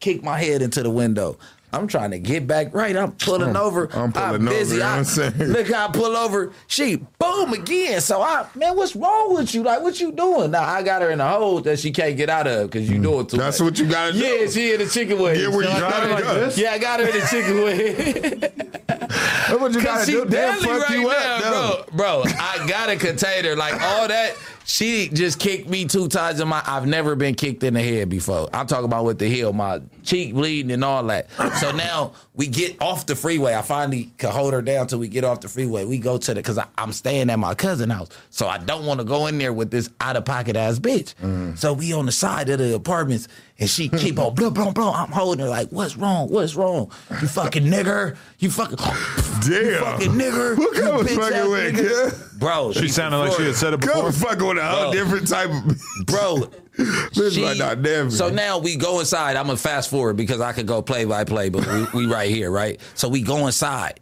kicked 0.00 0.24
my 0.24 0.38
head 0.38 0.62
into 0.62 0.82
the 0.82 0.90
window. 0.90 1.38
I'm 1.72 1.86
trying 1.86 2.10
to 2.10 2.18
get 2.18 2.46
back 2.46 2.74
right. 2.74 2.96
I'm 2.96 3.12
pulling 3.12 3.56
over. 3.56 3.88
I'm 3.92 4.12
pulling 4.12 4.42
over, 4.42 4.50
busy. 4.50 4.74
you 4.76 4.80
know 4.80 4.88
I'm 4.88 5.04
saying? 5.04 5.34
Look 5.38 5.70
how 5.70 5.86
I 5.88 5.92
pull 5.92 6.16
over. 6.16 6.52
She 6.66 6.96
boom 6.96 7.52
again. 7.52 8.00
So 8.00 8.20
I 8.22 8.46
man, 8.54 8.76
what's 8.76 8.96
wrong 8.96 9.34
with 9.34 9.54
you? 9.54 9.62
Like 9.62 9.82
what 9.82 10.00
you 10.00 10.10
doing? 10.12 10.50
Now 10.50 10.64
I 10.64 10.82
got 10.82 11.02
her 11.02 11.10
in 11.10 11.20
a 11.20 11.28
hole 11.28 11.60
that 11.60 11.78
she 11.78 11.90
can't 11.92 12.16
get 12.16 12.28
out 12.28 12.46
of 12.46 12.70
because 12.70 12.90
you 12.90 13.00
doing 13.00 13.26
too 13.26 13.36
Mm. 13.36 13.40
That's 13.40 13.60
much. 13.60 13.70
what 13.70 13.78
you 13.78 13.86
gotta 13.88 14.12
do. 14.12 14.18
Yeah, 14.18 14.46
she 14.48 14.72
in 14.72 14.78
the 14.80 14.86
chicken 14.86 15.18
wing. 15.20 15.34
Get 15.36 15.50
where 15.50 15.64
So 15.64 15.72
you 15.74 15.80
got 15.80 16.02
her 16.02 16.08
like 16.10 16.24
this? 16.24 16.58
Yeah, 16.58 16.72
I 16.72 16.78
got 16.78 17.00
her 17.00 17.06
in 17.06 17.12
the 17.20 17.26
chicken 17.26 17.62
wing. 17.62 18.40
That's 18.88 19.60
what 19.60 19.72
you 19.74 19.82
gotta 19.84 20.06
do. 20.06 20.24
They'll 20.24 20.52
fuck 20.54 20.88
right 20.88 20.90
you 20.98 21.08
now, 21.08 21.72
up, 21.72 21.90
bro. 21.92 22.22
Bro, 22.22 22.32
I 22.38 22.66
gotta 22.68 22.96
contain 22.96 23.44
her. 23.44 23.54
Like 23.56 23.74
all 23.80 24.08
that, 24.08 24.34
she 24.70 25.08
just 25.08 25.40
kicked 25.40 25.68
me 25.68 25.84
two 25.84 26.06
times 26.06 26.38
in 26.38 26.46
my. 26.46 26.62
I've 26.64 26.86
never 26.86 27.16
been 27.16 27.34
kicked 27.34 27.64
in 27.64 27.74
the 27.74 27.82
head 27.82 28.08
before. 28.08 28.48
I'm 28.54 28.68
talking 28.68 28.84
about 28.84 29.04
with 29.04 29.18
the 29.18 29.26
heel, 29.26 29.52
my 29.52 29.80
cheek 30.04 30.32
bleeding 30.32 30.70
and 30.70 30.84
all 30.84 31.02
that. 31.06 31.28
So 31.58 31.72
now 31.76 32.12
we 32.34 32.46
get 32.46 32.80
off 32.80 33.04
the 33.04 33.16
freeway. 33.16 33.54
I 33.54 33.62
finally 33.62 34.12
can 34.16 34.30
hold 34.30 34.52
her 34.52 34.62
down 34.62 34.86
till 34.86 35.00
we 35.00 35.08
get 35.08 35.24
off 35.24 35.40
the 35.40 35.48
freeway. 35.48 35.84
We 35.84 35.98
go 35.98 36.18
to 36.18 36.34
the 36.34 36.36
because 36.36 36.60
I'm 36.78 36.92
staying 36.92 37.30
at 37.30 37.38
my 37.40 37.54
cousin 37.54 37.90
house, 37.90 38.10
so 38.30 38.46
I 38.46 38.58
don't 38.58 38.86
want 38.86 39.00
to 39.00 39.04
go 39.04 39.26
in 39.26 39.38
there 39.38 39.52
with 39.52 39.72
this 39.72 39.90
out 40.00 40.16
of 40.16 40.24
pocket 40.24 40.54
ass 40.54 40.78
bitch. 40.78 41.16
Mm. 41.16 41.58
So 41.58 41.72
we 41.72 41.92
on 41.92 42.06
the 42.06 42.12
side 42.12 42.48
of 42.48 42.60
the 42.60 42.72
apartments. 42.72 43.26
And 43.60 43.68
she 43.68 43.90
keep 43.90 44.18
on 44.18 44.34
blah 44.34 44.48
blah 44.50 44.70
blah. 44.72 44.90
I'm 45.04 45.12
holding 45.12 45.44
her 45.44 45.50
like, 45.50 45.68
what's 45.68 45.94
wrong? 45.96 46.28
What's 46.30 46.54
wrong? 46.54 46.90
You 47.20 47.28
fucking 47.28 47.64
nigger. 47.64 48.16
You 48.38 48.50
fucking 48.50 48.76
damn. 48.76 48.96
You 49.40 49.50
Damn. 49.72 49.84
fucking 49.84 50.12
nigger. 50.12 50.54
Who 50.56 50.62
you 50.62 50.72
come 50.82 51.04
bitch 51.06 51.16
fucking 51.16 51.36
ass 51.38 51.48
with, 51.48 51.74
nigga. 51.74 52.30
kid? 52.32 52.38
Bro, 52.40 52.72
She 52.72 52.88
sounded 52.88 53.18
like 53.18 53.32
she 53.32 53.44
had 53.44 53.54
said 53.54 53.72
it 53.74 53.80
before. 53.80 54.02
Come 54.02 54.12
fucking 54.12 54.46
with 54.46 54.58
a 54.58 54.62
whole 54.66 54.90
Bro. 54.90 54.92
different 54.92 55.28
type 55.28 55.50
of. 55.50 56.06
Bro, 56.06 56.36
Bitch 56.78 57.34
she- 57.34 57.44
like, 57.44 57.58
nah, 57.58 57.74
damn. 57.74 58.10
so 58.10 58.28
now 58.30 58.58
we 58.58 58.76
go 58.76 59.00
inside. 59.00 59.36
I'm 59.36 59.46
gonna 59.46 59.56
fast 59.58 59.88
forward 59.90 60.16
because 60.16 60.40
I 60.40 60.52
could 60.52 60.66
go 60.66 60.80
play 60.82 61.04
by 61.06 61.24
play, 61.24 61.48
but 61.50 61.66
we, 61.66 62.04
we 62.04 62.12
right 62.12 62.28
here, 62.30 62.50
right? 62.50 62.80
So 62.94 63.08
we 63.08 63.22
go 63.22 63.46
inside. 63.46 64.00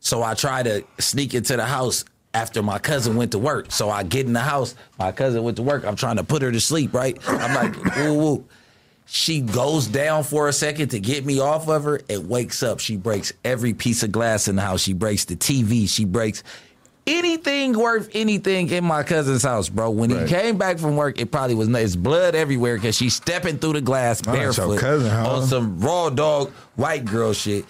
So 0.00 0.22
I 0.22 0.34
try 0.34 0.62
to 0.64 0.84
sneak 0.98 1.34
into 1.34 1.56
the 1.56 1.64
house 1.64 2.04
after 2.34 2.62
my 2.62 2.78
cousin 2.78 3.16
went 3.16 3.32
to 3.32 3.38
work. 3.38 3.72
So 3.72 3.88
I 3.90 4.02
get 4.04 4.26
in 4.26 4.32
the 4.32 4.40
house. 4.40 4.74
My 4.98 5.10
cousin 5.12 5.42
went 5.42 5.56
to 5.56 5.62
work. 5.62 5.84
I'm 5.84 5.96
trying 5.96 6.16
to 6.16 6.24
put 6.24 6.42
her 6.42 6.52
to 6.52 6.60
sleep, 6.60 6.92
right? 6.94 7.16
I'm 7.28 7.54
like, 7.54 7.96
woo 7.96 8.14
woo. 8.14 8.44
She 9.08 9.40
goes 9.40 9.86
down 9.86 10.24
for 10.24 10.48
a 10.48 10.52
second 10.52 10.88
to 10.88 10.98
get 10.98 11.24
me 11.24 11.38
off 11.40 11.68
of 11.68 11.84
her 11.84 12.00
and 12.10 12.28
wakes 12.28 12.62
up. 12.64 12.80
She 12.80 12.96
breaks 12.96 13.32
every 13.44 13.72
piece 13.72 14.02
of 14.02 14.10
glass 14.10 14.48
in 14.48 14.56
the 14.56 14.62
house. 14.62 14.80
She 14.82 14.94
breaks 14.94 15.24
the 15.24 15.36
TV. 15.36 15.88
She 15.88 16.04
breaks 16.04 16.42
anything 17.06 17.78
worth 17.78 18.10
anything 18.14 18.68
in 18.68 18.82
my 18.84 19.04
cousin's 19.04 19.44
house, 19.44 19.68
bro. 19.68 19.90
When 19.90 20.12
Right. 20.12 20.28
he 20.28 20.34
came 20.34 20.58
back 20.58 20.78
from 20.80 20.96
work, 20.96 21.20
it 21.20 21.30
probably 21.30 21.54
was 21.54 21.68
it's 21.68 21.94
blood 21.94 22.34
everywhere 22.34 22.74
because 22.74 22.96
she's 22.96 23.14
stepping 23.14 23.58
through 23.58 23.74
the 23.74 23.80
glass 23.80 24.20
Oh, 24.26 24.32
barefoot 24.32 24.80
cousin, 24.80 25.10
huh? 25.10 25.36
on 25.36 25.46
some 25.46 25.78
raw 25.78 26.10
dog 26.10 26.50
white 26.74 27.04
girl 27.04 27.32
shit. 27.32 27.64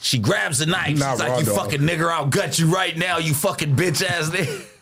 She 0.00 0.18
grabs 0.18 0.60
the 0.60 0.66
knife. 0.66 0.96
Not 0.98 1.18
She's 1.18 1.20
like, 1.28 1.40
"You 1.40 1.46
dog. 1.46 1.56
fucking 1.56 1.80
nigger, 1.82 2.10
I'll 2.10 2.26
gut 2.26 2.58
you 2.58 2.72
right 2.72 2.96
now, 2.96 3.18
you 3.18 3.34
fucking 3.34 3.76
bitch 3.76 4.02
ass 4.02 4.30
nigga." 4.30 4.62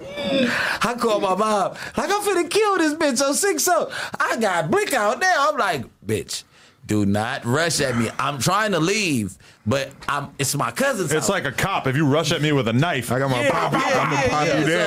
I 0.00 0.94
call 0.98 1.20
my 1.20 1.34
mom, 1.34 1.72
like 1.96 2.10
I'm 2.10 2.22
finna 2.22 2.48
kill 2.50 2.78
this 2.78 2.94
bitch 2.94 3.26
on 3.26 3.34
six 3.34 3.64
so 3.64 3.90
I 4.18 4.36
got 4.36 4.70
blick 4.70 4.92
out 4.92 5.20
there. 5.20 5.34
I'm 5.36 5.56
like, 5.56 5.84
bitch, 6.04 6.44
do 6.86 7.06
not 7.06 7.44
rush 7.44 7.80
at 7.80 7.96
me. 7.96 8.08
I'm 8.18 8.38
trying 8.38 8.72
to 8.72 8.78
leave, 8.80 9.36
but 9.66 9.90
I'm 10.08 10.28
it's 10.38 10.54
my 10.54 10.70
cousin's 10.70 11.10
It's 11.12 11.26
house. 11.26 11.28
like 11.28 11.44
a 11.44 11.50
cop. 11.52 11.86
If 11.86 11.96
you 11.96 12.06
rush 12.06 12.30
at 12.32 12.40
me 12.42 12.52
with 12.52 12.68
a 12.68 12.72
knife, 12.72 13.10
I 13.10 13.18
got 13.18 13.30
my 13.30 13.42
Yeah, 13.42 13.50
pop 13.50 13.72
yeah, 13.72 13.78
I'm 14.00 14.10
gonna 14.10 14.28
pop 14.28 14.46
yeah. 14.46 14.58
you 14.60 14.66
So, 14.66 14.78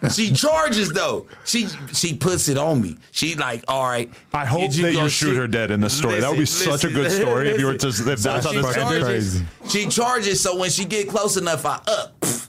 down. 0.00 0.10
she 0.10 0.32
charges 0.32 0.88
though. 0.90 1.26
She 1.44 1.68
she 1.92 2.16
puts 2.16 2.48
it 2.48 2.58
on 2.58 2.80
me. 2.82 2.96
She 3.12 3.34
like, 3.36 3.62
all 3.68 3.88
right. 3.88 4.10
I 4.32 4.44
hope 4.44 4.72
did 4.72 4.84
that 4.86 4.92
go 4.94 5.02
you 5.04 5.08
shoot 5.08 5.36
her 5.36 5.46
dead 5.46 5.70
in 5.70 5.80
this 5.80 5.96
story. 5.96 6.18
That 6.20 6.30
would 6.30 6.38
be 6.38 6.46
such 6.46 6.82
a 6.84 6.88
good 6.90 7.12
story 7.12 7.50
if 7.50 7.60
you 7.60 7.66
were 7.66 7.76
to- 7.76 7.88
if 7.88 8.20
that's 8.22 8.24
how 8.46 8.50
she 8.52 8.56
this 8.56 8.76
ended. 8.76 9.02
charges, 9.02 9.04
Crazy. 9.04 9.44
She 9.68 9.88
charges, 9.88 10.40
so 10.40 10.56
when 10.56 10.70
she 10.70 10.84
get 10.84 11.08
close 11.08 11.36
enough, 11.36 11.64
I 11.64 11.74
up. 11.86 12.18
pff, 12.20 12.45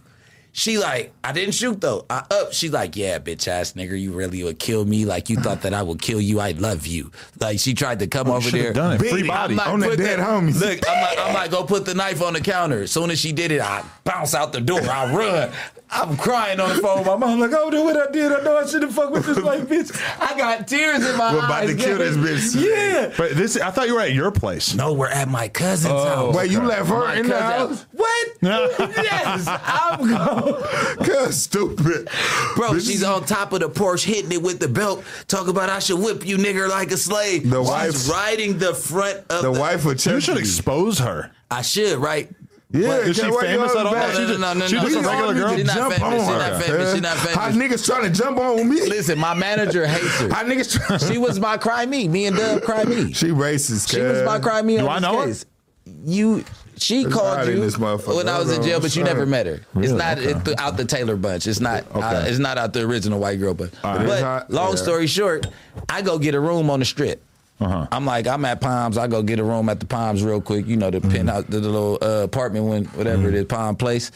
She 0.59 0.79
like, 0.79 1.13
I 1.23 1.33
didn't 1.33 1.53
shoot 1.53 1.79
though. 1.79 2.07
I 2.09 2.25
up. 2.31 2.51
She 2.51 2.69
like, 2.71 2.95
yeah, 2.95 3.19
bitch 3.19 3.47
ass 3.47 3.73
nigga, 3.73 3.99
you 4.01 4.11
really 4.11 4.43
would 4.43 4.57
kill 4.57 4.85
me. 4.85 5.05
Like 5.05 5.29
you 5.29 5.35
thought 5.35 5.61
that 5.61 5.71
I 5.75 5.83
would 5.83 6.01
kill 6.01 6.19
you. 6.19 6.39
I 6.39 6.53
love 6.53 6.87
you. 6.87 7.11
Like 7.39 7.59
she 7.59 7.75
tried 7.75 7.99
to 7.99 8.07
come 8.07 8.27
Oh, 8.27 8.37
over 8.37 8.49
there. 8.49 8.73
done 8.73 8.93
it. 8.93 8.97
Free 9.07 9.21
I'm 9.21 9.27
body. 9.27 9.53
like, 9.53 9.67
On 9.67 9.79
the 9.79 9.95
dead 9.95 10.17
that- 10.17 10.27
homies. 10.27 10.59
Look, 10.59 10.79
I'm 10.89 11.01
like, 11.03 11.19
I'm 11.19 11.33
like, 11.35 11.51
go 11.51 11.63
put 11.63 11.85
the 11.85 11.93
knife 11.93 12.23
on 12.23 12.33
the 12.33 12.41
counter. 12.41 12.81
As 12.81 12.91
soon 12.91 13.11
as 13.11 13.19
she 13.19 13.33
did 13.33 13.51
it, 13.51 13.61
I 13.61 13.83
bounce 14.07 14.33
out 14.33 14.53
the 14.53 14.61
door. 14.61 14.81
I 14.81 15.13
run. 15.13 15.51
I'm 15.89 16.17
crying 16.17 16.59
on 16.59 16.67
the 16.75 16.81
phone. 16.81 17.05
My 17.05 17.15
mom 17.15 17.39
like, 17.39 17.51
oh, 17.53 17.71
do 17.71 17.81
what 17.85 17.95
I 17.95 18.11
did. 18.11 18.29
I 18.29 18.41
know 18.43 18.57
I 18.57 18.65
shouldn't 18.65 18.91
fuck 18.91 19.09
with 19.09 19.25
this 19.25 19.39
white 19.41 19.61
bitch. 19.67 19.89
I 20.19 20.37
got 20.37 20.67
tears 20.67 21.07
in 21.07 21.15
my 21.17 21.31
We're 21.33 21.39
eyes. 21.39 21.45
about 21.45 21.67
to 21.67 21.75
kill 21.75 21.97
this 21.97 22.17
bitch. 22.17 22.61
Yeah. 22.61 23.13
But 23.17 23.35
this, 23.37 23.55
I 23.57 23.71
thought 23.71 23.87
you 23.87 23.95
were 23.95 24.01
at 24.01 24.11
your 24.13 24.29
place. 24.31 24.73
No, 24.75 24.91
we're 24.91 25.07
at 25.07 25.29
my 25.29 25.47
cousin's 25.47 25.93
Oh, 25.93 26.03
house. 26.27 26.35
Wait, 26.35 26.51
you 26.51 26.61
left 26.61 26.89
her 26.89 26.99
My 26.99 27.15
in 27.15 27.27
the 27.29 27.41
house? 27.41 27.85
What? 27.93 28.27
yes, 28.41 29.45
I'm 29.47 29.99
going. 30.09 30.63
Cuz 31.05 31.41
stupid. 31.43 32.09
Bro, 32.55 32.71
Bitch, 32.73 32.87
she's 32.87 33.03
on 33.03 33.23
top 33.23 33.53
of 33.53 33.61
the 33.61 33.69
Porsche 33.69 34.03
hitting 34.05 34.33
it 34.33 34.41
with 34.41 34.59
the 34.59 34.67
belt. 34.67 35.05
Talk 35.29 35.47
about 35.47 35.69
I 35.69 35.79
should 35.79 35.99
whip 35.99 36.25
you 36.25 36.35
nigger 36.37 36.67
like 36.67 36.91
a 36.91 36.97
slave. 36.97 37.49
The 37.49 37.61
she's 37.63 37.69
wife- 37.69 38.09
riding 38.09 38.57
the 38.57 38.73
front 38.73 39.19
of 39.29 39.41
the 39.41 39.51
the, 39.53 39.59
wife 39.59 39.85
of 39.85 40.05
You 40.05 40.19
should 40.19 40.37
expose 40.37 40.99
her. 40.99 41.31
I 41.49 41.61
should, 41.61 41.99
right? 41.99 42.29
Yeah, 42.69 42.97
Is 42.97 43.15
she 43.15 43.21
can't 43.21 43.39
famous 43.39 43.73
you 43.73 43.79
at 43.79 43.85
all? 43.85 43.93
back. 43.93 44.11
She 44.11 44.17
just- 44.27 44.39
no, 44.41 44.53
no, 44.53 44.67
she 44.67 44.75
just 44.75 44.95
a 44.97 45.01
regular 45.01 45.33
girl? 45.33 45.55
She's 45.55 45.65
not 45.67 45.93
famous. 45.93 46.19
She's 46.19 46.27
not 46.27 46.61
famous. 46.61 46.91
She's 46.93 47.01
not 47.01 47.17
famous. 47.17 47.35
How 47.35 47.51
niggas 47.51 47.85
trying 47.85 48.03
to 48.03 48.09
jump 48.09 48.37
on 48.39 48.69
me? 48.69 48.81
Listen, 48.81 49.17
my 49.19 49.33
manager 49.33 49.87
hates 49.87 50.19
her. 50.19 50.33
How 50.33 50.43
niggas 50.43 50.73
trying 50.85 50.99
She 50.99 51.17
was 51.17 51.39
my 51.39 51.55
cry 51.57 51.85
me. 51.85 52.09
Me 52.09 52.25
and 52.25 52.35
Dub 52.35 52.61
cry 52.63 52.83
me. 52.83 53.13
She 53.13 53.27
racist. 53.27 53.89
She 53.91 54.01
was 54.01 54.21
my 54.23 54.39
cry 54.39 54.61
me 54.61 54.77
Do 54.77 54.87
on 54.87 55.03
I 55.05 55.25
this 55.27 55.45
know 55.45 55.93
her? 55.93 55.93
You, 56.03 56.43
she 56.75 57.03
There's 57.03 57.13
called 57.13 57.47
you 57.47 57.55
this 57.61 57.77
when 57.77 58.27
I 58.27 58.37
was 58.37 58.51
in 58.55 58.61
jail, 58.61 58.81
but 58.81 58.93
you 58.97 59.03
never 59.05 59.25
met 59.25 59.45
her. 59.45 59.61
It's 59.77 59.93
not 59.93 60.17
Okay. 60.17 60.31
it, 60.31 60.43
th- 60.45 60.57
out 60.59 60.75
the 60.75 60.83
Taylor 60.85 61.15
bunch. 61.15 61.47
It's 61.47 61.61
not. 61.61 61.85
Uh, 61.95 61.99
Okay. 61.99 62.29
it's 62.29 62.37
not 62.39 62.57
out 62.57 62.73
the 62.73 62.81
original 62.81 63.19
white 63.19 63.39
girl 63.39 63.53
bunch. 63.53 63.73
right. 63.83 64.05
But 64.05 64.21
hot, 64.21 64.51
long 64.51 64.71
yeah. 64.71 64.75
story 64.75 65.07
short, 65.07 65.47
I 65.87 66.01
go 66.01 66.19
get 66.19 66.35
a 66.35 66.39
room 66.41 66.69
on 66.69 66.79
the 66.79 66.85
strip. 66.85 67.23
Uh-huh. 67.59 67.87
I'm 67.91 68.05
like, 68.05 68.27
I'm 68.27 68.45
at 68.45 68.61
Palms. 68.61 68.97
I 68.97 69.07
go 69.07 69.23
get 69.23 69.39
a 69.39 69.43
room 69.43 69.67
at 69.69 69.79
the 69.79 69.85
Palms 69.87 70.23
real 70.23 70.41
quick. 70.41 70.67
You 70.67 70.77
know, 70.77 70.91
the 70.91 70.99
Mm-hmm. 70.99 71.11
penthouse, 71.11 71.43
the, 71.45 71.59
the 71.59 71.69
little 71.69 71.97
uh, 72.01 72.23
apartment, 72.23 72.65
when 72.65 72.85
whatever 72.85 73.27
it 73.29 73.33
is, 73.35 73.45
Palm 73.45 73.75
Place. 73.75 74.11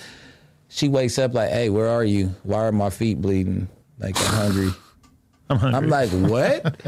She 0.69 0.87
wakes 0.87 1.17
up 1.19 1.33
like, 1.33 1.49
"Hey, 1.49 1.69
where 1.69 1.89
are 1.89 2.03
you? 2.03 2.33
Why 2.43 2.59
are 2.65 2.71
my 2.71 2.89
feet 2.89 3.19
bleeding? 3.21 3.67
Like 3.99 4.15
I'm 4.19 4.33
hungry." 4.35 4.69
I'm 5.49 5.57
hungry. 5.57 5.77
I'm 5.79 5.89
like, 5.89 6.09
what? 6.31 6.81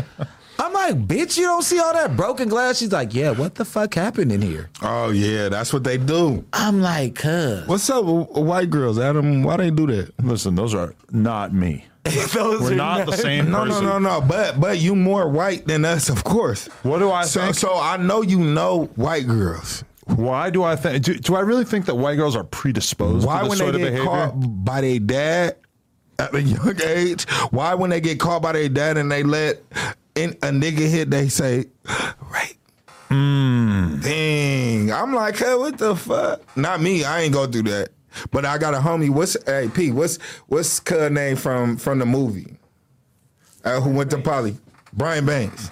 I'm 0.59 0.71
like, 0.71 0.95
bitch, 1.07 1.35
you 1.37 1.43
don't 1.43 1.63
see 1.63 1.79
all 1.79 1.91
that 1.93 2.15
broken 2.15 2.47
glass? 2.47 2.77
She's 2.77 2.91
like, 2.93 3.13
yeah, 3.13 3.31
what 3.31 3.55
the 3.55 3.65
fuck 3.65 3.93
happened 3.95 4.31
in 4.31 4.41
here? 4.41 4.69
Oh 4.81 5.09
yeah, 5.09 5.49
that's 5.49 5.73
what 5.73 5.83
they 5.83 5.97
do. 5.97 6.45
I'm 6.53 6.79
like, 6.79 7.15
cuz. 7.15 7.67
What's 7.67 7.89
up, 7.89 8.05
white 8.05 8.69
girls, 8.69 8.99
Adam? 8.99 9.43
Why 9.43 9.57
they 9.57 9.71
do 9.71 9.87
that? 9.87 10.13
Listen, 10.23 10.55
those 10.55 10.73
are 10.75 10.93
not 11.11 11.51
me. 11.53 11.85
Those 12.33 12.61
We're 12.61 12.73
are 12.73 12.75
not 12.75 13.05
the 13.05 13.13
same 13.17 13.49
No, 13.49 13.63
no, 13.63 13.71
person. 13.71 13.85
no, 13.85 13.97
no. 13.99 14.21
But 14.21 14.59
but 14.59 14.77
you 14.79 14.93
more 14.95 15.29
white 15.29 15.65
than 15.67 15.85
us, 15.85 16.09
of 16.09 16.23
course. 16.23 16.67
What 16.83 16.99
do 16.99 17.11
I 17.11 17.23
So 17.23 17.41
think? 17.41 17.55
so 17.55 17.79
I 17.79 17.95
know 17.97 18.21
you 18.21 18.39
know 18.39 18.85
white 18.95 19.25
girls. 19.25 19.83
Why 20.07 20.49
do 20.49 20.63
I 20.63 20.75
think? 20.75 21.05
Do, 21.05 21.13
do 21.17 21.35
I 21.35 21.39
really 21.39 21.63
think 21.63 21.85
that 21.85 21.95
white 21.95 22.15
girls 22.15 22.35
are 22.35 22.43
predisposed 22.43 23.25
Why 23.25 23.37
to 23.37 23.43
this 23.43 23.49
when 23.51 23.57
sort 23.57 23.73
they 23.75 23.81
of 23.83 23.85
get 23.87 23.91
behavior? 23.91 24.09
caught 24.11 24.31
by 24.65 24.81
their 24.81 24.99
dad 24.99 25.55
at 26.19 26.35
a 26.35 26.41
young 26.41 26.81
age? 26.83 27.23
Why 27.51 27.73
when 27.73 27.89
they 27.89 28.01
get 28.01 28.19
caught 28.19 28.41
by 28.41 28.51
their 28.51 28.67
dad 28.67 28.97
and 28.97 29.09
they 29.09 29.23
let 29.23 29.61
in, 30.15 30.31
a 30.41 30.47
nigga 30.51 30.89
hit, 30.89 31.09
they 31.09 31.29
say 31.29 31.65
right. 32.29 32.55
Hmm. 33.07 33.99
Dang, 34.01 34.91
I'm 34.91 35.13
like, 35.13 35.37
hey, 35.37 35.55
what 35.55 35.77
the 35.77 35.95
fuck? 35.95 36.41
Not 36.57 36.81
me. 36.81 37.05
I 37.05 37.21
ain't 37.21 37.33
go 37.33 37.47
through 37.47 37.63
that. 37.63 37.89
But 38.31 38.45
I 38.45 38.57
got 38.57 38.73
a 38.73 38.77
homie. 38.77 39.09
What's 39.09 39.35
hey 39.45 39.69
P? 39.73 39.91
What's 39.91 40.17
what's 40.47 40.79
cuz 40.79 41.11
name 41.11 41.35
from 41.35 41.77
from 41.77 41.99
the 41.99 42.05
movie? 42.05 42.57
Uh, 43.63 43.79
who 43.81 43.91
went 43.91 44.09
to 44.11 44.17
Poly? 44.19 44.57
Brian 44.93 45.25
Banks. 45.25 45.71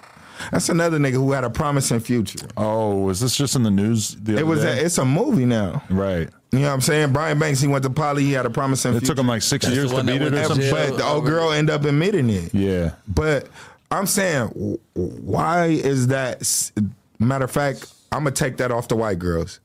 That's 0.51 0.69
another 0.69 0.97
nigga 0.97 1.13
who 1.13 1.34
had 1.34 1.43
a 1.43 1.49
promising 1.51 1.99
future. 1.99 2.47
Oh, 2.57 3.09
is 3.09 3.19
this 3.19 3.35
just 3.35 3.55
in 3.55 3.61
the 3.63 3.69
news? 3.69 4.15
The 4.15 4.38
It 4.38 4.47
was. 4.47 4.61
day? 4.61 4.80
A, 4.80 4.85
it's 4.85 4.97
a 4.97 5.05
movie 5.05 5.45
now. 5.45 5.84
right. 5.89 6.30
You 6.51 6.59
know 6.59 6.68
what 6.68 6.73
I'm 6.73 6.81
saying? 6.81 7.13
Brian 7.13 7.38
Banks. 7.39 7.61
He 7.61 7.68
went 7.68 7.84
to 7.84 7.89
Poly. 7.89 8.23
He 8.23 8.31
had 8.34 8.45
a 8.45 8.49
promising. 8.49 8.91
It 8.91 8.99
future. 8.99 9.07
took 9.13 9.19
him 9.19 9.27
like 9.27 9.41
six 9.41 9.65
That's 9.65 9.76
years 9.76 9.89
to 9.91 9.97
one 9.97 10.05
beat 10.07 10.22
it 10.22 10.34
or 10.34 10.43
something. 10.45 10.69
But 10.72 10.97
the 10.97 11.05
old 11.05 11.26
girl 11.26 11.51
ended 11.51 11.73
up 11.76 11.85
admitting 11.85 12.30
it. 12.30 12.53
Yeah. 12.53 12.91
But 13.07 13.47
I'm 13.91 14.05
saying, 14.07 14.47
why 14.95 15.68
is 15.68 16.07
that? 16.07 16.41
Matter 17.19 17.45
of 17.45 17.51
fact, 17.51 17.85
I'm 18.11 18.23
gonna 18.23 18.31
take 18.31 18.57
that 18.57 18.72
off 18.72 18.88
the 18.88 18.95
white 18.97 19.19
girls. 19.19 19.59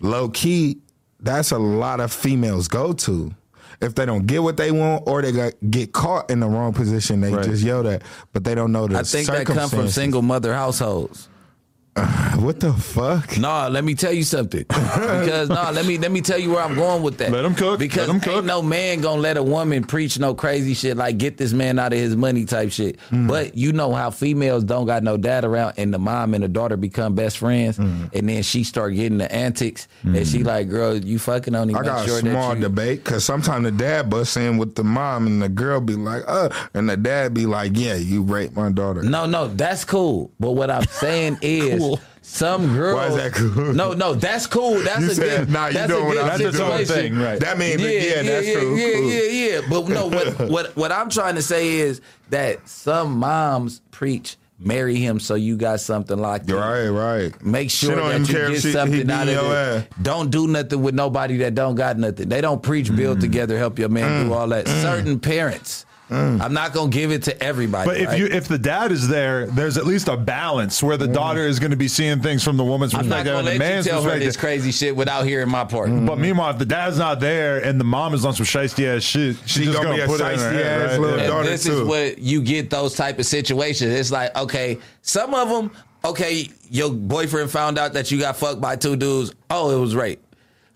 Low 0.00 0.28
key, 0.28 0.78
that's 1.26 1.50
a 1.50 1.58
lot 1.58 2.00
of 2.00 2.12
females 2.12 2.68
go 2.68 2.92
to. 2.92 3.34
If 3.80 3.94
they 3.94 4.06
don't 4.06 4.26
get 4.26 4.42
what 4.42 4.56
they 4.56 4.70
want, 4.72 5.04
or 5.06 5.20
they 5.20 5.32
got, 5.32 5.52
get 5.70 5.92
caught 5.92 6.30
in 6.30 6.40
the 6.40 6.48
wrong 6.48 6.72
position, 6.72 7.20
they 7.20 7.34
Right. 7.34 7.44
just 7.44 7.62
yell 7.62 7.82
that. 7.82 8.02
But 8.32 8.44
they 8.44 8.54
don't 8.54 8.72
know 8.72 8.86
the 8.86 8.98
I 9.00 9.02
think 9.02 9.26
that 9.26 9.44
come 9.46 9.68
from 9.68 9.88
single 9.88 10.22
mother 10.22 10.54
households. 10.54 11.28
What 12.36 12.60
the 12.60 12.72
fuck? 12.74 13.38
Nah, 13.38 13.68
let 13.68 13.82
me 13.82 13.94
tell 13.94 14.12
you 14.12 14.22
something. 14.22 14.64
Because 14.68 15.48
nah, 15.48 15.70
let 15.70 15.86
me 15.86 15.96
let 15.98 16.12
me 16.12 16.20
tell 16.20 16.38
you 16.38 16.50
where 16.50 16.62
I'm 16.62 16.74
going 16.74 17.02
with 17.02 17.16
that. 17.18 17.32
Let 17.32 17.44
'em 17.46 17.54
cook. 17.54 17.78
Because 17.78 18.08
Let 18.08 18.10
'em 18.10 18.14
ain't 18.16 18.24
cook. 18.24 18.44
no 18.44 18.60
man 18.60 19.00
gonna 19.00 19.20
let 19.22 19.36
a 19.38 19.42
woman 19.42 19.82
preach 19.84 20.18
no 20.18 20.34
crazy 20.34 20.74
shit 20.74 20.96
like 20.98 21.16
get 21.16 21.38
this 21.38 21.52
man 21.54 21.78
out 21.78 21.92
of 21.94 21.98
his 21.98 22.14
money 22.14 22.44
type 22.44 22.70
shit. 22.72 22.98
Mm. 23.10 23.26
But 23.26 23.56
you 23.56 23.72
know 23.72 23.92
how 23.94 24.10
females 24.10 24.64
don't 24.64 24.84
got 24.86 25.02
no 25.02 25.16
dad 25.16 25.44
around, 25.44 25.74
and 25.78 25.92
the 25.94 25.98
mom 25.98 26.34
and 26.34 26.44
the 26.44 26.48
daughter 26.48 26.76
become 26.76 27.14
best 27.14 27.38
friends, 27.38 27.78
Mm. 27.78 28.10
and 28.14 28.28
then 28.28 28.42
she 28.42 28.64
start 28.64 28.94
getting 28.94 29.18
the 29.18 29.32
antics, 29.32 29.88
and 30.04 30.28
she 30.28 30.44
like, 30.44 30.68
girl, 30.68 30.94
you 30.96 31.18
fucking 31.18 31.54
on 31.54 31.70
him. 31.70 31.76
I 31.76 31.80
Make 31.80 31.88
got 31.88 32.06
sure 32.06 32.18
a 32.18 32.20
small 32.20 32.54
you, 32.54 32.60
debate 32.60 33.02
because 33.02 33.24
sometimes 33.24 33.64
the 33.64 33.70
dad 33.72 34.10
busts 34.10 34.36
in 34.36 34.58
with 34.58 34.74
the 34.74 34.84
mom 34.84 35.26
and 35.26 35.40
the 35.42 35.48
girl 35.48 35.80
be 35.80 35.94
like, 35.94 36.22
uh, 36.28 36.50
and 36.74 36.88
the 36.88 36.96
dad 36.98 37.32
be 37.32 37.46
like, 37.46 37.72
yeah, 37.74 37.94
you 37.96 38.22
raped 38.22 38.54
my 38.54 38.70
daughter. 38.70 39.02
No, 39.02 39.24
no, 39.24 39.48
that's 39.48 39.84
cool. 39.86 40.30
But 40.38 40.52
what 40.52 40.70
I'm 40.70 40.84
saying 40.84 41.38
is, 41.42 41.80
Cool. 41.80 41.85
Some 42.22 42.74
girls. 42.74 42.96
Why 42.96 43.06
is 43.06 43.16
that 43.16 43.32
cool? 43.32 43.72
No, 43.72 43.92
no, 43.92 44.14
that's 44.14 44.46
cool. 44.46 44.80
That's 44.80 45.00
You 45.00 45.10
a 45.10 45.14
said, 45.14 45.46
good. 45.46 45.50
nah, 45.50 45.68
you 45.68 45.74
that's 45.74 45.88
doing 45.92 46.02
a 46.02 46.06
what 46.06 46.12
good 46.14 46.22
I'm 46.22 46.28
That's 46.28 46.40
its 46.42 46.56
situation. 46.56 46.94
thing, 46.94 47.18
right? 47.18 47.40
That 47.40 47.58
means, 47.58 47.80
yeah, 47.80 48.22
that's 48.22 48.46
yeah, 48.46 48.52
true. 48.54 48.76
Yeah, 48.76 48.92
Cool. 48.94 49.10
yeah, 49.10 49.22
yeah. 49.22 49.60
But 49.68 49.88
no, 49.88 50.06
what 50.08 50.50
what 50.50 50.76
what 50.76 50.92
I'm 50.92 51.08
trying 51.08 51.36
to 51.36 51.42
say 51.42 51.76
is 51.76 52.00
that 52.30 52.68
some 52.68 53.18
moms 53.18 53.80
preach 53.90 54.36
marry 54.58 54.96
him 54.96 55.20
so 55.20 55.34
you 55.34 55.56
got 55.56 55.80
something 55.80 56.18
locked 56.18 56.48
in. 56.48 56.56
Right, 56.56 56.88
right. 56.88 57.44
Make 57.44 57.70
sure 57.70 57.96
that 57.96 58.20
you 58.20 58.26
get 58.26 58.62
she- 58.62 58.72
something 58.72 59.10
out 59.10 59.28
of 59.28 59.34
it. 59.34 59.38
ass. 59.38 59.84
Don't 60.02 60.30
do 60.30 60.48
nothing 60.48 60.82
with 60.82 60.94
nobody 60.94 61.36
that 61.38 61.54
don't 61.54 61.74
got 61.74 61.98
nothing. 61.98 62.28
They 62.28 62.40
don't 62.40 62.62
preach 62.62 62.94
build 62.94 63.18
mm. 63.18 63.22
together, 63.22 63.58
help 63.58 63.78
your 63.78 63.88
man 63.88 64.24
do 64.24 64.30
mm. 64.30 64.36
all 64.36 64.48
that. 64.48 64.66
Mm. 64.66 64.82
Certain 64.82 65.20
parents. 65.20 65.84
Mm. 66.10 66.40
I'm 66.40 66.52
not 66.52 66.72
gonna 66.72 66.88
give 66.88 67.10
it 67.10 67.24
to 67.24 67.42
everybody. 67.42 67.88
But 67.88 67.96
if 67.96 68.08
right? 68.08 68.18
you 68.18 68.26
if 68.26 68.46
the 68.46 68.58
dad 68.58 68.92
is 68.92 69.08
there, 69.08 69.46
there's 69.46 69.76
at 69.76 69.86
least 69.86 70.06
a 70.06 70.16
balance 70.16 70.80
where 70.80 70.96
the 70.96 71.08
mm. 71.08 71.12
daughter 71.12 71.40
is 71.40 71.58
going 71.58 71.72
to 71.72 71.76
be 71.76 71.88
seeing 71.88 72.20
things 72.22 72.44
from 72.44 72.56
the 72.56 72.62
woman's 72.62 72.94
I'm 72.94 73.08
not 73.08 73.24
perspective 73.24 73.32
gonna 73.32 73.38
and 73.38 73.46
the 73.46 73.50
let 73.50 73.54
you 73.54 73.58
man's 73.74 73.86
tell 73.86 74.02
her 74.02 74.10
perspective. 74.10 74.26
this 74.28 74.36
crazy 74.36 74.70
shit 74.70 74.94
without 74.94 75.26
hearing 75.26 75.48
my 75.48 75.64
part. 75.64 75.88
Mm. 75.88 76.06
But 76.06 76.18
meanwhile, 76.18 76.50
if 76.50 76.58
the 76.58 76.64
dad's 76.64 76.96
not 76.98 77.18
there 77.18 77.58
and 77.58 77.80
the 77.80 77.84
mom 77.84 78.14
is 78.14 78.24
on 78.24 78.34
some 78.34 78.46
shiesty 78.46 78.86
ass 78.86 79.02
shit, 79.02 79.36
she's 79.38 79.50
She 79.50 79.64
just 79.64 79.76
gonna 79.76 79.88
gonna, 79.88 79.96
be 79.96 80.02
a 80.02 80.06
put 80.06 80.20
it 80.20 80.32
in 80.32 80.38
her 80.38 80.46
shiesty 80.46 80.52
head, 80.52 80.82
ass 80.82 80.90
right? 80.92 81.00
little 81.00 81.18
Yeah. 81.18 81.26
daughter. 81.26 81.48
This 81.48 81.64
too. 81.64 81.82
is 81.82 81.88
what 81.88 82.18
you 82.18 82.40
get 82.42 82.70
those 82.70 82.94
type 82.94 83.18
of 83.18 83.26
situations. 83.26 83.92
It's 83.92 84.12
like, 84.12 84.36
okay, 84.36 84.78
some 85.02 85.34
of 85.34 85.48
them, 85.48 85.72
okay, 86.04 86.48
your 86.70 86.90
boyfriend 86.92 87.50
found 87.50 87.78
out 87.78 87.94
that 87.94 88.12
you 88.12 88.20
got 88.20 88.36
fucked 88.36 88.60
by 88.60 88.76
two 88.76 88.94
dudes. 88.94 89.34
Oh, 89.50 89.76
it 89.76 89.80
was 89.80 89.96
rape. 89.96 90.22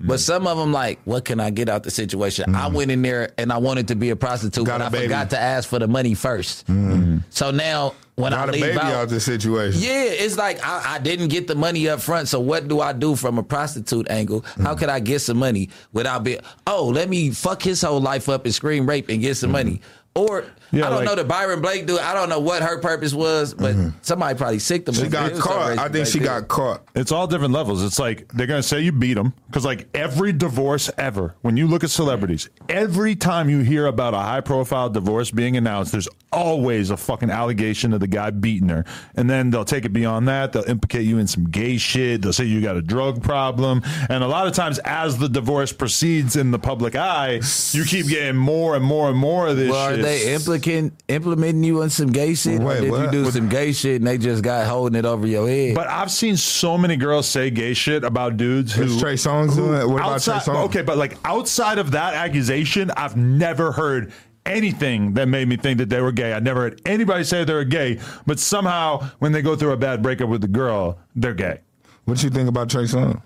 But 0.02 0.18
Mm. 0.18 0.22
some 0.22 0.46
of 0.46 0.56
them, 0.56 0.72
like, 0.72 0.98
what 1.04 1.24
can 1.24 1.40
I 1.40 1.50
get 1.50 1.68
out 1.68 1.82
the 1.82 1.90
situation? 1.90 2.54
I 2.54 2.68
mm. 2.68 2.72
went 2.72 2.90
in 2.90 3.02
there 3.02 3.32
and 3.36 3.52
I 3.52 3.58
wanted 3.58 3.88
to 3.88 3.94
be 3.94 4.10
a 4.10 4.16
prostitute, 4.16 4.64
Got 4.64 4.78
but 4.78 4.84
a 4.84 4.86
I 4.86 4.88
baby. 4.88 5.04
forgot 5.04 5.30
to 5.30 5.38
ask 5.38 5.68
for 5.68 5.78
the 5.78 5.88
money 5.88 6.14
1st 6.14 6.64
mm. 6.64 6.92
mm-hmm. 6.92 7.16
So 7.28 7.50
now 7.50 7.94
when 8.16 8.32
Got 8.32 8.48
I 8.48 8.50
a 8.50 8.52
leave 8.52 8.62
baby 8.62 8.78
out, 8.78 8.92
out 8.94 9.08
the 9.08 9.20
situation. 9.20 9.80
yeah, 9.80 10.04
it's 10.04 10.36
like 10.36 10.64
I, 10.64 10.94
I 10.94 10.98
didn't 10.98 11.28
get 11.28 11.46
the 11.46 11.54
money 11.54 11.88
up 11.88 12.00
front. 12.00 12.28
So 12.28 12.40
what 12.40 12.68
do 12.68 12.80
I 12.80 12.92
do 12.92 13.16
from 13.16 13.38
a 13.38 13.42
prostitute 13.42 14.10
angle? 14.10 14.44
How 14.62 14.74
mm. 14.74 14.78
could 14.78 14.88
I 14.88 15.00
get 15.00 15.20
some 15.20 15.38
money 15.38 15.70
without 15.92 16.24
being? 16.24 16.40
Oh, 16.66 16.86
let 16.86 17.08
me 17.08 17.30
fuck 17.30 17.62
his 17.62 17.82
whole 17.82 18.00
life 18.00 18.28
up 18.28 18.44
and 18.44 18.54
scream 18.54 18.88
rape 18.88 19.08
and 19.08 19.20
get 19.20 19.36
some 19.36 19.48
mm-hmm. 19.48 19.68
money. 19.68 19.80
Or 20.14 20.44
Yeah, 20.72 20.86
I 20.86 20.90
don't 20.90 20.98
like- 20.98 21.06
know 21.06 21.14
the 21.16 21.24
Byron 21.24 21.60
Blake 21.60 21.86
dude. 21.86 21.98
I 22.00 22.14
don't 22.14 22.28
know 22.28 22.40
what 22.40 22.62
her 22.62 22.78
purpose 22.78 23.12
was, 23.12 23.54
but 23.54 23.74
mm-hmm. 23.74 23.88
somebody 24.02 24.36
probably 24.36 24.58
sicked 24.58 24.86
them. 24.86 24.94
She 24.94 25.08
got 25.08 25.32
caught. 25.34 25.78
I 25.78 25.88
think 25.88 26.06
she 26.06 26.18
got 26.18 26.48
caught. 26.48 26.82
It's 26.94 27.12
all 27.12 27.26
different 27.26 27.52
levels. 27.52 27.82
It's 27.82 27.98
like 27.98 28.28
they're 28.32 28.46
gonna 28.46 28.62
say 28.62 28.80
you 28.80 28.92
beat 28.92 29.14
them 29.14 29.32
because 29.46 29.64
like 29.64 29.88
every 29.94 30.32
divorce 30.32 30.90
ever, 30.96 31.34
when 31.42 31.56
you 31.56 31.66
look 31.66 31.82
at 31.84 31.90
celebrities, 31.90 32.48
every 32.68 33.16
time 33.16 33.50
you 33.50 33.60
hear 33.60 33.86
about 33.86 34.14
a 34.14 34.18
high 34.18 34.40
profile 34.40 34.88
divorce 34.88 35.30
being 35.30 35.56
announced, 35.56 35.92
there's 35.92 36.08
always 36.32 36.90
a 36.90 36.96
fucking 36.96 37.30
allegation 37.30 37.92
of 37.92 38.00
the 38.00 38.06
guy 38.06 38.30
beating 38.30 38.68
her, 38.68 38.84
and 39.16 39.28
then 39.28 39.50
they'll 39.50 39.64
take 39.64 39.84
it 39.84 39.92
beyond 39.92 40.28
that. 40.28 40.52
They'll 40.52 40.64
implicate 40.64 41.04
you 41.04 41.18
in 41.18 41.26
some 41.26 41.50
gay 41.50 41.76
shit. 41.76 42.22
They'll 42.22 42.32
say 42.32 42.44
you 42.44 42.60
got 42.60 42.76
a 42.76 42.82
drug 42.82 43.22
problem, 43.22 43.82
and 44.08 44.22
a 44.22 44.28
lot 44.28 44.46
of 44.46 44.52
times 44.52 44.78
as 44.84 45.18
the 45.18 45.28
divorce 45.28 45.72
proceeds 45.72 46.36
in 46.36 46.52
the 46.52 46.58
public 46.58 46.94
eye, 46.94 47.40
you 47.72 47.84
keep 47.84 48.06
getting 48.06 48.36
more 48.36 48.76
and 48.76 48.84
more 48.84 49.08
and 49.08 49.18
more 49.18 49.48
of 49.48 49.56
this 49.56 49.70
Well, 49.70 49.90
are 49.90 49.94
shit. 49.94 50.02
they 50.02 50.34
implicant 50.34 50.59
implementing 50.66 51.64
you 51.64 51.82
on 51.82 51.90
some 51.90 52.10
gay 52.12 52.34
shit? 52.34 52.60
or 52.60 52.64
Wait, 52.64 52.80
did 52.80 52.92
you 52.92 53.10
do 53.10 53.24
What- 53.24 53.34
some 53.34 53.48
gay 53.48 53.72
shit 53.72 53.96
and 54.00 54.06
they 54.06 54.18
just 54.18 54.42
got 54.42 54.66
holding 54.66 54.98
it 54.98 55.04
over 55.04 55.26
your 55.26 55.48
head? 55.48 55.74
But 55.74 55.88
I've 55.88 56.10
seen 56.10 56.36
so 56.36 56.76
many 56.78 56.96
girls 56.96 57.26
say 57.26 57.50
gay 57.50 57.74
shit 57.74 58.04
about 58.04 58.36
dudes 58.36 58.72
who 58.72 58.84
Is 58.84 58.98
Trey 59.00 59.14
Songz 59.14 59.56
doing 59.56 59.80
it? 59.80 59.88
What 59.88 59.96
about 60.02 60.20
Trey 60.22 60.34
outside, 60.34 60.42
Songz? 60.42 60.64
Okay, 60.66 60.82
but 60.82 60.96
like 60.98 61.16
outside 61.24 61.78
of 61.78 61.90
that 61.92 62.14
accusation, 62.14 62.90
I've 62.96 63.16
never 63.16 63.72
heard 63.72 64.12
anything 64.46 65.14
that 65.14 65.28
made 65.28 65.46
me 65.48 65.56
think 65.56 65.78
that 65.78 65.90
they 65.90 66.00
were 66.00 66.12
gay. 66.12 66.32
I 66.32 66.40
never 66.40 66.60
heard 66.62 66.80
anybody 66.86 67.24
say 67.24 67.44
they 67.44 67.52
were 67.54 67.64
gay, 67.64 67.98
but 68.26 68.38
somehow 68.38 69.08
when 69.18 69.32
they 69.32 69.42
go 69.42 69.54
through 69.54 69.72
a 69.72 69.76
bad 69.76 70.02
breakup 70.02 70.28
with 70.28 70.40
the 70.40 70.48
girl, 70.48 70.98
they're 71.14 71.34
gay. 71.34 71.60
What 72.06 72.18
do 72.18 72.24
you 72.26 72.30
think 72.30 72.48
about 72.48 72.70
Trey 72.70 72.84
Songz? 72.84 73.20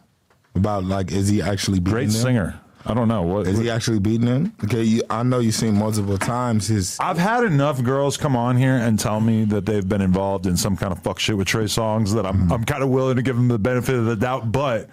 About 0.56 0.84
like, 0.84 1.12
is 1.12 1.28
he 1.28 1.40
actually 1.40 1.78
beating 1.80 1.92
Great 1.94 2.10
them? 2.10 2.22
singer. 2.22 2.60
I 2.86 2.92
don't 2.92 3.08
know 3.08 3.22
what 3.22 3.46
Is 3.46 3.58
he 3.58 3.70
actually 3.70 3.98
beating 3.98 4.26
them? 4.26 4.54
Okay, 4.64 4.82
you, 4.82 5.02
I 5.08 5.22
know 5.22 5.38
you've 5.38 5.54
seen 5.54 5.74
multiple 5.78 6.18
times 6.18 6.68
his. 6.68 6.98
I've 7.00 7.16
had 7.18 7.44
enough 7.44 7.82
girls 7.82 8.16
come 8.16 8.36
on 8.36 8.56
here 8.56 8.74
and 8.76 8.98
tell 8.98 9.20
me 9.20 9.44
that 9.46 9.64
they've 9.64 9.88
been 9.88 10.02
involved 10.02 10.46
in 10.46 10.56
some 10.56 10.76
kind 10.76 10.92
of 10.92 10.98
fuck 10.98 11.18
shit 11.18 11.36
with 11.36 11.46
Trey 11.46 11.64
Songz 11.64 12.14
that 12.14 12.26
I'm 12.26 12.52
I'm 12.52 12.64
kind 12.64 12.82
of 12.82 12.90
willing 12.90 13.16
to 13.16 13.22
give 13.22 13.36
them 13.36 13.48
the 13.48 13.58
benefit 13.58 13.94
of 13.94 14.04
the 14.04 14.16
doubt, 14.16 14.52
but 14.52 14.90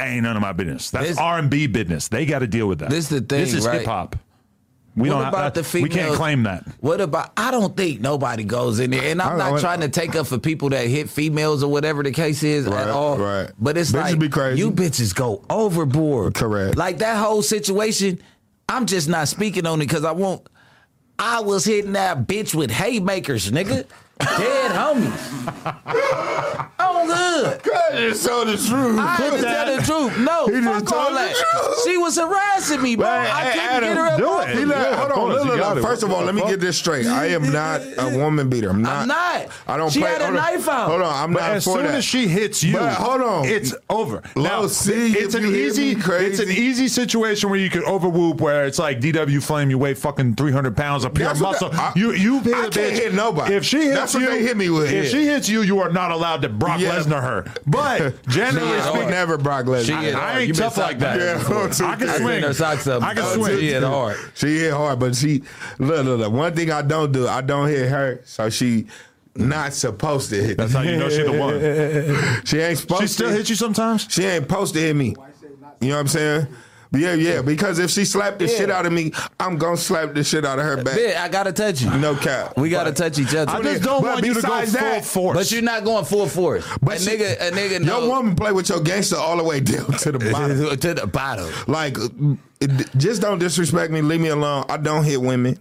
ain't 0.00 0.24
none 0.24 0.36
of 0.36 0.42
my 0.42 0.52
business. 0.52 0.90
That's 0.90 1.16
R 1.18 1.38
and 1.38 1.48
B 1.48 1.66
business. 1.68 2.08
They 2.08 2.26
got 2.26 2.40
to 2.40 2.46
deal 2.46 2.66
with 2.66 2.80
that. 2.80 2.90
This 2.90 3.04
is 3.04 3.08
the 3.10 3.20
thing, 3.20 3.40
This 3.40 3.54
is 3.54 3.66
right? 3.66 3.78
hip 3.80 3.86
hop. 3.86 4.16
We 4.96 5.08
what 5.08 5.18
don't 5.20 5.28
about 5.28 5.54
that, 5.54 5.54
the 5.54 5.64
females? 5.64 5.88
We 5.94 6.00
can't 6.00 6.14
claim 6.14 6.42
that. 6.42 6.64
What 6.80 7.00
about? 7.00 7.30
I 7.36 7.50
don't 7.52 7.76
think 7.76 8.00
nobody 8.00 8.42
goes 8.44 8.80
in 8.80 8.90
there, 8.90 9.02
and 9.04 9.22
I'm 9.22 9.38
not 9.38 9.50
don't- 9.50 9.60
trying 9.60 9.80
to 9.80 9.88
take 9.88 10.16
up 10.16 10.26
for 10.26 10.38
people 10.38 10.68
that 10.70 10.86
hit 10.88 11.08
females 11.08 11.62
or 11.62 11.70
whatever 11.70 12.02
the 12.02 12.10
case 12.10 12.42
is 12.42 12.66
Right, 12.66 12.82
at 12.82 12.88
all. 12.90 13.16
right. 13.16 13.50
But 13.58 13.76
it's 13.76 13.92
Bitches 13.92 13.94
like 14.02 14.18
be 14.18 14.28
crazy. 14.28 14.58
you 14.58 14.70
bitches 14.72 15.14
go 15.14 15.44
overboard. 15.48 16.34
Correct. 16.34 16.76
Like 16.76 16.98
that 16.98 17.16
whole 17.18 17.42
situation. 17.42 18.20
I'm 18.68 18.86
just 18.86 19.08
not 19.08 19.28
speaking 19.28 19.66
on 19.66 19.80
it 19.80 19.86
because 19.86 20.04
I 20.04 20.12
won't. 20.12 20.46
I 21.18 21.40
was 21.40 21.64
hitting 21.64 21.92
that 21.92 22.26
bitch 22.26 22.54
with 22.54 22.70
haymakers, 22.70 23.50
nigga. 23.50 23.84
Dead 24.20 24.70
homies. 24.72 26.64
oh, 26.78 27.06
good. 27.06 27.62
God, 27.62 27.92
just 27.92 28.26
told 28.26 28.48
the 28.48 28.52
truth. 28.56 28.98
I 28.98 29.06
had 29.16 29.30
to 29.30 29.42
tell 29.42 29.76
the 29.76 29.82
truth. 29.82 30.18
No, 30.18 30.46
He 30.46 30.60
just 30.60 30.86
fuck 30.88 30.92
all 30.98 31.06
told 31.06 31.16
that. 31.16 31.80
She 31.84 31.96
was 31.96 32.18
harassing 32.18 32.82
me, 32.82 32.96
bro. 32.96 33.06
Man, 33.06 33.26
I 33.26 33.40
hey, 33.44 33.52
couldn't 33.52 33.70
Adam, 33.70 33.88
get 33.88 33.96
her 33.96 34.06
up 34.06 34.18
do 34.18 34.40
it. 34.52 34.58
He 34.58 34.64
like, 34.64 34.76
Yeah, 34.76 34.96
hold 34.96 35.12
on, 35.12 35.28
look, 35.30 35.44
look, 35.46 35.74
look. 35.74 35.82
First 35.82 36.02
of 36.02 36.12
all, 36.12 36.22
let 36.24 36.34
me 36.34 36.42
get 36.42 36.60
this 36.60 36.76
straight. 36.76 37.06
I 37.06 37.26
am 37.26 37.50
not 37.52 37.80
a 37.98 38.18
woman 38.18 38.48
beater. 38.50 38.70
I'm 38.70 38.82
not. 38.82 39.02
I'm 39.02 39.08
not. 39.08 39.48
I 39.66 39.76
don't 39.76 39.90
She 39.90 40.00
play. 40.00 40.10
had 40.10 40.22
a 40.22 40.30
knife 40.32 40.68
out. 40.68 40.88
Hold 40.90 41.02
on, 41.02 41.14
I'm 41.14 41.32
But 41.32 41.40
not 41.40 41.50
as 41.52 41.64
for 41.64 41.74
soon 41.76 41.84
that. 41.84 41.94
as 41.96 42.04
she 42.04 42.28
hits 42.28 42.62
you, 42.62 42.74
But 42.74 42.92
hold 42.94 43.22
on. 43.22 43.44
it's 43.46 43.74
over. 43.88 44.22
Low 44.36 44.42
now, 44.42 44.66
C, 44.66 45.12
it's 45.12 45.34
an 45.34 45.46
easy, 45.46 45.94
crazy. 45.94 46.26
it's 46.26 46.40
an 46.40 46.50
easy 46.50 46.88
situation 46.88 47.48
where 47.50 47.58
you 47.58 47.70
could 47.70 47.84
overwhoop, 47.84 48.40
where 48.40 48.66
it's 48.66 48.78
like 48.78 49.00
DW 49.00 49.42
Flame, 49.42 49.70
you 49.70 49.78
weigh 49.78 49.94
fucking 49.94 50.34
three 50.34 50.52
hundred 50.52 50.76
pounds 50.76 51.04
of 51.04 51.14
pure 51.14 51.34
muscle. 51.36 51.70
you 51.96 52.12
you 52.12 52.40
hit 52.40 52.54
I 52.54 52.58
a 52.66 52.70
can't 52.70 52.74
bitch. 52.94 52.98
hit 52.98 53.14
nobody. 53.14 53.54
If 53.54 53.64
she 53.64 53.86
hits 53.86 54.09
That's 54.12 54.14
what 54.14 54.22
you, 54.22 54.38
they 54.40 54.42
hit 54.46 54.56
me 54.56 54.70
with, 54.70 54.92
If 54.92 55.04
yeah. 55.04 55.10
she 55.10 55.26
hits 55.26 55.48
you, 55.48 55.62
you 55.62 55.78
are 55.80 55.90
not 55.92 56.10
allowed 56.10 56.42
to 56.42 56.48
Brock 56.48 56.80
Yeah. 56.80 56.96
Lesnar 56.98 57.22
her. 57.22 57.52
But 57.66 58.26
generally 58.28 58.68
hit 58.68 58.82
speaking, 58.82 59.00
hard. 59.02 59.10
never 59.10 59.38
Brock 59.38 59.66
Lesnar. 59.66 59.84
She 59.86 59.92
hit 59.92 60.14
I 60.14 60.18
hard. 60.18 60.36
ain't 60.38 60.48
You 60.48 60.54
been 60.54 60.62
tough 60.62 60.76
like 60.78 60.98
that. 61.00 61.18
Yeah, 61.18 61.38
before. 61.38 61.54
don't 61.54 61.78
you 61.78 61.84
I 61.86 61.96
can 61.96 62.06
think- 62.08 62.18
swing. 62.18 62.34
seen 62.36 62.42
her 62.42 62.54
socks 62.54 62.86
up. 62.86 63.02
I 63.02 63.14
can 63.14 63.22
Don't 63.24 63.34
swing. 63.44 63.58
She 63.58 63.68
hit 63.70 63.82
hard. 63.82 64.16
She 64.34 64.58
hit 64.58 64.72
hard, 64.72 64.98
but 64.98 65.16
she 65.16 65.42
look, 65.78 66.04
look, 66.04 66.18
look. 66.20 66.32
One 66.32 66.54
thing 66.54 66.70
I 66.70 66.82
don't 66.82 67.12
do, 67.12 67.26
I 67.28 67.40
don't 67.40 67.68
hit 67.68 67.88
her, 67.88 68.20
so 68.24 68.50
she 68.50 68.86
not 69.36 69.72
supposed 69.74 70.30
to 70.30 70.42
hit. 70.42 70.56
That's 70.58 70.72
how 70.72 70.82
you 70.82 70.96
know 70.96 71.08
she 71.08 71.22
the 71.22 71.32
one. 71.32 71.60
She 72.44 72.58
ain't 72.58 72.78
supposed 72.78 73.02
She 73.02 73.06
to. 73.08 73.12
still 73.12 73.30
hits 73.30 73.48
you 73.48 73.56
sometimes. 73.56 74.06
She 74.10 74.24
ain't 74.24 74.44
supposed 74.44 74.74
to 74.74 74.80
hit 74.80 74.96
me. 74.96 75.14
You 75.80 75.88
know 75.88 75.94
what 75.94 76.00
I'm 76.00 76.08
saying? 76.08 76.46
But 76.92 77.00
yeah, 77.02 77.14
yeah. 77.14 77.40
Because 77.42 77.78
if 77.78 77.90
she 77.90 78.04
slapped 78.04 78.40
the 78.40 78.48
shit 78.48 78.70
out 78.70 78.84
of 78.84 78.92
me, 78.92 79.12
I'm 79.38 79.56
gonna 79.58 79.76
slap 79.76 80.12
the 80.14 80.24
shit 80.24 80.44
out 80.44 80.58
of 80.58 80.64
her 80.64 80.82
back. 80.82 80.98
Bitch, 80.98 81.16
I 81.16 81.28
gotta 81.28 81.52
touch 81.52 81.80
you. 81.82 81.90
No 81.98 82.16
cap. 82.16 82.56
We 82.56 82.68
gotta 82.68 82.92
touch 82.92 83.18
each 83.18 83.34
other. 83.34 83.52
I 83.52 83.62
just 83.62 83.82
don't 83.84 84.02
But 84.02 84.14
want 84.14 84.26
you 84.26 84.34
to 84.34 84.40
go 84.42 84.48
full 84.48 84.60
besides 84.60 84.72
that- 84.72 85.04
force. 85.04 85.36
But 85.36 85.52
you're 85.52 85.62
not 85.62 85.84
going 85.84 86.04
full 86.04 86.26
force. 86.26 86.66
But 86.82 86.96
a 86.96 87.00
she- 87.00 87.10
nigga, 87.10 87.32
a 87.48 87.50
nigga 87.52 87.70
Your 87.70 87.80
knows 87.80 88.08
woman 88.08 88.34
play 88.34 88.50
with 88.52 88.68
your 88.68 88.80
gangster 88.80 89.16
all 89.16 89.36
the 89.36 89.44
way 89.44 89.60
down 89.60 89.86
to 89.92 90.12
the 90.12 90.18
bottom. 90.32 90.76
to 90.78 90.94
the 90.94 91.06
bottom. 91.06 91.48
like, 91.68 91.96
just 92.98 93.22
don't 93.22 93.38
disrespect 93.38 93.92
me. 93.92 94.02
Leave 94.02 94.20
me 94.20 94.28
alone. 94.28 94.64
I 94.68 94.76
don't 94.76 95.04
hit 95.04 95.20
women. 95.20 95.58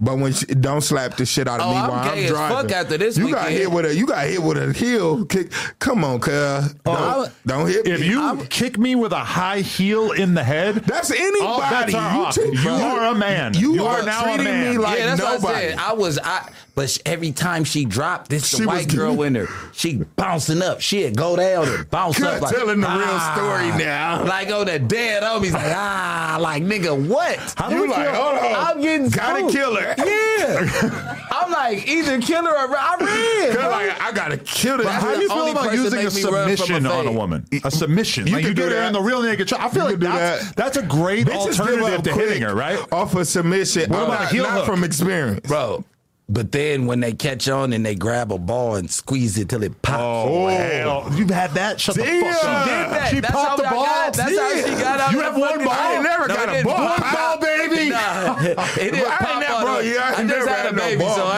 But 0.00 0.16
when 0.18 0.32
she, 0.32 0.46
don't 0.46 0.80
slap 0.80 1.16
the 1.16 1.26
shit 1.26 1.48
out 1.48 1.58
of 1.58 1.66
Oh, 1.66 1.70
me 1.70 1.76
I'm 1.76 1.88
while 1.90 2.04
gay 2.04 2.10
I'm 2.20 2.24
as 2.24 2.30
driving. 2.30 2.56
fuck 2.56 2.72
after 2.72 2.98
this 2.98 3.16
you 3.18 3.32
got 3.32 3.50
hit 3.50 3.68
with 3.70 3.84
a 3.86 3.94
you 3.94 4.06
got 4.06 4.26
hit 4.26 4.40
with 4.40 4.56
a 4.56 4.72
heel 4.72 5.24
kick. 5.24 5.50
Come 5.80 6.04
on, 6.04 6.20
cuz. 6.20 6.32
Oh, 6.32 6.70
don't, 6.84 6.96
I'm- 6.96 7.32
don't 7.46 7.66
hit 7.68 7.84
me. 7.84 7.90
If 7.92 8.04
you 8.04 8.20
I'm- 8.22 8.46
kick 8.46 8.78
me 8.78 8.94
with 8.94 9.12
a 9.12 9.18
high 9.18 9.60
heel 9.60 10.12
in 10.12 10.34
the 10.34 10.44
head, 10.44 10.76
that's 10.86 11.10
oh, 11.10 11.14
anybody. 11.18 11.44
all 11.44 11.60
bets 11.60 11.94
are 11.94 12.14
you 12.14 12.20
off. 12.26 12.34
treat- 12.34 12.54
You 12.54 12.70
are 12.70 13.06
a 13.06 13.14
man. 13.16 13.54
You, 13.54 13.74
You 13.74 13.84
are, 13.86 13.98
are 14.00 14.02
now 14.04 14.34
a 14.34 14.38
man. 14.38 14.72
me 14.72 14.78
like 14.78 14.98
yeah, 15.00 15.16
that's 15.16 15.20
nobody. 15.20 15.42
what 15.42 15.54
I 15.56 15.60
said. 15.70 15.78
I 15.78 15.92
was, 15.94 16.18
I, 16.22 16.50
but 16.78 16.96
every 17.04 17.32
time 17.32 17.64
she 17.64 17.84
dropped, 17.84 18.30
this 18.30 18.50
She 18.50 18.58
the 18.62 18.68
white 18.68 18.86
girl 18.88 19.16
giving- 19.16 19.34
in 19.34 19.46
her. 19.46 19.48
She 19.72 19.94
bouncing 20.14 20.62
up. 20.62 20.80
She'd 20.80 21.16
go 21.16 21.34
down 21.34 21.66
and 21.68 21.90
bounce 21.90 22.22
up. 22.22 22.40
Like, 22.40 22.54
telling 22.54 22.80
the 22.80 22.86
real 22.86 22.96
ah, 23.00 23.34
story 23.34 23.84
now. 23.84 24.22
Like 24.24 24.48
on 24.52 24.66
the 24.66 24.78
dead 24.78 25.24
homies, 25.24 25.52
like 25.52 25.72
ah, 25.74 26.38
like 26.40 26.62
nigga, 26.62 26.94
what? 27.08 27.36
How 27.56 27.68
You 27.70 27.88
like, 27.90 28.08
hold 28.08 28.38
on. 28.38 28.54
I'm 28.54 28.80
getting 28.80 29.08
Gotta 29.08 29.38
spooked. 29.40 29.54
kill 29.54 29.74
her. 29.74 29.94
Yeah, 29.98 31.26
I'm 31.32 31.50
like 31.50 31.88
either 31.88 32.20
kill 32.20 32.44
her 32.44 32.50
or 32.50 32.76
I 32.76 32.96
ran. 33.00 33.70
Like, 33.70 34.00
I 34.00 34.12
gotta 34.12 34.36
kill. 34.36 34.76
But 34.78 34.86
How 34.86 35.14
do 35.16 35.20
you 35.20 35.28
feel 35.28 35.50
about 35.50 35.72
using 35.74 35.98
a 36.00 36.04
make 36.04 36.14
me 36.14 36.22
run 36.22 36.32
from 36.32 36.50
a 36.52 36.56
submission 36.56 36.86
on 36.86 37.06
a 37.08 37.12
woman? 37.12 37.44
A 37.64 37.70
submission. 37.72 38.26
You 38.28 38.34
like 38.34 38.44
you 38.44 38.54
do 38.54 38.62
her 38.62 38.68
that. 38.70 38.86
in 38.88 38.92
the 38.92 39.00
real 39.00 39.20
naked. 39.22 39.52
I 39.52 39.68
feel 39.68 39.84
You 39.84 39.90
like 39.90 39.98
do 40.00 40.06
that's, 40.06 40.46
that. 40.46 40.56
that's 40.56 40.76
a 40.76 40.82
great 40.82 41.26
Bitches 41.26 41.58
alternative 41.60 42.02
to 42.04 42.12
hitting 42.14 42.42
her, 42.42 42.54
right? 42.54 42.78
Off 42.92 43.16
a 43.16 43.24
submission. 43.24 43.90
What 43.90 44.00
Uh, 44.00 44.04
about 44.06 44.20
a 44.20 44.22
not- 44.24 44.32
heel 44.32 44.44
not 44.44 44.66
from 44.66 44.84
experience. 44.84 45.40
bro. 45.46 45.84
But 46.30 46.52
then 46.52 46.84
when 46.84 47.00
they 47.00 47.14
catch 47.14 47.48
on 47.48 47.72
and 47.72 47.86
they 47.86 47.94
grab 47.94 48.30
a 48.32 48.36
ball 48.38 48.74
and 48.76 48.90
squeeze 48.90 49.38
it 49.38 49.48
till 49.48 49.62
it 49.62 49.80
pops. 49.80 50.02
Oh, 50.28 50.46
hell. 50.48 51.08
You've 51.14 51.30
had 51.30 51.52
that? 51.52 51.80
Shut 51.80 51.96
Damn. 51.96 52.20
the 52.20 52.26
fuck 52.32 52.44
up. 52.44 52.64
She 52.68 52.68
did 52.68 52.90
that. 52.92 53.08
She 53.08 53.20
That's 53.20 53.32
popped 53.32 53.56
the 53.56 53.62
ball? 53.62 53.84
got- 53.86 54.12
that's 54.12 54.38
how 54.38 54.54
she 54.54 54.82
got 54.82 55.00
out 55.00 55.12
You 55.12 55.20
have 55.20 55.38
one 55.38 55.64
ball? 55.64 55.72
I 55.72 56.02
never 56.02 56.28
No, 56.28 56.34
got 56.36 56.48
a 56.54 56.62
ball. 56.64 56.74
One 56.84 57.00
ball, 57.00 57.38
baby. 57.40 57.88
Nah, 57.88 58.36
it 58.42 58.92
didn't 58.92 59.06
I 59.10 59.16
pop 59.16 59.40
never- 59.40 59.62
bro, 59.64 59.78
yeah, 59.80 60.04
I 60.04 60.16
I 60.18 60.20
ain't 60.20 60.28
just 60.28 60.44
never 60.46 60.48
had 60.50 60.58
a 60.58 60.68
had 60.68 60.76
no 60.76 60.82
baby, 60.82 61.00
ball. 61.00 61.16
so 61.16 61.24
I 61.24 61.32
ain't 61.32 61.37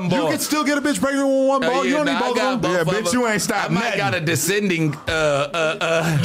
one 0.00 0.08
ball. 0.08 0.22
You 0.24 0.30
can 0.30 0.38
still 0.40 0.64
get 0.64 0.78
a 0.78 0.80
bitch 0.80 1.00
pregnant 1.00 1.28
with 1.28 1.48
one 1.48 1.64
Uh, 1.64 1.68
ball. 1.70 1.84
you 1.84 1.90
yeah, 1.92 1.96
don't 1.98 2.06
need 2.06 2.12
nah, 2.12 2.18
I 2.18 2.20
both 2.28 2.38
of 2.38 2.62
them. 2.62 2.72
Yeah, 2.72 2.84
bitch, 2.84 3.04
them. 3.10 3.20
you 3.20 3.28
ain't 3.28 3.42
stopped 3.42 3.70
I 3.70 3.74
might 3.74 3.80
nothing. 3.84 3.98
got 3.98 4.14
a 4.14 4.20
descending. 4.20 4.94
Uh, 5.08 5.10
uh, 5.12 5.76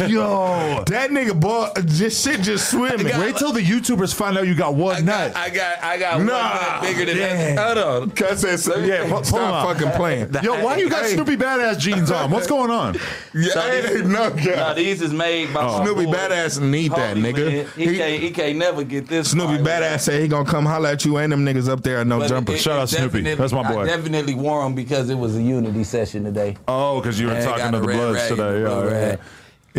uh, 0.01 0.07
Yo. 0.07 0.83
That 0.87 1.09
nigga 1.11 1.39
ball, 1.39 1.71
just 1.85 2.23
shit, 2.25 2.41
just 2.41 2.69
swimming. 2.71 3.07
got- 3.07 3.19
Wait 3.19 3.35
till 3.37 3.51
the 3.51 3.61
YouTubers 3.61 4.13
find 4.13 4.37
out 4.37 4.47
you 4.47 4.55
got 4.55 4.73
one 4.75 4.95
I 4.97 4.99
nut. 5.01 5.33
got, 5.33 5.41
I 5.43 5.49
got, 5.49 5.83
I 5.83 5.97
got 5.97 6.17
one 6.17 6.25
Nah, 6.27 6.33
nut 6.53 6.81
bigger 6.81 7.05
than 7.05 7.17
damn. 7.17 7.55
that. 7.55 7.77
Hold 7.77 8.03
on. 8.03 8.09
Cuz 8.11 8.39
said, 8.63 8.85
Yeah, 8.85 9.03
yeah, 9.03 9.09
pull 9.09 9.23
stop 9.23 9.67
him 9.67 9.75
fucking 9.75 9.97
playing. 9.97 10.33
Yo, 10.43 10.63
why 10.63 10.77
you 10.77 10.89
got 10.89 11.03
Hey. 11.05 11.13
Snoopy 11.13 11.37
Badass 11.37 11.79
jeans 11.79 12.11
on? 12.11 12.31
What's 12.31 12.47
going 12.47 12.71
on? 12.71 12.95
Yeah, 13.33 13.51
So 13.53 13.61
hey, 13.61 13.81
this- 13.81 14.07
no, 14.07 14.29
Nah, 14.29 14.29
God. 14.29 14.77
these 14.77 15.01
is 15.01 15.13
made 15.13 15.53
by 15.53 15.63
my 15.63 15.83
Snoopy 15.83 16.05
boy, 16.05 16.13
Badass 16.13 16.59
need 16.59 16.91
that, 16.93 17.15
nigga. 17.17 17.45
man. 17.55 17.65
He, 17.75 17.87
He- 17.89 17.97
can't, 17.97 18.23
he 18.23 18.31
can't 18.31 18.57
never 18.57 18.83
get 18.83 19.07
this. 19.07 19.31
Snoopy 19.31 19.57
far. 19.57 19.65
Badass 19.65 19.99
say 20.01 20.21
he 20.21 20.27
gonna 20.27 20.49
come 20.49 20.65
holler 20.65 20.89
at 20.89 21.05
you 21.05 21.17
and 21.17 21.31
them 21.31 21.45
niggas 21.45 21.69
up 21.69 21.83
there 21.83 22.01
in 22.01 22.07
no 22.09 22.19
But 22.19 22.29
jumper. 22.29 22.53
it- 22.53 22.59
Shout 22.61 22.77
it 22.77 22.81
out 22.81 22.89
Snoopy. 22.89 23.03
definitely- 23.05 23.35
That's 23.35 23.53
my 23.63 23.71
boy. 23.73 23.81
I 23.81 23.85
definitely 23.85 24.35
wore 24.35 24.63
them 24.63 24.73
because 24.75 25.09
it 25.09 25.15
was 25.15 25.35
a 25.35 25.41
unity 25.41 25.83
session 25.83 26.23
today. 26.23 26.57
Oh, 26.67 26.99
because 27.01 27.19
you 27.19 27.27
were 27.27 27.33
Yeah, 27.33 27.45
talking 27.45 27.71
to 27.71 27.79
the 27.79 27.85
Bloods 27.87 28.27
today. 28.27 28.35
blue 28.63 28.89
Yeah, 28.89 28.99
yeah. 28.99 29.15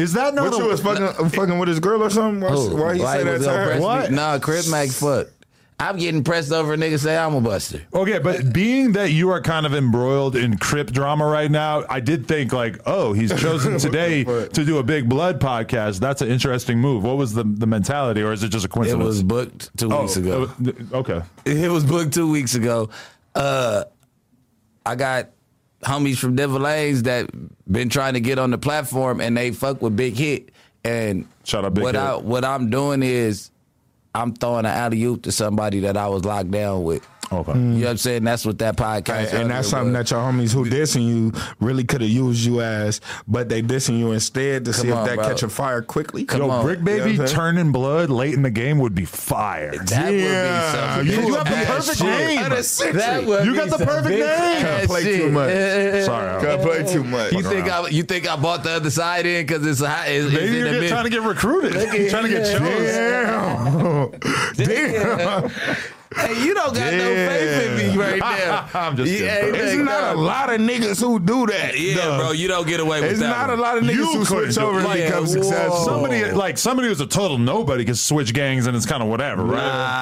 Is 0.03 0.13
that 0.13 0.35
not 0.35 0.51
What 0.51 0.59
you 0.59 0.67
was 0.67 0.81
fucking, 0.81 1.29
fucking 1.31 1.59
with 1.59 1.69
his 1.69 1.81
girl 1.81 2.03
or 2.05 2.11
something? 2.11 2.41
Why, 2.41 2.51
Who? 2.51 2.77
why 2.77 2.95
he 2.95 3.01
Why 3.03 3.17
say 3.19 3.25
that 3.25 3.39
to 3.43 3.51
her? 3.51 3.65
press 3.67 3.79
me? 3.81 3.85
What? 3.85 4.11
Nah, 4.13 4.39
Crip 4.39 4.69
Mac 4.69 4.89
fuck. 4.91 5.27
I'm 5.81 5.97
getting 5.97 6.25
pressed 6.25 6.51
over 6.51 6.75
a 6.75 6.77
nigga 6.77 6.99
say 6.99 7.17
I'm 7.17 7.35
a 7.37 7.41
buster. 7.41 7.83
Okay, 7.95 8.19
but 8.19 8.53
being 8.53 8.93
that 8.93 9.13
you 9.13 9.31
are 9.31 9.41
kind 9.41 9.65
of 9.65 9.75
embroiled 9.75 10.35
in 10.35 10.57
Crip 10.59 10.91
drama 10.91 11.25
right 11.25 11.49
now, 11.49 11.85
I 11.89 12.01
did 12.01 12.27
think 12.27 12.53
like, 12.53 12.81
oh, 12.85 13.13
he's 13.13 13.33
chosen 13.41 13.79
today 13.87 14.25
to 14.25 14.65
do 14.65 14.79
a 14.79 14.83
Big 14.83 15.09
Blood 15.09 15.39
podcast. 15.41 16.01
That's 16.01 16.21
an 16.21 16.29
interesting 16.31 16.81
move. 16.81 17.05
What 17.05 17.17
was 17.17 17.33
the 17.33 17.45
the 17.45 17.67
mentality, 17.69 18.23
or 18.23 18.33
is 18.33 18.43
it 18.43 18.49
just 18.49 18.65
a 18.65 18.69
coincidence? 18.69 19.03
It 19.05 19.07
was 19.07 19.23
booked 19.23 19.77
two 19.77 19.89
Oh, 19.93 20.03
weeks 20.03 20.17
ago. 20.17 20.51
it 20.65 20.79
was- 20.79 20.93
okay. 20.95 21.23
It 21.45 21.71
was 21.71 21.85
booked 21.85 22.13
two 22.13 22.29
weeks 22.29 22.57
ago. 22.57 22.91
Uh, 23.39 23.85
I 24.85 24.97
got 24.97 25.31
homies 25.83 26.19
from 26.19 26.35
Devil 26.35 26.61
Lanes 26.61 27.05
that 27.05 27.31
been 27.71 27.89
trying 27.89 28.15
to 28.15 28.21
get 28.21 28.39
on 28.39 28.51
the 28.51 28.59
platform 28.59 29.21
and 29.21 29.37
they 29.37 29.53
fuck 29.53 29.81
with 29.81 29.95
Big 29.97 30.15
Hit. 30.15 30.51
And 30.85 31.27
Shout 31.45 31.65
out 31.65 31.75
Big 31.75 31.85
what 31.85 31.95
Hit. 31.95 32.03
I 32.03 32.17
what 32.17 32.45
I'm 32.45 32.69
doing 32.69 33.03
is 33.03 33.51
I'm 34.15 34.35
throwing 34.35 34.61
an 34.67 34.73
alley 34.73 35.03
oop 35.05 35.23
to 35.23 35.33
somebody 35.33 35.81
that 35.81 35.97
I 35.97 36.09
was 36.09 36.25
locked 36.25 36.51
down 36.51 36.83
with. 36.83 37.07
Okay. 37.31 37.53
Mm. 37.53 37.57
You 37.57 37.63
know 37.81 37.85
what 37.85 37.91
I'm 37.91 37.97
saying? 37.99 38.25
That's 38.25 38.47
what 38.47 38.59
that 38.61 38.77
podcast. 38.77 39.33
And, 39.33 39.43
and 39.43 39.51
that's 39.51 39.69
something 39.69 39.93
was. 39.93 40.09
that 40.09 40.15
your 40.17 40.21
homies 40.25 40.53
who 40.55 40.65
dissing 40.65 41.07
you 41.07 41.33
really 41.61 41.85
could 41.85 42.01
have 42.01 42.09
used 42.11 42.45
you 42.45 42.63
as, 42.63 43.01
but 43.27 43.49
they 43.51 43.61
dissing 43.61 43.99
you 43.99 44.13
instead 44.13 44.65
to 44.65 44.73
see 44.73 44.89
Come 44.89 44.99
if 45.01 45.05
that 45.07 45.17
bro. 45.17 45.29
catch 45.29 45.43
a 45.43 45.49
fire 45.51 45.83
quickly. 45.83 46.25
Come 46.25 46.41
Yo, 46.41 46.51
on. 46.51 46.65
Brick 46.65 46.79
You 46.79 46.85
know 46.85 46.91
Baby 46.93 47.01
what 47.03 47.11
I'm 47.21 47.27
saying? 47.27 47.37
turning 47.37 47.73
blood 47.73 48.09
late 48.09 48.33
in 48.35 48.43
the 48.43 48.51
game 48.51 48.79
would 48.79 48.95
be 48.95 49.05
fire. 49.05 49.73
That 49.77 50.13
Yeah, 50.15 50.97
would 50.97 51.05
be 51.07 51.13
some. 51.13 51.23
you 51.27 51.35
have 51.35 51.45
the 51.45 51.65
perfect 51.67 51.99
shit. 51.99 52.07
name. 52.07 52.97
That 52.99 53.25
would 53.27 53.45
You 53.47 53.55
got 53.55 53.71
the 53.79 53.85
perfect 53.85 54.09
big 54.09 54.21
name. 54.21 54.27
ass 54.67 54.87
Play 54.87 55.03
too 55.05 55.31
much. 55.31 55.51
Sorry. 56.05 56.43
Gotta 56.43 56.63
play 56.63 56.91
too 56.93 57.05
much. 57.05 57.33
You 57.33 57.43
think 57.43 57.69
I 57.71 57.89
you 57.89 58.03
think 58.05 58.27
I 58.27 58.37
bought 58.37 58.63
the 58.65 58.71
other 58.71 58.91
side 58.91 59.27
in 59.27 59.45
because 59.47 59.67
it's, 59.67 59.81
a 59.83 59.89
high- 59.89 60.07
it's, 60.07 60.25
it's 60.27 60.35
Maybe 60.35 60.47
in 60.61 60.65
you're 60.65 60.73
the 60.75 60.81
get- 60.81 60.89
trying 60.89 61.05
to 61.05 61.11
get 61.11 61.23
recruited. 61.23 61.75
You're 61.75 62.09
trying 62.11 62.23
to 62.25 62.29
get 62.31 62.59
chose. 62.59 64.57
Damn. 64.57 65.51
Damn. 65.51 65.51
Hey, 66.17 66.43
you 66.43 66.55
don't 66.55 66.75
got 66.75 66.93
no 66.95 67.15
faith 67.15 67.63
in 67.63 67.77
me 67.77 67.97
right 68.03 68.19
now. 68.21 68.67
I'm 68.73 68.97
just 68.97 69.13
You 69.13 69.19
kidding, 69.19 69.51
bro. 69.51 69.61
It's 69.61 69.77
that 69.77 69.85
not 69.85 70.17
a 70.17 70.19
lot 70.19 70.51
of 70.53 70.61
niggas 70.61 71.01
who 71.03 71.21
do 71.21 71.47
that. 71.49 71.79
Yeah, 71.79 71.95
though. 71.97 72.19
bro, 72.19 72.33
you 72.33 72.49
don't 72.49 72.67
get 72.67 72.81
away 72.81 73.03
with 73.03 73.11
It's 73.11 73.21
that. 73.21 73.27
It's 73.31 73.37
not 73.39 73.49
one. 73.51 73.59
a 73.59 73.63
lot 73.63 73.77
of 73.79 73.85
niggas 73.85 73.95
You 73.95 74.07
who 74.07 74.25
couldn't 74.25 74.53
switch 74.53 74.59
over 74.65 74.81
it. 74.81 74.85
and 74.87 74.93
become 74.95 75.25
whoa. 75.27 75.31
successful. 75.33 75.77
Somebody 75.85 76.25
like 76.33 76.57
somebody 76.57 76.89
who's 76.89 77.01
a 77.03 77.07
total 77.07 77.37
nobody 77.37 77.85
can 77.85 77.95
switch 77.95 78.33
gangs 78.33 78.67
and 78.67 78.75
it's 78.75 78.87
kind 78.87 79.03
of 79.03 79.09
whatever, 79.11 79.45
right? 79.45 79.57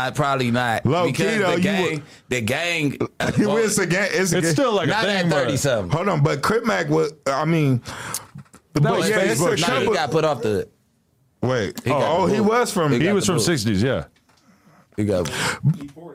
Nah, 0.06 0.10
probably 0.12 0.52
not. 0.52 0.86
Low 0.86 1.06
because 1.06 1.32
key, 1.34 1.38
though, 1.40 1.50
the 1.50 1.56
you 1.56 1.62
gang, 1.62 1.82
would- 1.94 2.02
the 2.28 2.40
gang, 2.40 2.98
it's 3.20 3.78
a 3.78 3.86
gang. 3.86 4.08
It's, 4.12 4.32
a 4.32 4.38
It's 4.38 4.46
gang. 4.46 4.52
still 4.52 4.72
like 4.74 4.88
not 4.88 5.04
a 5.04 5.06
thing. 5.08 5.16
at 5.16 5.30
but- 5.30 5.34
thirty 5.44 5.56
something. 5.56 5.90
Hold 5.90 6.08
on, 6.08 6.22
but 6.22 6.40
Crip 6.40 6.64
Mac 6.64 6.88
was. 6.88 7.12
I 7.26 7.44
mean, 7.44 7.82
the 8.74 8.80
that 8.80 8.92
was 8.96 9.08
yeah, 9.08 9.18
it's 9.20 9.40
Facebook. 9.40 9.60
Nah, 9.68 9.80
he 9.80 9.86
got 9.92 10.10
put 10.12 10.24
off 10.24 10.40
the. 10.42 10.68
wait. 11.42 11.80
He 11.82 11.90
got 11.90 12.02
oh, 12.02 12.22
oh 12.22 12.26
he 12.26 12.40
was 12.40 12.72
from. 12.72 12.92
He 12.92 13.00
He 13.00 13.12
was 13.12 13.26
from 13.26 13.36
'60s, 13.38 13.82
yeah. 13.82 14.04
He 14.96 15.04
got. 15.04 15.30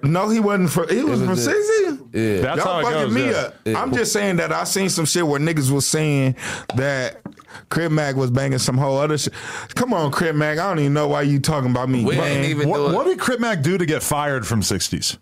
No, 0.03 0.29
he 0.29 0.39
wasn't 0.39 0.69
from. 0.71 0.89
He 0.89 1.03
was, 1.03 1.19
was 1.19 1.19
from 1.21 1.35
the- 1.35 1.41
sixty. 1.41 2.17
Yeah. 2.19 2.41
That's 2.41 2.63
Y'all 2.65 2.73
how 2.73 2.79
it 2.79 2.83
fucking 2.83 2.99
goes. 2.99 3.13
me 3.13 3.29
yeah. 3.29 3.37
up. 3.37 3.55
I'm 3.83 3.93
just 3.93 4.11
saying 4.11 4.37
that 4.37 4.51
I 4.51 4.63
seen 4.65 4.89
some 4.89 5.05
shit 5.05 5.25
where 5.25 5.39
niggas 5.39 5.69
was 5.71 5.85
saying 5.85 6.35
that 6.75 7.21
Crip 7.69 7.91
Mac 7.91 8.15
was 8.15 8.31
banging 8.31 8.57
some 8.57 8.77
whole 8.77 8.97
other 8.97 9.17
shit. 9.17 9.33
Come 9.75 9.93
on, 9.93 10.11
Crip 10.11 10.35
Mac. 10.35 10.57
I 10.57 10.67
don't 10.67 10.79
even 10.79 10.93
know 10.93 11.07
why 11.07 11.21
you 11.21 11.39
talking 11.39 11.69
about 11.71 11.89
me. 11.89 12.03
We 12.03 12.15
ain't 12.19 12.45
even 12.47 12.67
What, 12.67 12.77
doing. 12.77 12.93
what 12.93 13.05
did 13.05 13.19
Crip 13.19 13.39
Mac 13.39 13.61
do 13.61 13.77
to 13.77 13.85
get 13.85 14.01
fired 14.03 14.45
from 14.47 14.61
'60s? 14.61 15.17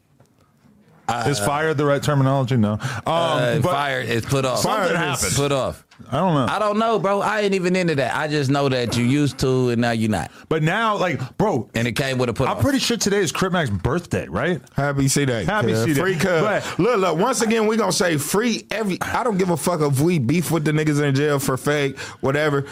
Is 1.28 1.40
fired 1.40 1.78
the 1.78 1.86
right 1.86 2.02
terminology? 2.02 2.58
No. 2.58 2.74
Um, 2.74 2.80
uh, 3.06 3.60
but 3.60 3.72
fire 3.72 4.02
is 4.02 4.26
put 4.26 4.46
off. 4.46 4.60
Something 4.60 4.84
Fired 4.96 4.96
happened. 4.98 5.34
Put 5.36 5.52
off. 5.52 5.84
I 6.12 6.18
don't 6.18 6.34
know. 6.34 6.46
I 6.54 6.60
don't 6.60 6.80
know, 6.80 6.98
bro. 6.98 7.20
I 7.20 7.42
ain't 7.42 7.54
even 7.56 7.76
into 7.76 7.94
that. 7.96 8.16
I 8.16 8.30
just 8.30 8.50
know 8.50 8.70
that 8.70 8.96
you 8.96 9.04
used 9.04 9.38
to, 9.40 9.70
and 9.70 9.82
now 9.82 9.92
you're 9.92 10.10
not. 10.10 10.32
But 10.48 10.64
now, 10.64 10.96
like, 10.98 11.38
bro, 11.38 11.70
And 11.76 11.88
it 11.90 11.92
came 11.92 12.18
with 12.18 12.30
a 12.30 12.34
put 12.34 12.44
off. 12.48 12.52
I'm 12.52 12.58
off. 12.58 12.64
pretty 12.64 12.80
sure 12.80 12.96
today 12.96 13.18
is 13.20 13.34
Crip 13.34 13.52
Mac's 13.52 13.70
birthday, 13.70 14.26
right? 14.30 14.62
Happy 14.78 15.10
see 15.10 15.26
that. 15.26 15.46
Happy 15.46 15.68
cuz. 15.74 15.84
see 15.84 15.94
that. 15.94 16.02
Free 16.02 16.16
cuz. 16.16 16.42
But- 16.42 16.80
Look, 16.80 17.00
look, 17.00 17.18
once 17.18 17.42
again, 17.42 17.68
we 17.68 17.76
gonna 17.76 17.92
say 17.92 18.18
free 18.18 18.66
every 18.72 18.98
I 19.02 19.24
don't 19.26 19.38
give 19.38 19.50
a 19.50 19.58
fuck 19.58 19.82
if 19.82 20.00
we 20.00 20.20
beef 20.20 20.52
with 20.52 20.64
the 20.64 20.72
niggas 20.72 21.02
in 21.04 21.14
jail 21.16 21.38
for 21.38 21.58
fake, 21.58 22.00
whatever. 22.22 22.66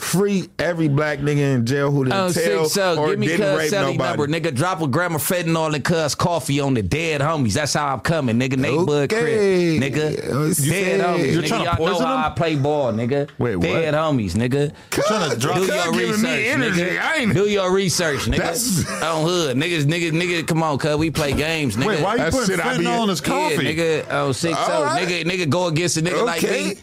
Free 0.00 0.48
every 0.58 0.88
black 0.88 1.18
nigga 1.18 1.54
in 1.56 1.66
jail 1.66 1.90
who 1.90 2.04
didn't 2.04 2.16
Oh, 2.18 2.32
tell 2.32 2.64
six, 2.64 2.72
so 2.72 2.98
or 2.98 3.10
give 3.10 3.18
me 3.18 3.26
didn't 3.28 3.54
rape 3.56 3.68
Sally 3.70 3.92
nobody. 3.96 4.18
number, 4.18 4.26
nigga. 4.50 4.54
Drop 4.54 4.80
a 4.80 4.88
gram 4.88 5.14
of 5.14 5.22
fentanyl 5.22 5.74
and 5.74 5.84
cuz 5.84 6.14
coffee 6.14 6.58
on 6.58 6.72
the 6.74 6.82
dead 6.82 7.20
homies. 7.20 7.52
That's 7.52 7.74
how 7.74 7.88
I'm 7.92 8.00
coming, 8.00 8.38
nigga. 8.40 8.56
Nate 8.56 8.86
Bud 8.86 9.12
Okay. 9.12 9.78
Crip, 9.78 9.92
nigga. 9.92 10.10
You 10.24 10.48
dead 10.48 10.56
said- 10.56 11.00
homies, 11.00 11.32
You're 11.32 11.42
nigga. 11.42 11.48
trying 11.48 11.60
to 11.60 11.64
Y'all 11.64 11.64
know 11.64 11.92
poison 11.92 12.06
how 12.06 12.16
them? 12.16 12.24
I 12.24 12.30
play 12.30 12.56
ball, 12.56 12.92
nigga. 12.92 13.28
Wait, 13.38 13.56
what? 13.56 13.62
Dead 13.62 13.94
homies, 13.94 14.32
nigga. 14.32 14.72
trying 14.90 15.30
to 15.30 15.36
drop- 15.36 15.56
Do 15.58 15.66
Cuz 15.66 15.74
your 15.76 15.92
giving 15.92 16.08
research, 16.10 16.22
me 16.22 16.46
energy. 16.46 16.80
nigga. 16.80 17.00
I 17.00 17.16
ain't- 17.16 17.34
Do 17.34 17.46
your 17.48 17.70
research, 17.72 18.20
nigga. 18.24 18.36
That's- 18.38 18.84
on 19.02 19.22
hood, 19.24 19.56
niggas, 19.58 19.84
niggas, 19.84 20.12
nigga. 20.12 20.46
Come 20.46 20.62
on, 20.62 20.78
cuz 20.78 20.96
we 20.96 21.10
play 21.10 21.32
games, 21.34 21.76
nigga. 21.76 21.86
Wait, 21.86 22.00
why 22.00 22.12
you 22.14 22.18
That 22.20 22.32
putting 22.32 22.48
shit 22.56 22.64
I 22.66 22.78
be- 22.78 22.84
fentanyl 22.84 23.02
in 23.04 23.08
his 23.10 23.20
coffee? 23.20 23.64
Yeah, 23.66 23.70
nigga, 23.72 24.04
oh 24.10 24.32
six 24.32 24.56
All 24.58 24.66
so, 24.66 24.82
right. 24.84 25.06
nigga, 25.06 25.24
nigga, 25.30 25.48
go 25.48 25.66
against 25.66 25.98
a 25.98 26.02
nigga 26.02 26.24
like 26.24 26.42
Okay. 26.42 26.76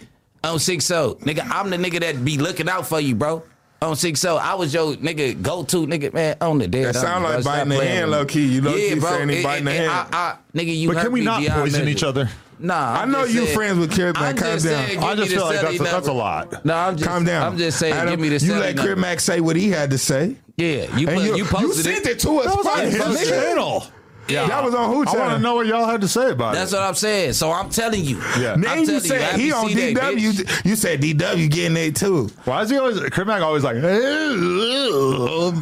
Me. 0.48 0.54
On 0.54 0.60
six 0.60 0.86
so, 0.86 1.16
nigga, 1.16 1.48
I'm 1.50 1.70
the 1.70 1.78
nigga 1.78 2.00
that 2.02 2.24
be 2.24 2.38
looking 2.38 2.70
out 2.70 2.88
for 2.88 3.00
you, 3.00 3.16
bro. 3.16 3.44
On 3.82 3.96
six 3.96 4.20
so, 4.20 4.38
I 4.38 4.56
was 4.56 4.74
your 4.74 4.96
nigga 4.96 5.40
go 5.42 5.64
to 5.64 5.86
nigga, 5.86 6.12
man. 6.14 6.36
On 6.42 6.58
the 6.58 6.68
dead. 6.68 6.86
That 6.86 6.96
sound 6.96 7.24
homie, 7.26 7.30
like 7.30 7.34
bro. 7.34 7.42
Stop 7.42 7.54
biting 7.54 7.70
the 7.70 7.76
playing 7.76 7.98
hand, 7.98 8.12
low 8.12 8.26
key. 8.26 8.46
You 8.48 8.62
low 8.62 8.76
yeah, 8.76 8.94
key 8.96 9.00
bro. 9.00 9.10
saying 9.12 9.30
he 9.30 9.36
it- 9.38 9.44
biting 9.44 9.66
the 9.66 9.72
hand. 9.72 9.92
I, 9.92 10.08
I, 10.12 10.36
nigga, 10.58 10.76
you 10.78 10.94
But 10.94 11.04
can 11.04 11.12
we 11.12 11.22
not 11.22 11.44
poison 11.46 11.86
measure. 11.86 11.90
each 11.98 12.04
other? 12.04 12.30
Nah, 12.60 12.74
I 12.74 13.04
I'm 13.04 13.12
know 13.12 13.24
you 13.24 13.44
saying- 13.46 13.56
friends 13.56 13.78
with 13.78 13.94
Crip, 13.94 14.16
man. 14.16 14.24
I'm 14.24 14.36
Calm 14.36 14.54
just 14.54 14.66
down. 14.66 15.04
I 15.04 15.16
just 15.16 15.32
feel 15.32 15.46
like 15.46 15.62
that's 15.62 15.80
a, 15.80 15.84
that's 15.84 16.08
a 16.08 16.12
lot. 16.14 16.66
No, 16.66 16.76
I'm 16.76 16.98
just 16.98 17.08
Calm 17.08 17.24
down. 17.24 17.52
I'm 17.52 17.58
just 17.60 17.78
saying, 17.78 17.94
Adam, 17.94 18.10
give 18.10 18.20
me 18.20 18.30
the 18.30 18.44
You 18.44 18.54
let 18.56 18.76
number. 18.76 18.82
Crip 18.94 18.98
Mac 18.98 19.20
say 19.20 19.42
what 19.42 19.56
he 19.56 19.70
had 19.70 19.92
to 19.92 20.00
say. 20.00 20.36
Yeah, 20.58 20.98
you 20.98 21.06
put, 21.06 21.24
you, 21.24 21.36
you 21.36 21.46
posted 21.46 21.86
sent 21.86 22.06
it. 22.08 22.14
it 22.14 22.20
to 22.22 22.40
us. 22.40 22.46
That 22.48 22.58
was 22.58 22.66
on 23.06 23.12
his 23.16 23.30
channel. 23.30 23.84
Yeah. 24.30 24.48
That 24.48 24.64
was 24.64 24.74
on 24.76 24.90
who 24.90 24.94
I 24.94 25.06
want 25.06 25.10
channel? 25.12 25.36
to 25.38 25.40
know 25.40 25.56
what 25.56 25.68
y'all 25.68 25.86
had 25.86 26.02
to 26.02 26.08
say 26.08 26.32
about 26.32 26.54
it. 26.54 26.58
That's 26.58 26.74
it. 26.74 26.76
what 26.76 26.84
I'm 26.84 26.96
saying. 26.96 27.34
So 27.34 27.52
I'm 27.52 27.70
telling 27.70 28.04
you. 28.04 28.18
Yeah. 28.40 28.54
I'm 28.54 28.62
Then 28.62 28.80
you 28.80 28.86
telling 28.86 29.02
said 29.02 29.40
he 29.40 29.52
on 29.52 29.68
C-Day, 29.70 29.94
DW. 29.94 30.18
bitch. 30.18 30.66
You 30.66 30.76
said 30.76 31.02
DW 31.02 31.50
getting 31.50 31.78
it 31.78 31.96
too. 31.96 32.30
Why 32.46 32.62
is 32.64 32.70
he 32.70 32.78
always 32.78 33.00
Crip 33.10 33.28
Mac 33.28 33.42
always 33.42 33.64
like, 33.64 33.78
hey, 33.78 34.36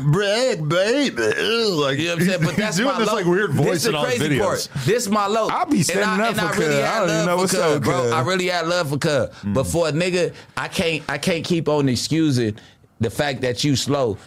brag, 0.05 0.67
baby, 0.67 1.21
like 1.21 1.99
You 1.99 2.05
know 2.05 2.13
what 2.15 2.21
I'm 2.21 2.27
saying? 2.27 2.39
But 2.41 2.49
he's 2.49 2.55
that's 2.57 2.77
doing 2.77 2.89
my 2.89 2.99
this 2.99 3.07
low. 3.07 3.13
like 3.15 3.25
weird 3.25 3.51
voice 3.51 3.67
this 3.67 3.85
in 3.87 3.91
the 3.93 3.97
all 3.97 4.05
his 4.05 4.17
crazy 4.17 4.35
videos. 4.35 4.69
part. 4.71 4.85
This 4.85 5.07
my 5.09 5.27
low. 5.27 5.47
I'll 5.49 5.65
be 5.65 5.83
standing 5.83 6.09
and 6.09 6.21
I, 6.21 6.29
up 6.29 6.37
and 6.37 6.39
for 6.39 6.45
I 6.45 6.65
really 6.65 6.83
I 6.83 6.87
had 6.87 6.99
don't 6.99 7.09
even 7.09 7.17
love 7.17 7.25
know 7.25 7.35
for 7.35 7.41
what's 7.41 7.51
Cuz, 7.53 7.61
up, 7.61 7.83
bro. 7.83 8.01
Cuz. 8.01 8.11
I 8.11 8.21
really 8.21 8.47
had 8.47 8.67
love 8.67 8.89
for 8.89 8.97
Cuz. 8.97 9.29
But 9.43 9.65
mm. 9.65 9.71
for 9.71 9.87
a 9.87 9.91
nigga, 9.91 10.33
I 10.57 10.67
can't 10.67 11.03
I 11.09 11.17
can't 11.17 11.45
keep 11.45 11.67
on 11.69 11.89
excusing 11.89 12.57
the 12.99 13.09
fact 13.09 13.41
that 13.41 13.63
you 13.63 13.75
slow 13.75 14.17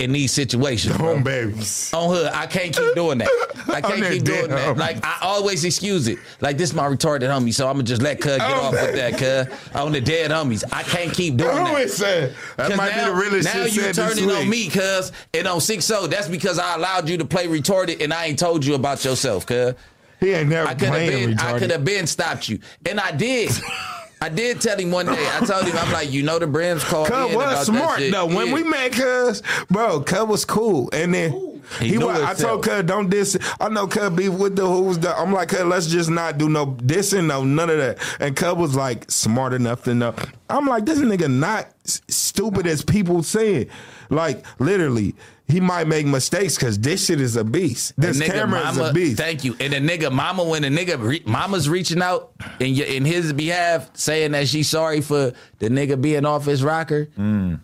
in 0.00 0.12
these 0.12 0.32
situations. 0.32 0.96
bro. 0.96 1.14
Home 1.14 1.22
baby. 1.22 1.52
On 1.92 2.08
hood, 2.08 2.30
I 2.32 2.46
can't 2.46 2.74
keep 2.74 2.94
doing 2.94 3.18
that. 3.18 3.28
I 3.68 3.80
can't 3.80 4.02
keep 4.02 4.24
doing 4.24 4.48
that. 4.48 4.74
homie. 4.74 4.78
Like 4.78 5.04
I 5.04 5.18
always 5.22 5.64
excuse 5.64 6.08
it. 6.08 6.18
Like 6.40 6.56
this 6.58 6.72
my 6.72 6.84
retarded 6.88 7.22
homie, 7.28 7.52
so 7.54 7.66
I'm 7.68 7.74
gonna 7.74 7.84
just 7.84 8.02
let 8.02 8.20
Cuz 8.20 8.38
get 8.38 8.50
Oh, 8.50 8.54
off 8.66 8.72
with 8.72 8.94
that, 8.94 9.18
Cuz. 9.48 9.74
On 9.74 9.92
the 9.92 10.00
dead 10.00 10.30
homies, 10.30 10.64
I 10.72 10.82
can't 10.82 11.12
keep 11.12 11.36
doing 11.36 11.50
Who 11.56 11.64
that. 11.64 11.80
is 11.82 11.98
that? 11.98 12.32
Might 12.76 12.96
now, 12.96 13.04
be 13.06 13.10
the 13.10 13.16
realest 13.16 13.54
now 13.54 13.64
shit 13.64 13.74
you 13.74 13.80
said 13.82 13.94
turning 13.94 14.30
on 14.30 14.48
me, 14.48 14.68
cuz, 14.70 15.12
and 15.34 15.46
on 15.46 15.60
six 15.60 15.84
so 15.84 16.06
that's 16.06 16.28
because 16.28 16.58
I 16.58 16.74
allowed 16.76 17.08
you 17.08 17.18
to 17.18 17.24
play 17.24 17.46
retarded, 17.46 18.02
and 18.02 18.12
I 18.12 18.26
ain't 18.26 18.38
told 18.38 18.64
you 18.64 18.74
about 18.74 19.04
yourself, 19.04 19.46
cuz. 19.46 19.74
He 20.20 20.32
ain't 20.32 20.48
never 20.50 20.68
I 20.68 20.74
could 20.74 20.82
have 20.88 20.92
playing 20.92 21.28
been, 21.30 21.38
I 21.38 21.58
could 21.58 21.70
have 21.70 21.84
been 21.84 22.06
stopped 22.06 22.48
you, 22.48 22.58
and 22.86 22.98
I 23.00 23.12
did. 23.12 23.50
I 24.22 24.28
did 24.28 24.60
tell 24.60 24.78
him 24.78 24.90
one 24.90 25.06
day. 25.06 25.28
I 25.32 25.40
told 25.46 25.64
him, 25.64 25.76
I'm 25.78 25.92
like, 25.92 26.10
you 26.12 26.22
know, 26.22 26.38
the 26.38 26.46
Brims 26.46 26.84
called 26.84 27.08
Cuz 27.08 27.30
in 27.30 27.36
was 27.36 27.44
about 27.44 27.56
that 27.56 27.64
smart 27.66 27.98
shit. 27.98 28.12
though. 28.12 28.26
When 28.26 28.48
Yeah. 28.48 28.54
we 28.54 28.62
met 28.64 28.92
Cuz, 28.92 29.42
bro, 29.70 30.00
Cub 30.02 30.28
was 30.28 30.44
cool. 30.44 30.90
And 30.92 31.14
then 31.14 31.32
He 31.78 31.88
he, 31.90 31.98
was, 31.98 32.20
I 32.20 32.34
told 32.34 32.62
Cuz 32.62 32.82
don't 32.82 33.08
diss. 33.08 33.38
I 33.58 33.68
know 33.70 33.86
Cuz 33.86 34.10
beef 34.10 34.32
with 34.32 34.56
the 34.56 34.66
who's 34.66 34.98
the. 34.98 35.16
I'm 35.18 35.32
like 35.32 35.48
Cuz, 35.48 35.62
let's 35.64 35.86
just 35.86 36.10
not 36.10 36.36
do 36.36 36.48
no 36.50 36.66
dissing, 36.66 37.26
no 37.26 37.44
none 37.44 37.70
of 37.70 37.78
that. 37.78 37.98
And 38.20 38.36
Cuz 38.36 38.54
was 38.54 38.74
like 38.74 39.10
smart 39.10 39.54
enough 39.54 39.84
to 39.84 39.94
know. 39.94 40.14
I'm 40.50 40.66
like 40.66 40.84
this 40.84 40.98
nigga 40.98 41.30
not 41.30 41.68
s- 41.86 42.02
stupid 42.08 42.66
as 42.66 42.82
people 42.82 43.22
say. 43.22 43.68
Like 44.10 44.44
literally, 44.58 45.14
he 45.50 45.60
might 45.60 45.86
make 45.86 46.06
mistakes 46.06 46.56
because 46.56 46.78
this 46.78 47.06
shit 47.06 47.20
is 47.20 47.36
a 47.36 47.44
beast. 47.44 47.94
This 47.96 48.18
nigga 48.18 48.26
camera 48.26 48.68
is 48.68 48.76
mama, 48.76 48.90
a 48.90 48.92
beast. 48.92 49.16
Thank 49.16 49.44
you. 49.44 49.56
And 49.60 49.72
the 49.72 49.78
nigga 49.78 50.12
mama, 50.12 50.44
when 50.44 50.62
the 50.62 50.68
nigga 50.68 51.02
re- 51.02 51.22
mama's 51.26 51.68
reaching 51.68 52.02
out 52.02 52.32
in 52.58 52.74
your, 52.74 52.86
in 52.86 53.04
his 53.04 53.32
behalf, 53.32 53.90
saying 53.94 54.32
that 54.32 54.48
she's 54.48 54.68
sorry 54.68 55.00
for 55.00 55.32
the 55.58 55.68
nigga 55.68 56.00
being 56.00 56.24
off 56.24 56.44
his 56.44 56.62
rocker. 56.62 57.06
Mm. 57.18 57.60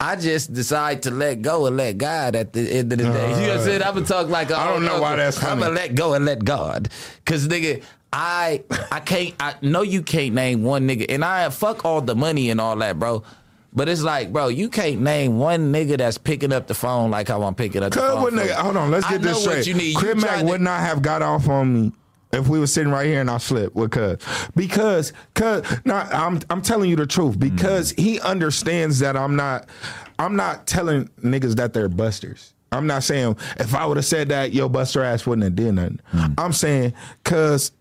I 0.00 0.16
just 0.16 0.52
decide 0.52 1.04
to 1.04 1.12
let 1.12 1.42
go 1.42 1.66
and 1.66 1.76
let 1.76 1.96
God 1.96 2.34
at 2.34 2.52
the 2.52 2.60
end 2.60 2.92
of 2.92 2.98
the 2.98 3.04
day. 3.04 3.10
you 3.10 3.12
know 3.12 3.42
what 3.42 3.50
I'm 3.50 3.58
uh, 3.58 3.64
saying? 3.64 3.82
I'm 3.82 3.94
gonna 3.94 4.06
talk 4.06 4.28
like 4.28 4.50
a 4.50 4.58
I 4.58 4.66
don't 4.66 4.84
know 4.84 5.00
why 5.00 5.14
that's 5.14 5.42
I'm 5.42 5.60
gonna 5.60 5.72
let 5.72 5.94
go 5.94 6.14
and 6.14 6.24
let 6.24 6.44
God, 6.44 6.88
cause 7.24 7.46
nigga. 7.46 7.82
I 8.14 8.62
I 8.90 9.00
can't 9.00 9.34
I 9.40 9.54
know 9.62 9.80
you 9.80 10.02
can't 10.02 10.34
name 10.34 10.64
one 10.64 10.86
nigga 10.86 11.06
and 11.08 11.24
I 11.24 11.48
fuck 11.48 11.86
all 11.86 12.02
the 12.02 12.14
money 12.14 12.50
and 12.50 12.60
all 12.60 12.76
that, 12.76 12.98
bro. 12.98 13.22
But 13.74 13.88
it's 13.88 14.02
like, 14.02 14.32
bro, 14.32 14.48
you 14.48 14.68
can't 14.68 15.00
name 15.00 15.38
one 15.38 15.72
nigga 15.72 15.96
that's 15.98 16.18
picking 16.18 16.52
up 16.52 16.66
the 16.66 16.74
phone 16.74 17.10
like 17.10 17.28
how 17.28 17.42
I'm 17.42 17.54
picking 17.54 17.82
up 17.82 17.92
the 17.92 18.00
phone. 18.00 18.36
have, 18.36 18.46
you. 18.46 18.54
hold 18.54 18.76
on, 18.76 18.90
let's 18.90 19.06
I 19.06 19.12
get 19.12 19.22
know 19.22 19.28
this 19.28 19.46
what 19.46 19.52
straight. 19.62 19.66
you 19.66 19.74
need. 19.74 19.96
Crip 19.96 20.18
Mac 20.18 20.40
to- 20.40 20.44
would 20.46 20.60
not 20.60 20.80
have 20.80 21.00
got 21.00 21.22
off 21.22 21.48
on 21.48 21.72
me 21.72 21.92
if 22.32 22.48
we 22.48 22.58
were 22.58 22.66
sitting 22.66 22.92
right 22.92 23.06
here 23.06 23.20
and 23.20 23.30
I 23.30 23.38
slipped 23.38 23.74
with 23.74 23.90
Cuz. 23.92 24.18
Because 24.54 25.12
Cuz 25.34 25.62
nah, 25.86 26.06
I'm 26.12 26.40
I'm 26.50 26.60
telling 26.62 26.90
you 26.90 26.96
the 26.96 27.06
truth. 27.06 27.38
Because 27.38 27.92
he 27.92 28.20
understands 28.20 28.98
that 28.98 29.16
I'm 29.16 29.36
not 29.36 29.68
I'm 30.18 30.36
not 30.36 30.66
telling 30.66 31.08
niggas 31.22 31.56
that 31.56 31.72
they're 31.72 31.88
busters. 31.88 32.52
I'm 32.72 32.86
not 32.86 33.02
saying 33.04 33.36
if 33.58 33.74
I 33.74 33.84
would 33.86 33.96
have 33.98 34.06
said 34.06 34.28
that, 34.30 34.52
your 34.54 34.68
buster 34.70 35.02
ass 35.02 35.26
wouldn't 35.26 35.44
have 35.44 35.54
did 35.56 35.72
nothing. 35.74 36.00
Mm. 36.12 36.34
I'm 36.38 36.52
saying 36.52 36.92
cause 37.24 37.72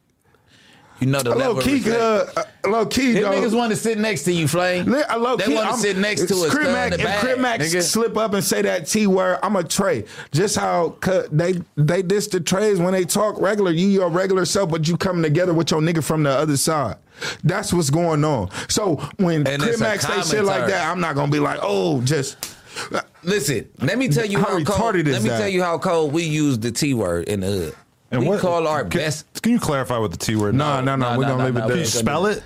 You 1.01 1.07
know 1.07 1.23
the 1.23 1.33
level 1.33 1.55
low 1.55 1.61
key, 1.61 1.91
uh, 1.91 1.95
uh, 1.95 2.43
low 2.69 2.85
key, 2.85 3.13
Them 3.13 3.23
though. 3.23 3.31
niggas 3.31 3.57
want 3.57 3.71
to 3.71 3.75
sit 3.75 3.97
next 3.97 4.21
to 4.25 4.31
you, 4.31 4.47
Flame. 4.47 4.93
Uh, 4.93 5.17
low 5.17 5.35
they 5.35 5.45
key, 5.45 5.55
want 5.55 5.71
to 5.71 5.77
sit 5.77 5.97
next 5.97 6.27
to 6.27 6.35
us. 6.35 6.53
Mac, 6.53 6.93
if 6.93 7.39
Mac 7.39 7.61
slip 7.63 8.15
up 8.17 8.35
and 8.35 8.43
say 8.43 8.61
that 8.61 8.85
T 8.87 9.07
word, 9.07 9.39
I'm 9.41 9.55
a 9.55 9.63
Trey. 9.63 10.05
Just 10.31 10.57
how 10.57 10.95
they 11.31 11.55
they 11.75 12.03
diss 12.03 12.27
the 12.27 12.39
Treys 12.39 12.79
when 12.79 12.93
they 12.93 13.03
talk 13.03 13.41
regular. 13.41 13.71
You 13.71 13.87
your 13.87 14.09
regular 14.09 14.45
self, 14.45 14.69
but 14.69 14.87
you 14.87 14.95
coming 14.95 15.23
together 15.23 15.55
with 15.55 15.71
your 15.71 15.81
nigga 15.81 16.03
from 16.03 16.21
the 16.21 16.29
other 16.29 16.55
side. 16.55 16.97
That's 17.43 17.73
what's 17.73 17.89
going 17.89 18.23
on. 18.23 18.51
So 18.69 18.97
when 19.17 19.43
Crip 19.43 19.79
Mac 19.79 20.01
say 20.01 20.21
shit 20.21 20.43
like 20.45 20.67
that, 20.67 20.87
I'm 20.87 20.99
not 20.99 21.15
gonna 21.15 21.31
be 21.31 21.39
like, 21.39 21.59
oh, 21.63 22.01
just. 22.01 22.37
Listen, 23.23 23.69
let 23.79 23.97
me 23.97 24.07
tell 24.07 24.25
you 24.25 24.37
How 24.39 24.57
how, 24.57 24.63
cold. 24.63 24.95
Let 24.95 25.05
me 25.21 25.29
that? 25.29 25.39
tell 25.39 25.49
you 25.49 25.61
how 25.61 25.77
cold 25.77 26.13
we 26.13 26.23
use 26.23 26.57
the 26.57 26.71
T 26.71 26.93
word 26.93 27.27
in 27.27 27.41
the 27.41 27.47
hood. 27.47 27.75
We 28.19 28.27
what- 28.27 28.39
call 28.41 28.67
our 28.67 28.81
can, 28.81 28.89
best. 28.99 29.41
Can 29.41 29.51
you 29.53 29.59
clarify 29.59 29.97
what 29.97 30.11
the 30.11 30.17
T 30.17 30.35
word? 30.35 30.55
No, 30.55 30.81
no, 30.81 30.95
no, 30.95 31.13
no, 31.13 31.17
we're 31.17 31.23
no, 31.25 31.29
gonna 31.31 31.37
no, 31.37 31.45
leave 31.45 31.53
no, 31.55 31.59
it 31.59 31.67
there. 31.67 31.69
Can 31.69 31.79
you 31.79 31.85
spell 31.85 32.25
it? 32.25 32.43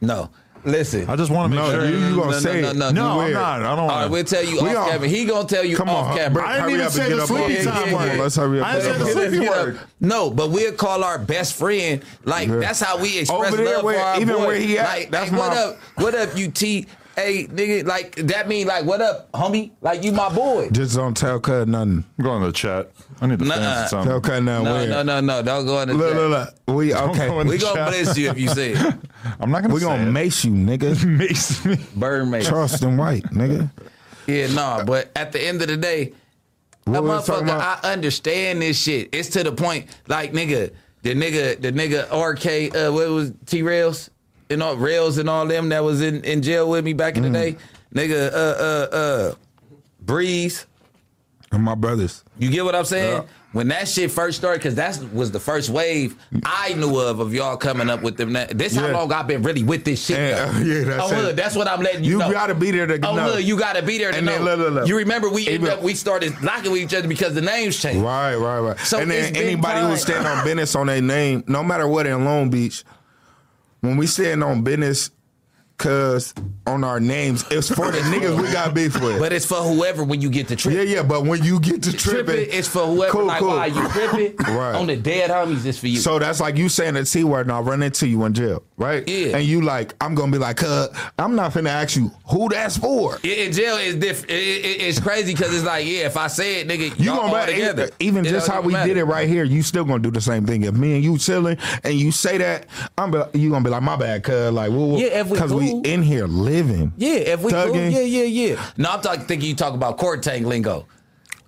No, 0.00 0.30
listen. 0.64 1.08
I 1.08 1.16
just 1.16 1.30
want 1.30 1.52
to 1.52 1.56
make 1.58 1.64
No, 1.66 1.72
sure. 1.72 1.88
you, 1.88 1.96
you 1.96 2.16
gonna 2.16 2.30
no, 2.32 2.38
say 2.38 2.60
no, 2.62 2.68
it. 2.70 2.76
no, 2.76 2.90
No, 2.90 3.14
no. 3.16 3.20
I'm 3.22 3.32
not. 3.32 3.62
I 3.62 3.76
don't 3.76 3.78
All 3.78 3.88
right, 3.88 4.00
want 4.02 4.10
we'll 4.12 4.24
tell 4.24 4.44
you 4.44 4.62
We 4.62 4.68
off 4.70 4.76
all- 4.76 4.90
camera. 4.90 5.08
He 5.08 5.24
gonna 5.24 5.48
tell 5.48 5.64
you 5.64 5.76
Come 5.76 5.88
off 5.88 6.06
on, 6.12 6.16
camera. 6.16 6.46
I 6.46 6.52
didn't 6.52 6.62
Hurry 6.62 6.74
even 6.74 6.86
up 6.86 6.92
say 6.92 7.12
the 7.12 7.26
sleepy 7.26 7.64
time 7.64 7.74
Come 7.84 7.94
on, 7.94 8.08
word. 8.08 8.18
Let's 8.20 8.36
hurry 8.36 8.60
up. 8.60 8.66
I 8.66 8.74
and 8.74 8.82
didn't 8.82 8.98
get 8.98 9.06
say 9.06 9.10
up 9.24 9.30
the 9.30 9.36
sleepy 9.36 9.48
word. 9.48 9.80
No, 10.00 10.30
but 10.30 10.50
we'll 10.50 10.72
call 10.72 11.02
our 11.02 11.18
best 11.18 11.54
friend. 11.54 12.02
Like 12.24 12.48
Yeah. 12.48 12.56
that's 12.56 12.80
how 12.80 12.98
we 12.98 13.18
express 13.18 13.52
Over 13.52 13.56
there 13.56 13.76
love 13.76 13.84
where- 13.84 13.98
for 13.98 14.04
our 14.04 14.20
even 14.20 14.36
boy. 14.36 14.46
where 14.46 14.56
he 14.56 14.78
at, 14.78 14.84
Like, 14.88 15.10
that's 15.10 15.30
hey, 15.30 15.36
what 15.36 15.56
up? 15.56 15.76
What 15.96 16.14
up, 16.14 16.36
you 16.36 16.50
T? 16.50 16.86
Hey, 17.16 17.46
nigga, 17.46 17.84
like 17.86 18.14
that 18.16 18.46
mean 18.48 18.66
like 18.66 18.84
what 18.84 19.00
up, 19.00 19.32
homie? 19.32 19.72
Like 19.80 20.04
you 20.04 20.12
my 20.12 20.32
boy. 20.34 20.68
Just 20.70 20.94
don't 20.96 21.16
tell 21.16 21.40
cuz 21.40 21.66
nothing. 21.66 22.04
I'm 22.18 22.24
going 22.24 22.40
to 22.42 22.46
the 22.48 22.52
chat. 22.52 22.90
I 23.20 23.26
need 23.26 23.38
the 23.38 23.44
Nuh-uh. 23.46 23.56
fans 23.58 23.90
to 23.90 23.96
tell 23.96 24.04
Tell 24.04 24.14
me. 24.16 24.20
cuz 24.20 24.40
nothing. 24.42 24.64
No, 24.64 24.74
Where? 24.74 24.88
no, 24.88 25.02
no, 25.02 25.20
no. 25.20 25.42
Don't 25.42 25.66
go 25.66 25.80
in 25.80 25.88
the 25.88 25.94
Look, 25.94 26.12
chat. 26.12 26.16
look, 26.16 26.30
look. 26.66 26.76
We 26.76 26.94
okay. 26.94 27.26
go 27.28 27.40
in 27.40 27.48
We 27.48 27.58
gonna 27.58 27.74
chat. 27.74 27.88
bless 27.88 28.18
you 28.18 28.30
if 28.30 28.38
you 28.38 28.48
say 28.48 28.72
it. 28.72 28.94
I'm 29.40 29.50
not 29.50 29.62
gonna. 29.62 29.74
We 29.74 29.80
say 29.80 29.86
gonna 29.86 30.02
it. 30.06 30.12
mace 30.12 30.44
you, 30.44 30.52
nigga. 30.52 31.04
mace 31.18 31.64
me. 31.64 31.76
Bird 31.96 32.28
mate. 32.28 32.44
Charleston 32.44 32.96
White, 32.96 33.24
nigga. 33.24 33.70
Yeah, 34.26 34.48
nah. 34.52 34.84
But 34.84 35.10
at 35.16 35.32
the 35.32 35.40
end 35.42 35.62
of 35.62 35.68
the 35.68 35.76
day, 35.76 36.12
a 36.86 36.90
we 36.90 37.00
was 37.00 37.26
talking 37.26 37.46
motherfucker. 37.48 37.80
I 37.84 37.92
understand 37.92 38.62
this 38.62 38.80
shit. 38.80 39.08
It's 39.12 39.28
to 39.30 39.42
the 39.44 39.52
point, 39.52 39.86
like 40.08 40.32
nigga, 40.32 40.72
the 41.02 41.14
nigga, 41.14 41.60
the 41.60 41.72
nigga 41.72 42.04
RK, 42.12 42.74
uh, 42.76 42.92
what 42.92 43.08
was 43.08 43.32
T 43.46 43.62
Rails 43.62 44.10
and 44.50 44.62
all 44.62 44.76
Rails 44.76 45.18
and 45.18 45.28
all 45.28 45.46
them 45.46 45.68
that 45.70 45.82
was 45.84 46.00
in, 46.00 46.22
in 46.24 46.42
jail 46.42 46.68
with 46.70 46.84
me 46.84 46.92
back 46.92 47.16
in 47.16 47.24
Mm. 47.24 47.32
the 47.32 47.38
day, 47.38 47.56
nigga, 47.94 48.32
uh, 48.32 48.36
uh, 48.36 48.96
uh, 48.96 49.34
Breeze. 50.00 50.66
And 51.52 51.62
my 51.62 51.74
brothers. 51.74 52.24
You 52.38 52.50
get 52.50 52.64
what 52.64 52.74
I'm 52.74 52.84
saying? 52.84 53.22
Yeah. 53.22 53.28
When 53.52 53.68
that 53.68 53.88
shit 53.88 54.10
first 54.10 54.36
started, 54.36 54.58
because 54.58 54.74
that 54.74 55.00
was 55.14 55.30
the 55.30 55.40
first 55.40 55.70
wave 55.70 56.14
I 56.44 56.74
knew 56.74 56.98
of 56.98 57.20
of 57.20 57.32
y'all 57.32 57.56
coming 57.56 57.88
up 57.88 58.02
with 58.02 58.18
them. 58.18 58.34
This 58.50 58.76
how 58.76 58.88
long 58.92 59.10
I've 59.12 59.26
been 59.26 59.42
really 59.42 59.62
with 59.62 59.82
this 59.84 60.04
shit. 60.04 60.18
Yeah, 60.18 60.58
yeah, 60.62 60.84
that's 60.84 61.10
oh, 61.12 61.16
look, 61.22 61.36
that's 61.36 61.56
what 61.56 61.66
I'm 61.66 61.80
letting 61.80 62.04
you, 62.04 62.12
You 62.12 62.18
know. 62.18 62.26
You 62.26 62.32
gotta 62.34 62.54
be 62.54 62.70
there 62.72 62.86
to 62.86 62.94
Oh, 63.06 63.14
know. 63.16 63.26
look, 63.28 63.44
you 63.44 63.58
gotta 63.58 63.80
be 63.82 63.96
there 63.96 64.10
to 64.10 64.16
And 64.18 64.26
know. 64.26 64.32
then 64.32 64.44
look, 64.44 64.58
look, 64.58 64.72
look. 64.74 64.88
You 64.88 64.96
remember 64.98 65.30
we 65.30 65.48
ended 65.48 65.70
up, 65.70 65.80
we 65.82 65.94
started 65.94 66.38
locking 66.42 66.70
with 66.72 66.82
each 66.82 66.92
other 66.92 67.08
because 67.08 67.32
the 67.32 67.40
names 67.40 67.80
changed. 67.80 68.02
Right, 68.02 68.34
right, 68.34 68.60
right. 68.60 68.78
So 68.80 68.98
and 68.98 69.10
then 69.10 69.34
anybody 69.34 69.80
who 69.80 69.86
time. 69.88 69.96
stand 69.96 70.26
on 70.26 70.44
business 70.44 70.74
on 70.74 70.88
their 70.88 71.00
name, 71.00 71.42
no 71.46 71.62
matter 71.64 71.88
what 71.88 72.06
in 72.06 72.26
Long 72.26 72.50
Beach, 72.50 72.84
when 73.86 73.96
we 73.96 74.06
stand 74.06 74.42
on 74.42 74.62
business, 74.62 75.10
cause 75.78 76.34
on 76.66 76.82
our 76.84 76.98
names, 77.00 77.44
it's 77.50 77.68
for 77.68 77.90
the 77.92 77.98
niggas 77.98 78.40
we 78.40 78.50
got 78.52 78.74
beef 78.74 79.00
with. 79.00 79.18
But 79.20 79.32
it's 79.32 79.46
for 79.46 79.56
whoever 79.56 80.02
when 80.04 80.20
you 80.20 80.30
get 80.30 80.48
to 80.48 80.56
trip. 80.56 80.74
yeah, 80.74 80.82
yeah. 80.82 81.02
But 81.02 81.24
when 81.24 81.42
you 81.44 81.60
get 81.60 81.82
to 81.84 81.92
tripping, 81.92 82.24
Tripping, 82.34 82.48
it's 82.58 82.66
for 82.68 82.86
whoever. 82.86 83.12
Cool, 83.12 83.24
like, 83.26 83.38
cool. 83.38 83.48
why 83.48 83.66
you 83.66 83.88
tripping? 83.90 84.34
Right. 84.56 84.74
On 84.76 84.86
the 84.86 84.96
dead 84.96 85.28
homies, 85.30 85.66
it's 85.66 85.78
for 85.78 85.86
you. 85.88 85.98
So 85.98 86.18
that's 86.18 86.40
like 86.40 86.56
you 86.56 86.68
saying 86.68 86.94
the 86.94 87.04
T 87.04 87.24
word 87.24 87.42
and 87.46 87.52
I 87.52 87.60
run 87.60 87.82
into 87.82 88.06
you 88.08 88.24
in 88.24 88.32
jail, 88.32 88.62
right? 88.76 89.06
Yeah. 89.08 89.36
And 89.36 89.44
you 89.46 89.60
like, 89.60 89.94
I'm 90.00 90.14
gonna 90.14 90.32
be 90.32 90.38
like, 90.38 90.62
uh, 90.62 90.88
I'm 91.18 91.34
not 91.34 91.52
finna 91.52 91.68
ask 91.68 91.94
you 91.96 92.10
who 92.30 92.48
that's 92.48 92.76
for. 92.78 93.18
in 93.22 93.30
in 93.30 93.52
jail 93.52 93.76
is 93.76 93.96
different. 93.96 94.30
It, 94.30 94.34
it, 94.64 94.80
it's 94.82 94.98
crazy 95.00 95.32
because 95.34 95.54
it's 95.54 95.64
like, 95.64 95.84
yeah, 95.86 96.06
if 96.06 96.16
I 96.16 96.28
say 96.28 96.60
it, 96.60 96.68
nigga, 96.68 96.98
You 96.98 97.06
gonna 97.10 97.32
all 97.34 97.46
together. 97.46 97.90
even 98.00 98.24
It 98.24 98.30
just 98.30 98.48
how 98.48 98.60
we 98.62 98.72
matter. 98.72 98.88
did 98.88 98.96
it 98.98 99.04
right 99.04 99.28
here, 99.28 99.44
you 99.44 99.62
still 99.62 99.84
gonna 99.84 99.98
do 100.02 100.10
the 100.10 100.20
same 100.20 100.46
thing. 100.46 100.62
If 100.62 100.74
me 100.74 100.94
and 100.94 101.04
you 101.04 101.18
chilling 101.18 101.58
and 101.84 101.94
you 101.94 102.10
say 102.12 102.38
that, 102.38 102.66
I'm 102.96 103.10
be, 103.10 103.22
you 103.34 103.50
gonna 103.50 103.64
be 103.64 103.70
like, 103.70 103.82
my 103.82 103.96
bad, 103.96 104.22
cuz 104.22 104.52
like, 104.52 104.70
Yeah, 104.70 105.20
if 105.20 105.50
we 105.50 105.65
because 105.66 105.82
we 105.82 105.82
cool. 105.82 105.92
in 105.92 106.02
here 106.02 106.26
living. 106.26 106.92
Yeah, 106.96 107.10
if 107.14 107.42
we 107.42 107.52
cool, 107.52 107.74
yeah, 107.76 108.00
yeah, 108.00 108.22
yeah. 108.24 108.70
No, 108.76 108.90
I'm 108.90 109.00
talking. 109.00 109.24
Thinking 109.26 109.48
you 109.48 109.54
talk 109.56 109.74
about 109.74 109.98
court 109.98 110.22
tank 110.22 110.46
lingo. 110.46 110.86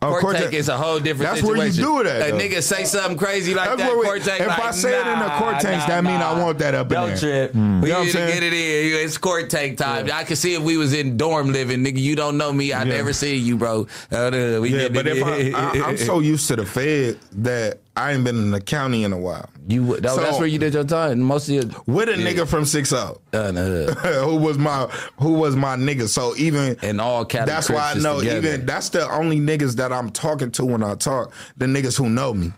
Oh, 0.00 0.10
court 0.10 0.20
court 0.22 0.36
tank 0.36 0.44
tank- 0.50 0.54
is 0.60 0.68
a 0.68 0.76
whole 0.76 1.00
different 1.00 1.32
That's 1.32 1.42
where 1.42 1.66
you 1.66 1.72
do 1.72 2.00
it 2.00 2.06
at, 2.06 2.28
A 2.28 2.30
though. 2.30 2.38
nigga 2.38 2.62
say 2.62 2.84
something 2.84 3.16
crazy 3.18 3.52
like 3.52 3.68
That's 3.70 3.82
that. 3.82 3.96
we- 3.98 4.04
court 4.04 4.22
tank. 4.22 4.40
if 4.42 4.46
like, 4.46 4.60
I 4.62 4.70
say 4.70 4.94
it 4.94 5.00
in 5.08 5.18
the 5.18 5.26
nah, 5.26 5.38
court 5.40 5.54
tanks, 5.58 5.88
nah, 5.88 5.94
that 5.96 6.04
mean 6.04 6.20
I 6.20 6.40
want 6.40 6.58
that 6.60 6.74
up 6.76 6.86
in 6.86 6.94
Don't 6.94 7.08
there. 7.08 7.18
trip. 7.48 7.52
Mm. 7.52 7.80
We 7.82 7.88
You 7.88 7.94
know 7.94 8.04
need 8.04 8.14
what 8.14 8.22
I'm 8.22 8.28
to 8.28 8.32
get 8.34 8.42
it 8.44 8.52
in. 8.52 9.04
It's 9.04 9.18
court 9.18 9.50
tank 9.50 9.76
time. 9.76 10.08
I 10.12 10.22
can 10.22 10.36
see 10.36 10.54
if 10.54 10.62
we 10.62 10.76
was 10.76 10.92
in 10.94 11.16
dorm 11.16 11.52
living, 11.52 11.80
nigga. 11.84 11.98
You 11.98 12.14
don't 12.14 12.38
know 12.38 12.52
me. 12.52 12.72
I 12.72 12.84
Yeah. 12.84 12.94
never 12.96 13.12
seen 13.12 13.44
you, 13.44 13.56
bro. 13.56 13.88
Uh, 14.12 14.58
we 14.62 14.68
Yeah, 14.68 14.78
get 14.88 14.92
but 14.94 15.08
if 15.08 15.24
I. 15.24 15.50
I, 15.50 15.82
I'm 15.88 15.96
so 15.96 16.20
used 16.20 16.46
to 16.46 16.54
the 16.54 16.64
Fed 16.64 17.18
that 17.32 17.78
I 17.98 18.12
ain't 18.12 18.24
been 18.24 18.36
in 18.36 18.50
the 18.52 18.60
county 18.60 19.02
in 19.04 19.12
a 19.12 19.18
while. 19.18 19.48
You 19.66 19.82
would- 19.82 20.02
that- 20.02 20.14
So- 20.14 20.20
that's 20.22 20.38
where 20.38 20.46
you 20.46 20.58
did 20.58 20.72
your 20.74 20.84
time. 20.84 21.20
Most 21.20 21.48
of 21.48 21.54
your 21.54 21.64
With 21.86 22.08
a 22.08 22.12
nigga 22.12 22.46
from 22.46 22.64
Six 22.64 22.92
Up, 22.92 23.20
uh, 23.32 23.50
no, 23.50 23.86
who 24.24 24.36
was 24.36 24.56
my 24.56 24.86
who 25.18 25.32
was 25.32 25.56
my 25.56 25.76
nigga. 25.76 26.08
So 26.08 26.34
even 26.36 26.76
and 26.82 27.00
all 27.00 27.24
that's 27.24 27.68
why 27.68 27.92
I 27.92 27.94
know. 27.94 28.20
together. 28.20 28.38
Even 28.38 28.66
that's 28.66 28.88
the 28.90 29.10
only 29.10 29.40
niggas 29.40 29.76
that 29.76 29.92
I'm 29.92 30.10
talking 30.10 30.50
to 30.52 30.64
when 30.64 30.82
I 30.82 30.94
talk. 30.94 31.32
The 31.56 31.66
niggas 31.66 31.96
who 31.98 32.08
know 32.08 32.32
me. 32.34 32.52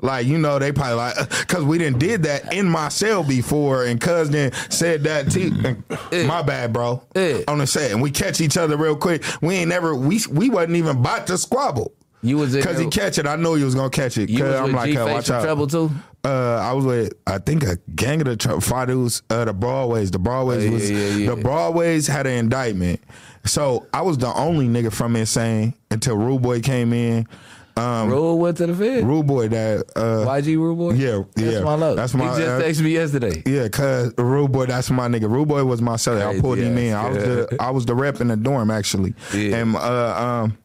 Like 0.00 0.26
you 0.26 0.36
know, 0.38 0.58
they 0.58 0.70
probably 0.70 0.96
like 0.96 1.14
because 1.40 1.64
we 1.64 1.78
didn't 1.78 1.98
did 1.98 2.24
that 2.24 2.52
in 2.52 2.68
my 2.68 2.88
cell 2.90 3.22
before, 3.22 3.84
and 3.84 3.98
cuz 4.00 4.28
then 4.30 4.52
said 4.68 5.04
that 5.04 5.30
to 5.32 6.24
my 6.26 6.42
bad, 6.42 6.72
bro. 6.72 7.02
On 7.48 7.58
the 7.58 7.66
set, 7.66 7.90
and 7.90 8.02
we 8.02 8.10
catch 8.10 8.40
each 8.40 8.56
other 8.56 8.76
real 8.76 8.96
quick. 8.96 9.24
We 9.40 9.54
ain't 9.56 9.68
never 9.70 9.94
we 9.94 10.20
we 10.30 10.50
wasn't 10.50 10.76
even 10.76 10.96
about 10.98 11.26
to 11.28 11.38
squabble. 11.38 11.92
You 12.24 12.38
was 12.38 12.54
because 12.56 12.78
he 12.78 12.88
catch 12.88 13.18
it. 13.18 13.26
I 13.26 13.36
know 13.36 13.54
he 13.54 13.62
was 13.64 13.74
gonna 13.74 13.90
catch 13.90 14.16
it. 14.18 14.28
You 14.30 14.44
was 14.44 14.54
I'm 14.54 14.64
with 14.64 14.74
like, 14.74 14.90
G-Face 14.90 15.06
"Hey, 15.06 15.12
watch 15.12 15.30
out. 15.30 15.42
Treble 15.44 15.66
too? 15.66 15.90
Uh, 16.24 16.56
I 16.56 16.72
was 16.72 16.84
with 16.86 17.12
I 17.26 17.38
think 17.38 17.62
a 17.64 17.76
gang 17.94 18.20
of 18.22 18.26
the 18.26 18.36
tr- 18.36 18.60
five 18.60 18.88
dudes, 18.88 19.22
uh, 19.30 19.44
the 19.44 19.52
Broadways. 19.52 20.10
The 20.10 20.18
Broadways 20.18 20.62
Oh, 20.62 20.66
yeah, 20.66 20.70
was 20.72 20.90
yeah, 20.90 21.06
yeah. 21.16 21.30
the 21.34 21.36
Broadways 21.36 22.06
had 22.06 22.26
an 22.26 22.32
indictment. 22.32 23.00
So 23.44 23.86
I 23.92 24.00
was 24.02 24.16
the 24.18 24.32
only 24.32 24.66
nigga 24.68 24.90
from 24.92 25.16
Insane 25.16 25.74
until 25.90 26.16
Rude 26.16 26.40
Boy 26.40 26.60
came 26.60 26.92
in. 26.94 27.28
Um, 27.76 28.08
Rule 28.08 28.38
went 28.38 28.56
to 28.58 28.68
the 28.68 28.74
Fed. 28.74 29.04
Rule 29.04 29.24
Boy 29.24 29.48
that 29.48 29.84
uh, 29.96 30.24
YG 30.26 30.56
Rule 30.56 30.76
Boy. 30.76 30.92
yeah, 30.92 31.22
That's 31.34 31.54
yeah. 31.56 31.60
my 31.60 31.74
love. 31.74 31.96
That's 31.96 32.14
my. 32.14 32.30
He 32.32 32.40
just 32.40 32.48
uh, 32.48 32.62
texted 32.62 32.82
me 32.84 32.90
yesterday. 32.92 33.42
yeah, 33.44 33.68
cause 33.68 34.14
Rude 34.16 34.52
Boy, 34.52 34.66
that's 34.66 34.90
my 34.90 35.08
nigga. 35.08 35.28
Rule 35.28 35.44
Boy 35.44 35.64
was 35.64 35.82
my 35.82 35.96
celly. 35.96 36.24
I 36.24 36.40
pulled 36.40 36.54
Crazy 36.58 36.70
him 36.70 36.78
in. 36.78 36.92
ass, 36.94 37.04
I 37.04 37.08
was 37.10 37.24
the 37.24 37.56
I 37.60 37.70
was 37.70 37.84
the 37.86 37.94
rep 37.96 38.20
in 38.20 38.28
the 38.28 38.36
dorm 38.36 38.70
actually. 38.70 39.12
Yeah. 39.34 39.56
And 39.56 39.74
uh, 39.76 40.16
um, 40.44 40.58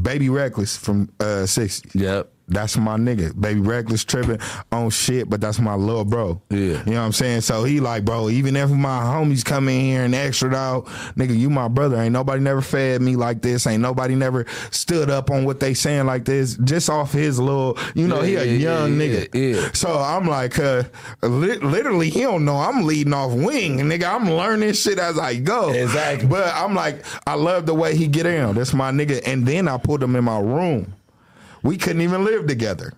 Baby 0.00 0.28
Reckless 0.28 0.76
from 0.76 1.10
uh, 1.20 1.46
60. 1.46 1.98
Yep. 1.98 2.33
That's 2.46 2.76
my 2.76 2.96
nigga. 2.96 3.38
Baby 3.40 3.60
Reckless 3.60 4.04
tripping 4.04 4.38
on 4.70 4.90
shit, 4.90 5.30
but 5.30 5.40
that's 5.40 5.58
my 5.58 5.74
little 5.74 6.04
bro. 6.04 6.42
Yeah. 6.50 6.58
You 6.58 6.72
know 6.74 6.92
what 6.92 6.98
I'm 7.06 7.12
saying? 7.12 7.40
So 7.40 7.64
he 7.64 7.80
like, 7.80 8.04
bro, 8.04 8.28
even 8.28 8.54
if 8.56 8.70
my 8.70 9.00
homies 9.00 9.44
come 9.44 9.68
in 9.68 9.80
here 9.80 10.04
and 10.04 10.14
extra 10.14 10.54
out, 10.54 10.86
nigga, 11.16 11.36
you 11.36 11.48
my 11.48 11.68
brother. 11.68 11.96
Ain't 12.00 12.12
nobody 12.12 12.40
never 12.42 12.60
fed 12.60 13.00
me 13.00 13.16
like 13.16 13.40
this. 13.40 13.66
Ain't 13.66 13.80
nobody 13.82 14.14
never 14.14 14.44
stood 14.70 15.08
up 15.08 15.30
on 15.30 15.44
what 15.44 15.58
they 15.60 15.72
saying 15.74 16.06
like 16.06 16.24
this. 16.26 16.56
Just 16.58 16.90
off 16.90 17.12
his 17.12 17.38
little, 17.40 17.78
you 17.94 18.06
know, 18.06 18.20
he 18.20 18.34
Yeah, 18.34 18.40
a 18.40 18.44
yeah, 18.44 18.52
young 18.58 19.00
yeah, 19.00 19.06
nigga. 19.06 19.28
yeah, 19.34 19.60
yeah. 19.62 19.70
So 19.72 19.98
I'm 19.98 20.26
like, 20.26 20.58
uh, 20.58 20.82
li- 21.22 21.58
literally, 21.58 22.10
he 22.10 22.20
don't 22.20 22.44
know 22.44 22.56
I'm 22.56 22.84
leading 22.84 23.14
off 23.14 23.32
wing, 23.32 23.78
nigga. 23.78 24.04
I'm 24.14 24.30
learning 24.30 24.74
shit 24.74 24.98
as 24.98 25.18
I 25.18 25.36
go. 25.36 25.70
Exactly. 25.72 26.26
But 26.28 26.52
I'm 26.54 26.74
like, 26.74 27.04
I 27.26 27.34
love 27.34 27.64
the 27.66 27.74
way 27.74 27.96
he 27.96 28.06
get 28.06 28.26
in. 28.26 28.54
That's 28.54 28.74
my 28.74 28.90
nigga. 28.90 29.22
And 29.26 29.46
then 29.46 29.66
I 29.66 29.78
put 29.78 30.02
him 30.02 30.14
in 30.14 30.24
my 30.24 30.38
room. 30.38 30.92
We 31.64 31.78
couldn't 31.78 32.02
even 32.02 32.24
live 32.24 32.46
together. 32.46 32.92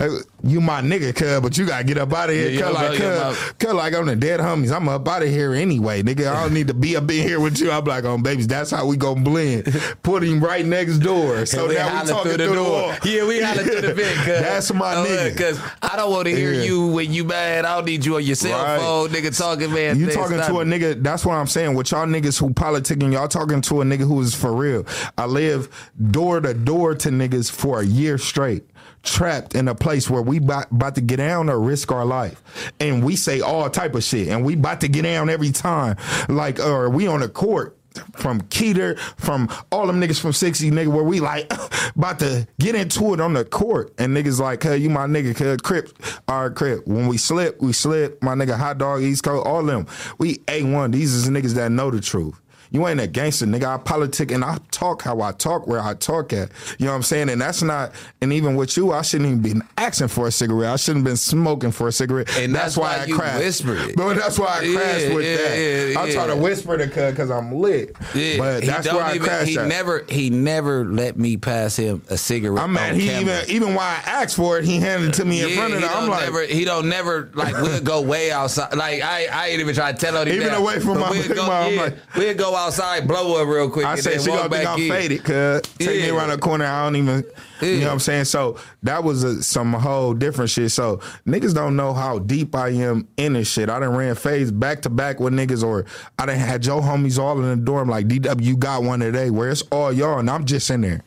Uh, 0.00 0.08
You 0.42 0.60
my 0.60 0.80
nigga, 0.80 1.14
cuz, 1.14 1.40
but 1.40 1.58
you 1.58 1.66
gotta 1.66 1.84
get 1.84 1.98
up 1.98 2.12
out 2.12 2.30
of 2.30 2.34
here. 2.34 2.48
Yeah, 2.50 2.60
cuz, 2.60 2.72
yeah, 2.74 2.88
like, 2.88 3.34
cuz, 3.34 3.52
cuz, 3.58 3.74
like, 3.74 3.94
I'm 3.94 4.06
the 4.06 4.16
dead 4.16 4.40
homies. 4.40 4.74
I'm 4.74 4.88
up 4.88 5.06
out 5.08 5.22
of 5.22 5.28
here 5.28 5.52
anyway, 5.52 6.02
nigga. 6.02 6.28
I 6.32 6.42
don't 6.42 6.54
need 6.54 6.68
to 6.68 6.74
be 6.74 6.96
up 6.96 7.04
in 7.10 7.22
here 7.26 7.38
with 7.40 7.58
you. 7.60 7.70
I'm 7.70 7.84
like, 7.84 8.04
on 8.04 8.22
babies, 8.22 8.46
that's 8.46 8.70
how 8.70 8.86
we 8.86 8.96
gonna 8.96 9.20
blend. 9.20 9.64
Put 10.02 10.22
him 10.22 10.40
right 10.40 10.64
next 10.64 10.98
door. 10.98 11.44
So 11.44 11.68
we 11.68 11.74
now 11.74 12.02
we 12.02 12.08
talking 12.08 12.32
through 12.32 12.36
through 12.38 12.46
the 12.46 12.48
the 12.48 12.54
door. 12.54 12.96
Yeah, 13.04 13.26
we 13.28 13.42
holler 13.42 13.62
through 13.64 13.80
the 13.82 13.94
vent. 13.94 14.16
Cause, 14.18 14.26
That's 14.40 14.72
my 14.74 14.94
nigga. 14.94 15.32
Because 15.32 15.60
I 15.82 15.96
don't 15.96 16.12
want 16.12 16.26
to 16.28 16.34
hear 16.36 16.52
Yeah. 16.54 16.62
you 16.62 16.86
when 16.86 17.12
you 17.12 17.24
mad. 17.24 17.64
I 17.64 17.74
don't 17.76 17.84
need 17.86 18.04
you 18.06 18.16
on 18.16 18.22
your 18.24 18.36
cell 18.36 18.58
Right. 18.62 18.80
phone, 18.80 19.08
nigga, 19.10 19.36
talking, 19.36 19.72
man. 19.72 19.98
You 19.98 20.06
Things 20.06 20.16
talking 20.16 20.36
to 20.38 20.60
a 20.60 20.64
nigga? 20.64 21.02
That's 21.02 21.26
what 21.26 21.34
I'm 21.34 21.46
saying. 21.46 21.74
With 21.74 21.90
y'all 21.90 22.06
niggas 22.06 22.38
who 22.40 22.50
politicking, 22.50 23.12
y'all 23.12 23.28
talking 23.28 23.60
to 23.62 23.82
a 23.82 23.84
nigga 23.84 24.06
who 24.06 24.20
is 24.22 24.34
for 24.34 24.52
real. 24.54 24.86
I 25.18 25.26
live 25.26 25.68
door 26.10 26.40
to 26.40 26.54
door 26.54 26.94
to 26.94 27.08
niggas 27.10 27.50
for 27.50 27.80
a 27.80 27.84
year 27.84 28.16
straight, 28.18 28.64
trapped 29.10 29.54
in 29.54 29.68
a 29.68 29.74
place 29.74 30.08
where 30.08 30.22
we 30.22 30.38
about, 30.38 30.70
about 30.70 30.94
to 30.96 31.00
get 31.00 31.16
down 31.16 31.48
or 31.48 31.58
risk 31.58 31.90
our 31.92 32.04
life, 32.04 32.42
and 32.80 33.04
we 33.04 33.16
say 33.16 33.40
all 33.40 33.68
type 33.70 33.94
of 33.94 34.04
shit, 34.04 34.28
and 34.28 34.44
we 34.44 34.54
about 34.54 34.80
to 34.82 34.88
get 34.88 35.02
down 35.02 35.28
every 35.28 35.50
time. 35.50 35.96
Like, 36.28 36.60
or 36.60 36.90
we 36.90 37.06
on 37.06 37.20
the 37.20 37.28
court. 37.28 37.74
From 38.12 38.42
Keeter, 38.42 38.96
from 39.16 39.48
all 39.72 39.88
them 39.88 40.00
niggas 40.00 40.20
from 40.20 40.32
60, 40.32 40.70
nigga, 40.70 40.86
where 40.86 41.02
we 41.02 41.18
like 41.18 41.52
about 41.96 42.20
to 42.20 42.46
get 42.60 42.76
into 42.76 43.12
it 43.12 43.20
on 43.20 43.32
the 43.32 43.44
court. 43.44 43.92
And 43.98 44.16
niggas 44.16 44.38
like, 44.38 44.62
hey, 44.62 44.76
you 44.76 44.88
my 44.88 45.06
nigga, 45.06 45.34
cuz 45.34 45.56
Crip, 45.62 45.90
our 46.28 46.48
Crip. 46.48 46.86
When 46.86 47.08
we 47.08 47.16
slip, 47.16 47.60
we 47.60 47.72
slip. 47.72 48.22
My 48.22 48.34
nigga, 48.34 48.56
Hot 48.56 48.78
Dog, 48.78 49.02
East 49.02 49.24
Coast, 49.24 49.44
all 49.44 49.64
them. 49.64 49.86
We 50.18 50.36
A1. 50.36 50.92
These 50.92 51.12
is 51.12 51.28
niggas 51.28 51.54
that 51.54 51.72
know 51.72 51.90
the 51.90 52.00
truth. 52.00 52.40
You 52.70 52.86
ain't 52.86 53.00
a 53.00 53.06
gangster, 53.06 53.46
nigga. 53.46 53.64
I 53.64 53.78
politic 53.78 54.30
and 54.30 54.44
I 54.44 54.58
talk 54.70 55.02
how 55.02 55.20
I 55.20 55.32
talk 55.32 55.66
where 55.66 55.80
I 55.80 55.94
talk 55.94 56.32
at. 56.32 56.50
You 56.78 56.86
know 56.86 56.92
what 56.92 56.96
I'm 56.96 57.02
saying? 57.02 57.30
And 57.30 57.40
that's 57.40 57.62
not, 57.62 57.92
and 58.20 58.32
even 58.32 58.56
with 58.56 58.76
you, 58.76 58.92
I 58.92 59.02
shouldn't 59.02 59.28
even 59.30 59.60
be 59.60 59.66
asking 59.76 60.08
for 60.08 60.26
a 60.26 60.30
cigarette. 60.30 60.70
I 60.72 60.76
shouldn't 60.76 60.98
have 61.04 61.10
been 61.10 61.16
smoking 61.16 61.70
for 61.72 61.88
a 61.88 61.92
cigarette. 61.92 62.28
And 62.38 62.54
that's 62.54 62.76
why 62.76 62.98
I 62.98 63.04
you 63.06 63.16
crashed. 63.16 63.38
whispered. 63.44 63.94
But 63.96 64.14
that's 64.14 64.38
why 64.38 64.58
I 64.58 64.62
Yeah, 64.62 64.76
crashed 64.78 65.14
with 65.14 65.24
yeah, 65.24 65.36
that. 65.36 65.92
yeah, 65.92 66.00
I 66.02 66.10
try 66.12 66.26
to 66.26 66.36
whisper 66.36 66.76
to 66.78 66.88
cuz 66.88 67.10
because 67.12 67.30
I'm 67.30 67.52
lit. 67.54 67.96
Yeah, 68.14 68.36
But 68.38 68.62
he 68.62 68.68
that's 68.68 68.86
where 68.92 69.02
I 69.02 69.18
crashed 69.18 69.48
He 69.50 69.58
at. 69.58 69.66
never, 69.66 70.04
he 70.08 70.30
never 70.30 70.84
let 70.84 71.16
me 71.18 71.36
pass 71.36 71.76
him 71.76 72.02
a 72.10 72.16
cigarette. 72.18 72.62
I'm 72.62 72.72
mad. 72.72 72.96
He 72.96 73.06
camera. 73.08 73.42
even 73.44 73.50
even 73.68 73.74
while 73.74 73.86
I 73.88 74.02
asked 74.22 74.36
for 74.36 74.58
it, 74.58 74.64
he 74.64 74.76
handed 74.78 75.10
it 75.10 75.14
to 75.14 75.24
me 75.24 75.42
in 75.42 75.56
front 75.56 75.74
of 75.74 75.80
he. 75.80 75.86
I'm 75.86 76.08
like, 76.08 76.24
never, 76.24 76.42
he 76.44 76.64
don't 76.64 76.88
never 76.88 77.30
like 77.34 77.54
we'll 77.54 77.80
go 77.80 78.02
way 78.02 78.30
outside. 78.30 78.74
Like 78.74 79.02
I, 79.02 79.26
I 79.32 79.48
ain't 79.48 79.60
even 79.60 79.74
try 79.74 79.92
to 79.92 79.98
tell 79.98 80.16
him 80.20 80.28
Even 80.28 80.48
that. 80.48 80.58
away 80.58 80.80
from 80.80 81.00
my 81.00 81.10
we'll 81.10 81.28
go, 81.34 81.50
I'm 81.50 81.76
like- 81.76 81.96
we'll 82.16 82.34
go 82.34 82.54
outside, 82.66 83.06
blow 83.08 83.40
up 83.40 83.48
real 83.48 83.70
quick. 83.70 83.86
I 83.86 84.00
then 84.00 84.20
she 84.20 84.30
walk 84.30 84.50
gonna 84.50 84.56
think 84.56 84.68
I'm 84.68 84.80
in. 84.80 84.90
faded, 84.90 85.24
cuz 85.24 85.62
take 85.78 86.02
me 86.02 86.10
around 86.10 86.30
the 86.30 86.38
corner. 86.38 86.64
I 86.64 86.84
don't 86.84 86.96
even, 86.96 87.24
you 87.60 87.80
know 87.80 87.86
what 87.86 87.92
I'm 87.92 87.98
saying. 88.00 88.24
So 88.26 88.58
that 88.82 89.02
was 89.02 89.22
a, 89.24 89.42
some 89.42 89.72
whole 89.72 90.14
different 90.14 90.50
shit. 90.50 90.70
So 90.70 90.98
niggas 91.26 91.54
don't 91.54 91.76
know 91.76 91.94
how 91.94 92.18
deep 92.18 92.54
I 92.54 92.70
am 92.70 93.08
in 93.16 93.34
this 93.34 93.50
shit. 93.50 93.68
I 93.70 93.78
done 93.80 93.96
ran 93.96 94.14
phase 94.14 94.50
back 94.50 94.82
to 94.82 94.90
back 94.90 95.20
with 95.20 95.32
niggas, 95.32 95.62
or 95.62 95.86
I 96.18 96.26
done 96.26 96.38
had 96.38 96.66
your 96.66 96.80
homies 96.82 97.18
all 97.18 97.38
in 97.40 97.48
the 97.48 97.56
dorm 97.56 97.88
like 97.88 98.06
DW. 98.08 98.42
You 98.42 98.56
got 98.56 98.82
one 98.82 99.00
today, 99.00 99.30
where 99.30 99.50
it's 99.50 99.62
all 99.70 99.92
y'all, 99.92 100.18
and 100.18 100.28
I'm 100.30 100.44
just 100.44 100.70
in 100.70 100.80
there. 100.80 101.02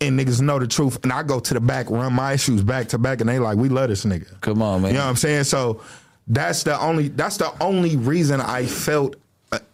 And 0.00 0.18
niggas 0.18 0.40
know 0.40 0.58
the 0.58 0.66
truth, 0.66 0.98
and 1.02 1.12
I 1.12 1.22
go 1.22 1.40
to 1.40 1.54
the 1.54 1.60
back, 1.60 1.88
run 1.88 2.12
my 2.12 2.32
issues 2.32 2.62
back 2.62 2.88
to 2.88 2.98
back, 2.98 3.20
and 3.20 3.28
they 3.28 3.38
like, 3.38 3.56
we 3.56 3.68
love 3.68 3.88
this 3.88 4.04
nigga. 4.04 4.40
Come 4.40 4.60
on, 4.60 4.82
man. 4.82 4.90
You 4.90 4.98
know 4.98 5.04
what 5.04 5.10
I'm 5.10 5.16
saying? 5.16 5.44
So 5.44 5.80
that's 6.26 6.62
the 6.62 6.78
only 6.80 7.08
that's 7.08 7.36
the 7.36 7.52
only 7.62 7.96
reason 7.96 8.40
I 8.40 8.66
felt 8.66 9.16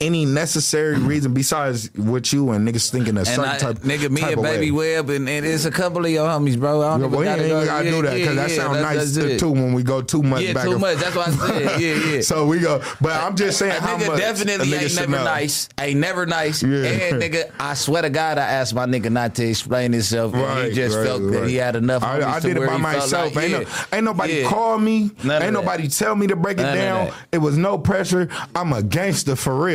any 0.00 0.24
necessary 0.24 0.96
mm-hmm. 0.96 1.06
reason 1.06 1.34
besides 1.34 1.90
what 1.96 2.32
you 2.32 2.50
and 2.50 2.66
niggas 2.66 2.90
thinking 2.90 3.16
a 3.16 3.24
certain 3.24 3.44
I, 3.44 3.58
type 3.58 3.78
nigga, 3.78 4.10
me 4.10 4.20
type 4.20 4.32
and 4.34 4.42
Baby 4.42 4.70
way. 4.70 4.96
Webb, 4.96 5.10
and, 5.10 5.28
and 5.28 5.44
it's 5.46 5.64
a 5.64 5.70
couple 5.70 6.04
of 6.04 6.10
your 6.10 6.26
homies, 6.26 6.58
bro. 6.58 6.82
I 6.82 6.98
don't 6.98 7.00
Yeah, 7.00 7.06
even 7.06 7.18
well, 7.18 7.24
gotta, 7.36 7.48
go. 7.48 7.64
gotta 7.64 7.84
yeah, 7.84 7.90
do 7.90 8.02
that 8.02 8.14
because 8.14 8.34
yeah, 8.36 8.42
that 8.42 8.50
yeah, 8.50 8.56
sounds 8.56 8.80
nice 8.80 9.16
it. 9.16 9.38
too 9.38 9.50
when 9.50 9.72
we 9.74 9.82
go 9.82 10.02
too 10.02 10.22
much 10.22 10.42
Yeah, 10.42 10.52
back 10.54 10.64
too 10.64 10.78
much. 10.78 10.98
That's 10.98 11.14
what 11.16 11.28
I 11.28 11.30
said. 11.32 11.80
Yeah, 11.80 11.94
yeah. 12.14 12.20
So 12.20 12.46
we 12.46 12.58
go, 12.58 12.82
but 13.00 13.12
I'm 13.12 13.36
just 13.36 13.58
saying 13.58 13.72
A 13.72 13.80
how 13.80 13.96
nigga 13.96 14.06
much 14.08 14.18
definitely 14.18 14.72
a 14.72 14.78
nigga 14.78 14.82
ain't 14.82 14.96
never 14.96 15.12
know. 15.12 15.24
nice. 15.24 15.68
Ain't 15.78 16.00
never 16.00 16.26
nice. 16.26 16.62
Yeah. 16.62 16.68
And 16.84 17.22
nigga, 17.22 17.50
I 17.58 17.74
swear 17.74 18.02
to 18.02 18.10
God, 18.10 18.38
I 18.38 18.42
asked 18.42 18.74
my 18.74 18.86
nigga 18.86 19.10
not 19.10 19.34
to 19.36 19.46
explain 19.46 19.92
himself. 19.92 20.34
and 20.34 20.42
Right, 20.42 20.68
he 20.68 20.74
just 20.74 20.96
right, 20.96 21.06
felt 21.06 21.30
that 21.32 21.48
he 21.48 21.56
had 21.56 21.76
enough. 21.76 22.02
I, 22.02 22.22
I 22.22 22.40
did 22.40 22.56
it 22.56 22.66
by 22.66 22.76
myself. 22.76 23.34
like, 23.34 23.44
ain't, 23.44 23.52
no, 23.52 23.74
ain't 23.92 24.04
nobody 24.04 24.44
call 24.44 24.78
me. 24.78 25.10
Ain't 25.24 25.52
nobody 25.52 25.88
tell 25.88 26.14
me 26.16 26.26
to 26.26 26.36
break 26.36 26.58
it 26.58 26.62
down. 26.62 27.12
It 27.32 27.38
was 27.38 27.56
no 27.56 27.78
pressure. 27.78 28.28
I'm 28.54 28.72
a 28.72 28.82
gangster 28.82 29.36
for 29.36 29.54
real. 29.54 29.69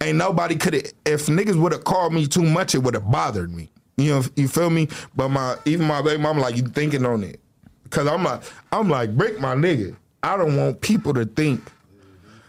Ain't 0.00 0.18
nobody 0.18 0.56
could 0.56 0.74
have. 0.74 0.92
If 1.04 1.26
niggas 1.26 1.60
would 1.60 1.72
have 1.72 1.84
called 1.84 2.12
me 2.12 2.26
too 2.26 2.42
much, 2.42 2.74
it 2.74 2.78
would 2.78 2.94
have 2.94 3.10
bothered 3.10 3.52
me. 3.52 3.70
You 3.96 4.10
know, 4.14 4.22
you 4.36 4.48
feel 4.48 4.70
me? 4.70 4.88
But 5.16 5.28
my 5.28 5.56
even 5.64 5.86
my 5.86 6.02
baby 6.02 6.22
mama 6.22 6.40
like 6.40 6.56
you 6.56 6.62
thinking 6.62 7.04
on 7.04 7.24
it, 7.24 7.40
cause 7.90 8.06
I'm 8.06 8.22
like 8.22 8.42
I'm 8.70 8.88
like 8.88 9.16
break 9.16 9.40
my 9.40 9.54
nigga. 9.54 9.96
I 10.22 10.36
don't 10.36 10.56
want 10.56 10.80
people 10.80 11.14
to 11.14 11.24
think 11.24 11.60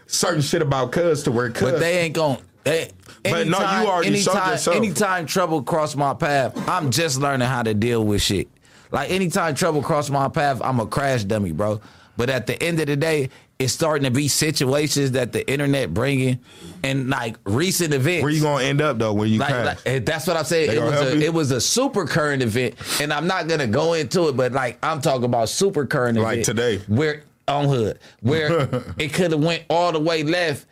certain 0.06 0.42
shit 0.42 0.62
about 0.62 0.92
cuz 0.92 1.22
to 1.24 1.32
where 1.32 1.50
cuz. 1.50 1.72
But 1.72 1.80
they 1.80 1.98
ain't 2.00 2.14
going. 2.14 2.38
They, 2.64 2.90
But 3.22 3.48
no, 3.48 3.58
you 3.58 3.88
already 3.88 4.08
anytime, 4.08 4.52
yourself. 4.52 4.76
Anytime 4.76 5.26
trouble 5.26 5.62
cross 5.62 5.96
my 5.96 6.14
path, 6.14 6.52
I'm 6.68 6.90
just 6.90 7.18
learning 7.18 7.48
how 7.48 7.62
to 7.62 7.74
deal 7.74 8.04
with 8.04 8.22
shit. 8.22 8.48
Like 8.92 9.10
anytime 9.10 9.54
trouble 9.54 9.82
cross 9.82 10.10
my 10.10 10.28
path, 10.28 10.60
I'm 10.62 10.80
a 10.80 10.86
crash 10.86 11.24
dummy, 11.24 11.52
bro. 11.52 11.80
But 12.16 12.28
at 12.28 12.46
the 12.46 12.60
end 12.62 12.80
of 12.80 12.86
the 12.86 12.96
day, 12.96 13.30
it's 13.60 13.74
starting 13.74 14.04
to 14.04 14.10
be 14.10 14.26
situations 14.26 15.12
that 15.12 15.32
the 15.32 15.48
internet 15.48 15.92
bringing, 15.92 16.40
and 16.82 17.10
like 17.10 17.36
recent 17.44 17.92
events. 17.92 18.22
where 18.22 18.32
you 18.32 18.40
gonna 18.40 18.64
end 18.64 18.80
up 18.80 18.98
though? 18.98 19.12
When 19.12 19.28
you 19.28 19.38
Like, 19.38 19.84
like, 19.84 20.06
that's 20.06 20.26
what 20.26 20.38
I'm 20.38 20.44
saying. 20.44 20.72
It 20.72 20.80
was 20.82 21.00
a 21.00 21.20
it 21.20 21.34
was 21.34 21.50
a 21.50 21.60
super 21.60 22.06
current 22.06 22.42
event, 22.42 22.74
and 23.02 23.12
I'm 23.12 23.26
not 23.26 23.48
gonna 23.48 23.66
go 23.66 23.92
into 23.92 24.28
it, 24.28 24.36
but 24.36 24.52
like 24.52 24.78
I'm 24.82 25.02
talking 25.02 25.24
about 25.24 25.50
super 25.50 25.84
current 25.84 26.16
Like 26.16 26.38
event 26.38 26.46
today. 26.46 26.78
where 26.88 27.22
on 27.46 27.66
hood 27.66 27.98
where 28.22 28.62
it 28.98 29.12
could 29.12 29.32
have 29.32 29.44
went 29.44 29.64
all 29.68 29.92
the 29.92 30.00
way 30.00 30.22
left, 30.22 30.64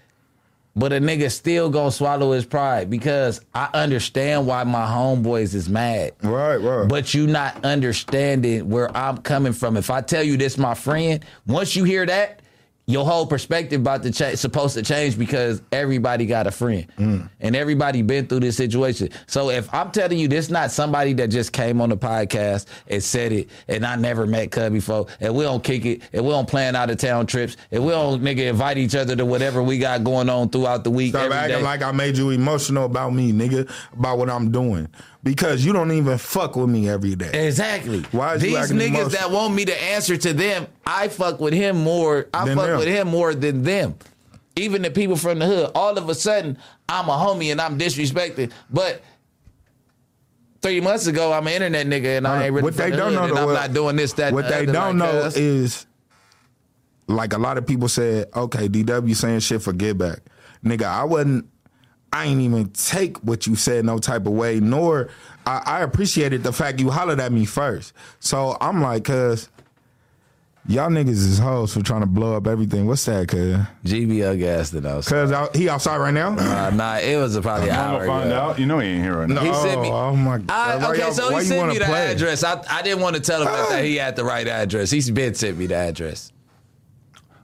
but 0.74 0.90
a 0.90 0.96
nigga 0.96 1.30
still 1.30 1.68
gonna 1.68 1.90
swallow 1.92 2.32
his 2.32 2.46
pride 2.46 2.88
because 2.88 3.42
I 3.54 3.68
understand 3.74 4.46
why 4.46 4.64
my 4.64 4.86
homeboys 4.86 5.54
is 5.54 5.68
mad. 5.68 6.12
Right, 6.22 6.56
right. 6.56 6.88
But 6.88 7.12
you 7.12 7.26
not 7.26 7.62
understanding 7.66 8.70
where 8.70 8.96
I'm 8.96 9.18
coming 9.18 9.52
from. 9.52 9.76
If 9.76 9.90
I 9.90 10.00
tell 10.00 10.22
you 10.22 10.38
this, 10.38 10.56
my 10.56 10.72
friend, 10.72 11.22
once 11.46 11.76
you 11.76 11.84
hear 11.84 12.06
that, 12.06 12.40
your 12.88 13.04
whole 13.04 13.26
perspective 13.26 13.80
about 13.82 14.02
the 14.02 14.10
cha- 14.10 14.34
supposed 14.34 14.72
to 14.74 14.82
change 14.82 15.18
because 15.18 15.60
everybody 15.72 16.24
got 16.24 16.46
a 16.46 16.50
friend 16.50 16.86
Mm. 16.98 17.28
and 17.38 17.54
everybody 17.54 18.00
been 18.00 18.26
through 18.26 18.40
this 18.40 18.56
situation. 18.56 19.10
So 19.26 19.50
if 19.50 19.72
I'm 19.74 19.90
telling 19.90 20.18
you 20.18 20.26
this, 20.26 20.48
not 20.48 20.70
somebody 20.70 21.12
that 21.12 21.28
just 21.28 21.52
came 21.52 21.82
on 21.82 21.90
the 21.90 21.98
podcast 21.98 22.64
and 22.88 23.02
said 23.04 23.30
it, 23.32 23.50
and 23.68 23.84
I 23.84 23.96
never 23.96 24.26
met 24.26 24.50
Cub 24.50 24.72
before, 24.72 25.06
and 25.20 25.34
we 25.34 25.44
don't 25.44 25.62
kick 25.62 25.84
it, 25.84 26.00
and 26.14 26.24
we 26.24 26.30
don't 26.30 26.48
plan 26.48 26.74
out 26.74 26.88
of 26.90 26.96
town 26.96 27.26
trips, 27.26 27.58
and 27.70 27.84
we 27.84 27.90
don't 27.92 28.22
nigga 28.22 28.48
invite 28.48 28.78
each 28.78 28.94
other 28.94 29.14
to 29.14 29.26
whatever 29.26 29.62
we 29.62 29.78
got 29.78 30.02
going 30.02 30.30
on 30.30 30.48
throughout 30.48 30.82
the 30.82 30.90
week. 30.90 31.10
Stop 31.10 31.30
acting 31.30 31.58
day. 31.58 31.62
like 31.62 31.82
I 31.82 31.92
made 31.92 32.16
you 32.16 32.30
emotional 32.30 32.86
about 32.86 33.12
me, 33.12 33.32
nigga, 33.32 33.70
about 33.92 34.16
what 34.16 34.30
I'm 34.30 34.50
doing. 34.50 34.88
Because 35.28 35.62
you 35.62 35.74
don't 35.74 35.92
even 35.92 36.16
fuck 36.16 36.56
with 36.56 36.70
me 36.70 36.88
every 36.88 37.14
day. 37.14 37.46
Exactly. 37.46 38.00
Why 38.12 38.36
is 38.36 38.40
These 38.42 38.56
niggas 38.72 39.10
that 39.10 39.30
want 39.30 39.52
me 39.54 39.66
to 39.66 39.82
answer 39.82 40.16
to 40.16 40.32
them, 40.32 40.66
I 40.86 41.08
fuck 41.08 41.38
with 41.38 41.52
him 41.52 41.76
more. 41.84 42.28
I 42.32 42.46
Than 42.46 42.56
fuck 42.56 42.66
them. 42.66 42.78
with 42.78 42.88
him 42.88 43.08
more 43.08 43.34
than 43.34 43.62
them. 43.62 43.96
Even 44.56 44.80
the 44.80 44.90
people 44.90 45.16
from 45.16 45.38
the 45.38 45.44
hood. 45.44 45.70
All 45.74 45.98
of 45.98 46.08
a 46.08 46.14
sudden, 46.14 46.56
I'm 46.88 47.10
a 47.10 47.12
homie 47.12 47.52
and 47.52 47.60
I'm 47.60 47.78
disrespected. 47.78 48.52
But 48.70 49.02
three 50.62 50.80
months 50.80 51.06
ago, 51.06 51.30
I'm 51.30 51.46
an 51.46 51.52
internet 51.52 51.86
nigga 51.86 52.16
and 52.16 52.26
I 52.26 52.44
ain't 52.44 52.52
really 52.54 52.62
what 52.64 52.76
they 52.78 52.90
the 52.90 52.96
don't 52.96 53.12
know, 53.12 53.24
and 53.24 53.36
though, 53.36 53.40
I'm 53.42 53.46
what- 53.48 53.52
not 53.52 53.72
doing 53.74 53.96
this, 53.96 54.14
that, 54.14 54.32
What 54.32 54.48
they 54.48 54.64
don't 54.64 54.98
like, 54.98 55.12
know 55.12 55.22
cuz. 55.24 55.36
is, 55.36 55.86
like 57.06 57.34
a 57.34 57.38
lot 57.38 57.58
of 57.58 57.66
people 57.66 57.88
said, 57.88 58.28
okay, 58.34 58.66
DW 58.66 59.14
saying 59.14 59.40
shit 59.40 59.60
for 59.60 59.74
get 59.74 59.98
back, 59.98 60.20
nigga. 60.64 60.84
I 60.84 61.04
wasn't. 61.04 61.50
I 62.12 62.24
ain't 62.26 62.40
even 62.40 62.70
take 62.70 63.18
what 63.18 63.46
you 63.46 63.54
said 63.54 63.84
no 63.84 63.98
type 63.98 64.26
of 64.26 64.32
way, 64.32 64.60
nor 64.60 65.08
I, 65.46 65.62
I 65.66 65.80
appreciated 65.82 66.42
the 66.42 66.52
fact 66.52 66.80
you 66.80 66.90
hollered 66.90 67.20
at 67.20 67.32
me 67.32 67.44
first. 67.44 67.92
So 68.20 68.56
I'm 68.60 68.80
like, 68.80 69.04
cuz 69.04 69.48
y'all 70.66 70.90
niggas 70.90 71.08
is 71.08 71.38
hoes 71.38 71.72
for 71.72 71.82
trying 71.82 72.00
to 72.00 72.06
blow 72.06 72.36
up 72.36 72.46
everything. 72.46 72.86
What's 72.86 73.04
that, 73.06 73.28
cuz? 73.28 73.56
GBL 73.84 74.38
gassed 74.38 74.74
it 74.74 74.84
out. 74.86 75.04
Cuz 75.04 75.32
out- 75.32 75.54
he 75.54 75.68
outside 75.68 75.98
right 75.98 76.12
now? 76.14 76.30
Uh, 76.38 76.70
nah, 76.70 76.96
it 76.96 77.16
was 77.18 77.38
probably 77.40 77.68
an 77.68 77.76
I'm 77.76 77.80
hour 77.94 78.06
gonna 78.06 78.20
find 78.20 78.30
ago. 78.32 78.40
out. 78.40 78.58
You 78.58 78.66
know 78.66 78.78
he 78.78 78.88
ain't 78.88 79.02
here 79.04 79.18
right 79.18 79.28
now. 79.28 79.40
He 79.42 79.52
sent 79.54 79.80
me. 79.82 79.88
Oh 79.90 80.16
my 80.16 80.38
god! 80.38 80.50
I, 80.50 80.76
Why 80.76 80.90
okay, 80.92 81.00
y'all- 81.02 81.12
so 81.12 81.30
why 81.30 81.40
he 81.42 81.44
you 81.44 81.48
sent 81.48 81.60
wanna 81.60 81.72
me 81.74 81.78
the 81.78 81.84
play? 81.84 82.12
address. 82.12 82.42
I, 82.44 82.62
I 82.70 82.82
didn't 82.82 83.00
want 83.02 83.16
to 83.16 83.22
tell 83.22 83.40
him 83.42 83.46
that 83.48 83.84
he 83.84 83.96
had 83.96 84.16
the 84.16 84.24
right 84.24 84.46
address. 84.48 84.90
He's 84.90 85.10
been 85.10 85.34
sent 85.34 85.58
me 85.58 85.66
the 85.66 85.76
address. 85.76 86.32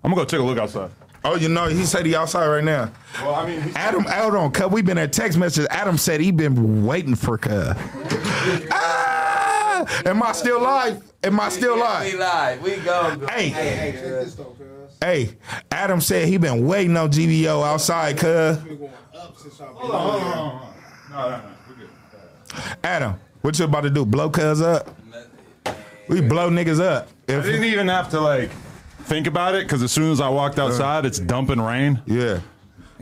I'm 0.02 0.10
gonna 0.10 0.22
go 0.22 0.24
take 0.24 0.40
a 0.40 0.42
look 0.42 0.58
outside. 0.58 0.90
Oh, 1.26 1.36
you 1.36 1.48
know, 1.48 1.68
he 1.68 1.84
said 1.86 2.04
he 2.04 2.14
outside 2.14 2.46
right 2.46 2.62
now. 2.64 2.90
Well, 3.22 3.34
I 3.34 3.46
mean, 3.48 3.72
Adam, 3.74 4.04
hold 4.04 4.34
on, 4.34 4.52
cuz 4.52 4.66
we 4.70 4.82
been 4.82 4.98
at 4.98 5.12
text 5.12 5.38
messages. 5.38 5.66
Adam 5.70 5.96
said 5.96 6.20
he 6.20 6.30
been 6.30 6.84
waiting 6.84 7.14
for 7.14 7.38
cuz. 7.38 7.74
ah, 8.70 10.02
am 10.04 10.22
I 10.22 10.32
still 10.32 10.60
live? 10.60 11.02
Am 11.22 11.40
I 11.40 11.48
still 11.48 11.78
live? 11.78 12.04
We 12.04 12.18
live? 12.18 12.18
live. 12.20 12.62
We 12.62 12.76
go. 12.84 13.26
Hey, 13.30 13.48
Hey, 13.48 13.92
check 13.92 14.02
this 14.02 14.34
though, 14.34 14.44
cuz. 14.44 14.66
hey, 15.00 15.30
Adam 15.70 16.00
said 16.00 16.28
he 16.28 16.36
been 16.36 16.66
waiting 16.66 16.96
on 16.96 17.10
GBO 17.10 17.64
outside, 17.66 18.18
cuz. 18.18 18.58
Been 18.58 18.76
going 18.78 18.90
up 19.18 19.34
since 19.38 19.60
I've 19.60 19.68
been 19.80 19.90
on 19.90 20.20
here. 20.20 20.30
No, 20.30 20.60
no, 21.10 21.28
no. 21.30 21.40
We're 21.68 21.74
good. 21.76 22.74
Adam, 22.84 23.14
what 23.40 23.58
you 23.58 23.64
about 23.64 23.82
to 23.82 23.90
do? 23.90 24.04
Blow 24.04 24.28
cuz 24.28 24.60
up? 24.60 24.94
We 26.06 26.20
blow 26.20 26.50
niggas 26.50 26.80
up. 26.82 27.08
I 27.28 27.32
If, 27.32 27.44
didn't 27.44 27.64
even 27.64 27.88
have 27.88 28.10
to 28.10 28.20
like 28.20 28.50
think 29.04 29.26
about 29.26 29.54
it 29.54 29.64
because 29.66 29.82
as 29.82 29.92
soon 29.92 30.10
as 30.12 30.20
I 30.20 30.28
walked 30.28 30.58
uh, 30.58 30.66
outside, 30.66 31.06
it's 31.06 31.18
dumping 31.18 31.60
rain, 31.60 32.00
yeah. 32.06 32.40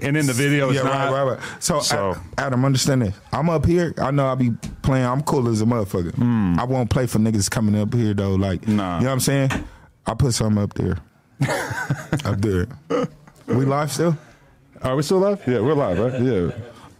and 0.00 0.16
in 0.16 0.26
the 0.26 0.32
video, 0.32 0.68
it's 0.68 0.76
yeah, 0.76 0.82
not. 0.84 1.12
right, 1.12 1.24
right, 1.24 1.38
right. 1.38 1.62
So, 1.62 1.80
So- 1.80 2.16
Adam, 2.38 2.64
understand 2.64 3.02
this. 3.02 3.14
I'm 3.32 3.48
up 3.50 3.64
here. 3.66 3.94
I 3.98 4.10
know 4.10 4.26
I 4.26 4.34
be 4.34 4.50
playing. 4.82 5.06
I'm 5.06 5.22
cool 5.22 5.48
as 5.48 5.62
a 5.62 5.64
motherfucker. 5.64 6.14
Hmm. 6.14 6.58
I 6.58 6.64
won't 6.64 6.90
play 6.90 7.06
for 7.06 7.18
niggas 7.18 7.50
coming 7.50 7.80
up 7.80 7.92
here 7.94 8.14
though. 8.14 8.34
Like. 8.34 8.66
Nah. 8.66 8.98
you 8.98 9.04
know 9.04 9.08
what 9.08 9.12
I'm 9.12 9.20
saying? 9.20 9.50
I 10.06 10.14
put 10.14 10.34
something 10.34 10.62
up 10.62 10.74
there. 10.74 10.98
up 12.24 12.40
there. 12.40 12.66
We 13.46 13.64
live 13.64 13.90
still? 13.92 14.16
Are 14.82 14.96
we 14.96 15.02
still 15.02 15.18
live? 15.18 15.40
Yeah, 15.46 15.60
we're 15.60 15.74
live, 15.74 15.98
right? 15.98 16.20
Yeah. 16.20 16.50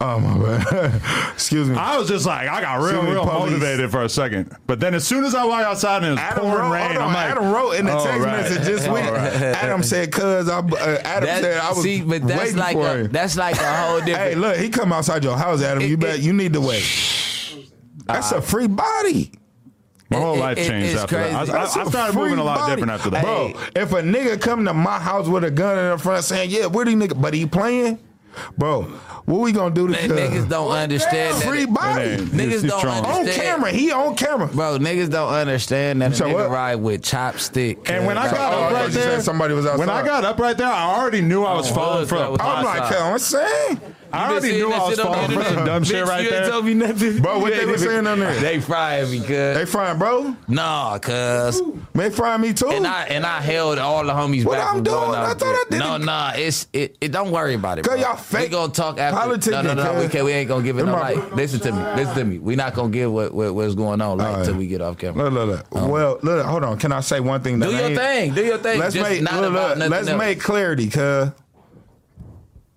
Oh 0.04 0.18
my 0.18 0.58
bad. 0.58 1.00
Excuse 1.34 1.68
me. 1.68 1.76
I 1.76 1.96
was 1.96 2.08
just 2.08 2.26
like, 2.26 2.48
I 2.48 2.60
got 2.60 2.74
real, 2.80 2.86
Excuse 2.96 3.04
real 3.14 3.24
police. 3.24 3.50
motivated 3.52 3.90
for 3.92 4.02
a 4.02 4.08
second, 4.08 4.56
but 4.66 4.80
then 4.80 4.94
as 4.94 5.06
soon 5.06 5.22
as 5.24 5.32
I 5.34 5.44
walked 5.44 5.64
outside 5.64 5.98
and 5.98 6.06
it 6.06 6.10
was 6.10 6.18
Adam 6.18 6.42
pouring 6.42 6.56
wrote, 6.64 6.72
rain, 6.72 6.96
on, 6.96 7.02
I'm 7.02 7.14
like, 7.14 7.30
Adam 7.30 7.52
wrote 7.52 7.70
in 7.72 7.86
the 7.86 7.96
oh, 7.96 8.04
text 8.04 8.20
right. 8.26 8.42
message 8.42 8.64
this 8.64 8.86
All 8.88 8.94
week. 8.94 9.04
right. 9.04 9.32
Adam 9.32 9.82
said, 9.84 10.10
"Cuz 10.10 10.48
I, 10.48 10.58
uh, 10.58 10.98
Adam 11.04 11.26
That- 11.28 11.40
said 11.42 11.58
I 11.60 11.68
was 11.70 11.82
see, 11.82 12.02
but 12.02 12.26
that's 12.26 12.40
waiting 12.40 12.56
like 12.56 12.76
for 12.76 12.86
a, 12.88 12.94
him." 12.98 13.12
that's 13.12 13.36
like 13.36 13.56
a 13.60 13.76
whole 13.76 13.98
different. 14.04 14.16
Hey, 14.18 14.34
look, 14.34 14.56
he 14.56 14.68
come 14.70 14.92
outside 14.92 15.22
your 15.22 15.36
house, 15.36 15.62
Adam. 15.62 15.82
you 15.84 15.94
It- 15.94 16.00
bet 16.00 16.14
it- 16.16 16.22
you 16.22 16.32
need 16.32 16.52
to 16.54 16.60
wait. 16.60 16.84
That's 18.06 18.32
a 18.32 18.42
free 18.42 18.66
body. 18.66 19.30
My 20.10 20.18
whole 20.18 20.34
It- 20.34 20.40
life 20.40 20.58
it- 20.58 20.66
changed 20.68 20.92
it's 20.94 21.02
after 21.02 21.16
that. 21.16 21.48
I. 21.48 21.58
I, 21.58 21.62
I 21.62 21.66
started 21.88 22.14
moving 22.16 22.38
a 22.38 22.44
lot 22.44 22.58
body. 22.58 22.72
different 22.72 22.90
after 22.92 23.10
that. 23.10 23.22
Bro, 23.22 23.52
if 23.76 23.92
a 23.92 24.02
nigga 24.02 24.40
come 24.40 24.64
to 24.64 24.74
my 24.74 24.98
house 24.98 25.28
with 25.28 25.44
a 25.44 25.50
gun 25.50 25.78
in 25.78 25.90
the 25.90 25.98
front 25.98 26.24
saying, 26.24 26.50
"Yeah, 26.50 26.66
where 26.66 26.84
these 26.84 26.96
nigga," 26.96 27.18
but 27.20 27.32
he 27.34 27.46
playing, 27.46 27.98
bro, 28.56 28.82
what 29.24 29.40
we 29.40 29.52
gonna 29.52 29.74
do 29.74 29.86
to 29.86 29.92
Man, 29.92 30.08
niggas 30.10 30.48
don't 30.48 30.70
understand 30.70 31.36
that. 31.36 31.44
free 31.48 31.66
body 31.66 32.02
It 32.02 32.20
ain't. 32.20 32.30
Niggas 32.32 32.40
He's- 32.40 32.62
he's 32.62 32.70
don't 32.70 32.78
strong. 32.80 33.04
on 33.04 33.14
understand. 33.20 33.42
camera? 33.42 33.70
He 33.70 33.92
on 33.92 34.16
camera. 34.16 34.46
Bro, 34.48 34.78
niggas 34.78 35.10
don't 35.10 35.32
understand 35.32 36.02
that 36.02 36.12
a 36.12 36.14
said 36.14 36.26
nigga 36.28 36.34
what? 36.34 36.50
ride 36.50 36.76
with 36.76 37.02
chopstick. 37.02 37.88
And 37.90 38.06
when 38.06 38.18
I 38.18 38.28
cuz. 38.28 38.32
got 38.38 38.52
Oh, 38.52 38.56
I 38.56 38.62
up 38.64 38.70
thought 38.70 38.72
right 38.72 38.86
you 38.86 38.92
said 38.92 39.10
there, 39.12 39.20
somebody 39.20 39.54
was 39.54 39.66
outside. 39.66 39.78
when 39.78 39.90
I 39.90 40.04
got 40.04 40.24
up 40.24 40.38
right 40.38 40.56
there, 40.56 40.66
I 40.66 40.94
already 40.98 41.20
knew 41.20 41.44
I 41.44 41.54
was 41.54 41.70
Oh, 41.70 41.74
falling 41.74 42.00
look, 42.00 42.08
for 42.08 42.18
that 42.18 42.28
a 42.28 42.30
was 42.32 42.40
I'm 42.40 42.64
like, 42.64 42.82
pot. 42.82 42.92
I'm 43.00 43.18
saying. 43.18 43.80
I 44.12 44.30
already 44.30 44.52
knew 44.52 44.72
I 44.72 44.88
was 44.88 45.00
falling 45.00 45.30
for 45.30 45.44
some 45.44 45.64
dumb 45.64 45.84
shit 45.84 46.04
right 46.04 46.22
you 46.22 46.28
ain't 46.28 46.36
there. 46.44 46.50
told 46.50 46.64
me 46.66 46.74
nothing. 46.74 47.22
Bro, 47.22 47.38
what 47.40 47.54
they 47.54 47.64
were 47.66 47.78
saying 47.78 48.06
on 48.06 48.20
there? 48.20 48.34
They 48.40 48.60
frying 48.60 49.10
me, 49.10 49.18
cuz. 49.20 49.28
They 49.28 49.64
frying, 49.64 49.98
bro. 49.98 50.36
Nah, 50.48 50.98
cuz. 50.98 51.62
They 51.94 52.10
frying 52.10 52.40
me 52.40 52.52
too. 52.52 52.68
And 52.70 52.86
I 52.86 53.04
and 53.04 53.24
I 53.24 53.40
held 53.40 53.78
all 53.78 54.04
the 54.04 54.12
homies 54.12 54.44
What 54.44 54.58
back 54.58 54.74
I'm 54.74 54.82
doing? 54.82 54.96
I 54.96 55.34
thought. 55.34 55.42
I 55.54 55.64
did 55.70 55.78
No, 55.78 55.96
nah, 55.96 56.32
it's 56.34 56.66
it, 56.72 56.96
it. 57.00 57.12
Don't 57.12 57.30
worry 57.30 57.54
about 57.54 57.78
it. 57.78 57.84
Cause 57.84 57.98
bro. 57.98 58.08
y'all 58.08 58.16
fake 58.16 58.42
We 58.42 58.48
gonna 58.48 58.72
talk 58.72 58.98
after. 58.98 59.18
politicking, 59.30 59.64
no, 59.64 59.74
no, 59.74 59.92
no. 59.94 60.00
We, 60.00 60.08
can't, 60.08 60.24
we 60.24 60.32
ain't 60.32 60.48
gonna 60.48 60.62
give 60.64 60.78
it 60.78 60.84
no 60.84 60.92
light. 60.92 61.34
Listen 61.34 61.60
to 61.60 61.72
me. 61.72 61.82
Listen 61.96 62.14
to 62.14 62.24
me. 62.24 62.38
We 62.38 62.56
not 62.56 62.74
gonna 62.74 62.90
give 62.90 63.12
what, 63.12 63.32
what 63.34 63.54
what's 63.54 63.74
going 63.74 64.00
on 64.00 64.18
light 64.18 64.40
until 64.40 64.56
we 64.56 64.66
get 64.66 64.80
off 64.80 64.98
camera. 64.98 65.28
Look, 65.28 65.48
look, 65.48 65.70
look. 65.70 65.82
Um, 65.82 65.90
well, 65.90 66.18
look, 66.22 66.44
hold 66.46 66.64
on. 66.64 66.78
Can 66.78 66.92
I 66.92 67.00
say 67.00 67.20
one 67.20 67.42
thing? 67.42 67.58
That 67.58 67.70
Do 67.70 67.76
your 67.76 67.94
thing. 67.94 68.34
Do 68.34 68.44
your 68.44 68.58
thing. 68.58 68.78
Let's 68.78 68.94
make 68.94 69.22
not 69.22 69.44
about 69.44 69.78
nothing 69.78 69.90
let's 69.90 70.10
make 70.10 70.40
clarity, 70.40 70.88
cuz. 70.88 71.30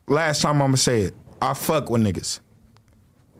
Last 0.07 0.41
time 0.41 0.61
I'ma 0.61 0.75
say 0.75 1.01
it. 1.01 1.15
I 1.41 1.53
fuck 1.53 1.89
with 1.89 2.01
niggas. 2.01 2.39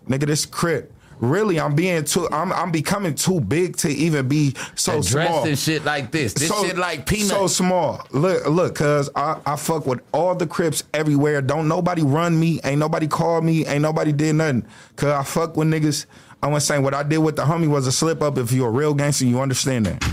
Nigga, 0.07 0.27
this 0.27 0.45
crip. 0.45 0.91
Really, 1.19 1.59
I'm 1.59 1.76
being 1.76 2.03
too. 2.03 2.27
I'm 2.30 2.51
I'm 2.51 2.72
becoming 2.72 3.15
too 3.15 3.39
big 3.39 3.77
to 3.77 3.89
even 3.89 4.27
be 4.27 4.53
so 4.76 5.01
Dressed 5.01 5.11
small. 5.11 5.45
and 5.45 5.57
shit 5.57 5.85
like 5.85 6.11
this. 6.11 6.34
This 6.34 6.53
shit 6.61 6.77
like 6.77 7.05
peanut. 7.05 7.27
So 7.27 7.47
small. 7.47 8.05
Look, 8.11 8.45
look, 8.47 8.76
cuz 8.76 9.09
I, 9.15 9.39
I 9.45 9.55
fuck 9.55 9.85
with 9.85 10.01
all 10.11 10.35
the 10.35 10.45
Crips 10.45 10.84
everywhere. 10.93 11.41
Don't 11.41 11.69
nobody 11.69 12.01
run 12.01 12.38
me. 12.38 12.59
Ain't 12.65 12.80
nobody 12.80 13.07
call 13.07 13.41
me. 13.41 13.65
Ain't 13.65 13.81
nobody 13.81 14.11
did 14.11 14.35
nothing. 14.35 14.65
Cuz 14.97 15.09
I 15.09 15.23
fuck 15.23 15.55
with 15.55 15.69
niggas. 15.69 16.05
I 16.43 16.47
was 16.47 16.65
saying 16.65 16.84
what 16.84 16.93
I 16.93 17.03
did 17.03 17.19
with 17.19 17.38
the 17.38 17.43
homie 17.43 17.69
was 17.69 17.88
a 17.88 17.93
slip 17.93 18.22
up. 18.22 18.38
If 18.38 18.51
you're 18.51 18.67
a 18.67 18.72
real 18.72 18.93
gangster, 18.93 19.26
you 19.26 19.39
understand 19.39 19.85
that. 19.85 20.03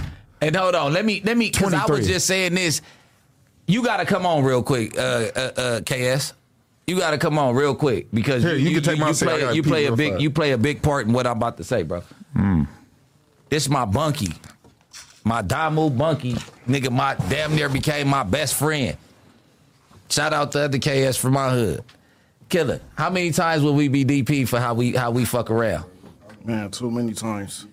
And 0.40 0.54
hold 0.54 0.74
on, 0.76 0.92
let 0.92 1.04
me 1.04 1.20
let 1.24 1.36
me 1.36 1.50
because 1.50 1.74
I 1.74 1.84
was 1.86 2.06
just 2.06 2.26
saying 2.26 2.54
this. 2.54 2.80
You 3.66 3.82
got 3.84 3.98
to 3.98 4.04
come 4.04 4.26
on 4.26 4.42
real 4.42 4.62
quick, 4.62 4.98
uh, 4.98 5.28
uh, 5.34 5.50
uh, 5.56 5.80
KS. 5.82 6.32
You 6.86 6.98
got 6.98 7.12
to 7.12 7.18
come 7.18 7.38
on 7.38 7.54
real 7.54 7.74
quick 7.74 8.08
because 8.12 8.42
Here, 8.42 8.54
you 8.56 8.80
can 8.80 8.82
take 8.82 8.98
my 8.98 9.10
you 9.10 9.14
play 9.14 9.54
you 9.54 9.62
play 9.62 9.86
a 9.86 9.96
big 9.96 10.10
fast. 10.12 10.22
you 10.22 10.30
play 10.30 10.52
a 10.52 10.58
big 10.58 10.82
part 10.82 11.06
in 11.06 11.12
what 11.12 11.26
I'm 11.26 11.36
about 11.36 11.56
to 11.58 11.64
say, 11.64 11.82
bro. 11.84 12.02
Hmm. 12.34 12.64
This 13.48 13.68
my 13.68 13.84
bunkie, 13.84 14.34
my 15.24 15.42
Damu 15.42 15.96
bunkie, 15.96 16.34
nigga. 16.66 16.90
My 16.90 17.14
damn 17.28 17.54
near 17.54 17.68
became 17.68 18.08
my 18.08 18.24
best 18.24 18.54
friend. 18.54 18.96
Shout 20.08 20.32
out 20.32 20.52
to 20.52 20.60
other 20.60 20.78
KS 20.78 21.16
from 21.16 21.34
my 21.34 21.50
hood. 21.50 21.84
Killer, 22.48 22.80
how 22.96 23.08
many 23.08 23.30
times 23.30 23.62
will 23.62 23.74
we 23.74 23.88
be 23.88 24.04
DP 24.04 24.48
for 24.48 24.58
how 24.58 24.74
we 24.74 24.92
how 24.92 25.10
we 25.10 25.24
fuck 25.24 25.50
around? 25.50 25.84
Man, 26.44 26.70
too 26.70 26.90
many 26.90 27.12
times. 27.12 27.66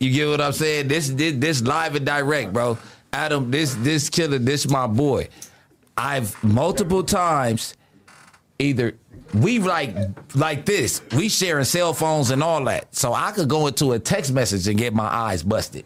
You 0.00 0.10
get 0.10 0.28
what 0.28 0.40
I'm 0.40 0.52
saying? 0.52 0.88
This 0.88 1.08
this, 1.10 1.34
this 1.36 1.62
live 1.62 1.94
and 1.94 2.06
direct, 2.06 2.52
bro. 2.52 2.78
Adam, 3.12 3.50
this 3.50 3.74
this 3.74 4.08
killer, 4.08 4.38
this 4.38 4.68
my 4.68 4.86
boy. 4.86 5.28
I've 5.96 6.42
multiple 6.42 7.04
times 7.04 7.74
either 8.58 8.96
we 9.32 9.58
like 9.58 9.94
like 10.34 10.64
this. 10.64 11.02
We 11.16 11.28
sharing 11.28 11.64
cell 11.64 11.92
phones 11.92 12.30
and 12.30 12.42
all 12.42 12.64
that. 12.64 12.94
So 12.94 13.12
I 13.12 13.32
could 13.32 13.48
go 13.48 13.66
into 13.66 13.92
a 13.92 13.98
text 13.98 14.32
message 14.32 14.68
and 14.68 14.78
get 14.78 14.94
my 14.94 15.06
eyes 15.06 15.42
busted. 15.42 15.84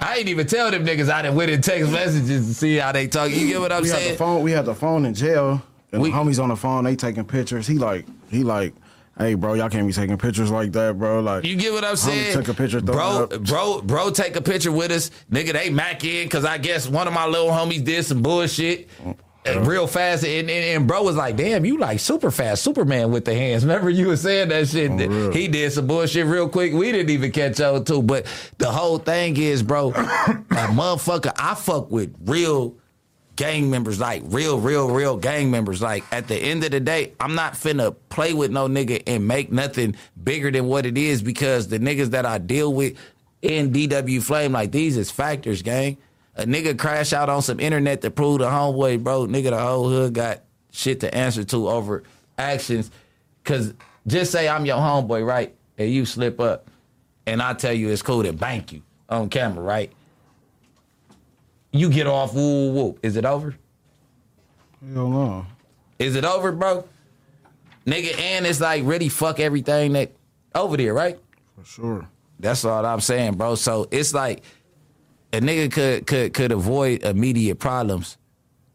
I 0.00 0.16
ain't 0.16 0.28
even 0.28 0.46
tell 0.46 0.70
them 0.70 0.84
niggas 0.84 1.10
I 1.10 1.22
done 1.22 1.36
went 1.36 1.50
in 1.50 1.62
text 1.62 1.90
messages 1.90 2.48
to 2.48 2.54
see 2.54 2.76
how 2.76 2.92
they 2.92 3.06
talk. 3.06 3.30
You 3.30 3.46
get 3.48 3.60
what 3.60 3.72
I'm 3.72 3.82
we 3.82 3.88
had 3.88 3.98
saying? 3.98 4.12
the 4.12 4.18
phone. 4.18 4.42
We 4.42 4.50
had 4.50 4.64
the 4.66 4.74
phone 4.74 5.06
in 5.06 5.14
jail. 5.14 5.62
And 5.92 6.02
We- 6.02 6.10
the 6.10 6.16
homies 6.16 6.42
on 6.42 6.48
the 6.48 6.56
phone. 6.56 6.84
They 6.84 6.96
taking 6.96 7.24
pictures. 7.24 7.66
He 7.66 7.78
like. 7.78 8.06
He 8.28 8.42
like. 8.42 8.74
Hey, 9.18 9.34
bro, 9.34 9.54
y'all 9.54 9.68
can't 9.68 9.86
be 9.86 9.92
taking 9.92 10.16
pictures 10.16 10.50
like 10.50 10.72
that, 10.72 10.98
bro. 10.98 11.20
Like 11.20 11.44
You 11.44 11.54
get 11.54 11.72
what 11.72 11.84
I'm 11.84 11.96
saying? 11.96 12.32
Took 12.32 12.48
a 12.48 12.54
picture, 12.54 12.80
bro, 12.80 13.26
bro, 13.26 13.82
bro, 13.82 14.10
take 14.10 14.36
a 14.36 14.40
picture 14.40 14.72
with 14.72 14.90
us, 14.90 15.10
nigga. 15.30 15.52
They 15.52 15.68
mac 15.68 16.02
in 16.02 16.24
because 16.24 16.46
I 16.46 16.56
guess 16.56 16.88
one 16.88 17.06
of 17.06 17.12
my 17.12 17.26
little 17.26 17.50
homies 17.50 17.84
did 17.84 18.04
some 18.06 18.22
bullshit. 18.22 18.88
Oh. 19.06 19.14
Real 19.44 19.88
fast, 19.88 20.24
and, 20.24 20.48
and, 20.48 20.50
and 20.50 20.86
bro 20.86 21.02
was 21.02 21.16
like, 21.16 21.36
"Damn, 21.36 21.64
you 21.64 21.76
like 21.76 21.98
super 21.98 22.30
fast, 22.30 22.62
Superman 22.62 23.10
with 23.10 23.24
the 23.24 23.34
hands." 23.34 23.64
Remember 23.66 23.90
you 23.90 24.06
were 24.06 24.16
saying 24.16 24.50
that 24.50 24.68
shit? 24.68 24.90
real. 24.92 25.32
he 25.32 25.48
did 25.48 25.72
some 25.72 25.88
bullshit 25.88 26.26
real 26.26 26.48
quick. 26.48 26.72
We 26.72 26.92
didn't 26.92 27.10
even 27.10 27.32
catch 27.32 27.60
on 27.60 27.84
too. 27.84 28.02
But 28.02 28.26
the 28.58 28.70
whole 28.70 28.98
thing 28.98 29.36
is, 29.36 29.64
bro, 29.64 29.90
that 29.90 30.70
motherfucker. 30.70 31.32
I 31.36 31.56
fuck 31.56 31.90
with 31.90 32.14
real 32.24 32.76
gang 33.34 33.68
members, 33.68 33.98
like 33.98 34.22
real, 34.26 34.60
real, 34.60 34.88
real 34.88 35.16
gang 35.16 35.50
members. 35.50 35.82
Like 35.82 36.04
at 36.12 36.28
the 36.28 36.36
end 36.36 36.62
of 36.62 36.70
the 36.70 36.78
day, 36.80 37.14
I'm 37.18 37.34
not 37.34 37.54
finna 37.54 37.96
play 38.10 38.34
with 38.34 38.52
no 38.52 38.68
nigga 38.68 39.02
and 39.08 39.26
make 39.26 39.50
nothing 39.50 39.96
bigger 40.22 40.52
than 40.52 40.66
what 40.66 40.86
it 40.86 40.96
is 40.96 41.20
because 41.22 41.66
the 41.66 41.80
niggas 41.80 42.10
that 42.10 42.26
I 42.26 42.38
deal 42.38 42.72
with 42.72 42.96
in 43.40 43.72
DW 43.72 44.22
Flame, 44.22 44.52
like 44.52 44.70
these 44.70 44.96
is 44.96 45.10
factors, 45.10 45.62
gang. 45.62 45.98
A 46.36 46.44
nigga 46.44 46.78
crash 46.78 47.12
out 47.12 47.28
on 47.28 47.42
some 47.42 47.60
internet 47.60 48.00
to 48.02 48.10
prove 48.10 48.38
the 48.38 48.46
homeboy, 48.46 49.02
bro. 49.02 49.26
Nigga, 49.26 49.50
the 49.50 49.58
whole 49.58 49.88
hood 49.88 50.14
got 50.14 50.40
shit 50.70 51.00
to 51.00 51.14
answer 51.14 51.44
to 51.44 51.68
over 51.68 52.02
actions. 52.38 52.90
Cause 53.44 53.74
just 54.06 54.32
say 54.32 54.48
I'm 54.48 54.64
your 54.64 54.78
homeboy, 54.78 55.26
right? 55.26 55.54
And 55.76 55.90
you 55.90 56.06
slip 56.06 56.40
up 56.40 56.70
and 57.26 57.42
I 57.42 57.54
tell 57.54 57.72
you 57.72 57.90
it's 57.90 58.02
cool 58.02 58.22
to 58.22 58.32
bank 58.32 58.72
you 58.72 58.82
on 59.08 59.28
camera, 59.28 59.62
right? 59.62 59.92
You 61.70 61.90
get 61.90 62.06
off, 62.06 62.34
woo, 62.34 62.72
woo, 62.72 62.72
woo. 62.72 62.98
Is 63.02 63.16
it 63.16 63.24
over? 63.24 63.56
Hell 64.94 65.08
no. 65.08 65.46
Is 65.98 66.16
it 66.16 66.24
over, 66.24 66.52
bro? 66.52 66.86
Nigga, 67.86 68.18
and 68.18 68.46
it's 68.46 68.60
like 68.60 68.82
really 68.84 69.08
fuck 69.08 69.40
everything 69.40 69.92
that 69.94 70.12
over 70.54 70.76
there, 70.76 70.94
right? 70.94 71.18
For 71.58 71.64
sure. 71.64 72.08
That's 72.38 72.64
all 72.64 72.84
I'm 72.84 73.00
saying, 73.00 73.34
bro. 73.34 73.54
So 73.54 73.88
it's 73.90 74.12
like 74.12 74.42
a 75.32 75.40
nigga 75.40 75.70
could 75.72 76.06
could 76.06 76.34
could 76.34 76.52
avoid 76.52 77.02
immediate 77.02 77.56
problems 77.58 78.16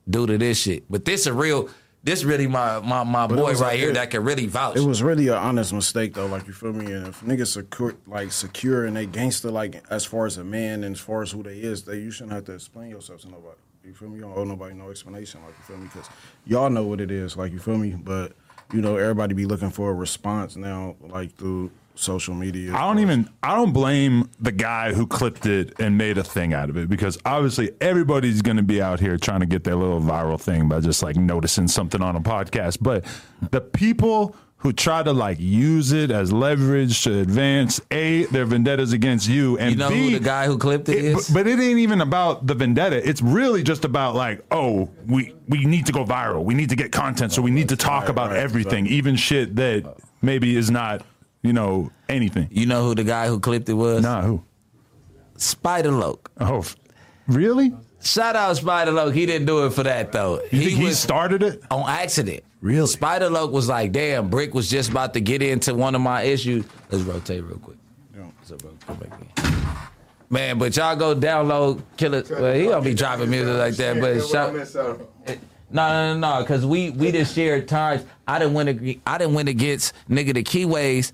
due 0.09 0.25
to 0.27 0.37
this 0.37 0.57
shit. 0.59 0.83
But 0.89 1.05
this 1.05 1.25
a 1.25 1.33
real 1.33 1.69
this 2.03 2.23
really 2.23 2.47
my 2.47 2.79
my, 2.79 3.03
my 3.03 3.27
But 3.27 3.35
boy 3.37 3.51
right 3.53 3.59
like 3.59 3.79
here 3.79 3.89
it- 3.89 3.93
that 3.95 4.11
can 4.11 4.23
really 4.23 4.45
vouch. 4.47 4.77
It 4.77 4.81
was 4.85 5.03
really 5.03 5.27
an 5.27 5.35
honest 5.35 5.73
mistake 5.73 6.13
though, 6.13 6.27
like 6.27 6.47
you 6.47 6.53
feel 6.53 6.73
me. 6.73 6.91
And 6.91 7.07
if 7.07 7.21
niggas 7.21 7.47
secure, 7.47 7.95
like 8.07 8.31
secure 8.31 8.85
and 8.85 8.95
they 8.95 9.05
gangster, 9.05 9.51
like 9.51 9.83
as 9.89 10.05
far 10.05 10.25
as 10.25 10.37
a 10.37 10.43
man 10.43 10.83
and 10.83 10.95
as 10.95 11.01
far 11.01 11.21
as 11.21 11.31
who 11.31 11.43
they 11.43 11.57
is, 11.59 11.83
they 11.83 11.97
you 11.99 12.11
shouldn't 12.11 12.33
have 12.33 12.45
to 12.45 12.53
explain 12.53 12.89
yourself 12.91 13.21
to 13.21 13.27
nobody. 13.29 13.57
You 13.83 13.93
feel 13.93 14.09
me? 14.09 14.15
You 14.17 14.21
don't 14.23 14.37
owe 14.37 14.43
nobody 14.43 14.75
no 14.75 14.89
explanation, 14.89 15.41
like 15.45 15.53
you 15.57 15.63
feel 15.63 15.77
me, 15.77 15.87
because 15.93 16.09
y'all 16.45 16.69
know 16.69 16.83
what 16.83 16.99
it 17.01 17.09
is, 17.11 17.37
like 17.37 17.51
you 17.53 17.59
feel 17.59 17.77
me. 17.77 17.91
But 17.91 18.33
you 18.73 18.81
know, 18.81 18.97
everybody 18.97 19.33
be 19.33 19.45
looking 19.45 19.69
for 19.69 19.89
a 19.91 19.93
response 19.93 20.55
now, 20.57 20.95
like 21.01 21.35
through 21.35 21.71
social 21.97 22.33
media. 22.33 22.73
I 22.73 22.81
don't 22.81 22.99
even 22.99 23.29
I 23.43 23.55
don't 23.55 23.73
blame 23.73 24.29
the 24.39 24.51
guy 24.51 24.93
who 24.93 25.07
clipped 25.07 25.45
it 25.45 25.79
and 25.79 25.97
made 25.97 26.17
a 26.17 26.23
thing 26.23 26.53
out 26.53 26.69
of 26.69 26.77
it 26.77 26.89
because 26.89 27.17
obviously 27.25 27.71
everybody's 27.81 28.41
going 28.41 28.57
to 28.57 28.63
be 28.63 28.81
out 28.81 28.99
here 28.99 29.17
trying 29.17 29.39
to 29.41 29.45
get 29.45 29.63
their 29.63 29.75
little 29.75 30.01
viral 30.01 30.39
thing 30.39 30.69
by 30.69 30.79
just 30.79 31.01
like 31.03 31.15
noticing 31.15 31.67
something 31.67 32.01
on 32.01 32.15
a 32.15 32.21
podcast 32.21 32.77
but 32.81 33.03
the 33.51 33.61
people 33.61 34.35
who 34.59 34.73
try 34.73 35.03
to 35.03 35.13
like 35.13 35.39
use 35.39 35.91
it 35.91 36.09
as 36.09 36.33
leverage 36.33 37.03
to 37.03 37.19
advance 37.19 37.79
a 37.91 38.25
their 38.25 38.45
vendettas 38.45 38.91
against 38.91 39.27
you 39.29 39.57
and 39.59 39.71
You 39.71 39.77
know 39.77 39.89
B, 39.89 40.11
who 40.11 40.19
the 40.19 40.25
guy 40.25 40.47
who 40.47 40.57
clipped 40.57 40.89
it 40.89 40.97
it- 40.97 41.05
is? 41.05 41.27
But, 41.29 41.45
but 41.45 41.47
it 41.47 41.59
ain't 41.59 41.79
even 41.79 42.01
about 42.01 42.47
the 42.47 42.55
vendetta. 42.55 43.07
It's 43.07 43.21
really 43.21 43.61
just 43.61 43.85
about 43.85 44.15
like, 44.15 44.43
oh, 44.51 44.89
we 45.05 45.35
we 45.47 45.65
need 45.65 45.85
to 45.85 45.91
go 45.91 46.03
viral. 46.03 46.43
We 46.43 46.55
need 46.55 46.69
to 46.69 46.75
get 46.75 46.91
content, 46.91 47.31
so 47.33 47.41
we 47.41 47.51
need 47.51 47.69
to 47.69 47.77
talk 47.77 48.03
right, 48.03 48.09
about 48.09 48.31
right, 48.31 48.39
everything, 48.39 48.85
exactly. 48.85 48.97
even 48.97 49.15
shit 49.15 49.55
that 49.57 49.95
maybe 50.23 50.55
is 50.57 50.71
not, 50.71 51.05
you 51.47 51.53
know, 51.53 51.91
anything. 52.09 52.47
you 52.51 52.65
know 52.65 52.83
who 52.83 52.93
the 52.93 53.03
guy 53.03 53.27
who 53.27 53.39
clipped 53.39 53.69
it 53.69 53.73
was? 53.73 54.03
Nah, 54.03 54.21
who? 54.21 54.43
Spider 55.37 55.91
Loc. 55.91 56.29
Oh, 56.39 56.65
really? 57.27 57.73
Shout 58.01 58.35
out 58.35 58.57
Spider 58.57 58.91
Loc. 58.91 59.13
He 59.13 59.25
didn't 59.25 59.47
do 59.47 59.65
it 59.65 59.73
for 59.73 59.83
that 59.83 60.11
though. 60.11 60.41
You 60.51 60.63
think 60.63 60.77
he 60.79 60.91
started 60.93 61.43
it? 61.43 61.63
on 61.71 61.89
accident. 61.89 62.43
Really? 62.61 62.87
Spider 62.87 63.29
Loc 63.29 63.51
was 63.51 63.69
like, 63.69 63.91
damn, 63.91 64.29
Bricc 64.29 64.53
was 64.53 64.69
just 64.69 64.89
about 64.89 65.13
to 65.13 65.21
get 65.21 65.41
into 65.41 65.73
one 65.73 65.95
of 65.95 66.01
my 66.01 66.23
issues. 66.23 66.65
Let's 66.91 67.03
rotate 67.03 67.43
real 67.43 67.57
quick. 67.59 67.77
What's 68.15 68.51
up, 68.51 68.59
bro? 68.59 68.71
Come 68.85 68.97
back 68.97 69.19
in. 69.19 69.67
Man, 70.29 70.57
but 70.57 70.75
y'all 70.75 70.95
go 70.95 71.15
download 71.15 71.81
Killer. 71.97 72.23
Well, 72.29 72.53
he 72.53 72.63
don't 72.63 72.83
be 72.83 72.93
dropping 72.93 73.29
music 73.29 73.55
like 73.55 73.75
that, 73.75 74.01
but 74.01 74.21
shout. 74.27 74.53
No, 75.69 75.89
no, 75.89 76.13
no, 76.13 76.35
no, 76.35 76.41
because 76.43 76.65
we 76.65 76.91
we 76.91 77.11
just 77.11 77.35
shared 77.35 77.67
times. 77.67 78.05
I 78.27 78.39
didn't 78.39 78.53
win. 78.53 78.67
ag- 78.69 79.01
I 79.05 79.17
didn't 79.17 79.33
win 79.33 79.47
against 79.49 79.93
nigga 80.09 80.33
the 80.33 80.43
Keyways, 80.43 81.11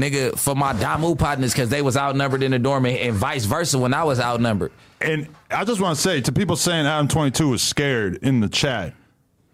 nigga 0.00 0.38
for 0.38 0.54
my 0.54 0.72
Damu 0.72 1.18
partners 1.18 1.52
because 1.52 1.68
they 1.68 1.82
was 1.82 1.96
outnumbered 1.96 2.42
in 2.42 2.50
the 2.50 2.58
dorm, 2.58 2.86
and, 2.86 2.96
and 2.96 3.14
vice 3.14 3.44
versa 3.44 3.78
when 3.78 3.94
I 3.94 4.04
was 4.04 4.18
outnumbered. 4.20 4.72
And 5.00 5.28
I 5.50 5.64
just 5.64 5.80
want 5.80 5.96
to 5.96 6.02
say 6.02 6.20
to 6.20 6.32
people 6.32 6.56
saying 6.56 6.86
Adam 6.86 7.08
Twenty 7.08 7.30
Two 7.30 7.48
was 7.48 7.62
scared 7.62 8.18
in 8.22 8.40
the 8.40 8.48
chat. 8.48 8.94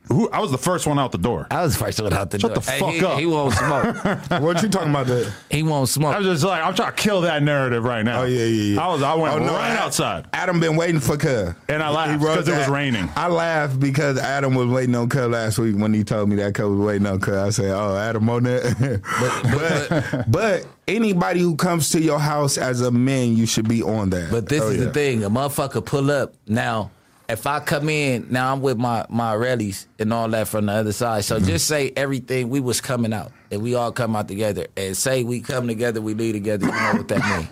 Who 0.08 0.30
I 0.30 0.38
was 0.40 0.50
the 0.52 0.58
first 0.58 0.86
one 0.86 0.98
out 1.00 1.10
the 1.12 1.18
door. 1.18 1.46
I 1.50 1.62
was 1.62 1.76
the 1.76 1.84
first 1.84 2.00
one 2.00 2.12
out 2.12 2.30
the 2.30 2.38
Shut 2.38 2.54
door. 2.54 2.62
the 2.62 2.70
Hey, 2.70 2.78
fuck 2.78 2.90
he, 2.92 3.04
up. 3.04 3.18
He 3.18 3.26
won't 3.26 3.54
smoke. 3.54 3.96
What 4.42 4.62
you 4.62 4.68
talking 4.68 4.90
about? 4.90 5.06
That? 5.08 5.32
he 5.50 5.62
won't 5.64 5.88
smoke. 5.88 6.14
I 6.14 6.18
was 6.18 6.26
just 6.28 6.44
like, 6.44 6.62
I'm 6.62 6.74
trying 6.74 6.94
to 6.94 6.96
kill 7.02 7.22
that 7.22 7.42
narrative 7.42 7.82
right 7.84 8.04
now. 8.04 8.22
Oh 8.22 8.24
yeah, 8.24 8.44
yeah, 8.44 8.74
yeah. 8.74 8.80
I 8.80 8.88
was, 8.88 9.02
I 9.02 9.14
went 9.14 9.34
Oh, 9.34 9.38
no, 9.38 9.52
right 9.52 9.70
Ad- 9.70 9.78
outside. 9.78 10.26
Adam 10.32 10.60
been 10.60 10.76
waiting 10.76 11.00
for 11.00 11.16
Cuz, 11.16 11.54
And 11.68 11.82
I 11.82 11.90
laughed 11.90 12.10
He 12.20 12.24
wrote 12.24 12.36
'cause 12.36 12.48
it 12.48 12.56
was 12.56 12.68
raining. 12.68 13.08
I 13.16 13.26
laughed 13.28 13.80
because 13.80 14.16
Adam 14.18 14.54
was 14.54 14.68
waiting 14.68 14.94
on 14.94 15.08
Cuz 15.08 15.26
last 15.28 15.58
week 15.58 15.76
when 15.76 15.92
he 15.92 16.04
told 16.04 16.28
me 16.28 16.36
that 16.36 16.54
Cuz 16.54 16.64
was 16.66 16.78
waiting 16.78 17.06
on 17.06 17.18
Cuz. 17.20 17.34
I 17.34 17.50
said, 17.50 17.70
"Oh, 17.72 17.96
Adam 17.96 18.28
on 18.30 18.44
that." 18.44 19.00
but, 20.20 20.30
but 20.30 20.66
anybody 20.86 21.40
who 21.40 21.56
comes 21.56 21.90
to 21.90 22.00
your 22.00 22.18
house 22.20 22.58
as 22.58 22.80
a 22.80 22.90
man, 22.90 23.36
you 23.36 23.46
should 23.46 23.68
be 23.68 23.82
on 23.82 24.10
that. 24.10 24.30
But 24.30 24.48
this 24.48 24.62
Oh, 24.62 24.68
is 24.68 24.78
yeah. 24.78 24.84
the 24.84 24.92
thing: 24.92 25.24
a 25.24 25.30
motherfucker 25.30 25.84
pull 25.84 26.10
up 26.10 26.34
now. 26.46 26.90
If 27.28 27.46
I 27.46 27.58
come 27.60 27.88
in 27.88 28.28
now, 28.30 28.52
I'm 28.52 28.60
with 28.60 28.78
my 28.78 29.04
my 29.08 29.34
rallies 29.34 29.88
and 29.98 30.12
all 30.12 30.28
that 30.28 30.46
from 30.48 30.66
the 30.66 30.72
other 30.72 30.92
side. 30.92 31.24
So 31.24 31.36
Mm-hmm. 31.38 31.46
just 31.46 31.66
say 31.66 31.92
everything 31.96 32.48
we 32.50 32.60
was 32.60 32.80
coming 32.80 33.12
out, 33.12 33.32
and 33.50 33.62
we 33.62 33.74
all 33.74 33.90
come 33.92 34.14
out 34.14 34.28
together, 34.28 34.66
and 34.76 34.96
say 34.96 35.24
we 35.24 35.40
come 35.40 35.66
together, 35.66 36.00
we 36.00 36.14
lead 36.14 36.32
together. 36.32 36.66
You 36.66 36.72
know 36.72 36.92
what 36.98 37.08
that 37.08 37.38
mean? 37.38 37.48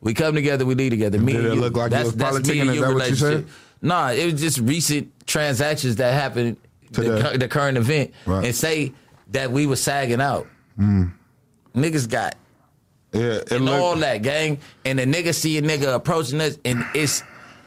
We 0.00 0.14
come 0.14 0.34
together, 0.34 0.64
we 0.64 0.74
lead 0.74 0.90
together. 0.90 1.18
Me 1.18 1.32
Did 1.32 1.44
and 1.44 1.52
it 1.52 1.54
you. 1.56 1.60
look 1.60 1.76
like 1.76 1.90
that's, 1.90 2.12
that's 2.12 2.48
me 2.48 2.60
and 2.60 2.74
your 2.74 2.84
what 2.84 2.90
you 2.90 2.94
relationship. 3.14 3.48
Nah, 3.82 4.10
it 4.12 4.32
was 4.32 4.40
just 4.40 4.58
recent 4.58 5.12
transactions 5.26 5.96
that 5.96 6.14
happened 6.14 6.56
To 6.94 7.00
the, 7.02 7.10
the- 7.32 7.38
the 7.38 7.48
current 7.48 7.76
event 7.78 8.12
Right. 8.26 8.46
and 8.46 8.54
say 8.54 8.92
that 9.32 9.50
we 9.52 9.66
was 9.66 9.80
sagging 9.82 10.20
out. 10.20 10.46
Niggas 11.74 12.08
got 12.08 12.34
Yeah, 13.12 13.40
and 13.50 13.64
look- 13.66 13.80
all 13.80 13.96
that 13.96 14.22
gang, 14.22 14.58
and 14.84 14.98
the 14.98 15.04
nigga 15.04 15.34
see 15.34 15.58
a 15.58 15.62
nigga 15.62 15.94
approaching 15.94 16.40
us, 16.40 16.58
and 16.64 16.84
it's 16.94 17.22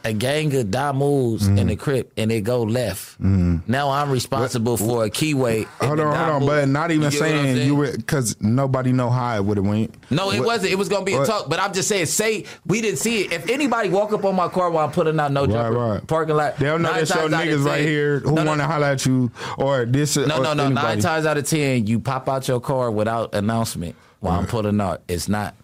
a 0.06 0.12
gang 0.12 0.54
of 0.54 0.94
moves 0.94 1.46
Mm-hmm. 1.46 1.58
in 1.58 1.66
the 1.66 1.76
crib, 1.76 2.10
and 2.16 2.30
they 2.30 2.40
go 2.40 2.62
left. 2.62 3.18
Now 3.20 3.90
I'm 3.90 4.10
responsible 4.10 4.76
for 4.76 5.04
a 5.04 5.10
keyway. 5.10 5.64
Hold 5.80 6.00
on, 6.00 6.16
hold 6.16 6.42
on, 6.42 6.46
but 6.46 6.68
not 6.68 6.90
even 6.90 7.04
You 7.04 7.10
get 7.10 7.18
saying 7.18 7.66
you 7.66 7.74
were 7.74 7.96
because 7.96 8.36
nobody 8.40 8.92
know 8.92 9.10
how 9.10 9.36
it 9.36 9.44
would 9.44 9.56
have 9.56 9.66
went. 9.66 9.94
No, 10.10 10.30
it 10.30 10.38
What- 10.38 10.46
wasn't. 10.46 10.72
It 10.72 10.76
was 10.78 10.88
gonna 10.88 11.04
be 11.04 11.14
a 11.14 11.26
talk. 11.26 11.48
But 11.48 11.58
I'm 11.60 11.72
just 11.72 11.88
saying, 11.88 12.06
say 12.06 12.44
we 12.66 12.80
didn't 12.80 12.98
see 12.98 13.22
it. 13.22 13.32
If 13.32 13.50
anybody 13.50 13.88
walk 13.88 14.12
up 14.12 14.24
on 14.24 14.36
my 14.36 14.48
car 14.48 14.70
while 14.70 14.86
I'm 14.86 14.92
putting 14.92 15.18
out 15.18 15.32
no 15.32 15.42
Right, 15.42 15.50
jumper 15.50 15.78
right. 15.78 16.06
parking 16.06 16.36
lot, 16.36 16.56
They 16.58 16.66
don't 16.66 16.82
know 16.82 16.92
that's 16.92 17.10
your 17.10 17.28
times 17.28 17.34
out 17.34 17.42
of 17.48 17.48
niggas 17.60 17.64
right 17.66 17.78
10 17.78 17.86
here 17.88 18.18
who 18.20 18.32
No, 18.32 18.42
no, 18.42 18.50
want 18.50 18.60
to 18.60 18.66
holler 18.66 18.86
at 18.86 19.04
you 19.06 19.30
or 19.58 19.84
this. 19.84 20.16
No, 20.16 20.38
or 20.38 20.42
no, 20.42 20.54
no. 20.54 20.68
Nine 20.68 21.00
times 21.00 21.26
out 21.26 21.36
of 21.36 21.48
ten, 21.48 21.86
you 21.86 21.98
pop 22.00 22.28
out 22.28 22.46
your 22.48 22.60
car 22.60 22.90
without 22.90 23.34
announcement 23.34 23.96
while 24.20 24.38
I'm 24.38 24.46
putting 24.46 24.80
out. 24.80 25.02
It's 25.08 25.28
not. 25.28 25.54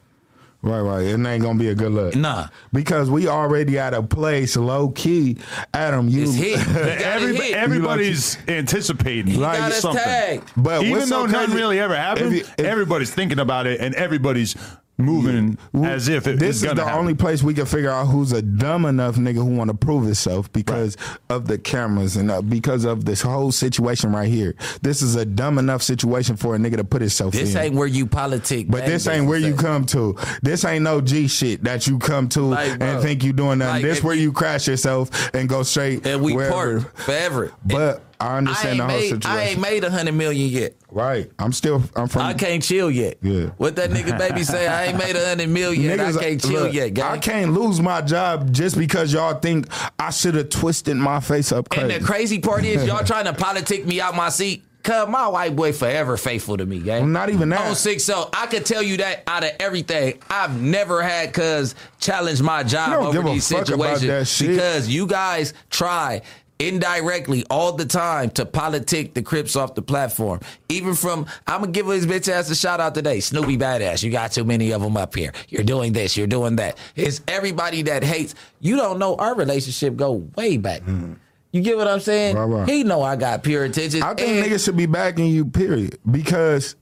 Right, 0.65 0.81
right. 0.81 1.03
It 1.05 1.15
ain't 1.27 1.43
gonna 1.43 1.59
be 1.59 1.69
a 1.71 1.75
good 1.75 1.91
look. 1.91 2.15
Nah. 2.15 2.47
Because 2.73 3.11
we 3.11 3.27
already 3.27 3.79
at 3.81 3.95
a 3.95 4.03
place 4.03 4.57
low 4.57 4.91
key. 4.91 5.39
Adam, 5.75 6.09
you 6.09 6.23
It's 6.23 6.35
hit. 6.35 6.59
You 6.69 6.75
Every, 7.05 7.35
hit. 7.37 7.55
everybody's 7.57 8.39
anticipating 8.47 9.41
Like 9.41 9.59
got 9.59 9.73
something. 9.73 10.03
tagged. 10.05 10.51
But 10.57 10.85
Even 10.85 11.01
though 11.01 11.27
so 11.27 11.27
nothing 11.27 11.57
really 11.57 11.81
ever 11.81 11.97
happened, 11.97 12.29
if 12.29 12.33
you- 12.47 12.53
if- 12.59 12.65
everybody's 12.65 13.13
thinking 13.13 13.41
about 13.41 13.67
it 13.67 13.81
and 13.81 13.93
everybody's 13.97 14.55
moving 14.99 15.59
as 15.85 16.09
if 16.09 16.27
it, 16.27 16.39
this 16.39 16.57
is 16.57 16.62
the 16.62 16.69
happen. 16.85 16.99
only 17.01 17.15
place 17.15 17.43
we 17.43 17.55
can 17.55 17.67
figure 17.67 17.91
out 17.91 18.07
who's 18.07 18.33
a 18.33 18.43
dumb 18.43 18.85
enough 18.85 19.17
nigga 19.17 19.37
who 19.37 19.47
want 19.57 19.69
to 19.69 19.77
prove 19.77 20.05
himself 20.05 20.53
because 20.53 20.97
of 21.29 21.49
the 21.49 21.59
cameras 21.59 22.17
and 22.17 22.31
uh, 22.31 22.41
because 22.43 22.85
of 22.85 23.05
this 23.05 23.21
whole 23.23 23.51
situation 23.53 24.12
right 24.12 24.29
here. 24.29 24.55
This 24.83 25.03
is 25.03 25.15
a 25.17 25.25
dumb 25.25 25.59
enough 25.59 25.83
situation 25.83 26.37
for 26.37 26.55
a 26.55 26.59
nigga 26.59 26.77
to 26.77 26.85
put 26.85 27.01
himself 27.01 27.33
This 27.33 27.55
in. 27.55 27.61
ain't 27.61 27.75
where 27.75 27.87
you 27.89 28.07
politic. 28.07 28.67
but 28.71 28.87
this 28.87 29.07
ain't 29.07 29.27
where 29.27 29.39
you 29.39 29.55
come 29.55 29.85
to. 29.87 30.17
This 30.43 30.65
ain't 30.65 30.85
no 30.85 31.01
G 31.01 31.27
shit 31.29 31.65
that 31.65 31.87
you 31.87 31.99
come 31.99 32.29
to 32.31 32.43
Like, 32.43 32.79
bro, 32.79 32.89
and 32.89 33.03
think 33.03 33.25
you 33.25 33.33
doing 33.33 33.59
nothing. 33.59 33.75
like, 33.75 33.83
this 33.83 34.03
where 34.03 34.15
you- 34.15 34.23
you 34.23 34.33
crash 34.33 34.69
yourself 34.69 35.35
and 35.35 35.49
go 35.49 35.65
straight 35.65 36.07
And 36.07 36.23
we 36.23 36.33
wherever. 36.35 36.81
parked 36.83 36.99
forever. 37.01 37.51
But 37.67 38.03
I 38.12 38.12
I 38.23 38.39
understand 38.39 38.70
ain't, 38.70 38.78
the 38.78 38.84
whole 38.84 39.01
made, 39.01 39.09
situation. 39.09 39.31
I 39.31 39.42
ain't 39.44 39.60
made 39.60 39.84
a 39.84 39.91
hundred 39.91 40.12
million 40.15 40.49
yet. 40.49 40.75
right. 40.91 41.31
I'm 41.39 41.52
still. 41.52 41.83
I'm 41.97 42.09
from. 42.09 42.23
I 42.23 42.34
can't 42.34 42.62
chill 42.62 42.91
yet. 42.91 43.18
Yeah. 43.23 43.47
What 43.57 43.76
that 43.76 43.91
nigga 43.91 44.17
baby 44.18 44.44
say? 44.44 44.67
I 44.67 44.86
ain't 44.86 44.99
made 44.99 45.17
a 45.17 45.26
hundred 45.26 45.49
million. 45.49 45.83
yet. 45.83 46.01
I 46.01 46.05
Niggas, 46.12 46.20
can't 46.20 46.41
chill 46.41 46.62
look, 46.65 46.73
yet, 46.73 46.94
gang. 46.94 47.05
I 47.12 47.18
can't 47.18 47.52
lose 47.52 47.81
my 47.81 48.01
job 48.01 48.52
just 48.52 48.78
because 48.78 49.12
y'all 49.12 49.34
think 49.39 49.67
I 49.99 50.10
should 50.10 50.34
have 50.36 50.49
twisted 50.51 50.97
my 50.97 51.20
face 51.20 51.52
up 51.52 51.67
And 51.76 51.91
the 51.91 52.01
crazy 52.01 52.39
part 52.39 52.65
is 52.65 52.84
y'all 52.86 53.05
trying 53.05 53.25
to 53.25 53.33
politic 53.33 53.86
me 53.86 54.01
out 54.01 54.15
my 54.15 54.28
seat. 54.28 54.65
Cause 54.83 55.09
my 55.09 55.28
white 55.28 55.55
boy 55.55 55.73
forever 55.73 56.17
faithful 56.17 56.57
to 56.57 56.67
me, 56.67 56.81
gang. 56.81 57.12
Not 57.12 57.31
even 57.31 57.51
that. 57.51 57.68
On 57.68 57.76
six 57.76 58.02
so 58.02 58.28
I 58.33 58.47
could 58.47 58.67
tell 58.67 58.83
you 58.83 58.97
that 58.97 59.23
out 59.28 59.44
of 59.44 59.52
everything, 59.60 60.18
I've 60.28 60.60
never 60.60 61.02
had 61.02 61.33
cuz 61.33 61.76
challenge 62.01 62.42
my 62.42 62.65
job 62.65 63.01
over 63.01 63.23
these 63.23 63.47
situations 63.47 64.02
that 64.09 64.26
shit. 64.26 64.49
because 64.49 64.89
you 64.89 65.07
guys 65.07 65.55
try 65.70 66.23
indirectly 66.69 67.45
all 67.51 67.73
the 67.73 67.85
time 67.85 68.31
to 68.31 68.47
politic 68.47 69.15
the 69.15 69.23
Crips 69.23 69.57
off 69.57 69.75
the 69.75 69.83
platform. 69.83 70.41
Even 70.69 70.95
from 70.95 71.27
I'm 71.47 71.61
gonna 71.61 71.73
give 71.73 71.87
his 71.87 72.07
bitch 72.07 72.29
ass 72.29 72.51
a 72.51 72.55
shout 72.55 72.81
out 72.81 72.95
today. 72.95 73.21
Snoopy 73.21 73.59
badass. 73.59 74.03
You 74.03 74.11
got 74.11 74.33
too 74.33 74.45
many 74.45 74.71
of 74.73 74.81
them 74.83 74.97
up 74.97 75.15
here. 75.15 75.33
You're 75.49 75.65
doing 75.65 75.93
this. 75.93 76.17
You're 76.17 76.27
doing 76.27 76.57
that. 76.57 76.79
It's 76.97 77.21
everybody 77.29 77.83
that 77.83 78.05
hates. 78.05 78.35
You 78.61 78.77
don't 78.77 78.99
know 78.99 79.17
our 79.17 79.35
relationship 79.35 79.97
go 79.97 80.29
way 80.37 80.57
back. 80.57 80.83
Hmm. 80.83 81.15
You 81.53 81.61
get 81.61 81.77
what 81.77 81.87
I'm 81.87 82.01
saying? 82.01 82.37
Right, 82.37 82.45
right. 82.45 82.69
He 82.69 82.83
know 82.83 83.03
I 83.03 83.17
got 83.17 83.43
pure 83.43 83.65
intentions. 83.65 84.03
I 84.03 84.15
think 84.15 84.47
niggas 84.47 84.65
should 84.65 84.77
be 84.77 84.87
backing 84.87 85.27
you, 85.27 85.45
period. 85.45 85.99
Because 86.11 86.77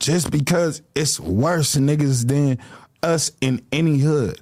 just 0.00 0.30
because 0.30 0.82
it's 0.94 1.20
worse 1.20 1.76
niggas 1.76 2.26
than 2.26 2.58
us 3.02 3.30
in 3.40 3.62
any 3.70 3.98
hood. 3.98 4.40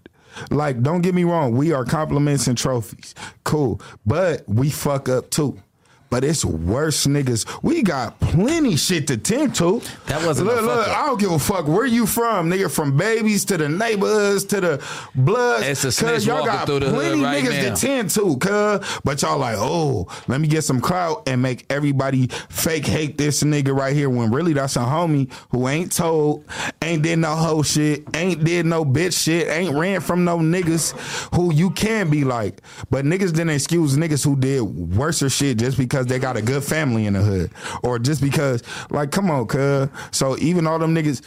Like, 0.51 0.83
don't 0.83 1.03
get 1.03 1.15
me 1.15 1.25
wrong, 1.25 1.53
we 1.53 1.73
are 1.73 1.85
compliments 1.85 2.47
and 2.47 2.57
trophies. 2.57 3.15
Cool. 3.45 3.81
But 4.05 4.49
we 4.49 4.71
fuck 4.71 5.09
up 5.09 5.31
too. 5.31 5.61
But 6.11 6.25
it's 6.25 6.45
worse 6.45 7.07
niggas. 7.07 7.47
We 7.63 7.83
got 7.83 8.19
plenty 8.21 8.77
shit 8.77 9.07
to 9.09 9.17
tend 9.17 9.55
to. 9.57 9.81
That 10.07 10.25
wasn't 10.25 10.49
a 10.49 10.53
look, 10.53 10.65
look. 10.65 10.89
I 10.89 11.07
don't 11.07 11.19
give 11.19 11.33
a 11.33 11.39
fuck 11.39 11.67
where 11.67 11.87
you 11.87 12.07
from, 12.07 12.51
nigga. 12.51 12.71
From 12.71 12.97
babies 12.97 13.45
to 13.47 13.57
the 13.57 13.69
neighborhoods 13.69 14.45
to 14.47 14.61
the 14.61 14.85
bloods. 15.15 15.67
It's 15.67 15.85
a 15.85 15.93
snitch 15.93 16.25
y'all 16.27 16.45
got 16.45 16.67
through 16.67 16.81
the 16.81 16.87
hood 16.87 16.95
plenty 16.95 17.23
right 17.23 17.43
niggas 17.43 17.63
now. 17.63 17.75
to 17.75 17.81
tend 17.81 18.11
to, 18.11 18.37
cuz. 18.37 19.01
But 19.05 19.23
y'all 19.23 19.39
like, 19.39 19.57
oh, 19.59 20.07
let 20.29 20.41
me 20.41 20.49
get 20.49 20.63
some 20.63 20.81
clout 20.81 21.25
and 21.27 21.43
make 21.43 21.67
everybody 21.71 22.29
fake 22.49 22.87
hate 22.87 23.19
this 23.19 23.43
nigga 23.43 23.77
right 23.77 23.95
here 23.95 24.11
when 24.11 24.31
really 24.31 24.53
that's 24.53 24.77
a 24.77 24.81
homie 24.81 25.33
who 25.51 25.69
ain't 25.69 25.93
told, 25.93 26.45
ain't 26.83 27.03
did 27.03 27.19
no 27.19 27.35
hoe 27.35 27.63
shit, 27.63 28.05
ain't 28.15 28.45
did 28.45 28.67
no 28.67 28.85
bitch 28.85 29.25
shit, 29.25 29.49
ain't 29.49 29.75
ran 29.75 30.01
from 30.01 30.25
no 30.25 30.39
niggas 30.39 30.93
who 31.35 31.53
you 31.53 31.71
can 31.71 32.11
be 32.11 32.25
like. 32.25 32.61
But 32.91 33.05
niggas 33.05 33.33
didn't 33.33 33.51
excuse 33.51 33.97
niggas 33.97 34.25
who 34.25 34.37
did 34.37 34.61
worse 34.61 35.17
shit 35.33 35.59
just 35.59 35.79
because 35.79 35.96
they 36.05 36.19
got 36.19 36.37
a 36.37 36.43
good 36.43 36.63
family 36.63 37.07
in 37.07 37.15
the 37.15 37.23
hood. 37.23 37.51
Or 37.83 37.99
just 37.99 38.21
because, 38.21 38.63
like, 38.91 39.11
come 39.11 39.31
on, 39.31 39.47
cuz. 39.47 39.89
So 40.11 40.37
even 40.37 40.67
all 40.67 40.79
them 40.79 40.95
niggas, 40.95 41.23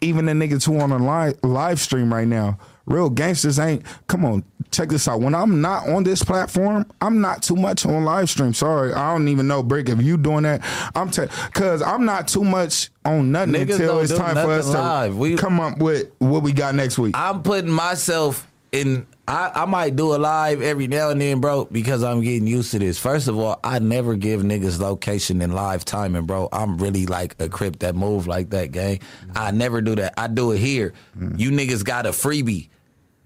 even 0.00 0.24
the 0.24 0.32
niggas 0.32 0.64
who 0.64 0.80
on 0.80 0.92
a 0.92 0.96
live, 0.98 1.34
live 1.42 1.78
stream 1.78 2.10
right 2.14 2.26
now, 2.26 2.58
real 2.86 3.10
gangsters 3.10 3.58
ain't. 3.58 3.82
Come 4.06 4.24
on, 4.24 4.44
check 4.70 4.88
this 4.88 5.06
out. 5.08 5.20
When 5.20 5.34
I'm 5.34 5.60
not 5.60 5.88
on 5.88 6.04
this 6.04 6.22
platform, 6.22 6.86
I'm 7.00 7.20
not 7.20 7.42
too 7.42 7.56
much 7.56 7.84
on 7.84 8.04
live 8.04 8.30
stream. 8.30 8.54
Sorry, 8.54 8.92
I 8.94 9.12
don't 9.12 9.28
even 9.28 9.46
know, 9.48 9.62
Bricc. 9.62 9.88
If 9.88 10.02
you 10.02 10.16
doing 10.16 10.44
that, 10.44 10.62
I'm 10.94 11.10
te- 11.10 11.26
cause 11.52 11.82
I'm 11.82 12.04
not 12.04 12.28
too 12.28 12.44
much 12.44 12.90
on 13.04 13.32
nothing 13.32 13.54
Niggas 13.54 13.72
until 13.72 14.00
it's 14.00 14.14
time 14.16 14.34
for 14.34 14.52
us 14.52 14.66
to 14.66 14.72
live. 14.78 15.16
We- 15.16 15.36
come 15.36 15.60
up 15.60 15.78
with 15.78 16.10
what 16.18 16.42
we 16.42 16.52
got 16.52 16.74
next 16.74 16.98
week. 16.98 17.14
I'm 17.16 17.42
putting 17.42 17.70
myself 17.70 18.46
in. 18.72 19.06
I, 19.28 19.50
I 19.54 19.64
might 19.64 19.96
do 19.96 20.14
a 20.14 20.18
live 20.18 20.62
every 20.62 20.86
now 20.86 21.10
and 21.10 21.20
then, 21.20 21.40
bro, 21.40 21.64
because 21.64 22.04
I'm 22.04 22.20
getting 22.20 22.46
used 22.46 22.70
to 22.70 22.78
this. 22.78 22.98
First 22.98 23.26
of 23.26 23.36
all, 23.38 23.58
I 23.64 23.80
never 23.80 24.14
give 24.14 24.42
niggas 24.42 24.78
location 24.78 25.42
and 25.42 25.52
live 25.52 25.84
timing, 25.84 26.26
bro. 26.26 26.48
I'm 26.52 26.78
really 26.78 27.06
like 27.06 27.34
a 27.40 27.48
crip 27.48 27.80
that 27.80 27.96
move 27.96 28.28
like 28.28 28.50
that, 28.50 28.70
gang. 28.70 29.00
I 29.34 29.50
never 29.50 29.80
do 29.80 29.96
that. 29.96 30.14
I 30.16 30.28
do 30.28 30.52
it 30.52 30.58
here. 30.58 30.92
Mm. 31.18 31.40
You 31.40 31.50
niggas 31.50 31.84
got 31.84 32.06
a 32.06 32.10
freebie. 32.10 32.68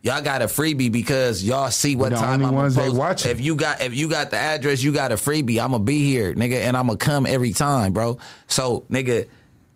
Y'all 0.03 0.23
got 0.23 0.41
a 0.41 0.47
freebie 0.47 0.91
because 0.91 1.45
y'all 1.45 1.71
see 1.71 1.95
what 1.95 2.11
the 2.11 2.17
time 2.17 2.41
only 2.41 2.47
I'm 2.47 2.55
ones 2.55 2.75
they 2.75 2.87
post. 2.87 2.97
watching. 2.97 3.31
If 3.33 3.41
you 3.43 3.55
got 3.55 3.83
if 3.83 3.95
you 3.95 4.09
got 4.09 4.31
the 4.31 4.39
address, 4.39 4.83
you 4.83 4.93
got 4.93 5.13
a 5.13 5.17
freebie. 5.17 5.63
I'ma 5.63 5.77
be 5.77 6.03
here, 6.03 6.35
nigga, 6.35 6.55
and 6.55 6.75
I'ma 6.75 6.95
come 6.95 7.27
every 7.27 7.53
time, 7.53 7.93
bro. 7.93 8.17
So, 8.47 8.87
nigga, 8.89 9.29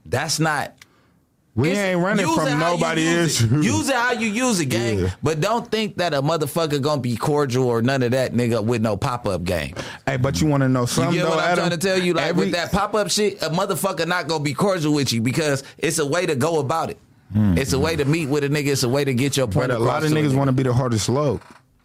that's 0.06 0.40
not 0.40 0.74
we 1.56 1.70
it's- 1.70 1.84
ain't 1.84 2.00
running 2.00 2.26
use 2.26 2.36
it 2.36 2.40
from 2.50 2.58
nobody 2.58 3.02
use 3.02 3.42
else. 3.42 3.52
it. 3.52 3.64
Use 3.64 3.88
it 3.88 3.94
how 3.94 4.12
you 4.12 4.28
use 4.28 4.58
it, 4.60 4.66
gang. 4.66 4.98
Yeah. 5.00 5.10
But 5.22 5.40
don't 5.40 5.70
think 5.70 5.96
that 5.98 6.12
a 6.14 6.20
motherfucker 6.22 6.80
gonna 6.82 7.00
be 7.00 7.16
cordial 7.16 7.66
or 7.68 7.80
none 7.82 8.02
of 8.02 8.10
that, 8.12 8.32
nigga, 8.32 8.64
with 8.64 8.82
no 8.82 8.96
pop 8.96 9.26
up 9.26 9.44
game. 9.44 9.74
Hey, 10.06 10.16
but 10.16 10.40
you 10.40 10.46
want 10.48 10.62
to 10.62 10.68
know 10.68 10.80
You 10.82 10.86
something 10.88 11.14
get 11.14 11.22
though, 11.24 11.30
what 11.30 11.38
I'm 11.38 11.44
Adam? 11.52 11.68
trying 11.68 11.78
to 11.78 11.86
tell 11.86 11.98
you? 12.02 12.14
Like 12.14 12.26
Every- 12.26 12.44
with 12.46 12.54
that 12.54 12.72
pop 12.72 12.94
up 12.94 13.10
shit, 13.10 13.40
a 13.42 13.50
motherfucker 13.50 14.06
not 14.06 14.26
gonna 14.28 14.42
be 14.42 14.54
cordial 14.54 14.92
with 14.94 15.12
you 15.12 15.20
because 15.20 15.62
it's 15.78 15.98
a 15.98 16.06
way 16.06 16.26
to 16.26 16.34
go 16.34 16.58
about 16.58 16.90
it. 16.90 16.98
Hmm. 17.32 17.56
It's 17.58 17.72
a 17.72 17.78
way 17.78 17.96
to 17.96 18.04
meet 18.04 18.26
with 18.28 18.44
a 18.44 18.48
nigga. 18.48 18.68
It's 18.68 18.82
a 18.82 18.88
way 18.88 19.04
to 19.04 19.14
get 19.14 19.36
your 19.36 19.46
point. 19.46 19.68
But 19.68 19.76
a 19.76 19.78
lot 19.78 20.04
of 20.04 20.10
niggas 20.12 20.32
nigga. 20.32 20.46
to 20.46 20.52
be 20.52 20.62
the 20.64 20.72
hardest 20.72 21.08
low. 21.08 21.40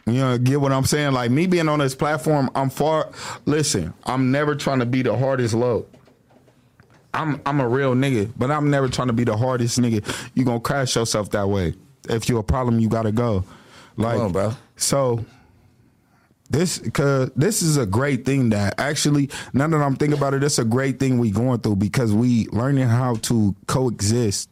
You 0.06 0.14
know, 0.14 0.38
get 0.40 0.60
what 0.60 0.72
I'm 0.72 0.86
saying? 0.86 1.14
Like 1.14 1.30
me 1.32 1.46
being 1.46 1.70
on 1.70 1.80
this 1.80 1.94
platform, 1.94 2.50
I'm 2.56 2.70
far. 2.72 3.10
Listen, 3.46 3.94
I'm 4.06 4.32
never 4.32 4.56
trying 4.56 4.80
to 4.80 4.86
be 4.86 5.02
the 5.04 5.16
hardest 5.16 5.54
low. 5.54 5.86
I'm 7.14 7.42
I'm 7.46 7.60
a 7.60 7.68
real 7.68 7.96
nigga, 7.96 8.32
but 8.38 8.52
I'm 8.52 8.70
never 8.70 8.88
trying 8.88 9.08
to 9.08 9.14
be 9.14 9.24
the 9.24 9.36
hardest 9.36 9.80
nigga. 9.80 10.04
You 10.36 10.46
gonna 10.46 10.60
crash 10.60 10.96
yourself 10.96 11.32
that 11.32 11.50
way. 11.50 11.74
If 12.08 12.30
you 12.30 12.38
a 12.38 12.44
problem, 12.44 12.80
you 12.80 12.90
gotta 12.90 13.12
go. 13.12 13.44
Like, 13.98 14.20
on, 14.20 14.32
bro. 14.32 14.54
So 14.78 15.26
this 16.50 16.80
cause 16.94 17.32
this 17.36 17.62
is 17.62 17.78
a 17.78 17.86
great 17.86 18.26
thing 18.26 18.50
that 18.50 18.80
actually 18.80 19.30
now 19.54 19.68
that 19.68 19.78
I'm 19.78 19.96
thinking 19.96 20.18
about 20.18 20.34
it, 20.34 20.44
it's 20.44 20.60
a 20.60 20.66
great 20.66 21.00
thing 21.00 21.20
we 21.20 21.32
going 21.32 21.60
through 21.60 21.78
because 21.78 22.14
we 22.14 22.48
learning 22.48 22.88
how 22.88 23.16
to 23.24 23.56
coexist 23.68 24.50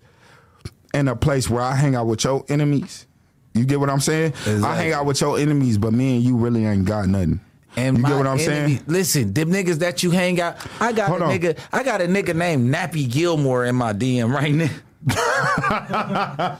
in 0.94 1.08
a 1.08 1.16
place 1.16 1.50
where 1.50 1.62
I 1.62 1.76
hang 1.76 1.96
out 1.96 2.08
with 2.08 2.24
your 2.24 2.44
enemies. 2.50 3.06
You 3.54 3.66
get 3.66 3.80
what 3.80 3.90
I'm 3.90 4.00
saying? 4.00 4.34
I 4.46 4.76
hang 4.76 4.94
out 4.94 5.06
with 5.06 5.20
your 5.22 5.40
enemies, 5.40 5.78
but 5.78 5.92
me 5.94 6.18
and 6.18 6.24
you 6.24 6.38
really 6.38 6.66
ain't 6.66 6.86
got 6.86 7.08
nothing. 7.08 7.40
And 7.78 7.98
you 7.98 8.04
my 8.04 8.10
get 8.10 8.18
what 8.18 8.28
I'm 8.28 8.40
enemy- 8.40 8.46
saying? 8.76 8.84
Listen, 8.88 9.34
them 9.34 9.52
niggas 9.52 9.80
that 9.80 10.02
you 10.04 10.12
hang 10.12 10.42
out, 10.42 10.58
I 10.82 10.92
got 10.92 11.10
Hold 11.10 11.22
a 11.22 11.26
on. 11.26 11.32
nigga, 11.32 11.58
I 11.72 11.84
got 11.84 12.02
a 12.02 12.06
nigga 12.06 12.36
named 12.36 12.74
Nappy 12.74 13.10
Gilmore 13.10 13.66
in 13.66 13.76
my 13.76 13.94
DM 13.94 14.34
right 14.34 14.54
now. 14.54 14.70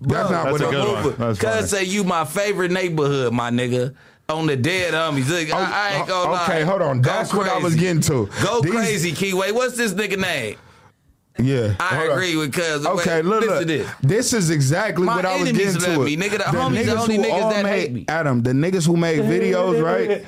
That's 0.00 0.30
not 0.30 0.50
what 0.52 0.60
a 0.62 0.68
it 0.68 0.70
good 0.70 1.18
one. 1.18 1.36
Cuz 1.36 1.70
say 1.70 1.84
you 1.84 2.02
my 2.04 2.24
favorite 2.24 2.70
neighborhood, 2.70 3.32
my 3.32 3.50
nigga. 3.50 3.94
On 4.28 4.46
the 4.46 4.56
dead 4.56 4.94
homies. 4.94 5.28
Look, 5.28 5.52
I, 5.52 5.90
I 5.90 5.94
ain't 5.96 6.04
oh, 6.04 6.06
gonna 6.06 6.30
lie. 6.32 6.40
Oh, 6.40 6.44
Okay, 6.44 6.62
hold 6.62 6.82
on. 6.82 7.00
Go 7.02 7.10
That's 7.10 7.34
what 7.34 7.48
I 7.48 7.58
was 7.58 7.74
getting 7.74 8.00
to. 8.02 8.28
Go 8.44 8.60
These- 8.60 8.72
crazy, 8.72 9.12
Keyway. 9.12 9.52
What's 9.52 9.76
this 9.76 9.92
nigga 9.92 10.18
name? 10.18 10.56
Yeah. 11.42 11.74
I 11.80 11.96
hold 11.96 12.10
on. 12.10 12.16
agree 12.16 12.36
with 12.36 12.52
cuz. 12.52 12.84
Okay, 12.86 13.16
Wait, 13.16 13.24
look, 13.24 13.40
listen 13.40 13.56
look. 13.58 13.66
this. 13.66 13.90
This 14.02 14.32
is 14.32 14.50
exactly 14.50 15.04
My 15.06 15.16
what 15.16 15.24
I 15.26 15.40
was 15.40 15.52
getting 15.52 15.80
to. 15.80 15.90
love 15.90 16.00
it. 16.02 16.04
me, 16.04 16.16
nigga. 16.16 16.38
The 16.38 16.44
homies 16.44 16.84
the 16.84 16.92
niggas 16.92 16.96
only 17.00 17.16
who 17.16 17.22
niggas 17.22 17.32
all 17.42 17.50
that 17.50 17.62
made, 17.64 17.80
hate 17.80 17.92
me. 17.92 18.04
Adam, 18.08 18.42
the 18.42 18.52
niggas 18.52 18.86
who 18.86 18.96
made 18.96 19.20
videos, 19.20 19.82
right? 19.82 20.24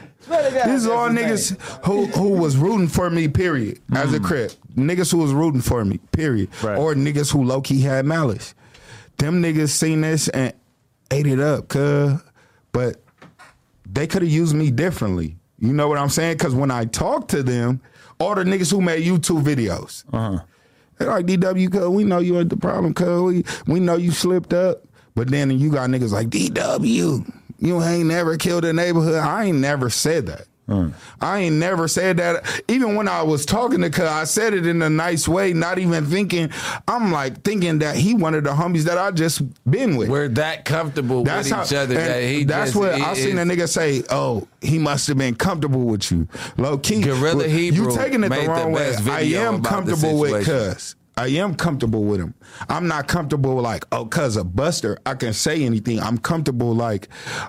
These 0.66 0.86
are 0.86 0.92
all 0.92 1.08
niggas 1.08 1.60
who 1.84 2.06
who 2.06 2.28
was 2.30 2.56
rooting 2.56 2.88
for 2.88 3.10
me. 3.10 3.28
Period. 3.28 3.80
As 3.94 4.12
a 4.14 4.20
crip, 4.20 4.52
niggas 4.76 5.10
who 5.10 5.18
was 5.18 5.32
rooting 5.32 5.60
for 5.60 5.84
me. 5.84 5.98
Period. 6.12 6.48
Or 6.62 6.94
niggas 6.94 7.32
who 7.32 7.42
low 7.44 7.60
key 7.60 7.80
had 7.80 8.06
malice. 8.06 8.54
Them 9.18 9.42
niggas 9.42 9.70
seen 9.70 10.00
this 10.00 10.28
and 10.28 10.52
ate 11.10 11.26
it 11.26 11.40
up, 11.40 11.68
cuz. 11.68 12.20
But 12.72 13.02
they 13.90 14.06
could 14.06 14.22
have 14.22 14.30
used 14.30 14.54
me 14.54 14.70
differently. 14.70 15.36
You 15.58 15.72
know 15.72 15.88
what 15.88 15.98
I'm 15.98 16.08
saying? 16.08 16.38
Because 16.38 16.54
when 16.54 16.70
I 16.70 16.86
talk 16.86 17.28
to 17.28 17.42
them, 17.42 17.80
all 18.18 18.34
the 18.34 18.44
niggas 18.44 18.70
who 18.70 18.80
made 18.80 19.04
YouTube 19.04 19.42
videos, 19.42 20.04
Uh-huh. 20.12 20.42
They're 21.02 21.10
like 21.12 21.26
DW, 21.26 21.70
cuz 21.72 21.88
we 21.88 22.04
know 22.04 22.18
you 22.18 22.38
ain't 22.38 22.50
the 22.50 22.56
problem, 22.56 22.94
cuz 22.94 23.22
we 23.22 23.44
we 23.66 23.80
know 23.80 23.96
you 23.96 24.10
slipped 24.12 24.52
up. 24.52 24.84
But 25.14 25.30
then 25.30 25.50
you 25.50 25.70
got 25.70 25.90
niggas 25.90 26.12
like 26.12 26.30
DW, 26.30 27.32
you 27.58 27.82
ain't 27.82 28.06
never 28.06 28.36
killed 28.36 28.64
a 28.64 28.72
neighborhood. 28.72 29.16
I 29.16 29.44
ain't 29.44 29.58
never 29.58 29.90
said 29.90 30.26
that. 30.26 30.46
I 31.20 31.38
ain't 31.38 31.56
never 31.56 31.86
said 31.88 32.16
that. 32.16 32.62
Even 32.68 32.96
when 32.96 33.08
I 33.08 33.22
was 33.22 33.44
talking 33.44 33.80
to 33.82 33.90
Cuz, 33.90 34.04
I 34.04 34.24
said 34.24 34.54
it 34.54 34.66
in 34.66 34.80
a 34.80 34.88
nice 34.88 35.28
way, 35.28 35.52
not 35.52 35.78
even 35.78 36.06
thinking. 36.06 36.50
I'm 36.88 37.12
like 37.12 37.42
thinking 37.42 37.80
that 37.80 37.96
he 37.96 38.14
one 38.14 38.34
of 38.34 38.44
the 38.44 38.50
homies 38.50 38.84
that 38.84 38.96
I 38.96 39.10
just 39.10 39.42
been 39.70 39.96
with. 39.96 40.08
We're 40.08 40.28
that 40.28 40.64
comfortable 40.64 41.24
with 41.24 41.46
each 41.46 41.52
other 41.52 41.94
that 41.94 42.22
he 42.22 42.44
That's 42.44 42.70
just- 42.72 42.76
what 42.76 42.92
I 42.92 43.14
seen 43.14 43.38
a 43.38 43.42
nigga 43.42 43.68
say. 43.68 44.02
Oh, 44.10 44.46
he 44.60 44.78
must 44.78 45.06
have 45.08 45.18
been 45.18 45.34
comfortable 45.34 45.80
with 45.82 46.10
you, 46.10 46.26
low 46.56 46.78
key. 46.78 47.02
Gorilla 47.02 47.48
Hebrew 47.48 47.90
you 47.90 47.96
taking 47.96 48.20
it 48.24 48.28
the 48.28 48.30
made 48.30 48.46
the 48.46 48.50
wrong 48.50 48.72
way. 48.72 48.94
I 49.10 49.20
am 49.20 49.62
comfortable 49.62 50.18
with. 50.18 50.46
Cuz. 50.46 50.96
I 51.14 51.26
am 51.26 51.54
comfortable 51.54 52.04
with 52.04 52.20
him. 52.20 52.32
I'm 52.70 52.88
not 52.88 53.06
comfortable 53.06 53.60
like, 53.60 53.84
oh, 53.92 54.06
cuz 54.06 54.36
a 54.36 54.44
buster, 54.44 54.96
I 55.04 55.14
can 55.14 55.34
say 55.34 55.62
anything. 55.62 56.00
I'm 56.00 56.16
comfortable 56.16 56.74
like, 56.74 57.08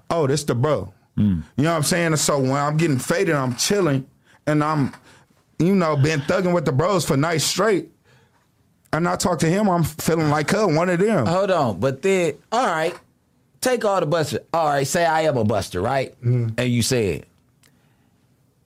oh, 0.10 0.28
this 0.28 0.44
the 0.44 0.54
bro. 0.56 0.94
Mm. 1.18 1.44
You 1.58 1.64
know 1.64 1.72
what 1.72 1.78
I'm 1.78 1.84
saying? 1.84 2.16
So 2.18 2.40
when 2.40 2.52
I'm 2.52 2.78
getting 2.78 3.00
faded, 3.00 3.36
I'm 3.36 3.56
chilling 3.56 4.08
and 4.48 4.64
I'm, 4.64 4.94
you 5.60 5.76
know, 5.76 5.96
been 5.96 6.22
thugging 6.22 6.54
with 6.54 6.66
the 6.66 6.72
bros 6.72 7.06
for 7.06 7.18
nights 7.18 7.44
straight. 7.44 7.90
And 8.92 9.08
I 9.08 9.16
talk 9.16 9.40
to 9.40 9.48
him, 9.48 9.70
I'm 9.70 9.84
feeling 9.84 10.30
like 10.30 10.48
cuz 10.48 10.76
one 10.76 10.90
of 10.90 11.00
them. 11.00 11.26
Hold 11.26 11.52
on, 11.52 11.80
but 11.80 12.02
then 12.02 12.36
all 12.52 12.66
right, 12.66 12.96
take 13.60 13.84
all 13.86 14.00
the 14.00 14.06
busters. 14.06 14.40
All 14.54 14.68
right, 14.68 14.86
say 14.86 15.06
I 15.06 15.22
am 15.22 15.38
a 15.38 15.44
buster, 15.44 15.82
right? 15.82 16.12
Mm-hmm. 16.22 16.50
And 16.58 16.70
you 16.70 16.84
said 16.84 17.26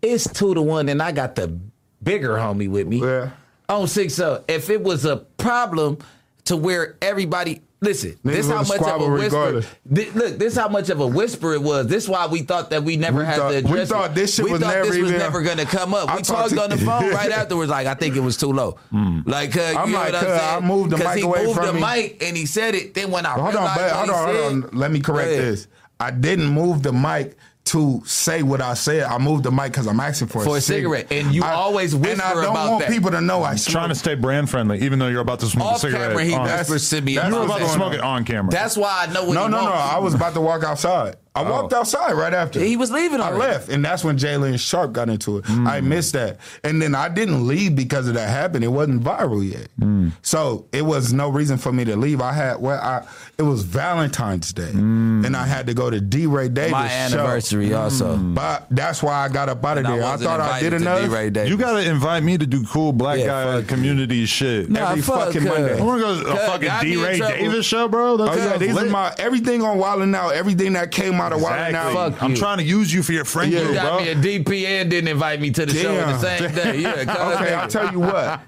it's 0.01 0.31
two 0.31 0.53
to 0.53 0.61
one, 0.61 0.89
and 0.89 1.01
I 1.01 1.11
got 1.11 1.35
the 1.35 1.57
bigger 2.03 2.35
homie 2.35 2.69
with 2.69 2.87
me. 2.87 3.01
Yeah. 3.01 3.31
On 3.69 3.87
six 3.87 4.15
so 4.15 4.43
if 4.47 4.69
it 4.69 4.81
was 4.81 5.05
a 5.05 5.17
problem 5.17 5.97
to 6.45 6.55
where 6.55 6.95
everybody 7.01 7.61
listen, 7.81 8.11
Niggas 8.25 8.31
this 8.33 8.47
how 8.49 8.63
much 8.63 8.81
of 8.81 9.01
a 9.01 9.09
whisper. 9.09 9.23
regardless. 9.23 9.65
thi- 9.93 10.09
look, 10.11 10.37
this 10.39 10.55
how 10.55 10.67
much 10.67 10.89
of 10.89 10.99
a 10.99 11.07
whisper 11.07 11.53
it 11.53 11.61
was. 11.61 11.87
This 11.87 12.07
why 12.09 12.27
we 12.27 12.41
thought 12.41 12.69
that 12.71 12.83
we 12.83 12.97
never 12.97 13.19
We 13.19 13.25
had 13.25 13.35
thought- 13.37 13.49
to 13.49 13.55
we 13.55 13.59
address. 13.71 13.89
thought 13.89 14.11
it. 14.11 14.15
this 14.15 14.35
shit 14.35 14.45
we 14.45 14.51
was 14.51 14.61
thought 14.61 14.73
never 14.73 14.89
this 14.89 14.97
was 15.01 15.11
never 15.11 15.41
going 15.41 15.57
to 15.57 15.65
come 15.65 15.93
up. 15.93 16.09
I 16.09 16.17
we 16.17 16.21
talked 16.23 16.49
to- 16.51 16.61
on 16.63 16.69
the 16.69 16.77
phone 16.77 17.09
right 17.11 17.31
afterwards. 17.41 17.69
Like 17.69 17.87
I 17.87 17.93
think 17.93 18.15
it 18.15 18.21
was 18.21 18.37
too 18.37 18.51
low. 18.51 18.77
Like 18.91 19.55
uh, 19.57 19.61
I'm 19.77 19.87
you 19.87 19.93
know 19.93 19.99
like, 19.99 20.13
what 20.13 20.15
I'm 20.15 20.25
"Cuz, 20.25 20.39
saying? 20.39 20.63
I 20.63 20.67
moved 20.67 20.91
the 20.91 20.97
mic 20.97 21.09
he 21.15 21.21
away 21.21 21.43
moved 21.45 21.57
from 21.57 21.65
the 21.67 21.73
me." 21.73 21.81
mic 21.81 22.23
and 22.23 22.35
he 22.37 22.45
said 22.45 22.75
it. 22.75 22.93
Then 22.93 23.11
when 23.11 23.25
I 23.25 23.31
Hold 23.31 23.55
on, 23.55 23.75
but, 23.77 23.91
hold 23.91 24.09
on, 24.09 24.27
said, 24.27 24.41
hold 24.51 24.63
on. 24.65 24.69
Let 24.73 24.91
me 24.91 24.99
correct 24.99 25.29
this. 25.29 25.67
I 25.99 26.11
didn't 26.11 26.47
move 26.47 26.83
the 26.83 26.93
mic 26.93 27.37
to 27.71 28.01
say 28.05 28.43
what 28.43 28.61
I 28.61 28.73
said. 28.73 29.03
I 29.03 29.17
moved 29.17 29.43
the 29.43 29.51
mic 29.51 29.71
because 29.71 29.87
I'm 29.87 29.99
asking 29.99 30.27
for, 30.29 30.43
For 30.43 30.57
a 30.57 30.61
cigarette. 30.61 31.11
And 31.11 31.33
you 31.33 31.43
I, 31.43 31.51
always 31.53 31.93
And 31.93 32.05
I 32.05 32.09
whisper 32.09 32.41
don't 32.41 32.51
about 32.51 32.69
want 32.71 32.79
that. 32.83 32.91
people 32.91 33.11
to 33.11 33.21
know 33.21 33.43
I 33.43 33.55
smoke. 33.55 33.71
Trying 33.73 33.89
to 33.89 33.95
stay 33.95 34.15
brand 34.15 34.49
friendly, 34.49 34.81
even 34.81 34.99
though 34.99 35.07
you're 35.07 35.21
about 35.21 35.39
to 35.41 35.45
smoke 35.47 35.67
Off 35.67 35.77
a 35.77 35.79
cigarette. 35.79 36.09
camera, 36.09 36.23
he 36.25 36.33
on- 36.33 36.43
whispers 36.45 36.89
to 36.89 37.01
me. 37.01 37.15
that's 37.15 37.27
You 37.29 37.33
were 37.35 37.39
I'm 37.41 37.45
about 37.45 37.59
to 37.59 37.65
smoke 37.69 37.79
going 37.91 37.99
it 37.99 38.01
on 38.01 38.25
camera. 38.25 38.51
That's 38.51 38.77
why 38.77 39.05
I 39.07 39.13
know 39.13 39.25
what 39.25 39.33
No, 39.33 39.43
he 39.45 39.49
no, 39.51 39.57
no. 39.61 39.63
wants. 39.71 39.93
I 39.93 39.97
was 39.99 40.13
about 40.13 40.33
to 40.35 40.41
walk 40.41 40.63
outside. 40.63 41.15
I 41.37 41.49
walked 41.49 41.73
outside 41.73 42.13
right 42.13 42.33
after. 42.33 42.59
He 42.59 42.75
was 42.77 42.91
leaving 42.91 43.21
I 43.21 43.31
left, 43.31 43.69
and 43.69 43.83
that's 43.83 44.03
when 44.03 44.17
Jalen 44.17 44.59
Sharp 44.59 44.93
got 44.93 45.09
into 45.09 45.37
it. 45.37 45.45
Mm. 45.45 45.67
I 45.67 45.81
missed 45.81 46.13
that, 46.13 46.37
and 46.63 46.81
then 46.81 46.95
I 46.95 47.09
didn't 47.09 47.45
leave 47.47 47.75
because 47.75 48.07
of 48.07 48.13
that 48.15 48.29
happened. 48.29 48.63
It 48.63 48.69
wasn't 48.69 49.03
viral 49.03 49.47
yet, 49.49 49.67
Mm. 49.79 50.11
so 50.21 50.65
it 50.71 50.83
was 50.85 51.13
no 51.13 51.29
reason 51.29 51.57
for 51.57 51.71
me 51.71 51.85
to 51.85 51.95
leave. 51.95 52.21
I 52.21 52.33
had 52.33 52.57
well, 52.61 52.79
I 52.79 53.03
it 53.37 53.43
was 53.43 53.63
Valentine's 53.63 54.51
Day, 54.53 54.71
Mm. 54.73 55.25
and 55.25 55.35
I 55.37 55.45
had 55.45 55.67
to 55.67 55.73
go 55.73 55.89
to 55.89 55.99
D. 56.01 56.25
Ray 56.25 56.49
Davis. 56.49 56.71
My 56.71 56.87
show. 56.87 57.19
anniversary 57.19 57.73
also. 57.73 58.17
But 58.17 58.65
that's 58.71 59.01
why 59.03 59.13
I 59.25 59.29
got 59.29 59.49
up 59.49 59.63
out 59.63 59.77
of 59.77 59.85
And 59.85 59.93
there. 59.95 60.03
I, 60.03 60.11
wasn't 60.11 60.29
thought 60.29 60.39
I 60.39 60.59
did 60.59 60.71
to 60.71 60.75
enough. 60.77 61.01
D-Ray 61.01 61.29
Davis. 61.29 61.49
You 61.49 61.57
gotta 61.57 61.87
invite 61.89 62.23
me 62.23 62.37
to 62.37 62.45
do 62.45 62.63
cool 62.65 62.91
black 62.93 63.19
Yeah, 63.19 63.25
guy 63.27 63.43
fuck 63.59 63.67
community 63.67 64.25
shit. 64.25 64.69
Nah, 64.69 64.89
every 64.91 65.01
fuck, 65.01 65.25
fucking 65.27 65.41
cuz. 65.41 65.49
Monday. 65.49 65.79
I 65.79 65.83
want 65.83 66.01
to 66.01 66.05
go 66.05 66.23
to 66.23 66.31
a 66.33 66.45
fucking 66.47 66.71
D. 66.81 67.03
Ray. 67.03 67.19
Davis 67.19 67.65
show, 67.65 67.87
bro. 67.87 68.17
That 68.17 68.29
Oh 68.29 68.35
yeah, 68.35 68.57
these 68.57 68.73
lit. 68.73 68.87
are 68.87 68.89
my 68.89 69.13
everything 69.17 69.61
on 69.61 69.77
Wildin' 69.77 70.15
Out. 70.15 70.33
Everything 70.33 70.73
that 70.73 70.91
came 70.91 71.15
out 71.15 71.26
of 71.33 71.39
Wildin' 71.41 71.67
Exactly. 71.69 71.97
Out. 71.97 72.11
Fuck 72.13 72.23
I'm 72.23 72.31
you. 72.31 72.37
trying 72.37 72.57
to 72.57 72.63
use 72.63 72.93
you 72.93 73.03
for 73.03 73.13
your 73.13 73.25
friend 73.25 73.51
Yeah. 73.51 73.59
You 73.59 73.65
group, 73.65 73.75
got 73.77 73.97
bro. 73.97 74.05
me 74.05 74.09
a 74.09 74.15
DP 74.39 74.65
and 74.65 74.89
didn't 74.89 75.07
invite 75.09 75.39
me 75.41 75.51
to 75.51 75.65
the 75.65 75.73
show 75.73 75.97
on 75.99 76.13
the 76.13 76.19
same 76.19 76.53
day. 76.55 76.79
Yeah, 76.79 76.91
Okay. 77.35 77.53
I'll 77.53 77.67
tell 77.67 77.91
you 77.91 77.99
what. 77.99 78.41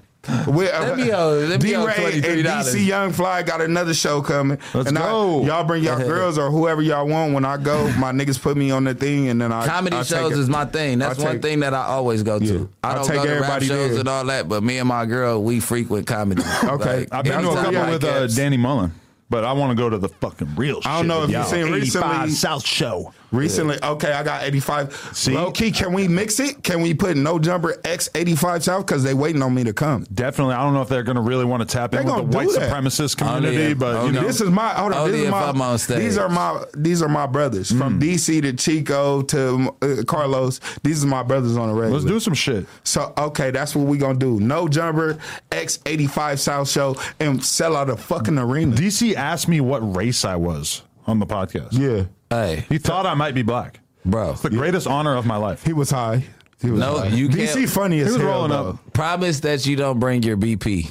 We, 0.47 0.65
Let 0.65 0.97
me 0.97 1.11
owe- 1.13 1.31
let 1.47 1.63
me 1.63 1.75
owe 1.77 1.87
D-Ray 1.87 2.13
and 2.15 2.23
$23. 2.23 2.43
DC 2.43 2.85
Young 2.85 3.13
Fly 3.13 3.41
got 3.41 3.61
another 3.61 3.93
show 3.93 4.21
coming. 4.21 4.59
Let's 4.73 4.89
and 4.89 4.97
I- 4.97 5.01
go. 5.03 5.45
y'all 5.45 5.63
bring 5.63 5.81
y'all 5.81 5.97
girls 5.97 6.37
or 6.37 6.51
whoever 6.51 6.81
y'all 6.81 7.07
want. 7.07 7.33
When 7.33 7.45
I 7.45 7.55
go, 7.55 7.87
my 7.93 8.11
niggas 8.11 8.39
put 8.39 8.57
me 8.57 8.69
on 8.69 8.83
the 8.83 8.93
thing, 8.93 9.29
and 9.29 9.39
then 9.41 9.53
I 9.53 9.65
Comedy 9.65 9.95
I 9.95 9.99
take 10.01 10.09
shows 10.09 10.33
it. 10.33 10.37
is 10.39 10.49
my 10.49 10.65
thing. 10.65 10.99
That's 10.99 11.19
I 11.19 11.23
one 11.23 11.31
take- 11.35 11.41
thing 11.43 11.59
that 11.61 11.73
I 11.73 11.85
always 11.85 12.21
go 12.23 12.37
to. 12.37 12.45
Yeah. 12.45 12.65
I 12.83 12.91
I 12.91 12.95
don't 12.95 13.07
take 13.07 13.15
go 13.15 13.25
to 13.27 13.39
rap 13.39 13.61
shows 13.63 13.91
there. 13.91 13.99
and 14.01 14.09
all 14.09 14.25
that, 14.25 14.49
but 14.49 14.61
me 14.61 14.77
and 14.77 14.89
my 14.89 15.05
girl, 15.05 15.41
we 15.41 15.61
frequent 15.61 16.05
comedy. 16.05 16.43
Okay. 16.65 17.07
I've 17.11 17.23
been 17.23 17.41
to 17.41 17.49
a 17.51 17.55
couple 17.55 17.89
with 17.89 18.03
uh. 18.03 18.27
Danny 18.27 18.57
Mullen, 18.57 18.91
but 19.29 19.43
I 19.45 19.53
want 19.53 19.71
to 19.71 19.75
go 19.75 19.89
to 19.89 19.97
the 19.97 20.09
fucking 20.09 20.55
real. 20.55 20.81
Show. 20.81 20.89
I 20.89 20.93
don't 20.93 21.03
shit 21.03 21.07
know 21.07 21.23
if 21.23 21.29
you've 21.31 21.45
seen 21.47 21.73
85 21.73 22.03
recently- 22.11 22.29
South 22.31 22.65
Show. 22.65 23.13
Recently, 23.31 23.77
okay, 23.83 24.11
I 24.11 24.23
got 24.23 24.43
85. 24.43 25.11
See? 25.13 25.33
Low 25.33 25.51
key, 25.51 25.71
can 25.71 25.93
we 25.93 26.07
mix 26.07 26.39
it? 26.39 26.63
Can 26.63 26.81
we 26.81 26.93
put 26.93 27.15
no 27.15 27.37
jumper 27.37 27.75
X 27.85 28.09
85 28.15 28.63
South? 28.63 28.85
Because 28.85 29.03
they 29.03 29.13
waiting 29.13 29.41
on 29.43 29.53
me 29.53 29.63
to 29.65 29.73
come. 29.73 30.05
Definitely, 30.13 30.55
I 30.55 30.63
don't 30.63 30.73
know 30.73 30.81
if 30.81 30.89
they're 30.89 31.03
going 31.03 31.15
to 31.15 31.21
really 31.21 31.45
want 31.45 31.61
to 31.61 31.67
tap 31.67 31.93
in 31.93 32.05
with 32.05 32.15
the 32.15 32.23
white 32.23 32.49
that. 32.49 32.71
supremacist 32.71 33.17
community, 33.17 33.71
if- 33.71 33.79
but 33.79 34.05
you 34.05 34.11
know, 34.11 34.23
This 34.23 34.41
is 34.41 34.49
my 34.49 34.69
hold 34.69 34.93
on. 34.93 34.99
Only 34.99 35.11
This 35.11 35.25
is 35.25 35.31
my, 35.31 35.43
I'm 35.43 35.61
on 35.61 35.77
stage. 35.77 35.99
These 35.99 36.17
are 36.17 36.29
my 36.29 36.63
these 36.75 37.01
are 37.03 37.09
my 37.09 37.25
brothers 37.27 37.71
from 37.71 37.99
DC 37.99 38.41
to 38.41 38.53
Chico 38.53 39.21
to 39.23 39.75
uh, 39.81 39.85
Karlous. 40.05 40.59
These 40.81 41.03
are 41.03 41.07
my 41.07 41.23
brothers 41.23 41.55
on 41.57 41.67
the 41.69 41.73
regular. 41.75 41.99
let's 41.99 42.05
do 42.05 42.19
some 42.19 42.33
shit. 42.33 42.65
So 42.83 43.13
okay, 43.17 43.51
that's 43.51 43.75
what 43.75 43.85
we 43.87 43.97
gonna 43.97 44.17
do. 44.17 44.39
No 44.39 44.67
jumper, 44.67 45.17
X 45.51 45.79
eighty 45.85 46.07
five 46.07 46.39
South 46.39 46.69
show, 46.69 46.95
and 47.19 47.43
sell 47.43 47.75
out 47.75 47.89
a 47.89 47.95
fucking 47.97 48.37
arena. 48.39 48.75
DC 48.75 49.13
asked 49.15 49.47
me 49.47 49.61
what 49.61 49.79
race 49.95 50.25
I 50.25 50.35
was 50.35 50.81
on 51.07 51.19
the 51.19 51.25
podcast. 51.27 51.69
yeah, 51.71 52.03
Hey, 52.29 52.65
He 52.69 52.77
thought 52.77 53.05
I 53.05 53.13
might 53.15 53.33
be 53.33 53.41
black. 53.41 53.79
bro. 54.05 54.31
It's 54.31 54.41
the 54.41 54.49
greatest 54.49 54.87
honor 54.87 55.15
of 55.15 55.25
my 55.25 55.35
life. 55.37 55.63
he 55.65 55.73
was 55.73 55.89
high. 55.91 56.25
He 56.61 56.69
was 56.71 56.79
No, 56.79 56.99
high. 56.99 57.07
you 57.07 57.27
DC 57.29 57.53
can't- 57.61 57.69
funny 57.69 57.99
as 58.01 58.07
He 58.07 58.13
was 58.13 58.21
hell. 58.21 58.31
rolling 58.31 58.49
though. 58.51 58.69
up. 58.71 58.93
Promise 58.93 59.39
that 59.41 59.65
you 59.65 59.75
don't 59.75 59.99
bring 59.99 60.23
your 60.23 60.37
BP, 60.37 60.89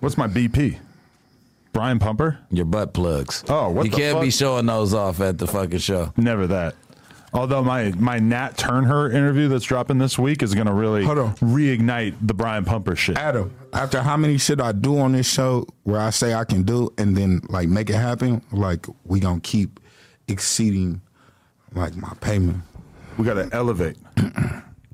What's 0.00 0.16
my 0.18 0.26
BP? 0.28 0.78
Brian 1.72 1.98
Pumper? 1.98 2.38
your 2.50 2.64
butt 2.66 2.92
plugs. 2.94 3.44
Oh, 3.48 3.68
what 3.70 3.84
You 3.86 3.90
the 3.90 3.96
can't 3.96 4.12
fuck? 4.14 4.22
be 4.22 4.30
showing 4.30 4.66
those 4.66 4.94
off 4.94 5.20
at 5.20 5.38
the 5.38 5.46
fucking 5.46 5.78
show. 5.78 6.12
Never 6.16 6.46
that. 6.46 6.74
Although 7.34 7.62
my 7.64 7.92
my 7.98 8.18
Nat 8.18 8.56
Turner 8.56 9.10
interview 9.10 9.48
that's 9.48 9.64
dropping 9.64 9.98
this 9.98 10.18
week 10.18 10.42
is 10.42 10.54
going 10.54 10.68
to 10.68 10.72
really 10.72 11.04
reignite 11.04 12.14
the 12.22 12.32
Brian 12.32 12.64
Pumper 12.64 12.96
shit. 12.96 13.18
Adam, 13.18 13.50
after 13.74 14.00
how 14.02 14.16
many 14.16 14.38
shit 14.38 14.60
I 14.60 14.72
do 14.72 14.98
on 14.98 15.12
this 15.12 15.26
show 15.30 15.66
where 15.82 16.00
I 16.00 16.10
say 16.10 16.32
I 16.32 16.44
can 16.44 16.62
do 16.62 16.90
and 16.96 17.14
then 17.16 17.42
like 17.48 17.68
make 17.68 17.90
it 17.90 17.96
happen, 17.96 18.40
like 18.52 18.86
we 19.04 19.20
gonna 19.20 19.40
keep 19.40 19.80
exceeding 20.28 21.00
like 21.74 21.94
my 21.96 22.12
payment. 22.20 22.58
We 23.18 23.24
got 23.24 23.34
to 23.34 23.48
elevate. 23.52 23.96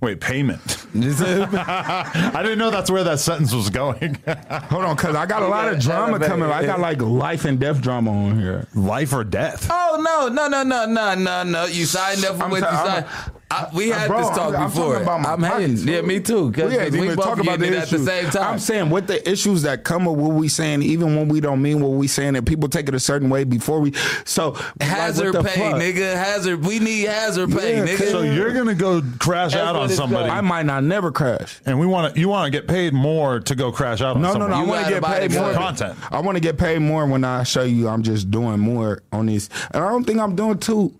Wait, 0.00 0.20
payment. 0.20 0.60
I 0.96 2.40
didn't 2.42 2.58
know 2.58 2.70
that's 2.72 2.90
where 2.90 3.04
that 3.04 3.20
sentence 3.20 3.54
was 3.54 3.70
going. 3.70 4.16
Hold 4.26 4.84
on, 4.84 4.96
cause 4.96 5.14
I 5.14 5.26
got 5.26 5.42
a 5.42 5.46
lot 5.46 5.72
of 5.72 5.78
drama 5.78 6.18
coming. 6.18 6.50
I 6.50 6.66
got 6.66 6.80
like 6.80 7.00
life 7.00 7.44
and 7.44 7.58
death 7.60 7.80
drama 7.80 8.10
on 8.10 8.36
here. 8.40 8.66
Life 8.74 9.12
or 9.12 9.22
death. 9.22 9.68
Oh 9.70 10.00
no, 10.02 10.26
no, 10.28 10.48
no, 10.48 10.64
no, 10.64 10.86
no, 10.86 11.14
no, 11.14 11.42
no! 11.44 11.64
You 11.66 11.84
signed 11.84 12.24
up 12.24 12.36
for 12.36 12.42
I'm 12.44 12.50
what 12.50 12.56
you 12.56 12.62
ta- 12.62 12.84
I'm- 12.84 13.04
signed. 13.04 13.36
I, 13.52 13.68
we 13.74 13.90
had 13.90 14.08
Bro, 14.08 14.18
this 14.18 14.26
I'm- 14.28 14.36
talk 14.36 14.54
I'm 14.54 14.68
before. 14.70 14.92
talking 14.94 15.02
about 15.02 15.20
my 15.20 15.32
I'm 15.32 15.42
hating. 15.42 15.76
pockets, 15.76 15.84
Yeah, 15.84 16.00
me 16.00 16.20
too. 16.20 16.46
We 16.46 16.52
Cause 16.54 16.72
ain't 16.72 16.92
we 16.92 17.06
both 17.14 17.16
talk 17.24 17.38
about 17.38 17.58
getting 17.58 17.72
the 17.72 17.76
it 17.76 17.82
at 17.82 17.88
the 17.90 17.98
same 17.98 18.30
time. 18.30 18.54
I'm 18.54 18.58
saying 18.58 18.88
with 18.90 19.06
the 19.08 19.28
issues 19.30 19.62
that 19.62 19.84
come 19.84 20.06
with 20.06 20.16
what 20.18 20.32
we 20.32 20.48
saying, 20.48 20.82
even 20.82 21.16
when 21.16 21.28
we 21.28 21.40
don't 21.40 21.60
mean 21.60 21.80
what 21.80 21.90
we 21.90 22.06
saying, 22.08 22.34
and 22.36 22.46
people 22.46 22.68
take 22.70 22.88
it 22.88 22.94
a 22.94 23.00
certain 23.00 23.28
way 23.28 23.44
before 23.44 23.80
we. 23.80 23.92
So 24.24 24.52
hazard 24.80 25.34
what 25.34 25.42
the 25.44 25.48
pay, 25.50 25.70
fuck? 25.70 25.80
nigga. 25.80 26.14
Hazard. 26.14 26.64
We 26.64 26.78
need 26.78 27.02
hazard 27.08 27.50
pay, 27.52 27.76
Yeah, 27.78 27.84
nigga. 27.86 28.10
So 28.10 28.22
you're 28.22 28.54
gonna 28.54 28.74
go 28.74 29.02
crash 29.18 29.52
That's 29.52 29.62
out 29.64 29.76
on 29.76 29.88
somebody, 29.90 30.30
I 30.30 30.40
might 30.40 30.64
not 30.66 30.82
never 30.84 31.12
crash. 31.12 31.60
and 31.66 31.78
we 31.78 31.86
want 31.86 32.14
to. 32.14 32.20
You 32.20 32.28
want 32.28 32.46
to 32.46 32.50
get 32.58 32.66
paid 32.68 32.94
more 32.94 33.40
to 33.40 33.54
go 33.54 33.70
crash 33.70 34.00
out 34.00 34.16
on 34.16 34.22
No, 34.22 34.28
no, 34.28 34.40
somebody. 34.40 34.52
no. 34.52 34.60
I 34.60 34.64
want 34.64 34.84
to 34.86 34.92
get 34.92 35.02
paid 35.04 35.32
more. 35.32 35.52
content. 35.52 35.98
I 36.10 36.20
want 36.20 36.36
to 36.36 36.40
get 36.40 36.56
paid 36.56 36.78
more 36.78 37.06
when 37.06 37.22
I 37.24 37.42
show 37.42 37.62
you 37.64 37.88
I'm 37.88 38.02
just 38.02 38.30
doing 38.30 38.58
more 38.60 39.02
on 39.12 39.26
this, 39.26 39.48
And 39.72 39.84
I 39.84 39.90
don't 39.90 40.04
think 40.04 40.20
I'm 40.20 40.34
doing 40.36 40.58
too 40.58 40.94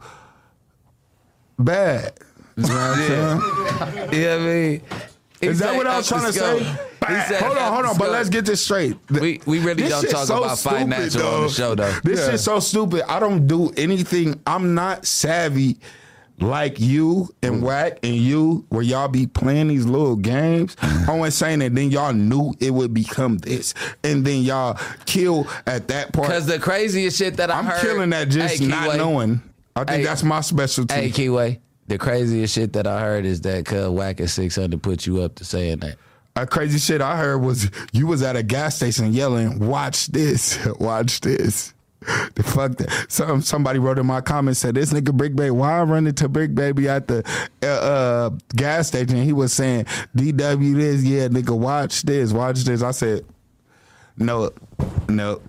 bad. 1.58 2.12
You 2.56 2.62
know 2.64 2.68
what 2.68 2.98
I'm 2.98 3.40
saying? 4.10 4.22
Yeah, 4.22 4.34
I 4.34 4.38
mean. 4.38 4.82
Is 5.40 5.58
that 5.58 5.74
what 5.74 5.86
I 5.88 5.96
was 5.96 6.08
trying 6.08 6.26
to 6.26 6.32
say? 6.32 6.62
Hold 7.38 7.58
on, 7.58 7.72
hold 7.72 7.86
on, 7.86 7.98
but 7.98 8.10
let's 8.10 8.28
get 8.28 8.44
this 8.44 8.64
straight. 8.64 8.96
We- 9.10 9.40
we 9.44 9.58
really 9.58 9.82
This 9.82 9.90
don't 9.90 10.08
talk 10.10 10.26
so 10.26 10.44
about 10.44 10.56
stupid, 10.58 10.78
financial 10.78 11.26
on 11.26 11.42
the 11.42 11.48
show, 11.48 11.74
though. 11.74 11.92
This 12.04 12.20
Yeah. 12.20 12.30
shit's 12.30 12.44
so 12.44 12.60
stupid. 12.60 13.02
I 13.10 13.18
don't 13.18 13.46
do 13.48 13.72
anything. 13.76 14.38
I'm 14.46 14.74
not 14.74 15.04
savvy 15.04 15.78
like 16.38 16.78
you 16.78 17.28
and 17.42 17.56
mm. 17.56 17.60
Wack 17.62 17.98
and 18.04 18.14
you, 18.14 18.64
where 18.68 18.82
y'all 18.82 19.08
be 19.08 19.26
playing 19.26 19.66
these 19.68 19.84
little 19.84 20.14
games. 20.14 20.76
I 21.08 21.12
was 21.16 21.34
saying 21.34 21.58
that 21.58 21.74
then 21.74 21.90
y'all 21.90 22.12
knew 22.12 22.54
it 22.60 22.72
would 22.72 22.94
become 22.94 23.38
this, 23.38 23.74
and 24.04 24.24
then 24.24 24.42
y'all 24.42 24.78
kill 25.06 25.48
at 25.66 25.88
that 25.88 26.12
part. 26.12 26.28
Because 26.28 26.46
the 26.46 26.60
craziest 26.60 27.18
shit 27.18 27.36
that 27.38 27.50
I 27.50 27.58
I'm 27.58 27.64
heard, 27.66 27.80
killing 27.80 28.10
that 28.10 28.28
just 28.28 28.60
Hey, 28.60 28.66
not 28.66 28.96
knowing. 28.96 29.42
I 29.74 29.80
think 29.84 29.98
Hey. 29.98 30.04
that's 30.04 30.22
my 30.22 30.40
specialty. 30.40 30.94
Hey, 30.94 31.10
Keyway. 31.10 31.58
The 31.88 31.98
craziest 31.98 32.54
shit 32.54 32.72
that 32.74 32.86
I 32.86 33.00
heard 33.00 33.24
is 33.24 33.40
that 33.42 33.64
Cuz 33.66 33.88
Wack 33.88 34.20
at 34.20 34.30
600 34.30 34.82
put 34.82 35.06
you 35.06 35.22
up 35.22 35.34
to 35.36 35.44
saying 35.44 35.78
that. 35.78 35.96
A 36.34 36.46
crazy 36.46 36.78
shit 36.78 37.02
I 37.02 37.16
heard 37.18 37.38
was 37.38 37.70
you 37.92 38.06
was 38.06 38.22
at 38.22 38.36
a 38.36 38.42
gas 38.42 38.76
station 38.76 39.12
yelling, 39.12 39.58
"Watch 39.58 40.06
this, 40.06 40.58
watch 40.80 41.20
this." 41.20 41.74
The 42.34 42.42
fuck 42.42 42.76
that. 42.78 43.06
Some 43.08 43.42
somebody 43.42 43.78
wrote 43.78 43.98
in 43.98 44.06
my 44.06 44.20
comments 44.20 44.60
said 44.60 44.74
this 44.74 44.92
nigga 44.92 45.16
Bricc 45.16 45.36
Baby. 45.36 45.50
Why 45.50 45.78
I 45.78 45.82
run 45.82 46.06
into 46.06 46.28
Bricc 46.28 46.54
Baby 46.54 46.88
at 46.88 47.06
the 47.06 47.22
uh, 47.62 47.66
uh, 47.66 48.30
gas 48.56 48.88
station? 48.88 49.22
He 49.22 49.32
was 49.32 49.52
saying 49.52 49.84
DW 50.16 50.74
this, 50.74 51.02
yeah, 51.04 51.28
nigga. 51.28 51.56
Watch 51.56 52.02
this, 52.02 52.32
watch 52.32 52.64
this. 52.64 52.82
I 52.82 52.90
said, 52.90 53.24
no, 54.16 54.50
no. 55.08 55.40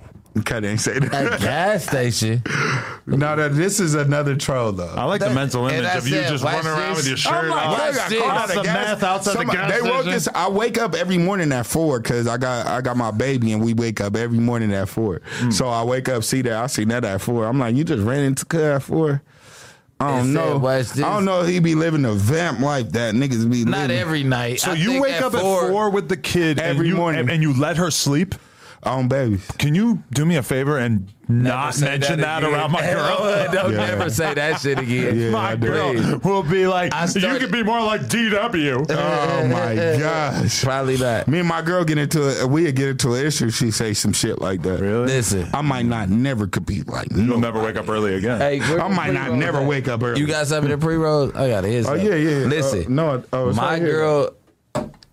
Cut 0.45 0.65
ain't 0.65 0.79
say 0.81 0.95
At 0.95 1.11
that. 1.11 1.39
gas 1.41 1.85
station. 1.85 2.41
no, 3.05 3.35
that 3.35 3.53
this 3.53 3.79
is 3.79 3.93
another 3.93 4.35
troll 4.35 4.71
though. 4.71 4.87
I 4.95 5.03
like 5.03 5.19
the 5.21 5.29
mental 5.29 5.67
and 5.67 5.75
image 5.77 5.85
I 5.91 5.97
of 5.99 6.07
you 6.07 6.15
said, 6.15 6.29
just 6.29 6.43
watch 6.43 6.55
running 6.63 6.71
around 6.71 6.89
this. 6.95 6.97
with 6.97 7.07
your 7.07 7.17
shirt 7.17 7.33
I'm 7.33 7.49
like, 7.49 7.67
off. 7.67 7.73
I 7.73 7.77
got 7.77 7.87
Watch 7.95 7.95
caught 7.95 8.09
this. 8.09 8.17
at 8.17 8.47
the 8.47 8.53
Some 8.55 8.63
gas- 8.63 8.87
meth 8.87 9.03
outside 9.03 9.37
the 9.37 9.45
gas 9.51 9.71
They 9.71 9.81
wrote 9.81 9.93
station. 10.01 10.11
this. 10.11 10.27
I 10.33 10.49
wake 10.49 10.77
up 10.79 10.95
every 10.95 11.17
morning 11.19 11.51
at 11.51 11.67
four 11.67 11.99
because 11.99 12.27
I 12.27 12.37
got 12.37 12.65
I 12.65 12.81
got 12.81 12.97
my 12.97 13.11
baby 13.11 13.53
and 13.53 13.63
we 13.63 13.75
wake 13.75 14.01
up 14.01 14.15
every 14.15 14.39
morning 14.39 14.73
at 14.73 14.89
four. 14.89 15.21
Hmm. 15.37 15.51
So 15.51 15.67
I 15.67 15.83
wake 15.83 16.09
up, 16.09 16.23
see 16.23 16.41
that 16.41 16.53
I 16.53 16.65
see 16.67 16.85
that 16.85 17.05
at 17.05 17.21
four. 17.21 17.45
I'm 17.45 17.59
like, 17.59 17.75
you 17.75 17.83
just 17.83 18.01
ran 18.01 18.21
into 18.21 18.43
Cuz 18.45 18.59
at 18.59 18.81
four. 18.83 19.21
I 19.99 20.07
It 20.07 20.17
don't 20.17 20.25
said, 20.25 20.33
know. 20.33 20.57
"Watch 20.57 20.89
this." 20.89 21.03
I 21.05 21.13
don't 21.13 21.25
know 21.25 21.41
if 21.43 21.47
he 21.49 21.59
be 21.59 21.75
living 21.75 22.03
a 22.05 22.13
vamp 22.13 22.59
like 22.59 22.89
that. 22.93 23.13
Niggas 23.13 23.49
be 23.51 23.63
Not 23.65 23.81
living 23.81 23.97
every 23.99 24.23
night. 24.23 24.59
So 24.61 24.71
I 24.71 24.73
you 24.73 24.89
think 24.93 25.03
wake 25.03 25.21
up 25.21 25.35
at 25.35 25.39
four 25.41 25.91
with 25.91 26.09
the 26.09 26.17
kid 26.17 26.59
Every 26.59 26.79
and 26.79 26.87
you, 26.87 26.95
morning. 26.95 27.21
and, 27.21 27.29
and 27.29 27.43
you 27.43 27.53
let 27.53 27.77
her 27.77 27.91
sleep. 27.91 28.33
On 28.85 29.07
baby. 29.07 29.39
Can 29.57 29.75
you 29.75 30.03
do 30.11 30.25
me 30.25 30.35
a 30.37 30.43
favor 30.43 30.77
and 30.77 31.11
not 31.27 31.79
mention 31.79 32.19
that, 32.19 32.43
again. 32.43 32.53
around 32.53 32.71
my 32.71 32.81
girl? 32.93 33.17
Don't 33.51 33.71
Yeah. 33.73 33.77
never 33.87 34.09
say 34.09 34.33
that 34.33 34.59
shit 34.59 34.77
again. 34.79 35.17
Yeah, 35.17 35.29
my 35.31 35.51
I 35.51 35.55
do. 35.55 35.67
girl 35.67 36.19
will 36.23 36.43
be 36.43 36.67
like, 36.67 36.93
I 36.93 37.05
you 37.05 37.39
could 37.39 37.51
be 37.51 37.63
more 37.63 37.81
like 37.81 38.01
DW. 38.01 38.85
Oh 39.33 39.47
my 39.47 39.75
gosh. 39.99 40.63
Probably 40.63 40.97
not. 40.97 41.27
Me 41.27 41.39
and 41.39 41.47
my 41.47 41.61
girl 41.61 41.83
get 41.83 41.97
into 41.97 42.29
it. 42.29 42.47
We 42.49 42.71
get 42.71 42.89
into 42.89 43.13
an 43.15 43.25
issue. 43.25 43.49
She 43.49 43.71
say 43.71 43.93
some 43.93 44.13
shit 44.13 44.39
like 44.41 44.61
that. 44.63 44.79
Really? 44.79 45.07
Listen. 45.07 45.49
I 45.53 45.61
might 45.61 45.85
not 45.85 46.09
never 46.09 46.47
compete 46.47 46.87
like. 46.87 47.07
You'll 47.11 47.39
never 47.39 47.61
wake 47.61 47.75
up 47.75 47.89
early 47.89 48.15
again. 48.15 48.39
Hey, 48.39 48.59
where 48.59 48.81
I 48.81 48.89
the 48.89 48.95
might 48.95 49.13
not 49.13 49.33
never 49.33 49.59
at? 49.59 49.67
wake 49.67 49.87
up 49.87 50.01
early. 50.03 50.19
You 50.19 50.27
got 50.27 50.47
something 50.47 50.71
in 50.71 50.79
pre 50.79 50.95
rolls? 50.95 51.33
I 51.35 51.49
got 51.49 51.65
it. 51.65 51.85
Oh 51.87 51.93
yeah, 51.95 52.15
yeah. 52.15 52.29
yeah. 52.39 52.45
Listen, 52.45 52.85
Uh, 52.85 52.89
no, 52.89 53.23
oh, 53.33 53.49
it's 53.49 53.57
my 53.57 53.73
right 53.73 53.81
here. 53.81 53.91
girl, 53.91 54.35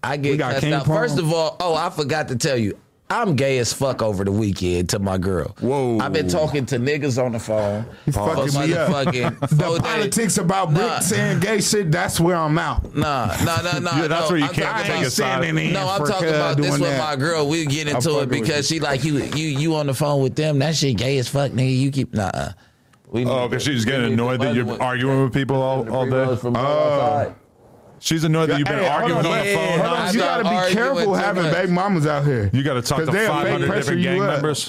I 0.02 0.16
get 0.16 0.38
got 0.38 0.54
cussed 0.54 0.66
out. 0.66 0.84
Palm. 0.86 0.96
First 0.96 1.18
of 1.18 1.32
all, 1.32 1.56
oh, 1.60 1.74
I 1.74 1.90
forgot 1.90 2.28
to 2.28 2.36
tell 2.36 2.56
you. 2.56 2.76
I'm 3.10 3.34
gay 3.34 3.58
as 3.58 3.72
fuck 3.72 4.02
over 4.02 4.22
the 4.22 4.30
weekend 4.30 4.88
to 4.90 5.00
my 5.00 5.18
girl. 5.18 5.56
Whoa. 5.60 5.98
I've 5.98 6.12
been 6.12 6.28
talking 6.28 6.64
to 6.66 6.78
niggas 6.78 7.22
on 7.22 7.32
the 7.32 7.40
phone. 7.40 7.84
He's 8.06 8.14
fucking 8.14 8.60
me 8.60 8.74
up. 8.74 8.90
The 9.50 9.80
politics 9.82 10.38
about 10.38 10.72
Nah. 10.72 10.78
Bricc 10.78 11.02
saying 11.02 11.40
gay 11.40 11.60
shit, 11.60 11.90
that's 11.90 12.20
where 12.20 12.36
I'm 12.36 12.56
out. 12.56 12.94
Nah, 12.94 13.34
nah, 13.44 13.62
nah, 13.62 13.78
nah. 13.80 13.90
Yeah, 13.98 14.06
that's 14.06 14.26
no, 14.26 14.28
where 14.30 14.38
you 14.38 14.44
I'm 14.44 14.54
can't 14.54 14.86
take 14.86 15.06
a 15.06 15.10
side. 15.10 15.54
No, 15.54 15.88
I'm 15.88 16.06
talking 16.06 16.28
about 16.28 16.56
this 16.56 16.70
with 16.72 16.82
that. 16.82 16.98
my 16.98 17.16
girl. 17.16 17.48
We 17.48 17.66
get 17.66 17.88
I'm 17.88 17.96
into 17.96 18.20
it 18.20 18.28
because 18.28 18.68
she 18.68 18.78
like 18.78 19.02
you, 19.02 19.18
you, 19.18 19.48
you 19.48 19.74
on 19.74 19.86
the 19.88 19.94
phone 19.94 20.22
with 20.22 20.36
them. 20.36 20.60
That 20.60 20.76
shit 20.76 20.96
gay 20.96 21.18
as 21.18 21.28
fuck, 21.28 21.50
nigga. 21.50 21.76
You 21.76 21.90
keep 21.90 22.14
nah. 22.14 22.30
uh. 22.32 22.52
We 23.08 23.26
Oh, 23.26 23.48
because 23.48 23.64
she's 23.64 23.84
getting 23.84 24.12
annoyed 24.12 24.40
that 24.40 24.54
you're 24.54 24.80
arguing 24.80 25.24
with 25.24 25.34
people 25.34 25.60
all, 25.60 25.92
all 25.92 26.06
day. 26.06 26.38
Oh. 26.54 27.34
Sides. 28.00 28.06
She's 28.06 28.24
annoyed 28.24 28.48
that 28.50 28.58
you've 28.58 28.66
been 28.68 28.78
Hey, 28.78 28.88
arguing 28.88 29.18
on, 29.18 29.26
on 29.26 29.38
the 29.46 29.54
phone. 29.54 29.68
hold 29.68 29.80
Hold 29.86 29.98
on, 30.00 30.14
you 30.14 30.20
gotta 30.20 30.42
be 30.68 30.74
careful 30.74 31.14
having 31.14 31.42
much. 31.44 31.52
baby 31.52 31.72
mamas 31.72 32.06
out 32.06 32.24
here. 32.24 32.50
You 32.52 32.62
got 32.62 32.74
to 32.74 32.82
talk 32.82 32.98
to 33.00 33.06
they'll 33.06 33.28
500 33.28 33.72
different 33.74 34.02
gang 34.02 34.20
up. 34.22 34.42
members. 34.42 34.66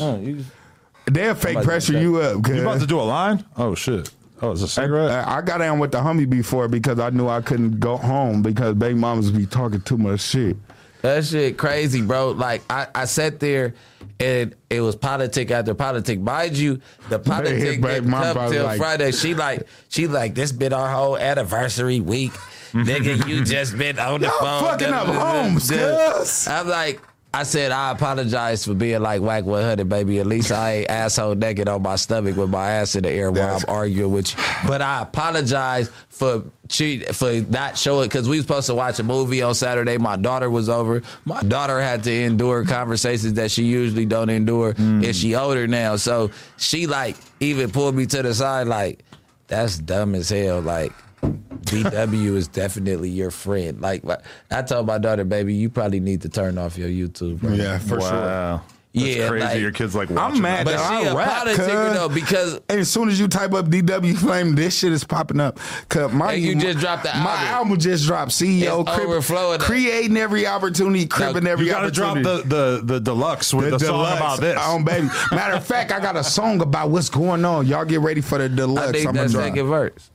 They'll 1.06 1.36
fake 1.36 1.62
pressure 1.64 2.00
you 2.00 2.18
up. 2.18 2.48
You 2.48 2.62
about 2.62 2.80
to 2.82 2.88
do 2.88 3.00
a 3.00 3.02
line? 3.02 3.44
Oh 3.58 3.74
shit! 3.76 4.12
Oh, 4.42 4.52
it's 4.52 4.62
a 4.62 4.68
cigarette. 4.68 5.10
I 5.28 5.38
I 5.38 5.42
got 5.42 5.58
down 5.58 5.80
with 5.80 5.92
the 5.92 5.98
homie 6.00 6.30
before 6.30 6.68
because 6.68 7.00
I 7.00 7.10
knew 7.10 7.28
I 7.28 7.42
couldn't 7.42 7.80
go 7.80 7.98
home 7.98 8.42
because 8.42 8.76
baby 8.76 8.96
mamas 8.96 9.32
be 9.32 9.46
talking 9.46 9.82
too 9.82 9.98
much 9.98 10.22
shit. 10.22 10.58
That 11.02 11.26
shit 11.26 11.58
crazy, 11.58 12.02
bro. 12.02 12.32
Like 12.32 12.62
I, 12.70 12.88
I 12.94 13.06
sat 13.06 13.40
there 13.40 13.74
and 14.20 14.56
it 14.70 14.82
was 14.82 14.96
politic 14.96 15.50
after 15.50 15.74
politic. 15.74 16.20
Mind 16.20 16.56
you, 16.58 16.80
the 17.10 17.18
politic 17.32 17.82
didn't 17.82 18.10
come 18.12 18.52
till 18.52 18.66
like- 18.66 18.78
Friday. 18.80 19.12
She 19.12 19.34
like 19.34 19.66
she 19.90 20.08
like 20.08 20.36
this 20.36 20.52
been 20.52 20.74
our 20.74 20.90
whole 20.92 21.18
anniversary 21.18 22.00
week. 22.00 22.32
Nigga, 22.72 23.28
you 23.28 23.44
just 23.44 23.78
been 23.78 24.00
on 24.00 24.22
the 24.22 24.28
Y'all 24.28 24.40
phone. 24.40 24.64
fucking 24.64 24.88
up 24.94 25.06
homes, 25.08 25.70
cuz. 25.70 26.48
I'm 26.48 26.70
like, 26.70 27.02
I 27.34 27.44
said, 27.44 27.72
I 27.72 27.92
apologize 27.92 28.66
for 28.66 28.74
being 28.74 29.02
like 29.02 29.22
Wack 29.22 29.46
100, 29.46 29.88
baby. 29.88 30.20
At 30.20 30.28
least 30.28 30.52
I 30.52 30.80
ain't 30.80 30.90
asshole 30.90 31.36
naked 31.36 31.70
on 31.70 31.82
my 31.82 31.96
stomach 31.96 32.36
with 32.36 32.50
my 32.50 32.72
ass 32.72 32.96
in 32.96 33.04
the 33.04 33.10
air 33.10 33.32
while 33.32 33.56
I'm 33.56 33.64
arguing 33.70 34.12
with 34.12 34.36
you. 34.36 34.44
But 34.68 34.82
I 34.82 35.02
apologize 35.02 35.90
for 36.10 36.44
cheat 36.68 37.16
for 37.16 37.32
not 37.50 37.78
showing 37.78 38.10
because 38.10 38.28
we 38.28 38.38
was 38.38 38.46
supposed 38.46 38.68
to 38.68 38.76
watch 38.76 39.00
a 39.00 39.04
movie 39.04 39.42
on 39.42 39.56
Saturday. 39.56 39.98
My 39.98 40.18
daughter 40.18 40.50
was 40.50 40.68
over. 40.68 41.04
My 41.24 41.42
daughter 41.42 41.80
had 41.80 42.04
to 42.04 42.14
endure 42.14 42.66
conversations 42.66 43.34
that 43.36 43.50
she 43.50 43.64
usually 43.64 44.06
don't 44.06 44.30
endure, 44.30 44.74
mm. 44.74 45.06
and 45.06 45.16
she 45.16 45.34
older 45.34 45.68
now. 45.68 45.96
So 45.96 46.32
she 46.58 46.86
like 46.86 47.16
even 47.40 47.72
pulled 47.72 47.96
me 47.96 48.08
to 48.08 48.22
the 48.22 48.34
side 48.34 48.68
like, 48.68 49.04
that's 49.48 49.78
dumb 49.78 50.16
as 50.16 50.30
hell. 50.30 50.60
Like. 50.60 50.92
DW 51.22 52.36
is 52.36 52.48
definitely 52.48 53.10
your 53.10 53.32
friend. 53.32 53.80
Like 53.82 54.04
I 54.50 54.62
told 54.62 54.88
my 54.88 54.98
daughter, 54.98 55.24
baby, 55.24 55.54
you 55.54 55.70
probably 55.70 56.00
need 56.00 56.22
to 56.24 56.30
turn 56.30 56.58
off 56.58 56.78
your 56.78 56.90
YouTube, 56.90 57.40
bro. 57.40 57.54
Yeah, 57.54 57.78
for 57.80 58.00
sure. 58.02 58.10
wow. 58.12 58.62
That's 58.94 59.06
Yeah, 59.16 59.30
crazy. 59.30 59.46
like- 59.46 59.60
Your 59.62 59.72
kids 59.72 59.96
like 59.96 60.10
watching 60.10 60.36
I'm 60.36 60.42
mad 60.42 60.66
that. 60.68 60.72
But 60.72 60.72
that 60.78 61.02
she 61.02 61.08
I 61.08 61.12
a 61.12 61.16
rap, 61.16 61.30
politicker, 61.48 61.56
cuz. 61.56 61.94
though, 61.98 62.10
because- 62.10 62.60
as 62.68 62.90
soon 62.90 63.08
as 63.08 63.18
you 63.22 63.30
type 63.30 63.54
up 63.54 63.68
DW 63.70 64.18
Flame, 64.18 64.54
this 64.56 64.76
shit 64.78 64.92
is 64.92 65.06
popping 65.06 65.40
up. 65.40 65.62
Cause 65.88 66.12
my 66.12 66.34
And 66.34 66.44
you 66.44 66.56
just 66.56 66.80
dropped 66.80 67.04
the 67.04 67.10
My 67.14 67.36
album. 67.38 67.48
album 67.48 67.80
just 67.80 68.06
dropped. 68.06 68.32
CEO 68.34 68.82
It's 68.82 68.92
crib- 68.94 69.08
overflowing. 69.08 69.60
creating 69.62 70.18
every 70.18 70.46
opportunity, 70.46 71.06
cribbing 71.06 71.48
every 71.48 71.68
You 71.68 71.72
got 71.72 71.82
to 71.84 71.92
drop 71.92 72.16
the, 72.16 72.44
the 72.46 72.82
the 72.84 73.00
deluxe 73.00 73.54
with 73.54 73.70
the, 73.70 73.80
song 73.80 73.88
deluxe 74.00 74.18
about 74.18 74.40
this. 74.42 74.58
On 74.60 74.84
baby. 74.84 75.08
Matter 75.32 75.54
of 75.54 75.66
fact, 75.66 75.94
I 75.94 76.02
got 76.02 76.18
a 76.18 76.24
song 76.26 76.60
about 76.60 76.90
what's 76.90 77.08
going 77.10 77.46
on. 77.46 77.68
Y'all 77.68 77.86
get 77.86 78.02
ready 78.02 78.20
for 78.20 78.40
the 78.40 78.50
deluxe. 78.50 78.90
I 78.90 78.92
think 78.92 79.08
I'ma 79.08 79.22
that's 79.22 79.32
drop. 79.32 79.46
second 79.46 79.68
verse. 79.68 80.11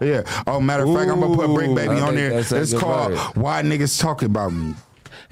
Yeah. 0.00 0.22
Oh, 0.46 0.60
matter 0.60 0.84
of 0.84 0.94
fact, 0.94 1.10
I'm 1.10 1.20
gonna 1.20 1.36
put 1.36 1.48
Bricc 1.50 1.74
Baby 1.74 1.88
I 1.90 2.00
on 2.00 2.06
think 2.06 2.16
there. 2.16 2.30
that's 2.30 2.52
It's 2.52 2.70
second 2.70 2.80
called 2.86 3.12
verse. 3.12 3.20
"Why 3.36 3.62
Niggas 3.62 4.00
Talking 4.00 4.26
About 4.26 4.52
Me." 4.52 4.74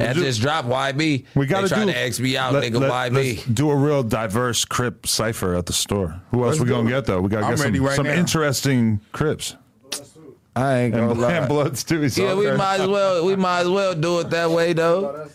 And 0.00 0.16
just 0.16 0.40
drop 0.40 0.64
YB. 0.66 1.24
we 1.34 1.46
got 1.46 1.62
they 1.62 1.68
to 1.68 1.74
try 1.74 1.84
do 1.86 1.90
to 1.92 1.98
X 1.98 2.20
me 2.20 2.36
out, 2.36 2.52
let- 2.52 2.62
nigga. 2.70 2.80
let- 2.80 2.90
YB. 3.12 3.34
let's 3.36 3.44
do 3.46 3.70
a 3.70 3.74
real 3.76 4.02
diverse 4.04 4.64
Crip 4.64 5.06
cipher 5.08 5.56
at 5.56 5.66
the 5.66 5.72
store. 5.72 6.20
Who 6.30 6.44
else 6.44 6.50
Let's 6.52 6.60
we 6.60 6.66
do 6.66 6.72
gonna 6.74 6.86
it. 6.88 6.90
get 6.92 7.06
though? 7.06 7.20
We 7.20 7.28
got 7.30 7.40
to 7.40 7.46
I'm 7.46 7.50
get 7.52 7.58
some, 7.58 7.64
ready 7.66 7.80
right 7.80 7.96
some 7.96 8.06
now. 8.06 8.12
interesting 8.12 9.00
Crips 9.12 9.56
I 10.54 10.78
ain't 10.78 10.94
gonna 10.94 11.10
and, 11.12 11.20
lie. 11.20 11.32
and 11.32 11.48
Bloods 11.48 11.82
too. 11.84 12.00
He's 12.02 12.16
Yeah, 12.18 12.34
we 12.34 12.46
okay. 12.48 12.56
might 12.56 12.80
as 12.80 12.88
well. 12.88 13.24
We 13.24 13.34
might 13.36 13.60
as 13.60 13.68
well 13.68 13.94
do 13.94 14.20
it 14.20 14.30
that 14.30 14.50
way, 14.50 14.72
though. 14.72 15.28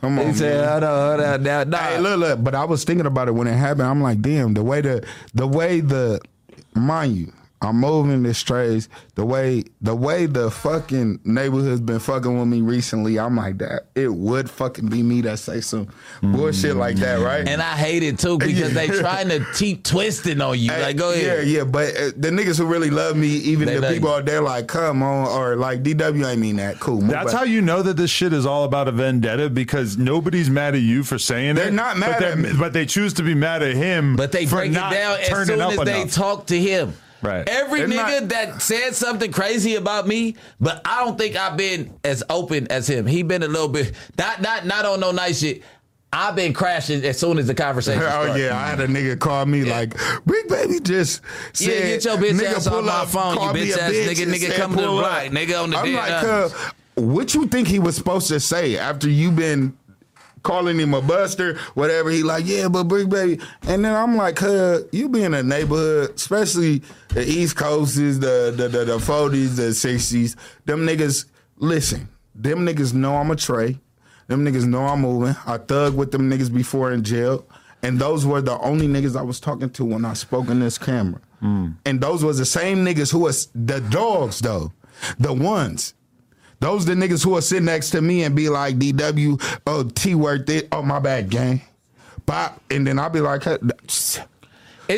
Come 0.00 0.18
on, 0.18 0.26
He 0.28 0.32
said, 0.34 0.60
man. 0.60 0.68
"Hold 0.70 0.84
on, 0.84 1.08
hold 1.18 1.20
on, 1.28 1.42
now, 1.42 1.64
nah." 1.64 1.76
Hey, 1.78 1.98
look, 2.00 2.18
look. 2.20 2.44
But 2.44 2.54
I 2.54 2.64
was 2.64 2.84
thinking 2.84 3.06
about 3.06 3.26
it 3.28 3.32
when 3.32 3.46
it 3.48 3.54
happened. 3.56 3.88
I'm 3.88 4.00
like, 4.02 4.20
damn, 4.22 4.54
the 4.54 4.62
way 4.62 4.80
the 4.80 5.04
the 5.34 5.46
way 5.48 5.80
the 5.80 6.20
mind 6.74 7.16
you, 7.16 7.32
I'm 7.64 7.76
moving 7.76 8.24
the 8.24 8.34
strays. 8.34 8.88
The 9.14 9.24
way 9.24 9.62
the 9.80 9.94
way 9.94 10.26
the 10.26 10.50
fucking 10.50 11.20
neighborhood's 11.24 11.80
been 11.80 12.00
fucking 12.00 12.36
with 12.36 12.48
me 12.48 12.60
recently. 12.60 13.20
I'm 13.20 13.36
like 13.36 13.58
that. 13.58 13.82
It 13.94 14.12
would 14.12 14.50
fucking 14.50 14.88
be 14.88 15.02
me 15.04 15.20
that 15.20 15.38
say 15.38 15.60
some 15.60 15.86
bullshit 16.22 16.74
like 16.76 16.96
that, 16.96 17.20
right? 17.20 17.46
And 17.46 17.62
I 17.62 17.76
hate 17.76 18.02
it 18.02 18.18
too 18.18 18.36
because 18.38 18.74
they 18.74 18.88
trying 19.00 19.28
to 19.28 19.46
keep 19.54 19.84
twisting 19.84 20.40
on 20.40 20.58
you. 20.58 20.72
Hey, 20.72 20.82
Like, 20.82 20.96
go 20.96 21.12
ahead. 21.12 21.46
Yeah, 21.46 21.58
yeah, 21.58 21.64
but 21.64 21.90
uh, 21.96 22.10
the 22.16 22.30
niggas 22.30 22.58
who 22.58 22.66
really 22.66 22.90
love 22.90 23.16
me, 23.16 23.28
even 23.28 23.68
They 23.68 23.78
the 23.78 23.88
people 23.88 24.08
you. 24.10 24.16
out 24.16 24.24
there, 24.24 24.40
like, 24.42 24.66
come 24.66 25.02
on, 25.04 25.28
or 25.28 25.54
like 25.54 25.84
DW 25.84 26.26
ain't 26.28 26.40
mean 26.40 26.56
that. 26.56 26.80
Cool. 26.80 27.00
move 27.00 27.10
That's 27.10 27.26
back. 27.32 27.38
how 27.40 27.44
you 27.44 27.62
know 27.62 27.80
that 27.82 27.96
this 27.96 28.10
shit 28.10 28.32
is 28.32 28.44
all 28.44 28.64
about 28.64 28.88
a 28.88 28.92
vendetta 28.92 29.48
because 29.50 29.96
nobody's 29.96 30.50
mad 30.50 30.74
at 30.74 30.80
you 30.82 31.04
for 31.04 31.16
saying 31.18 31.54
that 31.54 31.60
They're 31.60 31.68
it. 31.68 31.74
not 31.74 31.96
mad 31.96 32.10
but 32.12 32.18
they're- 32.20 32.32
at 32.32 32.38
me. 32.38 32.50
but 32.58 32.72
they 32.72 32.86
choose 32.86 33.12
to 33.14 33.22
be 33.22 33.34
mad 33.34 33.62
at 33.62 33.76
him. 33.76 34.16
But 34.16 34.32
they 34.32 34.46
for 34.46 34.56
break 34.56 34.72
it 34.72 34.74
not 34.74 34.92
down 34.92 35.20
as 35.20 35.28
turning 35.28 35.46
soon 35.46 35.60
up 35.60 35.72
as 35.72 35.78
they 35.84 36.00
enough. 36.02 36.12
talk 36.12 36.46
to 36.48 36.58
him. 36.58 36.94
Right. 37.22 37.48
Every 37.48 37.80
They're 37.80 37.88
nigga 37.88 38.20
not- 38.22 38.28
that 38.30 38.62
said 38.62 38.94
something 38.94 39.30
crazy 39.30 39.76
about 39.76 40.06
me, 40.08 40.36
but 40.60 40.80
I 40.84 41.04
don't 41.04 41.16
think 41.16 41.36
I've 41.36 41.56
been 41.56 41.94
as 42.04 42.22
open 42.28 42.66
as 42.68 42.88
him. 42.88 43.06
He 43.06 43.22
been 43.22 43.42
a 43.42 43.48
little 43.48 43.68
bit 43.68 43.92
not 44.18 44.42
not 44.42 44.66
not 44.66 44.84
on 44.84 45.00
no 45.00 45.12
nice 45.12 45.38
shit. 45.40 45.62
I've 46.14 46.36
been 46.36 46.52
crashing 46.52 47.02
as 47.06 47.18
soon 47.18 47.38
as 47.38 47.46
the 47.46 47.54
conversation. 47.54 48.02
Oh 48.06 48.06
started. 48.08 48.38
yeah, 48.42 48.58
I 48.58 48.66
had 48.68 48.80
a 48.80 48.86
nigga 48.86 49.18
call 49.18 49.46
me 49.46 49.62
like, 49.64 49.94
"Big 50.26 50.46
baby 50.48 50.78
just 50.80 51.22
said, 51.54 51.68
Yeah, 51.68 51.80
get 51.80 52.04
your 52.04 52.16
bitch 52.18 52.38
nigga 52.38 52.54
ass 52.56 52.66
off 52.66 52.72
pull 52.74 52.82
my 52.82 53.04
phone, 53.06 53.34
you 53.34 53.40
bitch 53.72 53.78
ass 53.78 53.90
bitch 53.92 54.06
nigga. 54.16 54.34
Nigga 54.34 54.56
come 54.56 54.70
to 54.72 54.76
the 54.82 54.86
pull 54.88 55.00
right, 55.00 55.30
nigga 55.30 55.62
on 55.62 55.70
the 55.70 55.78
I'm 55.78 55.84
dead 55.86 55.94
like, 55.94 56.24
uh, 56.24 56.48
what 56.96 57.32
you 57.34 57.46
think 57.46 57.66
he 57.68 57.78
was 57.78 57.96
supposed 57.96 58.28
to 58.28 58.38
say 58.40 58.76
after 58.76 59.08
you 59.08 59.30
been 59.30 59.74
calling 60.42 60.78
him 60.78 60.94
a 60.94 61.02
buster, 61.02 61.58
whatever. 61.74 62.10
He 62.10 62.22
like, 62.22 62.46
yeah, 62.46 62.68
but 62.68 62.88
Bricc 62.88 63.08
Baby. 63.08 63.42
And 63.62 63.84
then 63.84 63.94
I'm 63.94 64.16
like, 64.16 64.38
huh, 64.38 64.80
you 64.92 65.08
be 65.08 65.22
in 65.22 65.34
a 65.34 65.42
neighborhood, 65.42 66.12
especially 66.14 66.82
the 67.08 67.24
East 67.28 67.56
Coasts, 67.56 67.96
the 67.96 68.52
the 68.56 68.68
the, 68.68 68.84
the 68.84 68.98
40s, 68.98 69.56
the 69.56 69.70
60s. 69.70 70.36
Them 70.64 70.86
niggas, 70.86 71.26
listen, 71.56 72.08
them 72.34 72.66
niggas 72.66 72.94
know 72.94 73.16
I'm 73.16 73.30
a 73.30 73.36
Trey. 73.36 73.78
Them 74.28 74.44
niggas 74.44 74.66
know 74.66 74.86
I'm 74.86 75.00
moving. 75.00 75.36
I 75.46 75.58
thug 75.58 75.96
with 75.96 76.12
them 76.12 76.30
niggas 76.30 76.52
before 76.52 76.92
in 76.92 77.02
jail. 77.02 77.46
And 77.82 77.98
those 77.98 78.24
were 78.24 78.40
the 78.40 78.58
only 78.60 78.86
niggas 78.86 79.16
I 79.16 79.22
was 79.22 79.40
talking 79.40 79.68
to 79.70 79.84
when 79.84 80.04
I 80.04 80.12
spoke 80.14 80.48
in 80.48 80.60
this 80.60 80.78
camera. 80.78 81.20
Mm. 81.42 81.76
And 81.84 82.00
those 82.00 82.24
was 82.24 82.38
the 82.38 82.44
same 82.44 82.84
niggas 82.84 83.10
who 83.10 83.20
was 83.20 83.48
the 83.54 83.80
dogs 83.80 84.38
though. 84.38 84.72
The 85.18 85.32
ones. 85.32 85.94
Those 86.62 86.84
the 86.84 86.94
niggas 86.94 87.24
who 87.24 87.30
will 87.30 87.42
sit 87.42 87.60
next 87.64 87.90
to 87.90 88.00
me 88.00 88.22
and 88.22 88.36
be 88.36 88.48
like, 88.48 88.78
DW, 88.78 89.60
oh, 89.66 89.82
T 89.82 90.14
worth 90.14 90.48
it. 90.48 90.68
Oh, 90.70 90.80
my 90.80 91.00
bad, 91.00 91.28
gang. 91.28 91.60
Bop. 92.24 92.60
And 92.70 92.86
then 92.86 93.00
I'll 93.00 93.10
be 93.10 93.18
like, 93.20 93.44
It 93.48 93.58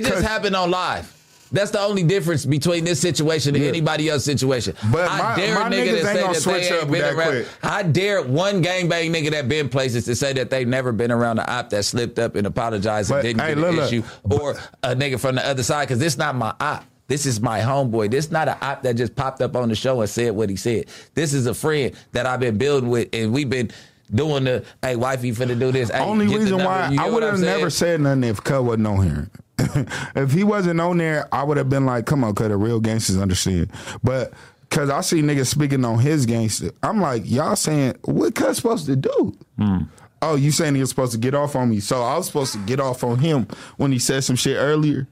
just 0.05 0.23
happened 0.23 0.55
on 0.57 0.71
live. 0.71 1.11
That's 1.53 1.71
the 1.71 1.81
only 1.81 2.03
difference 2.03 2.45
between 2.45 2.85
this 2.85 3.01
situation 3.01 3.55
and 3.55 3.63
Yeah. 3.65 3.71
anybody 3.71 4.11
else's 4.11 4.25
situation. 4.27 4.75
But 4.93 5.09
I 5.11 5.19
my- 5.19 5.37
dare 5.37 5.55
my 5.55 5.67
a 5.69 5.71
nigga 5.71 6.01
niggas 6.01 6.03
to 6.03 6.27
ain't 6.27 6.37
say 6.37 6.51
that 6.51 6.69
they 6.69 6.79
ain't 6.81 6.91
been 6.91 7.01
that 7.01 7.15
around. 7.15 7.31
quick. 7.31 7.47
I 7.63 7.83
dare 7.85 8.23
one 8.23 8.63
gangbang 8.63 9.15
nigga 9.15 9.31
that 9.31 9.49
been 9.49 9.69
places 9.71 10.05
to 10.07 10.15
say 10.17 10.33
that 10.35 10.51
they 10.51 10.67
never 10.67 10.93
been 10.93 11.11
around 11.13 11.37
the 11.37 11.51
op 11.51 11.71
that 11.71 11.85
slipped 11.85 12.19
up 12.19 12.35
and 12.37 12.47
apologized 12.47 13.11
and 13.11 13.23
didn't 13.23 13.41
hey, 13.41 13.55
get 13.55 13.57
an 13.59 13.63
look, 13.65 13.77
look. 13.77 13.87
issue, 13.93 14.03
or 14.25 14.57
a 14.83 14.95
nigga 14.97 15.19
from 15.19 15.37
the 15.37 15.47
other 15.47 15.63
side 15.63 15.87
because 15.89 16.03
it's 16.03 16.19
not 16.19 16.35
my 16.35 16.53
op. 16.61 16.85
This 17.07 17.27
is 17.27 17.41
my 17.41 17.61
homeboy. 17.61 18.11
This 18.11 18.31
not 18.31 18.49
an 18.49 18.57
op 18.63 18.83
that 18.83 18.95
just 18.95 19.15
popped 19.15 19.43
up 19.43 19.57
on 19.57 19.69
the 19.69 19.75
show 19.75 20.01
and 20.01 20.09
said 20.09 20.35
what 20.35 20.49
he 20.49 20.57
said. 20.57 20.87
This 21.15 21.35
is 21.35 21.47
a 21.47 21.55
friend 21.55 21.95
that 22.13 22.27
I've 22.27 22.41
been 22.41 22.57
building 22.57 22.89
with, 22.89 23.09
and 23.13 23.33
we've 23.33 23.51
been 23.51 23.71
doing 24.15 24.45
the 24.45 24.65
hey 24.83 24.97
wifey 24.97 25.33
finna 25.33 25.59
do 25.59 25.71
this. 25.71 25.91
Hey, 25.91 26.01
Only 26.01 26.27
reason 26.27 26.59
why 26.59 26.89
You 26.91 27.01
I 27.01 27.11
would 27.11 27.23
have 27.23 27.41
never 27.41 27.71
said 27.71 28.01
nothing 28.01 28.25
if 28.25 28.43
Cut 28.43 28.65
wasn't 28.65 28.87
on 28.87 29.03
here. 29.05 29.31
if 30.17 30.33
he 30.33 30.45
wasn't 30.45 30.81
on 30.81 30.99
there, 30.99 31.29
I 31.33 31.43
would 31.43 31.57
have 31.57 31.69
been 31.69 31.87
like, 31.87 32.07
"Come 32.07 32.25
on, 32.25 32.35
Cut, 32.35 32.49
the 32.49 32.57
real 32.57 32.81
gangsters 32.81 33.19
understand." 33.19 33.71
But 34.03 34.33
because 34.69 34.91
I 34.91 35.03
see 35.03 35.21
niggas 35.23 35.47
speaking 35.47 35.85
on 35.85 35.99
his 35.99 36.27
gangster, 36.27 36.71
I'm 36.83 37.01
like, 37.01 37.23
y'all 37.25 37.55
saying 37.55 37.97
what 38.05 38.35
Cut 38.35 38.57
supposed 38.57 38.87
to 38.87 38.97
do? 38.97 39.37
Hmm. 39.59 39.79
Oh, 40.23 40.37
you 40.37 40.53
saying 40.53 40.75
he 40.75 40.81
was 40.81 40.89
supposed 40.89 41.13
to 41.13 41.19
get 41.19 41.35
off 41.35 41.55
on 41.55 41.69
me? 41.69 41.81
So 41.81 42.03
I 42.03 42.17
was 42.17 42.27
supposed 42.27 42.55
to 42.55 42.59
get 42.61 42.81
off 42.81 43.05
on 43.05 43.19
him 43.19 43.47
when 43.77 43.93
he 43.93 43.99
said 43.99 44.25
some 44.25 44.37
shit 44.37 44.57
earlier. 44.57 45.07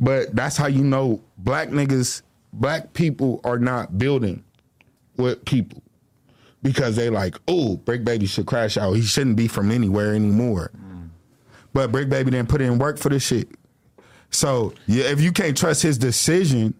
But 0.00 0.34
that's 0.34 0.56
how 0.56 0.66
you 0.66 0.82
know 0.82 1.20
black 1.38 1.68
niggas, 1.68 2.22
black 2.52 2.92
people 2.94 3.40
are 3.44 3.58
not 3.58 3.98
building 3.98 4.42
with 5.16 5.44
people 5.44 5.82
because 6.62 6.96
they 6.96 7.10
like, 7.10 7.36
oh, 7.48 7.80
Bricc 7.84 8.04
Baby 8.04 8.26
should 8.26 8.46
crash 8.46 8.76
out. 8.76 8.94
He 8.94 9.02
shouldn't 9.02 9.36
be 9.36 9.48
from 9.48 9.70
anywhere 9.70 10.14
anymore. 10.14 10.72
But 11.72 11.92
Bricc 11.92 12.08
Baby 12.08 12.32
didn't 12.32 12.48
put 12.48 12.60
in 12.60 12.78
work 12.78 12.98
for 12.98 13.10
this 13.10 13.22
shit. 13.24 13.48
So 14.30 14.72
yeah, 14.86 15.04
if 15.04 15.20
you 15.20 15.32
can't 15.32 15.56
trust 15.56 15.82
his 15.82 15.98
decision, 15.98 16.74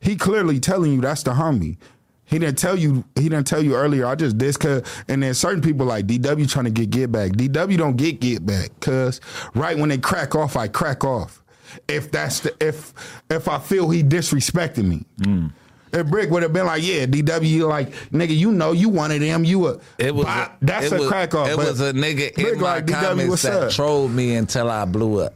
he 0.00 0.16
clearly 0.16 0.58
telling 0.58 0.92
you 0.92 1.00
that's 1.00 1.22
the 1.22 1.32
homie. 1.32 1.76
He 2.24 2.38
didn't 2.38 2.56
tell 2.56 2.76
you. 2.78 3.04
He 3.14 3.28
didn't 3.28 3.46
tell 3.46 3.62
you 3.62 3.74
earlier. 3.74 4.06
I 4.06 4.14
just 4.14 4.38
this 4.38 4.56
cause, 4.56 4.82
and 5.06 5.22
then 5.22 5.34
certain 5.34 5.60
people 5.60 5.84
like 5.86 6.06
DW 6.06 6.50
trying 6.50 6.64
to 6.64 6.70
get 6.70 6.88
get 6.90 7.12
back. 7.12 7.32
DW 7.32 7.76
don't 7.76 7.96
get 7.96 8.20
get 8.20 8.46
back 8.46 8.70
cause 8.80 9.20
right 9.54 9.76
when 9.76 9.90
they 9.90 9.98
crack 9.98 10.34
off, 10.34 10.56
I 10.56 10.68
crack 10.68 11.04
off. 11.04 11.41
If 11.88 12.10
that's 12.10 12.40
the 12.40 12.54
if 12.60 12.92
if 13.30 13.48
I 13.48 13.58
feel 13.58 13.90
he 13.90 14.02
disrespected 14.02 14.84
me. 14.84 15.04
Mm. 15.20 15.52
If 15.92 16.06
Bricc 16.06 16.30
would 16.30 16.42
have 16.42 16.54
been 16.54 16.64
like, 16.64 16.82
yeah, 16.82 17.04
DW, 17.04 17.68
like, 17.68 17.90
nigga, 18.10 18.34
you 18.34 18.50
know, 18.50 18.72
you 18.72 18.88
wanted 18.88 19.20
him, 19.20 19.44
you 19.44 19.66
a, 19.66 19.78
It 19.98 20.14
was 20.14 20.24
bop, 20.24 20.56
a, 20.62 20.64
that's 20.64 20.86
it 20.86 20.94
a 20.94 20.98
was, 21.00 21.08
crack 21.08 21.34
off. 21.34 21.50
It 21.50 21.56
was 21.58 21.82
a 21.82 21.92
nigga 21.92 22.32
Bricc 22.32 22.52
in 22.54 22.60
my 22.60 22.74
like, 22.76 22.86
DW, 22.86 23.00
comments 23.02 23.28
what's 23.30 23.42
that 23.42 23.62
up? 23.64 23.70
trolled 23.72 24.10
me 24.10 24.34
until 24.36 24.70
I 24.70 24.86
blew 24.86 25.20
up. 25.20 25.34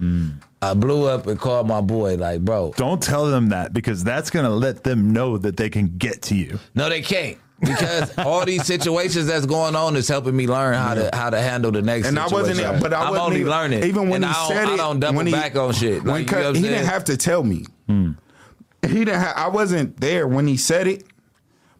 Mm. 0.00 0.36
I 0.62 0.74
blew 0.74 1.06
up 1.06 1.26
and 1.26 1.38
called 1.38 1.66
my 1.66 1.80
boy 1.82 2.16
like, 2.16 2.40
bro. 2.40 2.72
Don't 2.76 3.02
tell 3.02 3.30
them 3.30 3.50
that 3.50 3.72
because 3.72 4.02
that's 4.04 4.30
going 4.30 4.44
to 4.44 4.50
let 4.50 4.82
them 4.84 5.12
know 5.12 5.38
that 5.38 5.56
they 5.56 5.68
can 5.70 5.96
get 5.98 6.22
to 6.22 6.34
you. 6.34 6.58
No, 6.74 6.88
they 6.88 7.02
can't. 7.02 7.38
Because 7.60 8.16
all 8.18 8.44
these 8.46 8.64
situations 8.64 9.26
that's 9.26 9.44
going 9.46 9.76
on 9.76 9.94
is 9.96 10.08
helping 10.08 10.34
me 10.34 10.46
learn 10.46 10.74
how 10.74 10.94
to 10.94 11.10
how 11.12 11.28
to 11.30 11.40
handle 11.40 11.70
the 11.70 11.82
next 11.82 12.06
and 12.08 12.18
I 12.18 12.26
situation. 12.28 12.56
wasn't, 12.64 12.82
but 12.82 12.94
I 12.94 13.08
am 13.08 13.14
only 13.16 13.40
even, 13.40 13.50
learning. 13.50 13.84
Even 13.84 14.08
when 14.08 14.24
And 14.24 14.32
he 14.32 14.38
I 14.38 14.48
don't, 14.48 14.48
said 14.56 14.68
I 14.68 14.76
don't 14.76 15.00
double 15.00 15.20
he, 15.20 15.32
back 15.32 15.56
on 15.56 15.72
shit. 15.74 16.04
Like, 16.04 16.30
you 16.30 16.36
know 16.38 16.52
he 16.54 16.62
didn't 16.62 16.86
have 16.86 17.04
to 17.04 17.16
tell 17.16 17.42
me. 17.44 17.64
He 17.86 19.04
didn't. 19.04 19.20
Ha- 19.20 19.34
I 19.36 19.48
wasn't 19.48 20.00
there 20.00 20.26
when 20.26 20.46
he 20.46 20.56
said 20.56 20.86
it, 20.86 21.04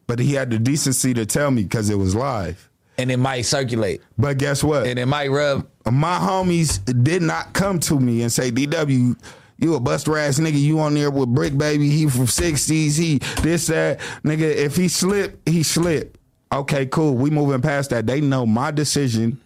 but 0.07 0.19
he 0.19 0.35
had 0.35 0.51
the 0.51 0.59
decency 0.59 1.15
to 1.15 1.25
tell 1.25 1.51
me 1.51 1.63
because 1.63 1.89
it 1.89 1.97
was 1.97 2.15
live. 2.15 2.69
and 2.99 3.11
it 3.11 3.17
might 3.17 3.43
circulate, 3.43 4.03
But 4.19 4.37
guess 4.37 4.63
what? 4.63 4.87
and 4.87 4.99
it 4.99 5.07
might 5.07 5.29
rub. 5.31 5.67
my 5.91 6.19
homies 6.19 6.79
did 7.03 7.23
not 7.23 7.55
come 7.55 7.81
to 7.81 7.99
me 7.99 8.21
and 8.21 8.31
say, 8.31 8.51
DW, 8.51 9.17
you 9.61 9.75
a 9.75 9.81
buster 9.81 10.17
ass 10.17 10.39
nigga, 10.39 10.61
you 10.61 10.81
on 10.81 10.95
there 10.95 11.11
with 11.11 11.29
Bricc 11.29 11.57
Baby, 11.59 11.91
he 11.91 12.09
from 12.09 12.27
60s, 12.27 12.99
he 12.99 13.19
this, 13.43 13.67
that. 13.69 13.99
Nigga, 14.25 14.41
if 14.55 14.77
he 14.77 14.89
slip, 14.89 15.41
he 15.49 15.63
slip. 15.63 16.17
Okay, 16.53 16.87
cool. 16.87 17.15
We 17.15 17.31
moving 17.31 17.61
past 17.61 17.91
that. 17.91 18.07
They 18.07 18.21
know 18.21 18.45
my 18.47 18.71
decision 18.71 19.41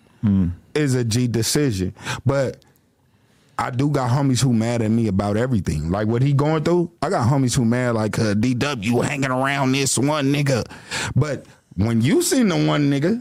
is 0.75 0.95
a 0.95 1.05
G 1.05 1.27
decision. 1.29 1.95
But 2.25 2.65
I 3.59 3.71
do 3.71 3.91
got 3.91 4.11
homies 4.11 4.41
who 4.43 4.53
mad 4.55 4.81
at 4.83 4.91
me 4.91 5.09
about 5.09 5.37
everything. 5.37 5.91
Like 5.91 6.09
what 6.09 6.23
he 6.23 6.33
going 6.33 6.65
through, 6.65 6.91
I 7.03 7.11
got 7.11 7.29
homies 7.29 7.55
who 7.55 7.65
mad 7.67 7.95
like 7.95 8.19
uh, 8.19 8.35
DW 8.35 9.05
hanging 9.05 9.31
around 9.31 9.73
this 9.73 9.99
one 9.99 10.33
nigga. 10.33 10.65
But 11.15 11.45
when 11.77 12.01
you 12.01 12.23
seen 12.23 12.49
the 12.49 12.57
one 12.57 12.91
nigga, 12.91 13.21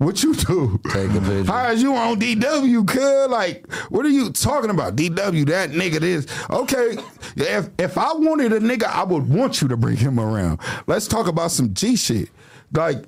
what 0.00 0.22
you 0.22 0.34
do? 0.34 0.80
Take 0.92 1.10
a 1.10 1.20
picture. 1.20 1.44
How 1.44 1.70
is 1.72 1.82
you 1.82 1.94
on 1.94 2.18
DW, 2.18 2.88
cuz? 2.88 3.30
Like, 3.30 3.70
what 3.90 4.06
are 4.06 4.10
you 4.10 4.30
talking 4.30 4.70
about? 4.70 4.96
DW, 4.96 5.46
that 5.48 5.72
nigga 5.72 6.00
this. 6.00 6.26
Okay, 6.48 6.96
if 7.36 7.68
if 7.78 7.98
I 7.98 8.14
wanted 8.14 8.54
a 8.54 8.60
nigga, 8.60 8.84
I 8.84 9.04
would 9.04 9.28
want 9.28 9.60
you 9.60 9.68
to 9.68 9.76
bring 9.76 9.98
him 9.98 10.18
around. 10.18 10.58
Let's 10.86 11.06
talk 11.06 11.26
about 11.26 11.50
some 11.50 11.74
G 11.74 11.96
shit. 11.96 12.30
Like, 12.72 13.04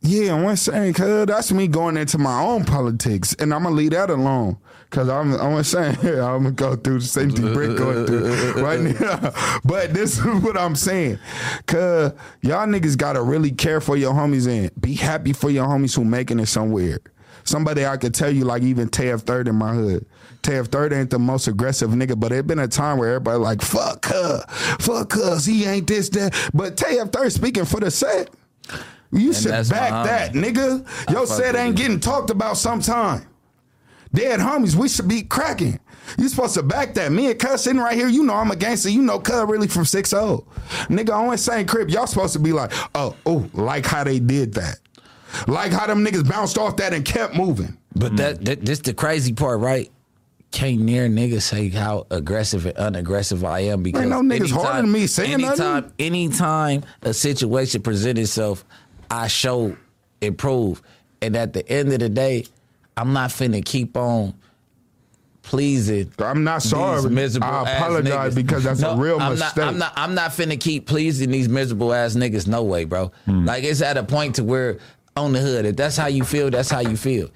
yeah, 0.00 0.34
I'm 0.34 0.56
saying, 0.56 0.94
cuz 0.94 1.26
that's 1.26 1.52
me 1.52 1.68
going 1.68 1.96
into 1.98 2.18
my 2.18 2.42
own 2.42 2.64
politics, 2.64 3.36
and 3.38 3.54
I'm 3.54 3.62
gonna 3.62 3.76
leave 3.76 3.92
that 3.92 4.10
alone. 4.10 4.56
Cause 4.94 5.08
I'm, 5.08 5.32
I'm 5.34 5.64
saying, 5.64 5.96
I'm 6.04 6.44
gonna 6.44 6.50
go 6.52 6.76
through 6.76 7.00
the 7.00 7.04
same 7.04 7.30
thing 7.30 7.46
Bricc 7.46 7.76
going 7.76 8.06
through 8.06 8.52
right 8.62 8.78
now. 8.78 9.32
But 9.64 9.92
this 9.92 10.18
is 10.18 10.24
what 10.24 10.56
I'm 10.56 10.76
saying, 10.76 11.18
cause 11.66 12.12
y'all 12.42 12.68
niggas 12.68 12.96
gotta 12.96 13.20
really 13.20 13.50
care 13.50 13.80
for 13.80 13.96
your 13.96 14.12
homies 14.12 14.46
and 14.46 14.70
be 14.80 14.94
happy 14.94 15.32
for 15.32 15.50
your 15.50 15.66
homies 15.66 15.96
who 15.96 16.04
making 16.04 16.38
it 16.38 16.46
somewhere. 16.46 17.00
Somebody 17.42 17.84
I 17.84 17.96
could 17.96 18.14
tell 18.14 18.30
you, 18.30 18.44
like 18.44 18.62
even 18.62 18.88
Tav 18.88 19.22
Third 19.22 19.48
in 19.48 19.56
my 19.56 19.74
hood. 19.74 20.06
Tav 20.42 20.68
Third 20.68 20.92
ain't 20.92 21.10
the 21.10 21.18
most 21.18 21.48
aggressive 21.48 21.90
nigga, 21.90 22.18
but 22.18 22.30
it 22.30 22.46
been 22.46 22.60
a 22.60 22.68
time 22.68 22.98
where 22.98 23.08
everybody 23.14 23.38
like, 23.38 23.62
fuck 23.62 24.04
her, 24.06 24.44
fuck 24.78 25.16
us, 25.16 25.44
he 25.44 25.64
ain't 25.64 25.88
this, 25.88 26.08
that. 26.10 26.50
But 26.54 26.76
Tav 26.76 27.10
Third 27.10 27.32
speaking 27.32 27.64
for 27.64 27.80
the 27.80 27.90
set. 27.90 28.30
You 29.10 29.32
should 29.32 29.50
back 29.50 30.06
that, 30.06 30.32
nigga. 30.34 30.86
Your 31.10 31.26
set 31.26 31.56
ain't 31.56 31.74
getting 31.76 31.98
talked 31.98 32.30
about 32.30 32.56
sometime. 32.58 33.26
Dead 34.14 34.38
homies, 34.38 34.76
we 34.76 34.88
should 34.88 35.08
be 35.08 35.22
cracking. 35.22 35.80
You 36.18 36.28
supposed 36.28 36.54
to 36.54 36.62
back 36.62 36.94
that. 36.94 37.10
Me 37.10 37.30
and 37.30 37.38
Cuz 37.38 37.62
sitting 37.62 37.80
right 37.80 37.96
here, 37.96 38.08
you 38.08 38.22
know 38.22 38.34
I'm 38.34 38.50
a 38.50 38.56
gangster. 38.56 38.88
You 38.88 39.02
know 39.02 39.18
Cuz 39.18 39.44
really 39.48 39.66
from 39.66 39.82
6-0. 39.82 40.44
Nigga, 40.88 41.12
on 41.12 41.30
the 41.30 41.38
same 41.38 41.66
crib, 41.66 41.90
y'all 41.90 42.06
supposed 42.06 42.32
to 42.34 42.38
be 42.38 42.52
like, 42.52 42.72
oh, 42.94 43.16
oh, 43.26 43.50
like 43.52 43.84
how 43.84 44.04
they 44.04 44.20
did 44.20 44.54
that. 44.54 44.78
Like 45.48 45.72
how 45.72 45.88
them 45.88 46.04
niggas 46.04 46.28
bounced 46.28 46.58
off 46.58 46.76
that 46.76 46.92
and 46.92 47.04
kept 47.04 47.34
moving. 47.34 47.76
But 47.96 48.12
mm. 48.12 48.16
that, 48.18 48.44
that 48.44 48.64
this 48.64 48.78
the 48.80 48.94
crazy 48.94 49.32
part, 49.32 49.58
right? 49.60 49.90
Can't 50.52 50.80
near 50.80 51.08
niggas 51.08 51.42
say 51.42 51.68
how 51.70 52.06
aggressive 52.12 52.66
and 52.66 52.76
unaggressive 52.76 53.42
I 53.42 53.60
am 53.60 53.82
because 53.82 54.02
Ain't 54.02 54.10
no 54.10 54.20
niggas 54.20 54.52
harder 54.52 54.82
than 54.82 54.92
me 54.92 55.08
saying 55.08 55.32
anytime, 55.32 55.56
nothing. 55.56 55.92
anytime 55.98 56.84
a 57.02 57.12
situation 57.12 57.82
presents 57.82 58.20
itself, 58.20 58.64
I 59.10 59.26
show 59.26 59.76
improve, 60.20 60.80
and 61.20 61.36
at 61.36 61.52
the 61.52 61.68
end 61.68 61.92
of 61.92 61.98
the 61.98 62.08
day, 62.08 62.46
I'm 62.96 63.12
not 63.12 63.30
finna 63.30 63.64
keep 63.64 63.96
on 63.96 64.34
pleasing. 65.42 66.10
I'm 66.18 66.42
not 66.42 66.62
sorry. 66.62 67.08
miserable 67.10 67.48
I 67.48 67.76
apologize 67.76 68.34
because 68.34 68.64
that's 68.64 68.82
a 68.82 68.96
real 68.96 69.20
I'm 69.20 69.32
mistake. 69.32 69.56
Not, 69.56 69.68
I'm 69.68 69.78
not. 69.78 69.92
I'm 69.96 70.14
not 70.14 70.30
finna 70.32 70.58
keep 70.58 70.86
pleasing 70.86 71.30
these 71.30 71.48
miserable 71.48 71.92
ass 71.92 72.14
niggas. 72.14 72.48
No 72.48 72.62
way, 72.64 72.84
bro. 72.84 73.12
Hmm. 73.26 73.44
Like 73.44 73.64
it's 73.64 73.82
at 73.82 73.96
a 73.96 74.02
point 74.02 74.36
to 74.36 74.44
where 74.44 74.78
on 75.16 75.32
the 75.32 75.40
hood, 75.40 75.64
if 75.66 75.76
that's 75.76 75.96
how 75.96 76.08
you 76.08 76.24
feel, 76.24 76.50
that's 76.50 76.70
how 76.70 76.80
you 76.80 76.96
feel. 76.96 77.30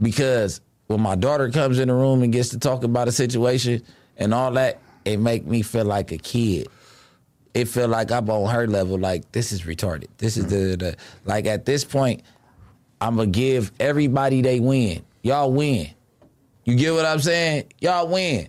Because 0.00 0.60
when 0.86 1.00
my 1.00 1.16
daughter 1.16 1.50
comes 1.50 1.78
in 1.78 1.88
the 1.88 1.94
room 1.94 2.22
and 2.22 2.32
gets 2.32 2.50
to 2.50 2.58
talk 2.58 2.84
about 2.84 3.08
a 3.08 3.12
situation 3.12 3.82
and 4.16 4.32
all 4.32 4.52
that, 4.52 4.80
it 5.04 5.18
make 5.18 5.46
me 5.46 5.62
feel 5.62 5.84
like 5.84 6.12
a 6.12 6.18
kid. 6.18 6.68
It 7.54 7.68
feel 7.68 7.88
like 7.88 8.12
I'm 8.12 8.28
on 8.28 8.52
her 8.54 8.66
level. 8.66 8.98
Like 8.98 9.32
this 9.32 9.50
is 9.50 9.62
retarded. 9.62 10.08
This 10.18 10.36
is 10.36 10.46
the, 10.46 10.76
the 10.76 10.96
like 11.24 11.46
at 11.46 11.64
this 11.64 11.84
point, 11.84 12.22
I'm 13.00 13.16
gonna 13.16 13.28
give 13.28 13.72
everybody 13.80 14.42
they 14.42 14.60
win. 14.60 15.02
Y'all 15.22 15.52
win. 15.52 15.88
You 16.64 16.74
get 16.76 16.92
what 16.94 17.04
I'm 17.04 17.20
saying? 17.20 17.64
Y'all 17.80 18.08
win. 18.08 18.48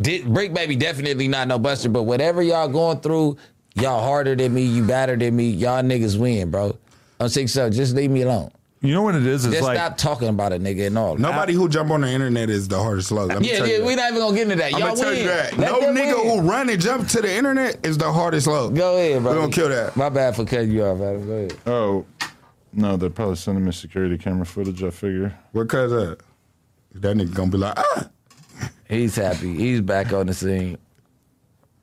Did, 0.00 0.24
Bricc 0.24 0.54
Baby 0.54 0.76
definitely 0.76 1.28
not 1.28 1.48
no 1.48 1.58
buster, 1.58 1.88
but 1.88 2.04
whatever 2.04 2.42
y'all 2.42 2.68
going 2.68 3.00
through, 3.00 3.36
y'all 3.74 4.02
harder 4.02 4.34
than 4.34 4.54
me, 4.54 4.62
you 4.62 4.82
better 4.86 5.16
than 5.16 5.36
me, 5.36 5.50
y'all 5.50 5.82
niggas 5.82 6.18
win, 6.18 6.50
bro. 6.50 6.76
I'm 7.18 7.28
six 7.28 7.52
so 7.52 7.68
just 7.68 7.94
leave 7.94 8.10
me 8.10 8.22
alone. 8.22 8.50
You 8.82 8.94
know 8.94 9.02
what 9.02 9.14
it 9.14 9.26
is? 9.26 9.44
It's 9.44 9.52
Just 9.56 9.66
like 9.66 9.76
stop 9.76 9.98
talking 9.98 10.28
about 10.28 10.54
a 10.54 10.58
nigga 10.58 10.86
and 10.86 10.96
all. 10.96 11.18
Nobody 11.18 11.52
who 11.52 11.68
jump 11.68 11.90
on 11.90 12.00
the 12.00 12.08
internet 12.08 12.48
is 12.48 12.66
the 12.66 12.78
hardest 12.82 13.08
slug. 13.08 13.28
Let 13.28 13.40
me 13.42 13.50
Yeah, 13.50 13.58
tell 13.58 13.66
yeah, 13.68 13.76
that. 13.78 13.86
we're 13.86 13.96
not 13.96 14.08
even 14.10 14.22
gonna 14.22 14.34
get 14.34 14.42
into 14.44 14.56
that. 14.56 14.72
I'm 14.72 14.80
Y'all 14.80 14.88
gonna 14.88 15.00
tell 15.02 15.10
win. 15.10 15.20
you 15.20 15.26
that. 15.28 15.58
Let 15.58 15.70
no 15.70 15.80
nigga 15.92 16.24
win. 16.24 16.40
who 16.44 16.50
run 16.50 16.70
and 16.70 16.80
jump 16.80 17.06
to 17.08 17.20
the 17.20 17.30
internet 17.30 17.84
is 17.84 17.98
the 17.98 18.10
hardest 18.10 18.46
slug. 18.46 18.74
Go 18.74 18.96
ahead, 18.96 19.22
bro. 19.22 19.32
We 19.34 19.38
gonna 19.40 19.52
kill 19.52 19.68
that. 19.68 19.94
My 19.96 20.08
bad 20.08 20.34
for 20.34 20.46
cutting 20.46 20.70
you 20.70 20.82
off, 20.82 20.98
Adam. 20.98 21.26
Go 21.26 21.32
ahead. 21.34 21.56
oh 21.66 22.06
no, 22.72 22.96
they're 22.96 23.10
probably 23.10 23.36
sending 23.36 23.64
me 23.64 23.72
security 23.72 24.16
camera 24.18 24.46
footage. 24.46 24.82
I 24.82 24.90
figure. 24.90 25.36
What 25.52 25.68
cause 25.68 25.92
of? 25.92 26.20
That 26.94 27.16
nigga 27.16 27.34
gonna 27.34 27.50
be 27.50 27.58
like, 27.58 27.74
ah. 27.78 28.08
He's 28.88 29.14
happy. 29.16 29.54
He's 29.54 29.80
back 29.80 30.12
on 30.12 30.26
the 30.26 30.34
scene. 30.34 30.76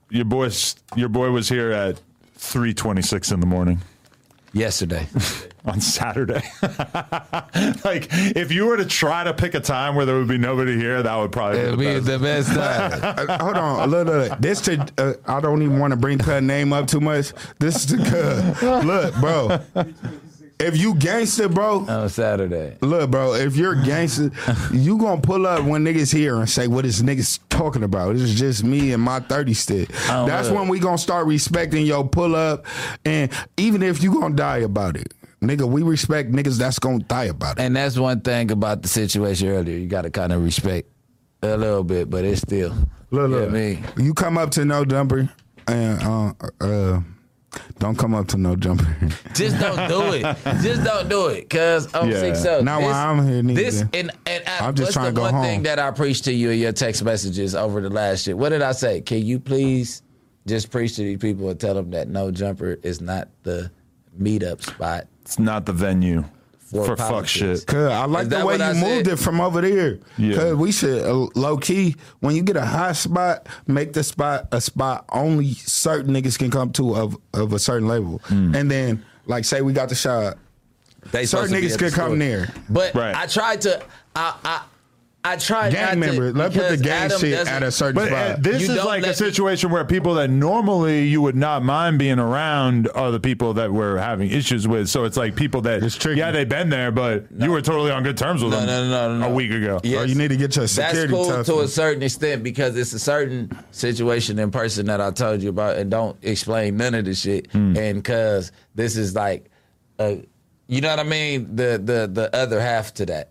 Your 0.09 0.25
boy, 0.25 0.49
your 0.95 1.09
boy 1.09 1.31
was 1.31 1.49
here 1.49 1.71
at 1.71 1.99
three 2.35 2.73
twenty 2.73 3.01
six 3.01 3.31
in 3.31 3.39
the 3.39 3.45
morning 3.45 3.79
Yesterday. 4.53 5.07
on 5.65 5.81
Saturday. 5.81 6.41
like, 7.83 8.07
if 8.11 8.51
you 8.51 8.65
were 8.65 8.77
to 8.77 8.85
try 8.85 9.23
to 9.23 9.33
pick 9.33 9.53
a 9.53 9.59
time 9.59 9.95
where 9.95 10.05
there 10.05 10.15
would 10.15 10.29
be 10.29 10.37
nobody 10.37 10.77
here, 10.77 11.03
that 11.03 11.15
would 11.15 11.31
probably 11.33 11.59
It'll 11.59 11.77
be 11.77 11.87
be 11.87 11.99
the 11.99 12.17
best. 12.17 12.49
the 12.49 12.55
best 12.55 13.01
time. 13.01 13.29
Uh, 13.29 13.37
hold 13.43 13.57
on, 13.57 13.89
look, 13.89 14.07
look, 14.07 14.29
look. 14.29 14.39
This 14.39 14.61
to 14.61 14.87
uh, 14.97 15.13
I 15.25 15.41
don't 15.41 15.61
even 15.61 15.79
want 15.79 15.91
to 15.91 15.97
bring 15.97 16.19
her 16.19 16.39
name 16.39 16.71
up 16.71 16.87
too 16.87 17.01
much. 17.01 17.33
This 17.59 17.75
is 17.75 17.85
to 17.87 17.97
cuz. 17.97 18.63
Look, 18.85 19.15
bro. 19.15 19.59
If 20.59 20.75
you 20.75 20.95
gangster, 20.95 21.47
bro, 21.47 21.85
on 21.87 22.09
Saturday. 22.09 22.77
look, 22.81 23.11
bro. 23.11 23.33
If 23.35 23.55
you're 23.55 23.75
gangster, 23.83 24.31
you 24.71 24.97
gonna 24.97 25.21
pull 25.21 25.45
up 25.45 25.63
when 25.63 25.83
niggas 25.85 26.11
here 26.11 26.37
and 26.37 26.49
say, 26.49 26.67
"What 26.67 26.85
is 26.85 27.03
niggas 27.03 27.39
talking 27.49 27.83
about?" 27.83 28.13
This 28.13 28.23
is 28.23 28.39
just 28.39 28.63
me 28.63 28.91
and 28.91 29.01
my 29.03 29.19
thirty 29.19 29.53
stick. 29.53 29.89
Oh, 30.09 30.25
That's 30.25 30.49
look. 30.49 30.57
when 30.59 30.67
we 30.67 30.79
gonna 30.79 30.97
start 30.97 31.27
respecting 31.27 31.85
your 31.85 32.07
pull 32.07 32.35
up, 32.35 32.65
and 33.05 33.31
even 33.57 33.83
if 33.83 34.01
you 34.01 34.11
gonna 34.19 34.35
die 34.35 34.57
about 34.59 34.97
it, 34.97 35.13
nigga, 35.41 35.69
we 35.69 35.83
respect 35.83 36.31
niggas 36.31 36.57
that's 36.57 36.79
gonna 36.79 36.99
die 36.99 37.25
about 37.25 37.59
it. 37.59 37.61
And 37.61 37.75
that's 37.75 37.97
one 37.97 38.21
thing 38.21 38.49
about 38.49 38.81
the 38.81 38.87
situation 38.87 39.49
earlier. 39.49 39.77
You 39.77 39.87
got 39.87 40.03
to 40.03 40.09
kind 40.09 40.33
of 40.33 40.43
respect 40.43 40.89
a 41.43 41.55
little 41.55 41.83
bit, 41.83 42.09
but 42.09 42.25
it's 42.25 42.41
still. 42.41 42.69
Look, 43.11 43.29
you 43.29 43.35
know 43.35 43.39
look. 43.41 43.49
I 43.49 43.53
mean? 43.53 43.85
You 43.97 44.13
come 44.15 44.37
up 44.39 44.49
to 44.51 44.65
no 44.65 44.83
jumper 44.85 45.29
and 45.67 46.01
uh, 46.01 46.33
uh, 46.59 47.01
don't 47.79 47.97
come 47.97 48.13
up 48.13 48.27
to 48.29 48.37
no 48.37 48.55
jumper. 48.55 48.87
Just 49.33 49.59
don't 49.59 49.87
do 49.87 50.13
it. 50.13 50.23
Just 50.61 50.83
don't 50.83 51.07
do 51.09 51.27
it, 51.27 51.49
cause 51.49 51.93
I'm 51.93 52.09
Yeah. 52.09 52.19
six 52.19 52.41
so. 52.43 52.61
Not 52.61 52.81
while 52.81 52.93
I'm 52.93 53.27
here 53.27 53.43
neither. 53.43 53.61
This 53.61 53.81
and 53.93 54.11
and 54.25 54.43
I, 54.47 54.67
I'm 54.67 54.75
just 54.75 54.87
what's 54.87 54.93
trying 54.93 55.05
the 55.13 55.21
to 55.21 55.29
go 55.29 55.31
one 55.31 55.43
thing 55.43 55.53
home. 55.55 55.63
that 55.63 55.79
I 55.79 55.91
preached 55.91 56.25
to 56.25 56.33
you 56.33 56.49
in 56.51 56.59
your 56.59 56.71
text 56.73 57.03
messages 57.03 57.55
over 57.55 57.81
the 57.81 57.89
last 57.89 58.25
year. 58.27 58.35
What 58.35 58.49
did 58.49 58.61
I 58.61 58.71
say? 58.71 59.01
Can 59.01 59.23
you 59.25 59.39
please 59.39 60.01
just 60.47 60.71
preach 60.71 60.95
to 60.95 61.01
these 61.03 61.17
people 61.17 61.49
and 61.49 61.59
tell 61.59 61.73
them 61.73 61.91
that 61.91 62.07
no 62.07 62.31
jumper 62.31 62.77
is 62.83 63.01
not 63.01 63.27
the 63.43 63.69
meetup 64.19 64.61
spot 64.63 65.05
It's 65.21 65.37
not 65.37 65.65
the 65.65 65.73
venue 65.73 66.23
for, 66.71 66.85
for 66.85 66.95
fuck 66.97 67.27
shit. 67.27 67.65
Cause 67.65 67.91
I 67.91 68.05
like 68.05 68.29
the 68.29 68.37
way 68.37 68.43
what 68.43 68.61
I 68.61 68.71
you 68.73 68.79
moved 68.81 69.05
said? 69.07 69.13
it 69.13 69.19
from 69.19 69.39
over 69.41 69.61
there. 69.61 69.99
Yeah. 70.17 70.35
Cause 70.35 70.55
we 70.55 70.71
should 70.71 71.03
uh, 71.03 71.27
low 71.35 71.57
key 71.57 71.95
when 72.19 72.35
you 72.35 72.43
get 72.43 72.55
a 72.57 72.65
high 72.65 72.93
spot, 72.93 73.47
make 73.67 73.93
the 73.93 74.03
spot 74.03 74.47
a 74.51 74.59
spot 74.61 75.05
only 75.11 75.53
certain 75.53 76.13
niggas 76.13 76.37
can 76.37 76.51
come 76.51 76.71
to 76.73 76.95
of 76.95 77.17
of 77.33 77.53
a 77.53 77.59
certain 77.59 77.87
level, 77.87 78.19
Hmm. 78.25 78.53
and 78.55 78.69
then 78.69 79.05
like 79.25 79.45
say 79.45 79.61
we 79.61 79.73
got 79.73 79.89
the 79.89 79.95
shot. 79.95 80.37
They 81.11 81.25
Certain 81.25 81.47
supposed 81.47 81.53
to 81.53 81.61
be 81.61 81.67
niggas 81.67 81.79
could 81.79 81.93
come 81.93 82.07
store. 82.09 82.17
there. 82.17 82.53
But 82.69 82.93
Right. 82.93 83.15
I 83.15 83.27
tried 83.27 83.61
to. 83.61 83.81
I 84.15 84.35
I 84.43 84.61
I 85.29 85.35
tried 85.37 85.73
Gang 85.73 85.81
not 85.85 85.91
to. 85.91 86.11
members, 86.11 86.35
let's 86.35 86.55
put 86.55 86.63
the 86.63 86.69
because 86.69 86.81
gang 86.81 87.03
Adam 87.05 87.19
shit 87.19 87.31
doesn't- 87.31 87.53
at 87.53 87.63
a 87.63 87.71
certain 87.71 87.95
But 87.95 88.07
spot. 88.07 88.43
this 88.43 88.61
You 88.61 88.69
is 88.69 88.75
don't 88.75 88.85
like 88.85 89.03
a 89.03 89.07
let 89.07 89.19
me- 89.19 89.25
situation 89.25 89.69
where 89.71 89.83
people 89.85 90.13
that 90.15 90.29
normally 90.29 91.03
you 91.07 91.21
would 91.21 91.35
not 91.35 91.63
mind 91.63 91.99
being 91.99 92.19
around 92.19 92.89
are 92.95 93.11
the 93.11 93.19
people 93.19 93.53
that 93.55 93.71
we're 93.71 93.97
having 93.97 94.31
issues 94.31 94.67
with. 94.67 94.87
So 94.89 95.03
it's 95.05 95.17
like 95.17 95.35
people 95.35 95.61
that, 95.61 95.83
It's 95.83 95.95
tricky. 95.95 96.19
yeah, 96.19 96.31
they've 96.31 96.47
been 96.47 96.69
there, 96.69 96.91
but 96.91 97.25
you 97.37 97.51
were 97.51 97.61
totally 97.61 97.91
on 97.91 98.03
good 98.03 98.17
terms 98.17 98.41
with 98.43 98.51
No, 98.53 98.59
them 98.65 98.67
no, 98.67 98.89
no, 98.89 99.13
no, 99.13 99.19
no. 99.19 99.27
a 99.27 99.33
week 99.33 99.51
ago. 99.51 99.79
Yes. 99.83 100.01
Or 100.03 100.05
you 100.05 100.15
need 100.15 100.29
to 100.29 100.37
get 100.37 100.55
your 100.55 100.63
That's 100.63 100.73
security 100.73 101.13
cool 101.13 101.25
tough. 101.25 101.45
to 101.47 101.59
a 101.59 101.67
certain 101.67 102.03
extent 102.03 102.43
because 102.43 102.77
it's 102.77 102.93
a 102.93 102.99
certain 102.99 103.51
situation 103.71 104.39
in 104.39 104.51
person 104.51 104.85
that 104.87 105.01
I 105.01 105.11
told 105.11 105.41
you 105.41 105.49
about 105.49 105.77
and 105.77 105.91
don't 105.91 106.17
explain 106.21 106.77
none 106.77 106.93
of 106.95 107.05
the 107.05 107.13
shit. 107.13 107.47
And 107.53 108.03
cause 108.03 108.51
this 108.75 108.95
is 108.97 109.15
like, 109.15 109.49
uh, 109.99 110.15
you 110.67 110.81
know 110.81 110.89
what 110.89 110.99
I 110.99 111.03
mean? 111.03 111.55
The 111.55 111.81
the 111.83 112.09
the 112.11 112.35
other 112.35 112.59
half 112.59 112.93
to 112.95 113.05
that. 113.07 113.29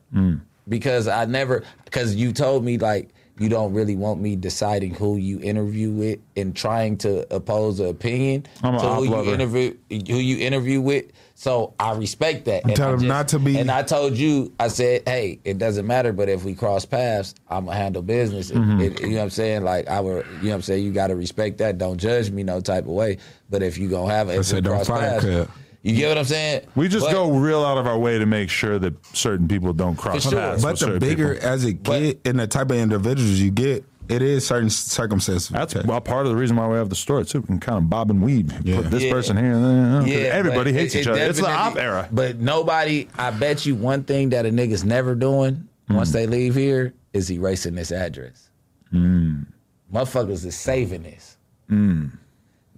Because 0.69 1.07
I 1.09 1.25
never, 1.27 1.65
because 1.85 2.15
you 2.17 2.33
told 2.33 2.65
me 2.65 2.79
like 2.79 3.11
you 3.39 3.49
don't 3.51 3.73
really 3.75 3.97
want 3.97 4.21
me 4.21 4.35
deciding 4.35 4.95
who 4.95 5.17
you 5.19 5.39
interview 5.41 5.91
with 5.91 6.19
and 6.37 6.57
trying 6.57 6.97
to 6.99 7.33
oppose 7.35 7.79
an 7.81 7.87
opinion 7.89 8.47
I'm 8.63 8.79
to 8.79 8.85
op 8.85 8.99
who 8.99 9.05
you 9.05 9.35
interview 9.35 9.77
who 9.91 9.97
you 10.17 10.39
interview 10.39 10.81
with. 10.81 11.05
So 11.35 11.75
I 11.79 11.93
respect 11.93 12.47
that. 12.47 12.65
And 12.65 12.75
Tell 12.75 12.95
I 12.95 12.97
them 12.97 13.09
not 13.09 13.29
to 13.29 13.39
be- 13.39 13.59
And 13.59 13.71
I 13.71 13.83
told 13.83 14.17
you, 14.17 14.55
I 14.59 14.69
said, 14.69 15.03
hey, 15.07 15.39
it 15.45 15.59
doesn't 15.59 15.87
matter, 15.87 16.15
but 16.15 16.31
if 16.31 16.45
we 16.45 16.55
cross 16.55 16.87
paths, 16.87 17.35
I'm 17.51 17.67
gonna 17.67 17.77
handle 17.77 18.01
business. 18.01 18.51
Mm-hmm. 18.51 18.81
it- 18.81 19.01
you 19.03 19.09
know 19.11 19.17
what 19.17 19.23
I'm 19.25 19.31
saying? 19.31 19.63
Like 19.63 19.87
I 19.87 20.01
would, 20.01 20.25
you 20.27 20.33
know 20.45 20.49
what 20.49 20.55
I'm 20.55 20.63
saying? 20.63 20.85
You 20.85 20.93
got 20.93 21.09
to 21.09 21.15
respect 21.17 21.59
that. 21.59 21.77
Don't 21.77 21.99
judge 21.99 22.31
me 22.31 22.43
no 22.43 22.61
type 22.63 22.85
of 22.85 22.91
way. 22.91 23.19
But 23.51 23.63
if 23.63 23.77
you 23.77 23.89
gonna 23.91 24.11
have 24.13 24.31
it, 24.31 24.39
if 24.39 24.47
said 24.47 24.65
don't 24.65 24.77
cross 24.77 24.89
fight, 24.89 25.01
paths, 25.01 25.25
cuz. 25.25 25.47
You 25.87 25.97
get 25.97 26.09
what 26.09 26.19
I'm 26.19 26.25
saying? 26.25 26.63
We 26.75 26.89
just 26.89 27.07
But- 27.07 27.13
go 27.13 27.31
real 27.31 27.65
out 27.65 27.79
of 27.79 27.87
our 27.87 27.99
way 27.99 28.19
to 28.19 28.27
make 28.27 28.51
sure 28.51 28.79
that 28.79 28.95
certain 29.15 29.47
people 29.47 29.73
don't 29.73 29.97
cross 29.97 30.25
For 30.25 30.31
sure. 30.31 30.39
paths. 30.41 30.63
but 30.63 30.81
with 30.81 30.95
the 30.95 31.01
bigger 31.01 31.35
people. 31.35 31.49
as 31.49 31.65
it 31.65 31.83
get 31.83 32.21
and 32.25 32.41
the 32.41 32.47
type 32.47 32.71
of 32.71 32.77
individuals 32.77 33.39
you 33.39 33.51
get, 33.53 33.85
it 34.09 34.23
is 34.23 34.47
certain 34.47 34.71
circumstances. 34.71 35.49
That's 35.49 35.75
well 35.85 36.01
part 36.01 36.27
of 36.27 36.33
the 36.33 36.37
reason 36.37 36.57
why 36.57 36.67
we 36.69 36.77
have 36.77 36.89
the 36.89 36.97
store 36.97 37.23
too. 37.25 37.41
We 37.41 37.47
can 37.47 37.61
kind 37.61 37.79
of 37.79 37.89
bob 37.89 38.11
and 38.11 38.21
weave. 38.23 38.53
Yeah. 38.65 38.83
Put 38.83 38.91
this 38.91 39.05
Yeah. 39.05 39.13
person 39.13 39.37
here. 39.37 39.53
And 39.53 39.65
then, 39.65 39.95
uh, 39.95 40.05
Yeah, 40.05 40.17
everybody 40.33 40.73
hates 40.73 40.95
it- 40.95 41.01
each 41.01 41.07
it 41.07 41.11
other. 41.11 41.21
It's 41.21 41.41
the 41.41 41.51
op 41.51 41.77
era. 41.77 42.09
But 42.11 42.41
nobody, 42.41 43.09
I 43.17 43.31
bet 43.31 43.65
you 43.65 43.75
one 43.77 44.03
thing 44.03 44.31
that 44.31 44.45
a 44.45 44.51
nigga's 44.51 44.85
never 44.85 45.15
doing 45.15 45.69
once 45.89 46.11
hmm. 46.11 46.15
they 46.15 46.27
leave 46.27 46.55
here 46.55 46.95
is 47.13 47.31
erasing 47.31 47.77
this 47.77 47.93
address. 47.93 48.51
Mm. 48.93 49.47
Motherfuckers 49.93 50.45
is 50.45 50.57
saving 50.57 51.03
this. 51.03 51.37
Hmm. 51.69 52.07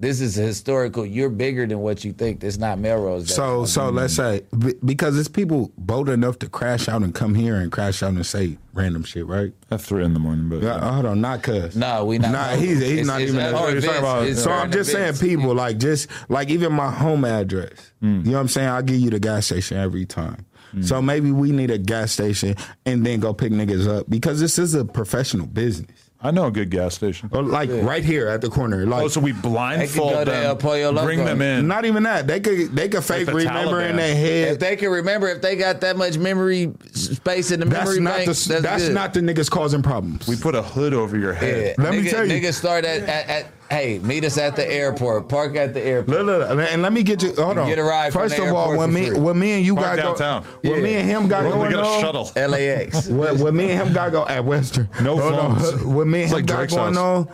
This 0.01 0.21
is 0.21 0.37
historical. 0.37 1.05
You're 1.05 1.29
bigger 1.29 1.67
than 1.67 1.81
what 1.81 2.05
you 2.05 2.13
think. 2.13 2.39
This 2.41 2.57
not 2.57 2.79
Melrose. 2.79 3.27
Day. 3.27 3.35
So, 3.35 3.65
so 3.65 3.91
let's 3.91 4.15
say 4.15 4.43
because 4.85 5.19
it's 5.19 5.29
people 5.29 5.73
bold 5.77 6.09
enough 6.09 6.39
to 6.41 6.49
crash 6.49 6.89
out 6.89 7.03
and 7.03 7.13
come 7.15 7.35
here 7.35 7.57
and 7.57 7.73
crash 7.73 8.01
out 8.03 8.13
and 8.13 8.25
say 8.25 8.59
random 8.75 9.03
shit, 9.03 9.27
right? 9.27 9.53
At 9.73 9.81
three 9.81 10.05
in 10.05 10.15
the 10.15 10.21
morning, 10.21 10.49
but 10.49 10.63
Yeah, 10.63 10.79
hold 10.93 11.07
on, 11.07 11.21
not 11.21 11.43
cuz. 11.43 11.75
No, 11.77 12.05
we 12.05 12.19
not- 12.19 12.31
Nah, 12.31 12.49
he's, 12.55 12.79
he's 12.79 12.83
It's- 12.93 13.07
not 13.07 13.21
it's 13.21 13.33
even. 13.33 13.43
at 13.45 13.53
a- 13.55 13.57
our 13.57 13.71
events. 13.77 13.99
about- 13.99 14.37
so 14.37 14.51
I'm 14.53 14.71
just 14.71 14.93
saying, 14.93 15.03
events. 15.09 15.21
people 15.21 15.53
like 15.55 15.79
just 15.79 16.07
like 16.29 16.49
even 16.51 16.73
my 16.73 16.91
home 16.93 17.25
address. 17.25 17.73
Hmm. 18.01 18.19
You 18.19 18.23
know 18.23 18.33
what 18.35 18.41
I'm 18.43 18.49
saying? 18.49 18.69
I 18.69 18.83
give 18.83 18.97
you 19.01 19.11
the 19.11 19.19
gas 19.19 19.47
station 19.47 19.79
every 19.79 20.07
time. 20.07 20.47
Hmm. 20.71 20.83
So 20.83 21.03
maybe 21.03 21.33
we 21.33 21.51
need 21.51 21.73
a 21.73 21.79
gas 21.79 22.13
station 22.13 22.55
and 22.87 23.05
then 23.05 23.19
go 23.19 23.35
pick 23.35 23.51
niggas 23.53 23.89
up 23.89 24.09
because 24.09 24.39
this 24.39 24.61
is 24.61 24.75
a 24.75 24.85
professional 24.85 25.47
business. 25.47 25.91
I 26.21 26.33
know 26.33 26.47
a 26.47 26.51
good 26.51 26.69
gas 26.71 26.97
station. 26.97 27.31
Or 27.33 27.43
like 27.45 27.71
right 27.73 28.03
here 28.05 28.27
at 28.27 28.41
the 28.41 28.49
corner. 28.49 28.85
Like 28.85 29.05
Oh, 29.05 29.09
so 29.09 29.21
we 29.21 29.31
They 29.31 29.37
could 29.37 29.43
go 29.45 29.49
blindfold 29.51 30.27
to 30.27 30.35
El 30.35 30.57
Pollo 30.57 30.93
them, 30.93 31.05
bring 31.05 31.25
them 31.25 31.41
in. 31.41 31.69
not 31.69 31.85
even 31.85 32.03
that. 32.03 32.27
They 32.27 32.41
could 32.41 32.75
they 32.75 32.89
could 32.89 33.05
fake 33.05 33.27
the 33.27 33.35
remember 33.35 33.81
in 33.83 33.95
Taliban. 33.95 33.97
their 33.99 34.11
If 34.11 34.49
head. 34.49 34.61
they 34.61 34.75
can 34.77 34.91
remember, 34.91 35.29
if 35.29 35.41
they 35.43 35.55
got 35.55 35.81
that 35.83 35.97
much 35.97 36.19
memory 36.19 36.73
space 36.93 37.53
in 37.53 37.61
the 37.61 37.67
That's 37.67 37.85
memory 37.85 38.01
not 38.01 38.11
bank, 38.17 38.21
the 38.23 38.27
that's, 38.33 38.47
that's 38.63 38.85
good. 38.87 38.95
not 38.95 39.15
the 39.15 39.21
niggas 39.21 39.49
causing 39.49 39.81
problems. 39.83 40.27
we 40.27 40.35
put 40.35 40.57
a 40.57 40.63
hood 40.63 40.93
over 40.93 41.17
your 41.17 41.35
Yeah. 41.35 41.39
head. 41.39 41.75
Let 41.79 41.93
me 41.95 42.09
tell 42.11 42.27
you. 42.27 42.33
Niggas 42.41 42.55
start 42.55 42.85
at, 42.85 43.03
at, 43.03 43.29
at 43.29 43.47
hey, 43.71 43.99
meet 44.01 44.25
us 44.25 44.39
at 44.39 44.57
the 44.57 44.67
airport, 44.71 45.29
park 45.29 45.57
at 45.57 45.75
the 45.75 45.83
airport. 45.83 46.25
Look, 46.25 46.49
look, 46.49 46.69
and 46.73 46.83
let 46.83 46.93
me 46.93 47.03
get 47.03 47.23
you. 47.23 47.35
Hold 47.35 47.59
on. 47.59 47.69
Get 47.69 47.79
a 47.79 47.83
ride 47.83 48.13
from 48.13 48.23
First 48.23 48.37
the 48.37 48.49
of 48.49 48.55
all, 48.55 48.77
when 48.77 48.93
me, 48.93 49.09
free. 49.11 49.19
when 49.19 49.39
me 49.39 49.53
and 49.53 49.65
you 49.65 49.75
Park 49.75 49.97
got 49.97 50.19
downtown. 50.19 50.43
go, 50.63 50.71
when 50.71 50.83
me 50.83 50.95
and 50.95 51.09
him 51.09 51.29
got 51.29 51.45
We're 51.45 51.51
going 51.53 51.71
get 51.71 51.81
a 51.81 51.85
on, 51.85 52.01
shuttle. 52.01 52.31
LAX. 52.37 53.09
When, 53.19 53.39
when 53.41 53.57
me 53.57 53.71
and 53.71 53.87
him 53.89 53.93
got 53.95 54.13
go 54.13 54.27
at 54.27 54.45
Western, 54.45 54.89
No 55.03 55.19
Hold 55.19 55.35
on. 55.35 55.59
phones. 55.59 55.85
When 55.85 56.11
me 56.11 56.23
and 56.23 56.25
It's 56.25 56.33
him 56.33 56.37
like 56.39 56.47
got 56.47 56.57
Drake's 56.57 56.75
going 56.75 56.95
house. 56.95 57.27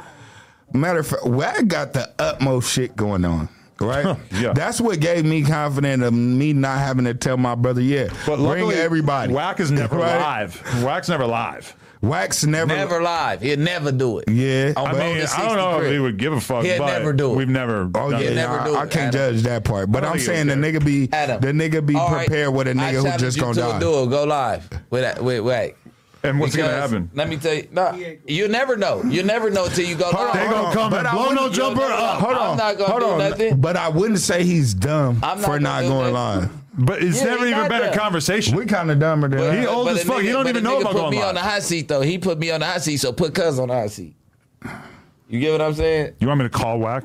on, 0.72 0.80
matter 0.80 1.00
of 1.00 1.06
fact, 1.06 1.24
well, 1.26 1.52
I 1.56 1.62
got 1.62 1.92
the 1.92 2.10
utmost 2.18 2.70
shit 2.72 2.96
going 2.96 3.24
on. 3.24 3.48
Right, 3.80 4.16
Yeah. 4.32 4.52
That's 4.52 4.80
what 4.80 5.00
gave 5.00 5.24
me 5.24 5.42
confidence 5.42 6.02
of 6.04 6.14
me 6.14 6.52
not 6.52 6.78
having 6.78 7.04
to 7.06 7.14
tell 7.14 7.36
my 7.36 7.54
brother, 7.56 7.80
yeah, 7.80 8.06
But 8.24 8.36
bring 8.36 8.46
luckily, 8.46 8.76
everybody. 8.76 9.32
Wack 9.32 9.58
is 9.60 9.70
never 9.72 9.96
Right? 9.98 10.16
live. 10.16 10.82
Wack's 10.84 11.08
never 11.08 11.26
live. 11.26 11.74
Wax 12.08 12.44
never, 12.44 12.74
Never 12.74 13.02
live. 13.02 13.40
He'd 13.40 13.58
never 13.58 13.90
do 13.92 14.18
it. 14.18 14.28
Yeah. 14.30 14.72
On 14.76 14.86
I 14.88 14.92
mean, 14.92 15.26
I 15.26 15.44
don't 15.46 15.56
know 15.56 15.80
if 15.80 15.90
he 15.92 15.98
would 15.98 16.16
give 16.16 16.32
a 16.32 16.40
fuck. 16.40 16.64
He'll 16.64 16.78
but 16.78 16.86
never 16.98 17.12
do 17.12 17.32
it. 17.32 17.36
We've 17.36 17.48
never. 17.48 17.90
Oh 17.94 18.10
yeah, 18.10 18.34
never 18.34 18.56
nah, 18.58 18.64
do 18.64 18.74
I 18.76 18.82
it, 18.84 18.90
can't 18.90 19.14
Adam. 19.14 19.34
judge 19.34 19.42
that 19.44 19.64
part. 19.64 19.90
But 19.90 20.04
I 20.04 20.06
don't 20.08 20.14
I'm 20.14 20.20
saying 20.20 20.46
the 20.48 20.54
nigga 20.54 20.84
be 20.84 21.08
Adam. 21.12 21.40
the 21.40 21.48
nigga 21.52 21.84
be 21.84 21.94
All 21.96 22.10
right, 22.10 22.26
prepared 22.26 22.54
with 22.54 22.68
a 22.68 22.72
nigga 22.72 22.90
who 22.96 23.02
challenge 23.04 23.20
just 23.20 23.36
you 23.36 23.42
gonna 23.42 23.54
to 23.54 23.60
die. 23.60 23.76
a 23.76 23.80
duel. 23.80 24.06
Go 24.06 24.24
live. 24.24 24.68
Wait, 24.90 25.20
wait, 25.22 25.40
wait. 25.40 25.74
And 26.22 26.40
what's 26.40 26.56
gonna 26.56 26.72
happen? 26.72 27.10
Let 27.14 27.28
me 27.28 27.36
tell 27.36 27.52
you. 27.54 27.68
No, 27.70 27.92
you 28.26 28.48
never 28.48 28.76
know. 28.78 29.02
You 29.04 29.22
never 29.22 29.50
know 29.50 29.68
till 29.68 29.84
you 29.86 29.94
go 29.94 30.06
Hold 30.10 30.28
on, 30.28 30.36
They 30.36 30.40
hold 30.46 30.50
gonna 30.52 30.66
on. 30.68 30.72
come 30.74 30.90
But 30.90 31.06
and 31.06 31.14
blow 31.18 31.30
no 31.32 31.50
jumper 31.50 31.82
up. 31.82 31.88
know. 31.90 32.26
Hold 32.26 32.34
I'm 32.36 32.50
on, 32.52 32.56
not 32.56 32.78
gonna 32.78 32.90
hold 32.90 33.00
do 33.02 33.08
on. 33.08 33.18
nothing. 33.18 33.60
But 33.60 33.76
I 33.76 33.88
wouldn't 33.90 34.20
say 34.20 34.42
he's 34.42 34.72
dumb 34.72 35.20
for 35.42 35.60
not 35.60 35.82
going 35.82 36.14
live. 36.14 36.50
But 36.76 37.02
it's 37.02 37.18
Yeah, 37.18 37.24
never 37.26 37.44
he 37.44 37.50
even 37.50 37.58
not 37.62 37.68
been 37.70 37.82
a 37.82 37.84
there. 37.86 37.94
conversation. 37.96 38.56
We 38.56 38.66
kind 38.66 38.90
of 38.90 38.98
dumber 38.98 39.28
than 39.28 39.38
But- 39.38 39.58
He 39.58 39.66
old 39.66 39.86
but 39.86 39.96
as 39.96 40.02
a 40.02 40.06
fuck. 40.06 40.22
He 40.22 40.28
don't 40.32 40.42
but 40.44 40.50
even 40.50 40.66
a 40.66 40.68
know 40.68 40.76
nigga 40.78 40.80
about 40.80 40.92
put 40.92 40.98
going 40.98 41.10
me 41.12 41.18
live. 41.18 41.28
on 41.28 41.34
the 41.36 41.40
hot 41.40 41.62
seat 41.62 41.86
though. 41.88 42.00
He 42.00 42.18
put 42.18 42.38
me 42.38 42.50
on 42.50 42.60
the 42.60 42.66
hot 42.66 42.82
seat, 42.82 42.96
so 42.96 43.12
put 43.12 43.32
Cuz 43.34 43.58
on 43.58 43.68
the 43.68 43.74
hot 43.74 43.90
seat. 43.90 44.16
You 45.28 45.40
get 45.40 45.52
what 45.52 45.60
I'm 45.62 45.74
saying? 45.74 46.14
You 46.20 46.26
want 46.28 46.40
me 46.40 46.44
to 46.46 46.50
call 46.50 46.78
Wack? 46.78 47.04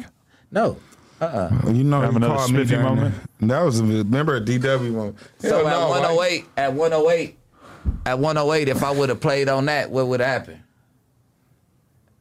No. 0.52 0.78
Uh-uh. 1.22 1.50
You 1.72 1.84
know, 1.84 2.02
Have 2.02 2.12
he 2.12 2.16
another 2.18 2.36
called 2.36 2.52
me 2.52 2.58
spiffy 2.66 2.76
down 2.76 2.84
moment? 2.96 3.16
there. 3.42 3.50
That 3.50 3.66
was 3.66 3.80
a 3.80 3.84
remember 3.84 4.36
a 4.38 4.42
DW 4.42 4.92
moment. 4.92 5.18
So 5.40 5.50
Hell 5.50 5.68
at 5.68 5.72
no, 5.72 5.80
right? 5.82 6.02
108, 6.02 6.46
at 6.58 6.74
108, 6.74 7.38
at 8.06 8.20
108, 8.20 8.68
if 8.70 8.84
I 8.84 8.92
would 8.92 9.10
have 9.10 9.20
played 9.20 9.50
on 9.50 9.66
that, 9.66 9.92
what 9.92 10.08
would 10.08 10.22
happen? 10.22 10.64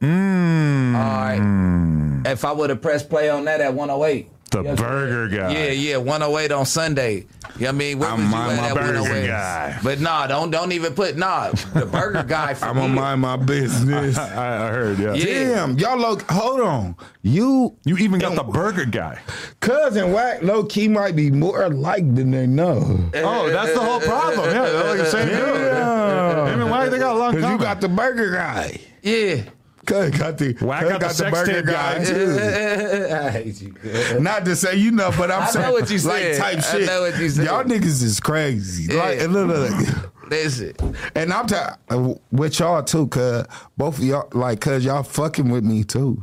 Mm. 0.01 0.95
All 0.95 1.01
right. 1.01 2.31
If 2.31 2.45
I 2.45 2.51
would 2.51 2.69
have 2.69 2.81
pressed 2.81 3.09
play 3.09 3.29
on 3.29 3.45
that 3.45 3.61
at 3.61 3.73
108. 3.73 4.29
The 4.49 4.63
Yeah. 4.63 4.73
burger 4.75 5.27
guy. 5.27 5.51
Yeah, 5.51 5.71
yeah, 5.71 5.97
108 5.97 6.51
on 6.51 6.65
Sunday. 6.65 7.13
You 7.13 7.21
know 7.21 7.25
what 7.59 7.67
I 7.67 7.71
mean? 7.73 7.99
Where 7.99 8.09
I'm 8.09 8.15
was 8.17 8.25
you 8.25 8.31
mind 8.31 8.51
at 8.51 8.57
my 8.61 8.67
at 8.69 8.73
burger 8.75 9.01
108? 9.01 9.27
guy. 9.27 9.79
But 9.83 9.99
nah, 9.99 10.27
don't 10.27 10.49
don't 10.49 10.71
even 10.71 10.93
put 10.93 11.17
nah. 11.17 11.51
The 11.73 11.85
burger 11.85 12.23
guy 12.23 12.53
for 12.55 12.65
I'm 12.69 12.75
gonna 12.75 12.93
mind 12.93 13.21
my 13.21 13.35
business. 13.37 14.17
I, 14.17 14.67
I 14.67 14.71
heard. 14.71 14.97
Yeah. 14.99 15.13
Yeah. 15.13 15.25
Damn, 15.55 15.77
y'all 15.77 15.97
low. 15.99 16.17
Hold 16.29 16.61
on, 16.61 16.95
you 17.21 17.75
You 17.85 17.97
even 17.97 18.19
got 18.19 18.35
the 18.35 18.43
burger 18.43 18.85
guy. 18.85 19.19
cousin 19.59 20.11
Wack 20.13 20.41
low 20.41 20.63
key 20.63 20.87
might 20.87 21.15
be 21.15 21.29
more 21.31 21.69
liked 21.69 22.15
than 22.15 22.31
they 22.31 22.47
know. 22.47 22.99
Oh, 23.15 23.49
that's 23.49 23.73
the 23.73 23.79
whole 23.79 23.99
problem. 23.99 24.45
Yeah, 24.53 24.63
they're 24.69 24.83
like 24.89 24.97
the 24.97 25.05
same 25.05 25.27
dude. 25.27 25.37
Yeah. 25.37 26.53
Him 26.53 26.61
and 26.61 26.71
Wack, 26.71 26.89
they 26.89 26.97
got 26.99 27.15
a 27.15 27.19
long 27.19 27.33
Cause 27.39 27.51
you 27.51 27.57
got 27.59 27.81
the 27.81 27.89
burger 27.89 28.31
guy. 28.31 28.79
Yeah. 29.03 29.41
Cuz 29.89 30.11
got 30.11 30.37
the 30.37 30.55
Wack 30.61 30.81
cuz 30.81 30.89
got 30.91 31.01
the 31.01 31.09
sex 31.09 31.43
tape 31.45 31.65
guy. 31.65 32.03
too. 32.05 32.37
I 33.11 33.29
hate 33.31 33.61
you. 33.61 34.19
Not 34.19 34.45
to 34.45 34.55
say 34.55 34.75
you 34.75 34.91
know, 34.91 35.11
but 35.17 35.31
I'm 35.31 35.41
I 35.41 35.45
know 35.45 35.51
saying 35.51 35.71
what 35.73 35.89
you 35.89 35.97
like 35.99 36.21
said. 36.21 36.37
type 36.37 36.57
I 36.57 36.61
shit. 36.61 36.85
know 36.87 37.01
what 37.01 37.17
you 37.19 37.29
said. 37.29 37.45
Y'all 37.45 37.63
niggas 37.63 38.03
is 38.03 38.19
crazy. 38.19 38.93
Yeah. 38.93 38.99
Like, 39.03 39.19
look, 39.29 39.47
look, 39.47 39.71
look. 39.79 40.11
Listen. 40.29 40.73
and 41.15 41.33
I'm 41.33 41.47
ta- 41.47 41.77
uh, 41.89 42.13
with 42.31 42.59
y'all 42.59 42.83
too, 42.83 43.07
cuz 43.07 43.45
both 43.75 43.97
of 43.97 44.03
y'all 44.03 44.29
like 44.33 44.61
cuz 44.61 44.85
y'all 44.85 45.03
fucking 45.03 45.49
with 45.49 45.63
me 45.63 45.83
too. 45.83 46.21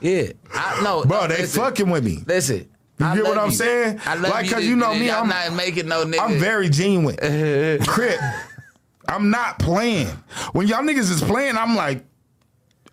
Yeah. 0.00 0.28
I 0.54 0.82
know. 0.82 1.02
Bro, 1.04 1.28
they 1.28 1.38
listen, 1.38 1.62
fucking 1.62 1.88
with 1.90 2.04
me. 2.04 2.22
Listen. 2.26 2.68
You 3.00 3.06
I 3.06 3.14
get 3.14 3.24
what 3.24 3.38
I'm 3.38 3.50
you. 3.50 3.54
saying? 3.56 4.00
I 4.04 4.14
love 4.16 4.30
Like, 4.32 4.46
you. 4.46 4.52
'cause 4.52 4.64
you 4.66 4.76
know 4.76 4.92
me, 4.92 5.08
I'm, 5.10 5.30
I'm- 5.32 5.50
not 5.50 5.56
making 5.56 5.86
no 5.88 6.04
nigga. 6.04 6.20
I'm 6.20 6.38
very 6.38 6.68
genuine. 6.68 7.16
Crip. 7.86 8.20
I'm 9.08 9.30
not 9.30 9.58
playing. 9.58 10.08
When 10.52 10.66
y'all 10.66 10.82
niggas 10.82 11.10
is 11.10 11.22
playing, 11.22 11.56
I'm 11.56 11.74
like, 11.74 12.04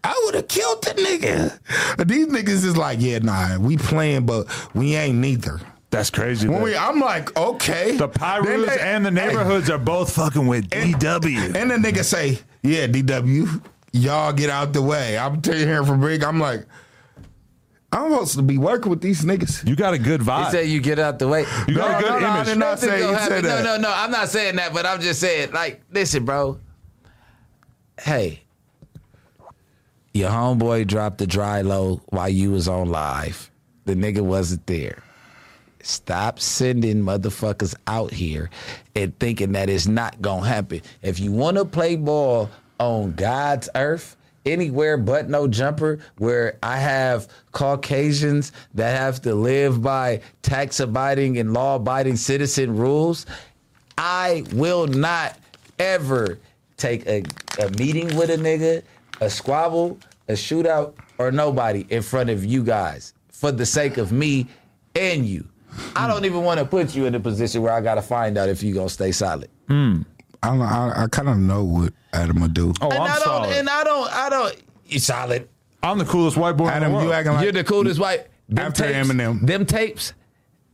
I 0.06 0.22
would 0.25 0.35
have 0.35 0.48
killed 0.48 0.84
the 0.84 0.92
nigga. 0.92 2.08
These 2.08 2.27
niggas 2.27 2.64
is 2.64 2.77
like, 2.77 3.00
yeah, 3.01 3.19
nah, 3.19 3.58
we 3.58 3.77
playing, 3.77 4.25
but 4.25 4.48
we 4.75 4.95
ain't 4.95 5.17
neither. 5.17 5.59
That's 5.90 6.09
crazy. 6.09 6.48
When 6.48 6.61
we, 6.61 6.75
I'm 6.75 7.00
like, 7.00 7.35
okay. 7.38 7.92
the 7.93 8.08
Then 8.08 8.09
Pyrus 8.09 8.69
they- 8.75 8.80
and 8.82 9.06
the 9.06 9.11
neighborhoods 9.11 9.69
are 9.69 9.77
both 9.77 10.14
fucking 10.14 10.45
with 10.45 10.69
DW. 10.69 11.56
And 11.56 11.72
the 11.72 11.75
nigga 11.75 12.03
say, 12.03 12.40
yeah, 12.64 12.85
DW, 12.88 13.64
y'all 13.93 14.34
get 14.34 14.50
out 14.50 14.74
the 14.74 14.82
way. 14.82 15.17
I'm 15.17 15.42
telling 15.42 15.61
you 15.61 15.66
here 15.66 15.84
from 15.84 16.01
Brig, 16.01 16.24
I'm 16.24 16.40
like, 16.40 16.66
I'm 17.93 18.11
supposed 18.11 18.35
to 18.35 18.42
be 18.42 18.58
working 18.58 18.90
with 18.90 19.00
these 19.00 19.24
niggas. 19.24 19.66
you 19.67 19.75
got 19.77 19.93
a 19.93 19.98
good 19.98 20.19
vibe. 20.19 20.45
He 20.45 20.51
said 20.51 20.67
you 20.67 20.82
get 20.82 21.00
out 21.00 21.17
the 21.17 21.30
way. 21.30 21.45
you 21.67 21.75
got 21.75 21.92
No, 21.92 21.98
a 21.98 22.01
good 22.01 22.09
no, 22.11 22.19
no, 22.19 22.27
I 22.27 22.35
image. 22.35 22.48
did 22.48 22.58
not 22.58 22.69
Nothing 22.72 22.90
say 22.90 23.00
gonna 23.00 23.11
you 23.11 23.17
happen. 23.17 23.30
said 23.30 23.43
No, 23.43 23.50
that. 23.56 23.64
no, 23.64 23.77
no. 23.77 23.93
I'm 23.95 24.11
not 24.11 24.27
saying 24.30 24.56
that, 24.58 24.74
but 24.74 24.85
I'm 24.85 25.00
just 25.00 25.22
saying, 25.22 25.51
like, 25.53 25.82
listen, 25.92 26.25
bro. 26.25 26.59
Hey, 28.01 28.42
your 30.15 30.29
homeboy 30.29 30.87
dropped 30.87 31.17
the 31.17 31.27
dry 31.27 31.61
low 31.61 32.01
while 32.07 32.29
you 32.29 32.51
was 32.51 32.69
on 32.69 32.89
live. 32.89 33.51
The 33.83 33.95
nigga 33.95 34.21
wasn't 34.21 34.65
there. 34.65 35.03
Stop 35.83 36.39
sending 36.39 37.01
motherfuckers 37.01 37.75
out 37.85 38.11
here 38.13 38.49
and 38.95 39.17
thinking 39.19 39.51
that 39.51 39.69
it's 39.69 39.87
not 39.87 40.21
gonna 40.21 40.47
happen. 40.47 40.81
If 41.01 41.19
you 41.19 41.33
want 41.33 41.57
to 41.57 41.65
play 41.65 41.97
ball 41.97 42.49
on 42.79 43.11
God's 43.11 43.67
earth, 43.75 44.15
anywhere 44.45 44.97
but 44.97 45.29
no 45.29 45.49
jumper, 45.49 45.99
where 46.17 46.57
I 46.63 46.77
have 46.77 47.27
Caucasians 47.51 48.53
that 48.73 48.97
have 48.97 49.21
to 49.23 49.35
live 49.35 49.81
by 49.81 50.21
tax 50.43 50.79
abiding 50.79 51.37
and 51.39 51.53
law 51.53 51.75
abiding 51.75 52.15
citizen 52.15 52.77
rules, 52.77 53.25
I 53.97 54.45
will 54.53 54.87
not 54.87 55.37
ever 55.77 56.39
take 56.77 57.05
a, 57.05 57.23
a 57.59 57.69
meeting 57.71 58.15
with 58.15 58.29
a 58.29 58.37
nigga, 58.37 58.81
a 59.21 59.29
squabble, 59.29 59.97
a 60.27 60.33
shootout, 60.33 60.93
or 61.17 61.31
nobody 61.31 61.85
in 61.89 62.01
front 62.01 62.29
of 62.29 62.43
you 62.45 62.63
guys 62.63 63.13
for 63.31 63.51
the 63.51 63.65
sake 63.65 63.97
of 63.97 64.11
me 64.11 64.47
and 64.95 65.25
you. 65.25 65.47
I 65.95 66.07
don't 66.07 66.23
even 66.25 66.43
want 66.43 66.59
to 66.59 66.65
put 66.65 66.95
you 66.95 67.05
in 67.05 67.15
a 67.15 67.19
position 67.19 67.61
where 67.61 67.73
I 67.73 67.81
got 67.81 67.95
to 67.95 68.01
find 68.01 68.37
out 68.37 68.47
if 68.49 68.63
you 68.63 68.73
going 68.73 68.87
to 68.87 68.93
stay 68.93 69.11
solid. 69.11 69.49
Hmm. 69.67 70.01
I, 70.41 70.55
I, 70.55 71.03
I 71.03 71.07
kind 71.07 71.27
of 71.27 71.37
know 71.37 71.63
what 71.63 71.93
Adam 72.13 72.39
will 72.39 72.47
do. 72.47 72.73
Oh, 72.81 72.89
and 72.89 72.99
I'm 72.99 73.01
I 73.11 73.13
don't, 73.15 73.23
solid. 73.23 73.57
and 73.57 73.69
I 73.69 73.83
don't, 73.83 74.11
I 74.13 74.29
don't, 74.29 74.55
you 74.85 74.99
solid. 74.99 75.49
I'm 75.83 75.97
the 75.97 76.05
coolest 76.05 76.37
white 76.37 76.55
boy 76.55 76.67
in 76.67 76.73
Adam, 76.73 76.89
the 76.91 76.95
world. 76.95 77.07
you 77.07 77.13
acting 77.13 77.33
like 77.33 77.43
You're 77.43 77.51
the 77.51 77.63
coolest 77.63 77.99
white. 77.99 78.27
Them 78.47 78.67
After 78.67 78.83
tapes, 78.83 79.09
Eminem. 79.09 79.45
Them 79.45 79.65
tapes, 79.65 80.13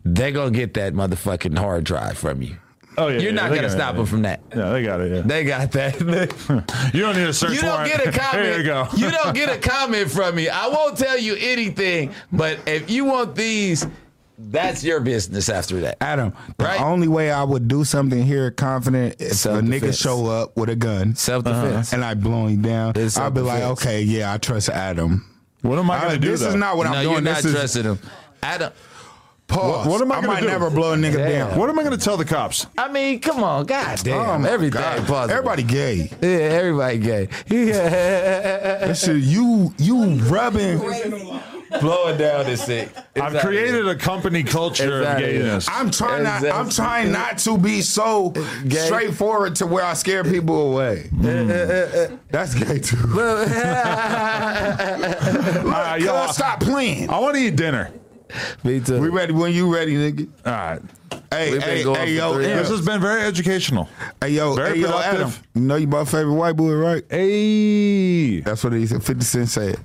they 0.05 0.31
going 0.31 0.53
to 0.53 0.59
get 0.59 0.73
that 0.75 0.93
motherfucking 0.93 1.57
hard 1.57 1.83
drive 1.83 2.17
from 2.17 2.41
you. 2.41 2.57
Oh 3.03 3.07
yeah, 3.07 3.13
You're 3.19 3.31
yeah, 3.31 3.31
not 3.31 3.49
going 3.49 3.61
to 3.61 3.67
got 3.67 3.73
it, 3.73 3.77
stop 3.77 3.93
yeah. 3.93 3.97
them 3.97 4.05
from 4.05 4.21
that. 4.23 4.55
No, 4.55 4.73
they 4.73 4.83
got 4.83 5.01
it. 5.01 5.11
Yeah. 5.11 5.21
They 5.21 5.43
got 5.43 5.71
that. 5.73 5.99
you 6.93 7.01
don't 7.01 7.15
need 7.15 7.27
a 7.27 7.33
search 7.33 7.53
You 7.55 7.61
don't 7.61 7.69
warrant. 7.71 7.91
get 7.91 8.07
a 8.07 8.11
comment. 8.19 8.45
Here 8.47 8.57
you 8.57 8.63
go. 8.63 8.87
you 8.95 9.11
don't 9.11 9.33
get 9.35 9.49
a 9.49 9.57
comment 9.59 10.09
from 10.11 10.35
me. 10.35 10.49
I 10.49 10.67
won't 10.67 10.97
tell 10.97 11.17
you 11.17 11.35
anything, 11.39 12.13
but 12.31 12.59
if 12.67 12.89
you 12.89 13.05
want 13.05 13.35
these, 13.35 13.85
that's 14.37 14.83
your 14.83 14.99
business 15.01 15.49
after 15.49 15.81
that. 15.81 15.97
Adam, 16.01 16.33
the 16.57 16.63
Right. 16.65 16.81
only 16.81 17.07
way 17.07 17.31
I 17.31 17.43
would 17.43 17.67
do 17.67 17.83
something 17.83 18.23
here 18.23 18.49
confident 18.51 19.21
is 19.21 19.45
if 19.45 19.51
a 19.51 19.59
nigga 19.61 19.99
show 19.99 20.25
up 20.27 20.57
with 20.57 20.69
a 20.69 20.75
gun 20.75 21.15
Self 21.15 21.43
defense. 21.43 21.93
and 21.93 22.03
I 22.03 22.15
blow 22.15 22.47
him 22.47 22.61
down. 22.63 22.93
I'll 23.17 23.29
be 23.31 23.41
like, 23.41 23.63
okay, 23.63 24.01
yeah, 24.01 24.33
I 24.33 24.37
trust 24.39 24.69
Adam. 24.69 25.27
What 25.61 25.77
am 25.77 25.91
I 25.91 25.97
I- 25.97 25.99
going 25.99 26.09
to 26.11 26.15
uh, 26.17 26.19
do? 26.21 26.31
this 26.31 26.39
though? 26.41 26.47
is 26.49 26.55
not 26.55 26.75
what 26.75 26.85
no, 26.85 26.89
I'm 26.93 27.03
doing. 27.03 27.03
you're 27.03 27.21
doing. 27.21 27.23
not 27.25 27.35
This 27.43 27.45
is 27.45 27.53
trusting 27.53 27.83
them. 27.83 27.99
Adam. 28.41 28.73
Pause. 29.51 29.85
What- 29.85 29.91
what 29.91 30.01
am 30.01 30.11
I 30.11 30.15
I 30.17 30.21
gonna 30.21 30.33
might 30.33 30.41
do? 30.41 30.47
never 30.47 30.69
blow 30.69 30.93
a 30.93 30.95
nigga 30.95 31.17
Damn. 31.17 31.49
down. 31.49 31.59
What 31.59 31.69
am 31.69 31.77
I 31.79 31.83
going 31.83 31.97
to 31.97 32.03
tell 32.03 32.17
the 32.17 32.25
cops? 32.25 32.65
I 32.77 32.87
mean, 32.91 33.19
come 33.19 33.43
on, 33.43 33.65
god 33.65 33.99
Oh 33.99 34.03
damn. 34.03 34.41
my 34.41 34.49
every 34.49 34.69
God. 34.69 34.95
day 34.97 35.05
possible. 35.05 35.31
Everybody 35.31 35.63
gay. 35.63 36.09
Yeah, 36.21 36.29
everybody 36.29 36.97
gay. 36.97 37.27
Yeah. 37.47 38.87
That 38.87 38.97
shit, 38.97 39.17
you 39.17 39.73
you 39.77 40.15
rubbing. 40.23 40.79
Blowing 41.79 42.17
down 42.17 42.47
is 42.47 42.61
sick. 42.61 42.89
I've 43.15 43.37
created 43.39 43.87
a 43.87 43.95
company 43.95 44.43
culture 44.43 44.99
Exactly. 44.99 45.37
of 45.37 45.41
gayness. 45.43 45.67
I'm 45.69 45.89
trying 45.89 46.23
not. 46.23 46.45
I'm 46.45 46.69
trying 46.69 47.13
not 47.13 47.37
to 47.39 47.57
be 47.57 47.81
so 47.81 48.31
Gay. 48.67 48.75
straightforward 48.87 49.55
to 49.55 49.67
where 49.67 49.85
I 49.85 49.93
scare 49.93 50.25
people 50.25 50.73
away. 50.73 51.09
That's 52.29 52.55
gay 52.55 52.79
too. 52.79 52.97
Uh, 55.71 55.97
Yo, 55.99 56.05
y'all, 56.05 56.31
stop 56.33 56.59
playing. 56.59 57.09
I 57.09 57.19
want 57.19 57.35
to 57.35 57.41
eat 57.41 57.55
dinner. 57.55 57.91
Me 58.63 58.79
too. 58.79 58.99
We 58.99 59.09
ready 59.09 59.33
when 59.33 59.53
you 59.53 59.73
ready, 59.73 59.95
nigga. 59.95 60.29
All 60.45 60.51
right. 60.51 60.81
Hey, 61.31 61.51
We've 61.51 61.63
hey, 61.63 61.83
hey, 61.83 62.15
yo, 62.15 62.33
three 62.33 62.45
This 62.45 62.69
has 62.69 62.85
been 62.85 63.01
very 63.01 63.21
educational. 63.21 63.87
hey, 64.21 64.29
yo, 64.31 64.53
very 64.53 64.75
hey, 64.75 64.81
yo, 64.81 64.87
productive. 64.91 65.21
Adam. 65.21 65.33
You 65.55 65.61
know 65.61 65.75
you 65.75 65.87
my 65.87 66.05
favorite 66.05 66.33
white 66.33 66.55
boy, 66.55 66.73
right? 66.73 67.03
Hey, 67.09 68.39
That's 68.41 68.63
what 68.63 68.73
he 68.73 68.85
said. 68.87 69.03
Fifty 69.03 69.23
Cent 69.25 69.49
said. 69.49 69.77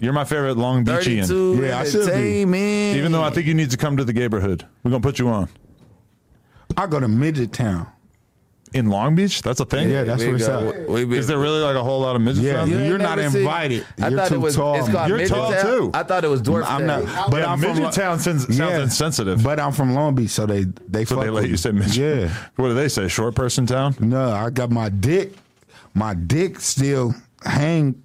you're 0.00 0.12
my 0.12 0.24
favorite 0.24 0.56
Long 0.56 0.84
Beachian. 0.84 1.60
Yeah, 1.60 1.78
I 1.78 1.84
should 1.84 2.06
be. 2.06 2.12
entertainment. 2.12 2.96
Even 2.98 3.12
though 3.12 3.22
I 3.22 3.30
think 3.30 3.46
you 3.46 3.54
need 3.54 3.70
to 3.70 3.76
come 3.76 3.96
to 3.96 4.04
the 4.04 4.12
neighborhood, 4.12 4.66
we're 4.82 4.90
gonna 4.90 5.02
put 5.02 5.18
you 5.18 5.28
on 5.28 5.48
I 6.76 6.86
go 6.86 6.98
to 7.00 7.08
Midget 7.08 7.52
Town. 7.52 7.86
In 8.74 8.88
Long 8.88 9.14
Beach. 9.14 9.42
That's 9.42 9.60
a 9.60 9.64
thing. 9.64 9.90
Yeah, 9.90 10.04
that's 10.04 10.22
We 10.22 10.28
what 10.32 10.36
it's 10.36 10.46
go- 10.48 10.68
at. 10.70 10.88
we 10.88 11.04
been- 11.04 11.18
Is 11.18 11.26
there 11.26 11.38
really 11.38 11.60
like 11.60 11.76
a 11.76 11.82
whole 11.82 12.00
lot 12.00 12.16
of 12.16 12.22
midgets 12.22 12.44
Yeah, 12.44 12.54
around 12.54 12.70
you- 12.70 12.78
there? 12.78 12.86
you're 12.88 12.98
not 12.98 13.18
invited. 13.18 13.86
I 14.00 14.08
You're 14.08 14.18
thought 14.18 14.28
too 14.28 14.34
it 14.34 14.38
was. 14.38 14.56
tall. 14.56 14.74
It's 14.76 14.88
called 14.88 15.08
You're 15.08 15.18
Midget 15.18 15.36
tall, 15.36 15.52
Town. 15.52 15.62
too. 15.64 15.90
I 15.94 16.02
thought 16.02 16.24
it 16.24 16.28
was 16.28 16.42
dwarf. 16.42 16.64
I'm 16.66 16.86
not. 16.86 17.04
Town. 17.04 17.30
But 17.30 17.40
yeah, 17.40 17.52
I'm 17.52 17.60
midget 17.60 17.76
from, 17.84 17.92
town 17.92 18.18
sounds, 18.18 18.42
sounds 18.44 18.58
Yeah. 18.58 18.82
insensitive. 18.82 19.42
But 19.42 19.60
I'm 19.60 19.72
from 19.72 19.94
Long 19.94 20.14
Beach, 20.14 20.30
so 20.30 20.46
they 20.46 20.64
they 20.88 21.04
so 21.04 21.16
fuck 21.16 21.24
they 21.24 21.30
let 21.30 21.42
with 21.42 21.44
you 21.46 21.50
me. 21.52 21.56
say 21.58 21.72
midget. 21.72 21.96
Yeah. 22.22 22.34
What 22.56 22.68
do 22.68 22.74
they 22.74 22.88
say? 22.88 23.08
Short 23.08 23.34
person 23.34 23.66
town. 23.66 23.96
No, 24.00 24.30
I 24.32 24.50
got 24.50 24.70
my 24.70 24.88
dick. 24.88 25.34
My 25.94 26.14
dick 26.14 26.60
still 26.60 27.14
hang. 27.44 27.96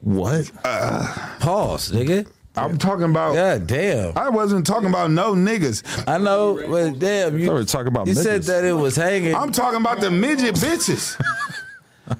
What? 0.00 0.50
Uh, 0.64 1.06
Pause, 1.40 1.92
nigga. 1.92 2.26
I'm 2.54 2.76
talking 2.78 3.04
about. 3.04 3.34
God 3.34 3.66
damn. 3.66 4.16
I 4.16 4.28
wasn't 4.28 4.66
talking 4.66 4.88
about 4.88 5.10
no 5.10 5.34
niggas. 5.34 6.04
I 6.06 6.18
know, 6.18 6.62
but 6.68 6.98
damn, 6.98 7.38
you, 7.38 7.50
were 7.50 7.64
talking 7.64 7.88
about 7.88 8.06
you 8.06 8.14
said 8.14 8.24
midgets. 8.24 8.46
that 8.48 8.64
it 8.64 8.74
was 8.74 8.94
hanging. 8.96 9.34
I'm 9.34 9.52
talking 9.52 9.80
about 9.80 10.00
the 10.00 10.10
midget 10.10 10.56
bitches. 10.56 11.18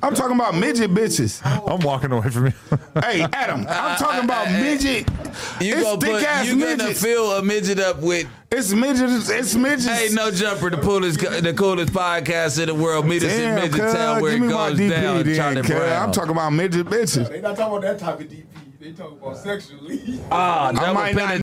I'm 0.02 0.15
talking 0.15 0.36
about 0.36 0.55
midget 0.55 0.91
bitches. 0.93 1.44
I'm 1.44 1.81
walking 1.81 2.12
away 2.12 2.31
from 2.31 2.47
you. 2.47 2.52
Hey, 3.02 3.27
Adam, 3.33 3.67
I'm 3.69 3.99
talking 3.99 4.25
about 4.25 4.51
midget. 4.51 5.07
you 5.61 5.75
it's 5.75 5.83
gonna 5.83 6.01
thick 6.01 6.12
put, 6.12 6.23
ass 6.23 6.47
you 6.47 6.59
gonna 6.59 6.77
midgets. 6.77 7.02
fill 7.02 7.33
a 7.33 7.43
midget 7.43 7.78
up 7.81 8.01
with 8.01 8.27
It's 8.51 8.73
midgets. 8.73 9.28
It's 9.28 9.55
midgets. 9.55 9.89
Ain't 9.89 10.15
no 10.15 10.31
jumper 10.31 10.70
the 10.70 10.78
coolest 10.78 11.20
the 11.20 11.52
coolest 11.52 11.93
podcast 11.93 12.59
in 12.61 12.69
the 12.69 12.75
world. 12.75 13.07
Meet 13.07 13.25
us 13.25 13.33
in 13.33 13.39
Damn, 13.41 13.55
Midget 13.57 13.81
cuz, 13.81 13.93
Town 13.93 14.23
where 14.23 14.33
give 14.33 14.43
it 14.43 14.47
me 14.47 14.52
my 14.55 14.69
goes 14.70 14.78
DP 14.78 14.91
down. 14.91 15.23
then, 15.25 15.36
Charlie 15.36 15.61
cuz. 15.62 15.70
Brown. 15.70 16.02
I'm 16.02 16.12
talking 16.12 16.31
about 16.31 16.52
midget 16.55 16.86
bitches. 16.86 17.28
They 17.28 17.41
not 17.43 17.57
talking 17.57 17.78
about 17.78 17.83
that 17.83 17.99
type 17.99 18.20
of 18.20 18.27
DP. 18.28 18.44
They 18.83 18.91
talking 18.91 19.17
about 19.17 19.39
sexually. 19.39 20.19
Ah, 20.33 20.70
I 20.70 20.73
double 20.73 20.94
might 20.94 21.15
not 21.15 21.36